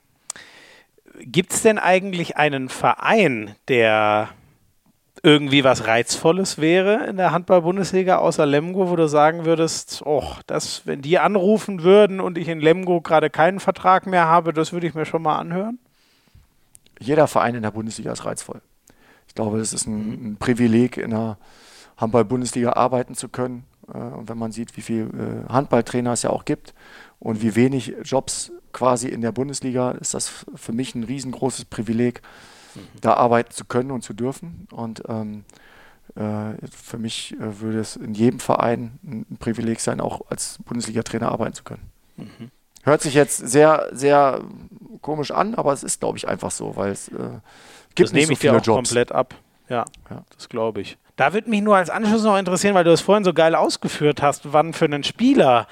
Gibt 1.20 1.52
es 1.52 1.62
denn 1.62 1.78
eigentlich 1.78 2.36
einen 2.36 2.68
Verein, 2.68 3.54
der 3.68 4.30
irgendwie 5.22 5.62
was 5.62 5.86
Reizvolles 5.86 6.58
wäre 6.58 7.06
in 7.06 7.16
der 7.16 7.30
Handball-Bundesliga 7.30 8.18
außer 8.18 8.44
Lemgo, 8.44 8.90
wo 8.90 8.96
du 8.96 9.08
sagen 9.08 9.44
würdest, 9.44 10.02
oh, 10.04 10.24
das, 10.46 10.84
wenn 10.84 11.00
die 11.00 11.18
anrufen 11.18 11.82
würden 11.82 12.18
und 12.20 12.36
ich 12.36 12.48
in 12.48 12.60
Lemgo 12.60 13.00
gerade 13.00 13.30
keinen 13.30 13.60
Vertrag 13.60 14.06
mehr 14.06 14.26
habe, 14.26 14.52
das 14.52 14.72
würde 14.72 14.86
ich 14.88 14.94
mir 14.94 15.06
schon 15.06 15.22
mal 15.22 15.36
anhören? 15.36 15.78
Jeder 16.98 17.28
Verein 17.28 17.54
in 17.54 17.62
der 17.62 17.70
Bundesliga 17.70 18.12
ist 18.12 18.24
reizvoll. 18.24 18.60
Ich 19.28 19.34
glaube, 19.34 19.60
es 19.60 19.72
ist 19.72 19.86
ein, 19.86 20.32
ein 20.32 20.36
Privileg, 20.38 20.96
in 20.96 21.10
der 21.10 21.38
Handball-Bundesliga 21.96 22.72
arbeiten 22.72 23.14
zu 23.14 23.28
können. 23.28 23.64
Äh, 23.92 23.98
Und 23.98 24.28
wenn 24.28 24.38
man 24.38 24.50
sieht, 24.50 24.76
wie 24.76 24.82
viele 24.82 25.04
äh, 25.04 25.52
Handballtrainer 25.52 26.12
es 26.12 26.22
ja 26.22 26.30
auch 26.30 26.44
gibt 26.44 26.74
und 27.20 27.42
wie 27.42 27.54
wenig 27.54 27.94
Jobs 28.02 28.50
quasi 28.72 29.08
in 29.08 29.20
der 29.20 29.32
Bundesliga, 29.32 29.92
ist 29.92 30.14
das 30.14 30.44
für 30.54 30.72
mich 30.72 30.94
ein 30.94 31.04
riesengroßes 31.04 31.66
Privileg, 31.66 32.22
da 33.00 33.14
arbeiten 33.14 33.52
zu 33.52 33.64
können 33.64 33.90
und 33.90 34.02
zu 34.02 34.12
dürfen. 34.14 34.66
Und 34.72 35.02
ähm, 35.08 35.44
äh, 36.14 36.54
für 36.70 36.98
mich 36.98 37.34
äh, 37.40 37.60
würde 37.60 37.80
es 37.80 37.96
in 37.96 38.14
jedem 38.14 38.40
Verein 38.40 38.98
ein 39.04 39.36
Privileg 39.38 39.80
sein, 39.80 40.00
auch 40.00 40.22
als 40.30 40.58
Bundesliga-Trainer 40.64 41.30
arbeiten 41.30 41.54
zu 41.54 41.64
können. 41.64 41.90
Hört 42.84 43.00
sich 43.02 43.14
jetzt 43.14 43.36
sehr, 43.38 43.88
sehr 43.92 44.42
komisch 45.00 45.30
an, 45.30 45.54
aber 45.54 45.72
es 45.72 45.82
ist, 45.82 46.00
glaube 46.00 46.18
ich, 46.18 46.26
einfach 46.28 46.50
so, 46.50 46.76
weil 46.76 46.90
es 46.92 47.08
äh, 47.08 47.12
gibt 47.94 48.08
das 48.08 48.12
nicht 48.12 48.14
nehme 48.14 48.26
so 48.26 48.32
ich 48.32 48.38
dir 48.40 48.48
viele 48.50 48.56
auch 48.60 48.64
Jobs. 48.64 48.88
komplett 48.90 49.12
ab. 49.12 49.34
Ja, 49.68 49.84
Ja. 50.10 50.24
das 50.36 50.48
glaube 50.48 50.80
ich. 50.80 50.98
Da 51.16 51.32
würde 51.32 51.48
mich 51.48 51.60
nur 51.62 51.76
als 51.76 51.90
Anschluss 51.90 52.24
noch 52.24 52.36
interessieren, 52.36 52.74
weil 52.74 52.84
du 52.84 52.90
es 52.92 53.00
vorhin 53.00 53.24
so 53.24 53.32
geil 53.32 53.54
ausgeführt 53.54 54.20
hast, 54.22 54.52
wann 54.52 54.72
für 54.72 54.86
einen 54.86 55.04
Spieler 55.04 55.66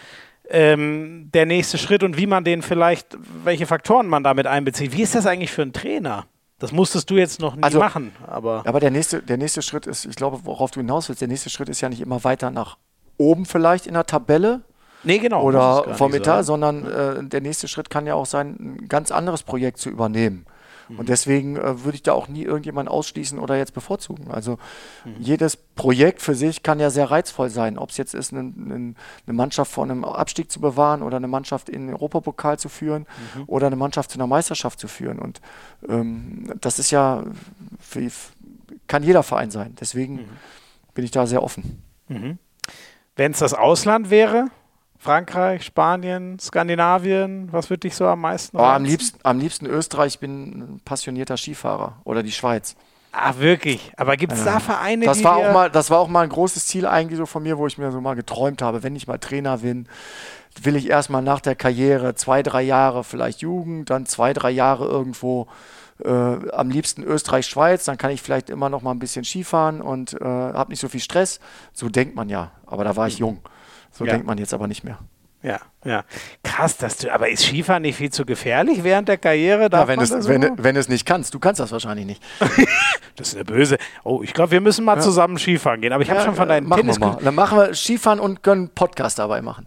ähm, 0.49 1.31
der 1.33 1.47
nächste 1.47 1.79
Schritt 1.79 2.03
und 2.03 2.17
wie 2.17 2.27
man 2.27 2.45
den 2.45 2.63
vielleicht, 2.63 3.17
welche 3.45 3.67
Faktoren 3.67 4.07
man 4.07 4.23
damit 4.23 4.47
einbezieht. 4.47 4.93
Wie 4.93 5.03
ist 5.03 5.15
das 5.15 5.27
eigentlich 5.27 5.51
für 5.51 5.63
einen 5.63 5.73
Trainer? 5.73 6.27
Das 6.61 6.73
musstest 6.73 7.11
du 7.11 7.17
jetzt 7.17 7.41
noch 7.41 7.57
nie 7.57 7.63
Also- 7.63 7.79
machen, 7.81 8.13
aber 8.27 8.63
Aber 8.67 8.79
der 8.81 8.91
nächste, 8.91 9.23
der 9.23 9.39
nächste 9.39 9.63
Schritt 9.63 9.87
ist, 9.87 10.05
ich 10.05 10.15
glaube, 10.15 10.41
worauf 10.45 10.71
du 10.71 10.81
hinaus 10.81 11.09
willst, 11.09 11.21
der 11.21 11.29
nächste 11.29 11.51
Schritt 11.51 11.69
ist 11.69 11.81
ja 11.81 11.89
nicht 11.89 12.01
immer 12.01 12.23
weiter 12.23 12.51
nach 12.51 12.77
oben 13.17 13.47
vielleicht 13.47 13.87
in 13.87 13.95
der 13.95 14.07
Tabelle 14.07 14.61
nee, 15.03 15.19
genau. 15.19 15.43
oder 15.43 15.95
vom 15.95 16.11
nicht 16.13 16.21
Etat, 16.21 16.45
sondern 16.45 16.87
äh, 16.87 17.25
der 17.25 17.41
nächste 17.41 17.67
Schritt 17.67 17.91
kann 17.91 18.07
ja 18.07 18.15
auch 18.15 18.27
sein, 18.27 18.57
ein 18.61 18.89
ganz 18.89 19.11
anderes 19.11 19.43
Projekt 19.43 19.79
zu 19.79 19.89
übernehmen. 19.91 20.45
Mhm. 20.91 20.99
Und 20.99 21.09
deswegen 21.09 21.57
äh, 21.57 21.85
würde 21.85 21.97
ich 21.97 22.03
da 22.03 22.13
auch 22.13 22.29
nie 22.29 22.43
irgendjemanden 22.43 22.93
ausschließen 22.93 23.39
oder 23.39 23.57
jetzt 23.57 23.75
bevorzugen. 23.75 24.31
Also 24.31 24.59
Mhm. 25.05 25.17
jedes 25.21 25.57
Projekt 25.57 26.21
für 26.21 26.35
sich 26.35 26.63
kann 26.63 26.81
ja 26.81 26.91
sehr 26.91 27.11
reizvoll 27.11 27.49
sein. 27.51 27.79
Ob 27.79 27.91
es 27.91 27.97
jetzt 27.97 28.15
ist, 28.15 28.33
eine, 28.33 28.41
eine 28.41 28.95
eine 29.27 29.35
Mannschaft 29.37 29.71
vor 29.73 29.85
einem 29.85 30.05
Abstieg 30.05 30.51
zu 30.51 30.61
bewahren 30.61 31.03
oder 31.03 31.17
eine 31.17 31.29
Mannschaft 31.29 31.69
in 31.69 31.87
den 31.87 31.95
Europapokal 31.95 32.59
zu 32.59 32.69
führen 32.69 33.07
Mhm. 33.35 33.45
oder 33.47 33.67
eine 33.69 33.77
Mannschaft 33.77 34.11
zu 34.11 34.19
einer 34.19 34.27
Meisterschaft 34.27 34.79
zu 34.79 34.89
führen. 34.89 35.19
Und 35.19 35.41
ähm, 35.89 36.53
das 36.61 36.79
ist 36.79 36.91
ja, 36.91 37.25
für, 37.79 38.11
kann 38.87 39.03
jeder 39.03 39.23
Verein 39.23 39.51
sein. 39.51 39.75
Deswegen 39.81 40.15
Mhm. 40.17 40.29
bin 40.95 41.05
ich 41.05 41.11
da 41.11 41.27
sehr 41.27 41.43
offen. 41.43 41.83
Wenn 43.17 43.33
es 43.33 43.39
das 43.39 43.55
Ausland 43.55 44.11
wäre, 44.11 44.47
Frankreich, 45.01 45.65
Spanien, 45.65 46.39
Skandinavien, 46.39 47.49
was 47.53 47.71
würde 47.71 47.81
dich 47.81 47.97
so 47.97 48.07
am 48.07 48.21
meisten 48.21 48.59
Aber 48.59 48.75
am 48.75 48.85
liebsten, 48.85 49.19
am 49.23 49.39
liebsten 49.39 49.65
Österreich, 49.65 50.15
ich 50.15 50.19
bin 50.19 50.51
ein 50.51 50.81
passionierter 50.85 51.39
Skifahrer. 51.39 51.97
Oder 52.05 52.23
die 52.23 52.33
Schweiz. 52.33 52.77
Ah, 53.11 53.35
wirklich. 53.39 53.93
Aber 53.97 54.19
gibt 54.19 54.35
es 54.35 54.45
da 54.45 54.61
Vereine, 54.61 55.07
Das 55.07 55.19
die 55.19 55.25
war, 55.25 55.37
auch 55.37 55.53
mal, 55.55 55.71
das 55.71 55.89
war 55.89 56.01
auch 56.01 56.09
mal 56.09 56.21
ein 56.21 56.29
großes 56.29 56.67
Ziel 56.67 56.87
eigentlich 56.87 57.17
so 57.17 57.25
von 57.25 57.43
mir, 57.43 57.57
wo 57.57 57.67
ich 57.67 57.79
mir 57.79 57.91
so 57.91 58.01
mal 58.03 58.15
geträumt 58.15 58.61
habe, 58.61 58.83
wenn 58.83 58.95
ich 58.95 59.07
mal 59.07 59.19
Trainer 59.19 59.59
bin, 59.59 59.89
will 60.63 60.77
ich 60.77 60.91
erstmal 60.91 61.23
nach 61.23 61.41
der 61.41 61.57
Karriere 61.57 62.15
zwei, 62.15 62.43
drei 62.43 62.61
Jahre 62.61 63.03
vielleicht 63.03 63.41
Jugend, 63.41 63.89
dann 63.89 64.05
zwei, 64.05 64.35
drei 64.35 64.51
Jahre 64.51 64.85
irgendwo 64.85 65.49
äh, 66.05 66.11
am 66.11 66.69
liebsten 66.69 67.03
Österreich, 67.03 67.47
Schweiz, 67.47 67.87
dann 67.87 67.97
kann 67.97 68.11
ich 68.11 68.21
vielleicht 68.21 68.51
immer 68.51 68.69
noch 68.69 68.83
mal 68.83 68.91
ein 68.91 68.99
bisschen 68.99 69.25
Skifahren 69.25 69.81
und 69.81 70.13
äh, 70.21 70.25
habe 70.25 70.71
nicht 70.71 70.81
so 70.81 70.89
viel 70.89 71.01
Stress. 71.01 71.41
So 71.73 71.89
denkt 71.89 72.15
man 72.15 72.29
ja, 72.29 72.51
aber 72.67 72.85
da 72.85 72.97
war 72.97 73.09
ich 73.09 73.19
jung. 73.19 73.41
So 73.93 74.05
Ja. 74.05 74.13
denkt 74.13 74.27
man 74.27 74.39
jetzt 74.39 74.55
aber 74.55 74.67
nicht 74.67 74.85
mehr. 74.85 74.99
Ja, 75.43 75.59
ja. 75.87 76.05
Krass, 76.45 76.77
dass 76.77 76.99
du, 76.99 77.11
aber 77.11 77.31
ist 77.31 77.43
Skifahren 77.47 77.81
nicht 77.81 77.97
viel 77.97 78.11
zu 78.11 78.27
gefährlich 78.27 78.85
während 78.85 79.09
der 79.09 79.17
Karriere? 79.17 79.71
Darf 79.71 79.85
Ja, 79.85 79.89
wenn, 79.89 79.97
man 79.97 80.05
es, 80.05 80.11
das 80.11 80.29
wenn, 80.29 80.43
so? 80.43 80.49
wenn 80.59 80.77
es 80.77 80.91
nicht 80.91 81.07
kannst, 81.07 81.33
du 81.33 81.39
kannst 81.39 81.61
das 81.61 81.73
wahrscheinlich 81.73 82.05
nicht. 82.07 82.23
Das 83.17 83.29
ist 83.29 83.35
eine 83.35 83.45
böse. 83.45 83.77
Oh, 84.03 84.23
ich 84.23 84.33
glaube, 84.33 84.53
wir 84.53 84.61
müssen 84.63 84.83
mal 84.85 84.99
zusammen 85.03 85.37
Skifahren 85.37 85.83
gehen. 85.83 85.93
Aber 85.93 86.03
ich 86.03 86.09
habe 86.09 86.21
Ja, 86.21 86.25
schon 86.25 86.35
von 86.37 86.49
deinen 86.49 86.67
machen 86.67 86.79
wir 86.79 86.83
Tennis 86.95 86.99
mal. 87.01 87.19
Dann 87.23 87.35
machen 87.35 87.59
wir 87.59 87.75
Skifahren 87.75 88.19
und 88.19 88.43
können 88.43 88.71
Podcast 88.71 89.19
dabei 89.19 89.43
machen. 89.43 89.67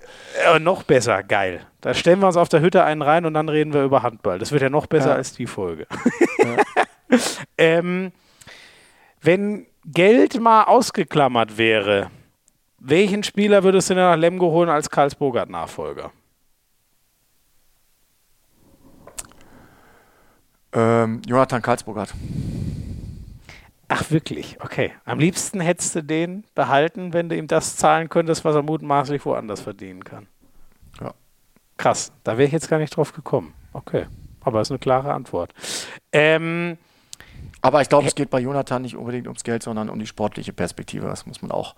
äh, 0.55 0.57
noch 0.59 0.81
besser, 0.83 1.21
geil. 1.21 1.61
Da 1.81 1.93
stellen 1.93 2.19
wir 2.19 2.27
uns 2.27 2.37
auf 2.37 2.49
der 2.49 2.61
Hütte 2.61 2.83
einen 2.83 3.03
rein 3.03 3.25
und 3.25 3.35
dann 3.35 3.49
reden 3.49 3.71
wir 3.73 3.83
über 3.83 4.01
Handball. 4.01 4.39
Das 4.39 4.51
wird 4.51 4.63
ja 4.63 4.69
noch 4.71 4.87
besser 4.87 5.09
Ja. 5.09 5.15
als 5.15 5.33
die 5.33 5.45
Folge. 5.45 5.85
ähm, 7.57 8.11
wenn 9.21 9.65
Geld 9.85 10.39
mal 10.39 10.63
ausgeklammert 10.63 11.57
wäre, 11.57 12.09
welchen 12.83 13.23
Spieler 13.23 13.63
würdest 13.63 13.89
du 13.89 13.95
denn 13.95 14.03
nach 14.03 14.17
Lemgo 14.17 14.51
holen 14.51 14.69
als 14.69 14.89
Karlsburger-Nachfolger? 14.89 16.11
Ähm, 20.73 21.21
Jonathan 21.25 21.61
Karlsburgert. 21.61 22.13
Ach, 23.87 24.11
wirklich? 24.11 24.57
Okay. 24.59 24.91
Am 25.05 25.19
liebsten 25.19 25.59
hättest 25.61 25.95
du 25.95 26.03
den 26.03 26.45
behalten, 26.55 27.13
wenn 27.13 27.29
du 27.29 27.37
ihm 27.37 27.47
das 27.47 27.75
zahlen 27.77 28.09
könntest, 28.09 28.43
was 28.43 28.55
er 28.55 28.63
mutmaßlich 28.63 29.23
woanders 29.25 29.61
verdienen 29.61 30.03
kann. 30.03 30.27
Ja. 30.99 31.13
Krass. 31.77 32.11
Da 32.23 32.33
wäre 32.37 32.47
ich 32.47 32.53
jetzt 32.53 32.69
gar 32.69 32.79
nicht 32.79 32.95
drauf 32.95 33.13
gekommen. 33.13 33.53
Okay. 33.71 34.07
Aber 34.41 34.61
ist 34.61 34.71
eine 34.71 34.79
klare 34.79 35.13
Antwort. 35.13 35.53
Ähm, 36.11 36.77
Aber 37.61 37.81
ich 37.81 37.89
glaube, 37.89 38.07
es 38.07 38.15
geht 38.15 38.29
bei 38.29 38.39
Jonathan 38.39 38.81
nicht 38.81 38.97
unbedingt 38.97 39.27
ums 39.27 39.43
Geld, 39.43 39.63
sondern 39.63 39.89
um 39.89 39.99
die 39.99 40.07
sportliche 40.07 40.53
Perspektive. 40.53 41.05
Das 41.05 41.25
muss 41.25 41.41
man 41.41 41.51
auch 41.51 41.75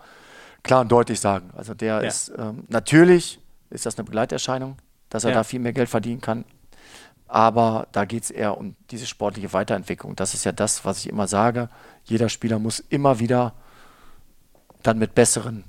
klar 0.66 0.82
und 0.82 0.92
deutlich 0.92 1.20
sagen. 1.20 1.52
Also 1.56 1.74
der 1.74 2.02
Ja. 2.02 2.08
ist 2.08 2.32
ähm, 2.38 2.66
natürlich 2.68 3.40
ist 3.70 3.86
das 3.86 3.98
eine 3.98 4.04
Begleiterscheinung, 4.06 4.78
dass 5.10 5.24
er 5.24 5.30
Ja. 5.32 5.38
da 5.38 5.44
viel 5.44 5.60
mehr 5.60 5.74
Geld 5.74 5.88
verdienen 5.90 6.20
kann. 6.22 6.44
Aber 7.28 7.88
da 7.92 8.06
geht 8.06 8.24
es 8.24 8.32
eher 8.32 8.58
um 8.58 8.76
diese 8.92 9.08
sportliche 9.08 9.52
Weiterentwicklung. 9.54 10.16
Das 10.16 10.34
ist 10.34 10.44
ja 10.46 10.52
das, 10.52 10.86
was 10.86 11.00
ich 11.00 11.10
immer 11.10 11.28
sage. 11.28 11.70
Jeder 12.04 12.30
Spieler 12.30 12.60
muss 12.60 12.80
immer 12.80 13.20
wieder 13.20 13.54
dann 14.84 15.00
mit 15.00 15.16
besseren 15.16 15.64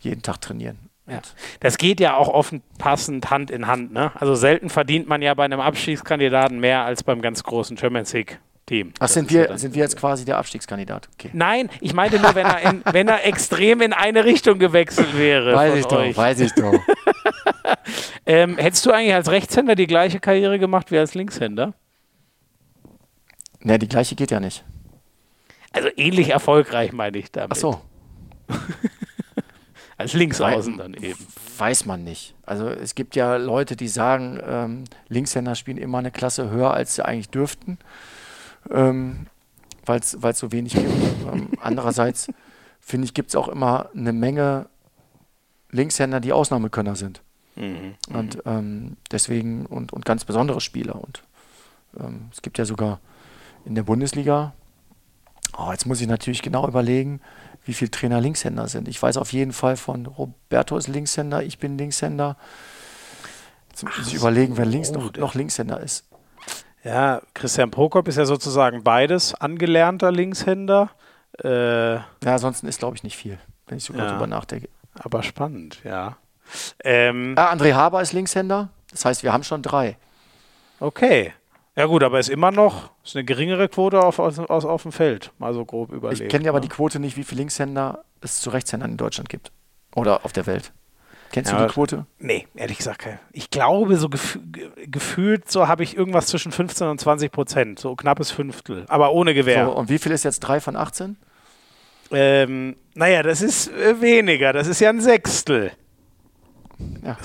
jeden 0.00 0.22
Tag 0.22 0.40
trainieren. 0.40 0.78
ja. 1.06 1.20
Das 1.60 1.76
geht 1.78 2.00
ja 2.00 2.16
auch 2.16 2.28
offen 2.28 2.62
passend 2.78 3.30
Hand 3.30 3.50
in 3.50 3.66
Hand. 3.66 3.92
Ne? 3.92 4.10
Also 4.20 4.34
selten 4.34 4.70
verdient 4.70 5.06
man 5.08 5.20
ja 5.22 5.34
bei 5.34 5.44
einem 5.44 5.60
Abstiegskandidaten 5.60 6.58
mehr 6.60 6.84
als 6.84 7.02
beim 7.02 7.20
ganz 7.20 7.42
großen 7.42 7.76
Champions 7.76 8.12
League 8.12 8.40
Team. 8.66 8.92
Ach, 8.98 9.08
sind 9.08 9.30
ja 9.30 9.48
wir, 9.48 9.58
sind 9.58 9.74
wir 9.74 9.82
jetzt 9.82 9.96
quasi 9.96 10.24
der 10.24 10.38
Abstiegskandidat? 10.38 11.08
Okay. 11.14 11.30
Nein, 11.32 11.70
ich 11.80 11.94
meinte 11.94 12.18
nur, 12.18 12.34
wenn 12.34 12.46
er, 12.46 12.70
in, 12.70 12.82
wenn 12.92 13.08
er 13.08 13.24
extrem 13.24 13.80
in 13.80 13.92
eine 13.92 14.24
Richtung 14.24 14.58
gewechselt 14.58 15.16
wäre. 15.16 15.54
Weiß 15.54 15.76
ich 15.76 15.86
doch, 15.86 15.98
euch. 15.98 16.16
weiß 16.16 16.40
ich 16.40 16.52
doch. 16.52 16.74
Ähm, 18.28 18.58
hättest 18.58 18.84
du 18.84 18.90
eigentlich 18.90 19.14
als 19.14 19.30
Rechtshänder 19.30 19.76
die 19.76 19.86
gleiche 19.86 20.18
Karriere 20.18 20.58
gemacht 20.58 20.90
wie 20.90 20.98
als 20.98 21.14
Linkshänder? 21.14 21.74
ne, 23.60 23.78
die 23.78 23.88
gleiche 23.88 24.14
geht 24.14 24.30
ja 24.30 24.40
nicht. 24.40 24.64
Also 25.72 25.88
ähnlich 25.96 26.30
erfolgreich 26.30 26.92
meine 26.92 27.18
ich 27.18 27.30
damit. 27.30 27.52
Ach 27.52 27.56
so. 27.56 27.80
Als 29.98 30.12
Linksaußen 30.12 30.76
dann 30.76 30.92
eben. 30.92 31.18
weiß 31.56 31.86
man 31.86 32.04
nicht. 32.04 32.34
Also 32.42 32.68
es 32.68 32.94
gibt 32.94 33.16
ja 33.16 33.36
Leute, 33.36 33.76
die 33.76 33.88
sagen, 33.88 34.38
ähm, 34.46 34.84
Linkshänder 35.08 35.54
spielen 35.54 35.78
immer 35.78 35.98
eine 35.98 36.10
Klasse 36.10 36.50
höher, 36.50 36.74
als 36.74 36.96
sie 36.96 37.04
eigentlich 37.04 37.30
dürften, 37.30 37.78
ähm, 38.70 39.26
weil 39.84 40.00
es 40.00 40.38
so 40.38 40.52
wenig 40.52 40.74
gibt. 40.74 40.86
ähm, 41.32 41.48
andererseits 41.60 42.28
finde 42.80 43.06
ich, 43.06 43.14
gibt 43.14 43.30
es 43.30 43.36
auch 43.36 43.48
immer 43.48 43.90
eine 43.94 44.12
Menge 44.12 44.66
Linkshänder, 45.70 46.20
die 46.20 46.32
Ausnahmekönner 46.32 46.96
sind. 46.96 47.22
Mhm. 47.56 47.94
Und 48.08 48.42
ähm, 48.46 48.96
deswegen 49.10 49.66
und, 49.66 49.92
und 49.92 50.04
ganz 50.04 50.24
besondere 50.24 50.60
Spieler. 50.60 51.02
Und 51.02 51.22
ähm, 51.98 52.28
es 52.32 52.42
gibt 52.42 52.58
ja 52.58 52.64
sogar 52.64 53.00
in 53.64 53.74
der 53.74 53.82
Bundesliga, 53.82 54.52
oh, 55.56 55.70
jetzt 55.72 55.86
muss 55.86 56.00
ich 56.00 56.06
natürlich 56.06 56.42
genau 56.42 56.68
überlegen, 56.68 57.20
wie 57.64 57.74
viele 57.74 57.90
Trainer 57.90 58.20
Linkshänder 58.20 58.68
sind. 58.68 58.88
Ich 58.88 59.02
weiß 59.02 59.16
auf 59.16 59.32
jeden 59.32 59.52
Fall 59.52 59.76
von 59.76 60.06
Roberto 60.06 60.76
ist 60.76 60.88
Linkshänder, 60.88 61.42
ich 61.42 61.58
bin 61.58 61.76
Linkshänder. 61.76 62.36
Jetzt 63.70 63.82
muss 63.82 64.06
ich 64.06 64.14
überlegen, 64.14 64.56
wer 64.56 64.64
links 64.64 64.90
noch, 64.92 65.12
noch 65.16 65.34
Linkshänder 65.34 65.80
ist. 65.80 66.05
Ja, 66.86 67.20
Christian 67.34 67.72
Prokop 67.72 68.06
ist 68.06 68.16
ja 68.16 68.26
sozusagen 68.26 68.84
beides, 68.84 69.34
angelernter 69.34 70.12
Linkshänder. 70.12 70.90
Äh, 71.42 71.94
ja, 71.94 72.04
ansonsten 72.24 72.68
ist, 72.68 72.78
glaube 72.78 72.96
ich, 72.96 73.02
nicht 73.02 73.16
viel, 73.16 73.38
wenn 73.66 73.78
ich 73.78 73.84
so 73.84 73.92
ja, 73.92 74.12
drüber 74.12 74.28
nachdenke. 74.28 74.68
Aber 74.94 75.24
spannend, 75.24 75.80
ja. 75.82 76.16
Ähm, 76.84 77.34
ah, 77.36 77.52
André 77.52 77.74
Haber 77.74 78.02
ist 78.02 78.12
Linkshänder. 78.12 78.68
Das 78.92 79.04
heißt, 79.04 79.24
wir 79.24 79.32
haben 79.32 79.42
schon 79.42 79.62
drei. 79.62 79.98
Okay. 80.78 81.32
Ja 81.74 81.86
gut, 81.86 82.04
aber 82.04 82.20
ist 82.20 82.28
immer 82.28 82.52
noch 82.52 82.90
ist 83.04 83.16
eine 83.16 83.24
geringere 83.24 83.68
Quote 83.68 84.00
auf, 84.00 84.20
aus, 84.20 84.38
auf 84.38 84.82
dem 84.82 84.92
Feld, 84.92 85.32
mal 85.38 85.52
so 85.54 85.64
grob 85.64 85.90
überlegt. 85.90 86.22
Ich 86.22 86.28
kenne 86.28 86.44
ja 86.44 86.52
aber 86.52 86.60
die 86.60 86.68
Quote 86.68 87.00
nicht, 87.00 87.16
wie 87.16 87.24
viele 87.24 87.40
Linkshänder 87.40 88.04
es 88.20 88.40
zu 88.40 88.50
Rechtshändern 88.50 88.92
in 88.92 88.96
Deutschland 88.96 89.28
gibt. 89.28 89.50
Oder 89.94 90.24
auf 90.24 90.32
der 90.32 90.46
Welt. 90.46 90.72
Kennst 91.32 91.52
ja, 91.52 91.58
du 91.58 91.66
die 91.66 91.72
Quote? 91.72 92.06
Nee, 92.18 92.46
ehrlich 92.54 92.78
gesagt. 92.78 93.06
Ich 93.32 93.50
glaube, 93.50 93.96
so 93.96 94.08
gef 94.08 94.38
gefühlt 94.86 95.50
so 95.50 95.68
habe 95.68 95.82
ich 95.82 95.96
irgendwas 95.96 96.26
zwischen 96.26 96.52
15 96.52 96.86
und 96.86 97.00
20 97.00 97.32
Prozent, 97.32 97.78
so 97.78 97.96
knappes 97.96 98.30
Fünftel, 98.30 98.84
aber 98.88 99.12
ohne 99.12 99.34
Gewehr. 99.34 99.66
So, 99.66 99.72
und 99.72 99.88
wie 99.88 99.98
viel 99.98 100.12
ist 100.12 100.24
jetzt 100.24 100.40
3 100.40 100.60
von 100.60 100.76
18? 100.76 101.16
Ähm, 102.12 102.76
naja, 102.94 103.22
das 103.22 103.42
ist 103.42 103.68
äh, 103.72 104.00
weniger, 104.00 104.52
das 104.52 104.68
ist 104.68 104.80
ja 104.80 104.90
ein 104.90 105.00
Sechstel. 105.00 105.72
Ja. 107.02 107.16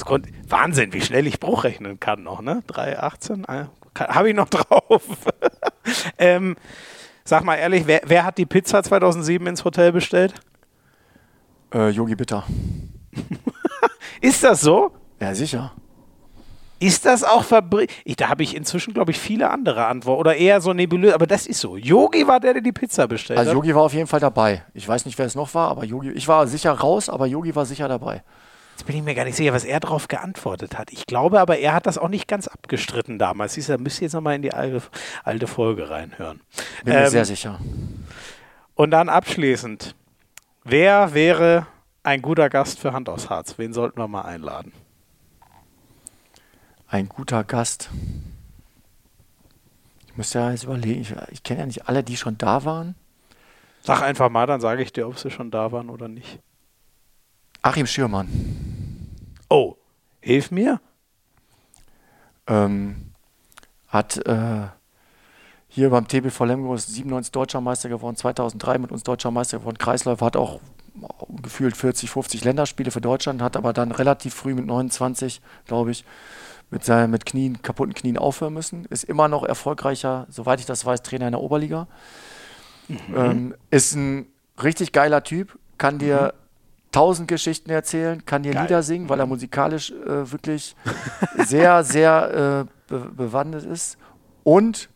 Wahnsinn, 0.48 0.94
wie 0.94 1.02
schnell 1.02 1.28
ich 1.28 1.40
Bruch 1.40 1.66
rechnen 1.66 2.00
kann 2.00 2.24
noch, 2.24 2.42
ne? 2.42 2.64
3, 2.68 3.00
18, 3.00 3.44
äh, 3.46 3.66
habe 4.00 4.30
ich 4.30 4.36
noch 4.36 4.50
drauf. 4.50 5.04
ähm, 6.18 6.56
sag 7.24 7.44
mal 7.44 7.56
ehrlich, 7.56 7.86
wer, 7.86 8.02
wer, 8.06 8.24
hat 8.24 8.38
die 8.38 8.46
Pizza 8.46 8.82
2007 8.82 9.46
ins 9.48 9.66
Hotel 9.66 9.92
bestellt? 9.92 10.34
Äh, 11.74 11.90
Yogi 11.90 12.16
Bitter. 12.16 12.46
ist 14.20 14.44
das 14.44 14.62
so? 14.62 14.92
Ja, 15.20 15.34
sicher. 15.34 15.74
Ist 16.82 17.06
das 17.06 17.24
auch 17.24 17.44
Fabrik? 17.44 17.92
Da 18.18 18.30
habe 18.30 18.42
ich 18.42 18.56
inzwischen, 18.56 18.96
glaube 18.96 19.12
ich, 19.12 19.20
viele 19.20 19.52
andere 19.52 19.86
Antworten. 19.86 20.20
Oder 20.20 20.36
eher 20.36 20.62
so 20.62 20.74
nebulös, 20.74 21.14
aber 21.14 21.28
das 21.28 21.46
ist 21.46 21.60
so. 21.60 21.78
Yogi 21.78 22.28
war 22.28 22.40
der, 22.40 22.54
der 22.54 22.64
die 22.64 22.72
Pizza 22.72 23.08
bestellt 23.08 23.38
also 23.38 23.52
hat. 23.52 23.56
Also 23.56 23.64
Yogi 23.64 23.76
war 23.76 23.84
auf 23.84 23.94
jeden 23.94 24.08
Fall 24.08 24.20
dabei. 24.20 24.64
Ich 24.74 24.88
weiß 24.88 25.06
nicht, 25.06 25.16
wer 25.20 25.28
es 25.28 25.36
noch 25.36 25.54
war, 25.54 25.70
aber 25.70 25.86
Yogi, 25.86 26.10
ich 26.10 26.28
war 26.28 26.48
sicher 26.48 26.72
raus, 26.72 27.08
aber 27.08 27.28
Yogi 27.28 27.56
war 27.56 27.68
sicher 27.68 27.88
dabei. 27.88 28.24
Jetzt 28.72 28.88
bin 28.88 28.96
ich 28.96 29.04
mir 29.04 29.14
gar 29.14 29.26
nicht 29.26 29.36
sicher, 29.36 29.54
was 29.54 29.64
er 29.64 29.80
darauf 29.80 30.08
geantwortet 30.08 30.76
hat. 30.76 30.92
Ich 30.92 31.06
glaube 31.06 31.40
aber, 31.40 31.60
er 31.60 31.76
hat 31.76 31.86
das 31.86 32.00
auch 32.00 32.10
nicht 32.10 32.28
ganz 32.28 32.48
abgestritten 32.48 33.20
damals. 33.20 33.54
Siehst 33.54 33.70
du, 33.70 33.74
da 33.74 33.78
müsst 33.78 34.02
ihr 34.02 34.08
jetzt 34.08 34.14
nochmal 34.14 34.38
in 34.38 34.42
die 34.42 34.54
alte, 34.54 34.82
alte 35.24 35.46
Folge 35.46 35.88
reinhören. 35.88 36.42
Bin 36.84 36.96
ähm, 36.96 37.02
mir 37.02 37.10
sehr 37.12 37.26
sicher. 37.26 37.60
Und 38.74 38.90
dann 38.90 39.08
abschließend. 39.08 39.94
Wer 40.64 41.14
wäre 41.14 41.68
ein 42.04 42.22
guter 42.22 42.50
Gast 42.50 42.80
für 42.80 42.94
Hand 42.94 43.10
aus 43.10 43.30
Harz? 43.30 43.58
Wen 43.58 43.74
sollten 43.74 44.00
wir 44.00 44.08
mal 44.08 44.22
einladen? 44.22 44.74
Ein 46.88 47.08
guter 47.08 47.44
Gast. 47.44 47.90
Ich 50.08 50.18
muss 50.18 50.34
ja 50.34 50.52
jetzt 50.52 50.64
überlegen. 50.64 51.02
Ich, 51.02 51.14
ich 51.32 51.44
kenne 51.44 51.62
ja 51.62 51.66
nicht 51.66 51.88
alle, 51.88 52.04
die 52.04 52.18
schon 52.18 52.38
da 52.38 52.66
waren. 52.66 52.96
Sag 53.84 54.02
einfach 54.02 54.30
mal, 54.30 54.46
dann 54.46 54.62
sage 54.62 54.84
ich 54.84 54.92
dir, 54.94 55.08
ob 55.08 55.18
sie 55.18 55.32
schon 55.32 55.52
da 55.52 55.72
waren 55.72 55.90
oder 55.90 56.08
nicht. 56.08 56.40
Achim 57.62 57.88
Schürmann. 57.88 58.28
Oh, 59.50 59.76
hilf 60.20 60.52
mir. 60.52 60.82
Ähm, 62.48 63.12
hat 63.88 64.18
äh, 64.26 64.68
hier 65.68 65.90
beim 65.90 66.08
TBV 66.08 66.44
Lemgo 66.46 66.76
97 66.76 67.32
Deutscher 67.32 67.62
Meister 67.62 67.90
geworden, 67.90 68.16
2003 68.16 68.78
mit 68.80 68.92
uns 68.92 69.04
Deutscher 69.04 69.32
Meister 69.32 69.60
geworden. 69.60 69.78
Kreisläufer 69.78 70.26
hat 70.26 70.36
auch 70.36 70.60
gefühlt 71.42 71.78
40, 71.78 72.10
50 72.10 72.44
Länderspiele 72.44 72.92
für 72.92 73.02
Deutschland, 73.02 73.42
hat 73.42 73.58
aber 73.58 73.74
dann 73.74 73.92
relativ 73.92 74.34
früh 74.34 74.54
mit 74.54 74.66
29, 74.66 75.42
glaube 75.66 75.92
ich, 75.92 76.06
mit 76.70 76.84
seinen 76.84 77.12
mit 77.12 77.26
Knien, 77.26 77.62
kaputten 77.62 77.94
Knien 77.94 78.18
aufhören 78.18 78.54
müssen. 78.54 78.86
Ist 78.86 79.04
immer 79.04 79.28
noch 79.28 79.44
erfolgreicher, 79.44 80.28
soweit 80.30 80.60
ich 80.60 80.66
das 80.66 80.86
weiß, 80.86 81.04
Trainer 81.04 81.28
in 81.28 81.34
der 81.34 81.42
Oberliga. 81.42 81.88
Mhm. 82.88 82.98
Ähm, 83.16 83.56
ist 83.70 83.96
ein 83.96 84.28
richtig 84.62 84.92
geiler 84.92 85.24
Typ, 85.24 85.58
kann 85.78 86.00
dir 86.00 86.34
mhm 86.34 86.42
tausend 86.92 87.28
Geschichten 87.28 87.70
erzählen, 87.70 88.26
kann 88.26 88.44
dir 88.44 88.54
Geil. 88.54 88.64
Lieder 88.64 88.84
singen, 88.84 89.10
weil 89.10 89.20
er 89.20 89.26
musikalisch 89.26 89.92
äh, 89.92 90.32
wirklich 90.32 90.76
sehr, 91.46 91.84
sehr 91.84 92.68
äh, 92.68 92.72
be 92.88 93.00
bewandert 93.12 93.64
ist 93.64 93.98
und 94.44 94.90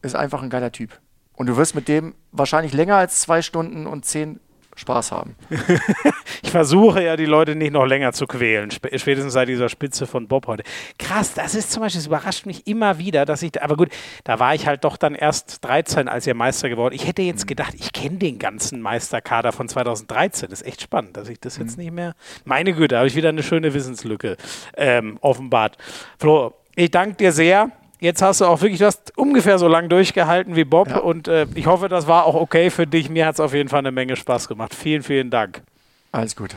ist 0.00 0.16
einfach 0.16 0.42
ein 0.42 0.50
geiler 0.50 0.72
Typ. 0.72 0.98
Und 1.34 1.46
du 1.46 1.56
wirst 1.56 1.74
mit 1.74 1.88
dem 1.88 2.14
wahrscheinlich 2.30 2.72
länger 2.72 2.96
als 2.96 3.20
zwei 3.20 3.42
Stunden 3.42 3.86
und 3.86 4.04
zehn 4.04 4.40
Spaß 4.74 5.12
haben. 5.12 5.36
ich 6.42 6.50
versuche 6.50 7.02
ja, 7.02 7.16
die 7.16 7.26
Leute 7.26 7.54
nicht 7.54 7.72
noch 7.72 7.84
länger 7.84 8.12
zu 8.12 8.26
quälen, 8.26 8.70
spätestens 8.70 9.32
seit 9.34 9.48
dieser 9.48 9.68
Spitze 9.68 10.06
von 10.06 10.28
Bob 10.28 10.46
heute. 10.46 10.62
Krass, 10.98 11.34
das 11.34 11.54
ist 11.54 11.72
zum 11.72 11.82
Beispiel, 11.82 11.98
das 11.98 12.06
überrascht 12.06 12.46
mich 12.46 12.66
immer 12.66 12.98
wieder, 12.98 13.24
dass 13.26 13.42
ich, 13.42 13.62
aber 13.62 13.76
gut, 13.76 13.90
da 14.24 14.38
war 14.38 14.54
ich 14.54 14.66
halt 14.66 14.84
doch 14.84 14.96
dann 14.96 15.14
erst 15.14 15.64
13, 15.64 16.08
als 16.08 16.26
ihr 16.26 16.34
Meister 16.34 16.68
geworden. 16.68 16.94
Ich 16.94 17.06
hätte 17.06 17.22
jetzt 17.22 17.44
mhm. 17.44 17.48
gedacht, 17.48 17.74
ich 17.74 17.92
kenne 17.92 18.16
den 18.16 18.38
ganzen 18.38 18.80
Meisterkader 18.80 19.52
von 19.52 19.68
2013. 19.68 20.48
Das 20.48 20.62
ist 20.62 20.66
echt 20.66 20.82
spannend, 20.82 21.16
dass 21.16 21.28
ich 21.28 21.38
das 21.38 21.58
jetzt 21.58 21.76
mhm. 21.76 21.84
nicht 21.84 21.92
mehr. 21.92 22.14
Meine 22.44 22.72
Güte, 22.72 22.96
habe 22.96 23.06
ich 23.06 23.14
wieder 23.14 23.28
eine 23.28 23.42
schöne 23.42 23.74
Wissenslücke 23.74 24.36
ähm, 24.76 25.18
offenbart. 25.20 25.76
Flo, 26.18 26.54
ich 26.74 26.90
danke 26.90 27.16
dir 27.16 27.32
sehr 27.32 27.70
jetzt 28.02 28.20
hast 28.20 28.40
du 28.40 28.46
auch 28.46 28.60
wirklich 28.60 28.80
das 28.80 29.02
ungefähr 29.16 29.58
so 29.58 29.68
lang 29.68 29.88
durchgehalten 29.88 30.56
wie 30.56 30.64
Bob 30.64 30.88
ja. 30.88 30.98
und 30.98 31.28
äh, 31.28 31.46
ich 31.54 31.66
hoffe, 31.66 31.88
das 31.88 32.06
war 32.06 32.26
auch 32.26 32.34
okay 32.34 32.70
für 32.70 32.86
dich. 32.86 33.08
Mir 33.08 33.26
hat 33.26 33.34
es 33.34 33.40
auf 33.40 33.54
jeden 33.54 33.68
Fall 33.68 33.78
eine 33.78 33.92
Menge 33.92 34.16
Spaß 34.16 34.48
gemacht. 34.48 34.74
Vielen, 34.74 35.02
vielen 35.02 35.30
Dank. 35.30 35.62
Alles 36.10 36.36
gut. 36.36 36.54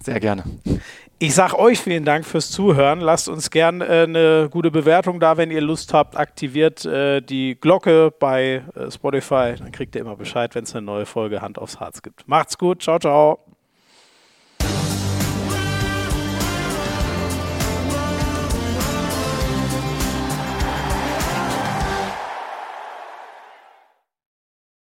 Sehr 0.00 0.20
gerne. 0.20 0.44
Ich 1.18 1.34
sage 1.34 1.58
euch 1.58 1.78
vielen 1.80 2.04
Dank 2.04 2.26
fürs 2.26 2.50
Zuhören. 2.50 3.00
Lasst 3.00 3.28
uns 3.28 3.50
gerne 3.50 3.84
äh, 3.86 4.02
eine 4.02 4.48
gute 4.50 4.70
Bewertung 4.70 5.20
da, 5.20 5.36
wenn 5.36 5.50
ihr 5.50 5.60
Lust 5.60 5.94
habt. 5.94 6.16
Aktiviert 6.16 6.84
äh, 6.84 7.20
die 7.20 7.56
Glocke 7.60 8.12
bei 8.18 8.62
äh, 8.74 8.90
Spotify. 8.90 9.54
Dann 9.56 9.72
kriegt 9.72 9.94
ihr 9.94 10.00
immer 10.00 10.16
Bescheid, 10.16 10.54
wenn 10.54 10.64
es 10.64 10.74
eine 10.74 10.84
neue 10.84 11.06
Folge 11.06 11.40
Hand 11.40 11.58
aufs 11.58 11.80
Harz 11.80 12.02
gibt. 12.02 12.26
Macht's 12.26 12.58
gut. 12.58 12.82
Ciao, 12.82 12.98
ciao. 12.98 13.51